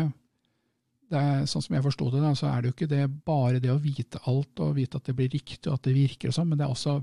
er, 1.19 1.47
sånn 1.51 1.65
som 1.65 1.77
jeg 1.77 1.85
forsto 1.85 2.11
det, 2.13 2.21
da, 2.23 2.33
så 2.39 2.49
er 2.51 2.61
det 2.63 2.71
jo 2.71 2.77
ikke 2.77 2.91
det 2.91 3.03
bare 3.27 3.61
det 3.63 3.73
å 3.73 3.81
vite 3.83 4.21
alt 4.31 4.63
og 4.65 4.77
vite 4.77 4.99
at 4.99 5.09
det 5.09 5.17
blir 5.19 5.33
riktig 5.33 5.69
og 5.69 5.77
at 5.77 5.89
det 5.89 5.97
virker, 5.97 6.31
og 6.31 6.37
sånn, 6.37 6.51
men 6.51 6.61
det 6.61 6.67
er 6.67 6.75
også 6.75 6.99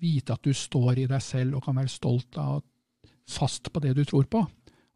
vite 0.00 0.36
at 0.36 0.44
du 0.44 0.52
står 0.56 1.02
i 1.02 1.08
deg 1.10 1.22
selv 1.24 1.58
og 1.58 1.66
kan 1.66 1.78
være 1.78 1.92
stolt 1.92 2.38
av 2.40 2.62
fast 3.26 3.72
på 3.72 3.82
det 3.82 3.96
du 3.96 4.04
tror 4.06 4.28
på. 4.30 4.44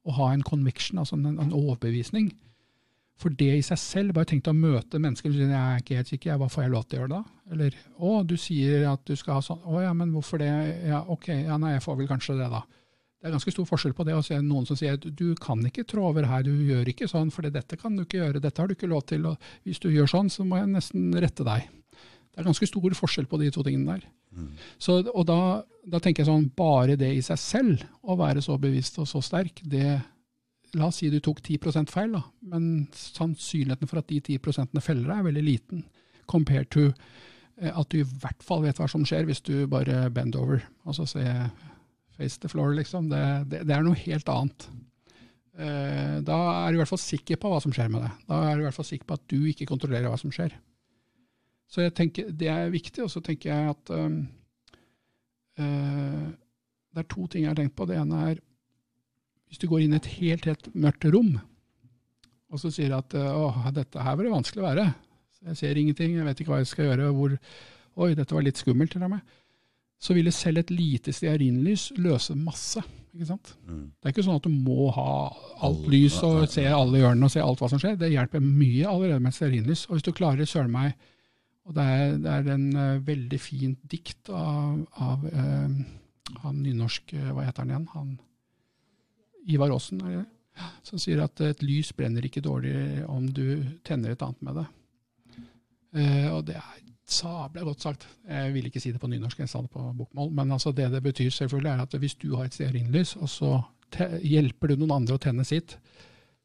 Og 0.08 0.16
ha 0.16 0.30
en 0.32 0.44
conviction, 0.46 1.00
altså 1.02 1.18
en, 1.18 1.36
en 1.42 1.52
overbevisning. 1.56 2.30
For 3.20 3.32
det 3.36 3.50
i 3.58 3.64
seg 3.64 3.80
selv, 3.80 4.14
bare 4.16 4.30
tenk 4.30 4.46
deg 4.46 4.54
å 4.54 4.60
møte 4.60 5.00
mennesker 5.02 5.28
som 5.28 5.36
sier 5.36 5.50
jeg 5.52 5.60
er 5.60 5.82
ikke 5.82 5.98
helt 5.98 6.12
sikker, 6.12 6.38
hva 6.40 6.48
får 6.48 6.64
jeg 6.64 6.72
lov 6.72 6.86
til 6.86 6.96
å 6.96 7.02
gjøre 7.02 7.12
da? 7.12 7.22
Eller 7.52 7.76
å, 7.98 8.12
du 8.24 8.36
sier 8.40 8.86
at 8.88 9.02
du 9.04 9.12
skal 9.18 9.36
ha 9.36 9.44
sånn, 9.44 9.60
å 9.68 9.82
ja, 9.84 9.90
men 9.96 10.14
hvorfor 10.14 10.40
det? 10.40 10.48
Ja, 10.88 11.02
ok, 11.12 11.28
ja, 11.34 11.58
nei, 11.60 11.74
jeg 11.74 11.84
får 11.84 11.98
vel 12.00 12.08
kanskje 12.08 12.38
det, 12.38 12.48
da. 12.52 12.62
Det 13.20 13.28
er 13.28 13.34
ganske 13.34 13.52
stor 13.52 13.66
forskjell 13.68 13.92
på 13.92 14.04
det 14.08 14.14
å 14.16 14.22
se 14.24 14.38
noen 14.40 14.64
som 14.64 14.78
sier 14.80 14.96
du 14.96 15.34
kan 15.36 15.60
ikke 15.68 15.84
trå 15.88 16.06
over 16.08 16.24
her, 16.24 16.44
du 16.46 16.54
gjør 16.64 16.88
ikke 16.88 17.08
sånn, 17.10 17.28
for 17.34 17.44
dette 17.44 17.76
kan 17.76 17.92
du 17.96 18.06
ikke 18.06 18.22
gjøre, 18.22 18.40
dette 18.40 18.62
har 18.62 18.70
du 18.70 18.72
ikke 18.72 18.88
lov 18.88 19.04
til, 19.10 19.26
og 19.28 19.50
hvis 19.68 19.82
du 19.82 19.90
gjør 19.92 20.08
sånn, 20.08 20.30
så 20.32 20.46
må 20.48 20.56
jeg 20.56 20.70
nesten 20.72 21.10
rette 21.20 21.44
deg. 21.44 21.66
Det 22.30 22.40
er 22.40 22.46
ganske 22.48 22.68
stor 22.70 22.96
forskjell 22.96 23.28
på 23.28 23.40
de 23.42 23.50
to 23.52 23.64
tingene 23.66 23.98
der. 23.98 24.06
Mm. 24.32 24.54
Så, 24.80 25.00
og 25.02 25.26
da, 25.28 25.40
da, 25.84 26.00
tenker 26.00 26.22
jeg 26.22 26.30
sånn, 26.30 26.48
bare 26.56 26.96
det 26.96 27.10
i 27.12 27.20
seg 27.26 27.42
selv, 27.42 27.84
å 28.00 28.16
være 28.16 28.40
så 28.44 28.56
bevisst 28.62 28.96
og 29.02 29.10
så 29.10 29.20
sterk, 29.24 29.60
det 29.68 29.98
La 30.78 30.86
oss 30.86 31.00
si 31.00 31.08
du 31.10 31.16
tok 31.18 31.40
10 31.42 31.88
feil, 31.90 32.12
da, 32.14 32.20
men 32.46 32.84
sannsynligheten 32.94 33.90
for 33.90 33.98
at 33.98 34.06
de 34.06 34.20
10 34.22 34.78
feller 34.78 35.08
deg, 35.08 35.16
er 35.16 35.26
veldig 35.26 35.42
liten. 35.42 35.80
Compared 36.30 36.70
to 36.70 36.84
eh, 36.86 37.72
at 37.72 37.90
du 37.90 37.96
i 37.98 38.06
hvert 38.06 38.44
fall 38.46 38.62
vet 38.62 38.78
hva 38.78 38.86
som 38.86 39.02
skjer 39.02 39.26
hvis 39.26 39.42
du 39.42 39.66
bare 39.66 40.04
bend 40.14 40.38
over. 40.38 40.62
Altså 40.86 41.08
se 41.10 41.24
face 42.20 42.40
the 42.42 42.50
floor, 42.52 42.74
liksom. 42.76 43.08
Det, 43.10 43.24
det, 43.50 43.64
det 43.68 43.76
er 43.76 43.84
noe 43.86 43.98
helt 43.98 44.28
annet. 44.30 44.68
Eh, 45.60 46.16
da 46.24 46.38
er 46.62 46.70
du 46.70 46.78
i 46.78 46.80
hvert 46.80 46.92
fall 46.92 47.02
sikker 47.02 47.40
på 47.40 47.50
hva 47.52 47.60
som 47.62 47.72
skjer 47.74 47.90
med 47.92 48.04
deg. 48.04 48.26
Da 48.30 48.42
er 48.46 48.56
du 48.56 48.62
i 48.62 48.68
hvert 48.68 48.76
fall 48.76 48.88
sikker 48.88 49.08
på 49.08 49.16
at 49.18 49.24
du 49.32 49.38
ikke 49.50 49.68
kontrollerer 49.68 50.12
hva 50.12 50.20
som 50.20 50.32
skjer. 50.34 50.54
Så 51.70 51.84
jeg 51.84 51.94
tenker 51.96 52.30
det 52.34 52.48
er 52.50 52.72
viktig, 52.72 53.02
og 53.04 53.10
så 53.12 53.22
tenker 53.22 53.52
jeg 53.52 53.74
at 53.74 53.92
um, 53.94 54.22
uh, 55.60 56.24
det 56.90 57.04
er 57.04 57.12
to 57.12 57.26
ting 57.30 57.44
jeg 57.44 57.52
har 57.52 57.60
tenkt 57.60 57.76
på. 57.78 57.86
Det 57.86 57.98
ene 58.00 58.24
er 58.30 58.40
hvis 59.50 59.60
du 59.62 59.68
går 59.70 59.84
inn 59.84 59.94
i 59.94 59.98
et 59.98 60.08
helt, 60.20 60.46
helt 60.46 60.66
mørkt 60.78 61.06
rom, 61.10 61.34
og 62.50 62.58
så 62.62 62.70
sier 62.74 62.90
du 62.90 62.96
at 62.96 63.14
å, 63.18 63.48
dette 63.74 64.02
her 64.02 64.16
var 64.18 64.26
det 64.26 64.32
vanskelig 64.32 64.62
å 64.62 64.66
være. 64.68 64.84
Jeg 65.50 65.58
ser 65.58 65.78
ingenting, 65.78 66.16
jeg 66.18 66.26
vet 66.26 66.42
ikke 66.42 66.52
hva 66.52 66.60
jeg 66.60 66.70
skal 66.70 66.86
gjøre. 66.86 67.08
Hvor, 67.16 67.34
oi, 68.04 68.08
dette 68.18 68.36
var 68.36 68.44
litt 68.46 68.60
skummelt 68.60 68.94
til 68.94 69.02
og 69.06 69.12
med. 69.14 69.36
Så 70.00 70.16
ville 70.16 70.32
selv 70.32 70.62
et 70.62 70.72
lite 70.72 71.12
stearinlys 71.12 71.90
løse 72.00 72.34
masse. 72.38 72.80
ikke 73.12 73.28
sant? 73.28 73.52
Mm. 73.68 73.84
Det 73.92 74.08
er 74.08 74.14
ikke 74.14 74.24
sånn 74.24 74.38
at 74.40 74.46
du 74.46 74.52
må 74.54 74.88
ha 74.96 75.12
alt 75.66 75.86
lys 75.92 76.16
og 76.24 76.46
se 76.48 76.64
alle 76.64 77.02
hjørnene 77.02 77.28
og 77.28 77.34
se 77.34 77.42
alt 77.44 77.60
hva 77.60 77.68
som 77.68 77.82
skjer. 77.82 77.98
Det 78.00 78.08
hjelper 78.08 78.40
mye 78.44 78.88
allerede 78.88 79.20
med 79.20 79.34
et 79.34 79.36
stearinlys. 79.36 79.84
Og 79.88 79.98
hvis 79.98 80.06
du 80.08 80.12
klarer 80.16 80.48
søren 80.48 80.72
meg 80.72 80.94
Og 81.68 81.74
det 81.76 81.84
er, 81.84 82.14
det 82.18 82.30
er 82.32 82.46
en 82.54 82.68
uh, 82.72 83.02
veldig 83.06 83.38
fint 83.38 83.78
dikt 83.84 84.30
av, 84.32 84.80
av 84.96 85.26
uh, 85.28 85.68
han 86.40 86.62
nynorsk 86.64 87.12
uh, 87.14 87.30
Hva 87.36 87.44
heter 87.44 87.66
han 87.66 87.74
igjen? 87.74 87.88
Han 87.92 88.14
Ivar 89.50 89.72
Aasen, 89.72 90.00
som 90.84 91.00
sier 91.00 91.22
at 91.24 91.40
et 91.44 91.62
lys 91.64 91.92
brenner 91.96 92.24
ikke 92.26 92.42
dårlig 92.44 93.04
om 93.08 93.28
du 93.32 93.62
tenner 93.86 94.12
et 94.12 94.24
annet 94.24 94.42
med 94.44 94.60
det. 94.60 94.66
Uh, 95.96 96.28
og 96.36 96.44
det 96.48 96.58
er 96.60 96.89
sabla 97.12 97.64
godt 97.66 97.84
sagt. 97.84 98.06
Jeg 98.28 98.52
vil 98.54 98.68
ikke 98.68 98.82
si 98.82 98.92
det 98.94 99.00
på 99.02 99.10
nynorsk, 99.10 99.42
jeg 99.42 99.50
sa 99.50 99.62
det 99.64 99.72
på 99.72 99.82
bokmål. 99.98 100.30
Men 100.36 100.52
altså 100.56 100.72
det 100.76 100.90
det 100.92 101.02
betyr 101.04 101.30
selvfølgelig 101.34 101.72
er 101.72 101.82
at 101.84 101.98
hvis 102.02 102.16
du 102.20 102.34
har 102.36 102.48
et 102.48 102.56
stearinlys, 102.56 103.16
og 103.16 103.28
så 103.28 103.56
hjelper 104.22 104.70
du 104.70 104.80
noen 104.80 105.00
andre 105.00 105.18
å 105.18 105.22
tenne 105.22 105.44
sitt, 105.46 105.76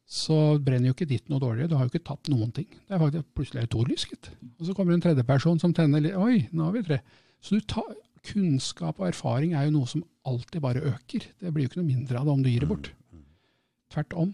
så 0.06 0.56
brenner 0.62 0.90
jo 0.90 0.94
ikke 0.94 1.08
ditt 1.10 1.30
noe 1.30 1.42
dårligere. 1.42 1.70
Du 1.70 1.76
har 1.78 1.86
jo 1.86 1.92
ikke 1.94 2.06
tatt 2.06 2.30
noen 2.30 2.52
ting. 2.54 2.68
Det 2.70 2.94
er 2.94 3.02
faktisk 3.02 3.30
Plutselig 3.34 3.62
er 3.64 3.70
to 3.70 3.84
lys, 3.86 4.04
gitt. 4.06 4.30
Og 4.60 4.68
så 4.68 4.74
kommer 4.74 4.94
en 4.94 5.02
tredjeperson 5.02 5.58
som 5.62 5.74
tenner 5.74 6.04
litt 6.04 6.18
Oi, 6.18 6.46
nå 6.54 6.68
har 6.68 6.76
vi 6.76 6.84
tre. 6.86 7.00
Så 7.42 7.58
tar, 7.66 7.90
kunnskap 8.26 9.00
og 9.00 9.08
erfaring 9.10 9.54
er 9.54 9.66
jo 9.66 9.76
noe 9.80 9.90
som 9.90 10.04
alltid 10.26 10.62
bare 10.62 10.84
øker. 10.92 11.26
Det 11.40 11.52
blir 11.54 11.66
jo 11.66 11.72
ikke 11.72 11.82
noe 11.82 11.90
mindre 11.90 12.20
av 12.20 12.28
det 12.28 12.36
om 12.36 12.44
du 12.44 12.50
gir 12.50 12.62
det 12.62 12.70
bort. 12.70 12.92
Tvert 13.94 14.14
om. 14.18 14.32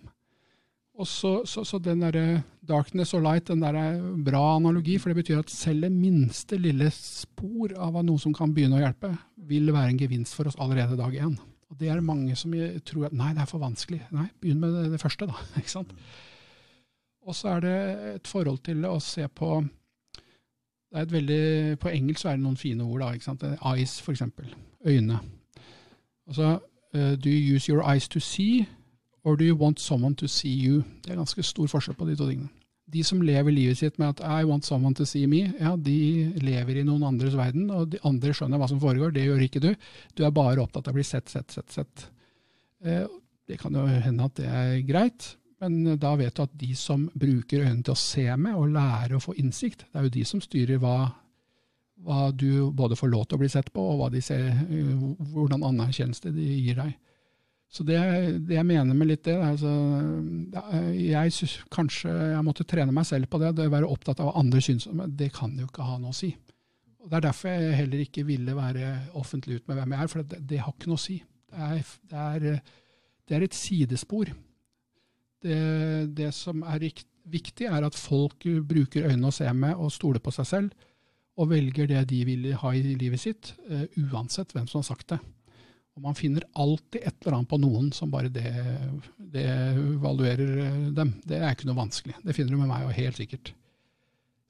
Og 1.00 1.08
så, 1.08 1.30
så, 1.48 1.62
så 1.64 1.78
den 1.80 2.02
derre 2.04 2.42
darkness 2.68 3.14
og 3.16 3.22
light, 3.24 3.46
den 3.48 3.62
der 3.64 3.76
er 3.78 4.00
bra 4.24 4.58
analogi, 4.58 4.98
for 5.00 5.10
det 5.10 5.22
betyr 5.22 5.40
at 5.40 5.50
selv 5.50 5.86
det 5.86 5.92
minste 5.94 6.58
lille 6.60 6.90
spor 6.92 7.72
av 7.80 7.96
noe 8.04 8.20
som 8.20 8.34
kan 8.36 8.52
begynne 8.52 8.76
å 8.76 8.82
hjelpe, 8.82 9.14
vil 9.48 9.72
være 9.72 9.94
en 9.94 10.02
gevinst 10.02 10.36
for 10.36 10.50
oss 10.50 10.58
allerede 10.60 10.98
dag 11.00 11.16
én. 11.16 11.38
Og 11.72 11.78
det 11.80 11.88
er 11.88 12.04
mange 12.04 12.36
som 12.36 12.52
tror 12.84 13.08
at 13.08 13.16
nei, 13.16 13.30
det 13.32 13.40
er 13.40 13.48
for 13.48 13.62
vanskelig. 13.62 14.02
Nei, 14.12 14.26
begynn 14.42 14.60
med 14.60 14.76
det, 14.76 14.90
det 14.92 15.00
første, 15.00 15.30
da. 15.30 15.46
ikke 15.62 15.72
sant? 15.72 15.94
Og 17.22 17.38
så 17.38 17.54
er 17.54 17.64
det 17.64 17.76
et 18.16 18.28
forhold 18.28 18.60
til 18.66 18.84
å 18.84 18.98
se 19.00 19.24
på 19.32 19.62
det 20.92 20.98
er 20.98 21.06
et 21.06 21.12
veldig, 21.12 21.78
På 21.80 21.88
engelsk 21.88 22.26
er 22.28 22.36
det 22.36 22.44
noen 22.44 22.56
fine 22.60 22.84
ord. 22.84 23.00
da, 23.00 23.14
ikke 23.16 23.24
sant? 23.24 23.44
Eyes, 23.64 23.96
eksempel. 24.08 24.50
Øyne. 24.84 25.20
Altså, 26.28 26.58
uh, 26.94 27.14
do 27.16 27.30
you 27.30 27.54
use 27.56 27.72
your 27.72 27.80
eyes 27.82 28.08
to 28.08 28.20
see? 28.20 28.66
Or 29.24 29.36
do 29.36 29.46
you 29.46 29.54
want 29.54 29.78
someone 29.78 30.16
to 30.18 30.28
see 30.28 30.50
you? 30.50 30.82
Det 31.04 31.12
er 31.12 31.20
ganske 31.20 31.44
stor 31.46 31.70
forskjell 31.70 31.96
på 31.98 32.08
de 32.08 32.16
to 32.18 32.26
tingene. 32.26 32.50
De 32.92 33.04
som 33.06 33.22
lever 33.24 33.54
livet 33.54 33.78
sitt 33.78 33.98
med 34.02 34.16
at 34.16 34.22
I 34.42 34.44
want 34.44 34.66
someone 34.66 34.96
to 34.98 35.06
see 35.08 35.28
me, 35.30 35.46
ja, 35.60 35.76
de 35.78 36.32
lever 36.42 36.80
i 36.80 36.84
noen 36.84 37.06
andres 37.06 37.36
verden, 37.38 37.70
og 37.72 37.92
de 37.94 38.00
andre 38.04 38.34
skjønner 38.34 38.60
hva 38.60 38.68
som 38.68 38.80
foregår. 38.82 39.14
Det 39.14 39.24
gjør 39.24 39.44
ikke 39.46 39.62
du. 39.62 39.70
Du 40.18 40.24
er 40.26 40.34
bare 40.34 40.60
opptatt 40.60 40.90
av 40.90 40.92
å 40.92 40.98
bli 40.98 41.06
sett, 41.06 41.30
sett, 41.32 41.54
sett, 41.54 41.70
sett. 41.72 42.08
Eh, 42.84 43.06
det 43.48 43.60
kan 43.62 43.78
jo 43.78 43.86
hende 43.86 44.26
at 44.26 44.36
det 44.40 44.50
er 44.50 44.74
greit, 44.86 45.30
men 45.62 45.94
da 46.02 46.16
vet 46.18 46.34
du 46.36 46.42
at 46.42 46.58
de 46.58 46.74
som 46.74 47.06
bruker 47.14 47.62
øynene 47.62 47.86
til 47.86 47.94
å 47.94 48.02
se 48.02 48.26
med 48.34 48.58
og 48.58 48.74
lære 48.74 49.16
å 49.16 49.22
få 49.22 49.36
innsikt, 49.38 49.86
det 49.86 50.00
er 50.00 50.08
jo 50.08 50.14
de 50.18 50.24
som 50.26 50.42
styrer 50.42 50.82
hva, 50.82 50.96
hva 52.02 52.26
du 52.34 52.72
både 52.74 52.98
får 52.98 53.12
lov 53.14 53.28
til 53.28 53.38
å 53.38 53.42
bli 53.44 53.50
sett 53.52 53.70
på, 53.72 53.86
og 53.94 54.18
ser, 54.26 54.50
eh, 54.66 54.92
hvordan 55.32 55.64
anerkjennelse 55.70 56.34
de 56.34 56.50
gir 56.66 56.82
deg. 56.82 56.98
Så 57.72 57.86
det, 57.88 57.96
det, 58.44 58.58
jeg 58.58 58.68
mener 58.68 58.96
med 58.96 59.08
litt 59.08 59.22
det, 59.24 59.38
altså, 59.40 59.70
jeg 60.92 61.32
synes 61.32 61.54
kanskje 61.72 62.12
jeg 62.12 62.44
måtte 62.44 62.66
trene 62.68 62.92
meg 62.92 63.06
selv 63.08 63.30
på 63.32 63.40
det. 63.40 63.54
Det 63.56 63.68
å 63.70 63.72
være 63.72 63.88
opptatt 63.88 64.20
av 64.20 64.28
hva 64.28 64.42
andre 64.42 64.60
syns 64.64 64.84
det, 65.16 65.30
kan 65.32 65.54
jo 65.56 65.70
ikke 65.70 65.86
ha 65.88 65.96
noe 66.00 66.12
å 66.12 66.18
si. 66.18 66.34
Og 67.00 67.08
Det 67.08 67.16
er 67.18 67.24
derfor 67.24 67.48
jeg 67.48 67.78
heller 67.80 68.04
ikke 68.04 68.26
ville 68.28 68.58
være 68.58 68.92
offentlig 69.18 69.62
ut 69.62 69.70
med 69.70 69.80
hvem 69.80 69.96
jeg 69.96 70.04
er, 70.04 70.12
for 70.12 70.28
det, 70.34 70.42
det 70.52 70.60
har 70.60 70.76
ikke 70.76 70.92
noe 70.92 71.00
å 71.00 71.06
si. 71.06 71.18
Det 71.52 71.64
er, 71.70 71.96
det 72.12 72.28
er, 72.28 72.60
er 73.38 73.48
et 73.48 73.56
sidespor. 73.56 74.36
Det, 75.42 76.28
som 76.36 76.60
er 76.68 76.84
viktig, 77.32 77.66
er 77.72 77.88
at 77.88 77.98
folk 77.98 78.44
bruker 78.68 79.08
øynene 79.08 79.32
å 79.32 79.34
se 79.34 79.48
med 79.56 79.80
og 79.80 79.94
stoler 79.96 80.22
på 80.22 80.34
seg 80.36 80.50
selv, 80.52 80.88
og 81.40 81.48
velger 81.50 81.88
det 81.88 82.04
de 82.12 82.20
vil 82.28 82.50
ha 82.60 82.76
i 82.76 82.84
livet 83.00 83.22
sitt, 83.22 83.54
uh, 83.70 83.86
uansett 84.12 84.52
hvem 84.52 84.68
som 84.68 84.82
har 84.82 84.90
sagt 84.92 85.14
det. 85.14 85.22
Og 85.92 86.04
man 86.06 86.16
finner 86.16 86.46
alltid 86.56 87.02
et 87.04 87.16
eller 87.20 87.36
annet 87.36 87.50
på 87.50 87.58
noen 87.60 87.90
som 87.92 88.12
bare 88.12 88.30
det, 88.32 88.52
det 89.32 89.44
evaluerer 89.44 90.52
eh, 90.64 90.86
dem. 90.96 91.14
Det 91.24 91.40
er 91.40 91.52
ikke 91.52 91.68
noe 91.68 91.82
vanskelig. 91.82 92.16
Det 92.24 92.36
finner 92.36 92.54
du 92.54 92.62
med 92.62 92.70
meg, 92.70 92.86
og 92.86 92.96
helt 92.96 93.20
sikkert. 93.20 93.52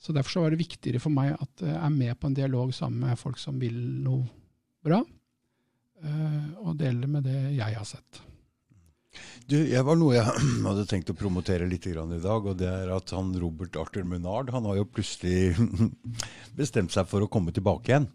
Så 0.02 0.14
Derfor 0.14 0.34
så 0.34 0.44
var 0.44 0.54
det 0.54 0.62
viktigere 0.62 1.02
for 1.02 1.14
meg 1.14 1.34
at 1.34 1.62
jeg 1.62 1.78
er 1.78 1.94
med 1.94 2.18
på 2.18 2.30
en 2.30 2.36
dialog 2.38 2.72
sammen 2.74 3.06
med 3.06 3.18
folk 3.18 3.38
som 3.42 3.58
vil 3.62 3.76
noe 4.02 4.26
bra, 4.82 4.98
eh, 6.02 6.46
og 6.62 6.78
deler 6.78 7.10
med 7.10 7.26
det 7.26 7.40
jeg 7.58 7.78
har 7.78 7.86
sett. 7.86 8.22
Du, 9.46 9.58
jeg 9.58 9.84
var 9.84 9.98
noe 9.98 10.16
jeg 10.16 10.46
hadde 10.68 10.86
tenkt 10.90 11.10
å 11.12 11.18
promotere 11.18 11.68
litt 11.68 11.86
i 11.90 11.94
dag, 11.94 12.46
og 12.46 12.54
det 12.58 12.70
er 12.70 12.94
at 12.94 13.14
han 13.14 13.34
Robert 13.42 13.76
Arthur 13.78 14.06
Munard 14.08 14.50
han 14.54 14.66
har 14.70 14.78
jo 14.78 14.88
plutselig 14.88 15.54
bestemt 16.60 16.94
seg 16.94 17.10
for 17.10 17.24
å 17.24 17.30
komme 17.30 17.54
tilbake 17.54 17.90
igjen. 17.90 18.10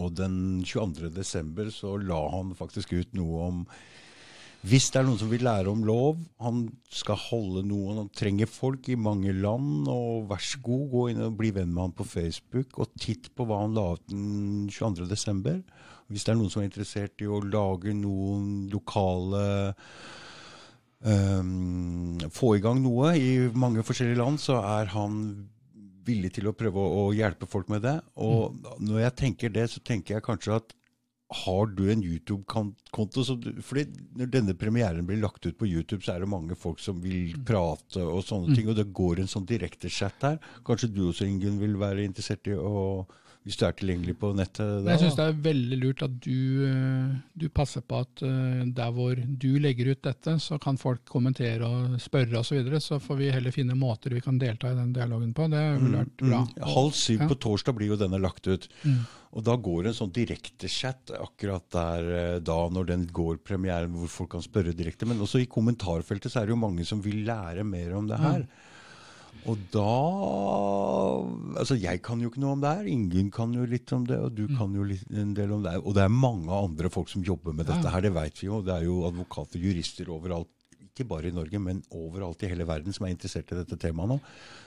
Og 0.00 0.14
den 0.18 0.62
22. 0.66 1.10
desember 1.14 1.70
så 1.74 1.96
la 2.00 2.20
han 2.34 2.54
faktisk 2.58 2.96
ut 2.96 3.14
noe 3.16 3.50
om 3.50 3.66
hvis 4.64 4.86
det 4.88 4.96
er 4.96 5.04
noen 5.04 5.18
som 5.20 5.28
vil 5.28 5.42
lære 5.44 5.68
om 5.68 5.82
lov, 5.84 6.20
han 6.40 6.62
skal 6.88 7.18
holde 7.20 7.66
noen, 7.68 7.98
han 8.00 8.12
trenger 8.16 8.48
folk 8.48 8.86
i 8.88 8.96
mange 8.96 9.34
land, 9.36 9.84
og 9.92 10.30
vær 10.30 10.40
så 10.40 10.60
god, 10.64 10.86
gå 10.88 11.02
inn 11.12 11.20
og 11.26 11.34
bli 11.36 11.50
venn 11.52 11.74
med 11.74 11.82
han 11.82 11.92
på 11.98 12.06
Facebook, 12.08 12.78
og 12.80 12.94
titt 12.96 13.28
på 13.36 13.44
hva 13.44 13.60
han 13.60 13.76
la 13.76 13.90
ut 13.92 14.06
den 14.08 14.70
22. 14.72 15.04
desember. 15.10 15.60
Hvis 16.08 16.24
det 16.24 16.32
er 16.32 16.38
noen 16.40 16.52
som 16.52 16.62
er 16.62 16.70
interessert 16.70 17.20
i 17.20 17.28
å 17.28 17.42
lage 17.44 17.92
noen 17.96 18.70
lokale 18.72 19.44
um, 21.04 22.24
Få 22.32 22.54
i 22.56 22.64
gang 22.64 22.80
noe 22.80 23.12
i 23.20 23.30
mange 23.52 23.84
forskjellige 23.84 24.22
land, 24.22 24.40
så 24.40 24.62
er 24.64 24.94
han 24.96 25.18
villig 26.06 26.34
til 26.36 26.48
å 26.50 26.54
prøve 26.56 26.80
å, 26.80 27.04
å 27.06 27.12
hjelpe 27.16 27.48
folk 27.50 27.70
med 27.72 27.84
det. 27.86 27.98
Og 28.20 28.54
mm. 28.54 28.72
når 28.88 29.04
jeg 29.06 29.18
tenker 29.20 29.54
det, 29.54 29.68
så 29.72 29.82
tenker 29.84 30.18
jeg 30.18 30.26
kanskje 30.26 30.58
at 30.60 30.74
har 31.34 31.66
du 31.66 31.86
en 31.90 32.02
YouTube-konto? 32.04 33.24
fordi 33.64 33.86
Når 34.18 34.30
denne 34.30 34.54
premieren 34.54 35.06
blir 35.06 35.22
lagt 35.22 35.46
ut 35.46 35.56
på 35.58 35.66
YouTube, 35.66 36.04
så 36.04 36.14
er 36.14 36.22
det 36.22 36.30
mange 36.30 36.54
folk 36.54 36.80
som 36.82 37.00
vil 37.02 37.32
mm. 37.32 37.44
prate 37.48 38.04
og 38.04 38.22
sånne 38.26 38.52
mm. 38.52 38.56
ting. 38.58 38.70
Og 38.70 38.78
det 38.78 38.92
går 38.94 39.22
en 39.22 39.30
sånn 39.30 39.48
direktechat 39.48 40.28
her. 40.28 40.38
Kanskje 40.66 40.92
du 40.92 41.06
også, 41.08 41.26
Ingunn, 41.26 41.60
vil 41.62 41.78
være 41.80 42.04
interessert 42.06 42.46
i 42.50 42.56
å 42.58 43.06
hvis 43.44 43.58
du 43.60 43.66
er 43.66 43.74
tilgjengelig 43.76 44.14
på 44.16 44.30
nettet? 44.32 44.62
Da. 44.86 44.94
Jeg 44.94 45.02
syns 45.02 45.16
det 45.18 45.24
er 45.28 45.40
veldig 45.44 45.78
lurt 45.82 46.02
at 46.06 46.14
du, 46.24 46.62
eh, 46.64 47.10
du, 47.36 47.44
passer 47.52 47.84
på 47.84 47.98
at 48.00 48.22
eh, 48.24 48.62
der 48.72 48.94
hvor 48.96 49.18
du 49.20 49.50
legger 49.60 49.90
ut 49.92 50.00
dette, 50.06 50.38
så 50.40 50.56
kan 50.62 50.80
folk 50.80 51.02
kommentere 51.12 51.68
og 51.68 51.98
spørre 52.00 52.40
osv. 52.40 52.54
Så, 52.54 52.56
videre, 52.56 52.80
så 52.80 53.00
får 53.02 53.18
vi 53.20 53.28
heller 53.34 53.52
finne 53.52 53.76
måter 53.76 54.16
vi 54.16 54.24
kan 54.24 54.40
delta 54.40 54.72
i 54.72 54.78
den 54.78 54.94
dialogen 54.96 55.36
på. 55.36 55.50
Det 55.52 55.60
ville 55.74 55.92
mm, 55.92 55.98
vært 55.98 56.16
bra. 56.24 56.40
Mm, 56.40 56.56
mm. 56.56 56.72
Halv 56.78 56.96
syv 56.96 57.26
ja. 57.26 57.28
på 57.28 57.38
torsdag 57.44 57.76
blir 57.76 57.92
jo 57.92 58.00
denne 58.00 58.22
lagt 58.22 58.48
ut. 58.48 58.68
Mm. 58.86 59.00
Og 59.34 59.44
da 59.44 59.60
går 59.68 59.90
en 59.90 59.96
sånn 59.98 60.14
direktechat 60.14 61.12
akkurat 61.18 61.66
der 61.74 62.12
eh, 62.16 62.36
da, 62.40 62.60
når 62.72 62.92
den 62.94 63.08
går 63.12 63.42
premieren, 63.44 63.92
hvor 63.98 64.12
folk 64.22 64.36
kan 64.38 64.46
spørre 64.46 64.72
direkte. 64.72 65.04
Men 65.10 65.20
også 65.20 65.44
i 65.44 65.50
kommentarfeltet 65.50 66.32
så 66.32 66.40
er 66.40 66.48
det 66.48 66.56
jo 66.56 66.62
mange 66.64 66.88
som 66.88 67.04
vil 67.04 67.26
lære 67.28 67.66
mer 67.68 67.92
om 67.98 68.08
det 68.08 68.24
her. 68.24 68.46
Mm. 68.48 68.70
Og 69.50 69.60
da 69.74 69.92
Altså, 71.54 71.76
jeg 71.78 72.00
kan 72.04 72.20
jo 72.20 72.30
ikke 72.30 72.40
noe 72.42 72.56
om 72.56 72.62
det 72.62 72.72
her. 72.78 72.88
Ingen 72.90 73.30
kan 73.32 73.52
jo 73.54 73.66
litt 73.68 73.92
om 73.94 74.02
det, 74.08 74.16
og 74.18 74.34
du 74.34 74.44
mm. 74.48 74.56
kan 74.58 74.74
jo 74.74 74.86
litt, 74.88 75.04
en 75.14 75.34
del 75.36 75.52
om 75.54 75.62
det. 75.64 75.76
Og 75.84 75.94
det 75.96 76.02
er 76.02 76.12
mange 76.12 76.50
andre 76.50 76.90
folk 76.92 77.12
som 77.12 77.22
jobber 77.24 77.54
med 77.54 77.68
dette 77.70 77.92
her, 77.92 78.02
det 78.02 78.10
vet 78.16 78.40
vi 78.40 78.48
jo. 78.48 78.58
Det 78.64 78.74
er 78.74 78.86
jo 78.88 79.04
advokater, 79.06 79.62
jurister 79.62 80.10
overalt. 80.12 80.50
Ikke 80.82 81.06
bare 81.10 81.30
i 81.30 81.34
Norge, 81.34 81.60
men 81.62 81.82
overalt 81.94 82.42
i 82.42 82.50
hele 82.50 82.66
verden 82.68 82.94
som 82.94 83.06
er 83.06 83.14
interessert 83.14 83.52
i 83.54 83.60
dette 83.60 83.78
temaet 83.80 84.12
nå. 84.12 84.18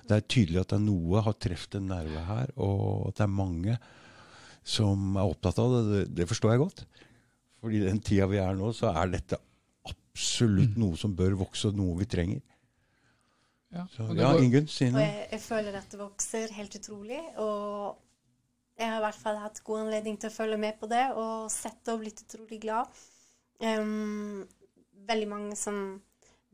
Det 0.07 0.15
er 0.15 0.25
tydelig 0.31 0.61
at 0.63 0.71
det 0.71 0.79
er 0.79 0.85
noe 0.85 1.23
har 1.27 1.37
truffet 1.43 1.79
en 1.79 1.91
nerve 1.91 2.23
her, 2.29 2.53
og 2.55 3.09
at 3.09 3.19
det 3.19 3.27
er 3.27 3.35
mange 3.35 3.77
som 4.67 5.19
er 5.19 5.27
opptatt 5.27 5.61
av 5.63 5.77
det. 5.91 6.05
Det 6.15 6.27
forstår 6.31 6.55
jeg 6.55 6.63
godt. 6.63 6.85
Fordi 7.63 7.83
den 7.83 8.01
tida 8.03 8.27
vi 8.31 8.39
er 8.41 8.55
nå, 8.57 8.71
så 8.75 8.93
er 8.93 9.11
dette 9.11 9.39
absolutt 9.87 10.75
Mm. 10.75 10.81
noe 10.83 10.97
som 10.97 11.15
bør 11.15 11.35
vokse, 11.43 11.67
og 11.67 11.75
noe 11.77 11.99
vi 11.99 12.07
trenger. 12.09 12.41
Ja, 13.77 13.85
Så, 13.93 14.07
ja, 14.17 14.33
Ingunn, 14.41 14.67
si 14.71 14.89
noe. 14.91 15.05
jeg, 15.05 15.27
jeg 15.35 15.43
føler 15.43 15.77
at 15.79 15.93
det 15.93 15.99
vokser 16.01 16.53
helt 16.57 16.77
utrolig. 16.79 17.21
Og 17.43 17.97
jeg 18.77 18.91
har 18.91 18.99
i 18.99 19.05
hvert 19.07 19.21
fall 19.21 19.39
hatt 19.41 19.61
god 19.65 19.85
anledning 19.85 20.17
til 20.21 20.31
å 20.31 20.35
følge 20.35 20.59
med 20.61 20.77
på 20.81 20.89
det 20.91 21.05
og 21.17 21.47
sett 21.53 21.79
det 21.85 21.95
og 21.95 22.03
blitt 22.03 22.23
utrolig 22.25 22.59
glad. 22.65 22.99
Um, 23.61 24.43
veldig 25.07 25.29
mange 25.31 25.55
som 25.57 25.79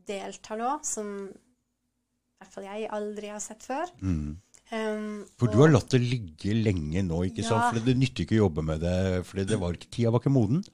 deltar 0.08 0.60
nå, 0.60 0.70
som 0.84 1.10
i 1.28 2.38
hvert 2.40 2.54
fall 2.54 2.66
jeg 2.68 2.88
aldri 2.92 3.30
har 3.32 3.42
sett 3.44 3.64
før. 3.64 3.92
Mm. 4.04 4.36
Um, 4.72 5.20
For 5.38 5.52
du 5.52 5.58
har 5.60 5.70
latt 5.70 5.92
det 5.92 6.00
ligge 6.02 6.54
lenge 6.56 7.04
nå, 7.04 7.20
ikke 7.28 7.44
sant? 7.44 7.76
For 7.76 7.84
det 7.84 7.94
nytter 8.00 8.24
ikke 8.24 8.38
å 8.38 8.46
jobbe 8.46 8.64
med 8.64 8.80
det, 8.84 8.96
for 9.28 9.44
det 9.44 9.60
var 9.60 9.76
ikke, 9.76 9.90
tida 9.92 10.12
var 10.12 10.24
ikke 10.24 10.32
moden. 10.34 10.64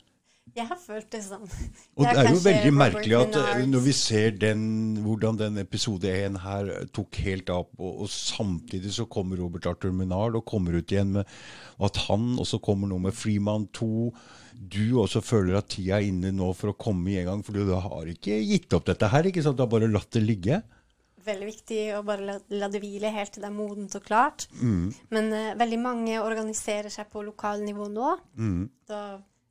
Jeg 0.56 0.66
har 0.66 0.78
følt 0.80 1.08
det 1.12 1.20
sånn. 1.24 1.44
Og 1.96 2.04
Det 2.04 2.12
er 2.12 2.30
jo 2.30 2.42
veldig 2.42 2.72
merkelig 2.74 3.16
at 3.18 3.38
eh, 3.38 3.62
når 3.70 3.84
vi 3.84 3.94
ser 3.96 4.34
den, 4.40 4.64
hvordan 5.04 5.38
den 5.40 5.60
episode 5.62 6.10
1 6.10 6.40
her 6.44 6.70
tok 6.96 7.20
helt 7.24 7.52
av, 7.54 7.68
og, 7.78 8.04
og 8.04 8.10
samtidig 8.12 8.92
så 8.96 9.06
kommer 9.10 9.40
Robert 9.40 9.68
Arthur 9.70 9.94
Menard 9.94 10.38
og 10.38 10.46
kommer 10.48 10.78
ut 10.78 10.92
igjen 10.94 11.14
med 11.18 11.30
at 11.80 12.02
han 12.08 12.34
også 12.40 12.60
kommer 12.64 12.90
nå 12.90 12.98
med 13.06 13.16
Freeman 13.16 13.68
2. 13.76 14.10
Du 14.60 15.00
også 15.00 15.22
føler 15.24 15.56
at 15.60 15.70
tida 15.72 16.00
er 16.00 16.10
inne 16.10 16.34
nå 16.36 16.50
for 16.58 16.72
å 16.72 16.78
komme 16.78 17.12
i 17.12 17.20
en 17.22 17.30
gang, 17.30 17.46
for 17.46 17.56
du 17.56 17.72
har 17.72 18.10
ikke 18.10 18.42
gitt 18.44 18.76
opp 18.76 18.90
dette 18.90 19.08
her, 19.08 19.30
ikke 19.30 19.44
sant? 19.44 19.56
Du 19.56 19.64
har 19.64 19.72
bare 19.72 19.88
latt 19.90 20.10
det 20.16 20.24
ligge. 20.26 20.60
Veldig 21.24 21.46
viktig 21.48 21.80
å 21.98 22.04
bare 22.04 22.24
la, 22.26 22.34
la 22.56 22.68
det 22.72 22.80
hvile 22.82 23.12
helt 23.12 23.34
til 23.34 23.44
det 23.44 23.50
er 23.50 23.56
modent 23.56 23.96
og 23.96 24.04
klart. 24.04 24.46
Mm. 24.60 24.86
Men 25.12 25.32
uh, 25.32 25.56
veldig 25.60 25.80
mange 25.80 26.20
organiserer 26.20 26.92
seg 26.92 27.10
på 27.12 27.24
lokalnivå 27.26 27.88
nå. 27.92 28.14
Mm. 28.40 28.62
Da 28.88 29.02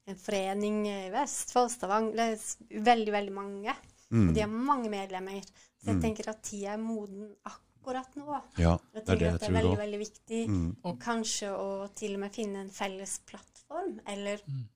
en 0.10 0.20
forening 0.20 0.82
i 0.90 0.98
Vestfold, 1.14 1.72
Stavanger 1.74 2.20
er 2.26 2.84
veldig, 2.90 3.14
veldig 3.16 3.36
mange. 3.36 3.76
Mm. 4.10 4.30
Og 4.30 4.34
de 4.36 4.42
har 4.46 4.50
mange 4.54 4.90
medlemmer. 4.92 5.44
Så 5.80 5.94
jeg 5.94 6.02
tenker 6.04 6.32
at 6.32 6.42
tida 6.44 6.74
er 6.74 6.82
moden 6.82 7.30
akkurat 7.48 8.18
nå. 8.20 8.28
Ja, 8.60 8.74
Jeg 8.94 9.06
det 9.06 9.14
er 9.14 9.22
det 9.22 9.28
jeg 9.28 9.36
at 9.36 9.40
det 9.46 9.50
er 9.50 9.58
veldig, 9.60 9.78
veldig 9.84 10.02
viktig. 10.02 10.42
Mm. 10.50 10.66
Og 10.84 11.00
kanskje 11.00 11.54
å 11.54 11.70
til 11.96 12.18
og 12.18 12.26
med 12.26 12.36
finne 12.36 12.66
en 12.66 12.74
felles 12.74 13.20
plattform, 13.30 14.00
eller 14.08 14.42
Mm. 14.50 14.68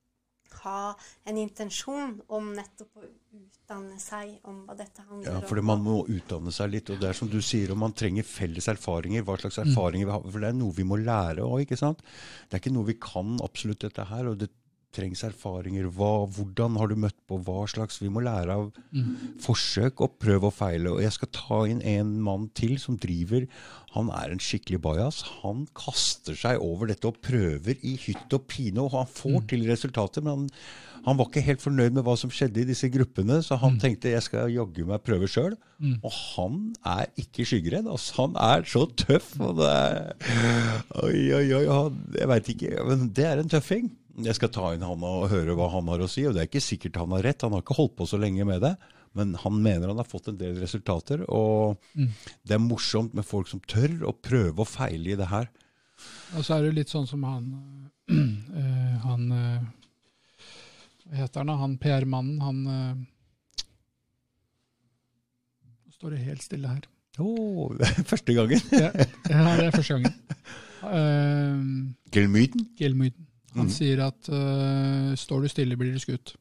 ha 0.64 0.96
en 1.26 1.38
intensjon 1.42 2.22
om 2.30 2.54
nettopp 2.54 3.02
å 3.02 3.08
utdanne 3.34 4.00
seg 4.00 4.36
om 4.46 4.62
hva 4.68 4.76
dette 4.78 5.02
handler 5.02 5.32
om. 5.34 5.42
Ja, 5.42 5.48
for 5.50 5.62
man 5.66 5.82
må 5.82 5.96
utdanne 6.08 6.54
seg 6.54 6.70
litt, 6.76 6.92
og 6.94 7.00
det 7.02 7.10
er 7.10 7.18
som 7.18 7.28
du 7.28 7.40
sier, 7.42 7.72
om 7.74 7.80
man 7.80 7.92
trenger 7.98 8.24
felles 8.24 8.68
erfaringer, 8.70 9.26
hva 9.26 9.36
slags 9.42 9.58
erfaringer 9.58 10.06
vi 10.06 10.12
har, 10.14 10.22
for 10.22 10.40
det 10.40 10.52
er 10.54 10.60
noe 10.60 10.72
vi 10.78 10.86
må 10.86 11.00
lære 11.02 11.42
òg, 11.42 11.66
ikke 11.66 11.80
sant? 11.82 12.04
Det 12.48 12.54
er 12.54 12.62
ikke 12.62 12.76
noe 12.78 12.86
vi 12.86 13.00
kan 13.02 13.40
absolutt 13.42 13.80
dette 13.80 14.06
her, 14.06 14.30
og 14.30 14.38
det 14.38 14.52
trengs 14.94 15.24
erfaringer. 15.28 15.90
Hva, 15.92 16.28
hvordan 16.30 16.78
har 16.80 16.92
du 16.92 16.96
møtt 17.00 17.18
på 17.30 17.40
hva 17.44 17.66
slags 17.70 18.00
Vi 18.04 18.12
må 18.14 18.24
lære 18.24 18.54
av 18.54 18.70
forsøk 19.44 20.02
og 20.06 20.18
prøve 20.22 20.50
og 20.50 20.56
feile. 20.56 20.94
Og 20.94 21.04
jeg 21.04 21.16
skal 21.18 21.34
ta 21.36 21.60
inn 21.70 21.82
en 21.82 22.16
mann 22.24 22.50
til 22.58 22.78
som 22.82 22.98
driver 22.98 23.48
Han 23.98 24.10
er 24.14 24.32
en 24.32 24.42
skikkelig 24.42 24.82
bajas. 24.82 25.24
Han 25.42 25.68
kaster 25.78 26.38
seg 26.38 26.62
over 26.62 26.88
dette 26.88 27.08
og 27.10 27.22
prøver 27.22 27.78
i 27.82 27.98
hytt 28.06 28.34
og 28.34 28.48
pine, 28.48 28.82
og 28.82 28.96
han 28.96 29.10
får 29.10 29.48
til 29.54 29.68
resultater. 29.70 30.22
men 30.22 30.34
han 30.34 30.50
han 31.04 31.18
var 31.20 31.28
ikke 31.28 31.44
helt 31.44 31.64
fornøyd 31.64 31.96
med 31.98 32.06
hva 32.08 32.14
som 32.20 32.32
skjedde 32.32 32.62
i 32.62 32.68
disse 32.70 32.88
gruppene, 32.92 33.42
så 33.44 33.58
han 33.60 33.76
tenkte 33.82 34.14
jeg 34.14 34.24
skal 34.24 34.52
jaggu 34.54 34.86
meg 34.88 35.04
prøve 35.04 35.28
sjøl. 35.28 35.58
Og 36.00 36.14
han 36.16 36.62
er 36.88 37.10
ikke 37.20 37.44
skyggeredd. 37.48 37.90
Altså, 37.92 38.14
han 38.22 38.38
er 38.40 38.64
så 38.64 38.86
tøff. 38.88 39.34
Og 39.44 39.58
det 39.60 39.68
er, 39.68 40.14
oi, 41.04 41.18
oi, 41.36 41.44
oi, 41.60 41.66
han, 41.68 42.00
jeg 42.16 42.30
veit 42.32 42.54
ikke. 42.56 42.72
Men 42.88 43.10
det 43.20 43.28
er 43.28 43.42
en 43.42 43.52
tøffing. 43.52 43.92
Jeg 44.22 44.38
skal 44.38 44.52
ta 44.54 44.74
inn 44.76 44.86
han 44.86 45.06
og 45.08 45.30
høre 45.32 45.56
hva 45.58 45.72
han 45.74 45.88
har 45.90 46.04
å 46.06 46.10
si. 46.12 46.26
Og 46.30 46.36
det 46.36 46.44
er 46.44 46.50
ikke 46.52 46.62
sikkert 46.62 47.00
han 47.02 47.14
har 47.16 47.26
rett. 47.26 47.46
Han 47.46 47.56
har 47.56 47.64
ikke 47.64 47.78
holdt 47.80 47.96
på 47.98 48.08
så 48.10 48.20
lenge 48.22 48.46
med 48.46 48.62
det. 48.62 48.76
Men 49.18 49.34
han 49.42 49.62
mener 49.62 49.90
han 49.90 50.02
har 50.02 50.10
fått 50.10 50.30
en 50.30 50.38
del 50.38 50.58
resultater. 50.62 51.24
Og 51.34 51.78
det 51.96 52.58
er 52.58 52.62
morsomt 52.62 53.14
med 53.18 53.26
folk 53.26 53.50
som 53.50 53.62
tør 53.70 54.10
å 54.10 54.14
prøve 54.14 54.66
og 54.66 54.70
feile 54.70 55.14
i 55.14 55.18
det 55.20 55.30
her. 55.34 55.50
Og 56.38 56.46
så 56.46 56.58
er 56.58 56.68
det 56.68 56.78
litt 56.78 56.94
sånn 56.94 57.08
som 57.10 57.24
han 57.26 57.50
øh, 58.10 58.96
Han 59.08 59.28
øh, 59.32 59.60
Hva 61.06 61.20
heter 61.22 61.44
han 61.44 61.52
da? 61.52 61.58
Han 61.62 61.76
PR-mannen, 61.80 62.42
han 62.44 62.64
øh, 62.68 63.04
Nå 65.86 65.96
står 65.96 66.16
det 66.16 66.26
helt 66.26 66.44
stille 66.44 66.74
her. 66.74 66.90
Å, 67.22 67.30
er 67.86 68.06
første 68.10 68.34
gangen. 68.34 68.62
Ja, 68.74 68.90
ja 69.30 69.44
det 69.60 69.70
er 69.70 69.76
første 69.80 69.98
gangen. 69.98 70.20
Uh, 70.84 71.94
Gelmyten. 72.12 72.66
Gelmyden. 72.76 73.24
Han 73.58 73.70
mm. 73.70 73.74
sier 73.74 74.02
at 74.08 74.32
uh, 74.32 75.14
står 75.20 75.46
du 75.46 75.52
stille, 75.52 75.78
blir 75.80 75.94
du 75.94 76.02
skutt. 76.02 76.36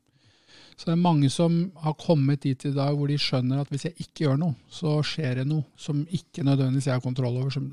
Så 0.72 0.88
det 0.88 0.94
er 0.94 1.02
mange 1.04 1.28
som 1.30 1.56
har 1.82 1.94
kommet 2.00 2.42
dit 2.46 2.64
i 2.66 2.72
dag 2.74 2.96
hvor 2.96 3.10
de 3.10 3.18
skjønner 3.20 3.60
at 3.62 3.70
hvis 3.70 3.86
jeg 3.90 3.98
ikke 4.00 4.24
gjør 4.24 4.40
noe, 4.40 4.56
så 4.72 4.96
skjer 5.06 5.42
det 5.42 5.46
noe 5.50 5.66
som 5.78 6.00
ikke 6.08 6.46
nødvendigvis 6.48 6.88
jeg 6.88 6.96
har 6.96 7.04
kontroll 7.04 7.36
over, 7.36 7.52
som 7.54 7.68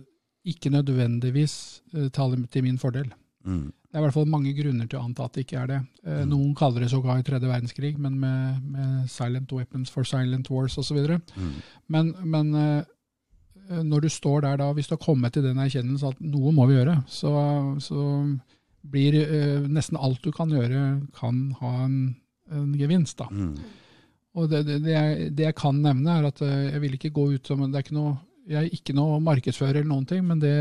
ikke 0.49 0.71
nødvendigvis 0.73 1.55
uh, 1.95 2.07
taler 2.13 2.43
til 2.51 2.67
min 2.67 2.79
fordel. 2.81 3.09
Mm. 3.47 3.69
Det 3.89 3.97
er 3.97 4.03
i 4.03 4.05
hvert 4.05 4.13
fall 4.13 4.29
mange 4.29 4.51
grunner 4.53 4.85
til 4.85 4.99
å 4.99 5.07
anta 5.07 5.25
at 5.25 5.33
det 5.33 5.47
ikke 5.47 5.61
er 5.63 5.69
det. 5.71 5.79
Eh, 6.05 6.21
Noen 6.29 6.51
kaller 6.57 6.83
det 6.83 6.91
sågar 6.91 7.23
tredje 7.25 7.49
verdenskrig, 7.49 7.95
men 7.97 8.19
med, 8.21 8.59
med 8.69 9.07
silent 9.09 9.49
weapons 9.55 9.89
for 9.89 10.05
silent 10.05 10.51
wars 10.53 10.75
osv. 10.77 10.99
Mm. 11.17 11.55
Men, 11.89 12.11
men 12.21 12.51
eh, 12.59 13.79
når 13.81 14.05
du 14.05 14.09
står 14.13 14.45
der 14.45 14.61
da, 14.61 14.69
hvis 14.77 14.91
du 14.91 14.93
har 14.93 15.01
kommet 15.01 15.33
til 15.33 15.47
den 15.47 15.57
erkjennelsen 15.63 16.13
at 16.13 16.21
noe 16.21 16.53
må 16.53 16.67
vi 16.69 16.77
gjøre, 16.77 16.99
så, 17.09 17.33
så 17.81 18.03
blir 18.81 19.17
eh, 19.19 19.67
nesten 19.67 19.99
alt 19.99 20.23
du 20.23 20.31
kan 20.35 20.51
gjøre, 20.53 20.85
kan 21.17 21.43
ha 21.59 21.73
en, 21.85 21.99
en 22.53 22.71
gevinst. 22.79 23.19
da. 23.19 23.27
Mm. 23.31 23.53
Og 24.39 24.49
det, 24.51 24.63
det, 24.67 24.79
det, 24.85 24.95
jeg, 24.95 25.29
det 25.35 25.47
jeg 25.49 25.57
kan 25.59 25.81
nevne, 25.83 26.19
er 26.19 26.29
at 26.29 26.41
eh, 26.45 26.71
jeg 26.73 26.83
vil 26.85 26.97
ikke 26.97 27.13
gå 27.15 27.27
ut 27.35 27.51
som 27.51 27.65
det 27.65 27.75
er 27.75 27.85
ikke 27.85 27.99
noe, 27.99 28.17
Jeg 28.49 28.63
er 28.63 28.73
ikke 28.73 28.95
noe 28.97 29.19
markedsfører 29.21 29.81
eller 29.81 29.91
noen 29.91 30.07
ting, 30.09 30.23
men 30.25 30.39
det 30.41 30.55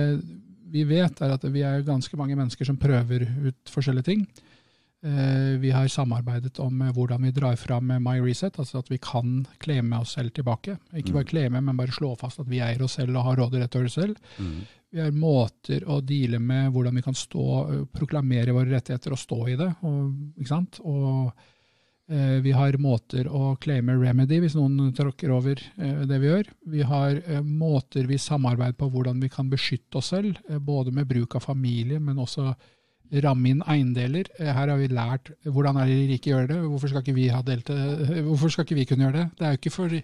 vi 0.68 0.82
vet, 0.84 1.22
er 1.24 1.32
at 1.32 1.44
vi 1.48 1.62
er 1.64 1.86
ganske 1.86 2.16
mange 2.20 2.36
mennesker 2.36 2.68
som 2.68 2.76
prøver 2.76 3.24
ut 3.24 3.72
forskjellige 3.72 4.10
ting. 4.10 4.26
Eh, 5.04 5.58
Vi 5.60 5.70
har 5.70 5.88
samarbeidet 5.88 6.58
om 6.58 6.80
eh, 6.82 6.92
hvordan 6.92 7.22
vi 7.22 7.30
drar 7.30 7.56
fram 7.56 7.90
eh, 7.90 8.00
My 8.02 8.18
Reset, 8.18 8.58
altså 8.58 8.80
at 8.82 8.90
vi 8.90 8.98
kan 8.98 9.44
claime 9.62 10.00
oss 10.00 10.16
selv 10.16 10.34
tilbake. 10.34 10.78
Ikke 10.98 11.14
bare 11.14 11.28
claime, 11.28 11.60
men 11.62 11.78
bare 11.78 11.94
slå 11.94 12.16
fast 12.18 12.40
at 12.42 12.48
vi 12.50 12.58
eier 12.58 12.82
oss 12.82 12.96
selv 12.98 13.14
og 13.14 13.28
har 13.28 13.38
råderett 13.38 13.76
over 13.78 13.86
oss 13.86 13.98
selv. 14.00 14.18
Mm. 14.38 14.56
Vi 14.90 15.02
har 15.04 15.12
måter 15.12 15.84
å 15.86 16.00
deale 16.00 16.40
med 16.40 16.72
hvordan 16.72 16.96
vi 16.98 17.04
kan 17.04 17.14
stå, 17.14 17.44
proklamere 17.92 18.54
våre 18.56 18.72
rettigheter 18.72 19.14
og 19.14 19.20
stå 19.20 19.38
i 19.52 19.56
det. 19.60 19.68
Og, 19.84 20.00
ikke 20.40 20.50
sant? 20.50 20.80
Og 20.80 21.28
eh, 22.08 22.38
vi 22.42 22.54
har 22.56 22.78
måter 22.82 23.28
å 23.28 23.52
claime 23.60 23.94
remedy 24.00 24.40
hvis 24.42 24.56
noen 24.58 24.90
tråkker 24.96 25.30
over 25.36 25.60
eh, 25.60 26.00
det 26.08 26.18
vi 26.18 26.32
gjør. 26.32 26.50
Vi 26.74 26.82
har 26.88 27.20
eh, 27.20 27.44
måter 27.44 28.08
vi 28.08 28.18
samarbeider 28.18 28.80
på 28.80 28.88
hvordan 28.96 29.20
vi 29.22 29.30
kan 29.30 29.52
beskytte 29.52 30.00
oss 30.00 30.10
selv, 30.16 30.40
både 30.58 30.96
med 30.96 31.06
bruk 31.06 31.36
av 31.38 31.46
familie, 31.46 32.00
men 32.00 32.18
også 32.18 32.48
ramme 33.24 33.52
inn 33.52 33.62
eiendeler. 33.66 34.28
Eh, 34.38 34.50
Her 34.52 34.68
har 34.72 34.76
vi 34.80 34.88
lært 34.92 35.32
hvordan 35.44 35.80
er 35.80 35.86
de 35.90 35.98
rike 36.12 36.32
gjør 36.32 36.48
det, 36.50 36.58
hvorfor 36.66 36.92
skal 36.92 37.04
ikke 37.04 37.16
vi 37.16 37.28
ha 37.32 37.40
delt 37.42 37.66
det? 37.70 38.22
Hvorfor 38.26 38.52
skal 38.52 38.66
ikke 38.66 38.78
vi 38.80 38.86
kunne 38.90 39.08
gjøre 39.08 39.18
det? 39.18 39.26
Det 39.38 39.46
er 39.70 39.74
fordi, 39.74 40.02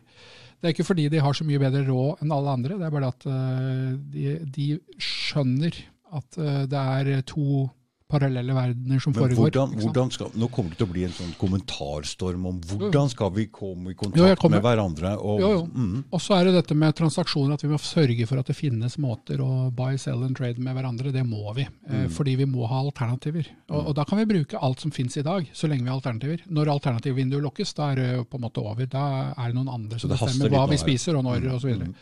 det 0.60 0.68
er 0.68 0.74
ikke 0.74 0.89
fordi 0.89 1.09
de 1.12 1.20
har 1.20 1.32
så 1.36 1.44
mye 1.44 1.62
bedre 1.62 1.85
råd 1.89 2.22
enn 2.24 2.32
alle 2.35 2.56
andre, 2.59 2.78
det 2.78 2.86
er 2.89 2.94
bare 2.94 3.12
at 3.12 3.26
eh, 3.31 3.89
de, 4.14 4.36
de 4.56 4.68
skjønner 4.98 5.81
at 6.14 6.39
eh, 6.39 6.62
det 6.70 6.85
er 6.98 7.24
to 7.28 7.68
parallelle 8.15 8.55
verdener 8.57 9.03
som 9.03 9.12
Men 9.12 9.23
foregår. 9.24 9.43
hvordan, 9.45 9.74
hvordan 9.82 10.12
skal, 10.15 10.31
nå 10.39 10.49
kommer 10.55 10.70
det 10.74 10.78
til 10.81 10.86
å 10.89 10.93
bli 10.95 11.05
en 11.09 11.15
sånn 11.19 11.35
kommentarstorm 11.41 12.47
om 12.51 12.61
hvordan 12.70 13.11
skal 13.12 13.31
vi 13.35 13.47
komme 13.53 13.93
i 13.93 13.95
kontakt 13.99 14.43
Jo, 14.45 14.51
med 14.53 14.62
hverandre. 14.65 15.15
Og, 15.19 15.41
Jo, 15.43 15.51
jo. 15.59 15.62
Mm, 15.74 16.05
Og 16.15 16.20
så 16.23 16.36
er 16.39 16.45
det 16.49 16.55
dette 16.62 16.74
med 16.78 16.95
transaksjoner, 16.99 17.55
at 17.59 17.62
vi 17.66 17.69
må 17.73 17.78
sørge 17.82 18.27
for 18.31 18.39
at 18.41 18.47
det 18.51 18.57
finnes 18.57 18.97
måter 19.03 19.43
å 19.45 19.70
buy, 19.74 19.97
sell 19.99 20.23
and 20.24 20.36
trade 20.36 20.59
med 20.59 20.77
hverandre. 20.77 21.12
Det 21.12 21.24
må 21.27 21.55
vi, 21.55 21.62
eh, 21.66 22.05
Mm. 22.05 22.11
fordi 22.11 22.36
vi 22.36 22.45
må 22.47 22.66
ha 22.69 22.81
alternativer. 22.85 23.47
Og, 23.70 23.89
og 23.89 23.95
da 23.95 24.05
kan 24.05 24.19
vi 24.19 24.24
bruke 24.24 24.59
alt 24.62 24.81
som 24.81 24.91
finnes 24.91 25.16
i 25.16 25.23
dag, 25.23 25.49
så 25.53 25.69
lenge 25.69 25.82
vi 25.85 25.91
har 25.91 26.01
alternativer. 26.01 26.41
Når 26.51 26.66
alternativvinduet 26.78 27.43
lukkes, 27.43 27.74
da 27.74 27.91
er 27.93 27.95
det 27.97 28.31
på 28.31 28.35
en 28.39 28.45
måte 28.49 28.62
over. 28.62 28.86
Da 28.86 29.32
er 29.36 29.49
det 29.53 29.55
noen 29.57 29.69
andre 29.73 29.99
som 29.99 30.11
bestemmer 30.11 30.51
hva 30.51 30.69
vi 30.69 30.77
spiser 30.77 31.16
og 31.16 31.24
når 31.24 31.41
Mm, 31.45 31.53
og 31.55 31.61
så. 31.61 31.95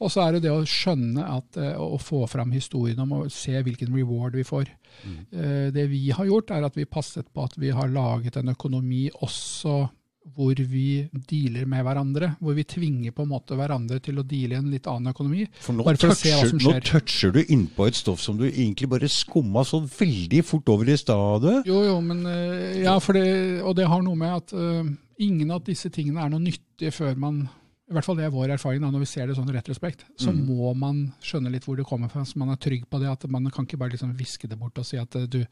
Og 0.00 0.10
så 0.12 0.26
er 0.26 0.36
det 0.36 0.42
det 0.46 0.52
å 0.52 0.64
skjønne 0.68 1.24
at, 1.36 1.56
og 1.80 2.00
få 2.04 2.24
fram 2.28 2.50
historien 2.52 2.98
om 3.04 3.12
å 3.16 3.20
se 3.32 3.54
hvilken 3.64 3.94
reward 3.96 4.36
vi 4.36 4.44
får. 4.44 4.68
Mm. 5.04 5.20
Eh, 5.32 5.68
Det 5.76 5.86
vi 5.90 6.10
har 6.10 6.26
gjort, 6.28 6.50
er 6.52 6.64
at 6.68 6.76
vi 6.76 6.84
passet 6.84 7.26
på 7.32 7.44
at 7.44 7.56
vi 7.56 7.70
har 7.70 7.88
laget 7.88 8.36
en 8.36 8.52
økonomi 8.52 9.08
også 9.24 9.86
hvor 10.34 10.58
vi 10.58 11.06
dealer 11.30 11.68
med 11.70 11.84
hverandre. 11.86 12.32
Hvor 12.42 12.56
vi 12.56 12.64
tvinger 12.66 13.12
på 13.14 13.22
en 13.22 13.28
måte 13.30 13.54
hverandre 13.54 14.00
til 14.02 14.18
å 14.18 14.24
deale 14.26 14.56
i 14.56 14.58
en 14.58 14.72
litt 14.72 14.88
annen 14.90 15.12
økonomi. 15.12 15.44
For 15.62 15.76
nå 15.76 15.84
Bare 15.86 16.00
for 16.02 16.10
å 16.10 16.16
se 16.18 16.32
hva 16.34 16.40
toucher, 16.42 16.58
skjer. 16.58 16.80
nå 16.80 16.88
toucher 16.88 17.34
du 17.36 17.38
innpå 17.54 17.86
et 17.86 17.94
stoff 17.94 18.20
som 18.24 18.36
du 18.40 18.42
egentlig 18.48 18.88
bare 18.90 19.06
skumma 19.06 19.62
så 19.64 19.84
veldig 19.86 20.40
fort 20.44 20.68
over 20.74 20.90
i 20.90 20.96
stedet. 20.98 21.60
Jo, 21.70 21.78
jo, 21.86 22.00
men 22.02 22.24
eh, 22.26 22.82
Ja, 22.82 22.96
for 22.98 23.14
det, 23.14 23.62
og 23.62 23.76
det 23.78 23.86
har 23.86 24.02
noe 24.02 24.18
med 24.18 24.34
at 24.34 24.52
uh, 24.58 24.82
ingen 25.22 25.54
av 25.54 25.62
disse 25.64 25.92
tingene 25.94 26.26
er 26.26 26.34
noe 26.34 26.42
nyttig 26.42 26.90
før 26.98 27.14
man 27.22 27.44
i 27.88 27.92
hvert 27.94 28.04
fall 28.04 28.16
det 28.18 28.24
er 28.26 28.30
vår 28.34 28.50
erfaring 28.56 28.80
da, 28.82 28.90
når 28.90 29.04
vi 29.04 29.06
ser 29.06 29.26
det 29.30 29.36
sånn 29.36 29.52
retrospekt. 29.54 30.04
Så 30.18 30.32
Mm. 30.32 30.46
må 30.48 30.74
man 30.76 31.12
skjønne 31.22 31.50
litt 31.52 31.64
hvor 31.64 31.76
det 31.76 31.86
kommer 31.86 32.08
fra, 32.10 32.22
så 32.24 32.36
man 32.36 32.50
er 32.50 32.56
trygg 32.56 32.88
på 32.90 32.98
det. 33.00 33.08
at 33.08 33.28
Man 33.30 33.48
kan 33.50 33.64
ikke 33.64 33.78
bare 33.78 33.90
liksom 33.94 34.16
viske 34.18 34.48
det 34.48 34.58
bort 34.58 34.76
og 34.78 34.84
si 34.84 34.96
at 34.98 35.14
eh, 35.14 35.26
du, 35.26 35.44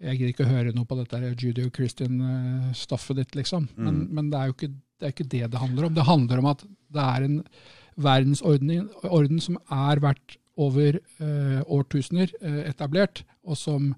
jeg 0.00 0.16
gidder 0.18 0.32
ikke 0.32 0.46
å 0.46 0.54
høre 0.54 0.72
noe 0.74 0.84
på 0.86 0.96
dette 0.96 1.20
der 1.20 1.34
Judio-Christian-stoffet 1.34 3.16
ditt, 3.16 3.34
liksom. 3.36 3.68
Men, 3.76 3.94
Mm. 4.06 4.14
men 4.14 4.30
det 4.30 4.38
er 4.40 4.46
jo 4.46 4.52
ikke 4.54 4.74
Det 5.00 5.06
er 5.06 5.12
ikke 5.12 5.28
det 5.28 5.50
det 5.52 5.60
handler 5.60 5.84
om. 5.86 5.94
Det 5.94 6.04
handler 6.04 6.38
om 6.38 6.46
at 6.46 6.58
det 6.90 7.02
er 7.02 7.22
en 7.22 7.44
verdensorden 7.96 9.40
som 9.40 9.56
er 9.70 10.00
vært 10.00 10.36
over 10.56 10.96
eh, 11.20 11.62
årtusener 11.70 12.32
eh, 12.42 12.64
etablert, 12.68 13.22
og 13.46 13.56
som 13.56 13.94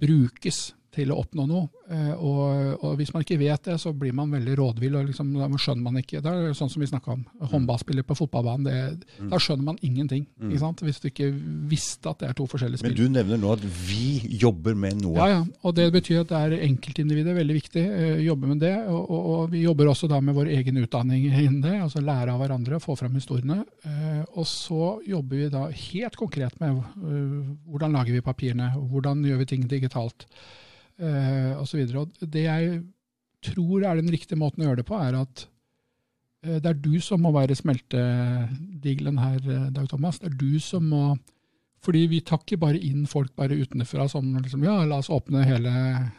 brukes 0.00 0.72
til 0.98 1.12
å 1.14 1.18
oppnå 1.22 1.46
noe. 1.48 1.68
Eh, 1.88 2.12
og, 2.14 2.42
og, 2.82 2.90
hvis 2.98 3.12
man 3.14 3.24
ikke 3.24 3.38
vet 3.40 3.70
det, 3.70 3.78
så 3.80 3.92
blir 3.96 4.14
man 4.16 4.32
veldig 4.34 4.56
rådvill, 4.58 4.98
og 4.98 5.08
liksom, 5.08 5.30
da 5.38 5.48
skjønner 5.60 5.84
man 5.86 6.00
ikke. 6.02 6.22
Det 6.24 6.32
er 6.32 6.56
sånn 6.56 6.70
som 6.72 6.82
vi 6.82 6.90
snakka 6.90 7.14
om, 7.14 7.24
håndballspiller 7.52 8.06
på 8.06 8.16
fotballbanen. 8.18 8.66
Det, 8.68 9.06
mm. 9.22 9.30
Da 9.32 9.40
skjønner 9.42 9.70
man 9.70 9.80
ingenting, 9.86 10.26
mm. 10.36 10.56
hvis 10.84 11.02
du 11.02 11.08
ikke 11.10 11.30
visste 11.70 12.12
at 12.12 12.22
det 12.22 12.30
er 12.30 12.38
to 12.38 12.48
forskjellige 12.50 12.82
spill. 12.82 12.94
Men 12.94 12.98
du 12.98 13.16
nevner 13.18 13.40
nå 13.40 13.54
at 13.54 13.64
vi 13.88 14.20
jobber 14.42 14.76
med 14.78 15.00
noe. 15.04 15.16
Ja, 15.16 15.38
ja. 15.38 15.40
Og 15.64 15.76
det 15.78 15.88
betyr 15.94 16.22
at 16.24 16.32
det 16.32 16.42
er 16.42 16.66
enkeltindividet, 16.68 17.36
veldig 17.38 17.58
viktig. 17.58 17.86
Uh, 17.88 18.20
jobbe 18.26 18.52
med 18.52 18.62
det. 18.64 18.74
Og, 18.90 19.00
og, 19.00 19.32
og, 19.32 19.42
vi 19.54 19.64
jobber 19.64 19.92
også 19.92 20.10
da 20.10 20.20
med 20.24 20.36
vår 20.36 20.52
egen 20.58 20.82
utdanning 20.82 21.28
innen 21.28 21.62
det, 21.64 21.76
altså 21.86 22.04
lære 22.04 22.34
av 22.34 22.42
hverandre, 22.42 22.82
få 22.82 22.98
fram 22.98 23.16
historiene. 23.16 23.62
Uh, 23.86 24.22
og 24.34 24.44
så 24.48 24.94
jobber 25.08 25.44
vi 25.44 25.50
da 25.52 25.66
helt 25.72 26.18
konkret 26.18 26.56
med 26.60 26.80
hvordan 27.68 27.94
lager 27.94 28.14
vi 28.14 28.24
papirene, 28.24 28.72
hvordan 28.90 29.22
gjør 29.26 29.40
vi 29.42 29.46
ting 29.48 29.66
digitalt 29.68 30.26
eh, 30.98 31.54
osv. 31.60 31.84
Det 32.20 32.44
jeg 32.44 32.82
tror 33.44 33.86
er 33.86 34.00
den 34.00 34.10
riktige 34.12 34.38
måten 34.38 34.64
å 34.64 34.70
gjøre 34.70 34.82
det 34.82 34.88
på, 34.88 34.98
er 34.98 35.18
at 35.20 35.46
eh, 36.44 36.58
det 36.58 36.70
er 36.72 36.78
du 36.82 36.94
som 37.04 37.22
må 37.22 37.32
være 37.34 37.56
smeltedigelen 37.58 39.18
her, 39.22 39.42
eh, 39.42 39.66
Dag 39.74 39.88
Thomas. 39.90 40.20
Det 40.22 40.32
er 40.32 40.38
du 40.38 40.60
som 40.62 40.88
må 40.92 41.10
fordi 41.78 42.08
vi 42.10 42.18
tar 42.26 42.40
ikke 42.42 42.56
bare 42.58 42.78
inn 42.82 43.04
folk 43.06 43.30
bare 43.38 43.54
utenfra 43.54 44.08
som 44.10 44.32
liksom, 44.34 44.64
ja, 44.66 44.80
la 44.82 44.96
oss 44.98 45.12
åpne 45.14 45.44
hele 45.46 45.70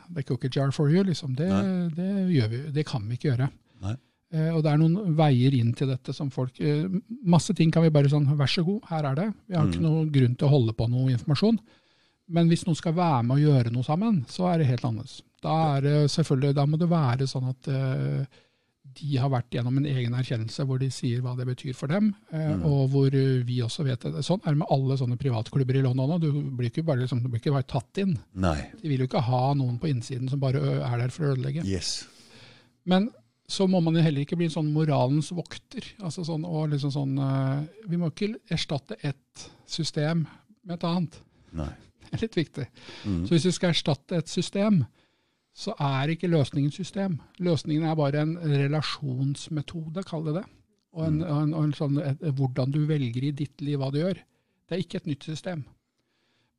the 0.08 0.24
cookie 0.24 0.48
jar 0.48 0.72
for 0.72 0.88
you. 0.88 1.04
Liksom. 1.04 1.34
Det, 1.36 1.50
det, 1.98 2.12
gjør 2.32 2.48
vi, 2.54 2.62
det 2.78 2.86
kan 2.88 3.04
vi 3.04 3.20
ikke 3.20 3.34
gjøre. 3.34 3.50
Eh, 4.30 4.52
og 4.54 4.62
det 4.62 4.70
er 4.70 4.78
noen 4.78 5.16
veier 5.18 5.56
inn 5.58 5.72
til 5.74 5.90
dette 5.90 6.14
som 6.14 6.28
folk 6.30 6.60
eh, 6.62 6.84
Masse 7.26 7.56
ting 7.58 7.72
kan 7.74 7.82
vi 7.82 7.90
bare 7.94 8.12
sånn, 8.12 8.28
vær 8.38 8.52
så 8.52 8.62
god, 8.66 8.84
her 8.92 9.08
er 9.10 9.16
det. 9.18 9.28
Vi 9.50 9.58
har 9.58 9.66
mm. 9.66 9.72
ikke 9.72 9.86
noen 9.86 10.12
grunn 10.14 10.36
til 10.38 10.46
å 10.46 10.52
holde 10.52 10.76
på 10.78 10.86
noe 10.92 11.10
informasjon. 11.16 11.58
Men 12.30 12.52
hvis 12.52 12.66
noen 12.68 12.78
skal 12.78 12.98
være 12.98 13.24
med 13.26 13.40
og 13.40 13.48
gjøre 13.48 13.74
noe 13.74 13.86
sammen, 13.86 14.22
så 14.30 14.52
er 14.52 14.62
det 14.62 14.70
helt 14.70 14.86
annerledes. 14.86 15.24
Da, 15.42 15.56
er 15.78 15.86
det 15.86 15.96
selvfølgelig, 16.14 16.54
da 16.58 16.66
må 16.68 16.78
det 16.78 16.90
være 16.92 17.28
sånn 17.30 17.48
at 17.50 17.70
uh, 17.72 18.40
de 19.00 19.16
har 19.22 19.32
vært 19.32 19.56
gjennom 19.56 19.78
en 19.80 19.88
egen 19.88 20.18
erkjennelse 20.20 20.66
hvor 20.68 20.82
de 20.82 20.90
sier 20.92 21.24
hva 21.24 21.36
det 21.38 21.48
betyr 21.48 21.78
for 21.78 21.92
dem, 21.92 22.12
uh, 22.34 22.44
mm. 22.60 22.66
og 22.68 22.82
hvor 22.94 23.16
vi 23.48 23.62
også 23.66 23.86
vet 23.88 24.06
det. 24.06 24.26
Sånn 24.28 24.44
er 24.44 24.54
det 24.54 24.62
med 24.62 24.74
alle 24.76 25.00
sånne 25.00 25.18
privatklubber 25.22 25.80
i 25.80 25.84
London 25.86 26.18
òg. 26.18 26.28
Du 26.28 26.54
blir 26.60 26.70
ikke 26.74 26.86
bare, 26.86 27.06
liksom, 27.06 27.24
du 27.24 27.32
blir 27.32 27.42
ikke 27.42 27.56
bare 27.56 27.70
tatt 27.72 28.04
inn. 28.04 28.14
Nei. 28.46 28.58
De 28.82 28.92
vil 28.92 29.06
jo 29.06 29.10
ikke 29.10 29.26
ha 29.30 29.42
noen 29.58 29.80
på 29.82 29.90
innsiden 29.94 30.30
som 30.30 30.44
bare 30.44 30.62
er 30.78 31.02
der 31.02 31.16
for 31.16 31.30
å 31.30 31.34
ødelegge. 31.34 31.66
Yes. 31.68 32.04
Men 32.90 33.10
så 33.50 33.66
må 33.66 33.82
man 33.82 33.98
jo 33.98 34.06
heller 34.06 34.22
ikke 34.22 34.38
bli 34.38 34.46
en 34.46 34.54
sånn 34.60 34.70
moralens 34.76 35.32
vokter. 35.34 35.88
Altså 36.06 36.22
sånn, 36.28 36.46
og 36.46 36.70
liksom 36.76 36.94
sånn, 36.94 37.18
uh, 37.18 37.66
vi 37.90 37.98
må 37.98 38.12
ikke 38.12 38.36
erstatte 38.54 39.00
ett 39.02 39.50
system 39.70 40.28
med 40.62 40.78
et 40.78 40.86
annet. 40.86 41.24
Nei. 41.58 41.72
Er 42.14 42.24
litt 42.24 42.38
viktig. 42.38 42.66
Mm. 43.06 43.26
Så 43.28 43.36
hvis 43.36 43.48
vi 43.50 43.56
skal 43.56 43.74
erstatte 43.74 44.18
et 44.18 44.32
system, 44.32 44.84
så 45.60 45.74
er 45.84 46.14
ikke 46.14 46.30
løsningen 46.32 46.72
system. 46.72 47.20
Løsningen 47.44 47.88
er 47.90 47.98
bare 48.00 48.24
en 48.24 48.38
relasjonsmetode, 48.40 50.06
kall 50.08 50.30
det 50.30 50.38
det. 50.40 50.46
Og, 50.96 51.04
en, 51.06 51.20
mm. 51.20 51.34
en, 51.36 51.58
en 51.64 51.76
sånn, 51.76 52.00
et, 52.02 52.24
hvordan 52.38 52.72
du 52.74 52.82
velger 52.90 53.28
i 53.28 53.36
ditt 53.36 53.62
liv 53.62 53.82
hva 53.82 53.92
du 53.94 54.00
gjør. 54.02 54.22
Det 54.70 54.78
er 54.78 54.84
ikke 54.84 55.02
et 55.02 55.10
nytt 55.10 55.28
system. 55.28 55.66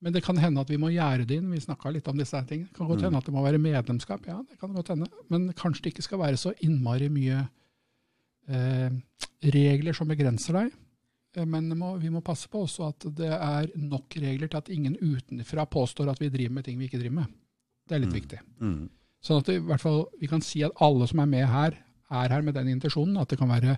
Men 0.01 0.15
det 0.17 0.23
kan 0.25 0.39
hende 0.41 0.63
at 0.63 0.71
vi 0.73 0.79
må 0.81 0.91
gjerde 0.95 1.27
det 1.29 1.41
inn. 1.41 1.51
Vi 1.53 1.61
snakka 1.61 1.93
litt 1.93 2.09
om 2.09 2.21
disse 2.21 2.39
tingene. 2.49 2.71
Det 2.71 2.79
kan 2.79 2.89
godt 2.89 3.03
mm. 3.03 3.07
hende 3.09 3.21
at 3.21 3.27
det 3.29 3.35
må 3.37 3.45
være 3.45 3.61
medlemskap. 3.63 4.29
Ja, 4.29 4.39
det 4.49 4.57
kan 4.61 4.73
godt 4.77 4.93
hende. 4.95 5.11
Men 5.33 5.51
kanskje 5.57 5.85
det 5.85 5.95
ikke 5.95 6.07
skal 6.09 6.23
være 6.23 6.41
så 6.41 6.55
innmari 6.65 7.11
mye 7.13 7.43
eh, 8.49 8.89
regler 9.57 9.97
som 9.97 10.09
begrenser 10.11 10.57
deg. 10.57 10.73
Eh, 11.37 11.47
men 11.47 11.69
må, 11.79 11.95
vi 12.03 12.11
må 12.13 12.23
passe 12.25 12.51
på 12.51 12.65
også 12.67 12.89
at 12.91 13.09
det 13.19 13.31
er 13.35 13.71
nok 13.79 14.17
regler 14.23 14.51
til 14.51 14.63
at 14.63 14.73
ingen 14.73 14.97
utenfra 15.01 15.67
påstår 15.71 16.11
at 16.13 16.23
vi 16.23 16.33
driver 16.33 16.59
med 16.59 16.67
ting 16.67 16.81
vi 16.81 16.91
ikke 16.91 17.03
driver 17.03 17.23
med. 17.23 17.37
Det 17.89 17.97
er 17.97 18.05
litt 18.05 18.15
mm. 18.15 18.19
viktig. 18.21 18.41
Mm. 18.63 18.81
Sånn 19.25 19.43
at 19.43 19.51
det, 19.51 19.59
i 19.61 19.67
hvert 19.69 19.83
fall, 19.83 20.05
vi 20.21 20.31
kan 20.31 20.45
si 20.45 20.63
at 20.65 20.77
alle 20.83 21.09
som 21.11 21.21
er 21.23 21.29
med 21.31 21.47
her, 21.51 21.77
er 22.11 22.33
her 22.33 22.43
med 22.43 22.57
den 22.57 22.71
intensjonen. 22.73 23.19
At 23.21 23.31
det 23.31 23.39
kan 23.41 23.51
være 23.51 23.77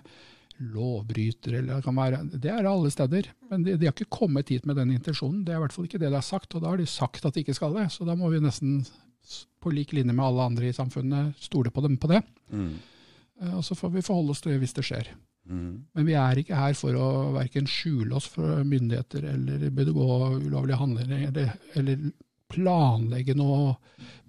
lovbrytere, 0.73 1.59
eller 1.59 1.79
det 1.79 1.85
kan 1.85 1.97
være 1.97 2.19
Det 2.31 2.51
er 2.51 2.69
alle 2.69 2.91
steder. 2.93 3.27
Men 3.49 3.65
de, 3.65 3.75
de, 3.77 3.87
har 3.89 3.95
ikke 3.95 4.13
kommet 4.13 4.53
hit 4.53 4.67
med 4.69 4.77
den 4.79 4.93
intensjonen. 4.93 5.41
Det 5.43 5.53
er 5.53 5.59
i 5.59 5.63
hvert 5.65 5.75
fall 5.75 5.89
ikke 5.89 5.99
det 6.01 6.11
de 6.11 6.19
har 6.19 6.25
sagt. 6.25 6.55
Og 6.55 6.63
da 6.63 6.71
har 6.71 6.79
de 6.79 6.87
sagt 6.89 7.25
at 7.25 7.35
de 7.35 7.43
ikke 7.43 7.57
skal 7.57 7.75
det. 7.77 7.89
Så 7.93 8.07
da 8.07 8.15
må 8.17 8.29
vi 8.31 8.41
nesten, 8.43 8.81
på 9.63 9.73
lik 9.73 9.93
linje 9.95 10.13
med 10.13 10.25
alle 10.25 10.47
andre 10.51 10.69
i 10.69 10.75
samfunnet, 10.75 11.35
stole 11.41 11.73
på 11.73 11.83
dem 11.85 11.97
på 11.97 12.09
det. 12.11 12.23
Mm. 12.53 12.73
Eh, 13.41 13.53
og 13.57 13.63
så 13.65 13.75
får 13.75 13.93
vi 13.97 14.05
forholde 14.05 14.35
oss 14.35 14.43
til 14.43 14.53
det 14.53 14.61
hvis 14.63 14.77
det 14.77 14.87
skjer. 14.87 15.11
Mm. 15.49 15.85
Men 15.91 16.07
vi 16.07 16.15
er 16.15 16.39
ikke 16.39 16.55
her 16.57 16.75
for 16.79 16.95
å 16.95 17.07
verken 17.35 17.67
skjule 17.67 18.15
oss 18.15 18.29
for 18.31 18.63
myndigheter 18.63 19.25
eller 19.33 19.65
begå 19.75 20.05
ulovlige 20.39 20.79
handlinger 20.79 21.25
eller, 21.27 21.57
eller, 21.79 22.05
planlegge 22.53 23.33
noe 23.33 23.71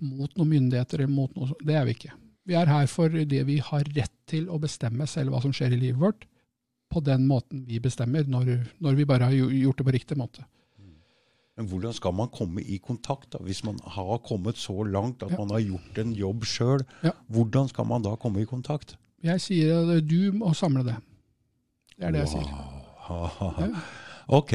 mot 0.01 0.31
noen 0.39 0.49
myndigheter. 0.49 1.03
eller 1.03 1.13
mot 1.13 1.35
noe, 1.37 1.53
Det 1.61 1.75
er 1.77 1.85
vi 1.85 1.93
ikke. 1.93 2.15
Vi 2.49 2.55
er 2.57 2.71
her 2.71 2.87
for 2.89 3.13
det 3.13 3.43
vi 3.45 3.59
har 3.61 3.85
rett 3.97 4.15
til 4.27 4.49
å 4.49 4.57
bestemme 4.63 5.05
selv 5.07 5.35
hva 5.35 5.43
som 5.45 5.53
skjer 5.53 5.75
i 5.77 5.81
livet 5.83 6.01
vårt, 6.01 6.25
på 6.89 7.03
den 7.05 7.27
måten 7.29 7.67
vi 7.69 7.83
bestemmer, 7.85 8.25
når, 8.25 8.65
når 8.81 8.97
vi 8.97 9.05
bare 9.05 9.29
har 9.29 9.37
gjort 9.37 9.77
det 9.77 9.87
på 9.87 9.95
riktig 9.99 10.17
måte. 10.17 10.47
Men 11.55 11.69
hvordan 11.71 11.95
skal 11.95 12.15
man 12.17 12.33
komme 12.35 12.65
i 12.65 12.81
kontakt, 12.83 13.29
da, 13.35 13.39
hvis 13.45 13.63
man 13.67 13.77
har 13.97 14.19
kommet 14.27 14.59
så 14.59 14.83
langt 14.89 15.23
at 15.23 15.35
ja. 15.35 15.39
man 15.39 15.53
har 15.55 15.63
gjort 15.63 16.01
en 16.03 16.15
jobb 16.19 16.47
sjøl? 16.49 16.83
Ja. 17.05 17.13
Hvordan 17.31 17.69
skal 17.71 17.87
man 17.87 18.03
da 18.03 18.17
komme 18.21 18.43
i 18.43 18.49
kontakt? 18.49 18.97
Jeg 19.25 19.41
sier 19.41 19.95
at 19.97 20.07
du 20.09 20.33
må 20.37 20.53
samle 20.57 20.85
det. 20.87 20.97
Det 21.95 22.09
er 22.09 22.15
det 22.17 22.25
jeg 22.27 22.37
sier. 22.37 22.49
Ja. 23.09 23.69
Ok. 24.25 24.55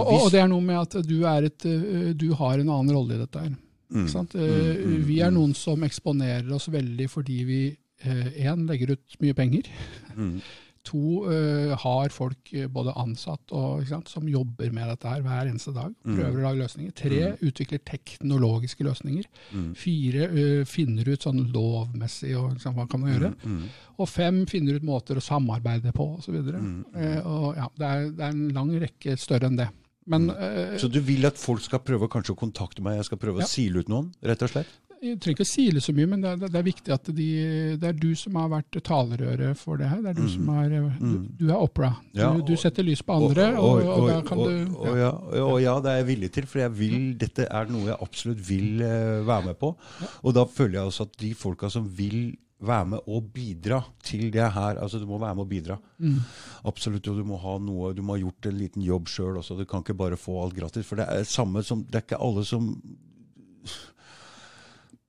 Og, 0.00 0.06
og, 0.08 0.30
det 0.32 0.38
er 0.40 0.46
noe 0.48 0.64
med 0.64 0.78
at 0.80 0.94
du, 1.04 1.18
et, 1.28 1.64
eh, 1.68 2.12
du 2.16 2.30
har 2.38 2.54
en 2.56 2.70
annen 2.72 2.94
rolle 2.96 3.18
i 3.18 3.20
dette 3.20 3.42
her. 3.42 3.50
Mm. 3.90 4.06
Mm, 4.06 4.30
mm, 4.32 4.94
vi 5.04 5.18
er 5.20 5.28
mm. 5.28 5.36
noen 5.36 5.52
som 5.52 5.84
eksponerer 5.84 6.48
oss 6.56 6.70
veldig 6.72 7.08
fordi 7.12 7.36
vi 7.44 7.60
én 8.00 8.54
eh, 8.54 8.64
legger 8.70 8.94
ut 8.94 9.18
mye 9.20 9.36
penger. 9.36 9.68
Mm. 10.16 10.38
To 10.88 11.26
uh, 11.28 11.74
har 11.76 12.08
folk 12.08 12.52
eh, 12.56 12.64
både 12.72 12.94
ansatt 12.96 13.52
og 13.52 13.82
sant, 13.88 14.08
som 14.08 14.28
jobber 14.30 14.70
med 14.72 14.88
dette 14.88 15.10
her 15.10 15.20
hver 15.24 15.50
eneste 15.50 15.74
dag. 15.76 15.92
Mm. 15.92 16.14
Prøver 16.14 16.30
mm. 16.30 16.38
å 16.38 16.44
lage 16.46 16.60
løsninger. 16.62 16.94
Tre 16.96 17.18
mm. 17.20 17.42
utvikler 17.50 17.82
teknologiske 17.90 18.86
løsninger. 18.86 19.26
Mm. 19.52 19.66
Fire 19.76 20.30
uh, 20.32 20.62
finner 20.68 21.12
ut 21.12 21.28
sånn 21.28 21.42
lovmessig 21.52 22.32
og 22.40 22.56
sant, 22.62 22.78
hva 22.78 22.88
kan 22.88 23.04
man 23.04 23.12
gjøre. 23.12 23.32
Mm. 23.42 23.58
mm. 23.58 23.68
Og 24.00 24.08
fem 24.08 24.40
finner 24.48 24.80
ut 24.80 24.88
måter 24.88 25.20
å 25.20 25.24
samarbeide 25.24 25.92
på 25.92 26.06
osv. 26.16 26.40
Mm. 26.48 26.80
Uh, 26.96 27.20
og 27.28 27.60
ja, 27.60 27.68
det 27.76 27.90
er, 27.90 28.10
det 28.16 28.24
er 28.24 28.34
en 28.38 28.56
lang 28.56 28.72
rekke 28.80 29.18
større 29.20 29.50
enn 29.50 29.60
det. 29.60 29.68
Men, 30.10 30.30
uh, 30.32 30.78
så 30.80 30.88
du 30.88 31.02
vil 31.04 31.28
at 31.28 31.38
folk 31.38 31.60
skal 31.66 31.84
prøve 31.84 32.08
kanskje 32.10 32.32
å 32.32 32.40
kontakte 32.40 32.80
meg, 32.82 33.02
jeg 33.02 33.12
skal 33.12 33.20
prøve 33.20 33.44
ja. 33.44 33.50
å 33.50 33.52
sile 33.52 33.84
ut 33.84 33.92
noen, 33.92 34.14
rett 34.24 34.48
og 34.48 34.54
slett? 34.56 34.78
Jeg 35.00 35.16
trenger 35.16 35.38
ikke 35.38 35.46
å 35.46 35.48
sile 35.48 35.80
så 35.82 35.94
mye, 35.96 36.08
men 36.10 36.22
det 36.22 36.30
er, 36.30 36.40
det 36.44 36.58
er 36.60 36.66
viktig 36.66 36.92
at 36.92 37.10
de, 37.16 37.28
det 37.80 37.88
er 37.88 37.96
du 37.96 38.10
som 38.18 38.36
har 38.36 38.50
vært 38.52 38.76
talerøret 38.84 39.58
for 39.58 39.80
det 39.80 39.88
her. 39.88 40.02
Det 40.04 40.12
er 40.12 40.18
du 40.18 40.26
mm. 40.26 40.32
som 40.34 40.50
er, 40.60 40.74
du, 40.98 41.14
du 41.40 41.46
er 41.48 41.56
Opera. 41.56 41.92
Du, 42.10 42.20
ja, 42.20 42.30
du, 42.50 42.52
setter 42.60 42.86
lys 42.86 43.02
på 43.06 43.16
andre, 43.16 43.48
og, 43.56 43.80
og, 43.80 43.86
og, 43.86 44.02
og 44.04 44.10
da 44.10 44.18
kan 44.28 44.42
du 44.44 45.00
ja. 45.00 45.10
Og, 45.46 45.56
ja, 45.62 45.78
det 45.80 45.94
er 45.94 45.98
jeg 46.02 46.10
villig 46.10 46.30
til, 46.36 46.50
for 46.50 46.64
jeg 46.64 46.76
vil, 46.76 47.00
dette 47.20 47.48
er 47.48 47.72
noe 47.72 47.88
jeg 47.88 47.98
absolutt 48.08 48.44
vil 48.44 48.84
uh, 48.84 49.24
være 49.28 49.50
med 49.50 49.58
på. 49.60 49.72
Og 50.20 50.36
da 50.36 50.46
føler 50.48 50.80
jeg 50.80 50.92
også 50.92 51.08
at 51.08 51.18
de 51.24 51.34
folka 51.38 51.72
som 51.72 51.88
vil 51.96 52.32
være 52.60 52.88
med 52.92 53.08
og 53.08 53.28
bidra 53.32 53.80
til 54.04 54.28
det 54.32 54.44
her. 54.52 54.80
Altså, 54.82 55.00
du 55.00 55.06
må 55.08 55.18
være 55.18 55.34
med 55.38 55.46
og 55.46 55.50
bidra. 55.50 55.78
Mm. 55.98 56.18
Absolutt. 56.68 57.08
Og 57.08 57.20
du 57.20 57.24
må 57.24 57.38
ha 57.40 57.56
noe, 57.62 57.94
du 57.96 58.02
må 58.04 58.16
ha 58.18 58.20
gjort 58.20 58.50
en 58.50 58.58
liten 58.58 58.84
jobb 58.84 59.08
sjøl 59.08 59.38
også. 59.40 59.56
Du 59.56 59.64
kan 59.68 59.84
ikke 59.84 59.96
bare 59.96 60.20
få 60.20 60.36
alt 60.42 60.58
gratis. 60.58 60.84
For 60.84 61.00
det 61.00 61.08
er 61.08 61.24
samme 61.24 61.64
som 61.64 61.86
Det 61.88 62.02
er 62.02 62.04
ikke 62.04 62.20
alle 62.20 62.44
som 62.44 62.74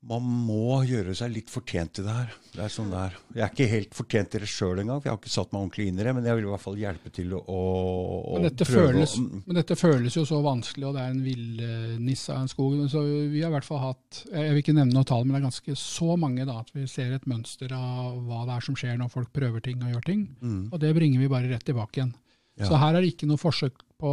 man 0.01 0.23
må 0.25 0.79
gjøre 0.89 1.13
seg 1.13 1.29
litt 1.29 1.51
fortjent 1.53 1.91
til 1.93 2.07
det 2.07 2.13
her. 2.15 2.31
Det 2.55 2.63
er 2.65 2.71
sånn 2.73 2.89
det 2.89 3.01
er. 3.05 3.17
Jeg 3.35 3.43
er 3.45 3.51
ikke 3.53 3.67
helt 3.69 3.93
fortjent 3.95 4.31
til 4.33 4.41
det 4.41 4.49
sjøl 4.49 4.81
engang, 4.81 4.97
for 4.97 5.07
jeg 5.07 5.13
har 5.13 5.19
ikke 5.21 5.33
satt 5.33 5.51
meg 5.53 5.59
ordentlig 5.59 5.85
inn 5.87 5.99
i 5.99 6.05
det. 6.07 6.13
Men 6.17 6.25
jeg 6.25 6.37
vil 6.39 6.47
i 6.47 6.49
hvert 6.49 6.63
fall 6.63 6.79
hjelpe 6.81 7.11
til 7.13 7.35
å, 7.37 7.41
å 7.45 8.33
men, 8.33 8.47
dette 8.47 8.65
prøve 8.65 8.87
føles, 8.89 9.13
å, 9.13 9.41
men 9.45 9.59
dette 9.59 9.77
føles 9.77 10.17
jo 10.17 10.23
så 10.25 10.39
vanskelig, 10.41 10.87
og 10.89 10.97
det 10.97 11.03
er 11.03 11.13
en 11.13 11.21
villniss 11.27 12.25
av 12.33 12.41
en 12.41 12.49
skog. 12.51 12.79
Så 12.91 13.03
vi 13.05 13.43
har 13.43 13.53
i 13.53 13.55
hvert 13.59 13.67
fall 13.67 13.83
hatt 13.83 14.23
Jeg 14.31 14.55
vil 14.55 14.63
ikke 14.63 14.77
nevne 14.79 14.97
noe 14.97 15.07
tall, 15.11 15.21
men 15.27 15.35
det 15.35 15.43
er 15.43 15.47
ganske 15.51 15.77
så 15.83 16.17
mange 16.19 16.49
da, 16.49 16.57
at 16.65 16.73
vi 16.73 16.87
ser 16.89 17.13
et 17.13 17.29
mønster 17.29 17.77
av 17.77 18.17
hva 18.25 18.41
det 18.49 18.57
er 18.57 18.67
som 18.71 18.79
skjer 18.81 18.97
når 18.97 19.13
folk 19.13 19.29
prøver 19.37 19.61
ting 19.69 19.85
og 19.85 19.93
gjør 19.93 20.09
ting. 20.09 20.25
Mm. 20.41 20.63
Og 20.71 20.81
det 20.81 20.95
bringer 20.97 21.21
vi 21.21 21.29
bare 21.31 21.53
rett 21.53 21.67
tilbake 21.69 22.01
igjen. 22.01 22.15
Ja. 22.59 22.67
Så 22.67 22.81
her 22.81 22.95
er 22.95 23.01
det 23.01 23.13
ikke 23.13 23.29
noe 23.29 23.41
forsøk 23.41 23.79
på 24.01 24.11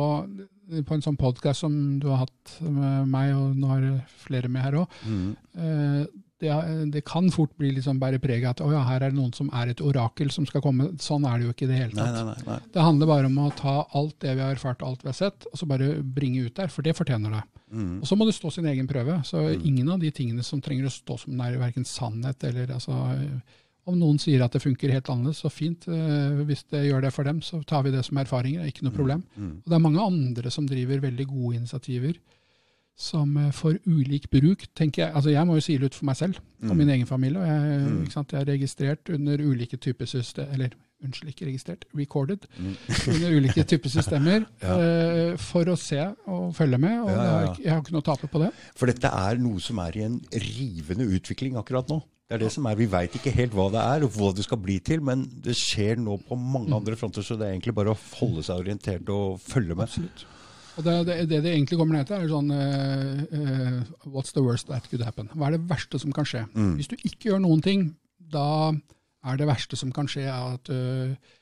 på 0.68 0.92
en 0.92 1.00
sånn 1.04 1.16
podkast 1.16 1.64
som 1.64 1.74
du 2.00 2.10
har 2.10 2.26
hatt 2.26 2.56
med 2.60 3.08
meg, 3.08 3.30
og 3.32 3.54
nå 3.56 3.68
har 3.70 3.84
flere 4.20 4.50
med 4.52 4.66
her 4.66 4.82
òg, 4.82 4.96
mm. 5.08 5.28
Eh, 5.58 6.02
det, 6.38 6.52
det, 6.94 7.00
kan 7.02 7.26
fort 7.34 7.50
bli 7.58 7.72
liksom 7.74 7.96
bare 7.98 8.20
preg 8.22 8.44
av 8.46 8.52
at 8.52 8.60
oh 8.62 8.70
ja, 8.70 8.84
her 8.86 9.02
er 9.02 9.10
det 9.10 9.18
noen 9.18 9.32
som 9.34 9.48
er 9.58 9.72
et 9.72 9.80
orakel 9.82 10.30
som 10.30 10.44
skal 10.46 10.62
komme. 10.62 10.92
Sånn 11.02 11.24
er 11.26 11.40
det 11.40 11.48
jo 11.48 11.54
ikke 11.54 11.66
i 11.66 11.70
det 11.72 11.78
hele 11.80 11.96
tatt. 11.96 12.14
Nei, 12.14 12.22
nei, 12.28 12.44
nei, 12.46 12.58
det 12.76 12.84
handler 12.84 13.10
bare 13.10 13.26
om 13.26 13.40
å 13.42 13.48
ta 13.58 13.74
alt 13.98 14.14
det 14.22 14.36
vi 14.36 14.44
har 14.44 14.54
erfart, 14.54 14.84
alt 14.86 15.02
vi 15.02 15.10
har 15.10 15.16
sett, 15.18 15.48
og 15.50 15.58
så 15.58 15.66
bare 15.66 15.96
bringe 15.98 16.44
ut 16.46 16.54
der, 16.54 16.70
for 16.70 16.86
det 16.86 16.94
fortjener 16.94 17.34
det. 17.34 17.42
Mm. 17.74 17.96
Og 17.98 18.06
så 18.06 18.16
må 18.20 18.28
det 18.28 18.36
stå 18.36 18.52
sin 18.54 18.68
egen 18.70 18.86
prøve. 18.90 19.18
Så 19.26 19.42
mm. 19.48 19.66
ingen 19.66 19.90
av 19.96 20.04
de 20.04 20.12
tingene 20.14 20.46
som 20.46 20.62
trenger 20.62 20.86
å 20.86 20.94
stå 20.94 21.18
som 21.24 21.34
nær 21.40 21.58
verken 21.58 21.88
sannhet 21.88 22.46
eller 22.46 22.70
altså, 22.76 23.00
Om 23.88 23.98
noen 23.98 24.18
sier 24.20 24.42
at 24.44 24.52
det 24.52 24.60
funker 24.62 24.92
helt 24.92 25.08
annerledes, 25.08 25.40
så 25.44 25.50
fint. 25.52 25.86
Eh, 25.88 26.42
hvis 26.48 26.64
det 26.68 26.84
gjør 26.86 27.06
det 27.06 27.12
for 27.14 27.24
dem, 27.28 27.40
så 27.44 27.62
tar 27.64 27.86
vi 27.86 27.92
det 27.94 28.04
som 28.04 28.20
erfaringer. 28.20 28.66
Ikke 28.68 28.84
noe 28.84 28.92
problem. 28.94 29.22
Og 29.64 29.70
det 29.70 29.78
er 29.78 29.84
mange 29.86 30.04
andre 30.04 30.50
som 30.52 30.66
driver 30.68 31.00
veldig 31.00 31.26
gode 31.30 31.56
initiativer 31.62 32.18
som 32.98 33.36
eh, 33.38 33.52
for 33.54 33.78
ulik 33.86 34.28
bruk 34.30 34.66
tenker 34.74 35.04
Jeg 35.06 35.14
altså 35.14 35.30
jeg 35.30 35.46
må 35.46 35.54
jo 35.54 35.64
sile 35.64 35.86
ut 35.86 35.94
for 35.94 36.08
meg 36.08 36.16
selv 36.18 36.40
og 36.66 36.76
min 36.76 36.88
egen 36.90 37.06
familie. 37.06 37.38
og 37.38 37.46
Jeg, 37.46 38.26
jeg 38.32 38.40
er 38.40 38.52
registrert 38.52 39.10
under 39.14 39.38
ulike 39.38 39.76
typer 39.76 40.06
system, 40.06 40.48
eller 40.52 40.74
unnskyld, 41.04 41.32
ikke 41.32 41.48
registrert, 41.48 41.86
recorded, 41.96 42.46
under 43.12 43.36
ulike 43.38 43.64
typer 43.68 43.92
systemer 43.92 44.44
eh, 44.72 45.34
for 45.40 45.70
å 45.70 45.76
se 45.78 46.00
og 46.26 46.52
følge 46.58 46.80
med. 46.82 47.00
og 47.04 47.10
Ja, 47.12 47.16
ja, 47.16 47.32
har 47.32 47.58
Jeg 47.62 47.72
har 47.72 47.82
ikke 47.82 47.96
noe 47.96 48.04
å 48.04 48.08
tape 48.10 48.30
på 48.32 48.42
det. 48.42 48.52
For 48.78 48.90
dette 48.90 49.10
er 49.10 49.42
noe 49.42 49.62
som 49.62 49.80
er 49.84 49.98
i 49.98 50.06
en 50.08 50.20
rivende 50.32 51.08
utvikling 51.18 51.58
akkurat 51.60 51.90
nå. 51.92 52.00
Det 52.28 52.36
er 52.36 52.42
det 52.44 52.50
som 52.52 52.66
er, 52.68 52.76
Vi 52.76 52.88
veit 52.92 53.14
ikke 53.16 53.32
helt 53.32 53.54
hva 53.56 53.70
det 53.72 53.80
er 53.80 54.02
og 54.04 54.12
hva 54.12 54.34
det 54.36 54.44
skal 54.44 54.60
bli 54.60 54.76
til, 54.84 55.00
men 55.00 55.24
det 55.44 55.54
skjer 55.56 55.96
nå 56.02 56.18
på 56.28 56.36
mange 56.36 56.74
andre 56.76 56.98
fronter, 57.00 57.24
så 57.24 57.38
det 57.40 57.46
er 57.46 57.54
egentlig 57.54 57.76
bare 57.78 57.94
å 57.94 58.00
holde 58.18 58.44
seg 58.44 58.60
orientert 58.66 59.08
og 59.14 59.38
følge 59.40 59.78
med. 59.78 59.88
Absolutt. 59.88 60.26
Og 60.78 60.84
det, 60.86 60.98
det, 61.08 61.14
det 61.30 61.38
det 61.42 61.54
egentlig 61.54 61.78
kommer 61.80 61.96
ned 61.96 62.06
til, 62.06 62.20
er 62.20 62.28
sånn 62.30 62.52
uh, 62.54 63.22
uh, 63.32 64.12
What's 64.12 64.36
the 64.36 64.44
worst 64.44 64.68
that 64.68 64.84
could 64.92 65.02
happen? 65.02 65.30
Hva 65.32 65.48
er 65.48 65.56
det 65.56 65.64
verste 65.72 65.98
som 65.98 66.12
kan 66.14 66.28
skje? 66.28 66.44
Hvis 66.76 66.92
du 66.92 66.94
ikke 67.00 67.32
gjør 67.32 67.42
noen 67.42 67.64
ting, 67.64 67.88
da 68.30 68.76
er 69.28 69.40
det 69.40 69.48
verste 69.48 69.78
som 69.78 69.92
kan 69.94 70.08
skje 70.10 70.24
er 70.26 70.54
at 70.54 70.70
uh, 70.72 71.36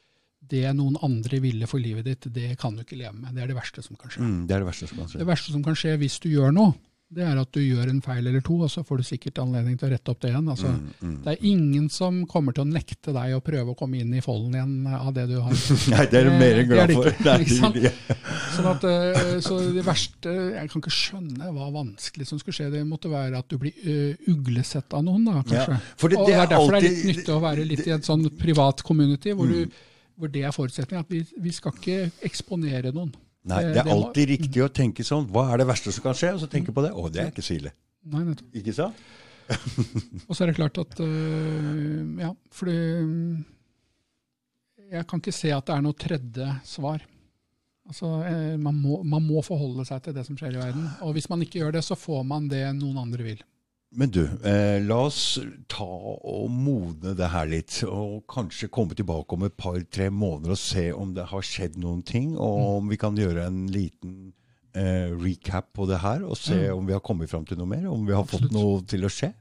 det 0.46 0.64
noen 0.78 0.98
andre 1.02 1.40
ville 1.42 1.66
for 1.70 1.82
livet 1.82 2.06
ditt, 2.06 2.28
det 2.34 2.54
kan 2.60 2.76
du 2.76 2.84
ikke 2.84 2.98
leve 2.98 3.16
med. 3.16 3.34
Det 3.34 3.42
er 3.42 3.50
det 3.50 3.58
verste 3.58 3.82
som 3.82 3.98
kan 3.98 4.12
skje. 4.12 4.22
Mm, 4.22 4.42
det 4.46 4.54
er 4.56 4.62
det 4.62 4.68
verste 4.68 4.90
som 4.90 5.00
kan 5.00 5.10
skje. 5.10 5.22
Det 5.22 5.28
verste 5.30 5.54
som 5.54 5.64
kan 5.66 5.78
skje 5.78 5.96
hvis 6.02 6.18
du 6.22 6.28
gjør 6.30 6.54
noe, 6.54 6.76
det 7.08 7.22
er 7.22 7.38
at 7.38 7.52
du 7.54 7.60
gjør 7.62 7.86
en 7.92 8.00
feil 8.02 8.26
eller 8.26 8.42
to, 8.42 8.56
og 8.66 8.70
så 8.72 8.82
får 8.82 8.98
du 8.98 9.04
sikkert 9.06 9.38
anledning 9.38 9.76
til 9.78 9.86
å 9.86 9.90
rette 9.92 10.10
opp 10.10 10.18
det 10.24 10.32
igjen. 10.32 10.48
Altså, 10.50 10.72
Mm, 11.02 11.22
Det 11.22 11.32
er 11.36 11.44
ingen 11.46 11.88
som 11.88 12.26
kommer 12.26 12.52
til 12.52 12.64
å 12.64 12.68
nekte 12.68 13.12
deg 13.14 13.34
å 13.36 13.40
prøve 13.40 13.70
å 13.70 13.76
komme 13.78 14.00
inn 14.00 14.12
i 14.14 14.20
folden 14.24 14.54
igjen 14.56 14.86
av 14.90 15.12
det 15.14 15.28
du 15.30 15.36
har 15.40 15.52
Nei, 15.92 16.06
det 16.10 16.18
er 16.18 16.24
du 16.24 16.30
mer 16.34 16.58
enn 16.62 16.68
glad 16.68 16.92
for. 16.96 17.10
glad 17.22 17.38
det 17.44 17.46
for. 17.46 17.76
ikke, 17.76 17.94
sant? 17.94 18.16
Sånn 18.56 18.68
at, 18.72 18.84
eh, 18.90 19.40
så 19.44 19.58
det 19.76 19.84
verste 19.86 20.32
Jeg 20.56 20.70
kan 20.72 20.82
ikke 20.82 20.94
skjønne 20.96 21.52
hva 21.54 21.68
vanskelig 21.76 22.26
som 22.26 22.38
skulle 22.42 22.58
skje. 22.58 22.70
Det 22.74 22.82
måtte 22.88 23.10
være 23.12 23.38
at 23.38 23.48
du 23.48 23.58
blir 23.62 23.72
uh, 23.86 24.32
uglesett 24.32 24.92
av 24.96 25.04
noen, 25.06 25.24
da, 25.30 25.42
kanskje. 25.46 25.76
Ja, 25.78 25.94
for 25.96 26.08
det- 26.08 26.18
og 26.18 26.26
det 26.26 26.34
det 26.34 26.40
er 26.40 26.42
er 26.42 26.50
derfor 26.56 26.72
det 26.72 26.82
er 26.82 26.88
litt 26.90 27.04
nyttig 27.12 27.34
å 27.36 27.40
være 27.44 27.66
litt 27.70 27.86
i 27.86 27.94
et 27.94 28.02
sånn 28.10 28.26
privat 28.40 28.82
community, 28.82 29.30
hvor, 29.36 29.46
du, 29.46 29.70
hvor 30.18 30.28
det 30.32 30.42
er 30.42 30.50
forutsetningen. 30.56 31.04
At 31.06 31.10
vi, 31.12 31.22
vi 31.38 31.52
skal 31.54 31.72
ikke 31.78 32.10
eksponere 32.26 32.92
noen. 32.92 33.14
Nei, 33.46 33.62
Eh, 33.62 33.72
det 33.74 33.82
er 33.82 33.92
alltid 33.92 34.32
riktig 34.34 34.62
å 34.64 34.70
tenke 34.72 35.04
sånn. 35.06 35.28
Hva 35.30 35.48
er 35.52 35.62
det 35.62 35.68
verste 35.68 35.92
som 35.94 36.04
kan 36.06 36.16
skje? 36.18 36.32
Og 36.34 36.42
så 36.42 36.48
tenke 36.50 36.74
på 36.74 36.82
det. 36.84 36.92
Å, 36.92 37.08
det 37.12 37.22
er 37.22 37.30
ikke 37.30 37.46
så 37.46 37.54
ille. 37.56 37.72
Nei, 38.10 38.22
nettopp. 38.26 38.54
Ikke 38.58 38.74
sant? 38.74 39.04
Og 40.26 40.32
så 40.34 40.42
er 40.42 40.50
det 40.50 40.56
klart 40.56 40.78
at 40.82 41.00
øh, 41.04 42.00
Ja, 42.18 42.32
fordi 42.50 42.72
mm, 43.06 43.44
Jeg 44.90 45.06
kan 45.06 45.20
ikke 45.22 45.34
se 45.36 45.52
at 45.54 45.68
det 45.68 45.76
er 45.76 45.84
noe 45.84 45.94
tredje 45.94 46.48
svar. 46.66 47.04
Altså, 47.86 48.10
eh, 48.26 48.56
man, 48.58 48.74
må, 48.82 48.98
man 49.06 49.22
må 49.22 49.42
forholde 49.46 49.86
seg 49.86 50.02
til 50.02 50.16
det 50.16 50.26
som 50.26 50.38
skjer 50.38 50.56
i 50.56 50.62
verden. 50.64 50.88
Og 51.06 51.14
hvis 51.14 51.30
man 51.30 51.42
ikke 51.46 51.60
gjør 51.60 51.76
det, 51.78 51.84
så 51.86 51.98
får 51.98 52.26
man 52.26 52.48
det 52.50 52.64
noen 52.74 52.98
andre 53.04 53.28
vil. 53.28 53.44
Men 53.94 54.10
du, 54.10 54.24
eh, 54.44 54.80
la 54.82 54.96
oss 55.06 55.38
ta 55.68 55.84
og 55.86 56.50
modne 56.50 57.14
det 57.16 57.28
her 57.32 57.46
litt. 57.46 57.78
Og 57.86 58.24
kanskje 58.28 58.68
komme 58.68 58.94
tilbake 58.98 59.32
om 59.32 59.44
et 59.46 59.56
par-tre 59.56 60.08
måneder 60.10 60.50
og 60.56 60.58
se 60.58 60.88
om 60.92 61.14
det 61.14 61.24
har 61.30 61.40
skjedd 61.46 61.78
noen 61.78 62.02
ting. 62.04 62.36
Og 62.36 62.58
Mm. 62.58 62.66
om 62.76 62.88
vi 62.88 62.96
kan 62.96 63.16
gjøre 63.16 63.46
en 63.46 63.66
liten 63.68 64.32
eh, 64.74 65.08
recap 65.16 65.72
på 65.72 65.86
det 65.88 66.00
her. 66.02 66.22
Og 66.24 66.36
se 66.36 66.68
om 66.70 66.84
vi 66.84 66.92
har 66.92 67.00
kommet 67.00 67.30
fram 67.30 67.46
til 67.46 67.56
noe 67.56 67.66
mer. 67.66 67.86
Om 67.88 68.04
vi 68.06 68.12
har 68.12 68.22
Absolutt. 68.22 68.50
fått 68.50 68.52
noe 68.52 68.82
til 68.82 69.00
å 69.04 69.08
skje. 69.08 69.32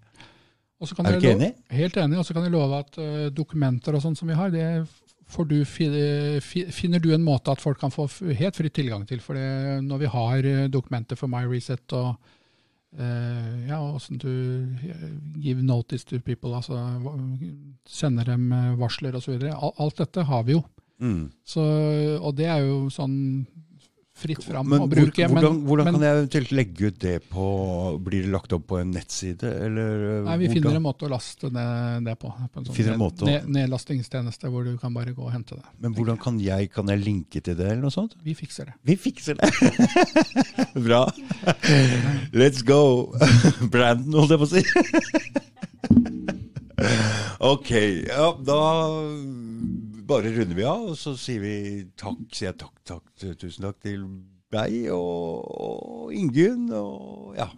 Er 0.81 1.11
du 1.11 1.17
ikke 1.19 1.35
enig? 1.35 1.53
Helt 1.71 1.95
enig. 1.97 2.17
Og 2.19 2.25
så 2.25 2.33
kan 2.33 2.43
jeg 2.43 2.51
love 2.53 2.77
at 2.79 2.97
uh, 2.97 3.29
dokumenter 3.31 3.95
og 3.95 4.01
sånn 4.03 4.15
som 4.15 4.27
vi 4.27 4.35
har, 4.35 4.49
det 4.51 4.87
får 5.27 5.47
du, 5.49 5.63
fi- 5.65 6.39
fi- 6.39 6.69
finner 6.71 6.99
du 7.01 7.11
en 7.13 7.23
måte 7.25 7.49
at 7.51 7.59
folk 7.59 7.79
kan 7.79 7.89
få 7.91 8.05
helt 8.35 8.55
fritt 8.55 8.73
tilgang 8.75 9.05
til. 9.07 9.19
For 9.19 9.33
det, 9.33 9.83
når 9.83 9.97
vi 10.03 10.05
har 10.05 10.37
øh, 10.45 10.67
dokumenter 10.69 11.15
for 11.17 11.27
MyReset 11.27 11.91
og 11.97 12.15
øh, 12.99 13.67
ja, 13.67 13.79
åssen 13.81 14.17
du 14.17 14.29
øh, 14.29 15.17
give 15.41 15.63
notice 15.63 16.05
to 16.05 16.19
people, 16.25 16.55
altså 16.55 16.79
sender 17.87 18.23
dem 18.23 18.51
øh, 18.51 18.79
varsler 18.79 19.15
osv. 19.15 19.41
Al 19.51 19.71
alt 19.79 19.97
dette 19.97 20.23
har 20.23 20.43
vi 20.43 20.51
jo. 20.57 20.63
Mm. 20.99 21.31
Så, 21.45 21.61
og 22.21 22.37
det 22.37 22.45
er 22.47 22.63
jo 22.63 22.89
sånn 22.89 23.45
fritt 24.15 24.43
fram 24.47 24.69
Men 24.71 24.79
å 24.79 24.87
bruke. 24.87 25.17
men- 25.27 25.35
hvordan, 25.35 25.55
hvordan 25.67 25.85
men- 25.85 25.93
kan 25.97 26.03
jeg 26.05 26.15
eventuelt 26.15 26.51
legge 26.55 26.81
ut 26.87 26.99
det 26.99 27.15
på 27.29 27.99
Blir 28.01 28.21
det 28.23 28.31
lagt 28.31 28.53
opp 28.55 28.65
på 28.67 28.79
en 28.79 28.91
nettside, 28.95 29.43
eller? 29.43 30.19
eh, 30.19 30.23
Nei, 30.23 30.37
Vi 30.37 30.47
hvordan? 30.47 30.53
finner 30.55 30.75
en 30.77 30.83
måte 30.83 31.03
å 31.03 31.09
laste 31.11 31.49
det, 31.51 32.03
det 32.05 32.15
på. 32.19 32.31
på 32.31 32.57
en 32.57 32.65
sånn 32.65 32.75
Finner 32.75 32.93
en 32.93 32.99
måte 32.99 33.25
ned, 33.27 33.47
nedlastingstjeneste 33.47 34.49
hvor 34.49 34.63
du 34.63 34.77
kan 34.77 34.93
bare 34.93 35.11
gå 35.13 35.19
og 35.25 35.31
hente 35.33 35.55
det. 35.59 35.65
Men 35.81 35.93
hvordan 35.93 36.17
kan 36.17 36.39
jeg, 36.39 36.71
kan 36.71 36.87
jeg 36.87 37.03
linke 37.03 37.41
til 37.43 37.55
det, 37.55 37.65
eller 37.71 37.81
noe 37.81 37.91
sånt? 37.91 38.15
Vi 38.23 38.33
fikser 38.33 38.65
det. 38.71 38.73
Vi 38.85 38.95
fikser 38.95 39.35
det. 39.35 39.51
Bra. 40.87 41.05
Let's 42.31 42.61
go. 42.63 43.11
Brandon, 43.69 44.13
holdt 44.13 44.31
jeg 44.31 44.39
på 44.39 44.47
å 44.47 44.53
si. 44.55 44.63
ok, 47.39 47.69
ja, 48.07 48.31
da 48.43 48.59
bare 50.07 50.31
runder 50.35 50.55
vi 50.57 50.63
av, 50.69 50.85
og 50.91 50.97
så 50.99 51.15
sier 51.19 51.39
vi 51.43 51.53
takk, 51.97 52.21
sier 52.31 52.51
jeg 52.51 52.57
takk, 52.61 52.75
takk, 52.85 53.05
tusen 53.41 53.65
takk 53.67 53.79
til 53.83 54.05
deg 54.55 54.75
og, 54.93 55.45
og 55.65 56.13
Ingunn, 56.15 56.67
og 56.77 57.35
ja. 57.39 57.49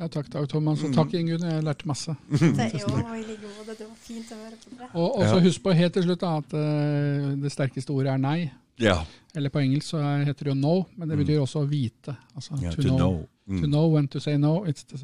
Ja, 0.00 0.06
takk, 0.08 0.30
takk 0.32 0.46
Thomas. 0.48 0.80
Mm. 0.80 0.86
Og 0.88 0.94
takk, 0.96 1.12
Ingunn. 1.18 1.42
Jeg 1.44 1.62
lærte 1.66 1.84
masse. 1.90 2.14
Det, 2.30 2.70
jo. 2.80 2.88
Det 2.88 3.84
var 3.84 3.98
fint 4.00 4.30
å 4.32 4.38
høre 4.40 4.56
på 4.62 4.70
det. 4.78 4.88
Og 4.96 5.18
så 5.26 5.34
Ja. 5.36 5.42
husk 5.44 5.62
på 5.66 5.74
helt 5.76 5.92
til 5.98 6.06
slutt 6.06 6.22
da, 6.24 6.30
at 6.40 6.54
eh, 6.56 7.26
det 7.42 7.52
sterkeste 7.52 7.92
ordet 7.92 8.14
er 8.14 8.22
nei. 8.22 8.38
Ja, 8.80 9.02
Eller 9.36 9.52
på 9.52 9.60
engelsk 9.60 9.90
så 9.92 9.98
er- 10.00 10.24
heter 10.24 10.48
det 10.48 10.54
jo 10.54 10.56
no, 10.56 10.86
men 10.96 11.10
det 11.10 11.18
betyr 11.20 11.42
også 11.42 11.60
å 11.60 11.68
vite. 11.68 12.14
Altså, 12.34 12.56
ja 12.64 12.70
to, 12.72 12.80
to 12.82 12.88
know. 12.88 12.96
know. 12.96 13.20
To 13.20 13.28
Mm. 13.50 13.70
know 13.72 13.88
when 13.92 14.06
to 14.08 14.20
say 14.20 14.36
no, 14.38 14.64
it's 14.64 14.84
the 14.84 14.96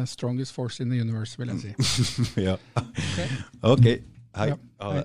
uh, 0.00 0.04
strongest 0.06 0.52
force 0.54 0.80
in 0.80 0.88
the 0.88 0.96
universe, 1.00 1.36
vil 1.36 1.48
jeg 1.48 1.58
si. 1.60 2.40
ja. 2.48 2.54
Ok. 3.60 3.78
okay. 3.80 3.98
hei. 4.36 4.46
Ja, 4.52 4.56
hei. 4.80 4.92
det. 5.00 5.04